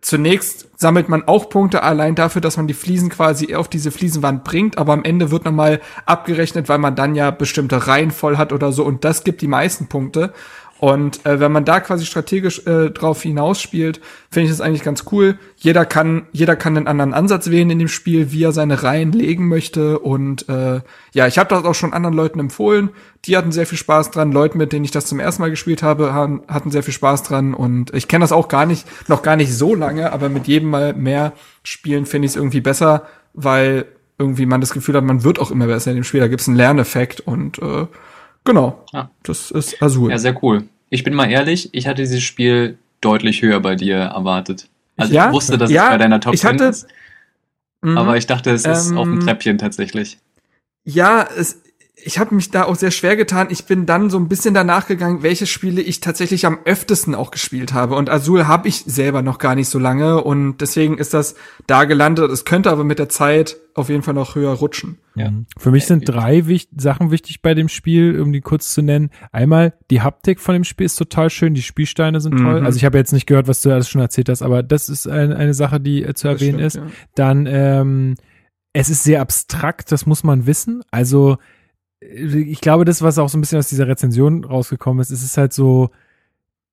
zunächst 0.02 0.68
sammelt 0.78 1.10
man 1.10 1.28
auch 1.28 1.50
Punkte 1.50 1.84
allein 1.84 2.16
dafür, 2.16 2.42
dass 2.42 2.58
man 2.58 2.68
die 2.68 2.74
Fliesen 2.74 3.10
quasi 3.10 3.56
auf 3.56 3.68
diese 3.68 3.92
Fliesenwand 3.92 4.44
bringt, 4.44 4.78
aber 4.78 4.94
am 4.94 5.04
Ende 5.04 5.32
wird 5.32 5.46
nochmal 5.46 5.82
abgerechnet, 6.06 6.70
weil 6.70 6.78
man 6.78 6.96
dann 6.96 7.16
ja 7.16 7.32
bestimmte 7.32 7.88
Reihen 7.88 8.12
voll 8.12 8.38
hat 8.38 8.54
oder 8.54 8.72
so 8.72 8.84
und 8.84 9.04
das 9.04 9.24
gibt 9.24 9.42
die 9.42 9.48
meisten 9.48 9.88
Punkte. 9.88 10.34
Und 10.80 11.26
äh, 11.26 11.42
wenn 11.42 11.52
man 11.52 11.66
da 11.66 11.82
quasi 11.82 12.06
strategisch 12.06 12.66
äh, 12.66 12.90
drauf 12.90 13.22
hinausspielt, 13.22 14.00
finde 14.32 14.46
ich 14.46 14.52
das 14.52 14.62
eigentlich 14.62 14.84
ganz 14.84 15.04
cool. 15.12 15.38
Jeder 15.58 15.86
kann, 15.86 16.28
jeder 16.32 16.56
kann 16.56 16.78
einen 16.78 16.88
anderen 16.88 17.14
Ansatz 17.14 17.50
wählen 17.50 17.70
in 17.70 17.80
dem 17.80 17.90
Spiel, 17.90 18.32
wie 18.32 18.44
er 18.44 18.54
seine 18.54 18.82
Reihen 18.82 19.12
legen 19.12 19.50
möchte. 19.50 20.00
Und 20.00 20.48
äh, 20.48 20.80
ja, 21.12 21.28
ich 21.28 21.38
habe 21.38 21.50
das 21.50 21.66
auch 21.66 21.76
schon 21.76 21.92
anderen 21.92 22.16
Leuten 22.16 22.40
empfohlen. 22.40 22.92
Die 23.26 23.36
hatten 23.36 23.52
sehr 23.52 23.66
viel 23.66 23.78
Spaß 23.78 24.12
dran. 24.12 24.32
Leute, 24.32 24.58
mit 24.58 24.72
denen 24.72 24.86
ich 24.86 24.92
das 24.92 25.06
zum 25.06 25.20
ersten 25.20 25.42
Mal 25.42 25.50
gespielt 25.50 25.84
habe, 25.84 26.14
haben, 26.14 26.44
hatten 26.48 26.72
sehr 26.72 26.84
viel 26.84 26.94
Spaß 26.94 27.24
dran. 27.24 27.54
Und 27.54 27.94
ich 27.94 28.08
kenne 28.08 28.24
das 28.24 28.32
auch 28.32 28.48
gar 28.48 28.66
nicht, 28.66 28.88
noch 29.10 29.22
gar 29.22 29.36
nicht 29.36 29.54
so 29.54 29.76
lange, 29.76 30.14
aber 30.14 30.30
mit 30.30 30.48
jedem 30.48 30.70
Mal 30.70 30.94
mehr 30.94 31.34
spielen 31.62 32.06
finde 32.06 32.28
ich 32.28 32.32
es 32.32 32.36
irgendwie 32.38 32.62
besser, 32.62 33.04
weil 33.34 33.86
irgendwie 34.18 34.46
man 34.46 34.62
das 34.62 34.72
Gefühl 34.72 34.96
hat, 34.96 35.04
man 35.04 35.26
wird 35.26 35.40
auch 35.40 35.52
immer 35.52 35.68
besser 35.68 35.92
in 35.92 35.98
dem 35.98 36.04
Spiel. 36.06 36.22
Da 36.22 36.30
gibt 36.30 36.42
es 36.42 36.48
einen 36.48 36.58
Lerneffekt 36.58 37.20
und 37.20 37.60
äh, 37.60 37.88
Genau. 38.50 38.84
Ja. 38.94 39.12
Das 39.22 39.52
ist 39.52 39.80
Azul. 39.80 40.10
Ja, 40.10 40.18
sehr 40.18 40.44
cool. 40.44 40.64
Ich 40.90 41.04
bin 41.04 41.14
mal 41.14 41.30
ehrlich, 41.30 41.70
ich 41.72 41.86
hatte 41.86 42.02
dieses 42.02 42.24
Spiel 42.24 42.80
deutlich 43.00 43.44
höher 43.44 43.60
bei 43.60 43.76
dir 43.76 43.98
erwartet. 43.98 44.70
Also 44.98 45.14
ja? 45.14 45.28
ich 45.28 45.34
wusste, 45.34 45.60
dass 45.60 45.70
ja, 45.70 45.84
es 45.84 45.90
bei 45.92 45.98
deiner 46.00 46.20
Top 46.20 46.34
ich 46.34 46.44
hatte, 46.44 46.64
ist. 46.64 46.88
Aber 47.84 48.18
ich 48.18 48.26
dachte, 48.26 48.50
es 48.50 48.66
ist 48.66 48.90
ähm, 48.90 48.98
auf 48.98 49.06
dem 49.06 49.20
Treppchen 49.20 49.60
tatsächlich. 49.60 50.18
Ja, 50.84 51.30
es, 51.38 51.62
ich 52.04 52.20
habe 52.20 52.36
mich 52.36 52.52
da 52.52 52.64
auch 52.64 52.76
sehr 52.76 52.92
schwer 52.92 53.16
getan. 53.16 53.48
Ich 53.50 53.66
bin 53.66 53.86
dann 53.86 54.10
so 54.10 54.18
ein 54.18 54.28
bisschen 54.28 54.54
danach 54.54 54.88
gegangen, 54.88 55.24
welche 55.24 55.46
Spiele 55.46 55.82
ich 55.82 56.00
tatsächlich 56.00 56.46
am 56.46 56.60
öftesten 56.66 57.16
auch 57.16 57.32
gespielt 57.32 57.74
habe. 57.74 57.96
Und 57.96 58.10
Azul 58.10 58.48
habe 58.48 58.68
ich 58.68 58.84
selber 58.86 59.22
noch 59.22 59.38
gar 59.38 59.56
nicht 59.56 59.70
so 59.70 59.80
lange 59.80 60.24
und 60.24 60.58
deswegen 60.58 60.98
ist 60.98 61.14
das 61.14 61.36
da 61.68 61.86
gelandet. 61.86 62.32
Es 62.32 62.46
könnte 62.46 62.72
aber 62.72 62.84
mit 62.84 63.00
der 63.00 63.10
Zeit 63.10 63.58
auf 63.76 63.90
jeden 63.90 64.04
Fall 64.04 64.14
noch 64.14 64.36
höher 64.36 64.54
rutschen. 64.54 64.98
Ja. 65.16 65.32
Für 65.58 65.72
mich 65.72 65.86
sind 65.86 66.08
drei 66.08 66.48
wicht 66.48 66.70
Sachen 66.80 67.12
wichtig 67.12 67.42
bei 67.42 67.54
dem 67.54 67.70
Spiel, 67.70 68.20
um 68.22 68.32
die 68.32 68.42
kurz 68.42 68.74
zu 68.74 68.82
nennen. 68.82 69.10
Einmal, 69.32 69.74
die 69.90 70.02
Haptik 70.02 70.40
von 70.40 70.54
dem 70.54 70.64
Spiel 70.64 70.86
ist 70.86 70.96
total 70.96 71.30
schön, 71.30 71.54
die 71.54 71.62
Spielsteine 71.62 72.22
sind 72.22 72.36
mhm. 72.36 72.44
toll. 72.44 72.66
Also 72.66 72.78
ich 72.78 72.86
habe 72.86 72.98
jetzt 72.98 73.14
nicht 73.14 73.28
gehört, 73.28 73.48
was 73.48 73.62
du 73.62 73.72
alles 73.72 73.90
schon 73.90 74.02
erzählt 74.02 74.30
hast, 74.30 74.42
aber 74.42 74.64
das 74.64 74.90
ist 74.90 75.08
ein, 75.08 75.34
eine 75.34 75.54
Sache, 75.54 75.80
die 75.80 76.04
äh, 76.04 76.14
zu 76.14 76.28
erwähnen 76.28 76.60
stimmt, 76.60 76.66
ist. 76.66 76.76
Ja. 76.76 76.84
Dann, 77.16 77.46
ähm, 77.48 78.16
es 78.72 78.90
ist 78.90 79.04
sehr 79.04 79.22
abstrakt, 79.22 79.92
das 79.92 80.06
muss 80.06 80.24
man 80.24 80.46
wissen. 80.46 80.84
Also 80.92 81.38
ich 82.02 82.62
glaube, 82.62 82.86
das, 82.86 83.02
was 83.02 83.18
auch 83.18 83.30
so 83.30 83.38
ein 83.38 83.42
bisschen 83.42 83.60
aus 83.60 83.70
dieser 83.70 83.88
Rezension 83.88 84.44
rausgekommen 84.44 85.02
ist, 85.02 85.12
ist 85.12 85.24
es 85.24 85.38
halt 85.38 85.54
so, 85.54 85.90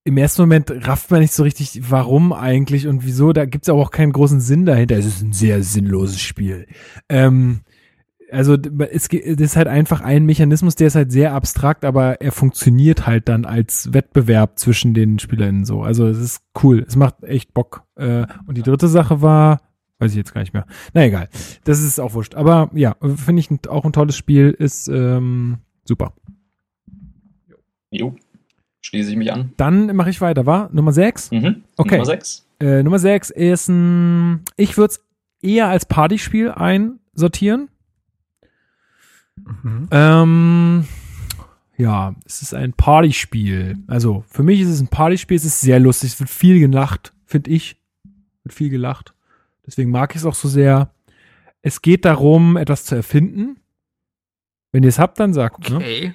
im 0.04 0.16
ersten 0.18 0.42
Moment 0.42 0.70
rafft 0.86 1.10
man 1.10 1.20
nicht 1.20 1.32
so 1.32 1.42
richtig, 1.42 1.90
warum 1.90 2.32
eigentlich 2.32 2.86
und 2.86 3.04
wieso. 3.04 3.32
Da 3.32 3.44
gibt 3.44 3.64
es 3.64 3.68
aber 3.68 3.80
auch 3.80 3.90
keinen 3.90 4.12
großen 4.12 4.40
Sinn 4.40 4.64
dahinter. 4.64 4.96
Es 4.96 5.04
ist 5.04 5.20
ein 5.20 5.32
sehr 5.32 5.64
sinnloses 5.64 6.20
Spiel. 6.20 6.68
Ähm, 7.08 7.62
also 8.30 8.56
es, 8.90 9.06
ist 9.08 9.56
halt 9.56 9.66
einfach 9.66 10.00
ein 10.00 10.24
Mechanismus, 10.24 10.76
der 10.76 10.88
ist 10.88 10.94
halt 10.94 11.10
sehr 11.10 11.32
abstrakt, 11.32 11.84
aber 11.84 12.20
er 12.20 12.32
funktioniert 12.32 13.06
halt 13.06 13.28
dann 13.28 13.44
als 13.44 13.92
Wettbewerb 13.92 14.58
zwischen 14.58 14.94
den 14.94 15.18
SpielerInnen 15.18 15.64
so. 15.64 15.82
Also 15.82 16.06
es 16.06 16.18
ist 16.18 16.42
cool, 16.62 16.84
es 16.86 16.94
macht 16.94 17.24
echt 17.24 17.52
Bock. 17.52 17.82
Äh, 17.96 18.26
und 18.46 18.56
die 18.56 18.62
dritte 18.62 18.88
Sache 18.88 19.22
war, 19.22 19.60
Weiß 19.98 20.10
ich 20.10 20.16
jetzt 20.16 20.34
gar 20.34 20.42
nicht 20.42 20.52
mehr. 20.52 20.66
Na 20.92 21.04
egal. 21.04 21.28
Das 21.64 21.80
ist 21.80 21.98
auch 21.98 22.12
wurscht. 22.12 22.34
Aber 22.34 22.70
ja, 22.74 22.96
finde 23.00 23.40
ich 23.40 23.68
auch 23.68 23.84
ein 23.84 23.92
tolles 23.92 24.16
Spiel. 24.16 24.50
Ist 24.50 24.88
ähm, 24.88 25.58
super. 25.84 26.12
Jo. 27.90 28.14
Schließe 28.82 29.10
ich 29.10 29.16
mich 29.16 29.32
an. 29.32 29.52
Dann 29.56 29.96
mache 29.96 30.10
ich 30.10 30.20
weiter, 30.20 30.46
war? 30.46 30.68
Nummer 30.72 30.92
6? 30.92 31.30
Mhm. 31.30 31.64
Okay. 31.76 31.96
Nummer 31.96 32.04
6. 32.04 32.46
Äh, 32.60 32.82
Nummer 32.82 32.98
6 32.98 33.30
ist 33.30 33.68
ein. 33.68 34.42
Ich 34.56 34.76
würde 34.76 34.92
es 34.92 35.04
eher 35.42 35.68
als 35.68 35.86
Partyspiel 35.86 36.50
einsortieren. 36.50 37.68
Mhm. 39.36 39.88
Ähm, 39.90 40.84
ja, 41.76 42.14
es 42.24 42.42
ist 42.42 42.54
ein 42.54 42.74
Partyspiel. 42.74 43.78
Also 43.86 44.24
für 44.28 44.42
mich 44.42 44.60
ist 44.60 44.68
es 44.68 44.80
ein 44.80 44.88
Partyspiel. 44.88 45.36
Es 45.36 45.44
ist 45.44 45.60
sehr 45.60 45.80
lustig. 45.80 46.12
Es 46.12 46.20
wird 46.20 46.30
viel 46.30 46.60
gelacht, 46.60 47.12
finde 47.24 47.50
ich. 47.50 47.82
Wird 48.44 48.54
viel 48.54 48.70
gelacht. 48.70 49.14
Deswegen 49.66 49.90
mag 49.90 50.14
ich 50.14 50.20
es 50.20 50.26
auch 50.26 50.34
so 50.34 50.48
sehr. 50.48 50.90
Es 51.62 51.82
geht 51.82 52.04
darum, 52.04 52.56
etwas 52.56 52.84
zu 52.84 52.94
erfinden. 52.94 53.56
Wenn 54.72 54.82
ihr 54.82 54.88
es 54.88 54.98
habt, 54.98 55.18
dann 55.18 55.32
sagt. 55.32 55.70
Ne? 55.70 55.76
Okay. 55.76 56.14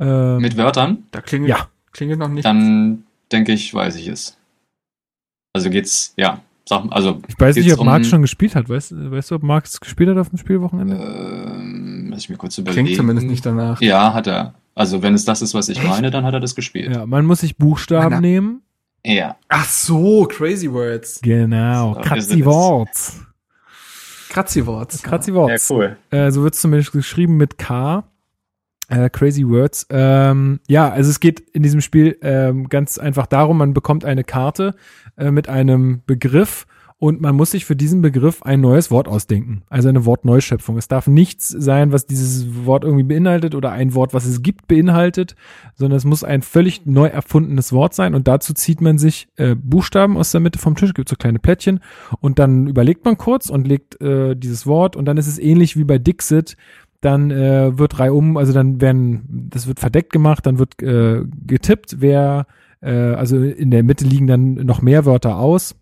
Ne? 0.00 0.08
Ähm, 0.08 0.38
Mit 0.38 0.56
Wörtern? 0.56 1.04
Da 1.10 1.20
klingelt, 1.20 1.50
ja. 1.50 1.68
klingelt 1.92 2.18
noch 2.18 2.28
nicht. 2.28 2.44
Dann 2.44 3.04
denke 3.32 3.52
ich, 3.52 3.72
weiß 3.72 3.96
ich 3.96 4.08
es. 4.08 4.36
Also 5.52 5.70
geht's, 5.70 6.12
ja. 6.16 6.42
Sag, 6.68 6.84
also 6.90 7.22
ich 7.28 7.38
weiß 7.38 7.56
nicht, 7.56 7.72
ob 7.72 7.78
um, 7.78 7.86
Marc 7.86 8.04
schon 8.04 8.22
gespielt 8.22 8.56
hat. 8.56 8.68
Weißt, 8.68 8.92
weißt 8.92 9.30
du, 9.30 9.36
ob 9.36 9.42
Marc 9.44 9.66
es 9.66 9.80
gespielt 9.80 10.10
hat 10.10 10.18
auf 10.18 10.30
dem 10.30 10.38
Spielwochenende? 10.38 10.96
Ähm, 10.96 12.08
lass 12.10 12.20
ich 12.20 12.28
mir 12.28 12.36
kurz 12.36 12.58
überlegen. 12.58 12.86
Klingt 12.86 12.96
zumindest 12.98 13.28
nicht 13.28 13.46
danach. 13.46 13.80
Ja, 13.80 14.12
hat 14.12 14.26
er. 14.26 14.54
Also 14.74 15.00
wenn 15.00 15.14
es 15.14 15.24
das 15.24 15.42
ist, 15.42 15.54
was 15.54 15.68
ich 15.68 15.78
Echt? 15.78 15.88
meine, 15.88 16.10
dann 16.10 16.24
hat 16.24 16.34
er 16.34 16.40
das 16.40 16.56
gespielt. 16.56 16.94
Ja, 16.94 17.06
man 17.06 17.24
muss 17.24 17.40
sich 17.40 17.56
Buchstaben 17.56 18.16
Meine, 18.16 18.20
nehmen 18.20 18.62
ja. 19.14 19.36
Ach 19.48 19.68
so, 19.68 20.26
Crazy 20.26 20.70
Words. 20.70 21.20
Genau, 21.22 21.94
so, 21.94 22.00
Crazy 22.00 22.44
Words. 22.44 23.22
Crazy 24.28 24.66
Words. 24.66 25.02
Crazy 25.02 25.32
Words. 25.32 25.68
Ja, 25.68 25.74
cool. 25.74 25.96
Äh, 26.10 26.30
so 26.30 26.42
wird 26.42 26.54
es 26.54 26.60
zumindest 26.60 26.92
geschrieben 26.92 27.36
mit 27.36 27.58
K. 27.58 28.04
Äh, 28.88 29.08
Crazy 29.10 29.46
Words. 29.48 29.86
Ähm, 29.90 30.60
ja, 30.68 30.90
also 30.90 31.10
es 31.10 31.20
geht 31.20 31.40
in 31.40 31.62
diesem 31.62 31.80
Spiel 31.80 32.18
ähm, 32.22 32.68
ganz 32.68 32.98
einfach 32.98 33.26
darum, 33.26 33.58
man 33.58 33.74
bekommt 33.74 34.04
eine 34.04 34.24
Karte 34.24 34.74
äh, 35.16 35.30
mit 35.30 35.48
einem 35.48 36.02
Begriff 36.06 36.66
und 36.98 37.20
man 37.20 37.36
muss 37.36 37.50
sich 37.50 37.66
für 37.66 37.76
diesen 37.76 38.00
Begriff 38.00 38.42
ein 38.42 38.62
neues 38.62 38.90
Wort 38.90 39.06
ausdenken. 39.06 39.62
Also 39.68 39.90
eine 39.90 40.06
Wortneuschöpfung. 40.06 40.78
Es 40.78 40.88
darf 40.88 41.06
nichts 41.06 41.48
sein, 41.48 41.92
was 41.92 42.06
dieses 42.06 42.64
Wort 42.64 42.84
irgendwie 42.84 43.04
beinhaltet 43.04 43.54
oder 43.54 43.70
ein 43.70 43.92
Wort, 43.92 44.14
was 44.14 44.24
es 44.24 44.40
gibt, 44.40 44.66
beinhaltet, 44.66 45.36
sondern 45.74 45.98
es 45.98 46.06
muss 46.06 46.24
ein 46.24 46.40
völlig 46.40 46.86
neu 46.86 47.08
erfundenes 47.08 47.70
Wort 47.74 47.92
sein. 47.92 48.14
Und 48.14 48.28
dazu 48.28 48.54
zieht 48.54 48.80
man 48.80 48.96
sich 48.96 49.28
äh, 49.36 49.54
Buchstaben 49.54 50.16
aus 50.16 50.30
der 50.30 50.40
Mitte 50.40 50.58
vom 50.58 50.74
Tisch, 50.74 50.94
gibt 50.94 51.10
so 51.10 51.16
kleine 51.16 51.38
Plättchen. 51.38 51.80
Und 52.20 52.38
dann 52.38 52.66
überlegt 52.66 53.04
man 53.04 53.18
kurz 53.18 53.50
und 53.50 53.68
legt 53.68 54.00
äh, 54.00 54.34
dieses 54.34 54.66
Wort. 54.66 54.96
Und 54.96 55.04
dann 55.04 55.18
ist 55.18 55.26
es 55.26 55.38
ähnlich 55.38 55.76
wie 55.76 55.84
bei 55.84 55.98
Dixit, 55.98 56.56
dann 57.02 57.30
äh, 57.30 57.78
wird 57.78 57.98
reihum, 57.98 58.38
also 58.38 58.54
dann 58.54 58.80
werden, 58.80 59.48
das 59.50 59.66
wird 59.66 59.80
verdeckt 59.80 60.14
gemacht, 60.14 60.46
dann 60.46 60.58
wird 60.58 60.82
äh, 60.82 61.24
getippt, 61.46 61.96
wer, 62.00 62.46
äh, 62.80 62.90
also 62.90 63.36
in 63.36 63.70
der 63.70 63.82
Mitte 63.82 64.06
liegen 64.06 64.26
dann 64.26 64.54
noch 64.54 64.80
mehr 64.80 65.04
Wörter 65.04 65.36
aus 65.36 65.74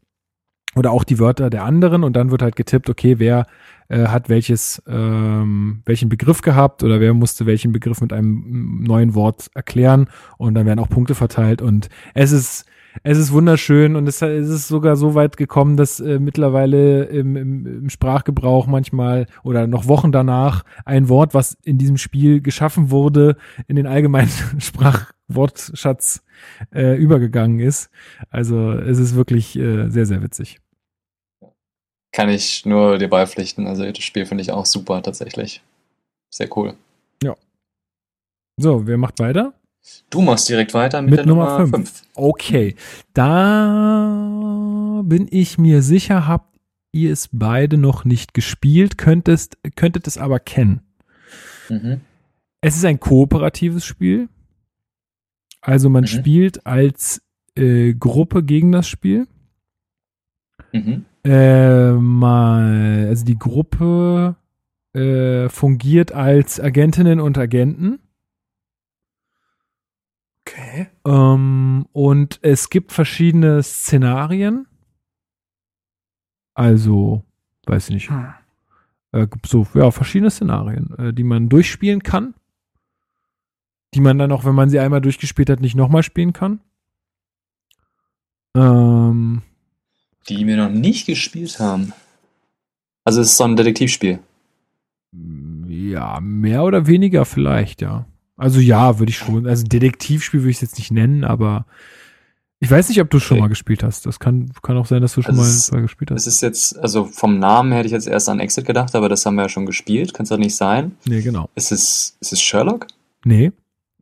oder 0.77 0.93
auch 0.93 1.05
die 1.05 1.19
Wörter 1.19 1.51
der 1.51 1.65
anderen. 1.65 2.05
Und 2.05 2.15
dann 2.15 2.31
wird 2.31 2.43
halt 2.43 2.57
getippt, 2.57 2.89
okay, 2.89 3.19
wer 3.19 3.47
äh, 3.89 4.07
hat 4.07 4.29
welches, 4.29 4.83
ähm, 4.87 5.83
welchen 5.85 6.09
Begriff 6.09 6.43
gehabt 6.43 6.83
oder 6.83 7.01
wer 7.01 7.15
musste 7.15 7.47
welchen 7.47 7.73
Begriff 7.73 8.01
mit 8.01 8.13
einem 8.13 8.83
neuen 8.83 9.15
Wort 9.15 9.51
erklären. 9.55 10.09
Und 10.39 10.55
dann 10.55 10.67
werden 10.67 10.81
auch 10.81 10.89
Punkte 10.89 11.15
verteilt. 11.15 11.63
Und 11.63 11.89
es 12.15 12.33
ist 12.33 12.67
es 13.03 13.19
ist 13.19 13.33
wunderschön. 13.33 13.97
Und 13.97 14.07
es, 14.07 14.23
ist 14.23 14.69
sogar 14.69 14.97
so 14.97 15.15
weit 15.15 15.37
gekommen, 15.37 15.77
dass 15.77 16.01
äh, 16.01 16.19
mittlerweile 16.19 17.05
im, 17.05 17.37
im, 17.37 17.67
im 17.67 17.91
Sprachgebrauch 17.91 18.67
manchmal 18.67 19.27
oder 19.43 19.67
noch 19.67 19.89
Wochen 19.89 20.13
danach 20.13 20.65
ein 20.85 21.09
Wort, 21.09 21.35
was 21.35 21.57
in 21.65 21.79
diesem 21.79 21.97
Spiel 21.97 22.41
geschaffen 22.41 22.91
wurde, 22.91 23.37
in 23.67 23.77
den 23.77 23.87
allgemeinen 23.87 24.31
Sprachwortschatz 24.59 26.23
äh, 26.73 26.97
übergegangen 26.97 27.59
ist. 27.59 27.91
Also 28.31 28.73
es 28.73 28.99
ist 28.99 29.17
wirklich 29.17 29.59
äh, 29.59 29.89
sehr, 29.89 30.07
sehr 30.07 30.23
witzig 30.23 30.61
kann 32.15 32.29
ich 32.29 32.65
nur 32.65 32.99
dir 32.99 33.09
beipflichten. 33.09 33.67
Also 33.67 33.85
das 33.91 34.03
Spiel 34.05 34.25
finde 34.25 34.43
ich 34.43 34.53
auch 34.53 34.67
super 34.67 35.03
tatsächlich. 35.03 35.63
Sehr 36.31 36.49
cool. 36.57 36.75
Ja. 37.23 37.35
So, 38.57 38.87
wer 38.87 38.97
macht 38.99 39.19
weiter? 39.19 39.53
Du 40.11 40.23
machst 40.23 40.49
direkt 40.49 40.73
weiter 40.75 41.03
mit, 41.03 41.11
mit 41.11 41.19
der 41.19 41.27
Nummer 41.27 41.67
5. 41.67 42.03
Okay. 42.15 42.77
Da 43.15 45.03
bin 45.05 45.27
ich 45.31 45.59
mir 45.59 45.83
sicher, 45.83 46.27
habt 46.29 46.57
ihr 46.93 47.13
es 47.13 47.29
beide 47.33 47.77
noch 47.77 48.05
nicht 48.05 48.33
gespielt, 48.33 48.97
könntest, 48.97 49.59
könntet 49.75 50.07
es 50.07 50.17
aber 50.17 50.39
kennen. 50.39 50.81
Mhm. 51.69 52.01
Es 52.61 52.77
ist 52.77 52.85
ein 52.85 53.01
kooperatives 53.01 53.85
Spiel. 53.85 54.29
Also 55.61 55.89
man 55.91 56.05
Mhm. 56.05 56.09
spielt 56.09 56.65
als 56.65 57.21
äh, 57.57 57.93
Gruppe 57.95 58.45
gegen 58.45 58.71
das 58.73 58.87
Spiel. 58.89 59.27
Mhm. 60.73 61.05
Äh, 61.25 61.93
mal, 61.93 63.07
also 63.09 63.25
die 63.25 63.39
Gruppe 63.39 64.37
äh, 64.93 65.49
fungiert 65.49 66.13
als 66.13 66.61
Agentinnen 66.61 67.19
und 67.21 67.39
Agenten. 67.39 67.99
Okay. 70.47 70.89
Ähm, 71.07 71.87
und 71.93 72.39
es 72.43 72.69
gibt 72.69 72.93
verschiedene 72.93 73.63
Szenarien. 73.63 74.67
Also, 76.55 77.25
weiß 77.67 77.89
ich 77.89 77.95
nicht, 77.95 78.11
Hm. 78.11 78.35
äh, 79.13 79.27
gibt 79.27 79.47
so 79.47 79.67
ja, 79.75 79.91
verschiedene 79.91 80.31
Szenarien, 80.31 80.95
äh, 80.99 81.13
die 81.15 81.25
man 81.25 81.49
durchspielen 81.49 82.03
kann. 82.03 82.35
Die 83.95 84.01
man 84.01 84.19
dann 84.19 84.33
auch, 84.33 84.45
wenn 84.45 84.55
man 84.55 84.69
sie 84.69 84.79
einmal 84.79 85.01
durchgespielt 85.01 85.49
hat, 85.49 85.61
nicht 85.61 85.75
nochmal 85.75 86.03
spielen 86.03 86.33
kann. 86.33 86.61
Ähm, 88.57 89.43
Die 90.29 90.47
wir 90.47 90.57
noch 90.57 90.71
nicht 90.71 91.07
gespielt 91.07 91.59
haben. 91.61 91.93
Also 93.05 93.21
es 93.21 93.29
ist 93.31 93.37
so 93.37 93.45
ein 93.45 93.57
Detektivspiel. 93.57 94.19
ja, 95.69 96.19
mehr 96.21 96.65
oder 96.65 96.87
weniger 96.87 97.25
vielleicht, 97.25 97.83
ja. 97.83 98.07
Also 98.37 98.59
ja, 98.61 98.99
würde 98.99 99.11
ich 99.11 99.19
schon. 99.19 99.47
Also 99.47 99.65
Detektivspiel 99.65 100.41
würde 100.41 100.51
ich 100.51 100.57
es 100.57 100.63
jetzt 100.63 100.79
nicht 100.79 100.91
nennen, 100.91 101.23
aber 101.25 101.67
ich 102.59 102.71
weiß 102.71 102.89
nicht, 102.89 103.01
ob 103.01 103.11
du 103.11 103.19
es 103.19 103.23
schon 103.23 103.37
Okay. 103.37 103.43
mal 103.43 103.49
gespielt 103.49 103.83
hast. 103.85 104.07
Das 104.07 104.19
kann, 104.19 104.51
kann 104.63 104.77
auch 104.77 104.87
sein, 104.87 105.03
dass 105.03 105.15
du 105.15 105.23
schon 105.23 105.33
Also 105.39 105.43
mal, 105.43 105.49
es- 105.49 105.71
mal 105.71 105.83
gespielt 105.83 106.11
Es 106.11 106.17
hast. 106.23 106.27
ist 106.27 106.41
jetzt, 106.41 106.79
also 106.79 107.05
vom 107.05 107.39
Namen 107.39 107.73
hätte 107.73 107.87
ich 107.87 107.93
jetzt 107.93 108.07
erst 108.09 108.29
an 108.29 108.41
Exit 108.41 108.65
gedacht, 108.65 108.95
aber 108.95 109.09
das 109.09 109.25
haben 109.27 109.35
wir 109.37 109.43
ja 109.43 109.49
schon 109.49 109.67
gespielt. 109.67 110.15
Kann 110.15 110.25
es 110.25 110.31
doch 110.31 110.39
nicht 110.39 110.57
sein. 110.57 110.97
Nee, 111.05 111.21
genau. 111.23 111.49
Ist 111.55 111.71
es, 111.73 112.17
ist 112.21 112.33
es 112.33 112.41
Sherlock? 112.41 112.87
Nee, 113.25 113.53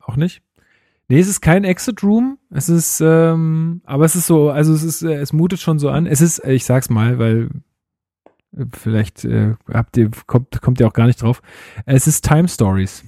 auch 0.01 0.17
nicht. 0.17 0.41
Nee, 1.13 1.21
es 1.21 1.29
ist 1.29 1.43
kein 1.43 1.65
Exit 1.65 2.03
Room. 2.03 2.39
Es 2.49 2.71
ist, 2.71 3.03
ähm, 3.03 3.83
aber 3.85 4.07
es 4.07 4.17
ist 4.17 4.27
so, 4.27 4.49
also 4.49 4.73
es 4.73 4.83
ist, 4.83 5.03
äh, 5.03 5.17
es 5.17 5.35
mutet 5.35 5.61
schon 5.61 5.79
so 5.79 5.91
an. 5.91 6.07
Es 6.07 6.23
ist, 6.23 6.39
äh, 6.39 6.55
ich 6.55 6.65
sag's 6.65 6.89
mal, 6.89 7.19
weil 7.19 7.51
äh, 8.57 8.65
vielleicht 8.73 9.27
äh, 9.27 9.57
habt 9.71 9.95
ihr, 9.99 10.11
kommt, 10.27 10.63
kommt 10.63 10.81
ihr 10.81 10.87
auch 10.87 10.95
gar 10.95 11.07
nicht 11.07 11.21
drauf. 11.21 11.43
Es 11.85 12.07
ist 12.07 12.25
Time 12.27 12.49
Stories. 12.49 13.05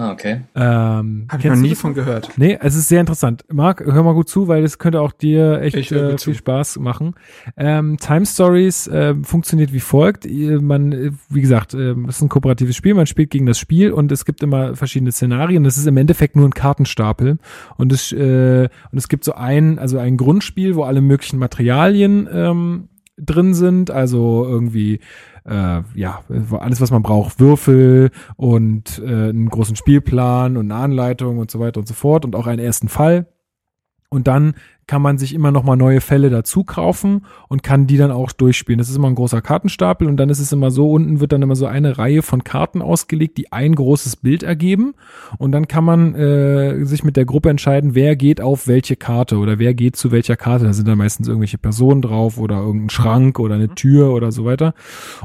Ah, 0.00 0.12
okay. 0.12 0.40
Ähm, 0.54 1.26
Habe 1.28 1.40
ich 1.40 1.44
noch 1.44 1.56
nie 1.56 1.70
das? 1.70 1.80
von 1.80 1.92
gehört. 1.92 2.30
Nee, 2.38 2.58
es 2.58 2.74
ist 2.74 2.88
sehr 2.88 3.00
interessant. 3.00 3.44
Marc, 3.52 3.84
hör 3.84 4.02
mal 4.02 4.14
gut 4.14 4.30
zu, 4.30 4.48
weil 4.48 4.64
es 4.64 4.78
könnte 4.78 5.02
auch 5.02 5.12
dir 5.12 5.60
echt 5.60 5.76
äh, 5.76 5.80
gut 5.80 6.22
viel 6.22 6.32
zu. 6.32 6.34
Spaß 6.34 6.78
machen. 6.78 7.14
Ähm, 7.58 7.98
Time 7.98 8.24
Stories 8.24 8.86
äh, 8.86 9.14
funktioniert 9.22 9.74
wie 9.74 9.80
folgt. 9.80 10.26
Man, 10.26 10.92
äh, 10.92 11.10
wie 11.28 11.42
gesagt, 11.42 11.74
äh, 11.74 11.92
es 12.08 12.16
ist 12.16 12.22
ein 12.22 12.30
kooperatives 12.30 12.74
Spiel. 12.74 12.94
Man 12.94 13.04
spielt 13.04 13.28
gegen 13.28 13.44
das 13.44 13.58
Spiel 13.58 13.92
und 13.92 14.10
es 14.10 14.24
gibt 14.24 14.42
immer 14.42 14.74
verschiedene 14.74 15.12
Szenarien. 15.12 15.64
Das 15.64 15.76
ist 15.76 15.86
im 15.86 15.98
Endeffekt 15.98 16.34
nur 16.34 16.48
ein 16.48 16.54
Kartenstapel 16.54 17.36
und 17.76 17.92
es 17.92 18.10
äh, 18.12 18.70
und 18.90 18.98
es 18.98 19.08
gibt 19.08 19.24
so 19.24 19.34
ein, 19.34 19.78
also 19.78 19.98
ein 19.98 20.16
Grundspiel, 20.16 20.76
wo 20.76 20.84
alle 20.84 21.02
möglichen 21.02 21.38
Materialien 21.38 22.26
ähm, 22.32 22.88
drin 23.20 23.54
sind. 23.54 23.90
Also 23.90 24.44
irgendwie 24.44 25.00
äh, 25.44 25.82
ja, 25.94 26.22
alles, 26.58 26.80
was 26.80 26.90
man 26.90 27.02
braucht, 27.02 27.40
Würfel 27.40 28.10
und 28.36 29.00
äh, 29.04 29.30
einen 29.30 29.48
großen 29.48 29.76
Spielplan 29.76 30.56
und 30.56 30.70
eine 30.70 30.80
Anleitung 30.80 31.38
und 31.38 31.50
so 31.50 31.60
weiter 31.60 31.80
und 31.80 31.86
so 31.86 31.94
fort 31.94 32.24
und 32.24 32.36
auch 32.36 32.46
einen 32.46 32.60
ersten 32.60 32.88
Fall. 32.88 33.26
Und 34.10 34.26
dann 34.26 34.54
kann 34.90 35.02
man 35.02 35.18
sich 35.18 35.36
immer 35.36 35.52
noch 35.52 35.62
mal 35.62 35.76
neue 35.76 36.00
Fälle 36.00 36.30
dazu 36.30 36.64
kaufen 36.64 37.24
und 37.46 37.62
kann 37.62 37.86
die 37.86 37.96
dann 37.96 38.10
auch 38.10 38.32
durchspielen. 38.32 38.80
Das 38.80 38.90
ist 38.90 38.96
immer 38.96 39.06
ein 39.06 39.14
großer 39.14 39.40
Kartenstapel 39.40 40.08
und 40.08 40.16
dann 40.16 40.30
ist 40.30 40.40
es 40.40 40.50
immer 40.50 40.72
so, 40.72 40.90
unten 40.90 41.20
wird 41.20 41.30
dann 41.30 41.42
immer 41.42 41.54
so 41.54 41.66
eine 41.66 41.96
Reihe 41.96 42.22
von 42.22 42.42
Karten 42.42 42.82
ausgelegt, 42.82 43.38
die 43.38 43.52
ein 43.52 43.76
großes 43.76 44.16
Bild 44.16 44.42
ergeben. 44.42 44.94
Und 45.38 45.52
dann 45.52 45.68
kann 45.68 45.84
man 45.84 46.16
äh, 46.16 46.84
sich 46.86 47.04
mit 47.04 47.16
der 47.16 47.24
Gruppe 47.24 47.50
entscheiden, 47.50 47.94
wer 47.94 48.16
geht 48.16 48.40
auf 48.40 48.66
welche 48.66 48.96
Karte 48.96 49.36
oder 49.38 49.60
wer 49.60 49.74
geht 49.74 49.94
zu 49.94 50.10
welcher 50.10 50.34
Karte. 50.34 50.64
Da 50.64 50.72
sind 50.72 50.88
dann 50.88 50.98
meistens 50.98 51.28
irgendwelche 51.28 51.58
Personen 51.58 52.02
drauf 52.02 52.36
oder 52.36 52.58
irgendein 52.58 52.90
Schrank 52.90 53.38
oder 53.38 53.54
eine 53.54 53.72
Tür 53.76 54.12
oder 54.12 54.32
so 54.32 54.44
weiter. 54.44 54.74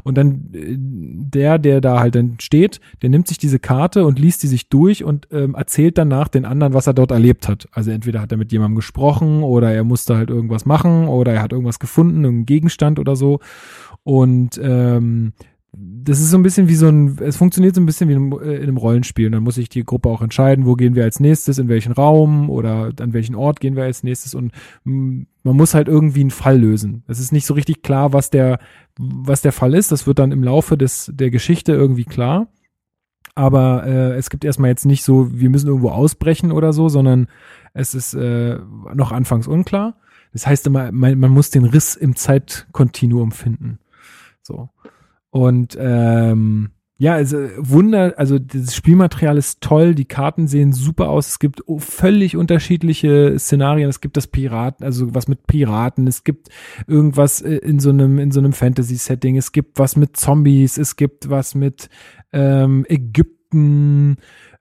Und 0.04 0.16
dann 0.16 0.52
äh, 0.54 0.76
der, 0.78 1.58
der 1.58 1.82
da 1.82 2.00
halt 2.00 2.14
dann 2.14 2.36
steht, 2.40 2.80
der 3.02 3.10
nimmt 3.10 3.28
sich 3.28 3.40
diese 3.40 3.58
Karte 3.58 4.06
und 4.06 4.20
liest 4.20 4.44
die 4.44 4.48
sich 4.48 4.70
durch 4.70 5.04
und 5.04 5.28
ähm, 5.32 5.56
erzählt 5.56 5.98
danach 5.98 6.28
den 6.28 6.46
anderen, 6.46 6.76
was 6.76 6.86
er 6.86 6.94
dort 6.94 7.10
erlebt 7.10 7.48
hat. 7.48 7.68
Also 7.72 7.90
entweder 7.90 8.22
hat 8.22 8.32
er 8.32 8.38
mit 8.38 8.52
jemandem 8.52 8.76
gesprochen 8.76 9.42
oder 9.42 9.55
er 9.64 9.84
musste 9.84 10.16
halt 10.16 10.30
irgendwas 10.30 10.66
machen 10.66 11.08
oder 11.08 11.34
er 11.34 11.42
hat 11.42 11.52
irgendwas 11.52 11.80
gefunden, 11.80 12.24
irgendeinen 12.24 12.46
Gegenstand 12.46 13.00
oder 13.00 13.16
so. 13.16 13.40
Und 14.04 14.60
ähm, 14.62 15.34
das 15.78 16.20
ist 16.20 16.32
so 16.32 16.38
ein 16.38 16.44
bisschen 16.44 16.68
wie 16.68 16.76
so 16.76 16.88
ein, 16.88 17.18
es 17.20 17.38
funktioniert 17.38 17.76
so 17.76 17.82
ein 17.82 17.86
bisschen 17.86 18.08
wie 18.08 18.14
in 18.14 18.34
einem, 18.34 18.40
äh, 18.42 18.56
in 18.56 18.64
einem 18.64 18.78
Rollenspiel. 18.78 19.26
Und 19.26 19.34
dann 19.34 19.44
muss 19.44 19.56
sich 19.56 19.70
die 19.70 19.84
Gruppe 19.84 20.10
auch 20.10 20.22
entscheiden, 20.22 20.66
wo 20.66 20.76
gehen 20.76 20.96
wir 20.96 21.04
als 21.04 21.20
nächstes, 21.20 21.58
in 21.58 21.68
welchen 21.68 21.92
Raum 21.92 22.50
oder 22.50 22.92
an 23.00 23.14
welchen 23.14 23.36
Ort 23.36 23.60
gehen 23.60 23.76
wir 23.76 23.84
als 23.84 24.04
nächstes. 24.04 24.36
Und 24.36 24.52
mh, 24.84 25.26
man 25.44 25.56
muss 25.56 25.74
halt 25.74 25.88
irgendwie 25.88 26.22
einen 26.22 26.32
Fall 26.32 26.60
lösen. 26.60 27.04
Es 27.08 27.20
ist 27.20 27.32
nicht 27.32 27.46
so 27.46 27.54
richtig 27.54 27.82
klar, 27.82 28.14
was 28.14 28.30
der, 28.30 28.60
was 28.98 29.42
der 29.42 29.52
Fall 29.52 29.74
ist. 29.74 29.92
Das 29.92 30.08
wird 30.08 30.20
dann 30.20 30.32
im 30.32 30.44
Laufe 30.44 30.78
des, 30.78 31.12
der 31.14 31.30
Geschichte 31.30 31.74
irgendwie 31.74 32.06
klar. 32.06 32.48
Aber 33.34 33.86
äh, 33.86 34.14
es 34.14 34.30
gibt 34.30 34.46
erstmal 34.46 34.70
jetzt 34.70 34.86
nicht 34.86 35.04
so, 35.04 35.28
wir 35.34 35.50
müssen 35.50 35.68
irgendwo 35.68 35.90
ausbrechen 35.90 36.54
oder 36.54 36.72
so, 36.72 36.88
sondern 36.88 37.28
es 37.76 37.94
ist 37.94 38.16
äh, 38.16 38.58
noch 38.96 39.12
anfangs 39.12 39.48
unklar. 39.48 39.98
Das 40.34 40.48
heißt 40.48 40.66
immer, 40.66 40.92
man, 40.92 41.20
man 41.20 41.32
muss 41.32 41.50
den 41.52 41.66
Riss 41.66 41.96
im 41.96 42.16
Zeitkontinuum 42.16 43.32
finden. 43.32 43.80
So. 44.42 44.70
Und 45.30 45.78
ähm, 45.80 46.72
ja, 46.98 47.14
also 47.16 47.38
Wunder, 47.58 48.14
also 48.16 48.40
das 48.40 48.74
Spielmaterial 48.74 49.38
ist 49.38 49.60
toll, 49.60 49.94
die 49.94 50.06
Karten 50.06 50.48
sehen 50.48 50.72
super 50.72 51.10
aus, 51.10 51.28
es 51.28 51.40
gibt 51.40 51.62
völlig 51.78 52.38
unterschiedliche 52.38 53.38
Szenarien, 53.38 53.90
es 53.90 54.00
gibt 54.00 54.16
das 54.16 54.28
Piraten, 54.28 54.86
also 54.86 55.14
was 55.14 55.28
mit 55.28 55.46
Piraten, 55.46 56.08
es 56.08 56.24
gibt 56.24 56.48
irgendwas 56.88 57.42
äh, 57.42 57.58
in 57.58 57.80
so 57.80 57.90
einem 57.90 58.18
in 58.18 58.32
so 58.32 58.40
einem 58.40 58.54
Fantasy 58.54 58.96
Setting, 58.96 59.36
es 59.36 59.52
gibt 59.52 59.78
was 59.78 59.98
mit 59.98 60.16
Zombies, 60.16 60.78
es 60.78 60.96
gibt 60.96 61.30
was 61.30 61.54
mit 61.54 61.90
ähm, 62.32 62.86
Ägypten, 62.88 64.16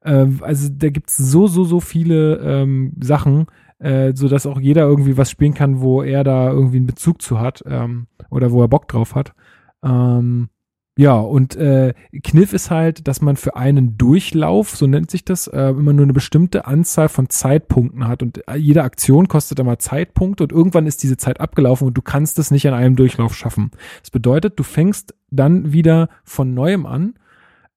äh, 0.05 0.27
also 0.41 0.69
da 0.73 0.89
gibt's 0.91 1.17
so 1.17 1.47
so 1.47 1.65
so 1.65 1.81
viele 1.81 2.39
ähm, 2.39 2.93
Sachen, 3.01 3.47
äh, 3.79 4.13
so 4.15 4.29
dass 4.29 4.47
auch 4.47 4.61
jeder 4.61 4.83
irgendwie 4.83 5.17
was 5.17 5.31
spielen 5.31 5.55
kann, 5.55 5.81
wo 5.81 6.03
er 6.03 6.25
da 6.25 6.51
irgendwie 6.51 6.79
einen 6.79 6.87
Bezug 6.87 7.21
zu 7.21 7.41
hat 7.41 7.65
ähm, 7.67 8.07
oder 8.31 8.53
wo 8.53 8.63
er 8.63 8.69
Bock 8.69 8.89
drauf 8.89 9.15
hat. 9.15 9.35
Ähm, 9.83 10.49
ja, 10.97 11.19
und 11.19 11.57
äh, 11.57 11.93
Kniff 12.23 12.53
ist 12.53 12.71
halt, 12.71 13.09
dass 13.09 13.21
man 13.21 13.35
für 13.35 13.57
einen 13.57 13.99
Durchlauf, 13.99 14.77
so 14.77 14.87
nennt 14.87 15.11
sich 15.11 15.25
das, 15.25 15.49
äh, 15.49 15.71
immer 15.71 15.93
nur 15.93 16.05
eine 16.05 16.13
bestimmte 16.13 16.67
Anzahl 16.67 17.09
von 17.09 17.29
Zeitpunkten 17.29 18.07
hat. 18.07 18.23
Und 18.23 18.47
äh, 18.47 18.55
jede 18.55 18.85
Aktion 18.85 19.27
kostet 19.27 19.59
immer 19.59 19.81
Zeitpunkte 19.81 20.45
und 20.45 20.53
irgendwann 20.53 20.87
ist 20.87 21.03
diese 21.03 21.17
Zeit 21.17 21.41
abgelaufen 21.41 21.89
und 21.89 21.95
du 21.95 22.03
kannst 22.03 22.39
es 22.39 22.53
nicht 22.53 22.69
an 22.69 22.75
einem 22.75 22.95
Durchlauf 22.95 23.35
schaffen. 23.35 23.73
Das 24.03 24.13
bedeutet, 24.13 24.57
du 24.57 24.63
fängst 24.63 25.17
dann 25.31 25.73
wieder 25.73 26.09
von 26.23 26.55
neuem 26.55 26.87
an, 26.87 27.15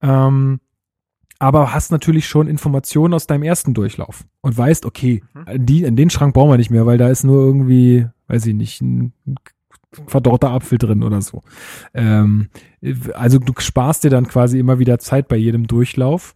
ähm, 0.04 0.60
aber 1.40 1.74
hast 1.74 1.92
natürlich 1.92 2.28
schon 2.28 2.48
Informationen 2.48 3.14
aus 3.14 3.28
deinem 3.28 3.44
ersten 3.44 3.74
Durchlauf 3.74 4.26
und 4.42 4.58
weißt, 4.58 4.86
okay, 4.86 5.24
die, 5.54 5.84
in 5.84 5.96
den 5.96 6.10
Schrank 6.10 6.34
brauchen 6.34 6.52
wir 6.52 6.58
nicht 6.58 6.72
mehr, 6.72 6.86
weil 6.86 6.98
da 6.98 7.10
ist 7.10 7.24
nur 7.24 7.44
irgendwie, 7.44 8.08
weiß 8.28 8.46
ich 8.48 8.56
nicht, 8.56 8.82
ein 8.82 9.14
verdorrter 10.08 10.52
Apfel 10.52 10.78
drin 10.78 11.04
oder 11.04 11.22
so. 11.22 11.44
Ähm, 11.94 12.50
also 13.14 13.40
du 13.40 13.54
sparst 13.58 14.04
dir 14.04 14.10
dann 14.10 14.28
quasi 14.28 14.60
immer 14.60 14.80
wieder 14.80 15.00
Zeit 15.00 15.28
bei 15.28 15.38
jedem 15.38 15.68
Durchlauf 15.68 16.36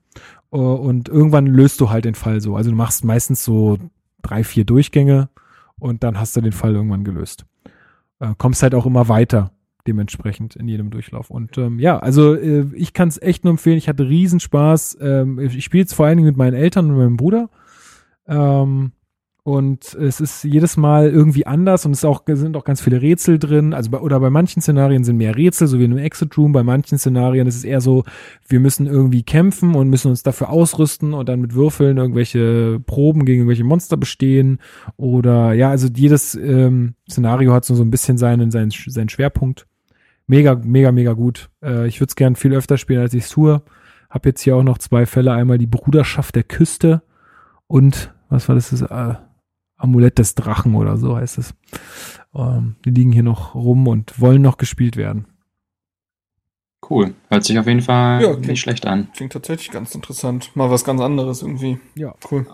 äh, 0.51 0.57
und 0.57 1.09
irgendwann 1.09 1.47
löst 1.47 1.81
du 1.81 1.89
halt 1.89 2.05
den 2.05 2.15
Fall 2.15 2.41
so. 2.41 2.55
Also 2.55 2.69
du 2.69 2.75
machst 2.75 3.03
meistens 3.03 3.43
so 3.43 3.77
drei, 4.21 4.43
vier 4.43 4.65
Durchgänge 4.65 5.29
und 5.79 6.03
dann 6.03 6.19
hast 6.19 6.35
du 6.35 6.41
den 6.41 6.51
Fall 6.51 6.73
irgendwann 6.73 7.03
gelöst. 7.03 7.45
Äh, 8.19 8.33
kommst 8.37 8.63
halt 8.63 8.75
auch 8.75 8.85
immer 8.85 9.07
weiter 9.07 9.51
dementsprechend 9.87 10.55
in 10.55 10.67
jedem 10.67 10.89
Durchlauf. 10.89 11.29
Und 11.29 11.57
ähm, 11.57 11.79
ja, 11.79 11.99
also 11.99 12.35
äh, 12.35 12.65
ich 12.73 12.93
kann 12.93 13.07
es 13.09 13.21
echt 13.21 13.43
nur 13.43 13.51
empfehlen. 13.51 13.77
Ich 13.77 13.89
hatte 13.89 14.07
Riesenspaß. 14.07 14.97
Ähm, 15.01 15.39
ich 15.39 15.63
spiele 15.63 15.85
es 15.85 15.93
vor 15.93 16.05
allen 16.05 16.17
Dingen 16.17 16.27
mit 16.27 16.37
meinen 16.37 16.53
Eltern 16.53 16.89
und 16.89 16.97
meinem 16.97 17.17
Bruder. 17.17 17.49
Ähm, 18.27 18.91
und 19.43 19.95
es 19.95 20.21
ist 20.21 20.43
jedes 20.43 20.77
Mal 20.77 21.09
irgendwie 21.09 21.47
anders 21.47 21.87
und 21.87 21.93
es 21.93 22.05
auch, 22.05 22.21
sind 22.27 22.55
auch 22.55 22.63
ganz 22.63 22.79
viele 22.79 23.01
Rätsel 23.01 23.39
drin. 23.39 23.73
Also 23.73 23.89
bei, 23.89 23.97
oder 23.97 24.19
bei 24.19 24.29
manchen 24.29 24.61
Szenarien 24.61 25.03
sind 25.03 25.17
mehr 25.17 25.35
Rätsel, 25.35 25.67
so 25.67 25.79
wie 25.79 25.85
in 25.85 25.91
einem 25.91 26.03
Exit 26.03 26.37
Room. 26.37 26.51
Bei 26.51 26.61
manchen 26.61 26.99
Szenarien 26.99 27.47
ist 27.47 27.55
es 27.55 27.63
eher 27.63 27.81
so, 27.81 28.03
wir 28.47 28.59
müssen 28.59 28.85
irgendwie 28.85 29.23
kämpfen 29.23 29.73
und 29.73 29.89
müssen 29.89 30.09
uns 30.09 30.21
dafür 30.21 30.49
ausrüsten 30.49 31.15
und 31.15 31.27
dann 31.27 31.41
mit 31.41 31.55
Würfeln 31.55 31.97
irgendwelche 31.97 32.79
Proben 32.85 33.25
gegen 33.25 33.39
irgendwelche 33.39 33.63
Monster 33.63 33.97
bestehen. 33.97 34.59
Oder 34.95 35.53
ja, 35.53 35.71
also 35.71 35.87
jedes 35.91 36.35
ähm, 36.35 36.93
Szenario 37.09 37.51
hat 37.51 37.65
so, 37.65 37.73
so 37.73 37.83
ein 37.83 37.89
bisschen 37.91 38.19
seinen, 38.19 38.51
seinen, 38.51 38.69
seinen 38.69 39.09
Schwerpunkt. 39.09 39.65
Mega, 40.31 40.55
mega, 40.55 40.93
mega 40.93 41.11
gut. 41.11 41.49
Äh, 41.61 41.87
ich 41.89 41.99
würde 41.99 42.11
es 42.11 42.15
gern 42.15 42.37
viel 42.37 42.53
öfter 42.53 42.77
spielen, 42.77 43.01
als 43.01 43.13
ich 43.13 43.25
es 43.25 43.29
tue. 43.29 43.61
Hab 44.09 44.25
jetzt 44.25 44.39
hier 44.39 44.55
auch 44.55 44.63
noch 44.63 44.77
zwei 44.77 45.05
Fälle. 45.05 45.33
Einmal 45.33 45.57
die 45.57 45.67
Bruderschaft 45.67 46.35
der 46.35 46.45
Küste 46.45 47.01
und 47.67 48.13
was 48.29 48.47
war 48.47 48.55
das? 48.55 48.69
das 48.69 48.81
äh, 48.81 49.15
Amulett 49.75 50.19
des 50.19 50.35
Drachen 50.35 50.75
oder 50.75 50.95
so 50.95 51.17
heißt 51.17 51.37
es. 51.37 51.53
Ähm, 52.33 52.77
die 52.85 52.91
liegen 52.91 53.11
hier 53.11 53.23
noch 53.23 53.55
rum 53.55 53.89
und 53.89 54.21
wollen 54.21 54.41
noch 54.41 54.55
gespielt 54.55 54.95
werden. 54.95 55.25
Cool. 56.89 57.13
Hört 57.27 57.43
sich 57.43 57.59
auf 57.59 57.67
jeden 57.67 57.81
Fall 57.81 58.21
Ja, 58.21 58.29
okay. 58.29 58.47
nicht 58.47 58.61
schlecht 58.61 58.85
an. 58.85 59.09
Klingt 59.13 59.33
tatsächlich 59.33 59.69
ganz 59.69 59.93
interessant. 59.93 60.55
Mal 60.55 60.71
was 60.71 60.85
ganz 60.85 61.01
anderes 61.01 61.41
irgendwie. 61.41 61.77
Ja. 61.95 62.15
Cool. 62.31 62.47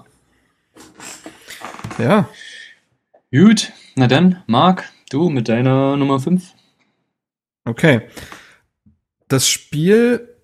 Ja. 2.00 2.28
Gut, 3.32 3.72
na 3.96 4.08
dann, 4.08 4.42
Marc, 4.48 4.92
du 5.12 5.30
mit 5.30 5.48
deiner 5.48 5.96
Nummer 5.96 6.20
5. 6.20 6.57
Okay. 7.68 8.08
Das 9.28 9.50
Spiel 9.50 10.36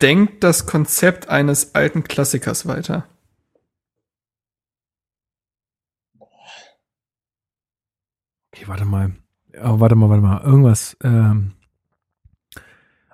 denkt 0.00 0.42
das 0.42 0.66
Konzept 0.66 1.28
eines 1.28 1.74
alten 1.74 2.04
Klassikers 2.04 2.66
weiter. 2.66 3.06
Okay, 8.52 8.66
warte 8.66 8.86
mal. 8.86 9.12
Oh, 9.62 9.78
warte 9.80 9.94
mal, 9.94 10.08
warte 10.08 10.22
mal. 10.22 10.42
Irgendwas. 10.42 10.96
Ähm, 11.02 11.52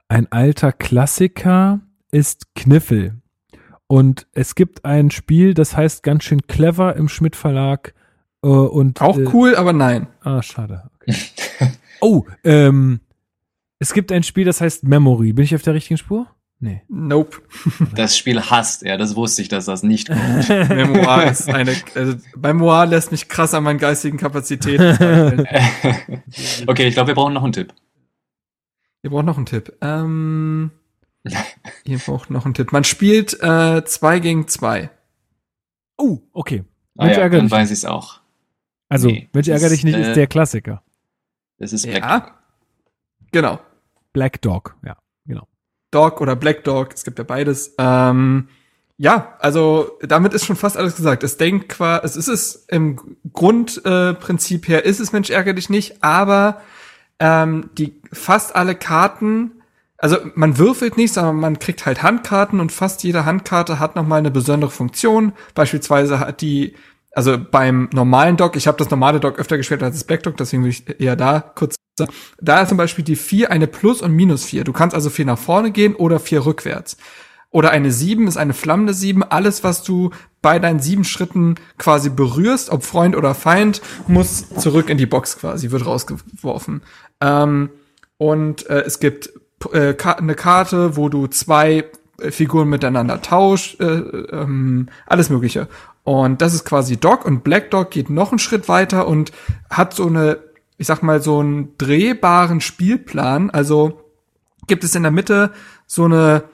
ein 0.09 0.31
alter 0.31 0.73
Klassiker 0.73 1.81
ist 2.13 2.55
Kniffel. 2.55 3.21
Und 3.89 4.29
es 4.33 4.55
gibt 4.55 4.85
ein 4.85 5.11
Spiel, 5.11 5.55
das 5.55 5.77
heißt 5.77 6.03
ganz 6.03 6.25
schön 6.25 6.43
clever 6.47 6.95
im 6.97 7.09
Schmidt 7.09 7.35
Verlag. 7.35 7.95
Äh, 8.43 8.49
und, 8.49 9.01
Auch 9.01 9.19
äh, 9.19 9.27
cool, 9.33 9.57
aber 9.57 9.73
nein. 9.73 10.07
Ah, 10.21 10.41
schade. 10.43 10.91
Okay. 10.97 11.17
oh, 12.01 12.25
ähm, 12.45 13.01
es 13.85 13.93
gibt 13.93 14.11
ein 14.13 14.23
Spiel, 14.23 14.47
das 14.47 14.63
heißt 14.63 14.85
Memory. 14.85 15.35
Bin 15.35 15.45
ich 15.45 15.55
auf 15.55 15.61
der 15.61 15.75
richtigen 15.75 15.99
Spur? 15.99 16.27
Nee. 16.59 16.81
Nope. 16.89 17.43
Das 17.95 18.17
Spiel 18.17 18.41
hasst 18.41 18.83
er, 18.83 18.97
das 18.97 19.15
wusste 19.15 19.43
ich, 19.43 19.49
dass 19.49 19.67
das 19.67 19.83
nicht 19.83 20.09
kommt. 20.09 20.49
Memoir 20.49 21.25
ist 21.25 21.51
eine, 21.51 21.77
also 21.95 22.15
Memoir 22.35 22.87
lässt 22.87 23.13
mich 23.13 23.29
krass 23.29 23.53
an 23.53 23.63
meinen 23.63 23.79
geistigen 23.79 24.17
Kapazitäten 24.17 25.41
okay, 26.67 26.87
ich 26.87 26.95
glaube, 26.95 27.09
wir 27.09 27.15
brauchen 27.15 27.35
noch 27.35 27.45
einen 27.45 27.53
Tipp. 27.53 27.75
Ihr 29.03 29.11
braucht 29.11 29.27
noch 29.27 29.37
einen 29.37 29.45
Tipp. 29.45 29.77
Ähm, 29.83 30.71
ihr 31.85 31.99
braucht 31.99 32.31
noch 32.31 32.47
einen 32.47 32.55
Tipp. 32.55 32.73
Man 32.73 32.85
spielt 32.85 33.39
äh, 33.43 33.85
zwei 33.85 34.19
gegen 34.19 34.49
zwei. 34.49 34.89
Oh, 35.99 36.21
okay. 36.33 36.65
Ah, 36.97 37.05
Mensch, 37.05 37.19
ja, 37.19 37.29
dann 37.29 37.43
dich. 37.43 37.51
weiß 37.51 37.71
ich 37.71 37.79
es 37.79 37.85
auch. 37.85 38.21
Also, 38.89 39.09
Nee, 39.09 39.29
Mensch, 39.35 39.47
das 39.47 39.61
ärger 39.61 39.75
dich 39.75 39.85
nicht, 39.85 39.95
ist, 39.95 40.01
ist 40.01 40.09
äh, 40.13 40.15
der 40.15 40.27
Klassiker. 40.27 40.83
Das 41.59 41.75
ist. 41.75 41.85
Ja. 41.85 42.39
Genau. 43.31 43.61
Black 44.15 44.41
Dog, 44.41 44.77
ja, 44.87 44.97
genau. 45.27 45.47
Dog 45.91 46.23
oder 46.23 46.37
Black 46.37 46.65
Dog, 46.65 46.95
es 46.95 47.05
gibt 47.05 47.19
ja 47.19 47.25
beides. 47.25 47.75
Ähm, 47.77 48.49
ja, 48.97 49.37
also 49.41 49.99
damit 50.01 50.33
ist 50.33 50.47
schon 50.47 50.57
fast 50.57 50.79
alles 50.79 50.97
gesagt. 50.97 51.23
Es 51.23 51.37
denkt 51.37 51.69
quasi, 51.69 52.07
es 52.07 52.17
ist 52.17 52.29
es 52.29 52.65
im 52.69 53.19
Grundprinzip 53.33 54.67
äh, 54.67 54.73
her, 54.73 54.85
ist 54.87 55.01
es 55.01 55.13
Mensch 55.13 55.29
ärger 55.29 55.53
dich 55.53 55.69
nicht, 55.69 56.03
aber 56.03 56.63
ähm, 57.19 57.69
die 57.77 58.01
fast 58.13 58.57
alle 58.57 58.75
Karten, 58.75 59.63
also 59.99 60.17
man 60.35 60.57
würfelt 60.59 60.97
nicht, 60.97 61.13
sondern 61.13 61.37
man 61.37 61.59
kriegt 61.59 61.85
halt 61.85 62.03
Handkarten 62.03 62.61
und 62.61 62.73
fast 62.73 63.03
jede 63.05 63.25
Handkarte 63.25 63.79
hat 63.79 63.97
noch 63.97 64.07
mal 64.07 64.17
eine 64.17 64.31
besondere 64.31 64.71
Funktion. 64.71 65.33
Beispielsweise 65.55 66.21
hat 66.21 66.41
die 66.41 66.75
also 67.15 67.39
beim 67.39 67.89
normalen 67.93 68.37
Dock, 68.37 68.57
ich 68.57 68.67
habe 68.67 68.79
das 68.79 68.91
normale 68.91 69.21
Dock 69.21 69.39
öfter 69.39 69.57
gespielt 69.57 69.83
als 69.83 69.97
das 69.97 70.05
Black 70.05 70.25
Dock, 70.25 70.37
deswegen 70.37 70.65
will 70.65 70.71
ich 70.71 71.01
eher 71.01 71.17
da 71.17 71.41
kurz. 71.41 71.77
Da 72.41 72.63
ist 72.63 72.69
zum 72.69 72.79
Beispiel 72.79 73.05
die 73.05 73.17
4 73.17 73.51
eine 73.51 73.67
Plus- 73.67 74.03
und 74.03 74.13
Minus-4. 74.13 74.65
Du 74.65 74.73
kannst 74.73 74.95
also 74.95 75.11
4 75.11 75.27
nach 75.27 75.39
vorne 75.39 75.71
gehen 75.71 75.95
oder 75.95 76.19
4 76.19 76.45
rückwärts. 76.45 76.97
Oder 77.51 77.71
eine 77.71 77.93
7 77.93 78.27
ist 78.27 78.37
eine 78.37 78.53
flammende 78.53 78.95
7. 78.95 79.23
Alles, 79.23 79.63
was 79.63 79.85
du 79.85 80.11
bei 80.43 80.59
deinen 80.59 80.81
sieben 80.81 81.05
Schritten 81.05 81.55
quasi 81.79 82.11
berührst, 82.11 82.71
ob 82.71 82.83
Freund 82.83 83.15
oder 83.17 83.35
Feind, 83.35 83.81
muss 84.09 84.49
zurück 84.59 84.91
in 84.91 84.99
die 84.99 85.07
Box 85.07 85.39
quasi, 85.39 85.71
wird 85.71 85.87
rausgeworfen. 85.87 86.83
Ähm, 87.21 87.71
und 88.19 88.69
äh, 88.69 88.83
es 88.83 88.99
gibt 88.99 89.33
äh, 89.73 89.95
eine 89.97 90.35
Karte, 90.35 90.97
wo 90.97 91.09
du 91.09 91.29
zwei 91.29 91.85
äh, 92.19 92.31
Figuren 92.31 92.69
miteinander 92.69 93.23
tauscht, 93.23 93.81
äh, 93.81 93.85
ähm, 93.87 94.89
alles 95.07 95.31
Mögliche. 95.31 95.69
Und 96.03 96.43
das 96.43 96.55
ist 96.55 96.65
quasi 96.65 96.99
Dog 96.99 97.25
und 97.25 97.45
Black 97.45 97.71
Dog 97.71 97.91
geht 97.91 98.11
noch 98.11 98.31
einen 98.31 98.39
Schritt 98.39 98.69
weiter 98.69 99.07
und 99.07 99.33
hat 99.71 99.95
so 99.95 100.07
eine, 100.07 100.39
ich 100.79 100.87
sag 100.87 101.03
mal, 101.03 101.23
so 101.23 101.39
einen 101.39 101.77
drehbaren 101.79 102.61
Spielplan. 102.61 103.51
Also 103.51 104.01
gibt 104.67 104.85
es 104.85 104.95
in 104.95 105.03
der 105.03 105.13
Mitte 105.13 105.53
so 105.87 106.05
eine, 106.05 106.45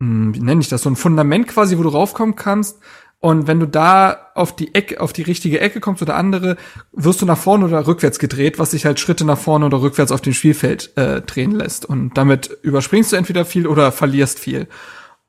hm, 0.00 0.34
wie 0.34 0.40
nenne 0.40 0.60
ich 0.60 0.68
das, 0.68 0.82
so 0.82 0.90
ein 0.90 0.96
Fundament 0.96 1.48
quasi, 1.48 1.78
wo 1.78 1.82
du 1.82 1.88
raufkommen 1.88 2.36
kannst. 2.36 2.78
Und 3.20 3.48
wenn 3.48 3.58
du 3.58 3.66
da 3.66 4.30
auf 4.34 4.54
die 4.54 4.76
Ecke, 4.76 5.00
auf 5.00 5.12
die 5.12 5.22
richtige 5.22 5.60
Ecke 5.60 5.80
kommst 5.80 6.02
oder 6.02 6.14
andere, 6.14 6.56
wirst 6.92 7.20
du 7.20 7.26
nach 7.26 7.38
vorne 7.38 7.64
oder 7.64 7.86
rückwärts 7.86 8.20
gedreht, 8.20 8.60
was 8.60 8.70
sich 8.70 8.86
halt 8.86 9.00
Schritte 9.00 9.24
nach 9.24 9.38
vorne 9.38 9.66
oder 9.66 9.80
rückwärts 9.80 10.12
auf 10.12 10.20
dem 10.20 10.34
Spielfeld 10.34 10.96
äh, 10.96 11.20
drehen 11.22 11.50
lässt. 11.50 11.84
Und 11.84 12.16
damit 12.16 12.58
überspringst 12.62 13.12
du 13.12 13.16
entweder 13.16 13.44
viel 13.44 13.66
oder 13.66 13.90
verlierst 13.90 14.38
viel. 14.38 14.68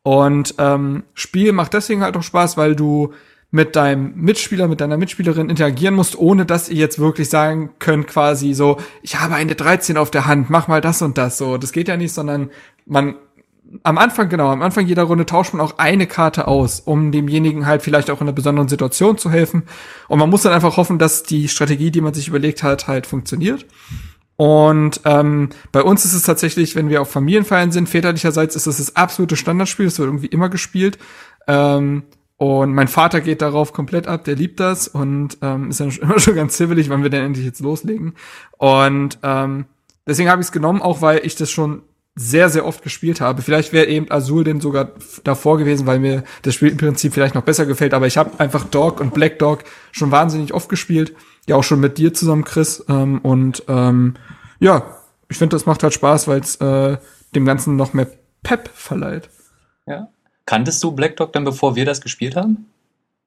Und 0.04 0.54
ähm, 0.60 1.04
Spiel 1.16 1.52
macht 1.52 1.74
deswegen 1.74 2.04
halt 2.04 2.16
auch 2.16 2.24
Spaß, 2.24 2.58
weil 2.58 2.76
du 2.76 3.14
mit 3.52 3.76
deinem 3.76 4.14
Mitspieler, 4.16 4.68
mit 4.68 4.80
deiner 4.80 4.98
Mitspielerin 4.98 5.50
interagieren 5.50 5.96
musst, 5.96 6.18
ohne 6.18 6.46
dass 6.46 6.70
ihr 6.70 6.78
jetzt 6.78 7.00
wirklich 7.00 7.30
sagen 7.30 7.72
könnt, 7.80 8.08
quasi 8.08 8.54
so, 8.54 8.78
ich 9.02 9.20
habe 9.20 9.36
eine 9.36 9.56
13 9.56 9.98
auf 9.98 10.12
der 10.12 10.28
Hand, 10.28 10.50
mach 10.50 10.68
mal 10.68 10.82
das 10.82 11.02
und 11.02 11.18
das. 11.18 11.38
So, 11.38 11.58
das 11.58 11.72
geht 11.72 11.88
ja 11.88 11.98
nicht, 11.98 12.14
sondern 12.14 12.52
man 12.86 13.16
am 13.84 13.98
Anfang, 13.98 14.30
genau, 14.30 14.50
am 14.50 14.62
Anfang 14.62 14.88
jeder 14.88 15.04
Runde 15.04 15.26
tauscht 15.26 15.54
man 15.54 15.62
auch 15.62 15.78
eine 15.78 16.08
Karte 16.08 16.48
aus, 16.48 16.80
um 16.80 17.12
demjenigen 17.12 17.66
halt 17.66 17.82
vielleicht 17.82 18.10
auch 18.10 18.22
in 18.22 18.28
einer 18.28 18.34
besonderen 18.34 18.68
Situation 18.68 19.18
zu 19.18 19.30
helfen. 19.30 19.64
Und 20.08 20.20
man 20.20 20.30
muss 20.30 20.42
dann 20.42 20.54
einfach 20.54 20.78
hoffen, 20.78 20.98
dass 20.98 21.24
die 21.24 21.48
Strategie, 21.48 21.92
die 21.92 22.02
man 22.02 22.14
sich 22.14 22.28
überlegt 22.28 22.64
hat, 22.64 22.88
halt 22.88 23.06
funktioniert. 23.06 23.66
Und 24.38 25.02
ähm, 25.06 25.50
bei 25.72 25.84
uns 25.84 26.06
ist 26.06 26.14
es 26.14 26.24
tatsächlich, 26.24 26.76
wenn 26.76 26.90
wir 26.90 27.02
auf 27.02 27.12
Familienfeiern 27.12 27.72
sind, 27.72 27.90
väterlicherseits 27.90 28.56
ist 28.56 28.68
es 28.68 28.78
das 28.78 28.96
absolute 28.96 29.36
Standardspiel, 29.36 29.86
das 29.86 30.00
wird 30.00 30.08
irgendwie 30.08 30.28
immer 30.28 30.50
gespielt. 30.50 30.98
Ähm, 31.48 32.04
und 32.40 32.74
mein 32.74 32.88
Vater 32.88 33.20
geht 33.20 33.42
darauf 33.42 33.74
komplett 33.74 34.08
ab, 34.08 34.24
der 34.24 34.36
liebt 34.38 34.62
das 34.62 34.88
und 34.88 35.38
ähm, 35.42 35.72
ist 35.72 35.82
dann 35.82 35.90
immer 36.02 36.20
schon 36.20 36.36
ganz 36.36 36.56
zibbelig, 36.56 36.90
wann 36.90 37.04
wir 37.04 37.10
denn 37.10 37.26
endlich 37.26 37.46
jetzt 37.46 37.60
loslegen. 37.60 38.14
Und 38.58 39.20
ähm, 39.24 39.66
deswegen 40.08 40.30
habe 40.30 40.42
ich 40.42 40.48
es 40.48 40.54
genommen, 40.54 40.82
auch 40.82 41.02
weil 41.02 41.20
ich 41.26 41.36
das 41.36 41.52
schon 41.52 41.82
sehr, 42.16 42.48
sehr 42.48 42.66
oft 42.66 42.82
gespielt 42.82 43.20
habe. 43.20 43.42
Vielleicht 43.42 43.74
wäre 43.74 43.88
eben 43.88 44.10
Azul 44.10 44.46
denn 44.46 44.62
sogar 44.62 44.94
davor 45.26 45.58
gewesen, 45.58 45.86
weil 45.86 46.00
mir 46.00 46.24
das 46.44 46.56
Spielprinzip 46.56 47.14
vielleicht 47.14 47.36
noch 47.36 47.44
besser 47.44 47.66
gefällt. 47.66 47.94
Aber 47.94 48.08
ich 48.08 48.18
habe 48.18 48.40
einfach 48.40 48.64
Dog 48.64 49.02
und 49.02 49.14
Black 49.14 49.38
Dog 49.40 49.66
schon 49.92 50.12
wahnsinnig 50.12 50.54
oft 50.54 50.70
gespielt. 50.70 51.14
Ja, 51.46 51.58
auch 51.58 51.64
schon 51.64 51.82
mit 51.82 51.98
dir 51.98 52.14
zusammen, 52.14 52.46
Chris. 52.46 52.86
Ähm, 52.88 53.20
und 53.20 53.66
ähm, 53.68 54.16
ja, 54.60 54.96
ich 55.28 55.38
finde, 55.38 55.58
das 55.58 55.66
macht 55.66 55.84
halt 55.84 55.94
Spaß, 55.94 56.30
weil 56.30 56.40
es 56.40 56.56
äh, 56.56 56.98
dem 57.36 57.44
Ganzen 57.44 57.76
noch 57.76 57.94
mehr 57.94 58.08
Pep 58.44 58.70
verleiht. 58.74 59.30
Ja. 59.86 60.08
Kanntest 60.50 60.84
du 60.84 60.92
Black 60.94 61.16
Dog 61.16 61.32
dann, 61.34 61.44
bevor 61.44 61.76
wir 61.76 61.86
das 61.86 62.02
gespielt 62.02 62.36
haben? 62.36 62.66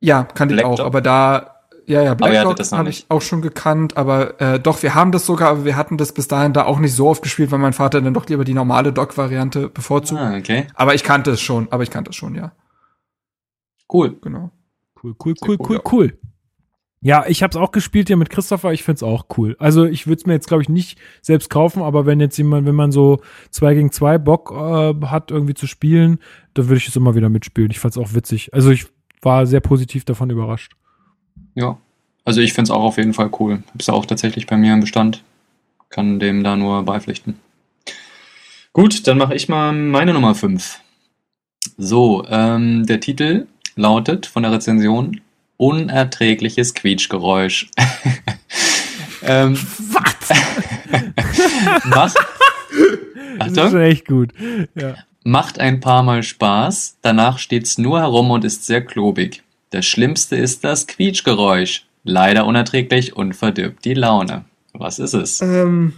Ja, 0.01 0.25
kannte 0.25 0.57
ich 0.57 0.61
Black 0.61 0.73
auch, 0.73 0.79
Dog? 0.79 0.87
aber 0.87 1.01
da, 1.01 1.55
ja, 1.87 2.03
ja, 2.03 2.15
Black 2.15 2.43
Dog 2.43 2.59
habe 2.73 2.89
ich 2.91 3.07
auch 3.11 3.23
schon 3.23 3.43
gekannt, 3.43 3.97
aber 3.97 4.41
äh, 4.41 4.59
doch, 4.59 4.83
wir 4.83 4.97
haben 4.97 5.13
das 5.13 5.25
sogar, 5.25 5.51
aber 5.51 5.65
wir 5.65 5.77
hatten 5.77 5.99
das 5.99 6.11
bis 6.13 6.27
dahin 6.27 6.53
da 6.53 6.65
auch 6.65 6.81
nicht 6.81 6.97
so 6.97 7.07
oft 7.09 7.23
gespielt, 7.23 7.53
weil 7.53 7.61
mein 7.61 7.75
Vater 7.75 8.01
dann 8.01 8.13
doch 8.13 8.27
lieber 8.27 8.43
die 8.45 8.55
normale 8.55 8.93
Dock-Variante 8.93 9.69
bevorzugt. 9.69 10.21
Ah, 10.21 10.37
okay. 10.37 10.67
Aber 10.75 10.97
ich 10.97 11.05
kannte 11.05 11.31
es 11.31 11.41
schon, 11.41 11.69
aber 11.71 11.85
ich 11.85 11.91
kannte 11.91 12.11
es 12.11 12.17
schon, 12.17 12.35
ja, 12.35 12.51
Cool. 13.93 14.17
genau. 14.21 14.51
Cool, 15.01 15.15
cool, 15.25 15.35
Sehr 15.39 15.49
cool, 15.49 15.59
cool, 15.61 15.67
cool, 15.69 15.77
ja. 15.77 15.93
cool. 15.93 16.19
Ja, 17.05 17.25
ich 17.27 17.43
habe 17.43 17.51
es 17.51 17.57
auch 17.57 17.73
gespielt 17.73 18.07
hier 18.07 18.17
mit 18.17 18.31
Christopher. 18.31 18.73
Ich 18.73 18.85
find's 18.85 19.03
auch 19.03 19.27
cool. 19.37 19.57
Also 19.59 19.85
ich 19.85 20.07
würde 20.07 20.21
es 20.21 20.27
mir 20.27 20.35
jetzt 20.35 20.47
glaube 20.47 20.63
ich 20.63 20.69
nicht 20.69 20.99
selbst 21.21 21.51
kaufen, 21.51 21.83
aber 21.83 22.07
wenn 22.07 22.21
jetzt 22.21 22.39
jemand, 22.39 22.65
wenn 22.65 22.77
man 22.77 22.93
so 22.93 23.21
zwei 23.51 23.75
gegen 23.75 23.91
zwei 23.91 24.19
Bock 24.19 24.53
äh, 24.53 25.07
hat 25.07 25.33
irgendwie 25.33 25.55
zu 25.55 25.67
spielen, 25.67 26.21
dann 26.55 26.69
würde 26.69 26.77
ich 26.77 26.87
es 26.87 26.95
immer 26.95 27.17
wieder 27.17 27.29
mitspielen. 27.29 27.73
Ich 27.73 27.81
fand's 27.81 27.99
auch 27.99 28.15
witzig. 28.15 28.55
Also 28.55 28.71
ich 28.71 28.87
war 29.21 29.47
sehr 29.47 29.59
positiv 29.59 30.05
davon 30.05 30.31
überrascht. 30.31 30.77
Ja. 31.57 31.77
Also 32.25 32.41
ich 32.41 32.53
finde 32.53 32.69
es 32.69 32.71
auch 32.71 32.85
auf 32.85 32.99
jeden 32.99 33.15
Fall 33.15 33.31
cool. 33.41 33.65
Hab's 33.75 33.89
auch 33.89 34.07
tatsächlich 34.07 34.47
bei 34.47 34.57
mir 34.57 34.73
im 34.73 34.81
Bestand. 34.81 35.25
Kann 35.91 36.21
dem 36.21 36.45
da 36.45 36.55
nur 36.55 36.85
beipflichten. 36.85 37.35
Gut, 38.73 39.09
dann 39.09 39.19
mache 39.19 39.35
ich 39.35 39.49
mal 39.49 39.73
meine 39.73 40.15
Nummer 40.15 40.37
5. 40.37 40.81
So, 41.77 42.25
ähm, 42.29 42.87
der 42.87 43.01
Titel 43.01 43.49
lautet 43.75 44.27
von 44.27 44.45
der 44.45 44.53
Rezension 44.53 45.21
Unerträgliches 45.63 46.75
Quietschgeräusch. 46.75 47.71
ähm, 49.23 49.55
Was? 49.55 50.35
macht, 51.85 52.17
Das 53.39 53.53
ist 53.53 53.59
Achtung, 53.59 53.81
echt 53.81 54.09
gut. 54.09 54.31
Ja. 54.75 54.97
macht 55.23 55.61
ein 55.61 55.79
paar 55.79 56.03
Mal 56.03 56.25
Spaß, 56.25 56.97
danach 57.01 57.39
steht's 57.39 57.79
nur 57.79 58.01
herum 58.01 58.33
und 58.33 58.45
ist 58.45 58.67
sehr 58.67 58.85
klobig. 58.85 59.45
Das 59.71 59.87
Schlimmste 59.87 60.35
ist 60.35 60.65
das 60.65 60.89
Quietschgeräusch. 60.89 61.87
Leider 62.03 62.45
unerträglich 62.47 63.15
und 63.15 63.35
verdirbt 63.35 63.85
die 63.85 63.95
Laune. 63.95 64.45
Was 64.73 64.99
ist 64.99 65.15
es? 65.15 65.41
ähm, 65.43 65.93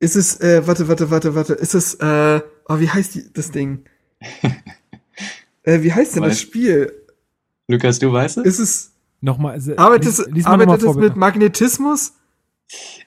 ist 0.00 0.16
es, 0.16 0.40
äh, 0.40 0.66
warte, 0.66 0.88
warte, 0.88 1.08
warte, 1.12 1.36
warte, 1.36 1.52
ist 1.52 1.74
es, 1.74 1.94
äh, 1.94 2.40
oh, 2.68 2.80
wie 2.80 2.90
heißt 2.90 3.14
die, 3.14 3.32
das 3.32 3.52
Ding? 3.52 3.84
äh, 5.62 5.82
wie 5.82 5.92
heißt 5.92 6.16
denn 6.16 6.24
das 6.24 6.38
Weiß- 6.38 6.42
Spiel? 6.42 6.92
Lukas, 7.68 7.98
du 7.98 8.12
weißt 8.12 8.38
es? 8.38 8.44
Ist 8.44 8.58
es, 8.58 8.92
Nochmal. 9.20 9.60
se- 9.60 9.78
arbeitet 9.78 10.06
lies- 10.06 10.18
es, 10.18 10.26
lies 10.30 10.44
mal 10.44 10.50
noch 10.52 10.56
mal 10.58 10.62
arbeitet 10.72 10.88
es 10.88 10.92
vor, 10.94 11.02
mit. 11.02 11.16
Magnetismus? 11.16 12.12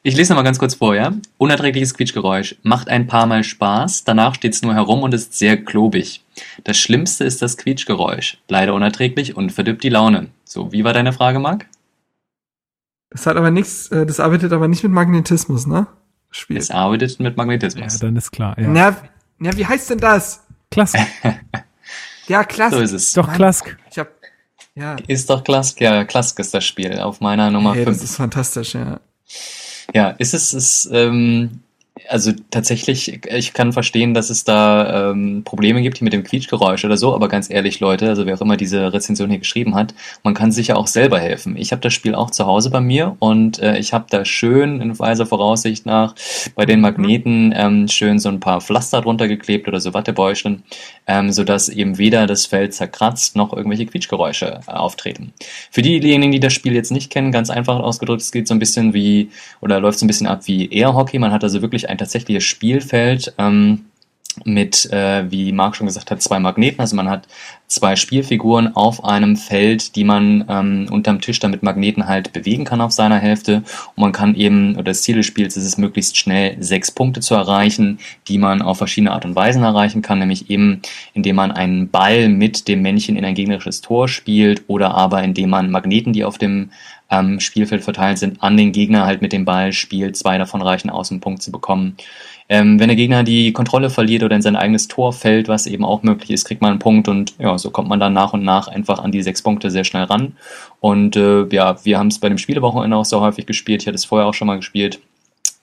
Ich 0.03 0.15
lese 0.15 0.31
noch 0.33 0.37
mal 0.37 0.43
ganz 0.43 0.59
kurz 0.59 0.75
vor, 0.75 0.95
ja? 0.95 1.11
Unerträgliches 1.37 1.95
Quietschgeräusch. 1.95 2.55
Macht 2.61 2.87
ein 2.87 3.07
paar 3.07 3.25
Mal 3.25 3.43
Spaß, 3.43 4.03
danach 4.03 4.35
steht's 4.35 4.61
nur 4.61 4.75
herum 4.75 5.01
und 5.01 5.13
ist 5.13 5.33
sehr 5.33 5.57
klobig. 5.57 6.23
Das 6.63 6.77
Schlimmste 6.77 7.23
ist 7.23 7.41
das 7.41 7.57
Quietschgeräusch. 7.57 8.37
Leider 8.47 8.73
unerträglich 8.75 9.35
und 9.35 9.51
verdirbt 9.51 9.83
die 9.83 9.89
Laune. 9.89 10.27
So, 10.43 10.71
wie 10.71 10.83
war 10.83 10.93
deine 10.93 11.13
Frage, 11.13 11.39
Marc? 11.39 11.65
Das 13.09 13.25
hat 13.25 13.37
aber 13.37 13.49
nichts, 13.49 13.87
äh, 13.91 14.05
das 14.05 14.19
arbeitet 14.19 14.51
aber 14.53 14.67
nicht 14.67 14.83
mit 14.83 14.91
Magnetismus, 14.91 15.65
ne? 15.65 15.87
Spiel. 16.29 16.57
Es 16.57 16.69
arbeitet 16.69 17.19
mit 17.19 17.35
Magnetismus. 17.37 17.93
Ja, 17.93 17.99
dann 17.99 18.15
ist 18.17 18.31
klar, 18.31 18.59
ja. 18.59 18.67
Na, 18.67 18.95
na 19.39 19.55
wie 19.57 19.65
heißt 19.65 19.89
denn 19.89 19.99
das? 19.99 20.43
Klask. 20.69 20.97
ja, 22.27 22.43
Klask. 22.43 22.75
So 22.75 22.81
ist 22.81 22.91
es. 22.91 23.13
Doch, 23.13 23.31
Klask. 23.33 23.77
Ja. 24.75 24.97
Ist 25.07 25.29
doch 25.29 25.43
Klask, 25.43 25.79
ja, 25.79 26.03
Klask 26.03 26.37
ist 26.39 26.53
das 26.53 26.65
Spiel 26.65 26.99
auf 26.99 27.21
meiner 27.21 27.49
Nummer 27.49 27.73
5. 27.73 27.85
Hey, 27.85 27.93
das 27.93 28.03
ist 28.03 28.17
fantastisch, 28.17 28.75
ja. 28.75 28.99
Ja, 29.93 30.09
ist 30.09 30.33
es, 30.33 30.53
ist, 30.53 30.89
ähm, 30.91 31.61
also 32.09 32.33
tatsächlich, 32.51 33.21
ich 33.25 33.53
kann 33.53 33.71
verstehen, 33.71 34.13
dass 34.13 34.29
es 34.29 34.43
da 34.43 35.11
ähm, 35.11 35.43
Probleme 35.45 35.81
gibt 35.81 36.01
mit 36.01 36.11
dem 36.11 36.23
Quietschgeräusch 36.23 36.83
oder 36.83 36.97
so, 36.97 37.15
aber 37.15 37.29
ganz 37.29 37.49
ehrlich, 37.49 37.79
Leute, 37.79 38.09
also 38.09 38.25
wer 38.25 38.35
auch 38.35 38.41
immer 38.41 38.57
diese 38.57 38.91
Rezension 38.91 39.29
hier 39.29 39.39
geschrieben 39.39 39.75
hat, 39.75 39.93
man 40.21 40.33
kann 40.33 40.51
sich 40.51 40.67
ja 40.67 40.75
auch 40.75 40.87
selber 40.87 41.19
helfen. 41.19 41.55
Ich 41.57 41.71
habe 41.71 41.81
das 41.81 41.93
Spiel 41.93 42.13
auch 42.13 42.31
zu 42.31 42.45
Hause 42.45 42.69
bei 42.69 42.81
mir 42.81 43.15
und 43.19 43.59
äh, 43.59 43.77
ich 43.77 43.93
habe 43.93 44.05
da 44.09 44.25
schön 44.25 44.81
in 44.81 44.99
weiser 44.99 45.25
Voraussicht 45.25 45.85
nach 45.85 46.15
bei 46.55 46.65
den 46.65 46.81
Magneten 46.81 47.53
ähm, 47.55 47.87
schön 47.87 48.19
so 48.19 48.27
ein 48.27 48.41
paar 48.41 48.59
Pflaster 48.59 49.01
drunter 49.01 49.29
geklebt 49.29 49.67
oder 49.69 49.79
so 49.79 49.93
Wattebäuschen, 49.93 50.63
ähm, 51.07 51.31
sodass 51.31 51.69
eben 51.69 51.97
weder 51.97 52.27
das 52.27 52.45
Feld 52.45 52.73
zerkratzt 52.73 53.37
noch 53.37 53.53
irgendwelche 53.53 53.85
Quietschgeräusche 53.85 54.59
äh, 54.67 54.71
auftreten. 54.71 55.31
Für 55.71 55.81
diejenigen, 55.81 56.33
die 56.33 56.41
das 56.41 56.51
Spiel 56.51 56.73
jetzt 56.73 56.91
nicht 56.91 57.09
kennen, 57.09 57.31
ganz 57.31 57.49
einfach 57.49 57.79
ausgedrückt, 57.79 58.21
es 58.21 58.33
geht 58.33 58.49
so 58.49 58.53
ein 58.53 58.59
bisschen 58.59 58.93
wie, 58.93 59.29
oder 59.61 59.79
läuft 59.79 59.99
so 59.99 60.05
ein 60.05 60.07
bisschen 60.07 60.27
ab 60.27 60.41
wie 60.45 60.67
Airhockey. 60.67 61.19
Man 61.19 61.31
hat 61.31 61.43
also 61.43 61.61
wirklich 61.61 61.84
ein 61.89 61.97
tatsächliches 61.97 62.43
Spielfeld 62.43 63.33
ähm, 63.37 63.85
mit, 64.43 64.91
äh, 64.91 65.31
wie 65.31 65.51
Marc 65.51 65.75
schon 65.75 65.87
gesagt 65.87 66.11
hat, 66.11 66.21
zwei 66.21 66.39
Magneten. 66.39 66.81
Also 66.81 66.95
man 66.95 67.09
hat 67.09 67.27
zwei 67.67 67.95
Spielfiguren 67.95 68.75
auf 68.75 69.03
einem 69.03 69.37
Feld, 69.37 69.95
die 69.95 70.03
man 70.03 70.45
ähm, 70.49 70.87
unterm 70.91 71.21
Tisch 71.21 71.39
dann 71.39 71.51
mit 71.51 71.63
Magneten 71.63 72.07
halt 72.07 72.33
bewegen 72.33 72.65
kann 72.65 72.81
auf 72.81 72.91
seiner 72.91 73.17
Hälfte. 73.17 73.63
Und 73.95 74.01
man 74.01 74.11
kann 74.11 74.35
eben, 74.35 74.73
oder 74.73 74.83
das 74.83 75.03
Ziel 75.03 75.15
des 75.15 75.25
Spiels 75.25 75.55
ist 75.55 75.65
es, 75.65 75.77
möglichst 75.77 76.17
schnell 76.17 76.57
sechs 76.61 76.91
Punkte 76.91 77.21
zu 77.21 77.33
erreichen, 77.33 77.99
die 78.27 78.37
man 78.37 78.61
auf 78.61 78.77
verschiedene 78.77 79.11
Art 79.11 79.25
und 79.25 79.35
Weisen 79.35 79.63
erreichen 79.63 80.01
kann, 80.01 80.19
nämlich 80.19 80.49
eben 80.49 80.81
indem 81.13 81.37
man 81.37 81.51
einen 81.51 81.89
Ball 81.89 82.27
mit 82.27 82.67
dem 82.67 82.81
Männchen 82.81 83.15
in 83.15 83.25
ein 83.25 83.35
gegnerisches 83.35 83.81
Tor 83.81 84.07
spielt 84.07 84.63
oder 84.67 84.93
aber 84.93 85.23
indem 85.23 85.49
man 85.49 85.71
Magneten, 85.71 86.13
die 86.13 86.25
auf 86.25 86.37
dem 86.37 86.71
ähm, 87.09 87.39
Spielfeld 87.39 87.83
verteilt 87.83 88.17
sind, 88.17 88.41
an 88.41 88.57
den 88.57 88.71
Gegner 88.71 89.05
halt 89.05 89.21
mit 89.21 89.33
dem 89.33 89.45
Ball 89.45 89.73
spielt. 89.73 90.15
Zwei 90.17 90.37
davon 90.37 90.61
reichen 90.61 90.89
aus, 90.89 91.11
einen 91.11 91.21
Punkt 91.21 91.41
zu 91.41 91.51
bekommen. 91.51 91.97
Ähm, 92.47 92.79
wenn 92.79 92.89
der 92.89 92.95
Gegner 92.95 93.23
die 93.23 93.53
Kontrolle 93.53 93.89
verliert 93.89 94.21
oder 94.23 94.35
in 94.35 94.41
sein 94.41 94.55
eigenes 94.55 94.87
Tor 94.87 95.13
fällt, 95.13 95.47
was 95.47 95.65
eben 95.65 95.83
auch 95.83 96.03
möglich 96.03 96.29
ist, 96.29 96.45
kriegt 96.45 96.61
man 96.61 96.71
einen 96.71 96.79
Punkt 96.79 97.07
und 97.07 97.33
ja, 97.39 97.57
so 97.57 97.71
kommt 97.71 97.89
man 97.89 97.99
dann 97.99 98.13
nach 98.13 98.33
und 98.33 98.43
nach 98.43 98.67
einfach 98.67 98.99
an 98.99 99.11
die 99.11 99.23
sechs 99.23 99.41
Punkte 99.41 99.71
sehr 99.71 99.83
schnell 99.83 100.03
ran. 100.03 100.33
Und 100.79 101.15
äh, 101.15 101.47
ja, 101.47 101.83
wir 101.83 101.97
haben 101.97 102.07
es 102.07 102.19
bei 102.19 102.29
dem 102.29 102.37
Spielewochenende 102.37 102.97
auch 102.97 103.05
so 103.05 103.21
häufig 103.21 103.47
gespielt. 103.47 103.81
Ich 103.81 103.87
hatte 103.87 103.95
es 103.95 104.05
vorher 104.05 104.27
auch 104.27 104.33
schon 104.35 104.47
mal 104.47 104.57
gespielt. 104.57 104.99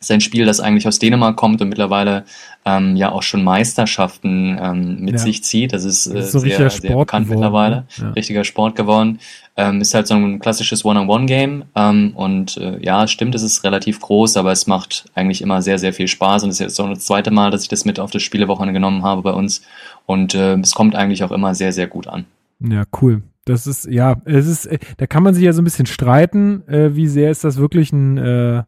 Ist 0.03 0.11
ein 0.11 0.21
Spiel, 0.21 0.45
das 0.45 0.61
eigentlich 0.61 0.87
aus 0.89 0.99
Dänemark 0.99 1.37
kommt 1.37 1.63
und 1.63 1.69
mittlerweile 1.69 2.25
ähm, 2.65 2.97
ja 2.97 3.13
auch 3.13 3.23
schon 3.23 3.45
Meisterschaften 3.45 4.59
ähm, 4.61 5.01
mit 5.01 5.15
ja. 5.15 5.19
sich 5.19 5.45
zieht. 5.45 5.73
Das 5.73 5.85
ist, 5.85 6.07
äh, 6.07 6.15
das 6.15 6.27
ist 6.27 6.33
so 6.33 6.39
sehr, 6.41 6.71
sehr 6.71 6.97
bekannt 6.97 7.27
geworden, 7.27 7.41
mittlerweile. 7.41 7.77
Ne? 7.77 7.85
Ja. 7.99 8.11
Richtiger 8.11 8.45
Sport 8.45 8.77
geworden. 8.77 9.21
Ähm, 9.57 9.81
ist 9.81 9.95
halt 9.95 10.07
so 10.07 10.15
ein 10.15 10.39
klassisches 10.41 10.85
One-on-One-Game. 10.85 11.65
Ähm, 11.75 12.13
und 12.17 12.57
äh, 12.57 12.79
ja, 12.83 13.07
stimmt, 13.07 13.35
es 13.35 13.43
ist 13.43 13.63
relativ 13.65 14.01
groß, 14.01 14.37
aber 14.37 14.51
es 14.51 14.67
macht 14.67 15.05
eigentlich 15.15 15.41
immer 15.41 15.63
sehr, 15.63 15.79
sehr 15.79 15.93
viel 15.93 16.09
Spaß. 16.09 16.43
Und 16.43 16.51
es 16.51 16.57
ist 16.57 16.61
jetzt 16.61 16.77
so 16.77 16.89
das 16.89 17.07
zweite 17.07 17.31
Mal, 17.31 17.51
dass 17.51 17.63
ich 17.63 17.69
das 17.69 17.85
mit 17.85 18.01
auf 18.01 18.11
das 18.11 18.23
Spielewochenende 18.23 18.75
genommen 18.75 19.03
habe 19.03 19.23
bei 19.23 19.33
uns. 19.33 19.63
Und 20.07 20.35
äh, 20.35 20.55
es 20.55 20.75
kommt 20.75 20.97
eigentlich 20.97 21.23
auch 21.23 21.33
immer 21.33 21.55
sehr, 21.55 21.73
sehr 21.73 21.87
gut 21.87 22.09
an. 22.09 22.25
Ja, 22.61 22.85
cool. 23.01 23.23
Das 23.45 23.67
ist, 23.67 23.87
ja, 23.87 24.17
es 24.25 24.47
ist, 24.47 24.67
äh, 24.67 24.79
da 24.99 25.07
kann 25.07 25.23
man 25.23 25.35
sich 25.35 25.45
ja 25.45 25.53
so 25.53 25.63
ein 25.63 25.65
bisschen 25.65 25.87
streiten, 25.87 26.67
äh, 26.69 26.95
wie 26.95 27.09
sehr 27.09 27.31
ist 27.31 27.45
das 27.45 27.57
wirklich 27.57 27.93
ein, 27.93 28.19
äh, 28.19 28.63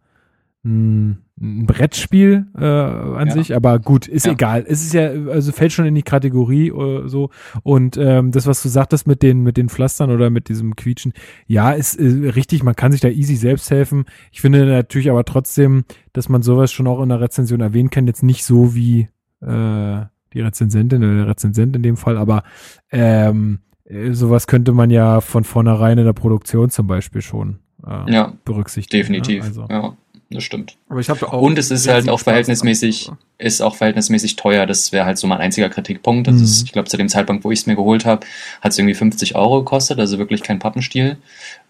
ein 0.65 1.24
ein 1.41 1.67
Brettspiel 1.67 2.47
äh, 2.57 2.65
an 2.65 3.27
ja. 3.27 3.33
sich, 3.33 3.57
aber 3.57 3.81
gut, 3.81 4.07
ist 4.07 4.27
ja. 4.27 4.33
egal. 4.33 4.65
Es 4.69 4.83
ist 4.83 4.95
ja, 4.95 5.09
also 5.09 5.51
fällt 5.51 5.73
schon 5.73 5.85
in 5.85 5.95
die 5.95 6.03
Kategorie 6.03 6.69
äh, 6.69 7.09
so. 7.09 7.31
Und 7.65 7.97
ähm, 7.97 8.31
das, 8.31 8.47
was 8.47 8.63
du 8.63 8.69
sagtest 8.69 9.07
mit 9.09 9.23
den, 9.23 9.41
mit 9.41 9.57
den 9.57 9.69
Pflastern 9.69 10.11
oder 10.11 10.31
mit 10.31 10.49
diesem 10.49 10.77
Quietschen, 10.77 11.13
ja, 11.47 11.73
ist 11.73 11.97
äh, 11.97 12.31
richtig, 12.31 12.63
man 12.63 12.77
kann 12.77 12.93
sich 12.93 13.01
da 13.01 13.09
easy 13.09 13.35
selbst 13.35 13.71
helfen. 13.71 14.05
Ich 14.31 14.41
finde 14.41 14.65
natürlich 14.65 15.11
aber 15.11 15.25
trotzdem, 15.25 15.85
dass 16.13 16.29
man 16.29 16.43
sowas 16.43 16.71
schon 16.71 16.87
auch 16.87 17.03
in 17.03 17.09
der 17.09 17.21
Rezension 17.21 17.61
erwähnen 17.61 17.91
kann, 17.91 18.07
jetzt 18.07 18.23
nicht 18.23 18.45
so 18.45 18.77
wie 18.77 19.09
äh, 19.41 20.03
die 20.33 20.41
Rezensentin 20.41 21.03
oder 21.03 21.17
der 21.17 21.29
Rezensent 21.29 21.75
in 21.75 21.83
dem 21.83 21.97
Fall, 21.97 22.17
aber 22.17 22.45
ähm, 22.93 23.59
äh, 23.85 24.13
sowas 24.13 24.47
könnte 24.47 24.73
man 24.73 24.91
ja 24.91 25.21
von 25.21 25.43
vornherein 25.43 25.99
in 25.99 26.05
der 26.05 26.13
Produktion 26.13 26.71
zum 26.71 26.87
Beispiel 26.87 27.23
schon 27.23 27.59
äh, 27.85 28.13
ja, 28.13 28.35
berücksichtigen. 28.45 29.01
Ne? 29.01 29.21
Definitiv. 29.21 29.43
Ne? 29.43 29.49
Also. 29.49 29.67
Ja 29.69 29.97
das 30.31 30.45
stimmt. 30.45 30.77
Aber 30.89 31.01
ich 31.01 31.09
habe 31.09 31.33
auch. 31.33 31.41
Und 31.41 31.59
es 31.59 31.71
ist 31.71 31.89
halt 31.89 32.09
auch 32.09 32.21
verhältnismäßig, 32.21 33.11
ist 33.39 33.61
auch 33.61 33.77
verhältnismäßig 33.77 34.37
teuer. 34.37 34.67
Das 34.67 34.93
wäre 34.93 35.05
halt 35.05 35.19
so 35.19 35.27
mein 35.27 35.39
einziger 35.39 35.69
Kritikpunkt. 35.69 36.27
Das 36.27 36.37
mhm. 36.37 36.45
ist, 36.45 36.63
ich 36.65 36.73
glaube, 36.73 36.89
zu 36.89 36.97
dem 36.97 37.09
Zeitpunkt, 37.09 37.45
wo 37.45 37.51
ich 37.51 37.61
es 37.61 37.67
mir 37.67 37.77
geholt 37.77 38.05
habe, 38.05 38.27
hat 38.61 38.73
es 38.73 38.79
irgendwie 38.79 38.95
50 38.95 39.37
Euro 39.37 39.61
gekostet, 39.61 39.99
also 39.99 40.19
wirklich 40.19 40.43
kein 40.43 40.59
Pappenstiel. 40.59 41.19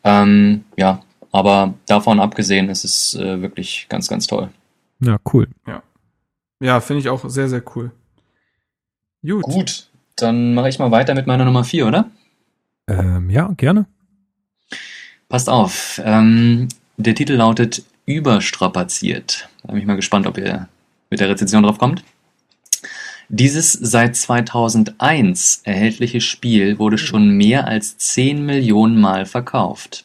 Ähm, 0.04 0.64
ja, 0.76 1.02
aber 1.32 1.74
davon 1.86 2.20
abgesehen 2.20 2.68
ist 2.68 2.84
es 2.84 3.14
äh, 3.14 3.42
wirklich 3.42 3.86
ganz, 3.88 4.08
ganz 4.08 4.26
toll. 4.26 4.50
Ja, 5.00 5.18
cool. 5.32 5.48
Ja. 5.66 5.82
Ja, 6.60 6.80
finde 6.80 7.00
ich 7.00 7.08
auch 7.08 7.28
sehr, 7.28 7.48
sehr 7.48 7.62
cool. 7.74 7.90
Gut. 9.22 9.42
Gut, 9.42 9.88
dann 10.16 10.54
mache 10.54 10.68
ich 10.68 10.78
mal 10.78 10.90
weiter 10.90 11.14
mit 11.14 11.26
meiner 11.26 11.44
Nummer 11.44 11.64
4, 11.64 11.86
oder? 11.86 12.10
Ähm, 12.86 13.30
ja, 13.30 13.52
gerne. 13.56 13.86
Passt 15.28 15.48
auf. 15.48 16.00
Ähm, 16.04 16.68
der 16.96 17.14
Titel 17.14 17.34
lautet 17.34 17.82
überstrapaziert. 18.06 19.48
Da 19.62 19.72
bin 19.72 19.80
ich 19.80 19.86
mal 19.86 19.96
gespannt, 19.96 20.26
ob 20.26 20.38
ihr 20.38 20.68
mit 21.10 21.20
der 21.20 21.28
Rezension 21.28 21.62
drauf 21.62 21.78
kommt. 21.78 22.02
Dieses 23.28 23.72
seit 23.72 24.16
2001 24.16 25.62
erhältliche 25.64 26.20
Spiel 26.20 26.78
wurde 26.78 26.98
schon 26.98 27.30
mehr 27.30 27.66
als 27.66 27.96
10 27.96 28.44
Millionen 28.44 29.00
Mal 29.00 29.24
verkauft. 29.24 30.04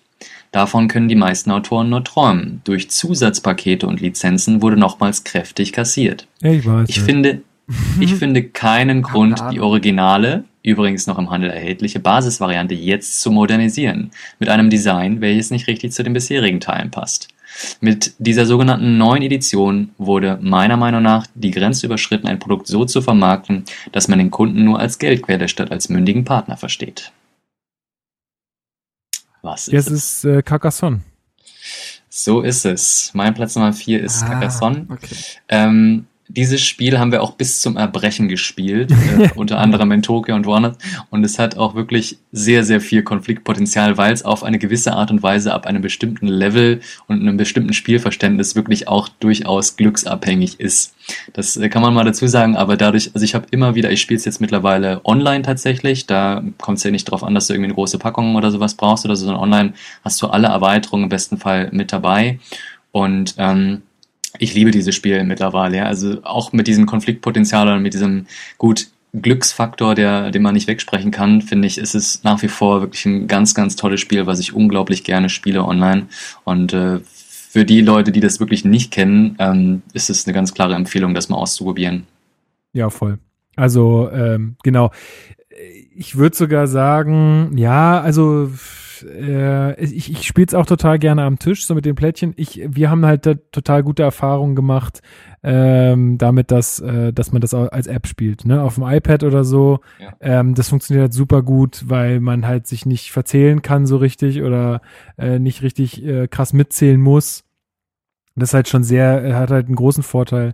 Davon 0.51 0.87
können 0.87 1.09
die 1.09 1.15
meisten 1.15 1.51
Autoren 1.51 1.89
nur 1.89 2.03
träumen. 2.03 2.61
Durch 2.63 2.89
Zusatzpakete 2.89 3.85
und 3.85 4.01
Lizenzen 4.01 4.61
wurde 4.61 4.77
nochmals 4.77 5.23
kräftig 5.23 5.73
kassiert. 5.73 6.27
Ich 6.41 6.65
weiß. 6.65 6.89
Ich 6.89 7.01
finde, 7.01 7.41
ich 7.99 8.15
finde 8.15 8.43
keinen 8.43 9.01
Grund, 9.01 9.43
die 9.51 9.59
Originale, 9.59 10.45
übrigens 10.63 11.05
noch 11.05 11.19
im 11.19 11.29
Handel 11.29 11.51
erhältliche 11.51 11.99
Basisvariante 11.99 12.73
jetzt 12.73 13.21
zu 13.21 13.31
modernisieren. 13.31 14.11
Mit 14.39 14.49
einem 14.49 14.69
Design, 14.69 15.21
welches 15.21 15.51
nicht 15.51 15.67
richtig 15.67 15.91
zu 15.91 16.03
den 16.03 16.13
bisherigen 16.13 16.59
Teilen 16.59 16.89
passt. 16.89 17.27
Mit 17.81 18.13
dieser 18.19 18.45
sogenannten 18.45 18.97
neuen 18.97 19.21
Edition 19.21 19.91
wurde 19.97 20.39
meiner 20.41 20.77
Meinung 20.77 21.01
nach 21.01 21.27
die 21.35 21.51
Grenze 21.51 21.85
überschritten, 21.85 22.27
ein 22.27 22.39
Produkt 22.39 22.67
so 22.67 22.85
zu 22.85 23.01
vermarkten, 23.01 23.65
dass 23.91 24.07
man 24.07 24.19
den 24.19 24.31
Kunden 24.31 24.63
nur 24.63 24.79
als 24.79 24.99
Geldquelle 24.99 25.47
statt 25.47 25.71
als 25.71 25.89
mündigen 25.89 26.25
Partner 26.25 26.57
versteht. 26.57 27.11
Was 29.41 29.67
ist 29.67 29.73
Jetzt 29.73 29.89
es? 29.89 29.93
ist 29.93 30.25
äh, 30.25 30.41
Carcassonne. 30.41 31.01
So 32.09 32.41
ist 32.41 32.65
es. 32.65 33.11
Mein 33.13 33.33
Platz 33.33 33.55
Nummer 33.55 33.71
4 33.71 34.03
ist 34.03 34.23
ah, 34.23 34.27
Carcassonne. 34.27 34.87
Okay. 34.89 35.15
Ähm, 35.47 36.07
dieses 36.29 36.61
Spiel 36.61 36.99
haben 36.99 37.11
wir 37.11 37.23
auch 37.23 37.31
bis 37.31 37.59
zum 37.59 37.75
Erbrechen 37.75 38.29
gespielt, 38.29 38.91
äh, 39.19 39.29
unter 39.35 39.57
anderem 39.57 39.91
in 39.91 40.03
Tokio 40.03 40.35
und 40.35 40.45
woanders. 40.45 40.77
Und 41.09 41.23
es 41.23 41.39
hat 41.39 41.57
auch 41.57 41.73
wirklich 41.73 42.19
sehr, 42.31 42.63
sehr 42.63 42.79
viel 42.81 43.01
Konfliktpotenzial, 43.01 43.97
weil 43.97 44.13
es 44.13 44.23
auf 44.23 44.43
eine 44.43 44.59
gewisse 44.59 44.93
Art 44.93 45.09
und 45.09 45.23
Weise 45.23 45.53
ab 45.53 45.65
einem 45.65 45.81
bestimmten 45.81 46.27
Level 46.27 46.81
und 47.07 47.19
einem 47.19 47.35
bestimmten 47.35 47.73
Spielverständnis 47.73 48.55
wirklich 48.55 48.87
auch 48.87 49.09
durchaus 49.09 49.75
glücksabhängig 49.75 50.59
ist. 50.59 50.93
Das 51.33 51.57
äh, 51.57 51.67
kann 51.67 51.81
man 51.81 51.95
mal 51.95 52.05
dazu 52.05 52.27
sagen, 52.27 52.55
aber 52.55 52.77
dadurch, 52.77 53.11
also 53.15 53.25
ich 53.25 53.33
habe 53.33 53.47
immer 53.49 53.73
wieder, 53.73 53.91
ich 53.91 53.99
spiele 53.99 54.19
es 54.19 54.25
jetzt 54.25 54.39
mittlerweile 54.39 55.01
online 55.05 55.41
tatsächlich, 55.41 56.05
da 56.05 56.43
kommt 56.61 56.77
es 56.77 56.83
ja 56.83 56.91
nicht 56.91 57.07
darauf 57.07 57.23
an, 57.23 57.33
dass 57.33 57.47
du 57.47 57.53
irgendwie 57.53 57.69
eine 57.69 57.75
große 57.75 57.97
Packung 57.97 58.35
oder 58.35 58.51
sowas 58.51 58.75
brauchst 58.75 59.03
oder 59.03 59.15
so, 59.15 59.25
sondern 59.25 59.41
online 59.41 59.73
hast 60.03 60.21
du 60.21 60.27
alle 60.27 60.47
Erweiterungen 60.47 61.05
im 61.05 61.09
besten 61.09 61.37
Fall 61.37 61.69
mit 61.71 61.91
dabei. 61.91 62.39
Und 62.91 63.35
ähm, 63.37 63.81
ich 64.37 64.53
liebe 64.53 64.71
dieses 64.71 64.95
Spiel 64.95 65.23
mittlerweile, 65.23 65.77
ja. 65.77 65.85
Also 65.85 66.19
auch 66.23 66.53
mit 66.53 66.67
diesem 66.67 66.85
Konfliktpotenzial 66.85 67.67
und 67.75 67.81
mit 67.81 67.93
diesem 67.93 68.27
gut 68.57 68.87
Glücksfaktor, 69.13 69.95
der, 69.95 70.29
den 70.29 70.43
man 70.43 70.53
nicht 70.53 70.67
wegsprechen 70.67 71.09
kann, 71.09 71.41
finde 71.41 71.67
ich, 71.67 71.79
ist 71.79 71.95
es 71.95 72.23
nach 72.23 72.41
wie 72.43 72.47
vor 72.47 72.81
wirklich 72.81 73.05
ein 73.05 73.27
ganz, 73.27 73.55
ganz 73.55 73.75
tolles 73.75 73.99
Spiel, 73.99 74.27
was 74.27 74.39
ich 74.39 74.53
unglaublich 74.53 75.03
gerne 75.03 75.29
spiele 75.29 75.65
online. 75.65 76.07
Und 76.43 76.73
äh, 76.73 76.99
für 77.03 77.65
die 77.65 77.81
Leute, 77.81 78.11
die 78.11 78.19
das 78.19 78.39
wirklich 78.39 78.65
nicht 78.65 78.91
kennen, 78.91 79.35
ähm, 79.39 79.81
ist 79.93 80.11
es 80.11 80.27
eine 80.27 80.35
ganz 80.35 80.53
klare 80.53 80.75
Empfehlung, 80.75 81.15
das 81.15 81.29
mal 81.29 81.37
auszuprobieren. 81.37 82.05
Ja, 82.73 82.91
voll. 82.91 83.17
Also, 83.55 84.09
ähm, 84.13 84.55
genau. 84.61 84.91
Ich 85.95 86.15
würde 86.15 86.35
sogar 86.35 86.67
sagen, 86.67 87.57
ja, 87.57 87.99
also 87.99 88.51
äh, 89.03 89.79
ich, 89.83 90.11
ich 90.11 90.25
spiele 90.25 90.47
es 90.47 90.53
auch 90.53 90.65
total 90.65 90.99
gerne 90.99 91.23
am 91.23 91.39
Tisch, 91.39 91.65
so 91.65 91.75
mit 91.75 91.85
den 91.85 91.95
Plättchen. 91.95 92.33
Ich, 92.35 92.61
wir 92.67 92.89
haben 92.89 93.05
halt 93.05 93.23
total 93.51 93.83
gute 93.83 94.03
Erfahrungen 94.03 94.55
gemacht 94.55 95.01
ähm, 95.41 96.17
damit, 96.17 96.51
dass, 96.51 96.79
äh, 96.79 97.13
dass 97.13 97.31
man 97.31 97.41
das 97.41 97.53
auch 97.53 97.71
als 97.71 97.87
App 97.87 98.07
spielt, 98.07 98.45
ne? 98.45 98.61
Auf 98.61 98.75
dem 98.75 98.83
iPad 98.83 99.23
oder 99.23 99.43
so. 99.43 99.79
Ja. 99.99 100.13
Ähm, 100.19 100.53
das 100.53 100.69
funktioniert 100.69 101.03
halt 101.03 101.13
super 101.13 101.43
gut, 101.43 101.85
weil 101.87 102.19
man 102.19 102.45
halt 102.45 102.67
sich 102.67 102.85
nicht 102.85 103.11
verzählen 103.11 103.61
kann 103.61 103.85
so 103.85 103.97
richtig 103.97 104.41
oder 104.41 104.81
äh, 105.17 105.39
nicht 105.39 105.61
richtig 105.61 106.03
äh, 106.05 106.27
krass 106.27 106.53
mitzählen 106.53 106.99
muss. 106.99 107.45
Das 108.35 108.49
ist 108.49 108.53
halt 108.53 108.69
schon 108.69 108.83
sehr, 108.83 109.35
hat 109.35 109.51
halt 109.51 109.67
einen 109.67 109.75
großen 109.75 110.03
Vorteil. 110.03 110.53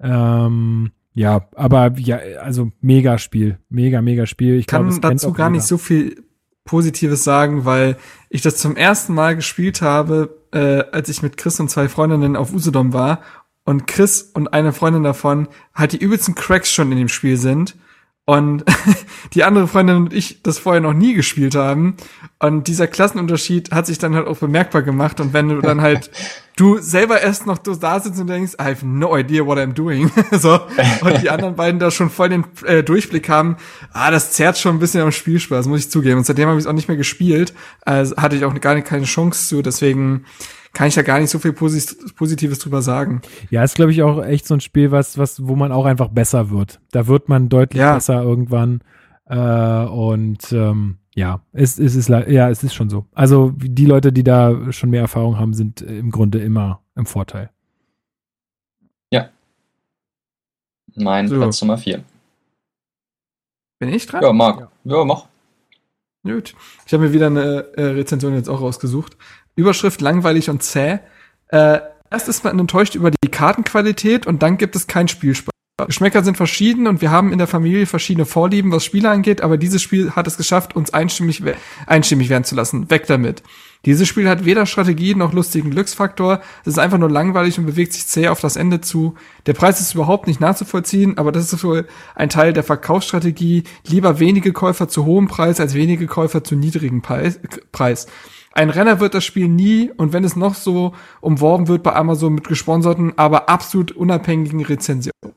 Ähm, 0.00 0.92
ja, 1.14 1.48
aber 1.54 1.92
ja, 1.96 2.18
also 2.42 2.72
mega 2.82 3.16
Spiel, 3.16 3.58
mega, 3.70 4.02
mega 4.02 4.26
Spiel. 4.26 4.56
Ich 4.56 4.66
kann 4.66 4.88
glaub, 4.88 5.00
dazu 5.00 5.32
gar 5.32 5.48
nicht 5.48 5.64
so 5.64 5.78
viel 5.78 6.25
Positives 6.66 7.24
sagen, 7.24 7.64
weil 7.64 7.96
ich 8.28 8.42
das 8.42 8.56
zum 8.56 8.76
ersten 8.76 9.14
Mal 9.14 9.36
gespielt 9.36 9.80
habe, 9.80 10.36
äh, 10.52 10.84
als 10.92 11.08
ich 11.08 11.22
mit 11.22 11.38
Chris 11.38 11.58
und 11.58 11.70
zwei 11.70 11.88
Freundinnen 11.88 12.36
auf 12.36 12.52
Usedom 12.52 12.92
war. 12.92 13.22
Und 13.64 13.86
Chris 13.86 14.22
und 14.34 14.48
eine 14.52 14.74
Freundin 14.74 15.02
davon 15.02 15.48
halt 15.74 15.92
die 15.92 15.98
übelsten 15.98 16.34
Cracks 16.34 16.70
schon 16.70 16.92
in 16.92 16.98
dem 16.98 17.08
Spiel 17.08 17.38
sind 17.38 17.76
und 18.26 18.64
die 19.34 19.44
andere 19.44 19.68
Freundin 19.68 19.96
und 19.96 20.12
ich 20.12 20.42
das 20.42 20.58
vorher 20.58 20.80
noch 20.82 20.92
nie 20.92 21.14
gespielt 21.14 21.54
haben. 21.54 21.96
Und 22.40 22.66
dieser 22.66 22.88
Klassenunterschied 22.88 23.70
hat 23.70 23.86
sich 23.86 23.98
dann 23.98 24.14
halt 24.14 24.26
auch 24.26 24.38
bemerkbar 24.38 24.82
gemacht. 24.82 25.20
Und 25.20 25.32
wenn 25.32 25.48
du 25.48 25.60
dann 25.60 25.80
halt 25.80 26.10
du 26.56 26.78
selber 26.78 27.20
erst 27.20 27.46
noch 27.46 27.58
da 27.58 28.00
sitzt 28.00 28.18
und 28.20 28.26
denkst, 28.26 28.54
I 28.60 28.64
have 28.64 28.84
no 28.84 29.16
idea 29.16 29.46
what 29.46 29.58
I'm 29.58 29.74
doing. 29.74 30.10
so, 30.32 30.60
und 31.02 31.22
die 31.22 31.30
anderen 31.30 31.54
beiden 31.54 31.78
da 31.78 31.92
schon 31.92 32.10
voll 32.10 32.30
den 32.30 32.44
äh, 32.64 32.82
Durchblick 32.82 33.28
haben, 33.28 33.58
ah, 33.92 34.10
das 34.10 34.32
zerrt 34.32 34.58
schon 34.58 34.76
ein 34.76 34.78
bisschen 34.80 35.02
am 35.02 35.12
Spielspaß, 35.12 35.66
muss 35.66 35.80
ich 35.80 35.90
zugeben. 35.90 36.18
Und 36.18 36.26
seitdem 36.26 36.48
habe 36.48 36.58
ich 36.58 36.64
es 36.64 36.68
auch 36.68 36.74
nicht 36.74 36.88
mehr 36.88 36.96
gespielt. 36.96 37.54
Also 37.82 38.16
hatte 38.16 38.34
ich 38.34 38.44
auch 38.44 38.54
gar 38.60 38.74
nicht, 38.74 38.88
keine 38.88 39.04
Chance 39.04 39.48
zu. 39.48 39.62
Deswegen 39.62 40.24
kann 40.76 40.88
ich 40.88 40.94
da 40.94 41.00
gar 41.00 41.18
nicht 41.20 41.30
so 41.30 41.38
viel 41.38 41.54
Positives 41.54 42.58
drüber 42.58 42.82
sagen. 42.82 43.22
Ja, 43.48 43.64
ist 43.64 43.76
glaube 43.76 43.92
ich 43.92 44.02
auch 44.02 44.22
echt 44.22 44.46
so 44.46 44.52
ein 44.52 44.60
Spiel, 44.60 44.90
was, 44.90 45.16
was, 45.16 45.48
wo 45.48 45.56
man 45.56 45.72
auch 45.72 45.86
einfach 45.86 46.08
besser 46.08 46.50
wird. 46.50 46.82
Da 46.90 47.06
wird 47.06 47.30
man 47.30 47.48
deutlich 47.48 47.80
ja. 47.80 47.94
besser 47.94 48.22
irgendwann. 48.22 48.82
Äh, 49.24 49.38
und 49.86 50.52
ähm, 50.52 50.98
ja, 51.14 51.40
es, 51.54 51.78
es 51.78 51.96
ist 51.96 52.10
ja, 52.10 52.50
es 52.50 52.62
ist 52.62 52.74
schon 52.74 52.90
so. 52.90 53.06
Also 53.14 53.54
die 53.56 53.86
Leute, 53.86 54.12
die 54.12 54.22
da 54.22 54.70
schon 54.70 54.90
mehr 54.90 55.00
Erfahrung 55.00 55.38
haben, 55.38 55.54
sind 55.54 55.80
im 55.80 56.10
Grunde 56.10 56.40
immer 56.40 56.82
im 56.94 57.06
Vorteil. 57.06 57.48
Ja. 59.10 59.30
Mein 60.94 61.26
so. 61.28 61.36
Platz 61.38 61.62
Nummer 61.62 61.78
vier. 61.78 62.04
Bin 63.78 63.88
ich 63.88 64.04
dran? 64.04 64.22
Ja, 64.22 64.30
Marc. 64.30 64.68
Ja, 64.84 64.98
ja 64.98 65.04
mach. 65.06 65.24
Gut. 66.22 66.54
Ich 66.84 66.92
habe 66.92 67.04
mir 67.04 67.14
wieder 67.14 67.28
eine 67.28 67.64
äh, 67.78 67.82
Rezension 67.82 68.34
jetzt 68.34 68.50
auch 68.50 68.60
rausgesucht. 68.60 69.16
Überschrift 69.56 70.00
langweilig 70.00 70.48
und 70.50 70.62
zäh. 70.62 71.00
Äh, 71.48 71.80
erst 72.10 72.28
ist 72.28 72.44
man 72.44 72.58
enttäuscht 72.58 72.94
über 72.94 73.10
die 73.10 73.30
Kartenqualität 73.30 74.26
und 74.26 74.42
dann 74.42 74.58
gibt 74.58 74.76
es 74.76 74.86
kein 74.86 75.08
Spielspaß. 75.08 75.50
Geschmäcker 75.86 76.24
sind 76.24 76.38
verschieden 76.38 76.86
und 76.86 77.02
wir 77.02 77.10
haben 77.10 77.32
in 77.32 77.38
der 77.38 77.46
Familie 77.46 77.84
verschiedene 77.84 78.24
Vorlieben, 78.24 78.72
was 78.72 78.82
Spiele 78.82 79.10
angeht, 79.10 79.42
aber 79.42 79.58
dieses 79.58 79.82
Spiel 79.82 80.12
hat 80.12 80.26
es 80.26 80.38
geschafft, 80.38 80.74
uns 80.74 80.94
einstimmig, 80.94 81.42
einstimmig 81.86 82.30
werden 82.30 82.44
zu 82.44 82.54
lassen. 82.54 82.90
Weg 82.90 83.06
damit. 83.06 83.42
Dieses 83.84 84.08
Spiel 84.08 84.26
hat 84.26 84.46
weder 84.46 84.64
Strategie 84.64 85.14
noch 85.14 85.34
lustigen 85.34 85.70
Glücksfaktor. 85.70 86.40
Es 86.62 86.68
ist 86.68 86.78
einfach 86.78 86.96
nur 86.96 87.10
langweilig 87.10 87.58
und 87.58 87.66
bewegt 87.66 87.92
sich 87.92 88.06
zäh 88.06 88.28
auf 88.28 88.40
das 88.40 88.56
Ende 88.56 88.80
zu. 88.80 89.16
Der 89.44 89.52
Preis 89.52 89.78
ist 89.80 89.94
überhaupt 89.94 90.26
nicht 90.26 90.40
nachzuvollziehen, 90.40 91.18
aber 91.18 91.30
das 91.30 91.52
ist 91.52 91.62
wohl 91.62 91.86
ein 92.14 92.30
Teil 92.30 92.54
der 92.54 92.64
Verkaufsstrategie. 92.64 93.64
Lieber 93.86 94.18
wenige 94.18 94.54
Käufer 94.54 94.88
zu 94.88 95.04
hohem 95.04 95.28
Preis 95.28 95.60
als 95.60 95.74
wenige 95.74 96.06
Käufer 96.06 96.42
zu 96.42 96.56
niedrigem 96.56 97.02
Preis. 97.02 98.06
Ein 98.56 98.70
Renner 98.70 99.00
wird 99.00 99.12
das 99.12 99.22
Spiel 99.22 99.48
nie 99.48 99.90
und 99.98 100.14
wenn 100.14 100.24
es 100.24 100.34
noch 100.34 100.54
so 100.54 100.94
umworben 101.20 101.68
wird 101.68 101.82
bei 101.82 101.94
Amazon 101.94 102.34
mit 102.34 102.48
gesponserten, 102.48 103.12
aber 103.18 103.50
absolut 103.50 103.92
unabhängigen 103.92 104.64
Rezensionen. 104.64 105.34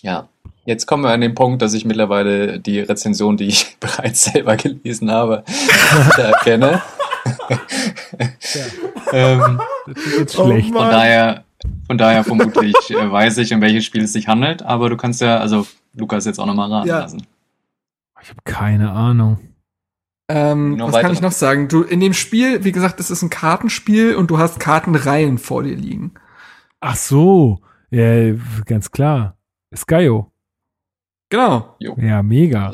Ja, 0.00 0.28
jetzt 0.64 0.86
kommen 0.86 1.04
wir 1.04 1.10
an 1.10 1.20
den 1.20 1.36
Punkt, 1.36 1.62
dass 1.62 1.74
ich 1.74 1.84
mittlerweile 1.84 2.58
die 2.58 2.80
Rezension, 2.80 3.36
die 3.36 3.46
ich 3.46 3.76
bereits 3.80 4.24
selber 4.24 4.56
gelesen 4.56 5.12
habe, 5.12 5.44
erkenne. 6.16 6.82
Ja. 9.12 9.12
ähm, 9.12 9.60
das 9.86 10.04
ist 10.04 10.18
jetzt 10.18 10.34
schlecht. 10.34 10.70
Oh 10.70 10.78
von 10.78 10.90
daher, 10.90 11.44
von 11.86 11.98
daher 11.98 12.24
vermutlich 12.24 12.74
äh, 12.90 13.10
weiß 13.10 13.38
ich, 13.38 13.52
um 13.52 13.60
welches 13.60 13.84
Spiel 13.84 14.04
es 14.04 14.12
sich 14.14 14.26
handelt, 14.26 14.62
aber 14.62 14.88
du 14.88 14.96
kannst 14.96 15.20
ja, 15.20 15.38
also 15.38 15.66
Lukas 15.94 16.24
jetzt 16.24 16.40
auch 16.40 16.46
nochmal 16.46 16.72
raten 16.72 16.88
ja. 16.88 17.00
lassen. 17.00 17.26
Ich 18.22 18.30
habe 18.30 18.40
keine 18.44 18.90
Ahnung. 18.90 19.38
Ähm, 20.32 20.78
was 20.78 20.92
weiter. 20.92 21.02
kann 21.02 21.12
ich 21.12 21.20
noch 21.20 21.32
sagen? 21.32 21.68
Du, 21.68 21.82
in 21.82 21.98
dem 22.00 22.14
Spiel, 22.14 22.62
wie 22.62 22.72
gesagt, 22.72 23.00
es 23.00 23.10
ist 23.10 23.22
ein 23.22 23.30
Kartenspiel 23.30 24.14
und 24.14 24.30
du 24.30 24.38
hast 24.38 24.60
Kartenreihen 24.60 25.38
vor 25.38 25.64
dir 25.64 25.74
liegen. 25.74 26.12
Ach 26.80 26.94
so. 26.94 27.60
Ja, 27.90 28.34
ganz 28.64 28.92
klar. 28.92 29.36
Skyo. 29.74 30.32
Genau. 31.30 31.74
Jo. 31.80 31.96
Ja, 32.00 32.22
mega. 32.22 32.72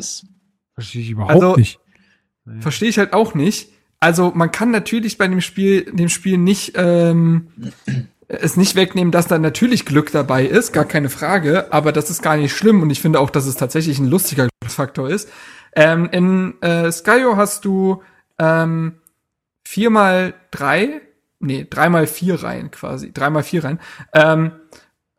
Verstehe 0.75 1.03
ich 1.03 1.11
überhaupt 1.11 1.33
also, 1.33 1.57
nicht. 1.57 1.81
Verstehe 2.61 2.89
ich 2.89 2.99
halt 2.99 3.13
auch 3.15 3.35
nicht. 3.35 3.71
Also 4.01 4.33
man 4.35 4.53
kann 4.53 4.71
natürlich 4.71 5.17
bei 5.17 5.27
dem 5.27 5.41
Spiel, 5.41 5.91
dem 5.91 6.11
Spiel 6.11 6.37
nicht 6.37 6.75
ähm, 6.77 7.49
es 8.29 8.57
nicht 8.57 8.77
wegnehmen, 8.77 9.13
dass 9.13 9.29
da 9.29 9.39
natürlich 9.39 9.85
Glück 9.87 10.13
dabei 10.13 10.45
ist, 10.45 10.73
gar 10.73 10.85
keine 10.85 11.09
Frage, 11.09 11.73
aber 11.73 11.93
das 11.93 12.11
ist 12.11 12.23
gar 12.23 12.37
nicht 12.37 12.55
schlimm 12.55 12.83
und 12.83 12.91
ich 12.91 13.01
finde 13.01 13.21
auch, 13.21 13.31
dass 13.31 13.47
es 13.47 13.57
tatsächlich 13.57 13.99
ein 13.99 14.09
lustiger 14.09 14.49
Glücksfaktor 14.61 15.09
ist. 15.09 15.31
Ähm, 15.77 16.09
in 16.11 16.61
äh, 16.63 16.91
Skyo 16.91 17.37
hast 17.37 17.67
du 17.67 18.03
ähm, 18.39 18.95
vier 19.65 19.91
mal 19.91 20.33
drei, 20.51 21.03
nee, 21.39 21.67
dreimal 21.69 22.07
vier 22.07 22.43
Reihen 22.43 22.71
quasi, 22.71 23.13
dreimal 23.13 23.43
vier 23.43 23.63
Reihen, 23.63 23.81
ähm, 24.15 24.53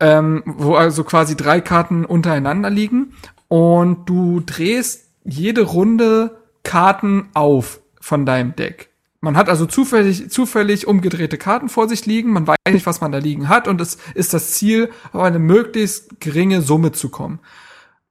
ähm, 0.00 0.42
wo 0.44 0.74
also 0.74 1.04
quasi 1.04 1.36
drei 1.36 1.60
Karten 1.60 2.04
untereinander 2.04 2.70
liegen 2.70 3.14
und 3.46 4.08
du 4.08 4.40
drehst 4.40 5.08
jede 5.24 5.62
Runde 5.62 6.42
Karten 6.64 7.28
auf 7.34 7.80
von 8.00 8.26
deinem 8.26 8.56
Deck. 8.56 8.90
Man 9.20 9.36
hat 9.36 9.48
also 9.48 9.64
zufällig, 9.64 10.30
zufällig 10.30 10.86
umgedrehte 10.86 11.38
Karten 11.38 11.68
vor 11.68 11.88
sich 11.88 12.04
liegen, 12.04 12.32
man 12.32 12.46
weiß 12.46 12.56
nicht, 12.72 12.86
was 12.86 13.00
man 13.00 13.12
da 13.12 13.18
liegen 13.18 13.48
hat 13.48 13.68
und 13.68 13.80
es 13.80 13.98
ist 14.14 14.34
das 14.34 14.52
Ziel, 14.52 14.90
auf 15.12 15.22
eine 15.22 15.38
möglichst 15.38 16.20
geringe 16.20 16.62
Summe 16.62 16.90
zu 16.92 17.10
kommen. 17.10 17.38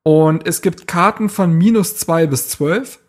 Und 0.08 0.48
es 0.48 0.62
gibt 0.62 0.88
Karten 0.88 1.28
von 1.28 1.52
minus 1.52 1.98
zwei 1.98 2.28
bis 2.28 2.48
zwölf. 2.48 3.00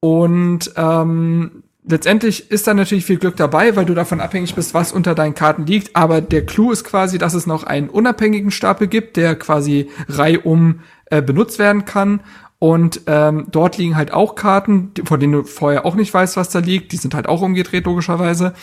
Und 0.00 0.72
ähm, 0.74 1.62
letztendlich 1.86 2.50
ist 2.50 2.66
da 2.66 2.74
natürlich 2.74 3.04
viel 3.04 3.18
Glück 3.18 3.36
dabei, 3.36 3.76
weil 3.76 3.84
du 3.84 3.94
davon 3.94 4.20
abhängig 4.20 4.56
bist, 4.56 4.74
was 4.74 4.90
unter 4.90 5.14
deinen 5.14 5.36
Karten 5.36 5.64
liegt. 5.64 5.94
Aber 5.94 6.20
der 6.20 6.44
Clou 6.44 6.72
ist 6.72 6.82
quasi, 6.82 7.18
dass 7.18 7.34
es 7.34 7.46
noch 7.46 7.62
einen 7.62 7.88
unabhängigen 7.88 8.50
Stapel 8.50 8.88
gibt, 8.88 9.16
der 9.16 9.36
quasi 9.36 9.88
reihum 10.08 10.80
äh, 11.04 11.22
benutzt 11.22 11.60
werden 11.60 11.84
kann. 11.84 12.18
Und 12.58 13.02
ähm, 13.06 13.46
dort 13.52 13.78
liegen 13.78 13.94
halt 13.94 14.12
auch 14.12 14.34
Karten, 14.34 14.90
von 15.04 15.20
denen 15.20 15.34
du 15.34 15.44
vorher 15.44 15.86
auch 15.86 15.94
nicht 15.94 16.12
weißt, 16.12 16.36
was 16.36 16.48
da 16.48 16.58
liegt. 16.58 16.90
Die 16.90 16.96
sind 16.96 17.14
halt 17.14 17.28
auch 17.28 17.42
umgedreht, 17.42 17.86
logischerweise. 17.86 18.54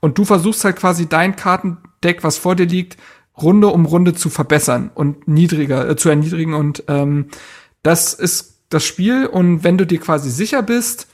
Und 0.00 0.18
du 0.18 0.24
versuchst 0.24 0.64
halt 0.64 0.74
quasi 0.74 1.08
dein 1.08 1.36
Kartendeck, 1.36 2.24
was 2.24 2.38
vor 2.38 2.56
dir 2.56 2.66
liegt, 2.66 2.96
Runde 3.42 3.68
um 3.68 3.86
Runde 3.86 4.14
zu 4.14 4.30
verbessern 4.30 4.90
und 4.94 5.28
niedriger 5.28 5.88
äh, 5.88 5.96
zu 5.96 6.08
erniedrigen 6.08 6.54
und 6.54 6.84
ähm, 6.88 7.26
das 7.82 8.14
ist 8.14 8.62
das 8.68 8.84
Spiel 8.84 9.26
und 9.26 9.64
wenn 9.64 9.78
du 9.78 9.86
dir 9.86 9.98
quasi 9.98 10.30
sicher 10.30 10.62
bist, 10.62 11.08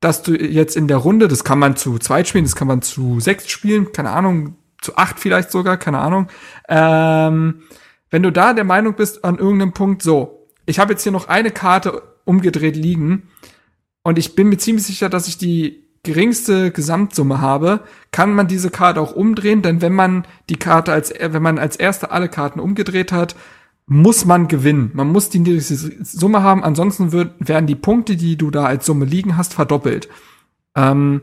dass 0.00 0.22
du 0.22 0.34
jetzt 0.34 0.76
in 0.76 0.88
der 0.88 0.96
Runde, 0.96 1.28
das 1.28 1.44
kann 1.44 1.58
man 1.58 1.76
zu 1.76 1.98
zweit 1.98 2.26
spielen, 2.26 2.44
das 2.44 2.56
kann 2.56 2.68
man 2.68 2.82
zu 2.82 3.20
sechs 3.20 3.48
spielen, 3.48 3.92
keine 3.92 4.10
Ahnung, 4.10 4.56
zu 4.80 4.96
acht 4.96 5.20
vielleicht 5.20 5.50
sogar, 5.52 5.76
keine 5.76 5.98
Ahnung. 6.00 6.28
Ähm, 6.68 7.62
wenn 8.10 8.22
du 8.22 8.32
da 8.32 8.52
der 8.52 8.64
Meinung 8.64 8.94
bist 8.94 9.24
an 9.24 9.38
irgendeinem 9.38 9.72
Punkt, 9.72 10.02
so, 10.02 10.48
ich 10.66 10.78
habe 10.78 10.92
jetzt 10.92 11.02
hier 11.02 11.12
noch 11.12 11.28
eine 11.28 11.50
Karte 11.50 12.02
umgedreht 12.24 12.76
liegen 12.76 13.28
und 14.02 14.18
ich 14.18 14.34
bin 14.34 14.48
mir 14.48 14.58
ziemlich 14.58 14.84
sicher, 14.84 15.08
dass 15.08 15.28
ich 15.28 15.38
die 15.38 15.88
geringste 16.04 16.72
Gesamtsumme 16.72 17.40
habe, 17.40 17.80
kann 18.10 18.34
man 18.34 18.48
diese 18.48 18.70
Karte 18.70 19.00
auch 19.00 19.12
umdrehen, 19.12 19.62
denn 19.62 19.80
wenn 19.82 19.92
man 19.92 20.26
die 20.48 20.56
Karte 20.56 20.92
als, 20.92 21.12
wenn 21.18 21.42
man 21.42 21.58
als 21.58 21.76
erste 21.76 22.10
alle 22.10 22.28
Karten 22.28 22.60
umgedreht 22.60 23.12
hat, 23.12 23.36
muss 23.86 24.24
man 24.24 24.48
gewinnen. 24.48 24.90
Man 24.94 25.08
muss 25.08 25.28
die 25.28 25.38
niedrigste 25.38 25.76
Summe 26.04 26.42
haben, 26.42 26.64
ansonsten 26.64 27.12
wird, 27.12 27.34
werden 27.38 27.66
die 27.66 27.74
Punkte, 27.74 28.16
die 28.16 28.36
du 28.36 28.50
da 28.50 28.64
als 28.64 28.86
Summe 28.86 29.04
liegen 29.04 29.36
hast, 29.36 29.54
verdoppelt. 29.54 30.08
Ähm, 30.74 31.22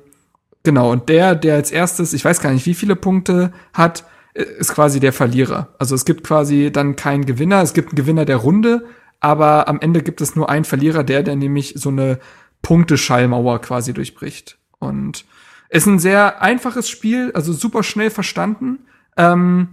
genau, 0.63 0.91
und 0.91 1.09
der, 1.09 1.35
der 1.35 1.55
als 1.55 1.71
erstes, 1.71 2.13
ich 2.13 2.23
weiß 2.23 2.41
gar 2.41 2.51
nicht, 2.51 2.65
wie 2.65 2.73
viele 2.73 2.95
Punkte 2.95 3.51
hat, 3.73 4.05
ist 4.33 4.73
quasi 4.73 4.99
der 4.99 5.13
Verlierer. 5.13 5.69
Also 5.79 5.95
es 5.95 6.05
gibt 6.05 6.23
quasi 6.23 6.71
dann 6.71 6.95
keinen 6.95 7.25
Gewinner, 7.25 7.61
es 7.61 7.73
gibt 7.73 7.89
einen 7.89 7.97
Gewinner 7.97 8.25
der 8.25 8.37
Runde, 8.37 8.85
aber 9.19 9.67
am 9.67 9.81
Ende 9.81 10.01
gibt 10.01 10.21
es 10.21 10.35
nur 10.35 10.49
einen 10.49 10.65
Verlierer, 10.65 11.03
der, 11.03 11.23
der 11.23 11.35
nämlich 11.35 11.73
so 11.75 11.89
eine 11.89 12.19
Punkteschallmauer 12.61 13.59
quasi 13.59 13.93
durchbricht. 13.93 14.58
Und 14.79 15.25
ist 15.69 15.85
ein 15.85 15.99
sehr 15.99 16.41
einfaches 16.41 16.89
Spiel, 16.89 17.31
also 17.33 17.53
super 17.53 17.83
schnell 17.83 18.09
verstanden. 18.09 18.79
Ähm, 19.17 19.69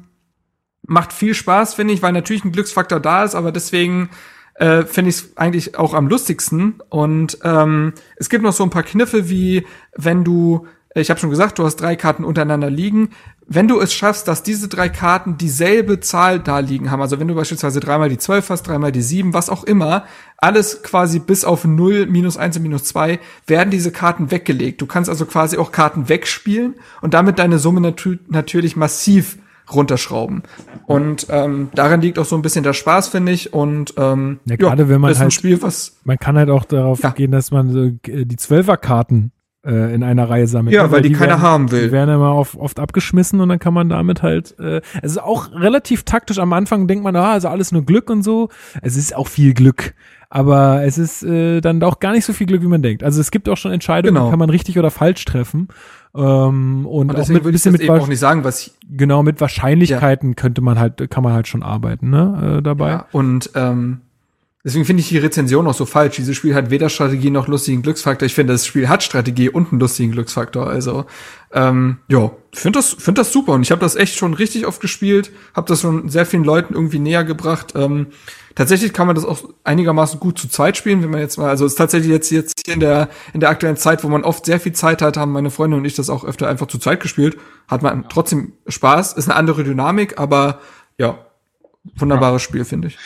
macht 0.82 1.12
viel 1.12 1.34
Spaß, 1.34 1.74
finde 1.74 1.94
ich, 1.94 2.02
weil 2.02 2.12
natürlich 2.12 2.44
ein 2.44 2.52
Glücksfaktor 2.52 3.00
da 3.00 3.24
ist, 3.24 3.34
aber 3.34 3.50
deswegen 3.50 4.10
äh, 4.54 4.84
finde 4.84 5.10
ich 5.10 5.16
es 5.16 5.36
eigentlich 5.36 5.78
auch 5.78 5.94
am 5.94 6.08
lustigsten. 6.08 6.80
Und 6.88 7.38
ähm, 7.42 7.92
es 8.16 8.28
gibt 8.28 8.44
noch 8.44 8.52
so 8.52 8.62
ein 8.62 8.70
paar 8.70 8.82
Kniffe, 8.82 9.28
wie 9.28 9.66
wenn 9.96 10.24
du, 10.24 10.66
ich 10.94 11.10
habe 11.10 11.20
schon 11.20 11.30
gesagt, 11.30 11.58
du 11.58 11.64
hast 11.64 11.76
drei 11.76 11.96
Karten 11.96 12.24
untereinander 12.24 12.70
liegen. 12.70 13.10
Wenn 13.49 13.68
du 13.68 13.78
es 13.81 13.94
schaffst, 13.94 14.26
dass 14.26 14.42
diese 14.42 14.66
drei 14.66 14.89
Karten 14.89 15.39
dieselbe 15.39 16.00
Zahl 16.00 16.41
da 16.41 16.58
liegen 16.58 16.91
haben, 16.91 17.00
also 17.00 17.20
wenn 17.20 17.28
du 17.28 17.34
beispielsweise 17.36 17.78
dreimal 17.78 18.08
die 18.08 18.18
zwölf 18.18 18.50
hast, 18.50 18.65
dreimal 18.65 18.91
die 18.91 19.02
sieben, 19.02 19.34
was 19.34 19.49
auch 19.50 19.62
immer, 19.62 20.05
alles 20.39 20.83
quasi 20.83 21.20
bis 21.20 21.44
auf 21.44 21.65
null, 21.65 22.07
minus 22.07 22.36
eins 22.36 22.57
und 22.57 22.65
minus 22.65 22.83
zwei, 22.84 23.20
werden 23.47 23.70
diese 23.70 23.92
Karten 23.92 24.33
weggelegt. 24.33 24.83
Du 24.83 24.86
kannst 24.86 25.08
also 25.08 25.26
quasi 25.26 25.58
auch 25.58 25.70
Karten 25.70 26.08
wegspielen 26.08 26.75
und 27.02 27.15
damit 27.15 27.39
deine 27.39 27.60
Summe 27.60 27.81
natü 27.81 28.18
natürlich 28.28 28.75
massiv 28.75 29.39
runterschrauben. 29.73 30.42
Und 30.86 31.26
ähm, 31.31 31.68
darin 31.75 32.00
liegt 32.00 32.18
auch 32.18 32.25
so 32.25 32.36
ein 32.36 32.42
bisschen 32.42 32.62
der 32.65 32.73
Spaß, 32.73 33.08
finde 33.08 33.33
ich. 33.33 33.52
Und 33.52 33.94
ähm, 33.97 34.39
Ja, 34.44 34.57
gerade 34.57 34.89
wenn 34.89 35.00
man 35.00 35.10
ist 35.10 35.18
ein 35.18 35.23
halt- 35.25 35.33
Spiel, 35.34 35.60
was 35.62 35.97
Man 36.05 36.18
kann 36.18 36.36
halt 36.36 36.50
auch 36.50 36.65
darauf 36.65 37.00
Ja. 37.02 37.10
gehen, 37.10 37.31
dass 37.33 37.50
man 37.50 37.99
äh, 38.07 38.25
die 38.25 38.36
Zwölferkarten 38.36 39.33
äh, 39.66 39.94
in 39.94 40.02
einer 40.02 40.28
Reihe 40.30 40.46
sammelt. 40.46 40.74
Ja, 40.74 40.84
ne? 40.84 40.92
weil 40.92 41.02
die 41.02 41.12
keiner 41.12 41.32
werden, 41.32 41.42
haben 41.42 41.70
will. 41.72 41.86
Die 41.86 41.92
werden 41.92 42.14
immer 42.14 42.30
auf, 42.30 42.56
oft 42.56 42.78
abgeschmissen 42.78 43.40
und 43.40 43.48
dann 43.48 43.58
kann 43.58 43.74
man 43.74 43.88
damit 43.88 44.22
halt, 44.22 44.58
äh, 44.58 44.80
es 45.02 45.12
ist 45.12 45.22
auch 45.22 45.52
relativ 45.52 46.04
taktisch. 46.04 46.38
Am 46.38 46.52
Anfang 46.52 46.86
denkt 46.86 47.04
man, 47.04 47.16
ah, 47.16 47.32
also 47.32 47.48
alles 47.48 47.72
nur 47.72 47.84
Glück 47.84 48.08
und 48.08 48.22
so. 48.22 48.48
Es 48.82 48.96
ist 48.96 49.14
auch 49.14 49.28
viel 49.28 49.54
Glück. 49.54 49.94
Aber 50.28 50.84
es 50.84 50.98
ist 50.98 51.22
äh, 51.22 51.60
dann 51.60 51.82
auch 51.82 52.00
gar 52.00 52.12
nicht 52.12 52.24
so 52.24 52.32
viel 52.32 52.46
Glück, 52.46 52.62
wie 52.62 52.66
man 52.66 52.82
denkt. 52.82 53.04
Also 53.04 53.20
es 53.20 53.30
gibt 53.30 53.48
auch 53.48 53.56
schon 53.56 53.72
Entscheidungen, 53.72 54.14
Genau. 54.14 54.26
die 54.26 54.30
kann 54.30 54.38
man 54.38 54.50
richtig 54.50 54.78
oder 54.78 54.90
falsch 54.90 55.24
treffen. 55.24 55.68
Ähm, 56.14 56.86
und, 56.86 57.10
und 57.10 57.20
auch 57.20 57.28
mit, 57.28 57.44
ich 57.44 57.52
bisschen 57.52 57.72
das 57.72 57.80
mit 57.80 57.88
eben 57.88 58.00
auch 58.00 58.08
nicht 58.08 58.18
sagen, 58.18 58.42
was 58.42 58.72
genau 58.90 59.22
mit 59.22 59.40
Wahrscheinlichkeiten 59.40 60.34
könnte 60.34 60.62
man 60.62 60.78
halt, 60.78 61.10
kann 61.10 61.22
man 61.22 61.32
halt 61.32 61.46
schon 61.46 61.62
arbeiten, 61.62 62.10
ne, 62.10 62.56
äh, 62.58 62.62
dabei. 62.62 62.88
Ja, 62.88 63.06
und 63.12 63.50
ähm, 63.54 64.00
deswegen 64.66 64.84
finde 64.84 65.00
ich 65.00 65.08
die 65.08 65.18
Rezension 65.18 65.66
auch 65.68 65.74
so 65.74 65.86
falsch. 65.86 66.16
Dieses 66.16 66.36
Spiel 66.36 66.54
hat 66.54 66.70
weder 66.70 66.88
Strategie 66.88 67.30
noch 67.30 67.46
lustigen 67.46 67.82
Glücksfaktor. 67.82 68.26
Ich 68.26 68.34
finde, 68.34 68.52
das 68.52 68.66
Spiel 68.66 68.88
hat 68.88 69.04
Strategie 69.04 69.48
und 69.48 69.70
einen 69.70 69.80
lustigen 69.80 70.10
Glücksfaktor. 70.10 70.66
Also, 70.66 71.06
ähm, 71.52 71.98
ja, 72.08 72.32
finde 72.52 72.80
das, 72.80 72.94
finde 72.94 73.20
das 73.20 73.32
super. 73.32 73.52
Und 73.52 73.62
ich 73.62 73.70
habe 73.70 73.80
das 73.80 73.94
echt 73.94 74.16
schon 74.16 74.34
richtig 74.34 74.66
oft 74.66 74.80
gespielt, 74.80 75.30
habe 75.54 75.68
das 75.68 75.82
schon 75.82 76.08
sehr 76.08 76.26
vielen 76.26 76.42
Leuten 76.42 76.74
irgendwie 76.74 76.98
näher 76.98 77.22
gebracht. 77.22 77.74
Ähm, 77.76 78.08
tatsächlich 78.56 78.92
kann 78.92 79.06
man 79.06 79.14
das 79.14 79.24
auch 79.24 79.48
einigermaßen 79.62 80.18
gut 80.18 80.36
zu 80.36 80.48
zweit 80.48 80.76
spielen, 80.76 81.00
wenn 81.00 81.10
man 81.10 81.20
jetzt 81.20 81.38
mal, 81.38 81.48
also 81.48 81.64
es 81.64 81.72
ist 81.72 81.78
tatsächlich 81.78 82.10
jetzt, 82.10 82.30
jetzt 82.30 82.62
hier 82.66 82.74
in 82.74 82.80
der, 82.80 83.08
in 83.34 83.38
der 83.38 83.50
aktuellen 83.50 83.76
Zeit, 83.76 84.02
wo 84.02 84.08
man 84.08 84.24
oft 84.24 84.44
sehr 84.44 84.58
viel 84.58 84.72
Zeit 84.72 85.00
hat, 85.00 85.16
haben 85.16 85.30
meine 85.30 85.50
Freunde 85.50 85.76
und 85.76 85.84
ich 85.84 85.94
das 85.94 86.10
auch 86.10 86.24
öfter 86.24 86.48
einfach 86.48 86.66
zu 86.66 86.78
zweit 86.78 86.98
gespielt. 86.98 87.36
Hat 87.68 87.82
man 87.82 88.08
trotzdem 88.08 88.54
Spaß, 88.66 89.12
ist 89.12 89.28
eine 89.28 89.36
andere 89.36 89.62
Dynamik, 89.62 90.18
aber 90.18 90.60
ja, 90.98 91.24
wunderbares 91.94 92.42
Spiel, 92.42 92.64
finde 92.64 92.88
ich. 92.88 92.98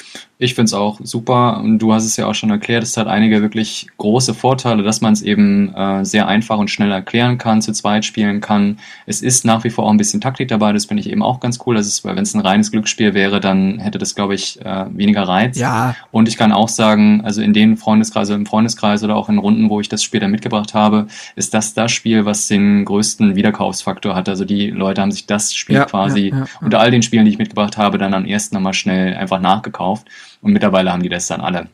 Ich 0.43 0.55
find's 0.55 0.73
auch 0.73 0.99
super 1.03 1.61
und 1.61 1.81
du 1.81 1.93
hast 1.93 2.07
es 2.07 2.17
ja 2.17 2.27
auch 2.27 2.35
schon 2.35 2.49
erklärt, 2.49 2.83
es 2.83 2.97
hat 2.97 3.07
einige 3.07 3.43
wirklich 3.43 3.89
große 3.99 4.33
Vorteile, 4.33 4.83
dass 4.83 5.03
man 5.03 5.13
es 5.13 5.21
eben 5.21 5.75
äh, 5.75 6.03
sehr 6.03 6.29
einfach 6.29 6.57
und 6.57 6.71
schnell 6.71 6.91
erklären 6.91 7.37
kann, 7.37 7.61
zu 7.61 7.73
zweit 7.75 8.07
spielen 8.07 8.41
kann. 8.41 8.79
Es 9.05 9.21
ist 9.21 9.45
nach 9.45 9.65
wie 9.65 9.71
vor 9.71 9.85
auch 9.85 9.91
ein 9.91 9.99
bisschen 9.99 10.23
Taktik 10.23 10.49
dabei, 10.49 10.73
das 10.73 10.87
finde 10.87 11.03
ich 11.03 11.11
eben 11.11 11.23
auch 11.23 11.41
ganz 11.41 11.59
cool. 11.67 11.75
Das 11.75 11.87
ist, 11.87 12.07
weil 12.07 12.17
wenn 12.17 12.23
es 12.23 12.33
ein 12.33 12.41
reines 12.41 12.71
Glücksspiel 12.71 13.13
wäre, 13.13 13.39
dann 13.39 13.81
hätte 13.81 13.99
das, 13.99 14.15
glaube 14.15 14.35
ich, 14.35 14.59
äh, 14.65 14.87
weniger 14.97 15.25
Reiz. 15.25 15.59
Ja, 15.59 15.95
Und 16.11 16.27
ich 16.27 16.39
kann 16.39 16.53
auch 16.53 16.69
sagen, 16.69 17.21
also 17.23 17.43
in 17.43 17.53
den 17.53 17.77
Freundeskreis, 17.77 18.31
im 18.31 18.47
Freundeskreis 18.47 19.05
oder 19.05 19.17
auch 19.17 19.29
in 19.29 19.37
Runden, 19.37 19.69
wo 19.69 19.79
ich 19.79 19.91
das 19.91 20.03
Spiel 20.03 20.21
dann 20.21 20.31
mitgebracht 20.31 20.73
habe, 20.73 21.07
ist 21.37 21.53
das 21.53 21.75
das 21.75 21.93
Spiel, 21.93 22.25
was 22.25 22.49
den 22.49 22.87
größten 22.87 23.37
Wiederkaufsfaktor 23.37 24.15
hat. 24.15 24.31
Also 24.31 24.47
die 24.47 24.71
Leute 24.71 25.03
haben 25.03 25.13
sich 25.13 25.27
das 25.27 25.53
Spiel 25.53 25.77
Ja, 25.77 25.85
quasi 25.85 26.29
ja, 26.29 26.39
ja. 26.39 26.45
unter 26.63 26.81
all 26.81 26.91
den 26.91 27.03
Spielen, 27.03 27.27
die 27.27 27.31
ich 27.31 27.39
mitgebracht 27.39 27.77
habe, 27.77 27.99
dann 27.99 28.15
am 28.15 28.25
ersten 28.25 28.55
nochmal 28.55 28.73
schnell 28.73 29.15
einfach 29.15 29.39
nachgekauft. 29.39 30.09
Und 30.43 30.53
mittlerweile 30.53 30.93
haben 30.93 31.03
die 31.03 31.09
das 31.09 31.27
dann 31.27 31.41
alle. 31.41 31.69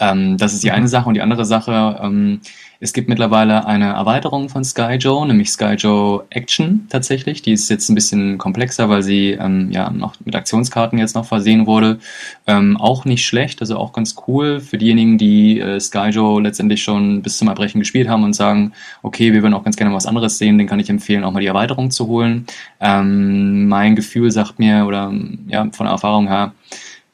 Ähm, 0.00 0.38
das 0.38 0.54
ist 0.54 0.64
die 0.64 0.68
Mhm. 0.68 0.74
eine 0.76 0.88
Sache. 0.88 1.08
Und 1.08 1.14
die 1.14 1.20
andere 1.20 1.44
Sache, 1.44 2.00
ähm, 2.02 2.40
es 2.80 2.92
gibt 2.92 3.08
mittlerweile 3.08 3.66
eine 3.66 3.92
Erweiterung 3.92 4.48
von 4.48 4.64
Skyjo, 4.64 5.24
nämlich 5.24 5.50
Skyjo 5.50 6.24
Action 6.30 6.86
tatsächlich. 6.90 7.42
Die 7.42 7.52
ist 7.52 7.68
jetzt 7.68 7.88
ein 7.88 7.94
bisschen 7.94 8.38
komplexer, 8.38 8.88
weil 8.88 9.02
sie 9.02 9.32
ähm, 9.32 9.70
ja 9.70 9.90
noch 9.90 10.14
mit 10.24 10.34
Aktionskarten 10.34 10.98
jetzt 10.98 11.14
noch 11.14 11.26
versehen 11.26 11.66
wurde. 11.66 11.98
Ähm, 12.46 12.76
auch 12.78 13.04
nicht 13.04 13.24
schlecht, 13.26 13.60
also 13.60 13.76
auch 13.76 13.92
ganz 13.92 14.16
cool 14.26 14.60
für 14.60 14.78
diejenigen, 14.78 15.18
die 15.18 15.60
äh, 15.60 15.78
Skyjo 15.78 16.40
letztendlich 16.40 16.82
schon 16.82 17.22
bis 17.22 17.38
zum 17.38 17.48
Erbrechen 17.48 17.78
gespielt 17.78 18.08
haben 18.08 18.24
und 18.24 18.32
sagen, 18.32 18.72
okay, 19.02 19.32
wir 19.32 19.42
würden 19.42 19.54
auch 19.54 19.64
ganz 19.64 19.76
gerne 19.76 19.90
mal 19.90 19.96
was 19.96 20.06
anderes 20.06 20.38
sehen, 20.38 20.58
den 20.58 20.66
kann 20.66 20.80
ich 20.80 20.90
empfehlen, 20.90 21.24
auch 21.24 21.32
mal 21.32 21.40
die 21.40 21.46
Erweiterung 21.46 21.90
zu 21.90 22.06
holen. 22.06 22.46
Ähm, 22.80 23.68
mein 23.68 23.96
Gefühl 23.96 24.30
sagt 24.30 24.58
mir, 24.58 24.86
oder 24.86 25.12
ja, 25.48 25.68
von 25.72 25.84
der 25.86 25.92
Erfahrung 25.92 26.26
her, 26.26 26.52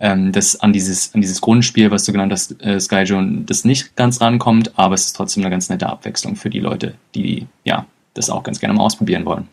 ähm, 0.00 0.32
dass 0.32 0.58
an 0.60 0.72
dieses, 0.72 1.14
an 1.14 1.20
dieses 1.20 1.40
Grundspiel, 1.40 1.90
was 1.90 2.04
du 2.04 2.12
genannt 2.12 2.32
hast, 2.32 2.60
äh, 2.62 2.80
Skyjo, 2.80 3.20
das 3.44 3.64
nicht 3.64 3.94
ganz 3.96 4.20
rankommt, 4.20 4.78
aber 4.78 4.94
es 4.94 5.06
ist 5.06 5.12
trotzdem 5.16 5.42
eine 5.44 5.50
ganz 5.50 5.68
nette 5.68 5.86
Abwechslung 5.88 6.36
für 6.36 6.50
die 6.50 6.60
Leute, 6.60 6.94
die 7.14 7.46
ja 7.64 7.86
das 8.14 8.30
auch 8.30 8.42
ganz 8.42 8.58
gerne 8.60 8.74
mal 8.74 8.82
ausprobieren 8.82 9.24
wollen. 9.26 9.46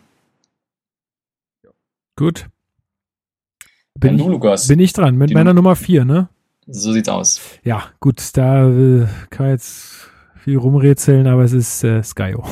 Gut. 2.16 2.46
Bin 3.94 4.16
du, 4.16 4.24
ich, 4.24 4.30
Lukas. 4.30 4.66
bin 4.68 4.80
ich 4.80 4.92
dran 4.92 5.16
mit 5.16 5.30
Die 5.30 5.34
meiner 5.34 5.50
Num- 5.54 5.64
Nummer 5.64 5.76
vier, 5.76 6.04
ne? 6.04 6.28
so 6.66 6.92
sieht's 6.92 7.08
aus. 7.08 7.40
Ja, 7.64 7.84
gut, 8.00 8.36
da 8.36 8.68
äh, 8.68 9.06
kann 9.30 9.46
man 9.46 9.50
jetzt 9.50 10.10
viel 10.38 10.56
rumrätseln, 10.56 11.26
aber 11.26 11.44
es 11.44 11.52
ist 11.52 11.84
äh, 11.84 12.02
Skyo. 12.02 12.44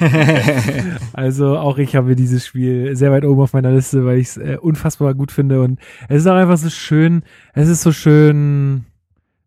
also 1.12 1.56
auch 1.56 1.78
ich 1.78 1.96
habe 1.96 2.14
dieses 2.14 2.46
Spiel 2.46 2.94
sehr 2.96 3.10
weit 3.10 3.24
oben 3.24 3.40
auf 3.40 3.52
meiner 3.52 3.72
Liste, 3.72 4.04
weil 4.04 4.18
ich 4.18 4.28
es 4.28 4.36
äh, 4.36 4.58
unfassbar 4.60 5.14
gut 5.14 5.32
finde 5.32 5.62
und 5.62 5.80
es 6.08 6.22
ist 6.22 6.26
auch 6.26 6.36
einfach 6.36 6.58
so 6.58 6.70
schön, 6.70 7.22
es 7.54 7.68
ist 7.68 7.82
so 7.82 7.92
schön, 7.92 8.84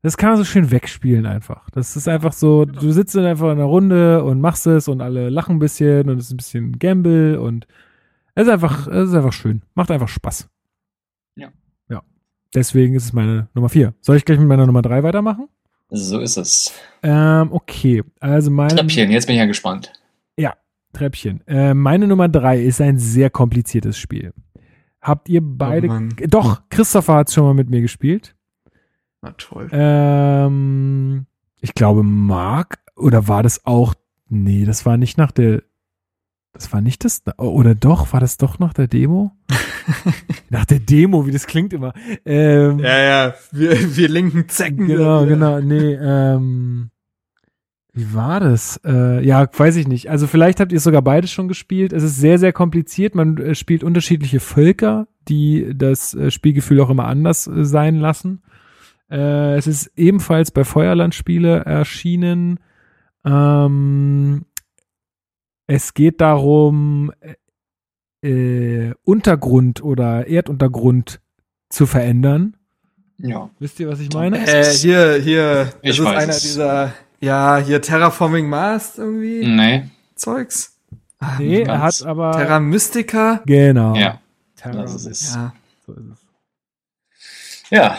das 0.01 0.17
kann 0.17 0.29
man 0.29 0.37
so 0.37 0.43
schön 0.43 0.71
wegspielen 0.71 1.25
einfach. 1.25 1.69
Das 1.71 1.95
ist 1.95 2.07
einfach 2.07 2.33
so, 2.33 2.65
du 2.65 2.91
sitzt 2.91 3.15
dann 3.15 3.25
einfach 3.25 3.45
in 3.45 3.51
einer 3.51 3.63
Runde 3.63 4.23
und 4.23 4.41
machst 4.41 4.65
es 4.67 4.87
und 4.87 5.01
alle 5.01 5.29
lachen 5.29 5.57
ein 5.57 5.59
bisschen 5.59 6.09
und 6.09 6.17
es 6.17 6.25
ist 6.25 6.31
ein 6.31 6.37
bisschen 6.37 6.79
Gamble 6.79 7.39
und 7.39 7.67
es 8.33 8.47
ist 8.47 8.49
einfach, 8.51 8.87
es 8.87 9.09
ist 9.09 9.15
einfach 9.15 9.33
schön. 9.33 9.61
Macht 9.75 9.91
einfach 9.91 10.07
Spaß. 10.07 10.49
Ja. 11.35 11.49
Ja. 11.89 12.01
Deswegen 12.55 12.95
ist 12.95 13.05
es 13.05 13.13
meine 13.13 13.49
Nummer 13.53 13.69
vier. 13.69 13.93
Soll 14.01 14.17
ich 14.17 14.25
gleich 14.25 14.39
mit 14.39 14.47
meiner 14.47 14.65
Nummer 14.65 14.81
drei 14.81 15.03
weitermachen? 15.03 15.47
So 15.91 16.19
ist 16.19 16.37
es. 16.37 16.73
Ähm, 17.03 17.51
okay. 17.51 18.03
Also 18.19 18.49
meine 18.49 18.75
Treppchen, 18.75 19.11
jetzt 19.11 19.27
bin 19.27 19.35
ich 19.35 19.39
ja 19.39 19.45
gespannt. 19.45 19.91
Treppchen. 20.93 21.45
Äh, 21.47 21.73
meine 21.73 22.07
Nummer 22.07 22.29
drei 22.29 22.61
ist 22.61 22.81
ein 22.81 22.97
sehr 22.97 23.29
kompliziertes 23.29 23.97
Spiel. 23.97 24.33
Habt 25.01 25.29
ihr 25.29 25.41
beide? 25.41 25.89
Oh. 25.89 26.27
Doch, 26.27 26.61
Christopher 26.69 27.15
hat 27.15 27.31
schon 27.31 27.43
mal 27.45 27.53
mit 27.53 27.69
mir 27.69 27.81
gespielt. 27.81 28.35
Na 29.21 29.31
toll. 29.31 29.69
Ähm, 29.71 31.25
ich 31.59 31.73
glaube, 31.73 32.03
Mark, 32.03 32.79
oder 32.95 33.27
war 33.27 33.43
das 33.43 33.65
auch, 33.65 33.93
nee, 34.29 34.65
das 34.65 34.85
war 34.85 34.97
nicht 34.97 35.17
nach 35.17 35.31
der, 35.31 35.63
das 36.53 36.73
war 36.73 36.81
nicht 36.81 37.05
das, 37.05 37.23
oder 37.37 37.75
doch, 37.75 38.13
war 38.13 38.19
das 38.19 38.37
doch 38.37 38.59
nach 38.59 38.73
der 38.73 38.87
Demo? 38.87 39.31
nach 40.49 40.65
der 40.65 40.79
Demo, 40.79 41.25
wie 41.25 41.31
das 41.31 41.47
klingt 41.47 41.73
immer. 41.73 41.93
Ähm, 42.25 42.79
Ja, 42.79 42.99
ja, 42.99 43.33
wir, 43.51 43.95
wir 43.95 44.09
linken 44.09 44.49
Zecken. 44.49 44.87
genau, 44.87 45.25
genau, 45.25 45.59
nee, 45.61 45.93
ähm, 45.93 46.91
wie 47.93 48.13
war 48.13 48.39
das? 48.39 48.79
Äh, 48.85 49.25
ja, 49.25 49.47
weiß 49.51 49.75
ich 49.75 49.87
nicht. 49.87 50.09
Also 50.09 50.27
vielleicht 50.27 50.59
habt 50.59 50.71
ihr 50.71 50.79
sogar 50.79 51.01
beides 51.01 51.31
schon 51.31 51.47
gespielt. 51.49 51.91
Es 51.91 52.03
ist 52.03 52.17
sehr, 52.17 52.39
sehr 52.39 52.53
kompliziert. 52.53 53.15
Man 53.15 53.37
äh, 53.37 53.55
spielt 53.55 53.83
unterschiedliche 53.83 54.39
Völker, 54.39 55.07
die 55.27 55.73
das 55.75 56.13
äh, 56.13 56.31
Spielgefühl 56.31 56.79
auch 56.79 56.89
immer 56.89 57.07
anders 57.07 57.47
äh, 57.47 57.65
sein 57.65 57.95
lassen. 57.95 58.43
Es 59.13 59.67
ist 59.67 59.91
ebenfalls 59.97 60.51
bei 60.51 60.63
Feuerlandspiele 60.63 61.65
erschienen. 61.65 62.61
Ähm, 63.25 64.45
es 65.73 65.93
geht 65.93 66.19
darum, 66.19 67.13
äh, 68.21 68.91
Untergrund 69.03 69.81
oder 69.83 70.27
Erduntergrund 70.27 71.21
zu 71.69 71.85
verändern. 71.85 72.57
Ja. 73.17 73.49
Wisst 73.59 73.79
ihr, 73.79 73.87
was 73.87 73.99
ich 74.01 74.11
meine? 74.13 74.37
Äh, 74.45 74.65
hier, 74.73 75.15
hier, 75.15 75.65
das 75.65 75.75
Ich 75.81 75.99
ist 75.99 76.03
weiß 76.05 76.23
einer 76.23 76.33
es. 76.33 76.41
dieser, 76.41 76.93
ja, 77.21 77.57
hier 77.57 77.81
Terraforming 77.81 78.49
Mars 78.49 78.97
irgendwie 78.97 79.45
Nee. 79.47 79.89
Zeugs. 80.15 80.77
Ah, 81.19 81.37
Nee, 81.39 81.61
er 81.61 81.81
hat 81.81 82.01
aber. 82.03 82.31
Terra 82.31 82.59
Mystica. 82.59 83.41
genau. 83.45 83.95
Ja. 83.95 84.19
Terra. 84.55 84.81
Das 84.81 84.95
ist 84.95 85.05
es. 85.05 85.35
Ja. 85.35 85.53
So 85.85 85.93
ist 85.93 86.05
es. 86.13 87.69
Ja. 87.69 87.97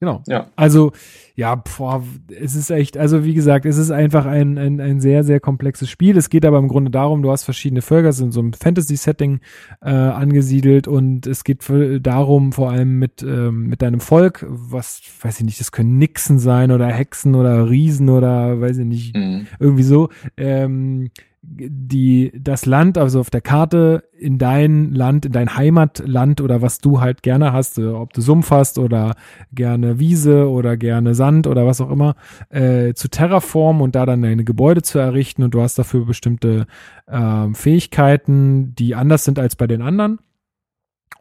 Genau. 0.00 0.22
Ja. 0.26 0.46
Also, 0.56 0.92
ja, 1.38 1.54
boah, 1.54 2.02
es 2.40 2.54
ist 2.56 2.70
echt, 2.70 2.96
also 2.96 3.22
wie 3.24 3.34
gesagt, 3.34 3.66
es 3.66 3.76
ist 3.76 3.90
einfach 3.90 4.24
ein, 4.24 4.56
ein, 4.56 4.80
ein 4.80 5.00
sehr, 5.00 5.22
sehr 5.22 5.38
komplexes 5.38 5.90
Spiel. 5.90 6.16
Es 6.16 6.30
geht 6.30 6.46
aber 6.46 6.58
im 6.58 6.66
Grunde 6.66 6.90
darum, 6.90 7.20
du 7.20 7.30
hast 7.30 7.44
verschiedene 7.44 7.82
Völker, 7.82 8.14
sind 8.14 8.28
in 8.28 8.32
so 8.32 8.40
einem 8.40 8.52
Fantasy-Setting 8.54 9.40
äh, 9.82 9.90
angesiedelt 9.90 10.88
und 10.88 11.26
es 11.26 11.44
geht 11.44 11.62
für, 11.62 12.00
darum, 12.00 12.52
vor 12.52 12.70
allem 12.70 12.98
mit, 12.98 13.22
ähm, 13.22 13.66
mit 13.68 13.82
deinem 13.82 14.00
Volk, 14.00 14.46
was, 14.48 15.02
weiß 15.20 15.40
ich 15.40 15.44
nicht, 15.44 15.60
das 15.60 15.72
können 15.72 15.98
Nixen 15.98 16.38
sein 16.38 16.70
oder 16.70 16.86
Hexen 16.86 17.34
oder 17.34 17.68
Riesen 17.68 18.08
oder 18.08 18.58
weiß 18.60 18.78
ich 18.78 18.86
nicht, 18.86 19.14
Mhm. 19.14 19.46
irgendwie 19.60 19.82
so, 19.82 20.08
ähm, 20.38 21.10
die 21.48 22.32
das 22.36 22.66
Land, 22.66 22.98
also 22.98 23.20
auf 23.20 23.30
der 23.30 23.40
Karte 23.40 24.04
in 24.18 24.38
dein 24.38 24.92
Land, 24.92 25.26
in 25.26 25.32
dein 25.32 25.56
Heimatland 25.56 26.40
oder 26.40 26.60
was 26.60 26.78
du 26.78 27.00
halt 27.00 27.22
gerne 27.22 27.52
hast, 27.52 27.78
äh, 27.78 27.86
ob 27.86 28.12
du 28.12 28.20
Sumpf 28.20 28.50
hast 28.50 28.78
oder 28.78 29.14
gerne 29.52 29.98
Wiese 29.98 30.50
oder 30.50 30.76
gerne 30.76 31.14
Sand 31.14 31.46
oder 31.46 31.66
was 31.66 31.80
auch 31.80 31.90
immer, 31.90 32.16
äh, 32.48 32.94
zu 32.94 33.08
terraformen 33.08 33.82
und 33.82 33.94
da 33.94 34.06
dann 34.06 34.22
deine 34.22 34.44
Gebäude 34.44 34.82
zu 34.82 34.98
errichten 34.98 35.42
und 35.42 35.54
du 35.54 35.62
hast 35.62 35.78
dafür 35.78 36.04
bestimmte 36.04 36.66
äh, 37.06 37.48
Fähigkeiten, 37.52 38.74
die 38.74 38.94
anders 38.94 39.24
sind 39.24 39.38
als 39.38 39.56
bei 39.56 39.66
den 39.66 39.82
anderen. 39.82 40.18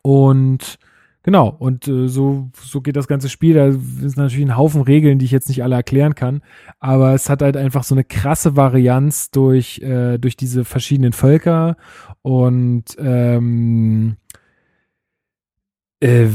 Und 0.01 0.79
Genau, 1.25 1.47
und 1.47 1.87
äh, 1.87 2.07
so, 2.07 2.51
so 2.53 2.81
geht 2.81 2.95
das 2.95 3.07
ganze 3.07 3.29
Spiel. 3.29 3.55
Da 3.55 3.71
sind 3.71 4.15
natürlich 4.15 4.45
ein 4.45 4.57
Haufen 4.57 4.83
Regeln, 4.83 5.17
die 5.17 5.25
ich 5.25 5.31
jetzt 5.31 5.49
nicht 5.49 5.63
alle 5.63 5.73
erklären 5.73 6.13
kann. 6.13 6.43
Aber 6.79 7.15
es 7.15 7.31
hat 7.31 7.41
halt 7.41 7.57
einfach 7.57 7.83
so 7.83 7.95
eine 7.95 8.03
krasse 8.03 8.55
Varianz 8.55 9.31
durch, 9.31 9.79
äh, 9.79 10.19
durch 10.19 10.37
diese 10.37 10.65
verschiedenen 10.65 11.13
Völker. 11.13 11.77
Und 12.21 12.95
ähm, 12.99 14.17
äh, 15.99 16.27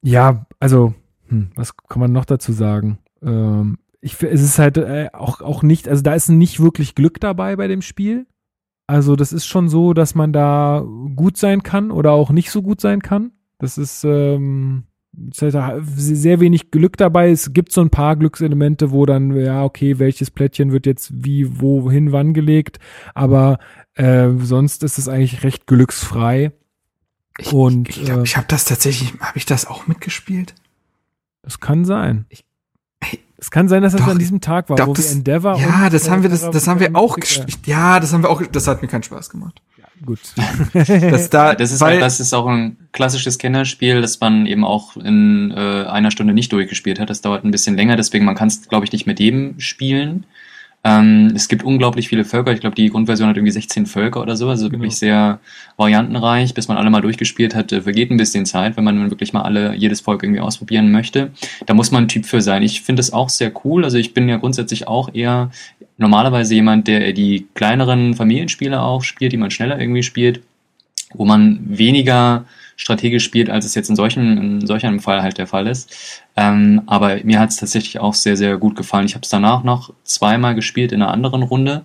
ja, 0.00 0.46
also, 0.60 0.94
hm, 1.26 1.50
was 1.56 1.76
kann 1.76 1.98
man 1.98 2.12
noch 2.12 2.24
dazu 2.24 2.52
sagen? 2.52 2.98
Ähm, 3.20 3.78
ich, 4.00 4.22
es 4.22 4.42
ist 4.42 4.60
halt 4.60 4.76
äh, 4.76 5.08
auch, 5.12 5.40
auch 5.40 5.64
nicht, 5.64 5.88
also 5.88 6.04
da 6.04 6.14
ist 6.14 6.28
nicht 6.28 6.60
wirklich 6.60 6.94
Glück 6.94 7.18
dabei 7.18 7.56
bei 7.56 7.66
dem 7.66 7.82
Spiel. 7.82 8.28
Also 8.86 9.16
das 9.16 9.32
ist 9.32 9.46
schon 9.46 9.68
so, 9.68 9.92
dass 9.92 10.14
man 10.14 10.32
da 10.32 10.84
gut 11.16 11.36
sein 11.36 11.64
kann 11.64 11.90
oder 11.90 12.12
auch 12.12 12.30
nicht 12.30 12.52
so 12.52 12.62
gut 12.62 12.80
sein 12.80 13.02
kann. 13.02 13.32
Das 13.64 13.78
ist, 13.78 14.04
ähm, 14.04 14.84
sehr 15.32 16.40
wenig 16.40 16.70
Glück 16.70 16.98
dabei. 16.98 17.30
Es 17.30 17.54
gibt 17.54 17.72
so 17.72 17.80
ein 17.80 17.88
paar 17.88 18.14
Glückselemente, 18.16 18.90
wo 18.90 19.06
dann, 19.06 19.34
ja, 19.34 19.64
okay, 19.64 19.98
welches 19.98 20.30
Plättchen 20.30 20.70
wird 20.70 20.84
jetzt 20.84 21.10
wie, 21.14 21.62
wohin, 21.62 22.12
wann 22.12 22.34
gelegt. 22.34 22.78
Aber 23.14 23.58
äh, 23.94 24.28
sonst 24.38 24.82
ist 24.82 24.98
es 24.98 25.08
eigentlich 25.08 25.44
recht 25.44 25.66
glücksfrei. 25.66 26.52
Ich, 27.38 27.54
Und 27.54 27.88
ich, 27.88 28.00
ich 28.00 28.04
glaube, 28.04 28.20
äh, 28.20 28.24
ich 28.24 28.36
habe 28.36 28.48
das 28.50 28.66
tatsächlich, 28.66 29.14
habe 29.18 29.38
ich 29.38 29.46
das 29.46 29.66
auch 29.66 29.86
mitgespielt? 29.86 30.54
Das 31.40 31.58
kann 31.58 31.86
sein. 31.86 32.26
Ich, 32.28 32.44
es 33.38 33.50
kann 33.50 33.68
sein, 33.68 33.82
dass 33.82 33.92
das 33.92 34.02
Doch, 34.02 34.08
an 34.08 34.18
diesem 34.18 34.42
Tag 34.42 34.68
war, 34.68 34.86
wo 34.86 34.92
das, 34.92 35.08
wir 35.08 35.16
Endeavor 35.16 35.58
Ja, 35.58 35.88
das 35.88 36.10
haben 36.10 36.22
wir 36.22 36.28
das, 36.28 36.50
das 36.50 36.68
haben 36.68 36.80
wir 36.80 36.94
auch 36.94 37.16
gespielt. 37.16 37.66
Ja, 37.66 37.98
das 37.98 38.12
haben 38.12 38.22
wir 38.22 38.28
auch, 38.28 38.42
das 38.42 38.68
hat 38.68 38.82
mir 38.82 38.88
keinen 38.88 39.04
Spaß 39.04 39.30
gemacht 39.30 39.62
gut. 40.04 40.20
das, 40.74 41.30
da, 41.30 41.54
das, 41.54 41.72
ist 41.72 41.80
weil, 41.80 41.96
auch, 41.96 42.00
das 42.00 42.20
ist 42.20 42.32
auch 42.32 42.46
ein 42.46 42.76
klassisches 42.92 43.38
Kennerspiel, 43.38 44.00
das 44.00 44.20
man 44.20 44.46
eben 44.46 44.64
auch 44.64 44.96
in 44.96 45.50
äh, 45.50 45.84
einer 45.84 46.10
Stunde 46.10 46.34
nicht 46.34 46.52
durchgespielt 46.52 47.00
hat. 47.00 47.10
Das 47.10 47.20
dauert 47.20 47.44
ein 47.44 47.50
bisschen 47.50 47.76
länger, 47.76 47.96
deswegen 47.96 48.24
man 48.24 48.34
kann 48.34 48.48
es, 48.48 48.68
glaube 48.68 48.84
ich, 48.84 48.92
nicht 48.92 49.06
mit 49.06 49.20
jedem 49.20 49.58
spielen. 49.60 50.24
Ähm, 50.86 51.32
es 51.34 51.48
gibt 51.48 51.64
unglaublich 51.64 52.08
viele 52.08 52.26
Völker. 52.26 52.52
Ich 52.52 52.60
glaube, 52.60 52.76
die 52.76 52.90
Grundversion 52.90 53.28
hat 53.28 53.36
irgendwie 53.36 53.52
16 53.52 53.86
Völker 53.86 54.20
oder 54.20 54.36
so. 54.36 54.50
Also 54.50 54.68
genau. 54.68 54.82
wirklich 54.82 54.96
sehr 54.96 55.40
variantenreich. 55.78 56.52
Bis 56.52 56.68
man 56.68 56.76
alle 56.76 56.90
mal 56.90 57.00
durchgespielt 57.00 57.54
hat, 57.54 57.72
äh, 57.72 57.80
vergeht 57.80 58.10
ein 58.10 58.18
bisschen 58.18 58.44
Zeit, 58.44 58.76
wenn 58.76 58.84
man 58.84 59.10
wirklich 59.10 59.32
mal 59.32 59.42
alle, 59.42 59.74
jedes 59.74 60.02
Volk 60.02 60.22
irgendwie 60.22 60.42
ausprobieren 60.42 60.92
möchte. 60.92 61.30
Da 61.64 61.72
muss 61.72 61.90
man 61.90 62.04
ein 62.04 62.08
Typ 62.08 62.26
für 62.26 62.42
sein. 62.42 62.62
Ich 62.62 62.82
finde 62.82 63.00
es 63.00 63.14
auch 63.14 63.30
sehr 63.30 63.50
cool. 63.64 63.84
Also 63.84 63.96
ich 63.96 64.12
bin 64.12 64.28
ja 64.28 64.36
grundsätzlich 64.36 64.86
auch 64.86 65.12
eher 65.14 65.50
normalerweise 65.96 66.54
jemand, 66.54 66.86
der 66.86 67.14
die 67.14 67.46
kleineren 67.54 68.14
Familienspiele 68.14 68.82
auch 68.82 69.02
spielt, 69.02 69.32
die 69.32 69.38
man 69.38 69.50
schneller 69.50 69.80
irgendwie 69.80 70.02
spielt, 70.02 70.42
wo 71.14 71.24
man 71.24 71.60
weniger 71.64 72.44
strategisch 72.76 73.24
spielt, 73.24 73.50
als 73.50 73.64
es 73.64 73.74
jetzt 73.74 73.88
in 73.88 73.96
solchen, 73.96 74.38
in 74.38 74.66
solch 74.66 74.84
einem 74.84 75.00
Fall 75.00 75.22
halt 75.22 75.38
der 75.38 75.46
Fall 75.46 75.66
ist. 75.66 76.22
Ähm, 76.36 76.82
aber 76.86 77.18
mir 77.24 77.38
hat 77.40 77.50
es 77.50 77.56
tatsächlich 77.56 78.00
auch 78.00 78.14
sehr, 78.14 78.36
sehr 78.36 78.56
gut 78.56 78.76
gefallen. 78.76 79.06
Ich 79.06 79.14
habe 79.14 79.22
es 79.22 79.28
danach 79.28 79.62
noch 79.62 79.92
zweimal 80.02 80.54
gespielt 80.54 80.92
in 80.92 81.02
einer 81.02 81.12
anderen 81.12 81.42
Runde 81.42 81.84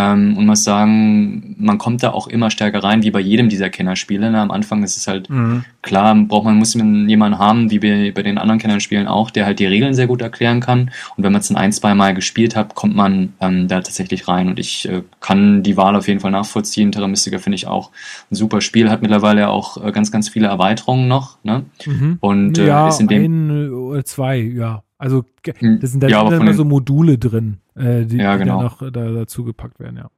ähm, 0.00 0.36
und 0.36 0.46
muss 0.46 0.64
sagen, 0.64 1.56
man 1.58 1.78
kommt 1.78 2.02
da 2.02 2.10
auch 2.10 2.26
immer 2.26 2.50
stärker 2.50 2.82
rein, 2.82 3.02
wie 3.02 3.10
bei 3.10 3.20
jedem 3.20 3.48
dieser 3.48 3.68
Kennerspiele. 3.68 4.30
Ne? 4.30 4.40
Am 4.40 4.50
Anfang 4.50 4.82
ist 4.82 4.96
es 4.96 5.06
halt 5.06 5.28
mhm. 5.28 5.64
klar, 5.82 6.14
braucht 6.14 6.44
man, 6.44 6.56
muss 6.56 6.74
man 6.74 7.08
jemanden 7.08 7.38
haben, 7.38 7.70
wie 7.70 7.78
bei, 7.78 8.12
bei 8.14 8.22
den 8.22 8.38
anderen 8.38 8.58
Kennernspielen 8.58 9.06
auch, 9.06 9.30
der 9.30 9.46
halt 9.46 9.58
die 9.58 9.66
Regeln 9.66 9.94
sehr 9.94 10.06
gut 10.06 10.22
erklären 10.22 10.60
kann. 10.60 10.90
Und 11.16 11.24
wenn 11.24 11.32
man 11.32 11.40
es 11.40 11.48
dann 11.48 11.56
ein, 11.56 11.72
zwei 11.72 11.94
Mal 11.94 12.14
gespielt 12.14 12.56
hat, 12.56 12.74
kommt 12.74 12.96
man 12.96 13.34
ähm, 13.40 13.68
da 13.68 13.80
tatsächlich 13.80 14.26
rein. 14.28 14.48
Und 14.48 14.58
ich 14.58 14.88
äh, 14.88 15.02
kann 15.20 15.62
die 15.62 15.76
Wahl 15.76 15.96
auf 15.96 16.08
jeden 16.08 16.20
Fall 16.20 16.30
nachvollziehen. 16.30 16.92
Terra 16.92 17.08
Mystica 17.08 17.38
finde 17.38 17.56
ich 17.56 17.66
auch 17.66 17.90
ein 18.30 18.34
super 18.34 18.60
Spiel, 18.60 18.90
hat 18.90 19.02
mittlerweile 19.02 19.48
auch 19.48 19.84
äh, 19.84 19.92
ganz, 19.92 20.10
ganz 20.10 20.28
viele 20.28 20.48
Erweiterungen 20.48 21.08
noch. 21.08 21.36
Ne? 21.42 21.64
Mhm. 21.84 22.16
Und 22.20 22.58
äh, 22.58 22.66
ja, 22.66 22.88
ist 22.88 23.00
in 23.00 23.08
dem. 23.08 23.24
Ein 23.24 23.70
oder 23.70 24.04
zwei, 24.04 24.38
ja. 24.38 24.82
Also 25.00 25.24
hm. 25.46 25.80
das 25.80 25.92
sind 25.92 26.02
da 26.02 26.08
ja, 26.08 26.28
sind 26.28 26.42
immer 26.42 26.52
so 26.52 26.66
Module 26.66 27.16
drin, 27.16 27.56
äh, 27.80 28.04
die, 28.06 28.16
ja, 28.16 28.36
genau. 28.36 28.58
die 28.58 28.64
noch 28.64 28.78
da, 28.78 29.10
dazu 29.10 29.44
gepackt 29.44 29.80
werden, 29.80 29.96
ja. 29.96 30.10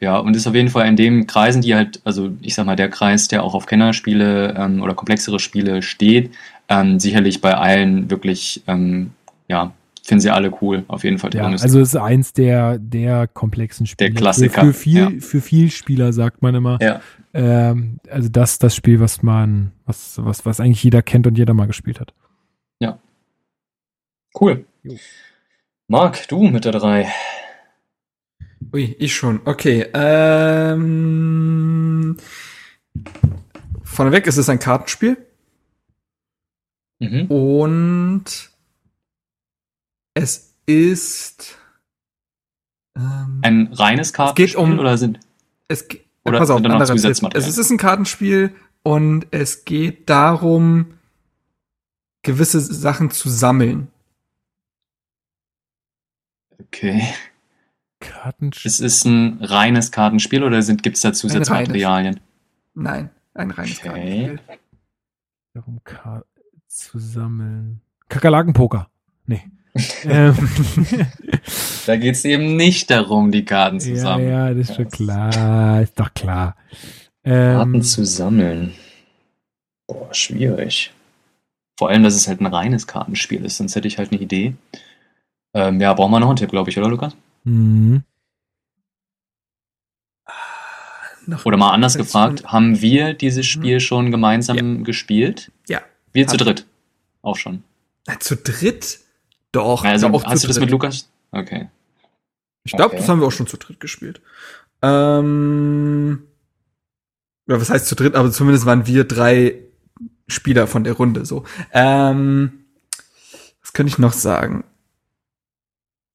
Ja, 0.00 0.16
und 0.16 0.34
ist 0.34 0.46
auf 0.46 0.54
jeden 0.54 0.70
Fall 0.70 0.88
in 0.88 0.96
den 0.96 1.26
Kreisen, 1.26 1.60
die 1.60 1.74
halt, 1.74 2.00
also 2.04 2.30
ich 2.40 2.54
sag 2.54 2.64
mal, 2.64 2.76
der 2.76 2.88
Kreis, 2.88 3.28
der 3.28 3.42
auch 3.44 3.54
auf 3.54 3.66
Kennerspiele 3.66 4.54
ähm, 4.56 4.80
oder 4.80 4.94
komplexere 4.94 5.38
Spiele 5.38 5.82
steht, 5.82 6.30
ähm, 6.68 6.98
sicherlich 6.98 7.42
bei 7.42 7.54
allen 7.54 8.10
wirklich, 8.10 8.62
ähm, 8.66 9.10
ja, 9.48 9.72
finden 10.02 10.22
sie 10.22 10.30
alle 10.30 10.50
cool, 10.62 10.84
auf 10.88 11.04
jeden 11.04 11.18
Fall. 11.18 11.34
Ja, 11.34 11.44
also 11.44 11.78
es 11.80 11.88
ist 11.90 11.96
eins 11.96 12.32
der, 12.32 12.78
der 12.78 13.28
komplexen 13.28 13.86
Spiele. 13.86 14.10
Der 14.10 14.18
Klassiker. 14.18 14.62
Für, 14.62 14.66
für 14.68 14.72
viel, 14.72 15.00
ja. 15.00 15.10
für 15.20 15.40
viel 15.42 15.70
Spieler 15.70 16.14
sagt 16.14 16.40
man 16.40 16.54
immer. 16.54 16.78
Ja. 16.80 17.02
Ähm, 17.34 18.00
also 18.10 18.30
das, 18.30 18.58
das 18.58 18.74
Spiel, 18.74 18.98
was 18.98 19.22
man, 19.22 19.72
was, 19.84 20.18
was, 20.24 20.46
was 20.46 20.60
eigentlich 20.60 20.82
jeder 20.82 21.02
kennt 21.02 21.26
und 21.26 21.36
jeder 21.36 21.52
mal 21.52 21.66
gespielt 21.66 22.00
hat. 22.00 22.14
Ja, 22.80 22.98
Cool. 24.38 24.64
Jo. 24.82 24.96
Marc, 25.90 26.26
du 26.28 26.44
mit 26.44 26.64
der 26.64 26.70
3. 26.70 27.12
Ui, 28.72 28.94
ich 29.00 29.12
schon. 29.12 29.40
Okay. 29.44 29.88
Ähm, 29.92 30.86
vorneweg 33.82 34.28
ist 34.28 34.36
es 34.36 34.48
ein 34.48 34.60
Kartenspiel. 34.60 35.16
Mhm. 37.00 37.26
Und 37.26 38.52
es 40.14 40.54
ist 40.64 41.58
ähm, 42.96 43.40
ein 43.42 43.72
reines 43.72 44.12
Kartenspiel 44.12 44.44
es 44.44 44.52
geht 44.52 44.60
um, 44.62 44.78
oder 44.78 44.96
sind 44.96 45.18
es 45.66 45.88
oder 46.24 46.38
pass 46.38 46.50
auf, 46.50 46.60
noch 46.60 46.84
Zusatzmaterial? 46.84 47.48
Es 47.48 47.58
ist 47.58 47.68
ein 47.68 47.78
Kartenspiel 47.78 48.54
und 48.84 49.26
es 49.32 49.64
geht 49.64 50.08
darum 50.08 50.94
gewisse 52.22 52.60
Sachen 52.60 53.10
zu 53.10 53.28
sammeln. 53.28 53.88
Okay. 56.66 57.02
Kartenspiel. 58.00 58.68
Es 58.68 58.80
ist 58.80 59.04
ein 59.04 59.38
reines 59.42 59.92
Kartenspiel 59.92 60.42
oder 60.42 60.60
gibt 60.62 60.96
es 60.96 61.02
da 61.02 61.12
Zusatzmaterialien? 61.12 62.20
Nein, 62.74 63.10
ein 63.34 63.50
reines 63.50 63.78
okay. 63.78 63.88
Kartenspiel. 63.88 64.40
Darum 65.54 65.80
Karten 65.84 66.26
zu 66.66 66.98
sammeln. 66.98 67.80
Kakerlakenpoker. 68.08 68.88
Nee. 69.26 69.44
ähm. 70.04 70.36
Da 71.86 71.96
geht 71.96 72.14
es 72.14 72.24
eben 72.24 72.56
nicht 72.56 72.90
darum, 72.90 73.32
die 73.32 73.44
Karten 73.44 73.80
zu 73.80 73.90
ja, 73.90 73.96
sammeln. 73.96 74.30
Ja, 74.30 74.54
das 74.54 74.70
ist 74.70 74.76
schon 74.76 74.88
klar. 74.88 75.80
Ist 75.80 75.98
doch 75.98 76.12
klar. 76.14 76.54
Ähm, 77.24 77.56
Karten 77.56 77.82
zu 77.82 78.04
sammeln. 78.04 78.74
Boah, 79.86 80.12
schwierig. 80.14 80.92
Vor 81.78 81.88
allem, 81.88 82.02
dass 82.02 82.14
es 82.14 82.28
halt 82.28 82.40
ein 82.40 82.46
reines 82.46 82.86
Kartenspiel 82.86 83.44
ist, 83.44 83.56
sonst 83.56 83.74
hätte 83.74 83.88
ich 83.88 83.98
halt 83.98 84.12
eine 84.12 84.20
Idee. 84.20 84.54
Ähm, 85.54 85.80
ja, 85.80 85.92
brauchen 85.94 86.12
wir 86.12 86.20
noch 86.20 86.28
einen 86.28 86.36
Tipp, 86.36 86.50
glaube 86.50 86.70
ich, 86.70 86.78
oder 86.78 86.88
Lukas? 86.88 87.16
Mhm. 87.44 88.02
Oder 91.44 91.56
mal 91.56 91.70
anders 91.70 91.96
gefragt, 91.96 92.44
haben 92.46 92.80
wir 92.80 93.14
dieses 93.14 93.46
mhm. 93.46 93.50
Spiel 93.50 93.80
schon 93.80 94.10
gemeinsam 94.10 94.56
ja. 94.56 94.84
gespielt? 94.84 95.52
Ja. 95.68 95.80
Wir 96.12 96.26
zu 96.26 96.36
dritt. 96.36 96.66
Auch 97.22 97.36
schon. 97.36 97.62
Na, 98.06 98.18
zu 98.18 98.36
dritt? 98.36 99.00
Doch. 99.52 99.84
Also, 99.84 100.08
auch 100.08 100.24
hast 100.24 100.44
du 100.44 100.48
das 100.48 100.58
mit 100.58 100.70
Lukas? 100.70 101.08
Okay. 101.30 101.68
Ich 102.64 102.72
glaube, 102.72 102.92
okay. 102.92 102.98
das 102.98 103.08
haben 103.08 103.20
wir 103.20 103.26
auch 103.26 103.32
schon 103.32 103.46
zu 103.46 103.56
dritt 103.56 103.80
gespielt. 103.80 104.20
Ähm, 104.82 106.24
ja, 107.46 107.60
was 107.60 107.70
heißt 107.70 107.86
zu 107.86 107.94
dritt? 107.94 108.14
Aber 108.14 108.30
zumindest 108.30 108.66
waren 108.66 108.86
wir 108.86 109.04
drei 109.04 109.56
Spieler 110.28 110.66
von 110.66 110.84
der 110.84 110.94
Runde 110.94 111.26
so. 111.26 111.44
Ähm, 111.72 112.64
was 113.60 113.72
könnte 113.72 113.90
ich 113.90 113.98
noch 113.98 114.12
sagen? 114.12 114.64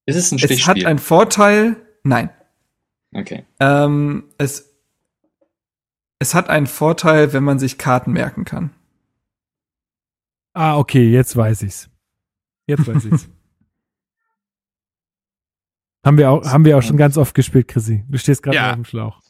Ist 0.05 0.15
es 0.15 0.31
ein 0.31 0.39
Stichspiel? 0.39 0.61
Es 0.61 0.67
hat 0.67 0.85
einen 0.85 0.99
Vorteil. 0.99 1.75
Nein. 2.03 2.29
Okay. 3.13 3.45
Ähm, 3.59 4.25
es, 4.37 4.75
es 6.19 6.33
hat 6.33 6.49
einen 6.49 6.67
Vorteil, 6.67 7.33
wenn 7.33 7.43
man 7.43 7.59
sich 7.59 7.77
Karten 7.77 8.11
merken 8.11 8.45
kann. 8.45 8.71
Ah, 10.53 10.77
okay, 10.77 11.09
jetzt 11.09 11.35
weiß 11.35 11.63
ich's. 11.63 11.89
Jetzt 12.67 12.87
weiß 12.87 13.05
ich's. 13.05 13.27
haben 16.05 16.17
wir 16.17 16.29
auch, 16.29 16.45
haben 16.45 16.65
wir 16.65 16.77
auch 16.77 16.83
schon 16.83 16.97
ganz 16.97 17.17
oft 17.17 17.33
gespielt, 17.33 17.67
Chrissy. 17.67 18.03
Du 18.07 18.17
stehst 18.17 18.43
gerade 18.43 18.57
ja. 18.57 18.69
auf 18.69 18.75
dem 18.75 18.85
Schlauch. 18.85 19.21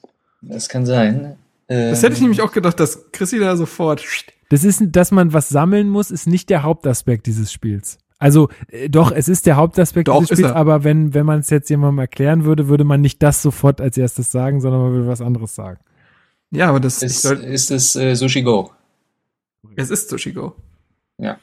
Das 0.41 0.69
kann 0.69 0.85
sein. 0.85 1.37
Das 1.67 2.03
hätte 2.03 2.13
ich 2.13 2.21
nämlich 2.21 2.41
auch 2.41 2.51
gedacht, 2.51 2.79
dass 2.79 3.11
Chrissy 3.11 3.39
da 3.39 3.55
sofort. 3.55 4.03
Das 4.49 4.63
ist, 4.63 4.83
dass 4.89 5.11
man 5.11 5.33
was 5.33 5.49
sammeln 5.49 5.89
muss, 5.89 6.11
ist 6.11 6.27
nicht 6.27 6.51
der 6.51 6.61
Hauptaspekt 6.61 7.25
dieses 7.25 7.51
Spiels. 7.51 7.97
Also 8.25 8.49
äh, 8.69 8.89
doch, 8.89 9.11
es 9.11 9.27
ist 9.27 9.45
der 9.45 9.55
Hauptaspekt 9.55 10.07
Doch, 10.07 10.17
des 10.21 10.29
Spiels, 10.29 10.49
er. 10.49 10.55
aber 10.55 10.83
wenn, 10.83 11.13
wenn 11.13 11.27
man 11.27 11.41
es 11.41 11.51
jetzt 11.51 11.69
jemandem 11.69 11.99
erklären 11.99 12.43
würde, 12.43 12.67
würde 12.67 12.83
man 12.83 12.99
nicht 12.99 13.21
das 13.21 13.43
sofort 13.43 13.79
als 13.79 13.99
erstes 13.99 14.31
sagen, 14.31 14.61
sondern 14.61 14.81
man 14.81 14.93
würde 14.93 15.07
was 15.07 15.21
anderes 15.21 15.53
sagen. 15.53 15.79
Ja, 16.49 16.69
aber 16.69 16.79
das 16.79 17.03
Ist, 17.03 17.21
soll, 17.21 17.37
ist 17.37 17.69
es 17.69 17.95
äh, 17.95 18.15
Sushi 18.15 18.41
Go? 18.41 18.71
es 19.75 19.91
ist 19.91 20.09
Sushi 20.09 20.31
Go. 20.31 20.55
Ja. 21.19 21.37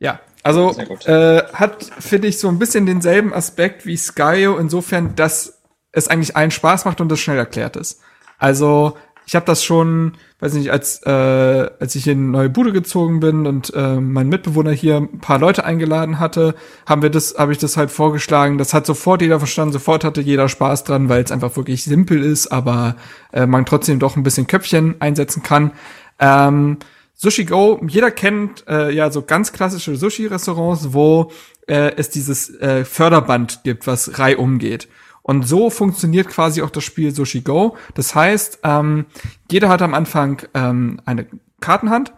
Ja, 0.00 0.18
also 0.42 0.76
äh, 1.06 1.44
hat, 1.52 1.84
finde 2.00 2.26
ich, 2.26 2.40
so 2.40 2.48
ein 2.48 2.58
bisschen 2.58 2.86
denselben 2.86 3.32
Aspekt 3.32 3.86
wie 3.86 3.96
Skyo, 3.96 4.56
insofern, 4.56 5.14
dass 5.14 5.62
es 5.92 6.08
eigentlich 6.08 6.34
allen 6.34 6.50
Spaß 6.50 6.86
macht 6.86 7.00
und 7.00 7.08
das 7.08 7.20
schnell 7.20 7.38
erklärt 7.38 7.76
ist. 7.76 8.00
Also, 8.36 8.96
ich 9.26 9.34
habe 9.34 9.44
das 9.44 9.64
schon, 9.64 10.12
weiß 10.38 10.54
nicht, 10.54 10.70
als, 10.70 11.02
äh, 11.04 11.10
als 11.10 11.96
ich 11.96 12.06
in 12.06 12.18
eine 12.18 12.28
neue 12.28 12.48
Bude 12.48 12.72
gezogen 12.72 13.18
bin 13.18 13.46
und 13.46 13.74
äh, 13.74 13.96
mein 13.96 14.28
Mitbewohner 14.28 14.70
hier 14.70 14.98
ein 14.98 15.18
paar 15.18 15.40
Leute 15.40 15.64
eingeladen 15.64 16.20
hatte, 16.20 16.54
haben 16.86 17.02
wir 17.02 17.10
das, 17.10 17.34
habe 17.36 17.50
ich 17.50 17.58
das 17.58 17.76
halt 17.76 17.90
vorgeschlagen. 17.90 18.56
Das 18.56 18.72
hat 18.72 18.86
sofort 18.86 19.22
jeder 19.22 19.40
verstanden, 19.40 19.72
sofort 19.72 20.04
hatte 20.04 20.20
jeder 20.20 20.48
Spaß 20.48 20.84
dran, 20.84 21.08
weil 21.08 21.24
es 21.24 21.32
einfach 21.32 21.56
wirklich 21.56 21.82
simpel 21.82 22.22
ist, 22.22 22.46
aber 22.52 22.94
äh, 23.32 23.46
man 23.46 23.66
trotzdem 23.66 23.98
doch 23.98 24.14
ein 24.16 24.22
bisschen 24.22 24.46
Köpfchen 24.46 24.94
einsetzen 25.00 25.42
kann. 25.42 25.72
Ähm, 26.20 26.78
Sushi 27.14 27.46
Go, 27.46 27.80
jeder 27.88 28.12
kennt 28.12 28.64
äh, 28.68 28.92
ja 28.92 29.10
so 29.10 29.22
ganz 29.22 29.52
klassische 29.52 29.96
Sushi-Restaurants, 29.96 30.92
wo 30.92 31.32
äh, 31.66 31.92
es 31.96 32.10
dieses 32.10 32.54
äh, 32.60 32.84
Förderband 32.84 33.62
gibt, 33.64 33.88
was 33.88 34.20
reihum 34.20 34.58
geht. 34.58 34.86
Und 35.26 35.42
so 35.42 35.70
funktioniert 35.70 36.28
quasi 36.28 36.62
auch 36.62 36.70
das 36.70 36.84
Spiel 36.84 37.12
Sushi 37.12 37.40
Go. 37.40 37.76
Das 37.94 38.14
heißt, 38.14 38.60
ähm, 38.62 39.06
jeder 39.50 39.68
hat 39.68 39.82
am 39.82 39.92
Anfang 39.92 40.42
ähm, 40.54 41.00
eine 41.04 41.26
Kartenhand 41.60 42.12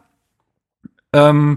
ähm, 1.14 1.56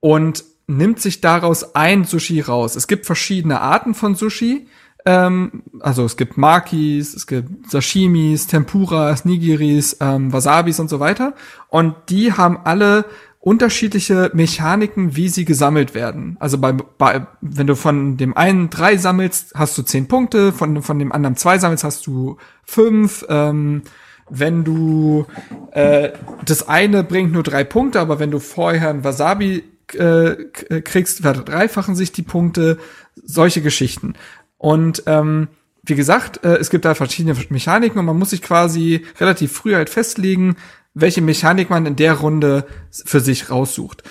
und 0.00 0.44
nimmt 0.66 1.00
sich 1.00 1.22
daraus 1.22 1.74
ein 1.74 2.04
Sushi 2.04 2.40
raus. 2.40 2.76
Es 2.76 2.88
gibt 2.88 3.06
verschiedene 3.06 3.62
Arten 3.62 3.94
von 3.94 4.16
Sushi. 4.16 4.68
Ähm, 5.06 5.62
also 5.80 6.04
es 6.04 6.18
gibt 6.18 6.36
Makis, 6.36 7.14
es 7.14 7.26
gibt 7.26 7.70
Sashimis, 7.70 8.46
Tempuras, 8.46 9.24
Nigiris, 9.24 9.96
ähm, 9.98 10.30
Wasabis 10.30 10.78
und 10.78 10.90
so 10.90 11.00
weiter. 11.00 11.32
Und 11.68 11.94
die 12.10 12.34
haben 12.34 12.58
alle 12.64 13.06
unterschiedliche 13.44 14.30
Mechaniken, 14.34 15.16
wie 15.16 15.28
sie 15.28 15.44
gesammelt 15.44 15.94
werden. 15.94 16.36
Also 16.38 16.58
bei, 16.58 16.72
bei 16.72 17.26
wenn 17.40 17.66
du 17.66 17.74
von 17.74 18.16
dem 18.16 18.36
einen 18.36 18.70
drei 18.70 18.96
sammelst, 18.96 19.54
hast 19.56 19.76
du 19.76 19.82
zehn 19.82 20.06
Punkte, 20.06 20.52
von, 20.52 20.80
von 20.80 20.98
dem 21.00 21.10
anderen 21.10 21.34
zwei 21.34 21.58
sammelst, 21.58 21.82
hast 21.82 22.06
du 22.06 22.36
fünf. 22.62 23.26
Ähm, 23.28 23.82
wenn 24.30 24.62
du 24.62 25.26
äh, 25.72 26.10
das 26.46 26.68
eine 26.68 27.02
bringt 27.02 27.32
nur 27.32 27.42
drei 27.42 27.64
Punkte, 27.64 27.98
aber 27.98 28.20
wenn 28.20 28.30
du 28.30 28.38
vorher 28.38 28.90
ein 28.90 29.02
Wasabi 29.02 29.64
äh, 29.94 30.36
k- 30.52 30.80
kriegst, 30.80 31.22
verdreifachen 31.22 31.96
sich 31.96 32.12
die 32.12 32.22
Punkte, 32.22 32.78
solche 33.24 33.60
Geschichten. 33.60 34.14
Und 34.56 35.02
ähm, 35.06 35.48
wie 35.82 35.96
gesagt, 35.96 36.44
äh, 36.44 36.58
es 36.58 36.70
gibt 36.70 36.84
da 36.84 36.94
verschiedene 36.94 37.36
Mechaniken 37.50 37.98
und 37.98 38.06
man 38.06 38.16
muss 38.16 38.30
sich 38.30 38.40
quasi 38.40 39.04
relativ 39.18 39.50
früh 39.52 39.74
halt 39.74 39.90
festlegen, 39.90 40.54
welche 40.94 41.22
Mechanik 41.22 41.70
man 41.70 41.86
in 41.86 41.96
der 41.96 42.14
Runde 42.14 42.66
für 42.90 43.20
sich 43.20 43.50
raussucht. 43.50 44.02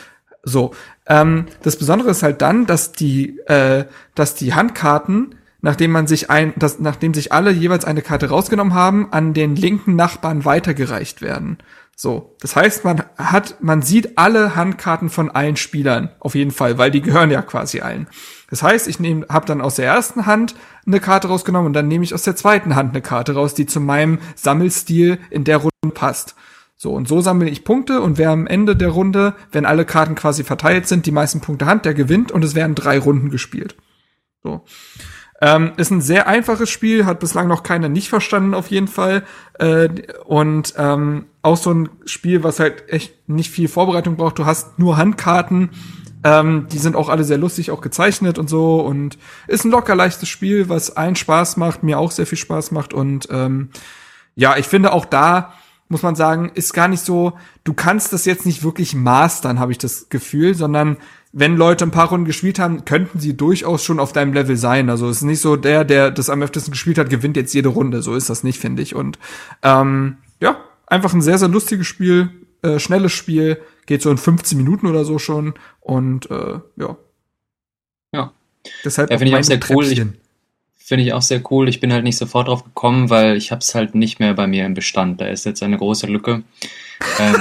So, 0.43 0.73
ähm, 1.05 1.45
das 1.61 1.77
Besondere 1.77 2.09
ist 2.09 2.23
halt 2.23 2.41
dann, 2.41 2.65
dass 2.65 2.91
die, 2.91 3.37
äh, 3.47 3.85
dass 4.15 4.33
die 4.33 4.53
Handkarten, 4.53 5.35
nachdem 5.61 5.91
man 5.91 6.07
sich 6.07 6.29
ein, 6.31 6.53
dass, 6.55 6.79
nachdem 6.79 7.13
sich 7.13 7.31
alle 7.31 7.51
jeweils 7.51 7.85
eine 7.85 8.01
Karte 8.01 8.29
rausgenommen 8.29 8.73
haben, 8.73 9.11
an 9.11 9.33
den 9.33 9.55
linken 9.55 9.95
Nachbarn 9.95 10.43
weitergereicht 10.43 11.21
werden. 11.21 11.59
So, 11.95 12.35
das 12.39 12.55
heißt, 12.55 12.83
man 12.83 13.03
hat, 13.15 13.57
man 13.61 13.83
sieht 13.83 14.17
alle 14.17 14.55
Handkarten 14.55 15.11
von 15.11 15.29
allen 15.29 15.55
Spielern 15.55 16.09
auf 16.19 16.33
jeden 16.33 16.49
Fall, 16.49 16.79
weil 16.79 16.89
die 16.89 17.01
gehören 17.01 17.29
ja 17.29 17.43
quasi 17.43 17.81
allen. 17.81 18.07
Das 18.49 18.63
heißt, 18.63 18.87
ich 18.87 18.99
nehme, 18.99 19.27
habe 19.29 19.45
dann 19.45 19.61
aus 19.61 19.75
der 19.75 19.85
ersten 19.85 20.25
Hand 20.25 20.55
eine 20.87 20.99
Karte 20.99 21.27
rausgenommen 21.27 21.67
und 21.67 21.73
dann 21.73 21.87
nehme 21.87 22.03
ich 22.03 22.15
aus 22.15 22.23
der 22.23 22.35
zweiten 22.35 22.75
Hand 22.75 22.91
eine 22.93 23.03
Karte 23.03 23.35
raus, 23.35 23.53
die 23.53 23.67
zu 23.67 23.79
meinem 23.79 24.17
Sammelstil 24.35 25.19
in 25.29 25.43
der 25.43 25.57
Runde 25.57 25.93
passt. 25.93 26.35
So, 26.81 26.93
und 26.93 27.07
so 27.07 27.21
sammle 27.21 27.47
ich 27.47 27.63
Punkte 27.63 28.01
und 28.01 28.17
wer 28.17 28.31
am 28.31 28.47
Ende 28.47 28.75
der 28.75 28.89
Runde, 28.89 29.35
wenn 29.51 29.67
alle 29.67 29.85
Karten 29.85 30.15
quasi 30.15 30.43
verteilt 30.43 30.87
sind, 30.87 31.05
die 31.05 31.11
meisten 31.11 31.39
Punkte 31.39 31.67
hat, 31.67 31.85
der 31.85 31.93
gewinnt 31.93 32.31
und 32.31 32.43
es 32.43 32.55
werden 32.55 32.73
drei 32.73 32.97
Runden 32.97 33.29
gespielt. 33.29 33.75
So. 34.41 34.63
Ähm, 35.41 35.73
ist 35.77 35.91
ein 35.91 36.01
sehr 36.01 36.25
einfaches 36.25 36.71
Spiel, 36.71 37.05
hat 37.05 37.19
bislang 37.19 37.47
noch 37.47 37.61
keiner 37.61 37.87
nicht 37.87 38.09
verstanden 38.09 38.55
auf 38.55 38.71
jeden 38.71 38.87
Fall. 38.87 39.25
Äh, 39.59 39.89
und 40.25 40.73
ähm, 40.75 41.25
auch 41.43 41.57
so 41.57 41.71
ein 41.71 41.89
Spiel, 42.05 42.43
was 42.43 42.59
halt 42.59 42.89
echt 42.89 43.29
nicht 43.29 43.51
viel 43.51 43.67
Vorbereitung 43.67 44.15
braucht. 44.15 44.39
Du 44.39 44.47
hast 44.47 44.79
nur 44.79 44.97
Handkarten, 44.97 45.69
ähm, 46.23 46.65
die 46.71 46.79
sind 46.79 46.95
auch 46.95 47.09
alle 47.09 47.25
sehr 47.25 47.37
lustig, 47.37 47.69
auch 47.69 47.81
gezeichnet 47.81 48.39
und 48.39 48.49
so. 48.49 48.79
Und 48.79 49.19
ist 49.45 49.65
ein 49.65 49.71
locker 49.71 49.93
leichtes 49.93 50.29
Spiel, 50.29 50.67
was 50.67 50.97
allen 50.97 51.15
Spaß 51.15 51.57
macht, 51.57 51.83
mir 51.83 51.99
auch 51.99 52.09
sehr 52.09 52.25
viel 52.25 52.39
Spaß 52.39 52.71
macht. 52.71 52.91
Und 52.91 53.27
ähm, 53.29 53.69
ja, 54.33 54.57
ich 54.57 54.65
finde 54.65 54.93
auch 54.93 55.05
da 55.05 55.53
muss 55.91 56.01
man 56.01 56.15
sagen, 56.15 56.51
ist 56.55 56.73
gar 56.73 56.87
nicht 56.87 57.05
so, 57.05 57.33
du 57.63 57.73
kannst 57.73 58.13
das 58.13 58.25
jetzt 58.25 58.45
nicht 58.45 58.63
wirklich 58.63 58.95
mastern, 58.95 59.59
habe 59.59 59.71
ich 59.71 59.77
das 59.77 60.09
Gefühl, 60.09 60.55
sondern 60.55 60.97
wenn 61.33 61.55
Leute 61.55 61.85
ein 61.85 61.91
paar 61.91 62.09
Runden 62.09 62.25
gespielt 62.25 62.59
haben, 62.59 62.83
könnten 62.85 63.19
sie 63.19 63.37
durchaus 63.37 63.83
schon 63.83 63.99
auf 63.99 64.11
deinem 64.11 64.33
Level 64.33 64.57
sein. 64.57 64.89
Also 64.89 65.09
es 65.09 65.17
ist 65.17 65.23
nicht 65.23 65.41
so, 65.41 65.55
der, 65.55 65.83
der 65.83 66.11
das 66.11 66.29
am 66.29 66.41
öftesten 66.41 66.71
gespielt 66.71 66.97
hat, 66.97 67.09
gewinnt 67.09 67.37
jetzt 67.37 67.53
jede 67.53 67.69
Runde. 67.69 68.01
So 68.01 68.15
ist 68.15 68.29
das 68.29 68.43
nicht, 68.43 68.59
finde 68.59 68.81
ich. 68.81 68.95
Und 68.95 69.19
ähm, 69.63 70.17
ja, 70.41 70.57
einfach 70.87 71.13
ein 71.13 71.21
sehr, 71.21 71.37
sehr 71.37 71.47
lustiges 71.47 71.87
Spiel, 71.87 72.29
äh, 72.63 72.79
schnelles 72.79 73.13
Spiel, 73.13 73.61
geht 73.85 74.01
so 74.01 74.11
in 74.11 74.17
15 74.17 74.57
Minuten 74.57 74.87
oder 74.87 75.05
so 75.05 75.19
schon. 75.19 75.53
Und 75.79 76.29
äh, 76.31 76.59
ja. 76.77 76.97
Ja. 78.13 78.33
Deshalb 78.83 79.09
Ja, 79.09 79.17
finde 79.17 79.33
ich 79.33 79.39
auch 79.39 79.43
sehr 79.43 79.59
cool. 79.69 80.13
Finde 80.91 81.05
ich 81.05 81.13
auch 81.13 81.21
sehr 81.21 81.41
cool. 81.49 81.69
Ich 81.69 81.79
bin 81.79 81.93
halt 81.93 82.03
nicht 82.03 82.17
sofort 82.17 82.49
drauf 82.49 82.65
gekommen, 82.65 83.09
weil 83.09 83.37
ich 83.37 83.51
habe 83.51 83.59
es 83.59 83.73
halt 83.75 83.95
nicht 83.95 84.19
mehr 84.19 84.33
bei 84.33 84.45
mir 84.45 84.65
im 84.65 84.73
Bestand. 84.73 85.21
Da 85.21 85.27
ist 85.27 85.45
jetzt 85.45 85.63
eine 85.63 85.77
große 85.77 86.05
Lücke. 86.05 86.43
Ähm, 87.19 87.35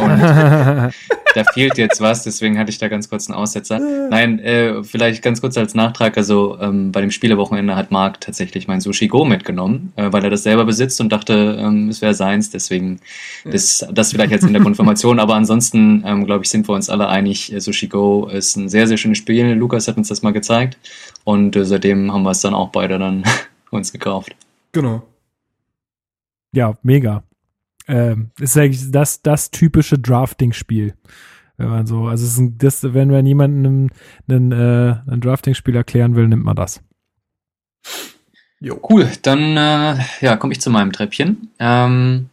und 0.00 0.20
da 1.34 1.44
fehlt 1.52 1.76
jetzt 1.76 2.00
was, 2.00 2.24
deswegen 2.24 2.58
hatte 2.58 2.70
ich 2.70 2.78
da 2.78 2.88
ganz 2.88 3.08
kurz 3.10 3.28
einen 3.28 3.36
Aussetzer. 3.36 3.78
Nein, 3.78 4.38
äh, 4.38 4.82
vielleicht 4.82 5.22
ganz 5.22 5.40
kurz 5.40 5.56
als 5.58 5.74
Nachtrag, 5.74 6.16
also 6.16 6.58
ähm, 6.60 6.92
bei 6.92 7.00
dem 7.00 7.10
Spielewochenende 7.10 7.76
hat 7.76 7.90
Marc 7.90 8.20
tatsächlich 8.20 8.68
mein 8.68 8.80
Sushi 8.80 9.08
Go 9.08 9.24
mitgenommen, 9.24 9.92
äh, 9.96 10.10
weil 10.10 10.24
er 10.24 10.30
das 10.30 10.44
selber 10.44 10.64
besitzt 10.64 11.00
und 11.00 11.10
dachte, 11.10 11.58
ähm, 11.60 11.88
es 11.88 12.00
wäre 12.00 12.14
seins, 12.14 12.50
deswegen 12.50 13.00
das, 13.44 13.86
das 13.92 14.12
vielleicht 14.12 14.32
als 14.32 14.44
Hintergrundinformation, 14.44 15.20
aber 15.20 15.34
ansonsten, 15.34 16.02
ähm, 16.06 16.24
glaube 16.24 16.44
ich, 16.44 16.50
sind 16.50 16.68
wir 16.68 16.74
uns 16.74 16.88
alle 16.88 17.08
einig, 17.08 17.52
äh, 17.52 17.60
Sushi 17.60 17.88
Go 17.88 18.28
ist 18.28 18.56
ein 18.56 18.68
sehr, 18.68 18.86
sehr 18.86 18.96
schönes 18.96 19.18
Spiel. 19.18 19.52
Lukas 19.52 19.88
hat 19.88 19.96
uns 19.96 20.08
das 20.08 20.22
mal 20.22 20.32
gezeigt 20.32 20.78
und 21.24 21.54
äh, 21.56 21.64
seitdem 21.64 22.12
haben 22.12 22.22
wir 22.22 22.30
es 22.30 22.40
dann 22.40 22.54
auch 22.54 22.70
beide 22.70 22.98
dann 22.98 23.24
uns 23.70 23.92
gekauft. 23.92 24.34
Genau. 24.72 25.02
Ja, 26.52 26.74
mega. 26.82 27.22
Ähm, 27.88 28.30
ist 28.40 28.56
eigentlich 28.56 28.90
das, 28.90 29.22
das 29.22 29.50
typische 29.50 29.98
Drafting-Spiel. 29.98 30.94
Wenn 31.56 31.68
man 31.68 31.86
so, 31.86 32.06
also 32.06 32.24
es 32.24 32.32
ist 32.32 32.38
ein, 32.38 32.58
das, 32.58 32.82
wenn 32.82 33.10
man 33.10 33.24
jemandem 33.24 33.90
einen, 34.28 34.52
äh, 34.52 34.96
ein 35.06 35.20
Drafting-Spiel 35.20 35.76
erklären 35.76 36.16
will, 36.16 36.28
nimmt 36.28 36.44
man 36.44 36.56
das. 36.56 36.82
Jo. 38.60 38.80
Cool, 38.88 39.10
dann 39.22 39.56
äh, 39.56 39.98
ja, 40.20 40.36
komme 40.36 40.52
ich 40.52 40.60
zu 40.60 40.70
meinem 40.70 40.92
Treppchen. 40.92 41.50
Ähm, 41.58 42.28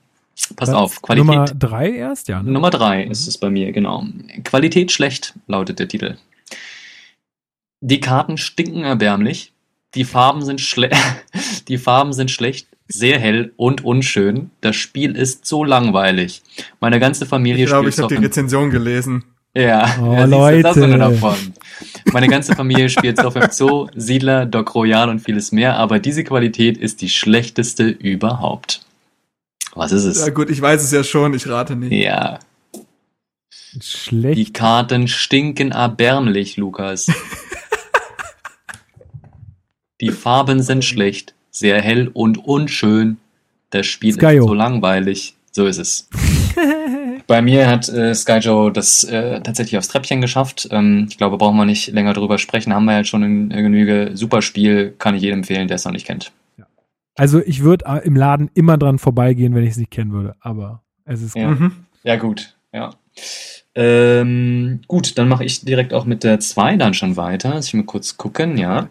pass 0.55 0.69
Was? 0.69 0.75
auf, 0.75 1.01
Qualität. 1.01 1.27
Nummer 1.27 1.45
drei 1.45 1.91
erst, 1.91 2.27
ja. 2.27 2.41
Ne? 2.41 2.51
Nummer 2.51 2.69
drei 2.69 3.03
ist 3.03 3.27
es 3.27 3.37
bei 3.37 3.49
mir, 3.49 3.71
genau. 3.71 4.05
Qualität 4.43 4.91
schlecht 4.91 5.33
lautet 5.47 5.79
der 5.79 5.87
Titel. 5.87 6.17
Die 7.81 7.99
Karten 7.99 8.37
stinken 8.37 8.83
erbärmlich. 8.83 9.51
Die 9.95 10.05
Farben 10.05 10.43
sind 10.43 10.59
schle 10.59 10.89
die 11.67 11.77
Farben 11.77 12.13
sind 12.13 12.31
schlecht, 12.31 12.67
sehr 12.87 13.19
hell 13.19 13.53
und 13.57 13.83
unschön. 13.83 14.51
Das 14.61 14.75
Spiel 14.75 15.15
ist 15.15 15.45
so 15.45 15.63
langweilig. 15.63 16.41
Meine 16.79 16.99
ganze 16.99 17.25
Familie 17.25 17.63
Ich 17.63 17.69
glaube, 17.69 17.89
ich 17.89 17.95
spielt 17.95 18.05
habe 18.11 18.15
die 18.19 18.25
Rezension 18.25 18.69
gelesen. 18.69 19.23
ja, 19.55 19.97
Oh, 20.01 20.13
ja 20.13 20.25
du, 20.25 20.31
Leute. 20.31 20.83
eine 20.83 20.97
davon. 20.97 21.35
Meine 22.11 22.27
ganze 22.27 22.55
Familie 22.55 22.89
spielt 22.89 23.17
Soft 23.17 23.37
im 23.37 23.49
Zoo, 23.51 23.87
Siedler, 23.95 24.45
Doc 24.45 24.75
Royal 24.75 25.09
und 25.09 25.19
vieles 25.19 25.51
mehr, 25.51 25.77
aber 25.77 25.99
diese 25.99 26.23
Qualität 26.23 26.77
ist 26.77 27.01
die 27.01 27.09
schlechteste 27.09 27.87
überhaupt. 27.87 28.81
Was 29.75 29.91
ist 29.91 30.03
es? 30.03 30.19
Ja 30.25 30.31
gut, 30.31 30.49
ich 30.51 30.61
weiß 30.61 30.83
es 30.83 30.91
ja 30.91 31.03
schon, 31.03 31.33
ich 31.33 31.47
rate 31.47 31.75
nicht. 31.75 31.91
Ja, 31.91 32.39
Schlecht. 33.81 34.37
die 34.37 34.53
Karten 34.53 35.07
stinken 35.07 35.71
erbärmlich, 35.71 36.57
Lukas. 36.57 37.07
Die 40.01 40.11
Farben 40.11 40.61
sind 40.61 40.83
schlecht, 40.83 41.33
sehr 41.53 41.81
hell 41.81 42.09
und 42.13 42.45
unschön. 42.45 43.17
Das 43.69 43.85
Spiel 43.87 44.13
Skyo. 44.13 44.29
ist 44.29 44.47
so 44.47 44.53
langweilig. 44.53 45.35
So 45.51 45.67
ist 45.67 45.77
es. 45.77 46.09
Bei 47.27 47.41
mir 47.41 47.67
hat 47.67 47.87
äh, 47.89 48.13
Skyjo 48.13 48.69
das 48.71 49.03
äh, 49.03 49.39
tatsächlich 49.41 49.77
aufs 49.77 49.87
Treppchen 49.87 50.19
geschafft. 50.19 50.67
Ähm, 50.71 51.07
ich 51.09 51.17
glaube, 51.17 51.37
brauchen 51.37 51.55
wir 51.55 51.65
nicht 51.65 51.87
länger 51.87 52.13
drüber 52.13 52.37
sprechen. 52.37 52.73
Haben 52.73 52.85
wir 52.85 52.97
jetzt 52.97 53.07
schon 53.07 53.23
in, 53.23 53.51
in 53.51 53.63
Genüge. 53.63 54.11
Super 54.15 54.41
Spiel, 54.41 54.93
kann 54.97 55.15
ich 55.15 55.21
jedem 55.21 55.39
empfehlen, 55.39 55.67
der 55.67 55.75
es 55.75 55.85
noch 55.85 55.91
nicht 55.93 56.05
kennt. 56.05 56.31
Also 57.15 57.39
ich 57.45 57.63
würde 57.63 57.85
äh, 57.85 58.05
im 58.05 58.15
Laden 58.15 58.49
immer 58.55 58.77
dran 58.77 58.97
vorbeigehen, 58.97 59.53
wenn 59.53 59.63
ich 59.63 59.71
es 59.71 59.77
nicht 59.77 59.91
kennen 59.91 60.11
würde. 60.11 60.35
Aber 60.39 60.81
es 61.05 61.21
ist 61.21 61.35
Ja. 61.35 61.49
Mhm. 61.49 61.71
Ja, 62.03 62.15
gut. 62.15 62.55
Ja. 62.73 62.95
Ähm, 63.75 64.81
gut, 64.87 65.17
dann 65.17 65.29
mache 65.29 65.45
ich 65.45 65.63
direkt 65.63 65.93
auch 65.93 66.05
mit 66.05 66.23
der 66.23 66.39
2 66.39 66.77
dann 66.77 66.93
schon 66.93 67.15
weiter. 67.15 67.51
Lass 67.53 67.67
ich 67.67 67.73
mal 67.75 67.85
kurz 67.85 68.17
gucken, 68.17 68.57
ja. 68.57 68.89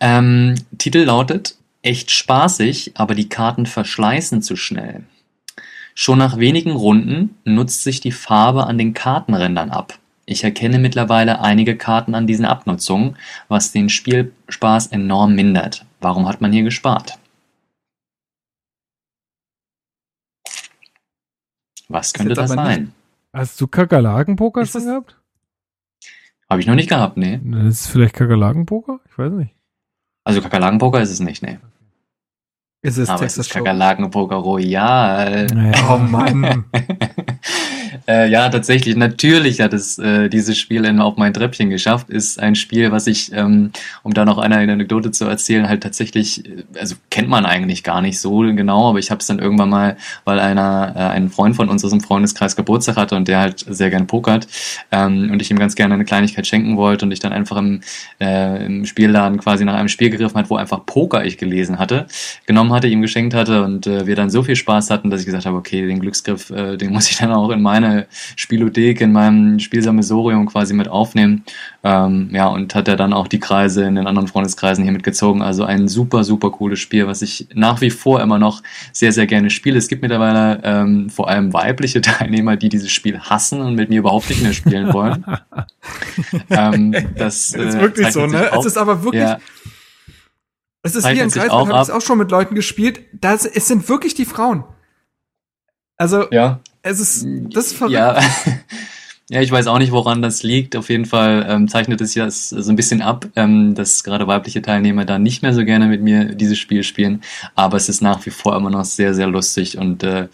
Ähm, 0.00 0.54
Titel 0.78 1.04
lautet 1.04 1.56
Echt 1.82 2.10
spaßig, 2.10 2.92
aber 2.94 3.14
die 3.14 3.28
Karten 3.28 3.66
verschleißen 3.66 4.40
zu 4.40 4.56
schnell. 4.56 5.04
Schon 5.94 6.18
nach 6.18 6.38
wenigen 6.38 6.72
Runden 6.72 7.36
nutzt 7.44 7.84
sich 7.84 8.00
die 8.00 8.10
Farbe 8.10 8.66
an 8.66 8.78
den 8.78 8.94
Kartenrändern 8.94 9.70
ab. 9.70 9.98
Ich 10.26 10.42
erkenne 10.42 10.78
mittlerweile 10.78 11.40
einige 11.40 11.76
Karten 11.76 12.14
an 12.14 12.26
diesen 12.26 12.46
Abnutzungen, 12.46 13.16
was 13.48 13.72
den 13.72 13.90
Spielspaß 13.90 14.88
enorm 14.88 15.34
mindert. 15.34 15.84
Warum 16.00 16.26
hat 16.26 16.40
man 16.40 16.52
hier 16.52 16.62
gespart? 16.62 17.18
Was 21.88 22.14
könnte 22.14 22.34
das 22.34 22.50
sein? 22.50 22.92
Hast 23.32 23.60
du 23.60 23.66
Kakerlakenpoker 23.66 24.64
schon 24.64 24.84
gehabt? 24.84 25.20
Habe 26.48 26.60
ich 26.60 26.66
noch 26.66 26.74
nicht 26.74 26.88
gehabt, 26.88 27.16
nee. 27.16 27.40
Das 27.44 27.80
ist 27.80 27.86
vielleicht 27.88 28.14
Kakerlakenpoker? 28.14 29.00
Ich 29.08 29.18
weiß 29.18 29.32
nicht. 29.32 29.54
Also 30.24 30.40
Kakerlakenpoker 30.40 31.00
ist 31.00 31.10
es 31.10 31.20
nicht, 31.20 31.42
nee. 31.42 31.58
Ist 32.82 32.98
es 32.98 33.08
Aber 33.08 33.20
Texas 33.20 33.46
es 33.46 33.46
ist? 33.46 33.52
Kakerlakenpoker 33.52 34.36
Royal. 34.36 35.46
Oh 35.88 35.98
Mann. 35.98 36.64
äh, 38.06 38.28
ja, 38.28 38.48
tatsächlich, 38.50 38.96
natürlich 38.96 39.60
hat 39.60 39.72
es 39.72 39.98
äh, 39.98 40.28
dieses 40.28 40.58
Spiel 40.58 40.84
auf 41.00 41.16
mein 41.16 41.32
Treppchen 41.32 41.70
geschafft. 41.70 42.10
Ist 42.10 42.38
ein 42.38 42.54
Spiel, 42.54 42.92
was 42.92 43.06
ich, 43.06 43.32
ähm, 43.32 43.70
um 44.02 44.12
da 44.12 44.26
noch 44.26 44.36
eine 44.36 44.58
Anekdote 44.58 45.10
zu 45.10 45.24
erzählen, 45.24 45.68
halt 45.68 45.82
tatsächlich, 45.82 46.44
äh, 46.46 46.64
also 46.78 46.96
kennt 47.10 47.28
man 47.28 47.46
eigentlich 47.46 47.82
gar 47.82 48.02
nicht 48.02 48.20
so 48.20 48.40
genau, 48.40 48.90
aber 48.90 48.98
ich 48.98 49.10
habe 49.10 49.20
es 49.20 49.26
dann 49.26 49.38
irgendwann 49.38 49.70
mal, 49.70 49.96
weil 50.24 50.38
einer, 50.38 50.92
äh, 50.94 50.98
ein 50.98 51.30
Freund 51.30 51.56
von 51.56 51.68
uns 51.70 51.84
aus 51.84 51.92
dem 51.92 52.00
Freundeskreis 52.00 52.56
Geburtstag 52.56 52.96
hatte 52.96 53.16
und 53.16 53.28
der 53.28 53.40
halt 53.40 53.64
sehr 53.66 53.88
gerne 53.88 54.04
pokert 54.04 54.48
ähm, 54.92 55.30
und 55.30 55.40
ich 55.40 55.50
ihm 55.50 55.58
ganz 55.58 55.74
gerne 55.74 55.94
eine 55.94 56.04
Kleinigkeit 56.04 56.46
schenken 56.46 56.76
wollte 56.76 57.06
und 57.06 57.12
ich 57.12 57.20
dann 57.20 57.32
einfach 57.32 57.56
im, 57.56 57.80
äh, 58.20 58.66
im 58.66 58.84
Spielladen 58.84 59.38
quasi 59.38 59.64
nach 59.64 59.74
einem 59.74 59.88
Spiel 59.88 60.10
gegriffen 60.10 60.36
hat, 60.36 60.50
wo 60.50 60.56
einfach 60.56 60.84
Poker 60.84 61.24
ich 61.24 61.38
gelesen 61.38 61.78
hatte, 61.78 62.06
genommen 62.46 62.72
hatte, 62.72 62.88
ihm 62.88 63.00
geschenkt 63.00 63.32
hatte 63.32 63.64
und 63.64 63.86
äh, 63.86 64.06
wir 64.06 64.16
dann 64.16 64.28
so 64.28 64.42
viel 64.42 64.56
Spaß 64.56 64.90
hatten, 64.90 65.08
dass 65.08 65.20
ich 65.20 65.26
gesagt 65.26 65.46
habe, 65.46 65.56
okay, 65.56 65.86
den 65.86 66.00
Glücksgriff, 66.00 66.50
äh, 66.50 66.76
den 66.76 66.92
muss 66.92 67.10
ich 67.10 67.16
dann 67.16 67.32
auch 67.32 67.50
in 67.50 67.62
meine 67.62 67.93
Spielothek, 68.36 69.00
in 69.00 69.12
meinem 69.12 69.58
Spielsammelsorium 69.58 70.46
quasi 70.46 70.74
mit 70.74 70.88
aufnehmen. 70.88 71.44
Ähm, 71.82 72.30
ja, 72.32 72.46
und 72.46 72.74
hat 72.74 72.88
er 72.88 72.96
dann 72.96 73.12
auch 73.12 73.28
die 73.28 73.40
Kreise 73.40 73.84
in 73.84 73.94
den 73.94 74.06
anderen 74.06 74.28
Freundeskreisen 74.28 74.84
hier 74.84 74.92
mitgezogen. 74.92 75.42
Also 75.42 75.64
ein 75.64 75.88
super, 75.88 76.24
super 76.24 76.50
cooles 76.50 76.78
Spiel, 76.80 77.06
was 77.06 77.22
ich 77.22 77.48
nach 77.54 77.80
wie 77.80 77.90
vor 77.90 78.20
immer 78.20 78.38
noch 78.38 78.62
sehr, 78.92 79.12
sehr 79.12 79.26
gerne 79.26 79.50
spiele. 79.50 79.78
Es 79.78 79.88
gibt 79.88 80.02
mittlerweile 80.02 80.60
ähm, 80.64 81.10
vor 81.10 81.28
allem 81.28 81.52
weibliche 81.52 82.00
Teilnehmer, 82.02 82.56
die 82.56 82.68
dieses 82.68 82.90
Spiel 82.92 83.18
hassen 83.20 83.60
und 83.60 83.74
mit 83.74 83.88
mir 83.90 83.98
überhaupt 84.00 84.28
nicht 84.30 84.42
mehr 84.42 84.52
spielen 84.52 84.92
wollen. 84.92 85.24
ähm, 86.50 86.92
das, 87.16 87.50
Das 87.52 87.54
ist 87.54 87.74
äh, 87.74 87.80
wirklich 87.80 88.10
so, 88.12 88.26
ne? 88.26 88.52
auch- 88.52 88.60
Es 88.60 88.66
ist 88.66 88.78
aber 88.78 89.02
wirklich, 89.04 89.22
ja, 89.22 89.38
es 90.82 90.94
ist 90.94 91.04
wie 91.04 91.20
ein 91.22 91.30
Kreis, 91.30 91.50
auch 91.50 91.66
ich 91.66 91.72
habe 91.72 91.82
es 91.82 91.90
auch 91.90 92.00
schon 92.02 92.18
mit 92.18 92.30
Leuten 92.30 92.54
gespielt. 92.54 93.00
Das, 93.12 93.46
es 93.46 93.68
sind 93.68 93.88
wirklich 93.88 94.14
die 94.14 94.26
Frauen. 94.26 94.64
Also, 95.96 96.30
ja, 96.30 96.60
es 96.84 97.00
ist, 97.00 97.26
das 97.50 97.66
ist 97.68 97.76
verrückt. 97.76 97.94
Ja. 97.94 98.20
ja, 99.30 99.40
ich 99.40 99.50
weiß 99.50 99.66
auch 99.68 99.78
nicht, 99.78 99.90
woran 99.90 100.20
das 100.20 100.42
liegt. 100.42 100.76
Auf 100.76 100.90
jeden 100.90 101.06
Fall 101.06 101.46
ähm, 101.48 101.66
zeichnet 101.66 102.00
es 102.02 102.14
ja 102.14 102.30
so 102.30 102.70
ein 102.70 102.76
bisschen 102.76 103.00
ab, 103.00 103.26
ähm, 103.36 103.74
dass 103.74 104.04
gerade 104.04 104.26
weibliche 104.26 104.60
Teilnehmer 104.60 105.06
da 105.06 105.18
nicht 105.18 105.42
mehr 105.42 105.54
so 105.54 105.64
gerne 105.64 105.86
mit 105.86 106.02
mir 106.02 106.34
dieses 106.34 106.58
Spiel 106.58 106.82
spielen. 106.82 107.22
Aber 107.54 107.78
es 107.78 107.88
ist 107.88 108.02
nach 108.02 108.24
wie 108.26 108.30
vor 108.30 108.54
immer 108.54 108.68
noch 108.70 108.84
sehr, 108.84 109.14
sehr 109.14 109.26
lustig 109.26 109.78
und 109.78 110.02
äh, 110.02 110.28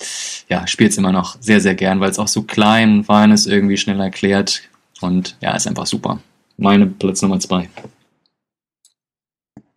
ja, 0.49 0.67
spielt 0.67 0.91
es 0.91 0.99
immer 0.99 1.13
noch 1.13 1.41
sehr, 1.41 1.61
sehr 1.61 1.77
gern, 1.77 2.01
weil 2.01 2.11
es 2.11 2.19
auch 2.19 2.29
so 2.29 2.43
klein 2.43 2.99
und 2.99 3.05
fein 3.05 3.31
ist, 3.31 3.47
irgendwie 3.47 3.77
schnell 3.77 4.01
erklärt. 4.01 4.63
Und 5.01 5.37
ja, 5.41 5.55
ist 5.55 5.69
einfach 5.69 5.87
super. 5.87 6.21
Meine 6.57 6.87
Platz 6.87 7.23
Nummer 7.23 7.39
zwei. 7.39 7.71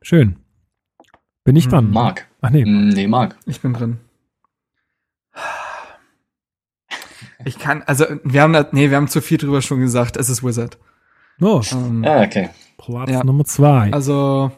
Schön. 0.02 0.38
Bin 1.44 1.56
ich 1.56 1.68
dran? 1.68 1.92
Marc. 1.92 2.28
Ach 2.42 2.50
nee. 2.50 2.64
Hm, 2.64 2.90
Nee, 2.90 3.08
Marc. 3.08 3.38
Ich 3.46 3.62
bin 3.62 3.74
drin. 3.74 4.00
Ich 7.46 7.60
kann, 7.60 7.84
also, 7.84 8.06
wir 8.24 8.42
haben 8.42 8.54
da, 8.54 8.68
nee, 8.72 8.90
wir 8.90 8.98
haben 8.98 9.08
zu 9.08 9.22
viel 9.22 9.38
drüber 9.38 9.62
schon 9.62 9.80
gesagt. 9.80 10.18
Es 10.18 10.30
ist 10.30 10.44
Wizard. 10.44 10.78
Oh, 11.42 11.62
Ähm, 11.72 12.04
Ah, 12.06 12.22
okay. 12.24 12.50
Platz 12.78 13.10
Ja. 13.10 13.24
Nummer 13.24 13.46
zwei. 13.46 13.92
Also, 13.92 14.52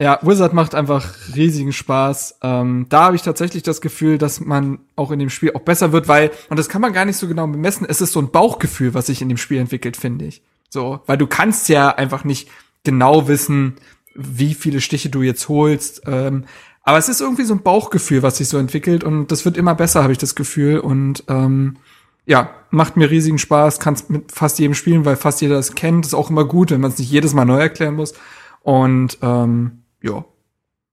ja, 0.00 0.18
Wizard 0.22 0.54
macht 0.54 0.74
einfach 0.74 1.14
riesigen 1.34 1.72
Spaß. 1.72 2.38
Ähm, 2.42 2.86
da 2.88 3.04
habe 3.04 3.16
ich 3.16 3.22
tatsächlich 3.22 3.62
das 3.62 3.80
Gefühl, 3.82 4.16
dass 4.16 4.40
man 4.40 4.78
auch 4.96 5.10
in 5.10 5.18
dem 5.18 5.28
Spiel 5.28 5.52
auch 5.54 5.60
besser 5.60 5.92
wird, 5.92 6.08
weil, 6.08 6.30
und 6.48 6.58
das 6.58 6.70
kann 6.70 6.80
man 6.80 6.94
gar 6.94 7.04
nicht 7.04 7.16
so 7.18 7.28
genau 7.28 7.46
bemessen, 7.46 7.86
es 7.88 8.00
ist 8.00 8.12
so 8.12 8.20
ein 8.20 8.30
Bauchgefühl, 8.30 8.94
was 8.94 9.06
sich 9.06 9.20
in 9.20 9.28
dem 9.28 9.36
Spiel 9.36 9.58
entwickelt, 9.58 9.98
finde 9.98 10.24
ich. 10.24 10.42
So, 10.70 11.00
weil 11.06 11.18
du 11.18 11.26
kannst 11.26 11.68
ja 11.68 11.90
einfach 11.90 12.24
nicht 12.24 12.48
genau 12.82 13.28
wissen, 13.28 13.76
wie 14.14 14.54
viele 14.54 14.80
Stiche 14.80 15.10
du 15.10 15.22
jetzt 15.22 15.48
holst. 15.48 16.02
Ähm, 16.06 16.44
aber 16.82 16.98
es 16.98 17.08
ist 17.08 17.20
irgendwie 17.20 17.44
so 17.44 17.54
ein 17.54 17.62
Bauchgefühl, 17.62 18.22
was 18.22 18.38
sich 18.38 18.48
so 18.48 18.58
entwickelt 18.58 19.04
und 19.04 19.28
das 19.28 19.44
wird 19.44 19.56
immer 19.56 19.74
besser, 19.74 20.02
habe 20.02 20.12
ich 20.12 20.18
das 20.18 20.34
Gefühl. 20.34 20.78
Und 20.78 21.24
ähm, 21.28 21.76
ja, 22.26 22.50
macht 22.70 22.96
mir 22.96 23.10
riesigen 23.10 23.38
Spaß, 23.38 23.80
kann's 23.80 24.08
mit 24.08 24.32
fast 24.32 24.58
jedem 24.58 24.74
spielen, 24.74 25.04
weil 25.04 25.16
fast 25.16 25.40
jeder 25.40 25.56
das 25.56 25.74
kennt. 25.74 26.06
Ist 26.06 26.14
auch 26.14 26.30
immer 26.30 26.44
gut, 26.44 26.70
wenn 26.70 26.80
man 26.80 26.90
es 26.90 26.98
nicht 26.98 27.10
jedes 27.10 27.34
Mal 27.34 27.44
neu 27.44 27.60
erklären 27.60 27.96
muss. 27.96 28.14
Und 28.62 29.18
ähm, 29.22 29.82
ja. 30.02 30.24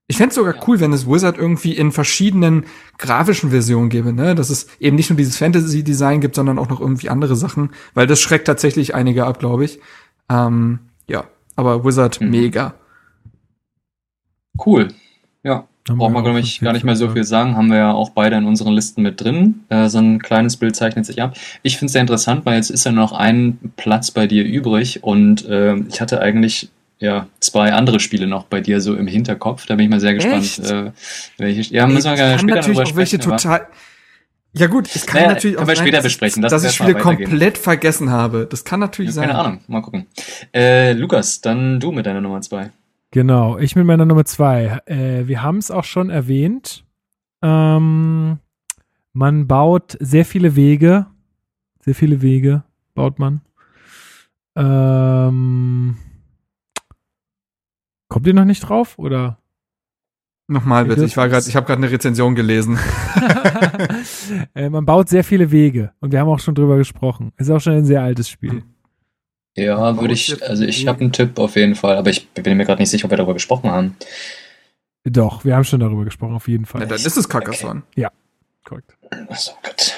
Ich 0.09 0.17
fänd's 0.17 0.35
sogar 0.35 0.55
cool, 0.67 0.79
wenn 0.79 0.93
es 0.93 1.05
Wizard 1.05 1.37
irgendwie 1.37 1.75
in 1.75 1.91
verschiedenen 1.91 2.65
grafischen 2.97 3.49
Versionen 3.49 3.89
gäbe, 3.89 4.13
ne? 4.13 4.35
Dass 4.35 4.49
es 4.49 4.67
eben 4.79 4.95
nicht 4.95 5.09
nur 5.09 5.17
dieses 5.17 5.35
Fantasy-Design 5.35 6.21
gibt, 6.21 6.35
sondern 6.35 6.59
auch 6.59 6.69
noch 6.69 6.79
irgendwie 6.79 7.09
andere 7.09 7.35
Sachen, 7.35 7.71
weil 7.93 8.07
das 8.07 8.21
schreckt 8.21 8.47
tatsächlich 8.47 8.95
einige 8.95 9.25
ab, 9.25 9.39
glaube 9.39 9.65
ich. 9.65 9.81
Ähm, 10.29 10.79
ja, 11.07 11.25
aber 11.57 11.83
Wizard 11.83 12.21
Mhm. 12.21 12.29
mega. 12.29 12.73
Cool. 14.65 14.87
Ja. 15.43 15.67
Haben 15.89 15.97
Braucht 15.99 16.13
man, 16.13 16.23
glaube 16.23 16.39
ich, 16.39 16.59
gar 16.59 16.73
nicht 16.73 16.83
mehr 16.83 16.95
so 16.95 17.09
viel 17.09 17.23
sagen. 17.23 17.55
Haben 17.55 17.69
wir 17.69 17.77
ja 17.77 17.91
auch 17.93 18.09
beide 18.09 18.35
in 18.35 18.45
unseren 18.45 18.73
Listen 18.73 19.01
mit 19.01 19.21
drin. 19.21 19.61
Äh, 19.69 19.87
so 19.87 19.99
ein 19.99 20.21
kleines 20.21 20.57
Bild 20.57 20.75
zeichnet 20.75 21.05
sich 21.05 21.21
ab. 21.21 21.35
Ich 21.63 21.77
finde 21.77 21.87
es 21.87 21.91
sehr 21.93 22.01
interessant, 22.01 22.45
weil 22.45 22.55
jetzt 22.55 22.69
ist 22.69 22.85
ja 22.85 22.91
noch 22.91 23.13
ein 23.13 23.57
Platz 23.77 24.11
bei 24.11 24.27
dir 24.27 24.43
übrig 24.43 25.03
und 25.03 25.47
äh, 25.47 25.75
ich 25.89 26.01
hatte 26.01 26.19
eigentlich 26.21 26.69
ja 26.99 27.27
zwei 27.39 27.73
andere 27.73 27.99
Spiele 27.99 28.27
noch 28.27 28.45
bei 28.45 28.59
dir 28.59 28.81
so 28.81 28.95
im 28.95 29.07
Hinterkopf. 29.07 29.65
Da 29.65 29.75
bin 29.75 29.85
ich 29.85 29.89
mal 29.89 29.99
sehr 29.99 30.13
gespannt. 30.13 30.59
Äh, 30.59 30.91
welche, 31.37 31.73
ja, 31.73 31.87
müssen 31.87 32.05
wir 32.05 32.13
ich 32.13 32.17
gerne 32.17 32.31
kann 32.31 32.39
später 32.39 32.55
natürlich 32.55 32.77
drüber 32.77 32.89
auch 32.89 32.95
welche 32.95 33.19
total. 33.19 33.67
Ja 34.53 34.67
gut, 34.67 34.89
es 34.93 35.05
kann 35.05 35.21
Naja, 35.21 35.33
natürlich 35.33 35.57
auch 35.57 35.65
sein, 35.65 35.75
später 35.75 35.97
dass, 35.97 36.03
besprechen. 36.03 36.41
Dass 36.41 36.53
uns 36.53 36.63
ich 36.65 36.71
Spiele 36.71 36.95
komplett 36.95 37.57
vergessen 37.57 38.09
habe. 38.09 38.47
Das 38.49 38.63
kann 38.63 38.79
natürlich 38.79 39.09
Ja, 39.09 39.13
sein. 39.13 39.27
keine 39.27 39.39
Ahnung, 39.39 39.59
mal 39.67 39.81
gucken. 39.81 40.07
Äh, 40.53 40.93
Lukas, 40.93 41.41
dann 41.41 41.79
du 41.79 41.91
mit 41.91 42.05
deiner 42.05 42.21
Nummer 42.21 42.41
zwei. 42.41 42.71
Genau, 43.17 43.57
ich 43.57 43.75
mit 43.75 43.87
meiner 43.87 44.05
Nummer 44.05 44.25
zwei. 44.25 44.79
Äh, 44.85 45.27
wir 45.27 45.41
haben 45.41 45.57
es 45.57 45.71
auch 45.71 45.85
schon 45.85 46.11
erwähnt. 46.11 46.85
Ähm, 47.41 48.37
man 49.11 49.47
baut 49.47 49.97
sehr 49.99 50.23
viele 50.23 50.55
Wege. 50.55 51.07
Sehr 51.79 51.95
viele 51.95 52.21
Wege 52.21 52.63
baut 52.93 53.17
man. 53.17 53.41
Ähm, 54.55 55.97
kommt 58.07 58.27
ihr 58.27 58.35
noch 58.35 58.45
nicht 58.45 58.59
drauf? 58.59 58.99
Oder? 58.99 59.39
Nochmal 60.47 60.85
bitte, 60.85 61.03
ich 61.03 61.17
war 61.17 61.27
gerade, 61.27 61.49
ich 61.49 61.55
habe 61.55 61.65
gerade 61.65 61.81
eine 61.81 61.91
Rezension 61.91 62.35
gelesen. 62.35 62.77
äh, 64.53 64.69
man 64.69 64.85
baut 64.85 65.09
sehr 65.09 65.23
viele 65.23 65.49
Wege. 65.49 65.91
Und 66.01 66.11
wir 66.11 66.19
haben 66.19 66.29
auch 66.29 66.39
schon 66.39 66.53
drüber 66.53 66.77
gesprochen. 66.77 67.33
Ist 67.37 67.49
auch 67.49 67.61
schon 67.61 67.73
ein 67.73 67.85
sehr 67.85 68.03
altes 68.03 68.29
Spiel. 68.29 68.61
Ja, 69.57 69.99
würde 69.99 70.13
ich, 70.13 70.41
also 70.47 70.63
ich 70.63 70.81
die- 70.81 70.87
habe 70.87 71.01
einen 71.01 71.11
Tipp 71.11 71.37
auf 71.39 71.55
jeden 71.55 71.75
Fall, 71.75 71.97
aber 71.97 72.09
ich 72.11 72.29
bin 72.29 72.55
mir 72.57 72.65
gerade 72.65 72.81
nicht 72.81 72.89
sicher, 72.89 73.05
ob 73.05 73.11
wir 73.11 73.17
darüber 73.17 73.33
gesprochen 73.33 73.69
haben. 73.71 73.95
Doch, 75.03 75.43
wir 75.45 75.55
haben 75.55 75.63
schon 75.63 75.79
darüber 75.79 76.05
gesprochen, 76.05 76.35
auf 76.35 76.47
jeden 76.47 76.65
Fall. 76.65 76.81
Ja, 76.81 76.87
dann 76.87 76.97
ist 76.97 77.17
es 77.17 77.27
Carcassonne. 77.27 77.83
Korrekt. 78.65 78.97
Achso, 79.29 79.53
Gott. 79.63 79.95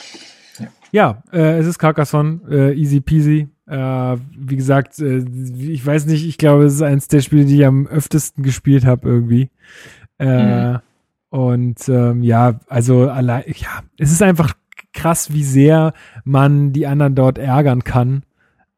Ja, 0.91 1.23
äh, 1.33 1.57
es 1.57 1.65
ist 1.67 1.79
Carcassonne, 1.79 2.39
äh, 2.49 2.73
easy 2.73 3.01
peasy. 3.01 3.47
Äh, 3.67 4.17
wie 4.38 4.55
gesagt, 4.55 4.99
äh, 4.99 5.17
ich 5.59 5.83
weiß 5.85 6.05
nicht, 6.05 6.25
ich 6.27 6.38
glaube, 6.38 6.65
es 6.65 6.75
ist 6.75 6.81
eines 6.83 7.07
der 7.07 7.21
Spiele, 7.21 7.45
die 7.45 7.57
ich 7.59 7.65
am 7.65 7.88
öftesten 7.88 8.43
gespielt 8.43 8.85
habe 8.85 9.07
irgendwie. 9.09 9.49
Äh, 10.19 10.77
Und 11.31 11.88
ähm, 11.89 12.23
ja, 12.23 12.59
also 12.67 13.07
allein, 13.09 13.43
ja, 13.47 13.83
es 13.97 14.11
ist 14.11 14.21
einfach 14.23 14.53
krass, 14.93 15.31
wie 15.33 15.43
sehr 15.43 15.93
man 16.23 16.73
die 16.73 16.88
anderen 16.88 17.13
dort 17.15 17.38
ärgern 17.38 17.83
kann 17.83 18.23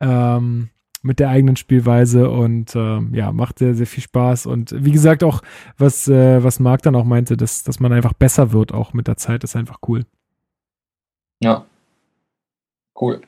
ähm, 0.02 0.70
mit 1.04 1.20
der 1.20 1.30
eigenen 1.30 1.56
Spielweise 1.56 2.30
und 2.30 2.76
ähm, 2.76 3.14
ja, 3.14 3.32
macht 3.32 3.60
sehr, 3.60 3.74
sehr 3.74 3.88
viel 3.88 4.04
Spaß. 4.04 4.46
Und 4.46 4.76
wie 4.78 4.92
gesagt, 4.92 5.24
auch 5.24 5.42
was, 5.78 6.08
äh, 6.08 6.44
was 6.44 6.60
Marc 6.60 6.84
dann 6.84 6.96
auch 6.96 7.06
meinte, 7.06 7.38
dass, 7.38 7.64
dass 7.64 7.80
man 7.80 7.92
einfach 7.92 8.14
besser 8.14 8.52
wird, 8.52 8.74
auch 8.74 8.94
mit 8.94 9.08
der 9.08 9.18
Zeit, 9.18 9.44
ist 9.44 9.56
einfach 9.56 9.80
cool. 9.88 10.06
Ja. 11.42 11.66
Cool. 13.00 13.22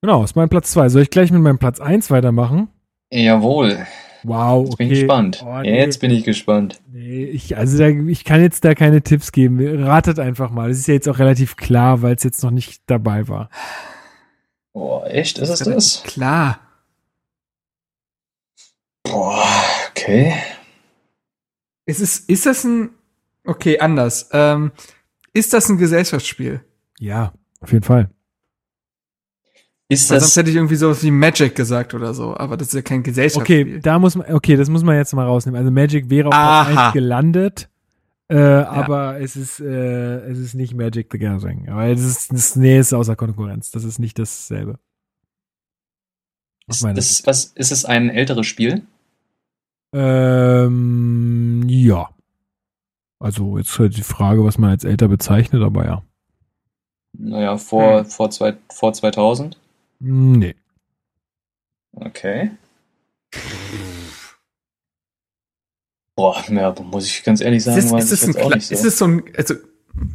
Genau, 0.00 0.24
ist 0.24 0.36
mein 0.36 0.48
Platz 0.48 0.72
zwei. 0.72 0.88
Soll 0.88 1.02
ich 1.02 1.10
gleich 1.10 1.30
mit 1.30 1.42
meinem 1.42 1.58
Platz 1.58 1.80
eins 1.80 2.10
weitermachen? 2.10 2.68
Jawohl. 3.12 3.86
Wow, 4.24 4.64
Jetzt 4.64 4.74
okay. 4.74 4.84
bin 4.84 4.92
ich 4.92 4.98
gespannt. 5.00 5.44
Oh, 5.46 5.60
nee. 5.60 5.78
Jetzt 5.78 6.00
bin 6.00 6.10
ich 6.10 6.24
gespannt. 6.24 6.80
Nee, 6.92 7.24
ich, 7.24 7.56
also 7.56 7.78
da, 7.78 7.88
ich 7.88 8.24
kann 8.24 8.40
jetzt 8.40 8.64
da 8.64 8.74
keine 8.74 9.02
Tipps 9.02 9.30
geben. 9.30 9.60
Ratet 9.84 10.18
einfach 10.18 10.50
mal. 10.50 10.68
Das 10.68 10.78
ist 10.78 10.88
ja 10.88 10.94
jetzt 10.94 11.08
auch 11.08 11.18
relativ 11.18 11.56
klar, 11.56 12.02
weil 12.02 12.16
es 12.16 12.24
jetzt 12.24 12.42
noch 12.42 12.50
nicht 12.50 12.82
dabei 12.86 13.28
war. 13.28 13.48
Boah, 14.78 15.04
echt? 15.10 15.38
Ist 15.38 15.48
es 15.48 15.58
das? 15.58 16.02
Klar. 16.04 16.60
Boah, 19.02 19.44
okay. 19.90 20.34
Ist 21.84 22.00
es, 22.00 22.20
ist 22.20 22.46
das 22.46 22.62
ein, 22.62 22.90
okay, 23.44 23.80
anders. 23.80 24.28
Ähm, 24.32 24.70
ist 25.32 25.52
das 25.52 25.68
ein 25.68 25.78
Gesellschaftsspiel? 25.78 26.64
Ja, 27.00 27.32
auf 27.60 27.72
jeden 27.72 27.82
Fall. 27.82 28.08
Ist 29.88 30.08
Weil 30.10 30.20
sonst 30.20 30.36
das, 30.36 30.40
hätte 30.40 30.50
ich 30.50 30.56
irgendwie 30.56 30.76
sowas 30.76 31.02
wie 31.02 31.10
Magic 31.10 31.56
gesagt 31.56 31.94
oder 31.94 32.14
so, 32.14 32.36
aber 32.36 32.56
das 32.56 32.68
ist 32.68 32.74
ja 32.74 32.82
kein 32.82 33.02
Gesellschaftsspiel. 33.02 33.62
Okay, 33.62 33.80
da 33.80 33.98
muss 33.98 34.14
man, 34.14 34.32
okay, 34.32 34.54
das 34.54 34.68
muss 34.68 34.84
man 34.84 34.94
jetzt 34.94 35.12
mal 35.12 35.26
rausnehmen. 35.26 35.58
Also 35.58 35.72
Magic 35.72 36.08
wäre 36.08 36.28
auf 36.28 36.34
Platz 36.34 36.68
Aha. 36.68 36.86
1 36.86 36.92
gelandet, 36.92 37.68
äh, 38.28 38.36
aber 38.38 39.20
es 39.20 39.36
ist, 39.36 39.60
äh, 39.60 40.20
es 40.30 40.38
ist 40.38 40.54
nicht 40.54 40.74
Magic 40.74 41.08
the 41.10 41.18
Gathering. 41.18 41.68
Aber 41.68 41.86
es 41.86 42.02
ist, 42.02 42.32
das, 42.32 42.56
nee, 42.56 42.76
es 42.76 42.88
ist 42.88 42.92
außer 42.94 43.16
Konkurrenz. 43.16 43.70
Das 43.70 43.84
ist 43.84 43.98
nicht 43.98 44.18
dasselbe. 44.18 44.78
Ist, 46.66 46.84
das, 46.84 47.26
was, 47.26 47.44
ist 47.46 47.72
es 47.72 47.84
ein 47.86 48.10
älteres 48.10 48.46
Spiel? 48.46 48.82
Ähm, 49.94 51.64
ja. 51.66 52.10
Also 53.18 53.56
jetzt 53.58 53.78
halt 53.78 53.96
die 53.96 54.02
Frage, 54.02 54.44
was 54.44 54.58
man 54.58 54.70
als 54.70 54.84
älter 54.84 55.08
bezeichnet, 55.08 55.62
aber 55.62 55.86
ja. 55.86 56.02
Naja, 57.14 57.56
vor, 57.56 58.00
Hm. 58.00 58.06
vor, 58.06 58.30
zwei, 58.30 58.56
vor 58.70 58.92
2000? 58.92 59.58
Hm, 60.00 60.32
Nee. 60.32 60.54
Okay. 61.94 62.50
Boah, 66.18 66.42
ja, 66.48 66.74
muss 66.82 67.06
ich 67.06 67.22
ganz 67.22 67.40
ehrlich 67.40 67.62
sagen, 67.62 67.78
Ist 67.78 67.92
ist, 67.92 68.10
das 68.10 68.24
ein, 68.24 68.34
Kla- 68.34 68.54
nicht 68.56 68.66
so. 68.66 68.74
ist 68.74 68.84
das 68.84 68.98
so 68.98 69.04
ein, 69.04 69.22
also, 69.36 69.54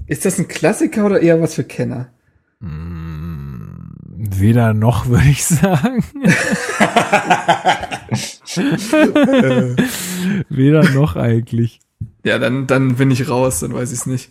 ist 0.06 0.26
das 0.26 0.38
ein 0.38 0.50
Klassiker 0.50 1.06
oder 1.06 1.22
eher 1.22 1.42
was 1.42 1.54
für 1.54 1.64
Kenner? 1.64 2.12
Hm, 2.60 3.96
Weder 4.18 4.74
noch, 4.74 5.06
würde 5.08 5.30
ich 5.30 5.46
sagen. 5.46 6.04
Weder 10.50 10.90
noch 10.90 11.16
eigentlich. 11.16 11.80
Ja, 12.26 12.38
dann, 12.38 12.68
dann 12.68 12.96
bin 12.96 13.10
ich 13.10 13.30
raus, 13.30 13.62
dann 13.62 13.74
weiß 13.74 13.94
ich 13.94 14.00
es 14.00 14.06
nicht. 14.06 14.30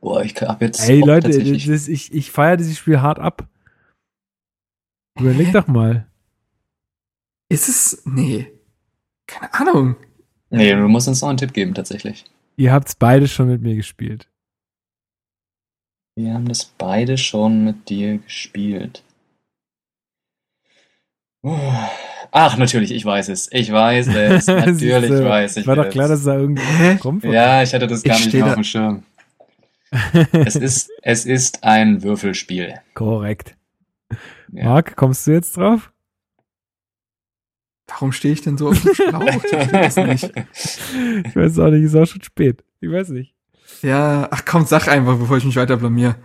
Boah, 0.00 0.24
ich 0.24 0.34
hab 0.40 0.62
jetzt 0.62 0.88
Ey 0.88 1.00
Leute, 1.00 1.28
das, 1.28 1.88
ich, 1.88 2.14
ich 2.14 2.30
feiere 2.30 2.56
dieses 2.56 2.78
Spiel 2.78 3.02
hart 3.02 3.18
ab. 3.18 3.46
Überleg 5.20 5.48
Hä? 5.48 5.52
doch 5.52 5.66
mal. 5.66 6.06
Ist 7.50 7.68
es, 7.68 8.00
nee. 8.06 8.50
Keine 9.26 9.52
Ahnung. 9.52 9.96
Nee, 10.52 10.72
du 10.74 10.88
musst 10.88 11.08
uns 11.08 11.22
noch 11.22 11.28
einen 11.30 11.38
Tipp 11.38 11.52
geben, 11.52 11.74
tatsächlich. 11.74 12.24
Ihr 12.56 12.72
habt's 12.72 12.94
beide 12.94 13.26
schon 13.26 13.48
mit 13.48 13.62
mir 13.62 13.74
gespielt. 13.74 14.28
Wir 16.14 16.34
haben 16.34 16.46
das 16.46 16.64
beide 16.66 17.16
schon 17.16 17.64
mit 17.64 17.88
dir 17.88 18.18
gespielt. 18.18 19.02
Ach, 22.30 22.56
natürlich, 22.56 22.92
ich 22.92 23.04
weiß 23.04 23.28
es. 23.30 23.50
Ich 23.52 23.72
weiß 23.72 24.06
es. 24.14 24.46
Natürlich 24.46 25.08
du, 25.08 25.24
weiß 25.28 25.56
ich 25.56 25.66
War 25.66 25.76
doch 25.76 25.86
es. 25.86 25.92
klar, 25.92 26.08
dass 26.08 26.24
da 26.24 26.36
irgendwie 26.36 26.96
kommt. 27.00 27.24
Ja, 27.24 27.62
ich 27.62 27.74
hatte 27.74 27.86
das 27.86 28.02
gar 28.02 28.18
Ich 28.18 28.26
nicht 28.26 28.34
mehr 28.34 28.46
auf 28.46 28.54
dem 28.54 28.64
Schirm. 28.64 29.02
Es 30.32 30.56
ist, 30.56 30.90
es 31.02 31.26
ist 31.26 31.64
ein 31.64 32.02
Würfelspiel. 32.02 32.80
Korrekt. 32.94 33.56
Ja. 34.50 34.64
Marc, 34.64 34.96
kommst 34.96 35.26
du 35.26 35.32
jetzt 35.32 35.54
drauf? 35.58 35.92
Warum 37.88 38.12
stehe 38.12 38.32
ich 38.34 38.42
denn 38.42 38.56
so 38.56 38.68
auf 38.68 38.80
dem 38.80 38.94
Schlauch? 38.94 39.22
Ich 39.26 39.72
weiß 39.72 39.96
nicht. 39.98 40.32
Ich 41.26 41.36
weiß 41.36 41.58
auch 41.58 41.70
nicht, 41.70 41.82
ist 41.84 41.96
auch 41.96 42.06
schon 42.06 42.22
spät. 42.22 42.62
Ich 42.80 42.90
weiß 42.90 43.10
nicht. 43.10 43.34
Ja, 43.82 44.28
ach 44.30 44.44
komm, 44.44 44.64
sag 44.66 44.88
einfach, 44.88 45.16
bevor 45.18 45.36
ich 45.38 45.44
mich 45.44 45.56
weiter 45.56 45.76
blamier. 45.76 46.16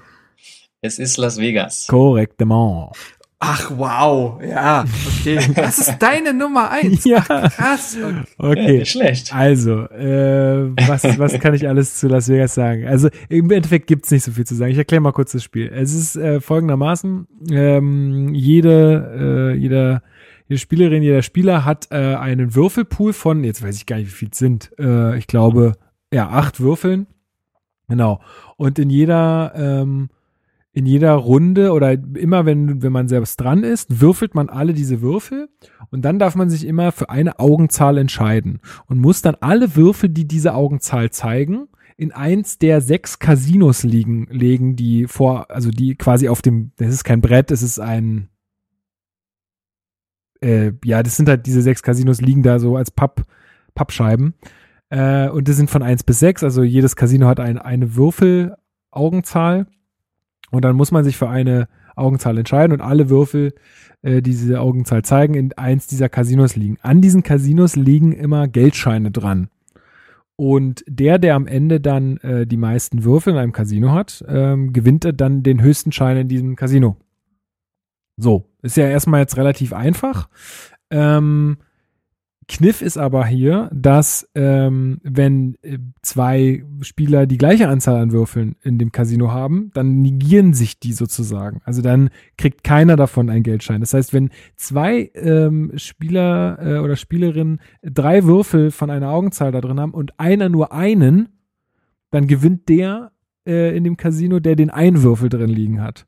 Es 0.82 1.00
ist 1.00 1.18
Las 1.18 1.38
Vegas. 1.40 1.88
Korrektement. 1.88 2.92
Ach, 3.40 3.72
wow. 3.76 4.42
Ja, 4.42 4.84
okay. 5.20 5.40
Das 5.56 5.78
ist 5.78 5.98
deine 6.00 6.34
Nummer 6.34 6.72
eins. 6.72 7.04
Ja. 7.06 7.22
Krass. 7.22 7.96
Okay. 7.96 8.12
Ja, 8.12 8.24
Okay. 8.50 8.78
nicht 8.80 8.92
schlecht. 8.92 9.34
Also, 9.36 9.84
äh, 9.90 10.72
was, 10.88 11.04
was 11.20 11.40
kann 11.40 11.54
ich 11.54 11.68
alles 11.68 11.96
zu 12.00 12.08
Las 12.08 12.30
Vegas 12.30 12.56
sagen? 12.56 12.88
Also, 12.88 13.10
im 13.30 13.50
Endeffekt 13.52 13.86
gibt's 13.88 14.10
nicht 14.12 14.24
so 14.24 14.32
viel 14.32 14.46
zu 14.46 14.56
sagen. 14.56 14.72
Ich 14.72 14.78
erkläre 14.78 15.02
mal 15.02 15.12
kurz 15.14 15.34
das 15.34 15.44
Spiel. 15.44 15.72
Es 15.74 15.94
ist 15.94 16.16
äh, 16.16 16.42
folgendermaßen, 16.42 17.28
ähm, 17.52 18.34
jede, 18.34 19.54
äh, 19.54 19.58
jeder, 19.58 20.02
jede 20.48 20.60
Spielerin, 20.60 21.04
jeder 21.04 21.22
Spieler 21.22 21.66
hat 21.66 21.88
äh, 21.92 22.16
einen 22.16 22.56
Würfelpool 22.56 23.14
von, 23.14 23.44
jetzt 23.44 23.62
weiß 23.62 23.76
ich 23.76 23.86
gar 23.86 23.98
nicht, 23.98 24.08
wie 24.08 24.16
viel 24.16 24.30
es 24.32 24.38
sind. 24.38 24.72
Äh, 24.80 25.18
ich 25.18 25.28
glaube, 25.28 25.74
ja, 26.12 26.30
acht 26.30 26.60
Würfeln. 26.60 27.08
Genau. 27.90 28.22
Und 28.58 28.80
in 28.80 28.90
jeder, 28.90 29.54
ähm, 29.56 30.10
in 30.74 30.86
jeder 30.86 31.14
Runde 31.14 31.72
oder 31.74 31.94
immer 31.94 32.46
wenn, 32.46 32.82
wenn 32.84 32.92
man 32.92 33.08
selbst 33.08 33.38
dran 33.38 33.64
ist, 33.64 34.00
würfelt 34.02 34.36
man 34.36 34.50
alle 34.50 34.74
diese 34.74 35.02
Würfel 35.02 35.50
und 35.90 36.06
dann 36.06 36.20
darf 36.20 36.36
man 36.36 36.50
sich 36.50 36.66
immer 36.66 36.92
für 36.92 37.10
eine 37.10 37.40
Augenzahl 37.40 37.98
entscheiden 37.98 38.60
und 38.86 39.00
muss 39.00 39.22
dann 39.22 39.36
alle 39.40 39.76
Würfel, 39.76 40.10
die 40.10 40.28
diese 40.28 40.54
Augenzahl 40.54 41.10
zeigen, 41.10 41.68
in 41.98 42.12
eins 42.12 42.60
der 42.60 42.82
sechs 42.82 43.18
Casinos 43.18 43.84
liegen, 43.84 44.28
legen, 44.30 44.76
die 44.76 45.08
vor, 45.08 45.50
also 45.50 45.72
die 45.72 45.96
quasi 45.96 46.30
auf 46.30 46.44
dem, 46.44 46.72
das 46.78 46.90
ist 46.90 47.04
kein 47.04 47.22
Brett, 47.22 47.50
es 47.50 47.64
ist 47.64 47.80
ein, 47.80 48.30
äh, 50.42 50.74
ja, 50.84 51.04
das 51.04 51.18
sind 51.18 51.30
halt 51.30 51.46
diese 51.46 51.62
sechs 51.62 51.84
Casinos 51.84 52.22
liegen 52.22 52.44
da 52.44 52.60
so 52.60 52.78
als 52.78 52.92
Papp, 52.92 53.24
Pappscheiben. 53.76 54.34
Äh, 54.90 55.30
und 55.30 55.48
das 55.48 55.58
sind 55.58 55.70
von 55.70 55.84
eins 55.84 56.04
bis 56.04 56.20
sechs, 56.20 56.44
also 56.44 56.64
jedes 56.64 56.96
Casino 56.96 57.28
hat 57.28 57.40
ein, 57.40 57.58
eine 57.58 57.96
Würfel-Augenzahl. 57.96 59.68
Und 60.52 60.64
dann 60.64 60.76
muss 60.76 60.92
man 60.92 61.04
sich 61.04 61.18
für 61.18 61.30
eine 61.30 61.68
Augenzahl 61.96 62.38
entscheiden 62.38 62.74
und 62.74 62.82
alle 62.82 63.10
Würfel, 63.10 63.54
äh, 64.02 64.22
die 64.22 64.32
diese 64.32 64.62
Augenzahl 64.62 65.04
zeigen, 65.04 65.34
in 65.34 65.54
eins 65.54 65.88
dieser 65.88 66.10
Casinos 66.10 66.56
liegen. 66.56 66.78
An 66.82 67.02
diesen 67.02 67.24
Casinos 67.24 67.76
liegen 67.76 68.14
immer 68.14 68.48
Geldscheine 68.48 69.12
dran. 69.12 69.50
Und 70.36 70.84
der, 70.88 71.18
der 71.18 71.36
am 71.36 71.48
Ende 71.48 71.82
dann 71.82 72.18
äh, 72.18 72.46
die 72.46 72.58
meisten 72.58 73.04
Würfel 73.04 73.34
in 73.34 73.40
einem 73.40 73.54
Casino 73.54 73.92
hat, 73.92 74.24
ähm, 74.28 74.72
gewinnt 74.72 75.12
dann 75.20 75.42
den 75.42 75.62
höchsten 75.62 75.92
Schein 75.92 76.18
in 76.18 76.28
diesem 76.28 76.56
Casino. 76.56 76.96
So, 78.18 78.46
ist 78.68 78.78
ja 78.78 78.88
erstmal 78.88 79.22
jetzt 79.22 79.38
relativ 79.38 79.74
einfach. 79.74 80.30
Ähm, 80.90 81.58
Kniff 82.50 82.82
ist 82.82 82.98
aber 82.98 83.26
hier, 83.26 83.70
dass 83.74 84.30
ähm, 84.34 85.00
wenn 85.04 85.58
äh, 85.64 85.80
zwei 86.02 86.64
Spieler 86.80 87.26
die 87.26 87.38
gleiche 87.38 87.68
Anzahl 87.68 87.98
an 87.98 88.14
Würfeln 88.14 88.56
in 88.64 88.78
dem 88.78 88.94
Casino 88.94 89.32
haben, 89.32 89.70
dann 89.74 90.02
negieren 90.02 90.54
sich 90.54 90.80
die 90.80 90.94
sozusagen. 90.94 91.62
Also 91.66 91.82
dann 91.82 92.10
kriegt 92.38 92.64
keiner 92.64 92.96
davon 92.96 93.30
einen 93.30 93.44
Geldschein. 93.44 93.82
Das 93.82 93.94
heißt, 93.94 94.14
wenn 94.14 94.30
zwei 94.56 95.12
ähm, 95.16 95.74
Spieler 95.76 96.58
äh, 96.62 96.80
oder 96.80 96.96
Spielerinnen 96.96 97.60
drei 97.84 98.24
Würfel 98.24 98.72
von 98.72 98.90
einer 98.92 99.10
Augenzahl 99.10 99.52
da 99.52 99.60
drin 99.60 99.82
haben 99.82 99.94
und 99.94 100.18
einer 100.18 100.48
nur 100.48 100.72
einen, 100.72 101.28
dann 102.12 102.28
gewinnt 102.28 102.70
der 102.70 103.12
äh, 103.46 103.76
in 103.76 103.84
dem 103.84 103.98
Casino, 103.98 104.40
der 104.40 104.56
den 104.56 104.70
einen 104.70 105.04
Würfel 105.04 105.28
drin 105.28 105.50
liegen 105.50 105.82
hat. 105.82 106.07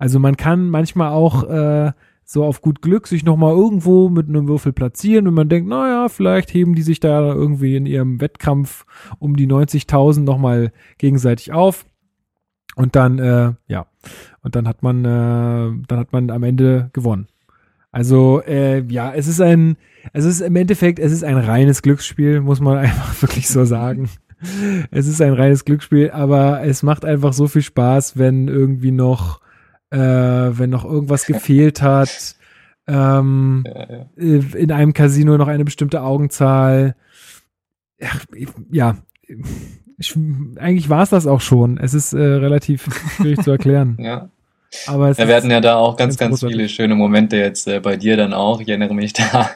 Also 0.00 0.18
man 0.18 0.38
kann 0.38 0.70
manchmal 0.70 1.12
auch 1.12 1.44
äh, 1.44 1.92
so 2.24 2.42
auf 2.42 2.62
gut 2.62 2.80
Glück 2.80 3.06
sich 3.06 3.22
nochmal 3.22 3.52
irgendwo 3.52 4.08
mit 4.08 4.28
einem 4.28 4.48
Würfel 4.48 4.72
platzieren 4.72 5.28
und 5.28 5.34
man 5.34 5.50
denkt, 5.50 5.68
naja, 5.68 6.08
vielleicht 6.08 6.54
heben 6.54 6.74
die 6.74 6.82
sich 6.82 7.00
da 7.00 7.20
irgendwie 7.34 7.76
in 7.76 7.84
ihrem 7.84 8.18
Wettkampf 8.18 8.86
um 9.18 9.36
die 9.36 9.46
90.000 9.46 10.20
nochmal 10.20 10.72
gegenseitig 10.96 11.52
auf. 11.52 11.84
Und 12.76 12.96
dann, 12.96 13.18
äh, 13.18 13.52
ja, 13.66 13.86
und 14.42 14.56
dann 14.56 14.66
hat 14.66 14.82
man, 14.82 15.04
äh, 15.04 15.84
dann 15.86 15.98
hat 15.98 16.14
man 16.14 16.30
am 16.30 16.44
Ende 16.44 16.88
gewonnen. 16.94 17.28
Also, 17.92 18.40
äh, 18.46 18.82
ja, 18.88 19.12
es 19.12 19.26
ist 19.26 19.42
ein, 19.42 19.76
es 20.14 20.24
ist 20.24 20.40
im 20.40 20.56
Endeffekt, 20.56 20.98
es 20.98 21.12
ist 21.12 21.24
ein 21.24 21.36
reines 21.36 21.82
Glücksspiel, 21.82 22.40
muss 22.40 22.60
man 22.60 22.78
einfach 22.78 23.20
wirklich 23.20 23.48
so 23.48 23.66
sagen. 23.66 24.08
Es 24.90 25.06
ist 25.06 25.20
ein 25.20 25.34
reines 25.34 25.66
Glücksspiel, 25.66 26.10
aber 26.10 26.62
es 26.62 26.82
macht 26.82 27.04
einfach 27.04 27.34
so 27.34 27.48
viel 27.48 27.60
Spaß, 27.60 28.16
wenn 28.16 28.48
irgendwie 28.48 28.92
noch 28.92 29.40
äh, 29.90 29.98
wenn 29.98 30.70
noch 30.70 30.84
irgendwas 30.84 31.26
gefehlt 31.26 31.82
hat, 31.82 32.36
ähm, 32.86 33.64
Ja, 33.66 33.90
ja. 33.90 34.06
äh, 34.16 34.42
in 34.56 34.72
einem 34.72 34.92
Casino 34.92 35.36
noch 35.36 35.48
eine 35.48 35.64
bestimmte 35.64 36.02
Augenzahl. 36.02 36.96
Ja, 38.70 38.96
ich, 39.98 40.16
eigentlich 40.56 40.88
war 40.88 41.02
es 41.02 41.10
das 41.10 41.26
auch 41.26 41.40
schon. 41.40 41.76
Es 41.78 41.92
ist 41.94 42.12
äh, 42.14 42.18
relativ 42.20 42.88
schwierig 43.16 43.42
zu 43.42 43.50
erklären. 43.52 43.96
ja. 44.00 44.30
Aber 44.86 45.10
es 45.10 45.18
Ja, 45.18 45.26
wir 45.28 45.34
hatten 45.34 45.50
ja 45.50 45.60
da 45.60 45.76
auch 45.76 45.96
ganz, 45.96 46.16
ganz 46.16 46.40
ganz 46.40 46.52
viele 46.52 46.68
schöne 46.68 46.94
Momente 46.94 47.36
jetzt 47.36 47.66
äh, 47.66 47.80
bei 47.80 47.96
dir 47.96 48.16
dann 48.16 48.32
auch. 48.32 48.60
Ich 48.60 48.68
erinnere 48.68 48.94
mich 48.94 49.12
da 49.14 49.50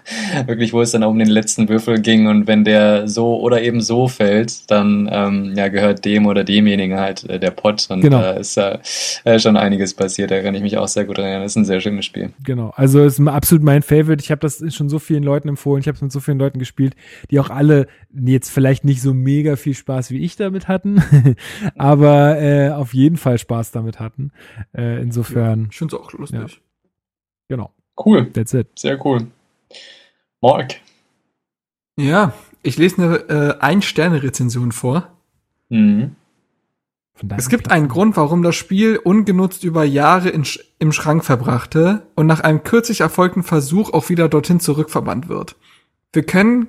wirklich, 0.47 0.73
wo 0.73 0.81
es 0.81 0.91
dann 0.93 1.05
um 1.05 1.19
den 1.19 1.29
letzten 1.29 1.69
Würfel 1.69 2.01
ging 2.01 2.27
und 2.27 2.47
wenn 2.47 2.65
der 2.65 3.09
so 3.09 3.41
oder 3.41 3.63
eben 3.63 3.81
so 3.81 4.09
fällt, 4.09 4.71
dann 4.71 5.09
ähm, 5.11 5.53
ja 5.57 5.69
gehört 5.69 6.05
dem 6.05 6.27
oder 6.27 6.45
demjenigen 6.45 6.99
halt 6.99 7.29
äh, 7.29 7.39
der 7.39 7.51
Pott 7.51 7.87
und 7.91 8.01
Genau. 8.01 8.21
da 8.21 8.33
ist 8.33 8.57
äh, 8.57 9.39
schon 9.39 9.57
einiges 9.57 9.95
passiert. 9.95 10.31
Da 10.31 10.43
kann 10.43 10.55
ich 10.55 10.63
mich 10.63 10.77
auch 10.79 10.89
sehr 10.89 11.05
gut 11.05 11.19
erinnern. 11.19 11.43
Das 11.43 11.53
ist 11.53 11.57
ein 11.57 11.65
sehr 11.65 11.81
schönes 11.81 12.05
Spiel. 12.05 12.31
Genau, 12.45 12.73
also 12.77 13.01
es 13.05 13.19
ist 13.19 13.29
absolut 13.29 13.65
mein 13.65 13.83
Favorite. 13.83 14.23
Ich 14.23 14.31
habe 14.31 14.41
das 14.41 14.63
schon 14.75 14.89
so 14.89 14.99
vielen 14.99 15.23
Leuten 15.23 15.49
empfohlen. 15.49 15.81
Ich 15.81 15.87
habe 15.87 15.97
es 15.97 16.03
mit 16.03 16.13
so 16.13 16.21
vielen 16.21 16.39
Leuten 16.39 16.59
gespielt, 16.59 16.95
die 17.31 17.41
auch 17.41 17.51
alle 17.51 17.87
jetzt 18.13 18.51
vielleicht 18.51 18.85
nicht 18.85 19.01
so 19.03 19.15
mega 19.15 19.57
viel 19.57 19.75
Spaß 19.75 20.11
wie 20.11 20.19
ich 20.19 20.37
damit 20.37 20.69
hatten, 20.69 21.03
aber 21.77 22.41
äh, 22.41 22.71
auf 22.71 22.95
jeden 22.95 23.17
Fall 23.17 23.39
Spaß 23.39 23.73
damit 23.73 24.01
hatten. 24.01 24.31
Äh, 24.73 25.04
insofern, 25.05 25.69
Ich 25.71 25.79
finde 25.79 25.97
es 25.97 26.03
auch 26.03 26.13
lustig. 26.13 26.61
genau, 27.49 27.73
Cool, 28.05 28.31
that's 28.33 28.53
it. 28.55 28.67
sehr 28.79 29.05
cool. 29.07 29.29
Mark. 30.41 30.75
Ja, 31.97 32.33
ich 32.63 32.77
lese 32.77 32.97
eine 33.03 33.17
äh, 33.29 33.59
Ein-Sterne-Rezension 33.61 34.73
vor. 34.73 35.13
Mhm. 35.69 36.17
Es 37.37 37.49
gibt 37.49 37.71
einen 37.71 37.87
Grund, 37.87 38.17
warum 38.17 38.43
das 38.43 38.57
Spiel 38.57 38.97
ungenutzt 38.97 39.63
über 39.63 39.85
Jahre 39.85 40.31
in, 40.31 40.43
Sch- 40.43 40.59
im 40.81 40.91
Schrank 40.91 41.25
verbrachte 41.25 42.05
und 42.17 42.27
nach 42.27 42.41
einem 42.41 42.65
kürzlich 42.65 43.01
erfolgten 43.03 43.45
Versuch 43.45 43.93
auch 43.93 44.09
wieder 44.09 44.29
dorthin 44.29 44.59
zurückverbannt 44.59 45.29
wird. 45.29 45.55
Wir 46.13 46.25
können, 46.25 46.67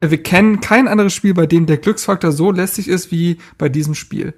äh, 0.00 0.10
wir 0.10 0.22
kennen 0.22 0.60
kein 0.60 0.86
anderes 0.86 1.14
Spiel, 1.14 1.32
bei 1.32 1.46
dem 1.46 1.64
der 1.64 1.78
Glücksfaktor 1.78 2.30
so 2.32 2.50
lästig 2.52 2.88
ist 2.88 3.10
wie 3.10 3.38
bei 3.56 3.70
diesem 3.70 3.94
Spiel. 3.94 4.34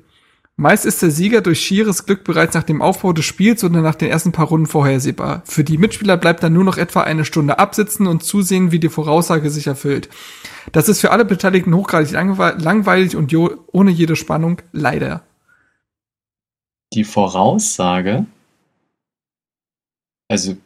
Meist 0.61 0.87
ist 0.87 1.01
der 1.03 1.12
Sieger 1.12 1.41
durch 1.41 1.61
schieres 1.61 2.05
Glück 2.05 2.25
bereits 2.25 2.55
nach 2.55 2.65
dem 2.65 2.83
Aufbau 2.83 3.12
des 3.12 3.25
Spiels 3.25 3.62
oder 3.62 3.81
nach 3.81 3.95
den 3.95 4.11
ersten 4.11 4.33
paar 4.33 4.49
Runden 4.49 4.67
vorhersehbar. 4.67 5.43
Für 5.47 5.62
die 5.62 5.78
Mitspieler 5.78 6.17
bleibt 6.17 6.43
dann 6.43 6.53
nur 6.53 6.65
noch 6.65 6.78
etwa 6.78 7.03
eine 7.03 7.25
Stunde 7.25 7.61
absitzen 7.61 8.09
und 8.09 8.25
zusehen, 8.25 8.73
wie 8.73 8.81
die 8.81 8.89
Voraussage 8.89 9.51
sich 9.51 9.69
erfüllt. 9.69 10.09
Das 10.73 10.89
ist 10.89 11.01
für 11.01 11.12
alle 11.12 11.25
Beteiligten 11.25 11.73
hochgradig 11.77 12.11
langwe- 12.12 12.61
langweilig 12.61 13.15
und 13.15 13.33
ohne 13.33 13.93
jede 13.93 14.17
Spannung, 14.17 14.61
leider. 14.73 15.23
Die 16.93 17.05
Voraussage. 17.05 18.27
Also, 20.28 20.57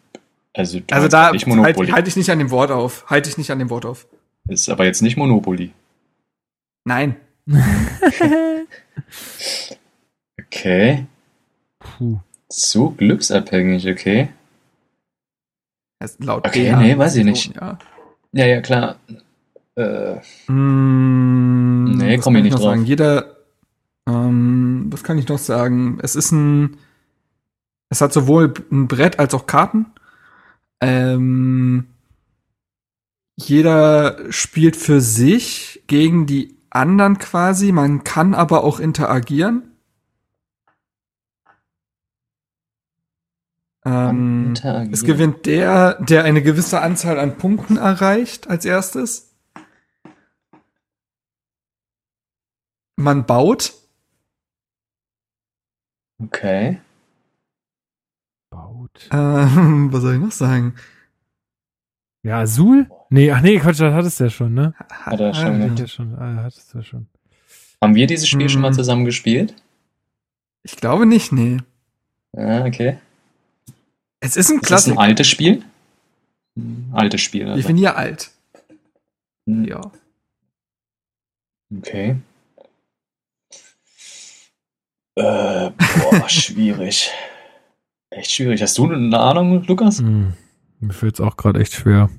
also, 0.55 0.81
du 0.81 0.87
Also 0.95 1.09
da 1.09 1.33
nicht 1.33 1.47
halte 1.47 1.59
Monopoly. 1.61 1.91
halt 1.91 2.09
ich 2.09 2.17
nicht 2.17 2.31
an 2.31 2.39
dem 2.39 2.51
Wort 2.51 2.71
auf. 2.71 3.05
Halte 3.09 3.29
ich 3.29 3.37
nicht 3.37 3.51
an 3.51 3.59
dem 3.59 3.69
Wort 3.69 3.85
auf. 3.85 4.07
Ist 4.49 4.71
aber 4.71 4.87
jetzt 4.87 5.03
nicht 5.03 5.19
Monopoly. 5.19 5.71
Nein. 6.87 7.17
Okay. 10.53 11.07
Puh. 11.79 12.21
So 12.49 12.91
glücksabhängig, 12.91 13.89
okay. 13.89 14.29
Das 15.99 16.13
ist 16.13 16.25
laut 16.25 16.47
Okay, 16.47 16.65
der 16.65 16.77
nee, 16.77 16.99
weiß 16.99 17.17
ich 17.17 17.23
so, 17.25 17.31
nicht. 17.31 17.57
Ja. 17.57 17.79
Ja, 18.33 18.47
ja, 18.47 18.61
klar. 18.61 18.97
Äh, 19.77 20.17
Mm, 20.49 21.97
Nee, 21.97 22.19
was 22.19 22.25
komm 22.25 22.35
kann 22.35 22.39
ich 22.41 22.43
nicht 22.45 22.53
noch 22.53 22.61
drauf. 22.61 22.71
Sagen? 22.73 22.85
Jeder, 22.85 23.37
ähm, 24.07 24.87
was 24.91 25.03
kann 25.03 25.19
ich 25.19 25.29
noch 25.29 25.39
sagen? 25.39 25.99
Es 26.03 26.17
ist 26.17 26.33
ein, 26.33 26.77
es 27.89 28.01
hat 28.01 28.13
sowohl 28.13 28.53
ein 28.71 28.89
Brett 28.89 29.19
als 29.19 29.33
auch 29.35 29.47
Karten. 29.47 29.87
Ähm, 30.83 31.87
jeder 33.37 34.31
spielt 34.31 34.77
für 34.77 35.01
sich 35.01 35.83
gegen 35.87 36.27
die 36.27 36.57
anderen 36.71 37.19
quasi. 37.19 37.73
Man 37.73 38.05
kann 38.05 38.35
aber 38.35 38.65
auch 38.65 38.81
interagieren. 38.81 39.72
Ähm, 43.85 44.55
es 44.93 45.05
gewinnt 45.05 45.47
der, 45.47 46.01
der 46.03 46.25
eine 46.25 46.43
gewisse 46.43 46.81
Anzahl 46.81 47.19
an 47.19 47.37
Punkten 47.37 47.77
erreicht 47.77 48.49
als 48.49 48.65
erstes. 48.65 49.35
Man 52.97 53.27
baut. 53.27 53.73
Okay. 56.23 56.81
Baut. 58.51 59.09
Ähm, 59.11 59.89
was 59.93 60.03
soll 60.03 60.15
ich 60.15 60.21
noch 60.21 60.31
sagen? 60.31 60.77
Ja, 62.23 62.39
Azul? 62.41 62.89
Nee, 63.11 63.33
ach 63.33 63.41
nee, 63.41 63.59
Quatsch, 63.59 63.81
das 63.81 63.93
hattest 63.93 64.21
du 64.21 64.25
ja 64.25 64.31
schon, 64.31 64.55
ne? 64.55 64.75
Hat 64.91 65.19
er 65.19 65.35
schon, 65.35 65.61
Ah? 65.61 65.71
Hat 65.71 65.79
ja 65.81 65.87
schon, 65.89 66.15
ah, 66.15 66.43
hattest 66.45 66.73
du 66.73 66.79
ja 66.79 66.85
schon. 66.85 67.07
Haben 67.81 67.97
wir 67.97 68.07
dieses 68.07 68.29
Spiel 68.29 68.49
schon 68.49 68.61
mal 68.61 68.69
Hm. 68.69 68.75
zusammen 68.75 69.05
gespielt? 69.05 69.57
Ich 70.63 70.77
glaube 70.77 71.05
nicht, 71.05 71.33
nee. 71.33 71.57
Ah, 72.37 72.65
okay. 72.65 72.99
Es 74.25 74.37
ist 74.37 74.51
ein 74.51 74.57
Ist 74.61 74.71
das 74.71 74.87
ein 74.87 74.95
Klassiker. 74.95 75.01
altes 75.01 75.27
Spiel? 75.29 75.63
Hm, 76.57 76.91
Altes 76.93 77.21
Spiel, 77.21 77.45
also. 77.49 77.57
Definier 77.57 77.97
alt. 77.97 78.31
Hm, 79.49 79.65
Ja. 79.65 79.81
Okay. 81.77 82.17
Äh, 85.17 85.71
boah, 85.71 86.25
schwierig. 86.29 87.11
Echt 88.11 88.31
schwierig. 88.31 88.63
Hast 88.63 88.77
du 88.79 88.91
eine 88.91 89.19
Ahnung, 89.19 89.63
Lukas? 89.65 89.99
Hm. 89.99 90.35
Mir 90.81 90.93
fällt's 90.93 91.21
auch 91.21 91.37
gerade 91.37 91.61
echt 91.61 91.73
schwer. 91.75 92.11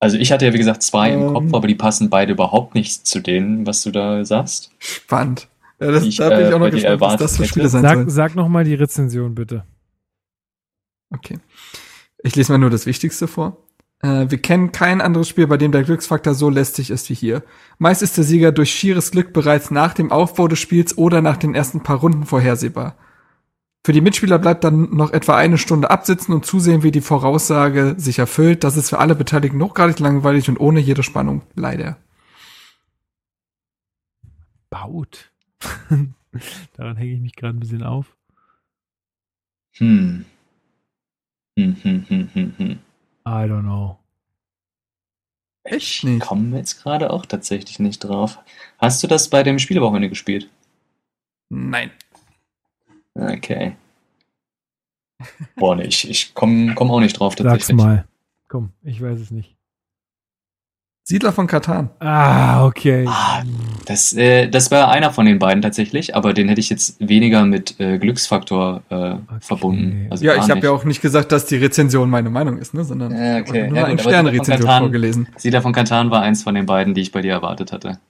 Also 0.00 0.18
ich 0.18 0.30
hatte 0.32 0.44
ja 0.44 0.52
wie 0.52 0.58
gesagt 0.58 0.82
zwei 0.82 1.12
im 1.12 1.20
Ähm. 1.22 1.32
Kopf, 1.34 1.54
aber 1.54 1.66
die 1.68 1.74
passen 1.74 2.10
beide 2.10 2.32
überhaupt 2.32 2.74
nicht 2.74 3.06
zu 3.06 3.20
denen, 3.20 3.66
was 3.66 3.82
du 3.82 3.90
da 3.90 4.24
sagst. 4.24 4.70
Spannend. 4.78 5.48
Ja, 5.80 5.90
das, 5.90 6.04
Ich, 6.04 6.16
da 6.16 6.28
bin 6.30 6.40
ich 6.40 6.50
äh, 6.50 6.54
auch 6.54 6.58
noch 6.58 6.70
gespannt, 6.70 7.00
was 7.00 7.16
das 7.16 7.36
für. 7.36 7.44
Spiele 7.46 7.68
sein 7.68 7.82
Sag, 7.82 7.94
sollen. 7.94 8.10
sag 8.10 8.34
noch 8.34 8.48
mal 8.48 8.64
die 8.64 8.74
Rezension, 8.74 9.34
bitte. 9.34 9.64
Okay. 11.16 11.38
Ich 12.22 12.36
lese 12.36 12.52
mal 12.52 12.58
nur 12.58 12.70
das 12.70 12.86
Wichtigste 12.86 13.28
vor. 13.28 13.56
Äh, 14.02 14.26
wir 14.28 14.38
kennen 14.38 14.72
kein 14.72 15.00
anderes 15.00 15.28
Spiel, 15.28 15.46
bei 15.46 15.56
dem 15.56 15.72
der 15.72 15.84
Glücksfaktor 15.84 16.34
so 16.34 16.50
lästig 16.50 16.90
ist 16.90 17.08
wie 17.10 17.14
hier. 17.14 17.42
Meist 17.78 18.02
ist 18.02 18.16
der 18.16 18.24
Sieger 18.24 18.52
durch 18.52 18.70
schieres 18.70 19.10
Glück 19.10 19.32
bereits 19.32 19.70
nach 19.70 19.94
dem 19.94 20.12
Aufbau 20.12 20.48
des 20.48 20.58
Spiels 20.58 20.98
oder 20.98 21.22
nach 21.22 21.36
den 21.36 21.54
ersten 21.54 21.82
paar 21.82 21.98
Runden 21.98 22.24
vorhersehbar. 22.24 22.96
Für 23.84 23.92
die 23.92 24.00
Mitspieler 24.00 24.38
bleibt 24.40 24.64
dann 24.64 24.96
noch 24.96 25.12
etwa 25.12 25.36
eine 25.36 25.58
Stunde 25.58 25.90
absitzen 25.90 26.34
und 26.34 26.44
zusehen, 26.44 26.82
wie 26.82 26.90
die 26.90 27.00
Voraussage 27.00 27.94
sich 27.98 28.18
erfüllt. 28.18 28.64
Das 28.64 28.76
ist 28.76 28.90
für 28.90 28.98
alle 28.98 29.14
Beteiligten 29.14 29.62
hochgradig 29.62 30.00
langweilig 30.00 30.48
und 30.48 30.58
ohne 30.58 30.80
jede 30.80 31.04
Spannung. 31.04 31.42
Leider. 31.54 31.96
Baut. 34.70 35.30
Daran 36.76 36.96
hänge 36.96 37.12
ich 37.12 37.20
mich 37.20 37.36
gerade 37.36 37.56
ein 37.56 37.60
bisschen 37.60 37.84
auf. 37.84 38.16
Hm. 39.74 40.24
I 41.58 43.46
don't 43.48 43.62
know. 43.62 43.98
Echt 45.64 45.82
Ich 45.98 46.04
nicht. 46.04 46.22
komme 46.22 46.56
jetzt 46.58 46.82
gerade 46.82 47.10
auch 47.10 47.26
tatsächlich 47.26 47.78
nicht 47.80 47.98
drauf. 48.00 48.38
Hast 48.78 49.02
du 49.02 49.06
das 49.06 49.30
bei 49.30 49.42
dem 49.42 49.58
Spielewochenende 49.58 50.08
gespielt? 50.08 50.48
Nein. 51.48 51.90
Okay. 53.14 53.74
Boah, 55.56 55.74
nee, 55.76 55.84
ich, 55.84 56.08
ich 56.08 56.34
komme 56.34 56.74
komm 56.74 56.90
auch 56.90 57.00
nicht 57.00 57.18
drauf 57.18 57.34
Sag's 57.38 57.42
tatsächlich. 57.42 57.76
mal. 57.76 58.06
Komm, 58.48 58.72
ich 58.82 59.00
weiß 59.00 59.18
es 59.18 59.30
nicht. 59.30 59.55
Siedler 61.08 61.30
von 61.32 61.46
Katan. 61.46 61.90
Ah, 62.00 62.66
okay. 62.66 63.04
Ah, 63.08 63.44
Das, 63.84 64.12
äh, 64.12 64.48
das 64.48 64.72
war 64.72 64.88
einer 64.90 65.12
von 65.12 65.24
den 65.24 65.38
beiden 65.38 65.62
tatsächlich, 65.62 66.16
aber 66.16 66.34
den 66.34 66.48
hätte 66.48 66.58
ich 66.60 66.68
jetzt 66.68 66.96
weniger 66.98 67.44
mit 67.44 67.78
äh, 67.78 67.98
Glücksfaktor 67.98 68.82
äh, 68.88 69.14
verbunden. 69.40 70.08
Also 70.10 70.24
Ja, 70.24 70.34
ich 70.34 70.50
habe 70.50 70.58
ja 70.62 70.72
auch 70.72 70.82
nicht 70.82 71.00
gesagt, 71.02 71.30
dass 71.30 71.46
die 71.46 71.58
Rezension 71.58 72.10
meine 72.10 72.28
Meinung 72.28 72.58
ist, 72.58 72.74
ne, 72.74 72.82
sondern 72.84 73.12
Ja, 73.12 73.38
ich 73.38 73.48
okay. 73.48 73.60
habe 73.62 73.68
nur 73.68 73.78
Ja, 73.78 73.84
eine 73.84 73.96
Catan- 74.32 74.80
vorgelesen. 74.82 75.28
Siedler 75.36 75.62
von 75.62 75.72
Katan 75.72 76.10
war 76.10 76.22
eins 76.22 76.42
von 76.42 76.56
den 76.56 76.66
beiden, 76.66 76.92
die 76.92 77.02
ich 77.02 77.12
bei 77.12 77.22
dir 77.22 77.34
erwartet 77.34 77.70
hatte. 77.72 78.00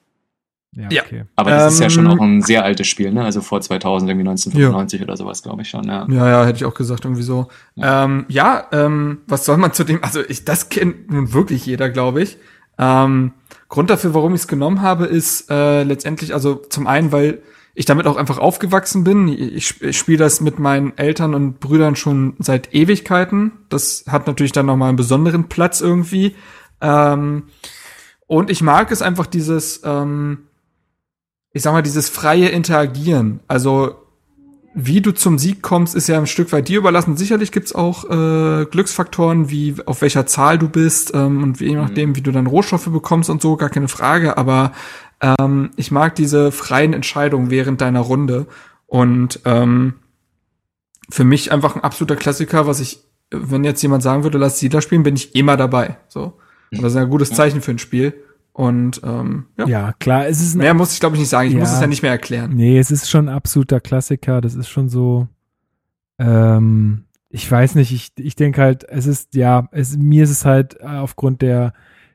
Ja, 0.74 0.88
Ja. 0.90 1.02
okay. 1.02 1.24
Aber 1.36 1.50
das 1.50 1.74
ist 1.74 1.80
ja 1.80 1.84
Ähm, 1.86 1.90
schon 1.90 2.06
auch 2.06 2.18
ein 2.18 2.40
sehr 2.40 2.64
altes 2.64 2.86
Spiel, 2.86 3.12
ne? 3.12 3.24
Also 3.24 3.42
vor 3.42 3.60
2000, 3.60 4.10
irgendwie 4.10 4.26
1995 4.26 5.02
oder 5.02 5.18
sowas, 5.18 5.42
glaube 5.42 5.60
ich 5.60 5.68
schon, 5.68 5.84
ja. 5.84 6.06
Ja, 6.08 6.28
ja, 6.30 6.46
hätte 6.46 6.56
ich 6.56 6.64
auch 6.64 6.74
gesagt, 6.74 7.04
irgendwie 7.04 7.22
so. 7.22 7.48
Ja, 7.74 8.04
ähm, 8.04 8.24
ja 8.28 8.64
ähm, 8.72 9.18
was 9.26 9.44
soll 9.44 9.58
man 9.58 9.74
zu 9.74 9.84
dem, 9.84 10.02
also 10.02 10.20
ich, 10.26 10.46
das 10.46 10.70
kennt 10.70 11.10
nun 11.10 11.34
wirklich 11.34 11.66
jeder, 11.66 11.90
glaube 11.90 12.22
ich. 12.22 12.38
Ähm, 12.78 13.32
Grund 13.68 13.90
dafür, 13.90 14.14
warum 14.14 14.34
ich 14.34 14.42
es 14.42 14.48
genommen 14.48 14.82
habe, 14.82 15.06
ist 15.06 15.50
äh, 15.50 15.82
letztendlich, 15.82 16.34
also 16.34 16.56
zum 16.56 16.86
einen, 16.86 17.12
weil 17.12 17.42
ich 17.74 17.84
damit 17.84 18.06
auch 18.06 18.16
einfach 18.16 18.38
aufgewachsen 18.38 19.04
bin. 19.04 19.28
Ich, 19.28 19.82
ich 19.82 19.98
spiele 19.98 20.18
das 20.18 20.40
mit 20.40 20.58
meinen 20.58 20.96
Eltern 20.96 21.34
und 21.34 21.60
Brüdern 21.60 21.94
schon 21.94 22.34
seit 22.38 22.74
Ewigkeiten. 22.74 23.52
Das 23.68 24.04
hat 24.08 24.26
natürlich 24.26 24.52
dann 24.52 24.66
noch 24.66 24.76
mal 24.76 24.88
einen 24.88 24.96
besonderen 24.96 25.48
Platz 25.48 25.82
irgendwie. 25.82 26.34
Ähm, 26.80 27.44
und 28.26 28.50
ich 28.50 28.62
mag 28.62 28.90
es 28.90 29.02
einfach 29.02 29.26
dieses, 29.26 29.82
ähm, 29.84 30.46
ich 31.52 31.62
sag 31.62 31.72
mal, 31.72 31.82
dieses 31.82 32.08
freie 32.08 32.48
Interagieren. 32.48 33.40
Also 33.46 34.05
wie 34.78 35.00
du 35.00 35.12
zum 35.12 35.38
Sieg 35.38 35.62
kommst, 35.62 35.94
ist 35.94 36.06
ja 36.06 36.18
ein 36.18 36.26
Stück 36.26 36.52
weit 36.52 36.68
dir 36.68 36.76
überlassen. 36.76 37.16
Sicherlich 37.16 37.50
gibt's 37.50 37.74
auch 37.74 38.04
äh, 38.04 38.66
Glücksfaktoren, 38.66 39.48
wie 39.48 39.74
auf 39.86 40.02
welcher 40.02 40.26
Zahl 40.26 40.58
du 40.58 40.68
bist 40.68 41.14
ähm, 41.14 41.42
und 41.42 41.62
je 41.62 41.74
nachdem, 41.74 42.14
wie 42.14 42.20
du 42.20 42.30
dann 42.30 42.46
Rohstoffe 42.46 42.90
bekommst 42.92 43.30
und 43.30 43.40
so, 43.40 43.56
gar 43.56 43.70
keine 43.70 43.88
Frage. 43.88 44.36
Aber 44.36 44.72
ähm, 45.22 45.70
ich 45.76 45.90
mag 45.90 46.14
diese 46.14 46.52
freien 46.52 46.92
Entscheidungen 46.92 47.50
während 47.50 47.80
deiner 47.80 48.00
Runde. 48.00 48.48
Und 48.86 49.40
ähm, 49.46 49.94
für 51.08 51.24
mich 51.24 51.52
einfach 51.52 51.74
ein 51.74 51.82
absoluter 51.82 52.16
Klassiker, 52.16 52.66
was 52.66 52.78
ich, 52.78 53.00
wenn 53.30 53.64
jetzt 53.64 53.82
jemand 53.82 54.02
sagen 54.02 54.24
würde, 54.24 54.36
lass 54.36 54.58
Siedler 54.58 54.82
spielen, 54.82 55.04
bin 55.04 55.16
ich 55.16 55.34
immer 55.34 55.56
dabei. 55.56 55.96
So. 56.08 56.34
Und 56.70 56.82
das 56.82 56.92
ist 56.92 56.98
ein 56.98 57.08
gutes 57.08 57.30
Zeichen 57.30 57.62
für 57.62 57.70
ein 57.70 57.78
Spiel. 57.78 58.12
Und 58.56 59.02
ähm, 59.04 59.44
ja. 59.58 59.66
Ja, 59.66 59.92
klar, 59.98 60.26
es 60.28 60.40
ist 60.40 60.54
mehr 60.54 60.72
muss 60.72 60.94
ich 60.94 61.00
glaube 61.00 61.14
ich 61.16 61.20
nicht 61.20 61.28
sagen. 61.28 61.48
Ich 61.48 61.52
Ja. 61.54 61.60
muss 61.60 61.72
es 61.72 61.80
ja 61.80 61.86
nicht 61.86 62.00
mehr 62.00 62.10
erklären. 62.12 62.54
Nee, 62.54 62.78
es 62.78 62.90
ist 62.90 63.10
schon 63.10 63.28
ein 63.28 63.34
absoluter 63.34 63.80
Klassiker. 63.80 64.40
Das 64.40 64.54
ist 64.54 64.70
schon 64.70 64.88
so. 64.88 65.28
Ähm, 66.18 67.04
ich 67.28 67.50
weiß 67.50 67.74
nicht, 67.74 67.92
ich, 67.92 68.12
ich 68.18 68.34
denke 68.34 68.62
halt, 68.62 68.84
es 68.88 69.06
ist, 69.06 69.34
ja, 69.34 69.68
es, 69.72 69.98
mir 69.98 70.24
ist 70.24 70.30
es 70.30 70.46
halt 70.46 70.80
äh, 70.80 70.86
aufgrund 70.86 71.42
der 71.42 71.74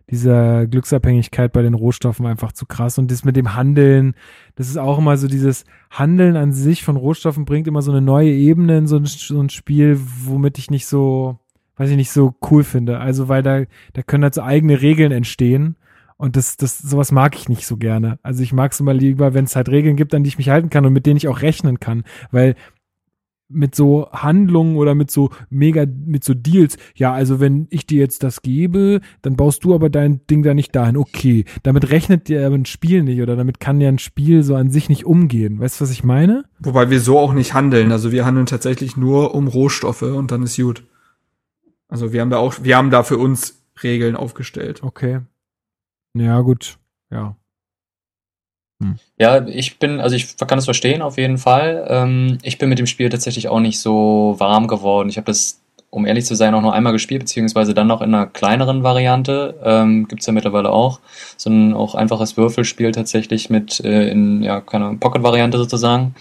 dieser 0.09 0.65
Glücksabhängigkeit 0.65 1.53
bei 1.53 1.61
den 1.61 1.75
Rohstoffen 1.75 2.25
einfach 2.25 2.53
zu 2.53 2.65
krass. 2.65 2.97
Und 2.97 3.11
das 3.11 3.23
mit 3.23 3.35
dem 3.35 3.55
Handeln, 3.55 4.15
das 4.55 4.67
ist 4.67 4.77
auch 4.77 4.97
immer 4.97 5.17
so 5.17 5.27
dieses 5.27 5.63
Handeln 5.91 6.35
an 6.37 6.53
sich 6.53 6.83
von 6.83 6.95
Rohstoffen 6.97 7.45
bringt 7.45 7.67
immer 7.67 7.83
so 7.83 7.91
eine 7.91 8.01
neue 8.01 8.31
Ebene 8.31 8.79
in 8.79 8.87
so 8.87 8.97
ein, 8.97 9.05
so 9.05 9.39
ein 9.39 9.49
Spiel, 9.49 9.99
womit 10.25 10.57
ich 10.57 10.71
nicht 10.71 10.87
so, 10.87 11.37
weiß 11.77 11.91
ich 11.91 11.95
nicht, 11.97 12.09
so 12.11 12.33
cool 12.49 12.63
finde. 12.63 12.99
Also, 12.99 13.29
weil 13.29 13.43
da, 13.43 13.61
da 13.93 14.01
können 14.01 14.23
halt 14.23 14.33
so 14.33 14.41
eigene 14.41 14.81
Regeln 14.81 15.11
entstehen. 15.11 15.75
Und 16.21 16.35
das, 16.35 16.55
das, 16.55 16.77
sowas 16.77 17.11
mag 17.11 17.35
ich 17.35 17.49
nicht 17.49 17.65
so 17.65 17.77
gerne. 17.77 18.19
Also 18.21 18.43
ich 18.43 18.53
mag 18.53 18.73
es 18.73 18.79
immer 18.79 18.93
lieber, 18.93 19.33
wenn 19.33 19.45
es 19.45 19.55
halt 19.55 19.69
Regeln 19.69 19.95
gibt, 19.95 20.13
an 20.13 20.23
die 20.23 20.27
ich 20.27 20.37
mich 20.37 20.49
halten 20.49 20.69
kann 20.69 20.85
und 20.85 20.93
mit 20.93 21.07
denen 21.07 21.17
ich 21.17 21.27
auch 21.27 21.41
rechnen 21.41 21.79
kann. 21.79 22.03
Weil 22.29 22.53
mit 23.49 23.73
so 23.73 24.07
Handlungen 24.11 24.75
oder 24.75 24.93
mit 24.93 25.09
so 25.09 25.31
mega, 25.49 25.87
mit 25.87 26.23
so 26.23 26.35
Deals, 26.35 26.77
ja, 26.93 27.11
also 27.11 27.39
wenn 27.39 27.65
ich 27.71 27.87
dir 27.87 27.99
jetzt 27.99 28.21
das 28.21 28.43
gebe, 28.43 29.01
dann 29.23 29.35
baust 29.35 29.63
du 29.63 29.73
aber 29.73 29.89
dein 29.89 30.21
Ding 30.27 30.43
da 30.43 30.53
nicht 30.53 30.75
dahin. 30.75 30.95
Okay, 30.95 31.45
damit 31.63 31.89
rechnet 31.89 32.27
dir 32.27 32.45
aber 32.45 32.55
ein 32.55 32.65
Spiel 32.65 33.01
nicht 33.01 33.19
oder 33.19 33.35
damit 33.35 33.59
kann 33.59 33.81
ja 33.81 33.89
ein 33.89 33.97
Spiel 33.97 34.43
so 34.43 34.53
an 34.53 34.69
sich 34.69 34.89
nicht 34.89 35.07
umgehen. 35.07 35.59
Weißt 35.59 35.79
du, 35.79 35.85
was 35.85 35.91
ich 35.91 36.03
meine? 36.03 36.45
Wobei 36.59 36.91
wir 36.91 36.99
so 36.99 37.17
auch 37.17 37.33
nicht 37.33 37.55
handeln. 37.55 37.91
Also 37.91 38.11
wir 38.11 38.27
handeln 38.27 38.45
tatsächlich 38.45 38.95
nur 38.95 39.33
um 39.33 39.47
Rohstoffe 39.47 40.03
und 40.03 40.29
dann 40.29 40.43
ist 40.43 40.61
gut. 40.61 40.83
Also 41.87 42.13
wir 42.13 42.21
haben 42.21 42.29
da 42.29 42.37
auch, 42.37 42.57
wir 42.61 42.77
haben 42.77 42.91
da 42.91 43.01
für 43.01 43.17
uns 43.17 43.63
Regeln 43.81 44.15
aufgestellt. 44.15 44.83
Okay. 44.83 45.21
Ja, 46.13 46.41
gut. 46.41 46.77
Ja. 47.11 47.35
Ja, 49.19 49.45
ich 49.47 49.77
bin, 49.77 49.99
also 49.99 50.15
ich 50.15 50.35
kann 50.37 50.57
es 50.57 50.65
verstehen 50.65 51.01
auf 51.01 51.17
jeden 51.17 51.37
Fall. 51.37 51.85
Ähm, 51.87 52.39
ich 52.41 52.57
bin 52.57 52.69
mit 52.69 52.79
dem 52.79 52.87
Spiel 52.87 53.09
tatsächlich 53.09 53.47
auch 53.47 53.59
nicht 53.59 53.79
so 53.79 54.35
warm 54.39 54.67
geworden. 54.67 55.09
Ich 55.09 55.17
habe 55.17 55.25
das, 55.25 55.61
um 55.91 56.05
ehrlich 56.07 56.25
zu 56.25 56.35
sein, 56.35 56.55
auch 56.55 56.61
nur 56.61 56.73
einmal 56.73 56.93
gespielt, 56.93 57.21
beziehungsweise 57.21 57.73
dann 57.73 57.87
noch 57.87 58.01
in 58.01 58.13
einer 58.13 58.25
kleineren 58.25 58.81
Variante. 58.83 59.59
Ähm, 59.63 60.07
Gibt 60.07 60.21
es 60.21 60.27
ja 60.27 60.33
mittlerweile 60.33 60.71
auch. 60.71 60.99
So 61.37 61.49
ein 61.51 61.73
auch 61.73 61.93
einfaches 61.93 62.37
Würfelspiel 62.37 62.91
tatsächlich 62.91 63.49
mit 63.49 63.79
äh, 63.81 64.09
in, 64.09 64.41
ja, 64.41 64.61
keine 64.61 64.95
Pocket-Variante 64.97 65.57
sozusagen. 65.59 66.15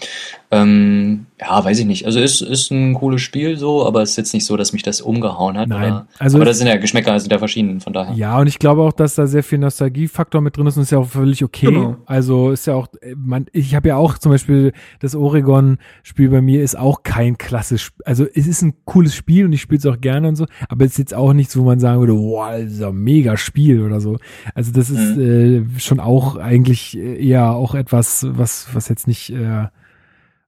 Ähm, 0.53 1.27
ja, 1.39 1.63
weiß 1.63 1.79
ich 1.79 1.85
nicht. 1.85 2.05
Also 2.05 2.19
ist, 2.19 2.41
ist 2.41 2.71
ein 2.71 2.93
cooles 2.93 3.21
Spiel 3.21 3.57
so, 3.57 3.85
aber 3.85 4.01
es 4.01 4.11
ist 4.11 4.17
jetzt 4.17 4.33
nicht 4.33 4.45
so, 4.45 4.57
dass 4.57 4.73
mich 4.73 4.83
das 4.83 4.99
umgehauen 4.99 5.57
hat. 5.57 5.69
Nein. 5.69 5.93
Oder, 5.93 6.07
Also 6.19 6.37
aber 6.37 6.45
das 6.45 6.57
sind 6.57 6.67
ja 6.67 6.75
Geschmäcker, 6.75 7.13
also 7.13 7.29
der 7.29 7.39
verschiedenen, 7.39 7.79
von 7.79 7.93
daher. 7.93 8.13
Ja, 8.15 8.37
und 8.37 8.47
ich 8.47 8.59
glaube 8.59 8.81
auch, 8.81 8.91
dass 8.91 9.15
da 9.15 9.27
sehr 9.27 9.43
viel 9.43 9.59
Nostalgiefaktor 9.59 10.41
mit 10.41 10.57
drin 10.57 10.67
ist 10.67 10.75
und 10.75 10.83
ist 10.83 10.91
ja 10.91 10.97
auch 10.99 11.07
völlig 11.07 11.41
okay. 11.43 11.67
Genau. 11.67 11.95
Also 12.05 12.51
ist 12.51 12.67
ja 12.67 12.75
auch, 12.75 12.87
äh, 13.01 13.15
man, 13.15 13.45
ich 13.53 13.75
habe 13.75 13.87
ja 13.87 13.95
auch 13.95 14.17
zum 14.17 14.33
Beispiel 14.33 14.73
das 14.99 15.15
Oregon-Spiel 15.15 16.29
bei 16.29 16.41
mir 16.41 16.61
ist 16.61 16.77
auch 16.77 17.03
kein 17.03 17.37
klassisch, 17.37 17.91
also 18.03 18.25
es 18.33 18.45
ist 18.45 18.61
ein 18.61 18.73
cooles 18.83 19.15
Spiel 19.15 19.45
und 19.45 19.53
ich 19.53 19.61
spiele 19.61 19.79
es 19.79 19.85
auch 19.85 20.01
gerne 20.01 20.27
und 20.27 20.35
so, 20.35 20.45
aber 20.67 20.83
es 20.83 20.91
ist 20.91 20.97
jetzt 20.97 21.13
auch 21.13 21.31
nichts, 21.31 21.57
wo 21.57 21.63
man 21.63 21.79
sagen 21.79 22.01
würde, 22.01 22.13
wow, 22.13 22.51
das 22.51 22.73
ist 22.73 22.83
ein 22.83 22.95
mega 22.95 23.37
Spiel 23.37 23.81
oder 23.81 24.01
so. 24.01 24.17
Also 24.53 24.73
das 24.73 24.89
ist 24.89 25.17
äh, 25.17 25.63
schon 25.77 26.01
auch 26.01 26.35
eigentlich 26.35 26.97
eher 26.97 27.51
auch 27.51 27.73
etwas, 27.73 28.27
was, 28.29 28.67
was 28.73 28.89
jetzt 28.89 29.07
nicht, 29.07 29.29
äh, 29.29 29.67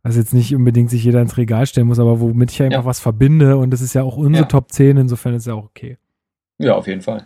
was 0.03 0.17
jetzt 0.17 0.33
nicht 0.33 0.53
unbedingt 0.53 0.90
sich 0.90 1.03
jeder 1.03 1.22
ins 1.22 1.38
Regal 1.38 1.65
stellen 1.65 1.88
muss, 1.88 1.99
aber 1.99 2.19
womit 2.19 2.51
ich 2.51 2.61
einfach 2.61 2.80
Ja. 2.82 2.85
was 2.85 2.99
verbinde 2.99 3.57
und 3.57 3.72
das 3.72 3.82
ist 3.82 3.93
ja 3.93 4.03
auch 4.03 4.17
unsere 4.17 4.43
Ja. 4.43 4.48
Top 4.49 4.72
10, 4.72 4.98
insofern 4.98 5.33
ist 5.33 5.48
ja 5.48 5.53
auch 5.53 5.64
okay. 5.65 5.98
Ja, 6.59 6.75
auf 6.75 6.88
jeden 6.88 7.01
Fall. 7.01 7.25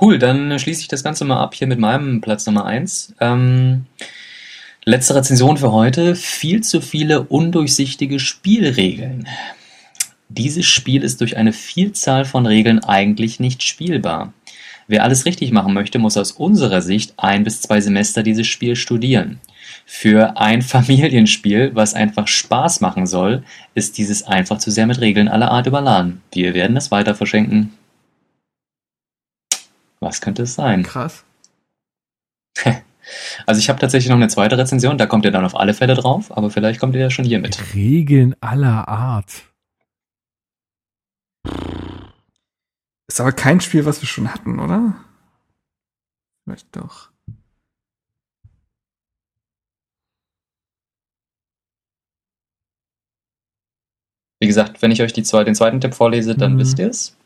Cool, 0.00 0.18
dann 0.18 0.58
schließe 0.58 0.80
ich 0.80 0.88
das 0.88 1.04
Ganze 1.04 1.24
mal 1.24 1.40
ab 1.40 1.54
hier 1.54 1.68
mit 1.68 1.78
meinem 1.78 2.20
Platz 2.20 2.46
Nummer 2.46 2.64
eins. 2.64 3.14
Ähm, 3.20 3.84
letzte 4.84 5.14
Rezension 5.14 5.56
für 5.56 5.70
heute. 5.72 6.16
Viel 6.16 6.62
zu 6.62 6.80
viele 6.80 7.22
undurchsichtige 7.22 8.18
Spielregeln. 8.18 9.28
Dieses 10.28 10.66
Spiel 10.66 11.04
ist 11.04 11.20
durch 11.20 11.36
eine 11.36 11.52
Vielzahl 11.52 12.24
von 12.24 12.46
Regeln 12.46 12.80
eigentlich 12.80 13.38
nicht 13.38 13.62
spielbar. 13.62 14.32
Wer 14.88 15.04
alles 15.04 15.24
richtig 15.26 15.52
machen 15.52 15.72
möchte, 15.74 15.98
muss 15.98 16.16
aus 16.16 16.32
unserer 16.32 16.82
Sicht 16.82 17.14
ein 17.16 17.44
bis 17.44 17.60
zwei 17.60 17.80
Semester 17.80 18.22
dieses 18.22 18.46
Spiel 18.46 18.74
studieren. 18.74 19.38
Für 19.86 20.36
ein 20.38 20.62
Familienspiel, 20.74 21.74
was 21.74 21.94
einfach 21.94 22.28
Spaß 22.28 22.80
machen 22.80 23.06
soll, 23.06 23.44
ist 23.74 23.98
dieses 23.98 24.22
einfach 24.24 24.58
zu 24.58 24.70
sehr 24.70 24.86
mit 24.86 25.00
Regeln 25.00 25.28
aller 25.28 25.50
Art 25.50 25.66
überladen. 25.66 26.22
Wir 26.32 26.54
werden 26.54 26.76
es 26.76 26.90
weiter 26.90 27.14
verschenken. 27.14 27.72
Was 30.00 30.20
könnte 30.20 30.42
es 30.42 30.54
sein? 30.54 30.82
Krass. 30.82 31.24
Also 33.44 33.58
ich 33.58 33.68
habe 33.68 33.78
tatsächlich 33.78 34.08
noch 34.08 34.16
eine 34.16 34.28
zweite 34.28 34.56
Rezension, 34.56 34.96
da 34.96 35.04
kommt 35.04 35.26
ihr 35.26 35.30
dann 35.30 35.44
auf 35.44 35.54
alle 35.54 35.74
Fälle 35.74 35.94
drauf, 35.94 36.34
aber 36.34 36.50
vielleicht 36.50 36.80
kommt 36.80 36.94
ihr 36.94 37.02
ja 37.02 37.10
schon 37.10 37.26
hier 37.26 37.38
mit. 37.38 37.74
Regeln 37.74 38.34
aller 38.40 38.88
Art. 38.88 39.42
Ist 43.06 43.20
aber 43.20 43.32
kein 43.32 43.60
Spiel, 43.60 43.84
was 43.84 44.00
wir 44.00 44.08
schon 44.08 44.32
hatten, 44.32 44.58
oder? 44.58 44.94
Vielleicht 46.44 46.74
doch. 46.74 47.10
Wie 54.44 54.48
gesagt, 54.48 54.82
wenn 54.82 54.90
ich 54.90 55.00
euch 55.00 55.14
zwei, 55.24 55.42
den 55.42 55.54
zweiten 55.54 55.80
Tipp 55.80 55.94
vorlese, 55.94 56.34
dann 56.34 56.52
Mhm. 56.52 56.58
wisst 56.58 56.78
ihr 56.78 56.90
es. 56.90 57.16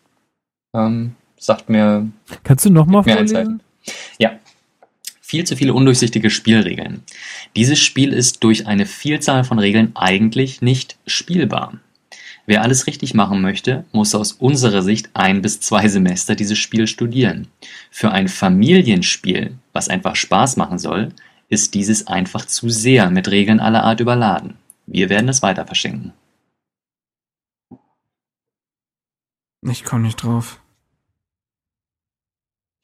Ähm, 0.73 1.17
sagt 1.37 1.69
mir 1.69 2.09
Kannst 2.45 2.65
du 2.65 2.71
noch 2.71 2.87
mal 2.87 3.03
mehr 3.03 3.17
vorlesen? 3.17 3.61
Ja. 4.21 4.39
Viel 5.21 5.43
zu 5.43 5.57
viele 5.57 5.75
undurchsichtige 5.75 6.31
Spielregeln. 6.31 7.03
Dieses 7.57 7.81
Spiel 7.81 8.13
ist 8.13 8.45
durch 8.45 8.69
eine 8.69 8.87
Vielzahl 8.87 9.43
von 9.43 9.59
Regeln 9.59 9.91
eigentlich 9.97 10.63
nicht 10.63 10.97
spielbar. 11.09 11.81
Wer 12.47 12.63
alles 12.63 12.87
richtig 12.87 13.15
machen 13.15 13.43
möchte, 13.43 13.85
muss 13.91 14.15
aus 14.15 14.31
unserer 14.31 14.83
Sicht 14.83 15.11
ein 15.15 15.43
bis 15.43 15.59
zwei 15.59 15.89
Semester 15.89 16.37
dieses 16.37 16.59
Spiel 16.59 16.87
studieren. 16.87 17.49
Für 17.91 18.13
ein 18.13 18.29
Familienspiel, 18.29 19.57
was 19.73 19.89
einfach 19.89 20.15
Spaß 20.15 20.57
machen 20.57 20.79
soll, 20.79 21.09
ist 21.49 21.75
dieses 21.75 22.07
einfach 22.07 22.47
zu 22.47 22.69
sehr 22.69 23.11
mit 23.11 23.29
Regeln 23.29 23.59
aller 23.59 23.83
Art 23.83 23.99
überladen. 23.99 24.55
Wir 24.87 25.09
werden 25.09 25.29
es 25.29 25.43
weiter 25.43 25.67
verschenken. 25.67 26.13
Ich 29.63 29.85
komme 29.85 30.03
nicht 30.05 30.17
drauf. 30.23 30.63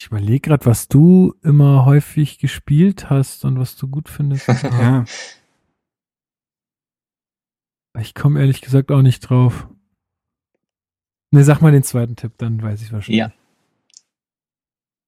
Ich 0.01 0.09
überlege 0.09 0.41
gerade, 0.41 0.67
was 0.67 0.89
du 0.89 1.35
immer 1.43 1.85
häufig 1.85 2.39
gespielt 2.39 3.09
hast 3.11 3.45
und 3.45 3.59
was 3.59 3.77
du 3.77 3.89
gut 3.89 4.09
findest. 4.09 4.49
Ja. 4.65 5.05
ich 8.01 8.15
komme 8.15 8.41
ehrlich 8.41 8.61
gesagt 8.61 8.91
auch 8.91 9.03
nicht 9.03 9.21
drauf. 9.21 9.69
Ne, 11.31 11.45
sag 11.45 11.61
mal 11.61 11.73
den 11.73 11.85
zweiten 11.85 12.17
Tipp, 12.17 12.33
dann 12.39 12.61
weiß 12.63 12.83
ich 12.83 12.93
wahrscheinlich. 12.93 13.19
Ja. 13.21 13.33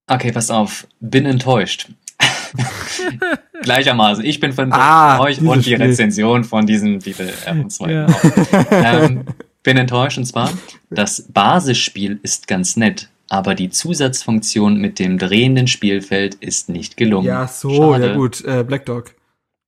Okay, 0.09 0.31
pass 0.31 0.49
auf. 0.49 0.87
Bin 1.01 1.25
enttäuscht. 1.25 1.91
Gleichermaßen. 3.61 4.23
Ich 4.23 4.39
bin 4.39 4.53
von 4.53 4.71
Ah, 4.71 5.19
euch 5.19 5.41
und 5.41 5.57
die 5.65 5.73
Spiel. 5.73 5.81
Rezension 5.83 6.43
von 6.45 6.65
diesem 6.65 6.99
Titel. 6.99 7.29
Äh, 7.45 7.67
zwar 7.67 7.91
Ja. 7.91 8.05
auch. 8.07 8.23
ähm, 8.71 9.25
bin 9.67 9.75
enttäuscht 9.75 10.17
und 10.17 10.23
zwar, 10.23 10.49
das 10.89 11.25
Basisspiel 11.27 12.21
ist 12.23 12.47
ganz 12.47 12.77
nett, 12.77 13.09
aber 13.27 13.53
die 13.53 13.69
Zusatzfunktion 13.69 14.77
mit 14.77 14.97
dem 14.97 15.17
drehenden 15.17 15.67
Spielfeld 15.67 16.35
ist 16.35 16.69
nicht 16.69 16.95
gelungen. 16.95 17.27
ja, 17.27 17.49
so, 17.49 17.73
Schade. 17.91 18.07
ja 18.07 18.15
gut. 18.15 18.45
Äh, 18.45 18.63
Black 18.63 18.85
Dog. 18.85 19.13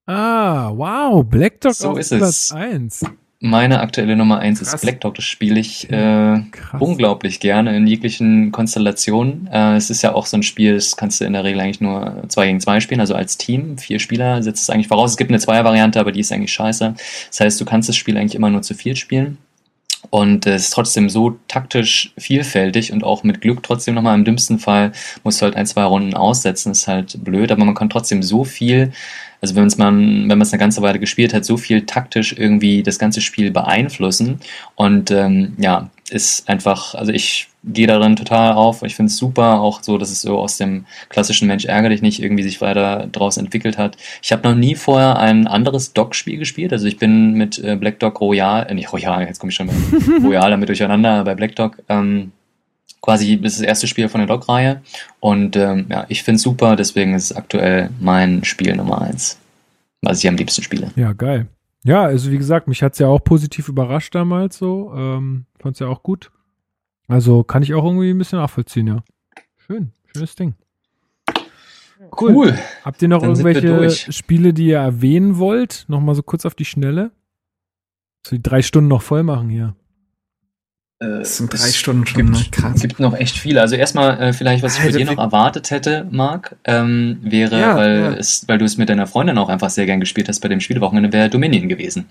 Ah, 0.05 0.71
wow, 0.73 1.25
Black 1.25 1.59
Dog 1.59 1.73
So 1.73 1.89
auf 1.89 1.99
ist 1.99 2.15
Platz 2.15 2.45
es. 2.45 2.51
1. 2.53 3.05
Meine 3.41 3.81
aktuelle 3.81 4.15
Nummer 4.15 4.39
eins 4.39 4.59
Krass. 4.59 4.75
ist 4.75 4.81
Black 4.81 5.01
Dog. 5.01 5.15
Das 5.15 5.25
spiele 5.25 5.59
ich 5.59 5.89
äh, 5.91 6.43
unglaublich 6.79 7.41
gerne 7.41 7.75
in 7.75 7.85
jeglichen 7.85 8.53
Konstellationen. 8.53 9.47
Äh, 9.51 9.75
es 9.75 9.89
ist 9.89 10.01
ja 10.01 10.13
auch 10.15 10.27
so 10.27 10.37
ein 10.37 10.43
Spiel, 10.43 10.75
das 10.75 10.95
kannst 10.95 11.19
du 11.19 11.25
in 11.25 11.33
der 11.33 11.43
Regel 11.43 11.59
eigentlich 11.59 11.81
nur 11.81 12.23
zwei 12.29 12.47
gegen 12.47 12.61
zwei 12.61 12.79
spielen, 12.79 13.01
also 13.01 13.15
als 13.15 13.37
Team. 13.37 13.77
Vier 13.77 13.99
Spieler 13.99 14.41
setzt 14.43 14.63
es 14.63 14.69
eigentlich 14.69 14.87
voraus. 14.87 15.11
Es 15.11 15.17
gibt 15.17 15.29
eine 15.29 15.39
Zweier-Variante, 15.39 15.99
aber 15.99 16.13
die 16.13 16.21
ist 16.21 16.31
eigentlich 16.31 16.53
scheiße. 16.53 16.95
Das 17.29 17.39
heißt, 17.41 17.59
du 17.59 17.65
kannst 17.65 17.89
das 17.89 17.97
Spiel 17.97 18.15
eigentlich 18.17 18.35
immer 18.35 18.49
nur 18.49 18.61
zu 18.61 18.73
viert 18.73 18.97
spielen. 18.97 19.37
Und 20.09 20.45
es 20.47 20.65
ist 20.65 20.69
trotzdem 20.71 21.09
so 21.09 21.37
taktisch 21.47 22.13
vielfältig 22.17 22.91
und 22.91 23.03
auch 23.03 23.23
mit 23.23 23.41
Glück 23.41 23.61
trotzdem 23.63 23.95
nochmal 23.95 24.15
im 24.17 24.25
dümmsten 24.25 24.59
Fall 24.59 24.91
musst 25.23 25.41
du 25.41 25.45
halt 25.45 25.55
ein, 25.55 25.65
zwei 25.65 25.83
Runden 25.83 26.13
aussetzen, 26.13 26.71
ist 26.71 26.87
halt 26.87 27.23
blöd, 27.23 27.51
aber 27.51 27.65
man 27.65 27.75
kann 27.75 27.89
trotzdem 27.89 28.23
so 28.23 28.43
viel, 28.43 28.91
also 29.41 29.55
wenn 29.55 29.69
man 29.77 30.29
wenn 30.29 30.41
es 30.41 30.53
eine 30.53 30.59
ganze 30.59 30.81
Weile 30.81 30.99
gespielt 30.99 31.33
hat, 31.33 31.45
so 31.45 31.57
viel 31.57 31.85
taktisch 31.85 32.33
irgendwie 32.37 32.81
das 32.81 32.97
ganze 32.97 33.21
Spiel 33.21 33.51
beeinflussen. 33.51 34.39
Und 34.75 35.11
ähm, 35.11 35.53
ja, 35.57 35.89
ist 36.09 36.47
einfach, 36.49 36.95
also 36.95 37.11
ich 37.11 37.49
gehe 37.63 37.87
darin 37.87 38.15
total 38.15 38.53
auf. 38.53 38.83
Ich 38.83 38.95
finde 38.95 39.09
es 39.09 39.17
super, 39.17 39.59
auch 39.59 39.83
so, 39.83 39.97
dass 39.97 40.11
es 40.11 40.21
so 40.21 40.39
aus 40.39 40.57
dem 40.57 40.85
klassischen 41.09 41.47
Mensch 41.47 41.65
ärgere 41.65 41.89
dich 41.89 42.01
nicht 42.01 42.21
irgendwie 42.21 42.43
sich 42.43 42.61
weiter 42.61 43.07
draus 43.11 43.37
entwickelt 43.37 43.77
hat. 43.77 43.97
Ich 44.21 44.31
habe 44.31 44.47
noch 44.47 44.55
nie 44.55 44.75
vorher 44.75 45.19
ein 45.19 45.47
anderes 45.47 45.93
Dog-Spiel 45.93 46.37
gespielt. 46.37 46.71
Also 46.71 46.87
ich 46.87 46.97
bin 46.97 47.33
mit 47.33 47.59
äh, 47.59 47.75
Black 47.75 47.99
Dog 47.99 48.21
Royal, 48.21 48.65
äh, 48.67 48.73
nicht 48.73 48.91
Royal, 48.93 49.25
jetzt 49.25 49.39
komme 49.39 49.49
ich 49.49 49.55
schon 49.55 49.67
bei 49.67 49.73
Royal 50.27 50.51
damit 50.51 50.69
durcheinander, 50.69 51.23
bei 51.23 51.35
Black 51.35 51.55
Dog, 51.55 51.77
ähm, 51.89 52.31
quasi 53.01 53.33
ist 53.33 53.59
das 53.59 53.65
erste 53.65 53.87
Spiel 53.87 54.09
von 54.09 54.19
der 54.19 54.27
Dog-Reihe. 54.27 54.81
Und 55.19 55.55
ähm, 55.55 55.87
ja, 55.89 56.05
ich 56.09 56.23
finde 56.23 56.37
es 56.37 56.43
super, 56.43 56.75
deswegen 56.75 57.13
ist 57.13 57.31
es 57.31 57.37
aktuell 57.37 57.89
mein 57.99 58.43
Spiel 58.43 58.75
Nummer 58.75 59.01
eins, 59.01 59.37
was 60.01 60.19
ich 60.19 60.27
am 60.27 60.35
liebsten 60.35 60.63
spiele. 60.63 60.91
Ja, 60.95 61.13
geil. 61.13 61.47
Ja, 61.83 62.03
also 62.03 62.31
wie 62.31 62.37
gesagt, 62.37 62.67
mich 62.67 62.83
hat's 62.83 62.99
ja 62.99 63.07
auch 63.07 63.23
positiv 63.23 63.69
überrascht 63.69 64.13
damals 64.13 64.57
so. 64.57 64.93
Ähm, 64.95 65.45
fand's 65.61 65.79
ja 65.79 65.87
auch 65.87 66.03
gut. 66.03 66.31
Also 67.07 67.43
kann 67.43 67.63
ich 67.63 67.73
auch 67.73 67.83
irgendwie 67.83 68.11
ein 68.11 68.17
bisschen 68.17 68.39
nachvollziehen, 68.39 68.87
ja. 68.87 69.03
Schön, 69.57 69.91
schönes 70.13 70.35
Ding. 70.35 70.55
Cool. 72.19 72.33
cool. 72.33 72.59
Habt 72.85 73.01
ihr 73.01 73.07
noch 73.07 73.21
Dann 73.21 73.31
irgendwelche 73.31 74.11
Spiele, 74.11 74.53
die 74.53 74.67
ihr 74.67 74.77
erwähnen 74.77 75.37
wollt? 75.37 75.85
Nochmal 75.89 76.15
so 76.15 76.23
kurz 76.23 76.45
auf 76.45 76.55
die 76.55 76.65
Schnelle. 76.65 77.11
So 78.25 78.35
die 78.35 78.43
drei 78.43 78.61
Stunden 78.61 78.87
noch 78.87 79.01
voll 79.01 79.23
machen 79.23 79.49
hier. 79.49 79.75
Äh, 80.99 81.19
das 81.19 81.37
sind 81.37 81.51
drei 81.51 81.69
Stunden 81.71 82.05
schon. 82.05 82.25
Gibt, 82.25 82.37
ne? 82.37 82.45
Krass. 82.51 82.81
gibt 82.81 82.99
noch 82.99 83.13
echt 83.13 83.37
viele. 83.37 83.61
Also 83.61 83.75
erstmal 83.75 84.19
äh, 84.19 84.33
vielleicht, 84.33 84.63
was 84.63 84.77
ich 84.77 84.83
von 84.83 84.91
dir 84.93 85.05
noch 85.05 85.17
erwartet 85.17 85.71
hätte, 85.71 86.07
Marc, 86.09 86.55
ähm, 86.65 87.19
wäre, 87.21 87.59
ja, 87.59 87.75
weil, 87.75 87.99
ja. 87.99 88.13
Es, 88.13 88.47
weil 88.47 88.57
du 88.57 88.65
es 88.65 88.77
mit 88.77 88.89
deiner 88.89 89.07
Freundin 89.07 89.37
auch 89.37 89.49
einfach 89.49 89.69
sehr 89.69 89.85
gern 89.85 89.99
gespielt 89.99 90.29
hast 90.29 90.39
bei 90.39 90.49
dem 90.49 90.61
Spielwochenende, 90.61 91.11
wäre 91.13 91.29
Dominion 91.29 91.69
gewesen. 91.69 92.07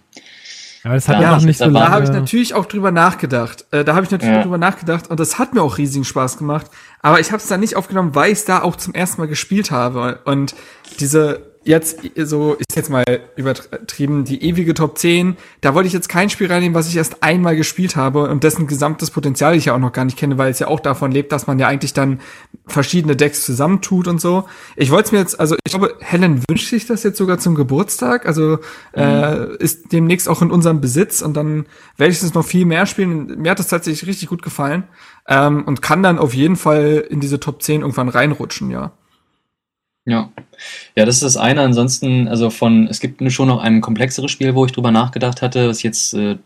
Ja, 0.88 0.94
das 0.94 1.06
hat 1.06 1.16
da 1.16 1.20
ja 1.20 1.36
auch 1.36 1.42
nicht 1.42 1.58
so 1.58 1.66
lange. 1.66 1.78
Da 1.78 1.90
habe 1.90 2.04
ich 2.04 2.10
natürlich 2.10 2.54
auch 2.54 2.64
drüber 2.64 2.90
nachgedacht. 2.90 3.66
Äh, 3.72 3.84
da 3.84 3.94
habe 3.94 4.06
ich 4.06 4.10
natürlich 4.10 4.34
ja. 4.34 4.42
drüber 4.42 4.56
nachgedacht 4.56 5.10
und 5.10 5.20
das 5.20 5.38
hat 5.38 5.52
mir 5.52 5.60
auch 5.60 5.76
riesigen 5.76 6.06
Spaß 6.06 6.38
gemacht. 6.38 6.66
Aber 7.02 7.20
ich 7.20 7.30
habe 7.30 7.42
es 7.42 7.46
da 7.46 7.58
nicht 7.58 7.76
aufgenommen, 7.76 8.14
weil 8.14 8.32
ich 8.32 8.46
da 8.46 8.62
auch 8.62 8.74
zum 8.74 8.94
ersten 8.94 9.20
Mal 9.20 9.26
gespielt 9.26 9.70
habe. 9.70 10.20
Und 10.24 10.54
diese 10.98 11.42
jetzt 11.68 12.00
so, 12.16 12.54
ist 12.54 12.76
jetzt 12.76 12.88
mal 12.88 13.04
übertrieben, 13.36 14.24
die 14.24 14.42
ewige 14.42 14.72
Top 14.72 14.96
10, 14.96 15.36
da 15.60 15.74
wollte 15.74 15.86
ich 15.86 15.92
jetzt 15.92 16.08
kein 16.08 16.30
Spiel 16.30 16.50
reinnehmen, 16.50 16.74
was 16.74 16.88
ich 16.88 16.96
erst 16.96 17.22
einmal 17.22 17.56
gespielt 17.56 17.94
habe 17.94 18.28
und 18.28 18.42
dessen 18.42 18.66
gesamtes 18.66 19.10
Potenzial 19.10 19.54
ich 19.54 19.66
ja 19.66 19.74
auch 19.74 19.78
noch 19.78 19.92
gar 19.92 20.06
nicht 20.06 20.16
kenne, 20.16 20.38
weil 20.38 20.50
es 20.50 20.58
ja 20.58 20.68
auch 20.68 20.80
davon 20.80 21.12
lebt, 21.12 21.30
dass 21.30 21.46
man 21.46 21.58
ja 21.58 21.68
eigentlich 21.68 21.92
dann 21.92 22.20
verschiedene 22.66 23.16
Decks 23.16 23.44
zusammentut 23.44 24.08
und 24.08 24.18
so. 24.18 24.44
Ich 24.76 24.90
wollte 24.90 25.06
es 25.06 25.12
mir 25.12 25.18
jetzt, 25.18 25.38
also 25.38 25.56
ich 25.64 25.72
glaube, 25.72 25.94
Helen 26.00 26.42
wünscht 26.48 26.70
sich 26.70 26.86
das 26.86 27.02
jetzt 27.02 27.18
sogar 27.18 27.38
zum 27.38 27.54
Geburtstag, 27.54 28.24
also 28.26 28.58
mhm. 28.96 29.02
äh, 29.02 29.56
ist 29.58 29.92
demnächst 29.92 30.28
auch 30.28 30.40
in 30.40 30.50
unserem 30.50 30.80
Besitz 30.80 31.20
und 31.20 31.36
dann 31.36 31.66
werde 31.98 32.12
ich 32.12 32.22
es 32.22 32.34
noch 32.34 32.46
viel 32.46 32.64
mehr 32.64 32.86
spielen. 32.86 33.40
Mir 33.42 33.50
hat 33.50 33.58
das 33.58 33.68
tatsächlich 33.68 34.08
richtig 34.08 34.30
gut 34.30 34.40
gefallen 34.40 34.84
ähm, 35.28 35.64
und 35.64 35.82
kann 35.82 36.02
dann 36.02 36.18
auf 36.18 36.32
jeden 36.32 36.56
Fall 36.56 37.04
in 37.10 37.20
diese 37.20 37.38
Top 37.38 37.62
10 37.62 37.82
irgendwann 37.82 38.08
reinrutschen, 38.08 38.70
ja. 38.70 38.92
Ja. 40.04 40.32
Ja, 40.96 41.04
das 41.04 41.16
ist 41.16 41.22
das 41.22 41.36
eine. 41.36 41.60
Ansonsten, 41.62 42.28
also 42.28 42.50
von, 42.50 42.88
es 42.88 43.00
gibt 43.00 43.20
schon 43.30 43.48
noch 43.48 43.60
ein 43.60 43.80
komplexeres 43.80 44.30
Spiel, 44.30 44.54
wo 44.54 44.64
ich 44.64 44.72
drüber 44.72 44.90
nachgedacht 44.90 45.42
hatte, 45.42 45.68
was 45.68 45.78
ich 45.78 45.84
jetzt 45.84 46.14
äh, 46.14 46.38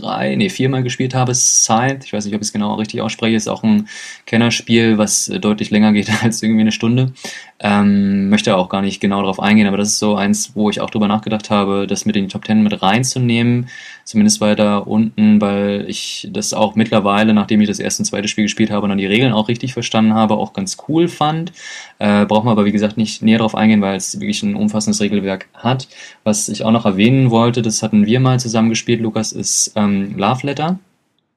drei, 0.00 0.34
nee, 0.36 0.48
viermal 0.48 0.82
gespielt 0.82 1.14
habe. 1.14 1.34
Scythe, 1.34 2.00
ich 2.04 2.12
weiß 2.12 2.24
nicht, 2.24 2.34
ob 2.34 2.40
ich 2.40 2.48
es 2.48 2.52
genau 2.52 2.74
richtig 2.74 3.00
ausspreche, 3.00 3.36
ist 3.36 3.48
auch 3.48 3.62
ein 3.62 3.88
Kennerspiel, 4.26 4.98
was 4.98 5.28
äh, 5.28 5.40
deutlich 5.40 5.70
länger 5.70 5.92
geht 5.92 6.10
als 6.22 6.42
irgendwie 6.42 6.62
eine 6.62 6.72
Stunde. 6.72 7.12
Ähm, 7.60 8.28
möchte 8.28 8.56
auch 8.56 8.68
gar 8.68 8.82
nicht 8.82 9.00
genau 9.00 9.20
darauf 9.20 9.40
eingehen, 9.40 9.66
aber 9.66 9.76
das 9.76 9.88
ist 9.88 9.98
so 9.98 10.16
eins, 10.16 10.54
wo 10.54 10.70
ich 10.70 10.80
auch 10.80 10.90
drüber 10.90 11.08
nachgedacht 11.08 11.50
habe, 11.50 11.86
das 11.86 12.04
mit 12.04 12.16
in 12.16 12.24
die 12.24 12.30
Top 12.30 12.44
Ten 12.44 12.62
mit 12.62 12.82
reinzunehmen, 12.82 13.68
zumindest 14.04 14.40
weiter 14.40 14.86
unten, 14.86 15.40
weil 15.40 15.86
ich 15.88 16.28
das 16.30 16.52
auch 16.52 16.74
mittlerweile, 16.74 17.32
nachdem 17.32 17.60
ich 17.60 17.68
das 17.68 17.78
erste 17.78 18.02
und 18.02 18.06
zweite 18.06 18.28
Spiel 18.28 18.44
gespielt 18.44 18.70
habe 18.70 18.82
und 18.82 18.90
dann 18.90 18.98
die 18.98 19.06
Regeln 19.06 19.32
auch 19.32 19.48
richtig 19.48 19.72
verstanden 19.72 20.14
habe, 20.14 20.34
auch 20.34 20.52
ganz 20.52 20.76
cool 20.88 21.08
fand. 21.08 21.52
Äh, 21.98 22.26
braucht 22.26 22.44
man 22.44 22.52
aber 22.52 22.64
wie 22.64 22.72
gesagt 22.72 22.98
nicht 22.98 23.22
näher 23.22 23.38
darauf 23.38 23.54
eingehen, 23.54 23.80
weil 23.80 23.96
es 23.96 24.18
wirklich 24.20 24.42
ein 24.42 24.56
umfassendes 24.56 25.00
Regelwerk 25.00 25.48
hat. 25.54 25.88
Was 26.24 26.48
ich 26.48 26.64
auch 26.64 26.72
noch 26.72 26.84
erwähnen 26.84 27.30
wollte, 27.30 27.62
das 27.62 27.82
hatten 27.82 28.04
wir 28.04 28.20
mal 28.20 28.40
zusammen 28.40 28.68
gespielt, 28.68 29.00
Lukas, 29.00 29.32
ist 29.32 29.72
ähm, 29.84 30.16
Love 30.16 30.46
Letter. 30.46 30.78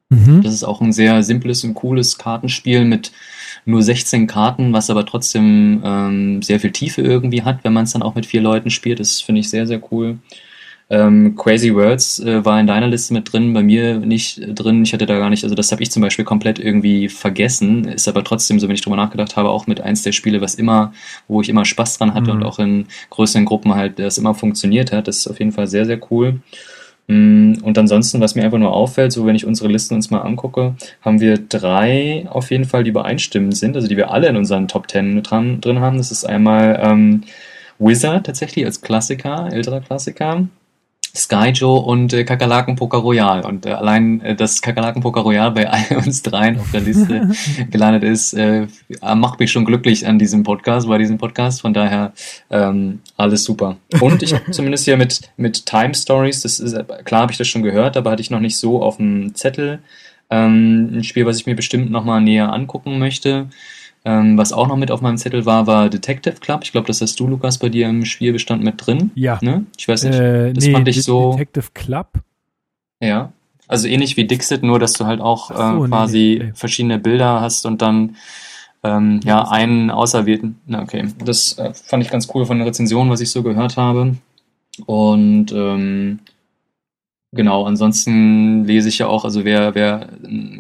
Mhm. 0.10 0.42
Das 0.42 0.54
ist 0.54 0.64
auch 0.64 0.82
ein 0.82 0.94
sehr 0.94 1.22
simples 1.24 1.64
und 1.64 1.74
cooles 1.74 2.18
Kartenspiel 2.18 2.86
mit 2.86 3.12
nur 3.66 3.82
16 3.82 4.28
Karten, 4.28 4.72
was 4.72 4.90
aber 4.90 5.06
trotzdem 5.06 5.82
ähm, 5.84 6.42
sehr 6.42 6.60
viel 6.60 6.72
Tiefe 6.72 7.02
irgendwie 7.02 7.44
hat, 7.44 7.64
wenn 7.64 7.74
man 7.74 7.84
es 7.84 7.92
dann 7.92 8.04
auch 8.04 8.16
mit 8.16 8.26
vier 8.26 8.42
Leuten 8.42 8.70
spielt. 8.70 9.00
Das 9.00 9.20
finde 9.20 9.42
ich 9.42 9.50
sehr, 9.50 9.68
sehr 9.68 9.82
cool. 9.92 10.20
Ähm, 10.90 11.36
Crazy 11.36 11.76
Words 11.76 12.20
äh, 12.20 12.46
war 12.46 12.58
in 12.62 12.68
deiner 12.68 12.88
Liste 12.88 13.14
mit 13.14 13.34
drin, 13.34 13.52
bei 13.52 13.62
mir 13.62 14.00
nicht 14.00 14.40
drin. 14.58 14.84
Ich 14.84 14.94
hatte 14.94 15.06
da 15.06 15.20
gar 15.20 15.30
nicht, 15.30 15.44
also 15.44 15.54
das 15.54 15.74
habe 15.74 15.84
ich 15.84 15.92
zum 15.92 16.02
Beispiel 16.02 16.24
komplett 16.24 16.60
irgendwie 16.60 17.10
vergessen. 17.10 17.86
Ist 17.90 18.08
aber 18.08 18.24
trotzdem, 18.24 18.58
so 18.58 18.70
wenn 18.70 18.76
ich 18.76 18.82
drüber 18.82 18.96
nachgedacht 18.96 19.36
habe, 19.36 19.50
auch 19.50 19.68
mit 19.68 19.82
eins 19.82 20.04
der 20.04 20.14
Spiele, 20.14 20.40
was 20.40 20.56
immer, 20.56 20.94
wo 21.28 21.42
ich 21.42 21.50
immer 21.50 21.66
Spaß 21.66 21.98
dran 21.98 22.14
hatte 22.14 22.32
mhm. 22.32 22.38
und 22.38 22.44
auch 22.44 22.60
in 22.60 22.86
größeren 23.10 23.44
Gruppen 23.44 23.76
halt, 23.76 24.00
das 24.00 24.18
immer 24.18 24.34
funktioniert 24.34 24.94
hat. 24.94 25.10
Das 25.10 25.18
ist 25.18 25.28
auf 25.28 25.40
jeden 25.40 25.52
Fall 25.52 25.68
sehr, 25.68 25.86
sehr 25.86 26.00
cool. 26.10 26.40
Mm, 27.08 27.54
und 27.64 27.78
ansonsten, 27.78 28.20
was 28.20 28.36
mir 28.36 28.44
einfach 28.44 28.58
nur 28.58 28.74
auffällt, 28.74 29.12
so 29.14 29.26
wenn 29.26 29.36
ich 29.36 29.46
unsere 29.46 29.70
Listen 29.70 29.96
uns 29.96 30.12
mal 30.12 30.22
angucke, 30.22 30.76
haben 31.02 31.22
wir 31.22 31.38
drei 31.38 32.26
auf 32.30 32.52
jeden 32.52 32.66
Fall, 32.66 32.84
die 32.84 32.90
übereinstimmend 32.90 33.56
sind, 33.56 33.76
also 33.76 33.88
die 33.88 33.98
wir 33.98 34.12
alle 34.12 34.28
in 34.28 34.36
unseren 34.36 34.68
Top 34.68 34.88
Ten 34.88 35.24
dran, 35.24 35.62
drin 35.62 35.80
haben. 35.80 35.98
Das 35.98 36.12
ist 36.12 36.26
einmal 36.26 36.80
ähm, 36.84 37.24
Wizard 37.80 38.26
tatsächlich 38.26 38.66
als 38.66 38.82
Klassiker, 38.82 39.50
älterer 39.52 39.82
Klassiker. 39.82 40.48
Skyjo 41.16 41.78
und 41.78 42.14
äh, 42.14 42.24
Kakerlaken 42.24 42.76
Poker 42.76 43.00
Royal. 43.00 43.46
Und 43.46 43.66
äh, 43.66 43.72
allein, 43.72 44.22
äh, 44.22 44.36
dass 44.36 44.62
Kakerlaken 44.62 45.02
Poker 45.02 45.22
Royal 45.22 45.52
bei 45.52 45.70
all 45.72 45.98
uns 45.98 46.22
dreien 46.22 46.60
auf 46.60 46.72
der 46.72 46.82
Liste 46.82 47.30
gelandet 47.72 48.04
ist, 48.04 48.34
äh, 48.34 48.68
macht 49.16 49.40
mich 49.40 49.52
schon 49.52 49.66
glücklich 49.66 50.08
an 50.08 50.20
diesem 50.20 50.44
Podcast, 50.44 50.88
bei 50.88 50.98
diesem 50.98 51.18
Podcast. 51.18 51.62
Von 51.62 51.74
daher 51.74 52.14
ähm, 52.50 53.00
alles 53.16 53.44
super. 53.44 53.78
Und 54.00 54.24
ich 54.24 54.34
zumindest 54.52 54.86
hier 54.86 54.98
mit, 54.98 55.22
mit 55.38 55.66
Time 55.66 55.94
Stories, 55.94 56.42
das 56.42 56.60
ist, 56.60 56.76
klar 57.06 57.22
habe 57.22 57.32
ich 57.32 57.38
das 57.38 57.48
schon 57.48 57.64
gehört, 57.64 57.98
aber 57.98 58.12
hatte 58.12 58.22
ich 58.22 58.32
noch 58.32 58.40
nicht 58.40 58.58
so 58.58 58.82
auf 58.82 58.98
dem 58.98 59.36
Zettel. 59.36 59.80
Ähm, 60.30 60.90
ein 60.94 61.04
Spiel, 61.04 61.26
was 61.26 61.38
ich 61.38 61.46
mir 61.46 61.56
bestimmt 61.56 61.90
nochmal 61.90 62.22
näher 62.22 62.52
angucken 62.52 63.00
möchte. 63.00 63.48
Ähm, 64.08 64.38
was 64.38 64.54
auch 64.54 64.70
noch 64.70 64.78
mit 64.78 64.90
auf 64.90 65.02
meinem 65.02 65.18
Zettel 65.18 65.46
war, 65.46 65.68
war 65.68 65.90
Detective 65.90 66.36
Club. 66.36 66.62
Ich 66.64 66.72
glaube, 66.72 66.88
das 66.88 67.02
hast 67.02 67.20
du, 67.20 67.28
Lukas, 67.28 67.58
bei 67.58 67.68
dir 67.68 67.90
im 67.90 68.06
Spielbestand 68.06 68.64
mit 68.64 68.76
drin. 68.88 69.12
Ja. 69.16 69.38
Ne? 69.42 69.66
Ich 69.78 69.86
weiß 69.86 70.06
nicht. 70.06 70.18
Äh, 70.18 70.54
das 70.54 70.64
nee, 70.64 70.72
fand 70.72 70.88
ich 70.88 71.04
so. 71.04 71.32
Detective 71.32 71.72
Club? 71.74 72.08
Ja. 73.02 73.34
Also 73.68 73.90
ähnlich 73.90 74.16
wie 74.16 74.24
Dixit, 74.24 74.64
nur 74.64 74.80
dass 74.80 74.94
du 74.94 75.06
halt 75.06 75.20
auch 75.20 75.50
so, 75.50 75.84
äh, 75.86 75.88
quasi 75.90 76.38
nee, 76.40 76.46
nee. 76.46 76.52
verschiedene 76.54 77.00
Bilder 77.00 77.42
hast 77.42 77.66
und 77.66 77.82
dann 77.82 78.16
ähm, 78.82 79.20
ja 79.26 79.46
einen 79.50 79.92
auserwählten. 79.92 80.58
Na, 80.68 80.84
okay. 80.84 81.10
Das 81.26 81.58
äh, 81.58 81.74
fand 81.74 82.02
ich 82.02 82.10
ganz 82.10 82.30
cool 82.34 82.46
von 82.46 82.60
der 82.60 82.68
Rezension, 82.68 83.10
was 83.10 83.20
ich 83.20 83.30
so 83.30 83.44
gehört 83.44 83.76
habe. 83.76 84.16
Und 84.86 85.52
ähm, 85.52 86.20
genau, 87.34 87.66
ansonsten 87.66 88.64
lese 88.64 88.88
ich 88.88 89.00
ja 89.00 89.08
auch, 89.08 89.26
also 89.26 89.44
wer, 89.44 89.76
wer 89.76 90.08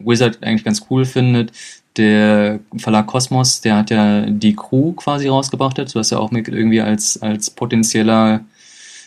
Wizard 0.04 0.44
eigentlich 0.44 0.66
ganz 0.66 0.86
cool 0.90 1.06
findet, 1.06 1.54
der 1.98 2.60
Verlag 2.78 3.08
Kosmos, 3.08 3.62
der 3.62 3.78
hat 3.78 3.90
ja 3.90 4.26
die 4.28 4.56
Crew 4.56 4.94
quasi 4.94 5.28
rausgebracht 5.28 5.78
dazu, 5.78 6.00
was 6.00 6.10
ja 6.10 6.20
auch 6.20 6.32
mit 6.32 6.48
irgendwie 6.48 6.82
als, 6.82 7.22
als 7.22 7.50
potenzieller, 7.50 8.42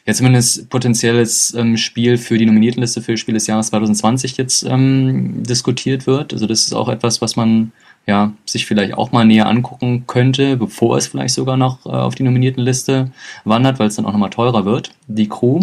ja 0.07 0.15
zumindest 0.15 0.69
potenzielles 0.71 1.55
ähm, 1.55 1.77
Spiel 1.77 2.19
für 2.19 2.39
die 2.39 2.47
Nominiertenliste 2.47 3.03
für 3.03 3.17
Spiel 3.17 3.35
des 3.35 3.47
Jahres 3.47 3.69
2020 3.69 4.37
jetzt 4.37 4.65
ähm, 4.65 5.43
diskutiert 5.43 6.07
wird. 6.07 6.33
Also 6.33 6.47
das 6.47 6.63
ist 6.63 6.73
auch 6.73 6.89
etwas, 6.89 7.21
was 7.21 7.37
man 7.37 7.73
ja, 8.07 8.33
sich 8.45 8.67
vielleicht 8.67 8.95
auch 8.95 9.13
mal 9.13 9.25
näher 9.25 9.47
angucken 9.47 10.05
könnte, 10.07 10.57
bevor 10.57 10.97
es 10.97 11.07
vielleicht 11.07 11.35
sogar 11.35 11.57
noch 11.57 11.87
äh, 11.87 11.91
auf 11.91 12.15
die 12.15 12.23
Nominiertenliste 12.23 13.13
wandert, 13.45 13.79
weil 13.79 13.89
es 13.89 13.97
dann 13.97 14.07
auch 14.07 14.13
nochmal 14.13 14.31
teurer 14.31 14.65
wird, 14.65 14.91
die 15.07 15.29
Crew. 15.29 15.61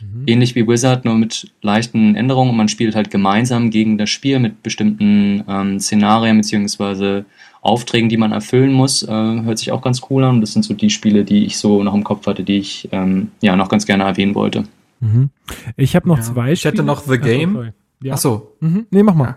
Mhm. 0.00 0.24
Ähnlich 0.26 0.54
wie 0.54 0.66
Wizard, 0.66 1.04
nur 1.04 1.14
mit 1.14 1.52
leichten 1.62 2.14
Änderungen. 2.14 2.56
Man 2.56 2.68
spielt 2.68 2.94
halt 2.94 3.10
gemeinsam 3.10 3.70
gegen 3.70 3.98
das 3.98 4.10
Spiel 4.10 4.38
mit 4.38 4.62
bestimmten 4.62 5.44
ähm, 5.48 5.80
Szenarien 5.80 6.38
beziehungsweise 6.38 7.24
Aufträgen, 7.60 8.08
die 8.08 8.16
man 8.16 8.32
erfüllen 8.32 8.72
muss. 8.72 9.02
Äh, 9.02 9.08
hört 9.08 9.58
sich 9.58 9.72
auch 9.72 9.82
ganz 9.82 10.02
cool 10.10 10.24
an. 10.24 10.40
Das 10.40 10.52
sind 10.52 10.64
so 10.64 10.74
die 10.74 10.90
Spiele, 10.90 11.24
die 11.24 11.44
ich 11.44 11.58
so 11.58 11.82
noch 11.82 11.94
im 11.94 12.04
Kopf 12.04 12.26
hatte, 12.26 12.42
die 12.42 12.58
ich 12.58 12.88
ähm, 12.92 13.30
ja 13.40 13.56
noch 13.56 13.68
ganz 13.68 13.86
gerne 13.86 14.04
erwähnen 14.04 14.34
wollte. 14.34 14.64
Mhm. 15.00 15.30
Ich 15.76 15.94
habe 15.94 16.08
noch 16.08 16.18
ja. 16.18 16.22
zwei 16.22 16.42
Spiele. 16.42 16.52
Ich 16.52 16.64
hätte 16.64 16.82
noch 16.82 17.02
The 17.02 17.18
Game. 17.18 17.56
Ach, 17.56 17.72
ja. 18.02 18.14
Ach 18.14 18.18
so. 18.18 18.56
Mhm. 18.60 18.86
Nee, 18.90 19.02
mach 19.02 19.14
mal. 19.14 19.36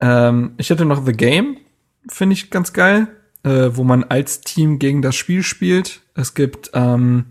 Ja. 0.00 0.28
Ähm, 0.28 0.52
ich 0.56 0.70
hätte 0.70 0.84
noch 0.84 1.04
The 1.06 1.12
Game. 1.12 1.58
Finde 2.08 2.34
ich 2.34 2.50
ganz 2.50 2.72
geil. 2.72 3.08
Äh, 3.46 3.76
wo 3.76 3.84
man 3.84 4.02
als 4.02 4.40
Team 4.40 4.80
gegen 4.80 5.02
das 5.02 5.14
Spiel 5.14 5.44
spielt. 5.44 6.00
Es 6.14 6.34
gibt 6.34 6.72
ähm, 6.74 7.26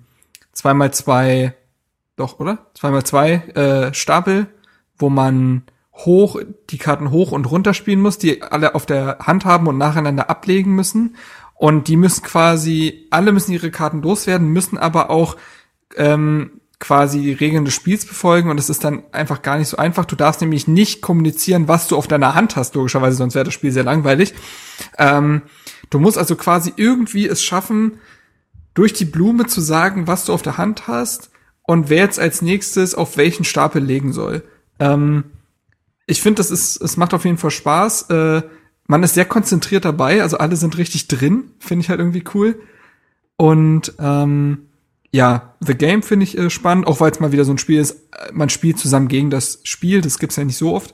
zweimal 0.54 0.94
zwei 0.94 1.56
doch, 2.16 2.40
oder? 2.40 2.68
Zweimal 2.74 3.04
zwei 3.04 3.34
äh, 3.56 3.94
Stapel, 3.94 4.48
wo 4.98 5.10
man 5.10 5.64
hoch, 5.94 6.40
die 6.70 6.78
Karten 6.78 7.12
hoch 7.12 7.32
und 7.32 7.50
runter 7.50 7.74
spielen 7.74 8.02
muss, 8.02 8.18
die 8.18 8.42
alle 8.42 8.76
auf 8.76 8.86
der 8.86 9.20
Hand 9.22 9.46
haben 9.46 9.68
und 9.68 9.78
nacheinander 9.78 10.30
ablegen 10.30 10.76
müssen. 10.76 11.16
Und 11.54 11.88
die 11.88 11.96
müssen 11.96 12.24
quasi, 12.24 13.08
alle 13.12 13.32
müssen 13.32 13.54
ihre 13.54 13.72
Karten 13.72 14.02
loswerden, 14.02 14.50
müssen 14.50 14.78
aber 14.78 15.10
auch 15.10 15.38
ähm, 15.96 16.62
quasi 16.80 17.22
die 17.22 17.34
Regeln 17.34 17.64
des 17.64 17.74
Spiels 17.74 18.06
befolgen 18.06 18.50
und 18.50 18.60
es 18.60 18.70
ist 18.70 18.84
dann 18.84 19.04
einfach 19.14 19.42
gar 19.42 19.58
nicht 19.58 19.70
so 19.70 19.78
einfach. 19.78 20.04
Du 20.04 20.18
darfst 20.18 20.42
nämlich 20.42 20.68
nicht 20.68 21.02
kommunizieren, 21.02 21.70
was 21.70 21.88
du 21.88 21.96
auf 21.96 22.08
deiner 22.08 22.36
Hand 22.36 22.58
hast, 22.58 22.76
logischerweise, 22.76 23.16
sonst 23.16 23.36
wäre 23.36 23.46
das 23.46 23.54
Spiel 23.54 23.72
sehr 23.72 23.86
langweilig. 23.86 24.34
Ähm, 24.98 25.44
du 25.90 26.00
musst 26.00 26.18
also 26.18 26.36
quasi 26.36 26.74
irgendwie 26.76 27.28
es 27.28 27.42
schaffen, 27.42 28.00
durch 28.74 28.92
die 28.92 29.06
Blume 29.06 29.46
zu 29.46 29.62
sagen, 29.62 30.08
was 30.08 30.26
du 30.26 30.34
auf 30.34 30.42
der 30.42 30.58
Hand 30.58 30.88
hast 30.88 31.30
und 31.68 31.90
wer 31.90 32.04
jetzt 32.04 32.20
als 32.20 32.42
nächstes 32.42 32.96
auf 32.96 33.18
welchen 33.18 33.44
Stapel 33.44 33.84
legen 33.84 34.14
soll. 34.14 34.44
Ähm, 34.80 35.26
ich 36.08 36.22
finde, 36.22 36.38
das 36.38 36.52
ist, 36.52 36.82
es 36.82 36.98
macht 36.98 37.14
auf 37.14 37.26
jeden 37.26 37.38
Fall 37.38 37.52
Spaß. 37.52 38.10
Äh, 38.10 38.42
man 38.88 39.04
ist 39.04 39.16
sehr 39.16 39.26
konzentriert 39.26 39.86
dabei, 39.86 40.22
also 40.22 40.38
alle 40.38 40.56
sind 40.56 40.78
richtig 40.78 41.08
drin, 41.08 41.52
finde 41.60 41.84
ich 41.84 41.90
halt 41.90 42.00
irgendwie 42.00 42.24
cool. 42.36 42.60
Und 43.38 43.94
ähm, 44.00 44.68
ja, 45.12 45.56
The 45.60 45.76
Game 45.76 46.04
finde 46.04 46.26
ich 46.26 46.38
äh, 46.38 46.50
spannend, 46.50 46.88
auch 46.88 47.00
weil 47.00 47.12
es 47.12 47.20
mal 47.20 47.32
wieder 47.32 47.46
so 47.46 47.52
ein 47.52 47.58
Spiel 47.58 47.80
ist, 47.80 47.92
äh, 47.92 48.32
man 48.32 48.50
spielt 48.50 48.78
zusammen 48.78 49.08
gegen 49.08 49.30
das 49.30 49.60
Spiel, 49.64 50.02
das 50.02 50.20
gibt's 50.20 50.36
ja 50.36 50.44
nicht 50.44 50.58
so 50.58 50.76
oft. 50.76 50.94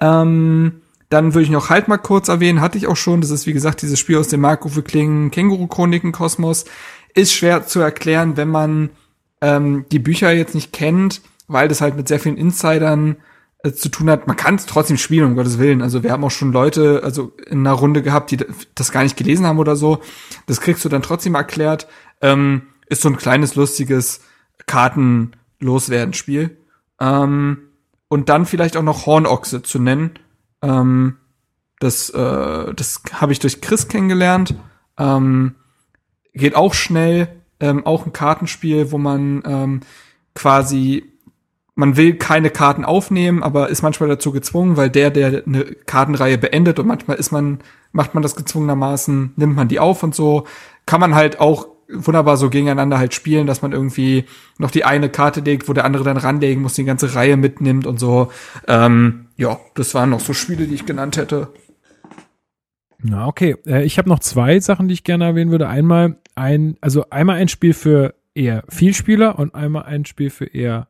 Ähm, 0.00 0.82
dann 1.10 1.34
würde 1.34 1.44
ich 1.44 1.50
noch 1.50 1.70
halt 1.70 1.88
mal 1.88 1.98
kurz 1.98 2.28
erwähnen, 2.28 2.60
hatte 2.60 2.78
ich 2.78 2.86
auch 2.86 2.96
schon, 2.96 3.20
das 3.20 3.30
ist 3.30 3.46
wie 3.46 3.52
gesagt 3.52 3.82
dieses 3.82 3.98
Spiel 3.98 4.18
aus 4.18 4.28
dem 4.28 4.40
Mark-Uwe 4.40 4.82
Klingen 4.82 5.30
Känguru-Chroniken-Kosmos. 5.30 6.64
Ist 7.14 7.32
schwer 7.32 7.66
zu 7.66 7.80
erklären, 7.80 8.36
wenn 8.36 8.48
man 8.48 8.90
ähm, 9.44 9.84
die 9.92 9.98
Bücher 9.98 10.32
jetzt 10.32 10.54
nicht 10.54 10.72
kennt, 10.72 11.20
weil 11.48 11.68
das 11.68 11.82
halt 11.82 11.96
mit 11.96 12.08
sehr 12.08 12.18
vielen 12.18 12.38
Insidern 12.38 13.16
äh, 13.62 13.72
zu 13.72 13.90
tun 13.90 14.08
hat. 14.08 14.26
Man 14.26 14.36
kann 14.36 14.54
es 14.54 14.64
trotzdem 14.64 14.96
spielen, 14.96 15.26
um 15.26 15.36
Gottes 15.36 15.58
Willen. 15.58 15.82
Also 15.82 16.02
wir 16.02 16.12
haben 16.12 16.24
auch 16.24 16.30
schon 16.30 16.50
Leute, 16.50 17.02
also 17.04 17.32
in 17.46 17.58
einer 17.58 17.76
Runde 17.76 18.02
gehabt, 18.02 18.30
die 18.30 18.38
das 18.74 18.90
gar 18.90 19.02
nicht 19.02 19.18
gelesen 19.18 19.46
haben 19.46 19.58
oder 19.58 19.76
so. 19.76 19.98
Das 20.46 20.62
kriegst 20.62 20.82
du 20.84 20.88
dann 20.88 21.02
trotzdem 21.02 21.34
erklärt. 21.34 21.86
Ähm, 22.22 22.62
ist 22.86 23.02
so 23.02 23.10
ein 23.10 23.18
kleines, 23.18 23.54
lustiges 23.54 24.22
Karten-Loswerden-Spiel. 24.66 26.56
Ähm, 27.00 27.58
und 28.08 28.28
dann 28.30 28.46
vielleicht 28.46 28.78
auch 28.78 28.82
noch 28.82 29.04
Hornochse 29.04 29.62
zu 29.62 29.78
nennen. 29.78 30.12
Ähm, 30.62 31.18
das 31.80 32.08
äh, 32.10 32.72
das 32.74 33.02
habe 33.12 33.32
ich 33.32 33.40
durch 33.40 33.60
Chris 33.60 33.88
kennengelernt. 33.88 34.54
Ähm, 34.96 35.56
geht 36.32 36.54
auch 36.54 36.72
schnell. 36.72 37.43
Ähm, 37.64 37.86
auch 37.86 38.06
ein 38.06 38.12
Kartenspiel, 38.12 38.92
wo 38.92 38.98
man 38.98 39.42
ähm, 39.46 39.80
quasi 40.34 41.04
man 41.76 41.96
will 41.96 42.14
keine 42.14 42.50
Karten 42.50 42.84
aufnehmen, 42.84 43.42
aber 43.42 43.68
ist 43.68 43.82
manchmal 43.82 44.08
dazu 44.08 44.30
gezwungen, 44.30 44.76
weil 44.76 44.90
der, 44.90 45.10
der 45.10 45.42
eine 45.46 45.64
Kartenreihe 45.64 46.38
beendet 46.38 46.78
und 46.78 46.86
manchmal 46.86 47.16
ist 47.16 47.32
man, 47.32 47.58
macht 47.92 48.14
man 48.14 48.22
das 48.22 48.36
gezwungenermaßen, 48.36 49.32
nimmt 49.36 49.56
man 49.56 49.68
die 49.68 49.80
auf 49.80 50.02
und 50.02 50.14
so, 50.14 50.46
kann 50.86 51.00
man 51.00 51.14
halt 51.14 51.40
auch 51.40 51.66
wunderbar 51.88 52.36
so 52.36 52.48
gegeneinander 52.48 52.98
halt 52.98 53.12
spielen, 53.12 53.46
dass 53.46 53.62
man 53.62 53.72
irgendwie 53.72 54.24
noch 54.58 54.70
die 54.70 54.84
eine 54.84 55.08
Karte 55.08 55.40
legt, 55.40 55.68
wo 55.68 55.72
der 55.72 55.84
andere 55.84 56.04
dann 56.04 56.16
ranlegen 56.16 56.62
muss, 56.62 56.74
die 56.74 56.84
ganze 56.84 57.14
Reihe 57.14 57.36
mitnimmt 57.36 57.86
und 57.86 57.98
so. 57.98 58.30
Ähm, 58.66 59.26
ja, 59.36 59.58
das 59.74 59.94
waren 59.94 60.10
noch 60.10 60.20
so 60.20 60.32
Spiele, 60.32 60.66
die 60.66 60.74
ich 60.74 60.86
genannt 60.86 61.16
hätte. 61.16 61.48
Na, 63.02 63.26
okay. 63.26 63.56
Äh, 63.66 63.84
ich 63.84 63.98
habe 63.98 64.08
noch 64.08 64.20
zwei 64.20 64.60
Sachen, 64.60 64.88
die 64.88 64.94
ich 64.94 65.04
gerne 65.04 65.24
erwähnen 65.26 65.50
würde. 65.50 65.68
Einmal 65.68 66.16
ein, 66.34 66.76
also 66.80 67.08
einmal 67.10 67.36
ein 67.36 67.48
Spiel 67.48 67.74
für 67.74 68.14
eher 68.34 68.64
Vielspieler 68.68 69.38
und 69.38 69.54
einmal 69.54 69.84
ein 69.84 70.04
Spiel 70.04 70.30
für 70.30 70.46
eher 70.46 70.88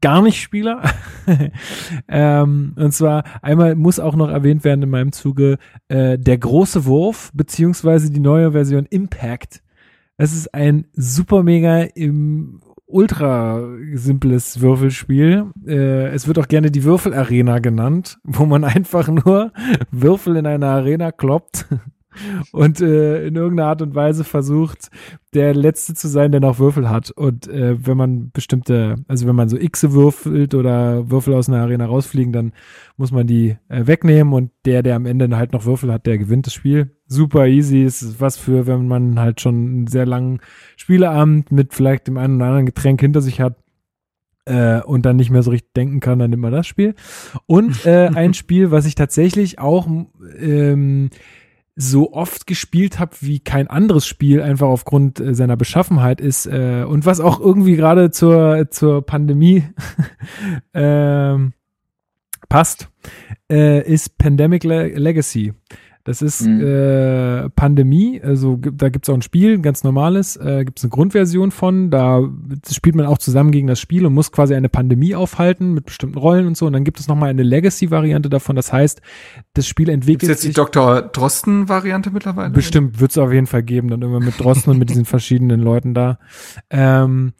gar 0.00 0.22
nicht 0.22 0.40
Spieler. 0.40 0.82
ähm, 2.08 2.74
und 2.76 2.92
zwar 2.92 3.24
einmal 3.42 3.74
muss 3.74 3.98
auch 3.98 4.14
noch 4.14 4.28
erwähnt 4.28 4.64
werden 4.64 4.82
in 4.82 4.90
meinem 4.90 5.12
Zuge 5.12 5.58
äh, 5.88 6.18
der 6.18 6.38
große 6.38 6.84
Wurf 6.84 7.30
beziehungsweise 7.34 8.10
die 8.10 8.20
neue 8.20 8.52
Version 8.52 8.86
Impact. 8.86 9.62
Es 10.16 10.34
ist 10.34 10.54
ein 10.54 10.86
super 10.94 11.42
mega 11.42 11.80
im 11.82 12.60
ultra 12.86 13.60
simples 13.94 14.60
Würfelspiel. 14.60 15.46
Äh, 15.66 16.08
es 16.08 16.28
wird 16.28 16.38
auch 16.38 16.48
gerne 16.48 16.70
die 16.70 16.84
Würfelarena 16.84 17.58
genannt, 17.58 18.18
wo 18.22 18.46
man 18.46 18.64
einfach 18.64 19.08
nur 19.08 19.52
Würfel 19.90 20.36
in 20.36 20.46
einer 20.46 20.68
Arena 20.68 21.12
kloppt 21.12 21.66
und 22.52 22.80
äh, 22.80 23.26
in 23.26 23.36
irgendeiner 23.36 23.68
Art 23.68 23.82
und 23.82 23.94
Weise 23.94 24.24
versucht, 24.24 24.90
der 25.34 25.54
Letzte 25.54 25.94
zu 25.94 26.08
sein, 26.08 26.32
der 26.32 26.40
noch 26.40 26.58
Würfel 26.58 26.88
hat. 26.88 27.10
Und 27.10 27.48
äh, 27.48 27.76
wenn 27.86 27.96
man 27.96 28.30
bestimmte, 28.30 28.96
also 29.06 29.26
wenn 29.26 29.36
man 29.36 29.48
so 29.48 29.56
Xe 29.56 29.92
würfelt 29.92 30.54
oder 30.54 31.10
Würfel 31.10 31.34
aus 31.34 31.48
einer 31.48 31.60
Arena 31.60 31.86
rausfliegen, 31.86 32.32
dann 32.32 32.52
muss 32.96 33.12
man 33.12 33.26
die 33.26 33.56
äh, 33.68 33.86
wegnehmen 33.86 34.32
und 34.32 34.50
der, 34.64 34.82
der 34.82 34.96
am 34.96 35.06
Ende 35.06 35.36
halt 35.36 35.52
noch 35.52 35.64
Würfel 35.66 35.92
hat, 35.92 36.06
der 36.06 36.18
gewinnt 36.18 36.46
das 36.46 36.54
Spiel. 36.54 36.96
Super 37.06 37.46
easy, 37.46 37.82
ist 37.84 38.20
was 38.20 38.36
für, 38.36 38.66
wenn 38.66 38.88
man 38.88 39.20
halt 39.20 39.40
schon 39.40 39.54
einen 39.54 39.86
sehr 39.86 40.06
langen 40.06 40.40
Spieleabend 40.76 41.52
mit 41.52 41.74
vielleicht 41.74 42.06
dem 42.06 42.16
einen 42.16 42.36
oder 42.36 42.46
anderen 42.46 42.66
Getränk 42.66 43.00
hinter 43.00 43.20
sich 43.20 43.40
hat 43.40 43.56
äh, 44.46 44.80
und 44.80 45.04
dann 45.04 45.16
nicht 45.16 45.30
mehr 45.30 45.42
so 45.42 45.50
richtig 45.50 45.74
denken 45.74 46.00
kann, 46.00 46.18
dann 46.18 46.30
nimmt 46.30 46.42
man 46.42 46.52
das 46.52 46.66
Spiel. 46.66 46.94
Und 47.46 47.84
äh, 47.84 48.08
ein 48.14 48.32
Spiel, 48.34 48.70
was 48.70 48.86
ich 48.86 48.94
tatsächlich 48.94 49.58
auch 49.58 49.86
ähm, 50.38 51.10
so 51.76 52.14
oft 52.14 52.46
gespielt 52.46 52.98
habe 52.98 53.16
wie 53.20 53.38
kein 53.38 53.68
anderes 53.68 54.06
Spiel, 54.06 54.40
einfach 54.40 54.66
aufgrund 54.66 55.20
äh, 55.20 55.34
seiner 55.34 55.58
Beschaffenheit 55.58 56.22
ist 56.22 56.46
äh, 56.46 56.84
und 56.88 57.04
was 57.04 57.20
auch 57.20 57.38
irgendwie 57.38 57.76
gerade 57.76 58.10
zur, 58.10 58.70
zur 58.70 59.04
Pandemie 59.04 59.64
äh, 60.72 61.36
passt, 62.48 62.88
äh, 63.50 63.86
ist 63.86 64.16
Pandemic 64.16 64.64
Le 64.64 64.88
Legacy. 64.88 65.52
Das 66.06 66.22
ist 66.22 66.46
mhm. 66.46 66.60
äh, 66.60 67.50
Pandemie, 67.50 68.22
also 68.22 68.56
da 68.56 68.90
gibt's 68.90 69.08
auch 69.08 69.14
ein 69.14 69.22
Spiel, 69.22 69.54
ein 69.54 69.62
ganz 69.62 69.82
normales, 69.82 70.36
äh, 70.36 70.64
gibt's 70.64 70.84
eine 70.84 70.90
Grundversion 70.90 71.50
von, 71.50 71.90
da 71.90 72.22
spielt 72.70 72.94
man 72.94 73.06
auch 73.06 73.18
zusammen 73.18 73.50
gegen 73.50 73.66
das 73.66 73.80
Spiel 73.80 74.06
und 74.06 74.14
muss 74.14 74.30
quasi 74.30 74.54
eine 74.54 74.68
Pandemie 74.68 75.16
aufhalten 75.16 75.74
mit 75.74 75.86
bestimmten 75.86 76.16
Rollen 76.18 76.46
und 76.46 76.56
so. 76.56 76.66
Und 76.66 76.74
dann 76.74 76.84
gibt 76.84 77.00
es 77.00 77.08
nochmal 77.08 77.30
eine 77.30 77.42
Legacy-Variante 77.42 78.30
davon, 78.30 78.54
das 78.54 78.72
heißt, 78.72 79.02
das 79.54 79.66
Spiel 79.66 79.88
entwickelt 79.88 80.20
Gibt's 80.20 80.28
jetzt 80.28 80.42
sich. 80.42 80.54
die 80.54 80.60
Dr. 80.60 81.02
Drosten-Variante 81.02 82.12
mittlerweile? 82.12 82.50
Bestimmt 82.50 83.00
wird's 83.00 83.18
auf 83.18 83.32
jeden 83.32 83.48
Fall 83.48 83.64
geben, 83.64 83.88
dann 83.88 84.00
immer 84.00 84.20
mit 84.20 84.38
Drosten 84.38 84.70
und 84.70 84.78
mit 84.78 84.90
diesen 84.90 85.04
verschiedenen 85.06 85.60
Leuten 85.60 85.92
da. 85.92 86.20
Ähm, 86.70 87.32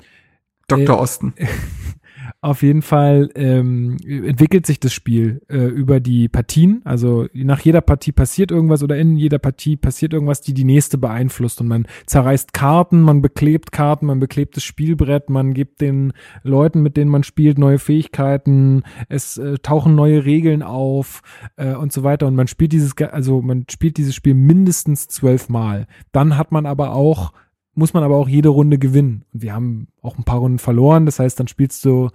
Dr. 0.67 0.97
Äh, 0.97 1.01
Osten. 1.01 1.35
Auf 2.47 2.63
jeden 2.63 2.83
Fall 2.83 3.29
ähm, 3.35 3.97
entwickelt 4.07 4.67
sich 4.67 4.79
das 4.79 4.93
Spiel 4.93 5.43
äh, 5.49 5.67
über 5.67 5.99
die 5.99 6.29
Partien. 6.29 6.81
Also 6.85 7.27
nach 7.35 7.59
jeder 7.59 7.81
Partie 7.81 8.13
passiert 8.13 8.53
irgendwas 8.53 8.85
oder 8.85 8.97
in 8.97 9.17
jeder 9.17 9.41
Partie 9.41 9.75
passiert 9.75 10.13
irgendwas, 10.13 10.43
die 10.43 10.55
die 10.55 10.63
nächste 10.63 10.97
beeinflusst. 10.97 11.61
Und 11.61 11.67
man 11.67 11.89
zerreißt 12.07 12.53
Karten, 12.53 13.01
man 13.01 13.21
beklebt 13.21 13.73
Karten, 13.73 14.07
man 14.07 14.21
beklebt 14.21 14.57
das 14.57 14.63
Spielbrett, 14.63 15.29
man 15.29 15.55
gibt 15.55 15.81
den 15.81 16.13
Leuten, 16.45 16.83
mit 16.83 16.97
denen 16.97 17.11
man 17.11 17.25
spielt, 17.25 17.59
neue 17.59 17.81
Fähigkeiten. 17.81 18.85
Es 19.09 19.39
äh, 19.39 19.59
tauchen 19.59 19.97
neue 19.97 20.25
Regeln 20.25 20.63
auf 20.63 21.23
äh, 21.57 21.75
und 21.75 21.93
so 21.93 22.05
weiter. 22.05 22.29
Und 22.29 22.37
man 22.37 22.47
spielt 22.47 22.71
dieses, 22.71 22.97
also 23.11 23.43
man 23.43 23.65
spielt 23.69 23.97
dieses 23.97 24.15
Spiel 24.15 24.35
mindestens 24.35 25.09
zwölfmal. 25.09 25.89
Dann 26.13 26.39
hat 26.39 26.53
man 26.53 26.65
aber 26.65 26.93
auch 26.93 27.33
muss 27.79 27.93
man 27.93 28.05
aber 28.05 28.17
auch 28.17 28.29
jede 28.29 28.49
Runde 28.49 28.79
gewinnen. 28.79 29.25
Und 29.35 29.43
wir 29.43 29.53
haben 29.53 29.89
auch 30.01 30.17
ein 30.17 30.25
paar 30.25 30.39
Runden 30.39 30.59
verloren. 30.59 31.05
Das 31.05 31.19
heißt, 31.19 31.39
dann 31.39 31.47
spielst 31.47 31.85
du 31.85 32.09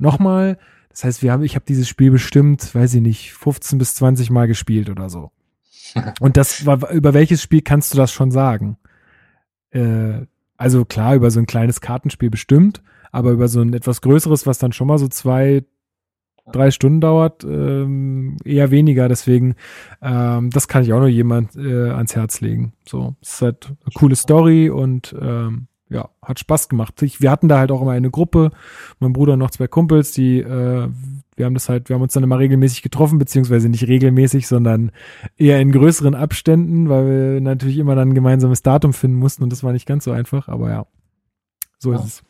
nochmal. 0.00 0.58
Das 0.90 1.04
heißt, 1.04 1.22
wir 1.22 1.32
haben, 1.32 1.42
ich 1.44 1.54
habe 1.54 1.64
dieses 1.66 1.88
Spiel 1.88 2.10
bestimmt, 2.10 2.74
weiß 2.74 2.94
ich 2.94 3.00
nicht, 3.00 3.32
15 3.32 3.78
bis 3.78 3.94
20 3.94 4.30
Mal 4.30 4.48
gespielt 4.48 4.90
oder 4.90 5.08
so. 5.08 5.30
Und 6.20 6.36
das 6.36 6.66
war, 6.66 6.90
über 6.90 7.14
welches 7.14 7.42
Spiel 7.42 7.62
kannst 7.62 7.92
du 7.92 7.96
das 7.96 8.12
schon 8.12 8.30
sagen? 8.30 8.76
Äh, 9.70 10.26
also 10.56 10.84
klar, 10.84 11.14
über 11.14 11.30
so 11.30 11.40
ein 11.40 11.46
kleines 11.46 11.80
Kartenspiel 11.80 12.30
bestimmt, 12.30 12.82
aber 13.12 13.30
über 13.30 13.48
so 13.48 13.60
ein 13.60 13.72
etwas 13.72 14.02
größeres, 14.02 14.46
was 14.46 14.58
dann 14.58 14.72
schon 14.72 14.88
mal 14.88 14.98
so 14.98 15.08
zwei, 15.08 15.64
drei 16.52 16.70
Stunden 16.70 17.00
dauert, 17.00 17.44
ähm, 17.44 18.36
eher 18.44 18.70
weniger. 18.70 19.08
Deswegen, 19.08 19.54
ähm, 20.02 20.50
das 20.50 20.68
kann 20.68 20.82
ich 20.82 20.92
auch 20.92 20.98
nur 20.98 21.08
jemand 21.08 21.56
äh, 21.56 21.90
ans 21.90 22.14
Herz 22.14 22.40
legen. 22.40 22.74
So, 22.86 23.16
es 23.22 23.34
ist 23.34 23.42
halt 23.42 23.66
eine 23.66 23.92
coole 23.94 24.16
Story 24.16 24.68
und 24.68 25.14
ähm, 25.18 25.68
ja, 25.90 26.08
hat 26.22 26.38
Spaß 26.38 26.68
gemacht. 26.68 27.02
Ich, 27.02 27.20
wir 27.20 27.30
hatten 27.30 27.48
da 27.48 27.58
halt 27.58 27.70
auch 27.72 27.82
immer 27.82 27.90
eine 27.90 28.10
Gruppe, 28.10 28.52
mein 29.00 29.12
Bruder 29.12 29.34
und 29.34 29.40
noch 29.40 29.50
zwei 29.50 29.66
Kumpels, 29.66 30.12
die, 30.12 30.38
äh, 30.38 30.88
wir 31.36 31.44
haben 31.44 31.54
das 31.54 31.68
halt, 31.68 31.88
wir 31.88 31.94
haben 31.94 32.02
uns 32.02 32.12
dann 32.12 32.22
immer 32.22 32.38
regelmäßig 32.38 32.82
getroffen, 32.82 33.18
beziehungsweise 33.18 33.68
nicht 33.68 33.86
regelmäßig, 33.86 34.46
sondern 34.46 34.92
eher 35.36 35.60
in 35.60 35.72
größeren 35.72 36.14
Abständen, 36.14 36.88
weil 36.88 37.06
wir 37.34 37.40
natürlich 37.40 37.78
immer 37.78 37.96
dann 37.96 38.10
ein 38.10 38.14
gemeinsames 38.14 38.62
Datum 38.62 38.92
finden 38.92 39.18
mussten 39.18 39.42
und 39.42 39.50
das 39.50 39.64
war 39.64 39.72
nicht 39.72 39.86
ganz 39.86 40.04
so 40.04 40.12
einfach, 40.12 40.48
aber 40.48 40.70
ja, 40.70 40.86
so 41.78 41.92
ja. 41.92 41.98
ist 41.98 42.04
es. 42.04 42.22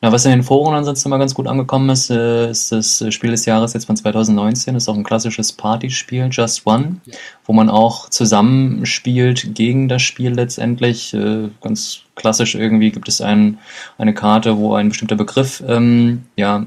Na, 0.00 0.12
was 0.12 0.24
in 0.24 0.30
den 0.30 0.42
Foren 0.42 0.74
ansonsten 0.74 1.08
immer 1.08 1.18
ganz 1.18 1.34
gut 1.34 1.46
angekommen 1.46 1.90
ist, 1.90 2.10
äh, 2.10 2.50
ist 2.50 2.72
das 2.72 3.04
Spiel 3.10 3.30
des 3.30 3.46
Jahres 3.46 3.72
jetzt 3.74 3.86
von 3.86 3.96
2019. 3.96 4.74
Das 4.74 4.84
ist 4.84 4.88
auch 4.88 4.96
ein 4.96 5.04
klassisches 5.04 5.52
Partyspiel, 5.52 6.28
Just 6.30 6.66
One, 6.66 6.96
wo 7.44 7.52
man 7.52 7.68
auch 7.70 8.08
zusammenspielt 8.08 9.54
gegen 9.54 9.88
das 9.88 10.02
Spiel 10.02 10.32
letztendlich. 10.32 11.14
Äh, 11.14 11.48
ganz 11.60 12.00
klassisch 12.14 12.54
irgendwie 12.54 12.90
gibt 12.90 13.08
es 13.08 13.20
ein, 13.20 13.58
eine 13.96 14.14
Karte, 14.14 14.58
wo 14.58 14.74
ein 14.74 14.88
bestimmter 14.88 15.16
Begriff, 15.16 15.62
ähm, 15.66 16.24
ja, 16.36 16.66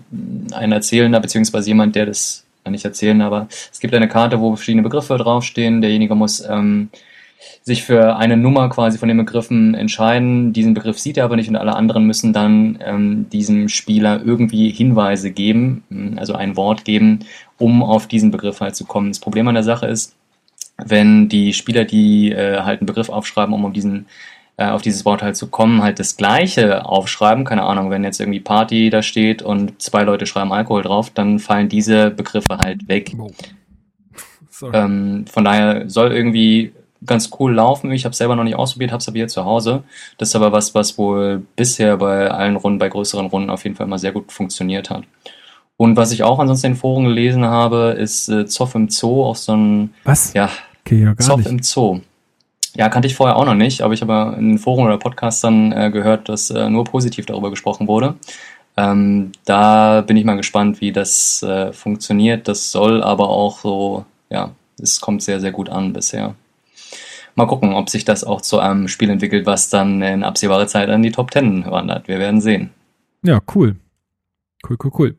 ein 0.54 0.72
Erzählender 0.72 1.20
beziehungsweise 1.20 1.70
jemand, 1.70 1.96
der 1.96 2.06
das 2.06 2.46
nicht 2.70 2.86
erzählen, 2.86 3.22
aber 3.22 3.48
es 3.72 3.80
gibt 3.80 3.94
eine 3.94 4.08
Karte, 4.08 4.40
wo 4.40 4.56
verschiedene 4.56 4.84
Begriffe 4.84 5.18
draufstehen. 5.18 5.82
Derjenige 5.82 6.14
muss 6.14 6.42
ähm, 6.48 6.90
sich 7.64 7.84
für 7.84 8.18
eine 8.18 8.38
Nummer 8.38 8.70
quasi 8.70 8.98
von 8.98 9.08
den 9.08 9.18
Begriffen 9.18 9.74
entscheiden. 9.74 10.54
Diesen 10.54 10.74
Begriff 10.74 11.00
sieht 11.00 11.18
er 11.18 11.26
aber 11.26 11.36
nicht 11.36 11.50
und 11.50 11.56
alle 11.56 11.76
anderen 11.76 12.06
müssen 12.06 12.34
dann 12.34 12.80
ähm, 12.84 13.30
diesem 13.30 13.70
Spieler 13.70 14.22
irgendwie 14.24 14.70
Hinweise 14.70 15.32
geben, 15.32 15.84
hm, 15.90 16.18
also 16.18 16.34
ein 16.34 16.56
Wort 16.56 16.86
geben, 16.86 17.20
um 17.58 17.84
auf 17.84 18.08
diesen 18.08 18.32
Begriff 18.32 18.62
halt 18.62 18.76
zu 18.76 18.86
kommen. 18.86 19.10
Das 19.10 19.20
Problem 19.20 19.48
an 19.48 19.56
der 19.56 19.64
Sache 19.64 19.88
ist, 19.88 20.16
wenn 20.78 21.30
die 21.30 21.54
Spieler, 21.54 21.86
die 21.86 22.32
äh, 22.32 22.62
halt 22.62 22.82
einen 22.82 22.88
Begriff 22.88 23.10
aufschreiben, 23.10 23.54
um 23.54 23.66
auf 23.66 23.74
diesen 23.74 24.08
äh, 24.58 24.70
auf 24.70 24.82
dieses 24.82 25.06
Wort 25.06 25.22
halt 25.22 25.36
zu 25.36 25.48
kommen, 25.48 25.82
halt 25.82 26.00
das 26.00 26.18
Gleiche 26.18 26.86
aufschreiben. 26.86 27.46
Keine 27.46 27.64
Ahnung, 27.64 27.90
wenn 27.90 28.04
jetzt 28.04 28.20
irgendwie 28.20 28.40
Party 28.40 28.90
da 28.90 29.02
steht 29.02 29.42
und 29.42 29.82
zwei 29.82 30.04
Leute 30.04 30.26
schreiben 30.26 30.54
Alkohol 30.54 30.84
drauf, 30.84 31.10
dann 31.10 31.40
fallen 31.40 31.70
diese 31.70 32.12
Begriffe 32.12 32.58
halt 32.58 32.88
weg. 32.88 33.12
Oh. 33.18 33.32
Ähm, 34.74 35.26
von 35.26 35.44
daher 35.44 35.90
soll 35.90 36.12
irgendwie 36.12 36.72
ganz 37.06 37.32
cool 37.40 37.54
laufen. 37.54 37.92
Ich 37.92 38.06
habe 38.06 38.16
selber 38.16 38.36
noch 38.36 38.44
nicht 38.44 38.56
ausprobiert, 38.56 38.92
habe 38.92 39.02
es 39.02 39.08
aber 39.08 39.18
hier 39.18 39.28
zu 39.28 39.46
Hause. 39.46 39.84
Das 40.18 40.30
ist 40.30 40.36
aber 40.36 40.52
was, 40.52 40.76
was 40.76 40.98
wohl 40.98 41.44
bisher 41.56 41.98
bei 41.98 42.30
allen 42.30 42.56
Runden, 42.56 42.80
bei 42.80 42.90
größeren 42.90 43.28
Runden 43.28 43.50
auf 43.50 43.64
jeden 43.64 43.76
Fall 43.76 43.88
immer 43.88 44.00
sehr 44.00 44.12
gut 44.12 44.32
funktioniert 44.32 44.90
hat. 44.90 45.04
Und 45.78 45.98
was 45.98 46.12
ich 46.12 46.24
auch 46.24 46.38
ansonsten 46.38 46.68
in 46.68 46.74
den 46.74 46.80
Foren 46.80 47.06
gelesen 47.06 47.44
habe, 47.46 47.96
ist 47.98 48.30
äh, 48.30 48.46
Zoff 48.46 48.76
im 48.76 48.90
Zoo, 48.90 49.24
auch 49.24 49.36
so 49.36 49.56
ein 49.56 49.94
was? 50.04 50.34
Ja, 50.34 50.50
okay, 50.86 51.04
ja 51.04 51.18
Zoff 51.18 51.38
nicht. 51.38 51.50
im 51.50 51.64
Zoo. 51.64 52.02
Ja, 52.76 52.88
kannte 52.88 53.08
ich 53.08 53.16
vorher 53.16 53.36
auch 53.36 53.46
noch 53.46 53.56
nicht, 53.56 53.82
aber 53.82 53.94
ich 53.94 54.02
habe 54.02 54.38
in 54.38 54.58
Foren 54.60 54.86
oder 54.86 54.98
Podcasts 54.98 55.42
dann 55.42 55.72
äh, 55.72 55.90
gehört, 55.92 56.30
dass 56.30 56.52
äh, 56.52 56.70
nur 56.70 56.86
positiv 56.86 57.26
darüber 57.26 57.50
gesprochen 57.50 57.88
wurde. 57.88 58.16
Ähm, 58.78 59.32
da 59.46 60.02
bin 60.02 60.16
ich 60.18 60.24
mal 60.24 60.38
gespannt, 60.38 60.80
wie 60.80 60.92
das 60.92 61.44
äh, 61.44 61.74
funktioniert. 61.74 62.48
Das 62.48 62.72
soll 62.72 63.04
aber 63.04 63.30
auch 63.30 63.60
so, 63.60 64.06
ja, 64.30 64.52
es 64.80 65.02
kommt 65.02 65.24
sehr, 65.24 65.40
sehr 65.40 65.52
gut 65.52 65.70
an 65.70 65.92
bisher. 65.94 66.36
Mal 67.36 67.48
gucken, 67.48 67.74
ob 67.74 67.90
sich 67.90 68.06
das 68.06 68.24
auch 68.24 68.42
zu 68.42 68.60
einem 68.60 68.88
Spiel 68.88 69.10
entwickelt, 69.10 69.46
was 69.46 69.70
dann 69.70 70.02
in 70.02 70.24
absehbarer 70.24 70.68
Zeit 70.68 70.90
an 70.90 71.02
die 71.02 71.12
Top 71.12 71.32
Ten 71.32 71.66
wandert. 71.66 72.08
Wir 72.08 72.20
werden 72.20 72.42
sehen. 72.42 72.72
Ja, 73.24 73.40
cool. 73.56 73.76
Cool, 74.68 74.78
cool, 74.84 74.92
cool. 74.98 75.16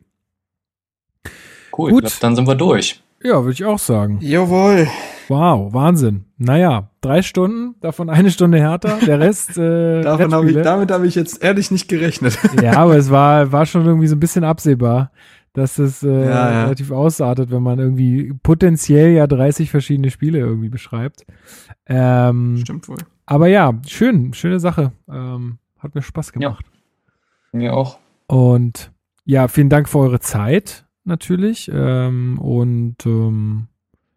Cool, 1.77 1.91
Gut. 1.91 2.01
Glaub, 2.03 2.21
dann 2.21 2.37
sind 2.37 2.47
wir 2.47 2.55
durch. 2.55 3.03
Ja, 3.23 3.43
würde 3.43 3.53
ich 3.53 3.65
auch 3.65 3.79
sagen. 3.79 4.19
Jawohl. 4.21 4.89
Wow, 5.29 5.73
Wahnsinn. 5.73 6.25
Naja, 6.37 6.91
drei 7.01 7.23
Stunden, 7.23 7.77
davon 7.81 8.11
eine 8.11 8.31
Stunde 8.31 8.59
härter, 8.59 8.99
der 9.07 9.21
Rest. 9.21 9.57
Äh, 9.57 10.03
Davon 10.03 10.35
hab 10.35 10.45
ich, 10.45 10.61
damit 10.61 10.91
habe 10.91 11.07
ich 11.07 11.15
jetzt 11.15 11.43
ehrlich 11.43 11.71
nicht 11.71 11.89
gerechnet. 11.89 12.39
ja, 12.61 12.73
aber 12.77 12.97
es 12.97 13.11
war, 13.11 13.53
war 13.53 13.65
schon 13.65 13.87
irgendwie 13.87 14.09
so 14.09 14.17
ein 14.17 14.21
bisschen 14.21 14.45
absehbar, 14.45 15.13
dass 15.53 15.79
es 15.79 16.03
äh, 16.03 16.09
ja, 16.09 16.51
ja. 16.51 16.63
relativ 16.65 16.91
ausartet, 16.91 17.51
wenn 17.51 17.63
man 17.63 17.79
irgendwie 17.79 18.33
potenziell 18.43 19.13
ja 19.13 19.27
30 19.27 19.71
verschiedene 19.71 20.11
Spiele 20.11 20.39
irgendwie 20.39 20.71
beschreibt. 20.71 21.27
Ähm, 21.87 22.59
Stimmt 22.59 22.89
wohl. 22.89 22.99
Aber 23.27 23.49
ja, 23.49 23.79
schön, 23.87 24.33
schöne 24.35 24.61
Sache. 24.61 24.93
Ähm, 25.09 25.59
hat 25.79 25.95
mir 25.95 26.03
Spaß 26.03 26.33
gemacht. 26.33 26.65
Ja, 27.53 27.59
mir 27.59 27.75
auch. 27.75 27.99
Und 28.27 28.93
ja, 29.25 29.49
vielen 29.49 29.69
Dank 29.69 29.89
für 29.89 29.99
eure 29.99 30.21
Zeit 30.21 30.87
natürlich. 31.05 31.71
Ähm, 31.73 32.39
und 32.39 32.97
ähm, 33.05 33.69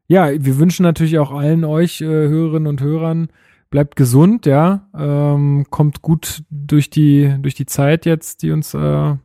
ja, 0.08 0.30
wir 0.32 0.58
wünschen 0.58 0.84
natürlich 0.84 1.20
auch 1.20 1.32
allen 1.32 1.64
euch 1.64 2.02
äh, 2.02 2.06
Hörerinnen 2.06 2.68
und 2.68 2.82
Hörern, 2.82 3.30
bleibt 3.70 3.96
gesund, 3.96 4.46
ja, 4.46 4.88
ähm, 4.96 5.66
kommt 5.70 6.02
gut 6.02 6.44
durch 6.50 6.90
die 6.90 7.36
durch 7.42 7.56
die 7.56 7.66
Zeit 7.66 8.06
jetzt, 8.06 8.44
die 8.44 8.52
uns 8.52 8.74
äh, 8.74 9.16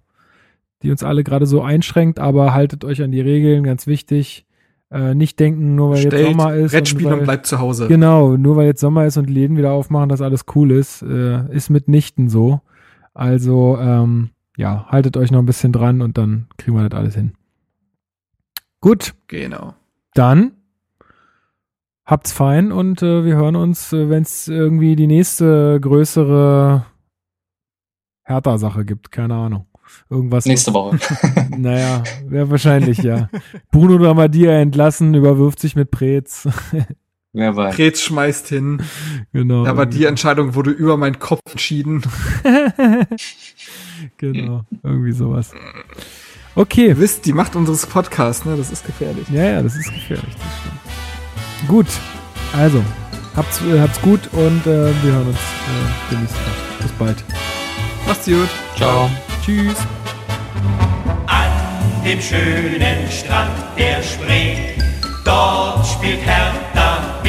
die 0.82 0.90
uns 0.90 1.02
alle 1.02 1.24
gerade 1.24 1.46
so 1.46 1.62
einschränkt, 1.62 2.18
aber 2.18 2.54
haltet 2.54 2.84
euch 2.84 3.02
an 3.02 3.12
die 3.12 3.20
Regeln, 3.20 3.62
ganz 3.62 3.86
wichtig. 3.86 4.46
Äh, 4.90 5.14
nicht 5.14 5.38
denken, 5.38 5.76
nur 5.76 5.90
weil 5.90 5.98
Stellt 5.98 6.12
jetzt 6.14 6.26
Sommer 6.30 6.54
ist. 6.54 6.72
Brettspiel 6.72 7.06
und, 7.06 7.12
weil, 7.12 7.18
und 7.20 7.24
bleibt 7.24 7.46
zu 7.46 7.60
Hause. 7.60 7.86
Genau, 7.86 8.36
nur 8.36 8.56
weil 8.56 8.66
jetzt 8.66 8.80
Sommer 8.80 9.06
ist 9.06 9.16
und 9.16 9.30
Läden 9.30 9.56
wieder 9.56 9.70
aufmachen, 9.70 10.08
dass 10.08 10.20
alles 10.20 10.46
cool 10.54 10.72
ist, 10.72 11.02
äh, 11.02 11.48
ist 11.54 11.70
mitnichten 11.70 12.28
so. 12.28 12.60
Also, 13.14 13.78
ähm, 13.80 14.30
ja, 14.56 14.86
haltet 14.88 15.16
euch 15.16 15.30
noch 15.30 15.38
ein 15.38 15.46
bisschen 15.46 15.72
dran 15.72 16.02
und 16.02 16.18
dann 16.18 16.48
kriegen 16.56 16.76
wir 16.76 16.88
das 16.88 16.98
alles 16.98 17.14
hin. 17.14 17.32
Gut. 18.80 19.14
Genau. 19.28 19.74
Dann 20.14 20.52
habt's 22.04 22.32
fein 22.32 22.72
und 22.72 23.02
äh, 23.02 23.24
wir 23.24 23.36
hören 23.36 23.54
uns, 23.54 23.92
äh, 23.92 24.10
wenn 24.10 24.22
es 24.22 24.48
irgendwie 24.48 24.96
die 24.96 25.06
nächste 25.06 25.78
größere 25.80 26.84
Hertha-Sache 28.24 28.84
gibt. 28.84 29.12
Keine 29.12 29.34
Ahnung. 29.34 29.66
Irgendwas. 30.10 30.44
Nächste 30.44 30.74
Woche. 30.74 30.98
naja, 31.56 32.02
wäre 32.26 32.50
wahrscheinlich, 32.50 32.98
ja. 32.98 33.28
Bruno 33.70 33.96
Dramadia 33.96 34.52
entlassen, 34.60 35.14
überwirft 35.14 35.60
sich 35.60 35.76
mit 35.76 35.92
Preetz. 35.92 36.48
Wer 37.32 37.54
weiß. 37.54 37.76
Preetz 37.76 38.00
schmeißt 38.00 38.48
hin. 38.48 38.82
Genau. 39.32 39.64
Aber 39.64 39.86
die 39.86 40.04
Entscheidung 40.04 40.56
wurde 40.56 40.72
über 40.72 40.96
meinen 40.96 41.20
Kopf 41.20 41.42
entschieden. 41.48 42.02
genau, 44.16 44.64
irgendwie 44.82 45.12
sowas. 45.12 45.52
Okay. 46.56 46.88
Ihr 46.88 46.98
wisst, 46.98 47.26
die 47.26 47.32
Macht 47.32 47.54
unseres 47.54 47.86
Podcasts, 47.86 48.44
ne? 48.44 48.56
Das 48.56 48.72
ist 48.72 48.84
gefährlich. 48.84 49.28
Ja, 49.30 49.44
ja, 49.44 49.62
das 49.62 49.76
ist 49.76 49.92
gefährlich, 49.92 50.34
das 50.34 50.58
stimmt. 50.58 51.68
Gut. 51.68 51.86
Also, 52.52 52.82
habt's, 53.36 53.62
äh, 53.62 53.78
habt's 53.78 54.02
gut 54.02 54.28
und 54.32 54.66
äh, 54.66 54.92
wir 55.04 55.12
hören 55.12 55.28
uns 55.28 55.36
äh, 55.36 56.10
demnächst. 56.10 56.34
Bis 56.80 56.90
bald. 56.92 57.24
Macht's 58.08 58.26
gut. 58.26 58.48
Ciao. 58.74 59.08
Tschüss. 59.44 59.76
An 61.26 61.50
dem 62.04 62.20
schönen 62.20 63.10
Strand 63.10 63.50
der 63.78 64.02
Spree, 64.02 64.74
dort 65.24 65.86
spielt 65.86 66.20
Hertha 66.24 67.20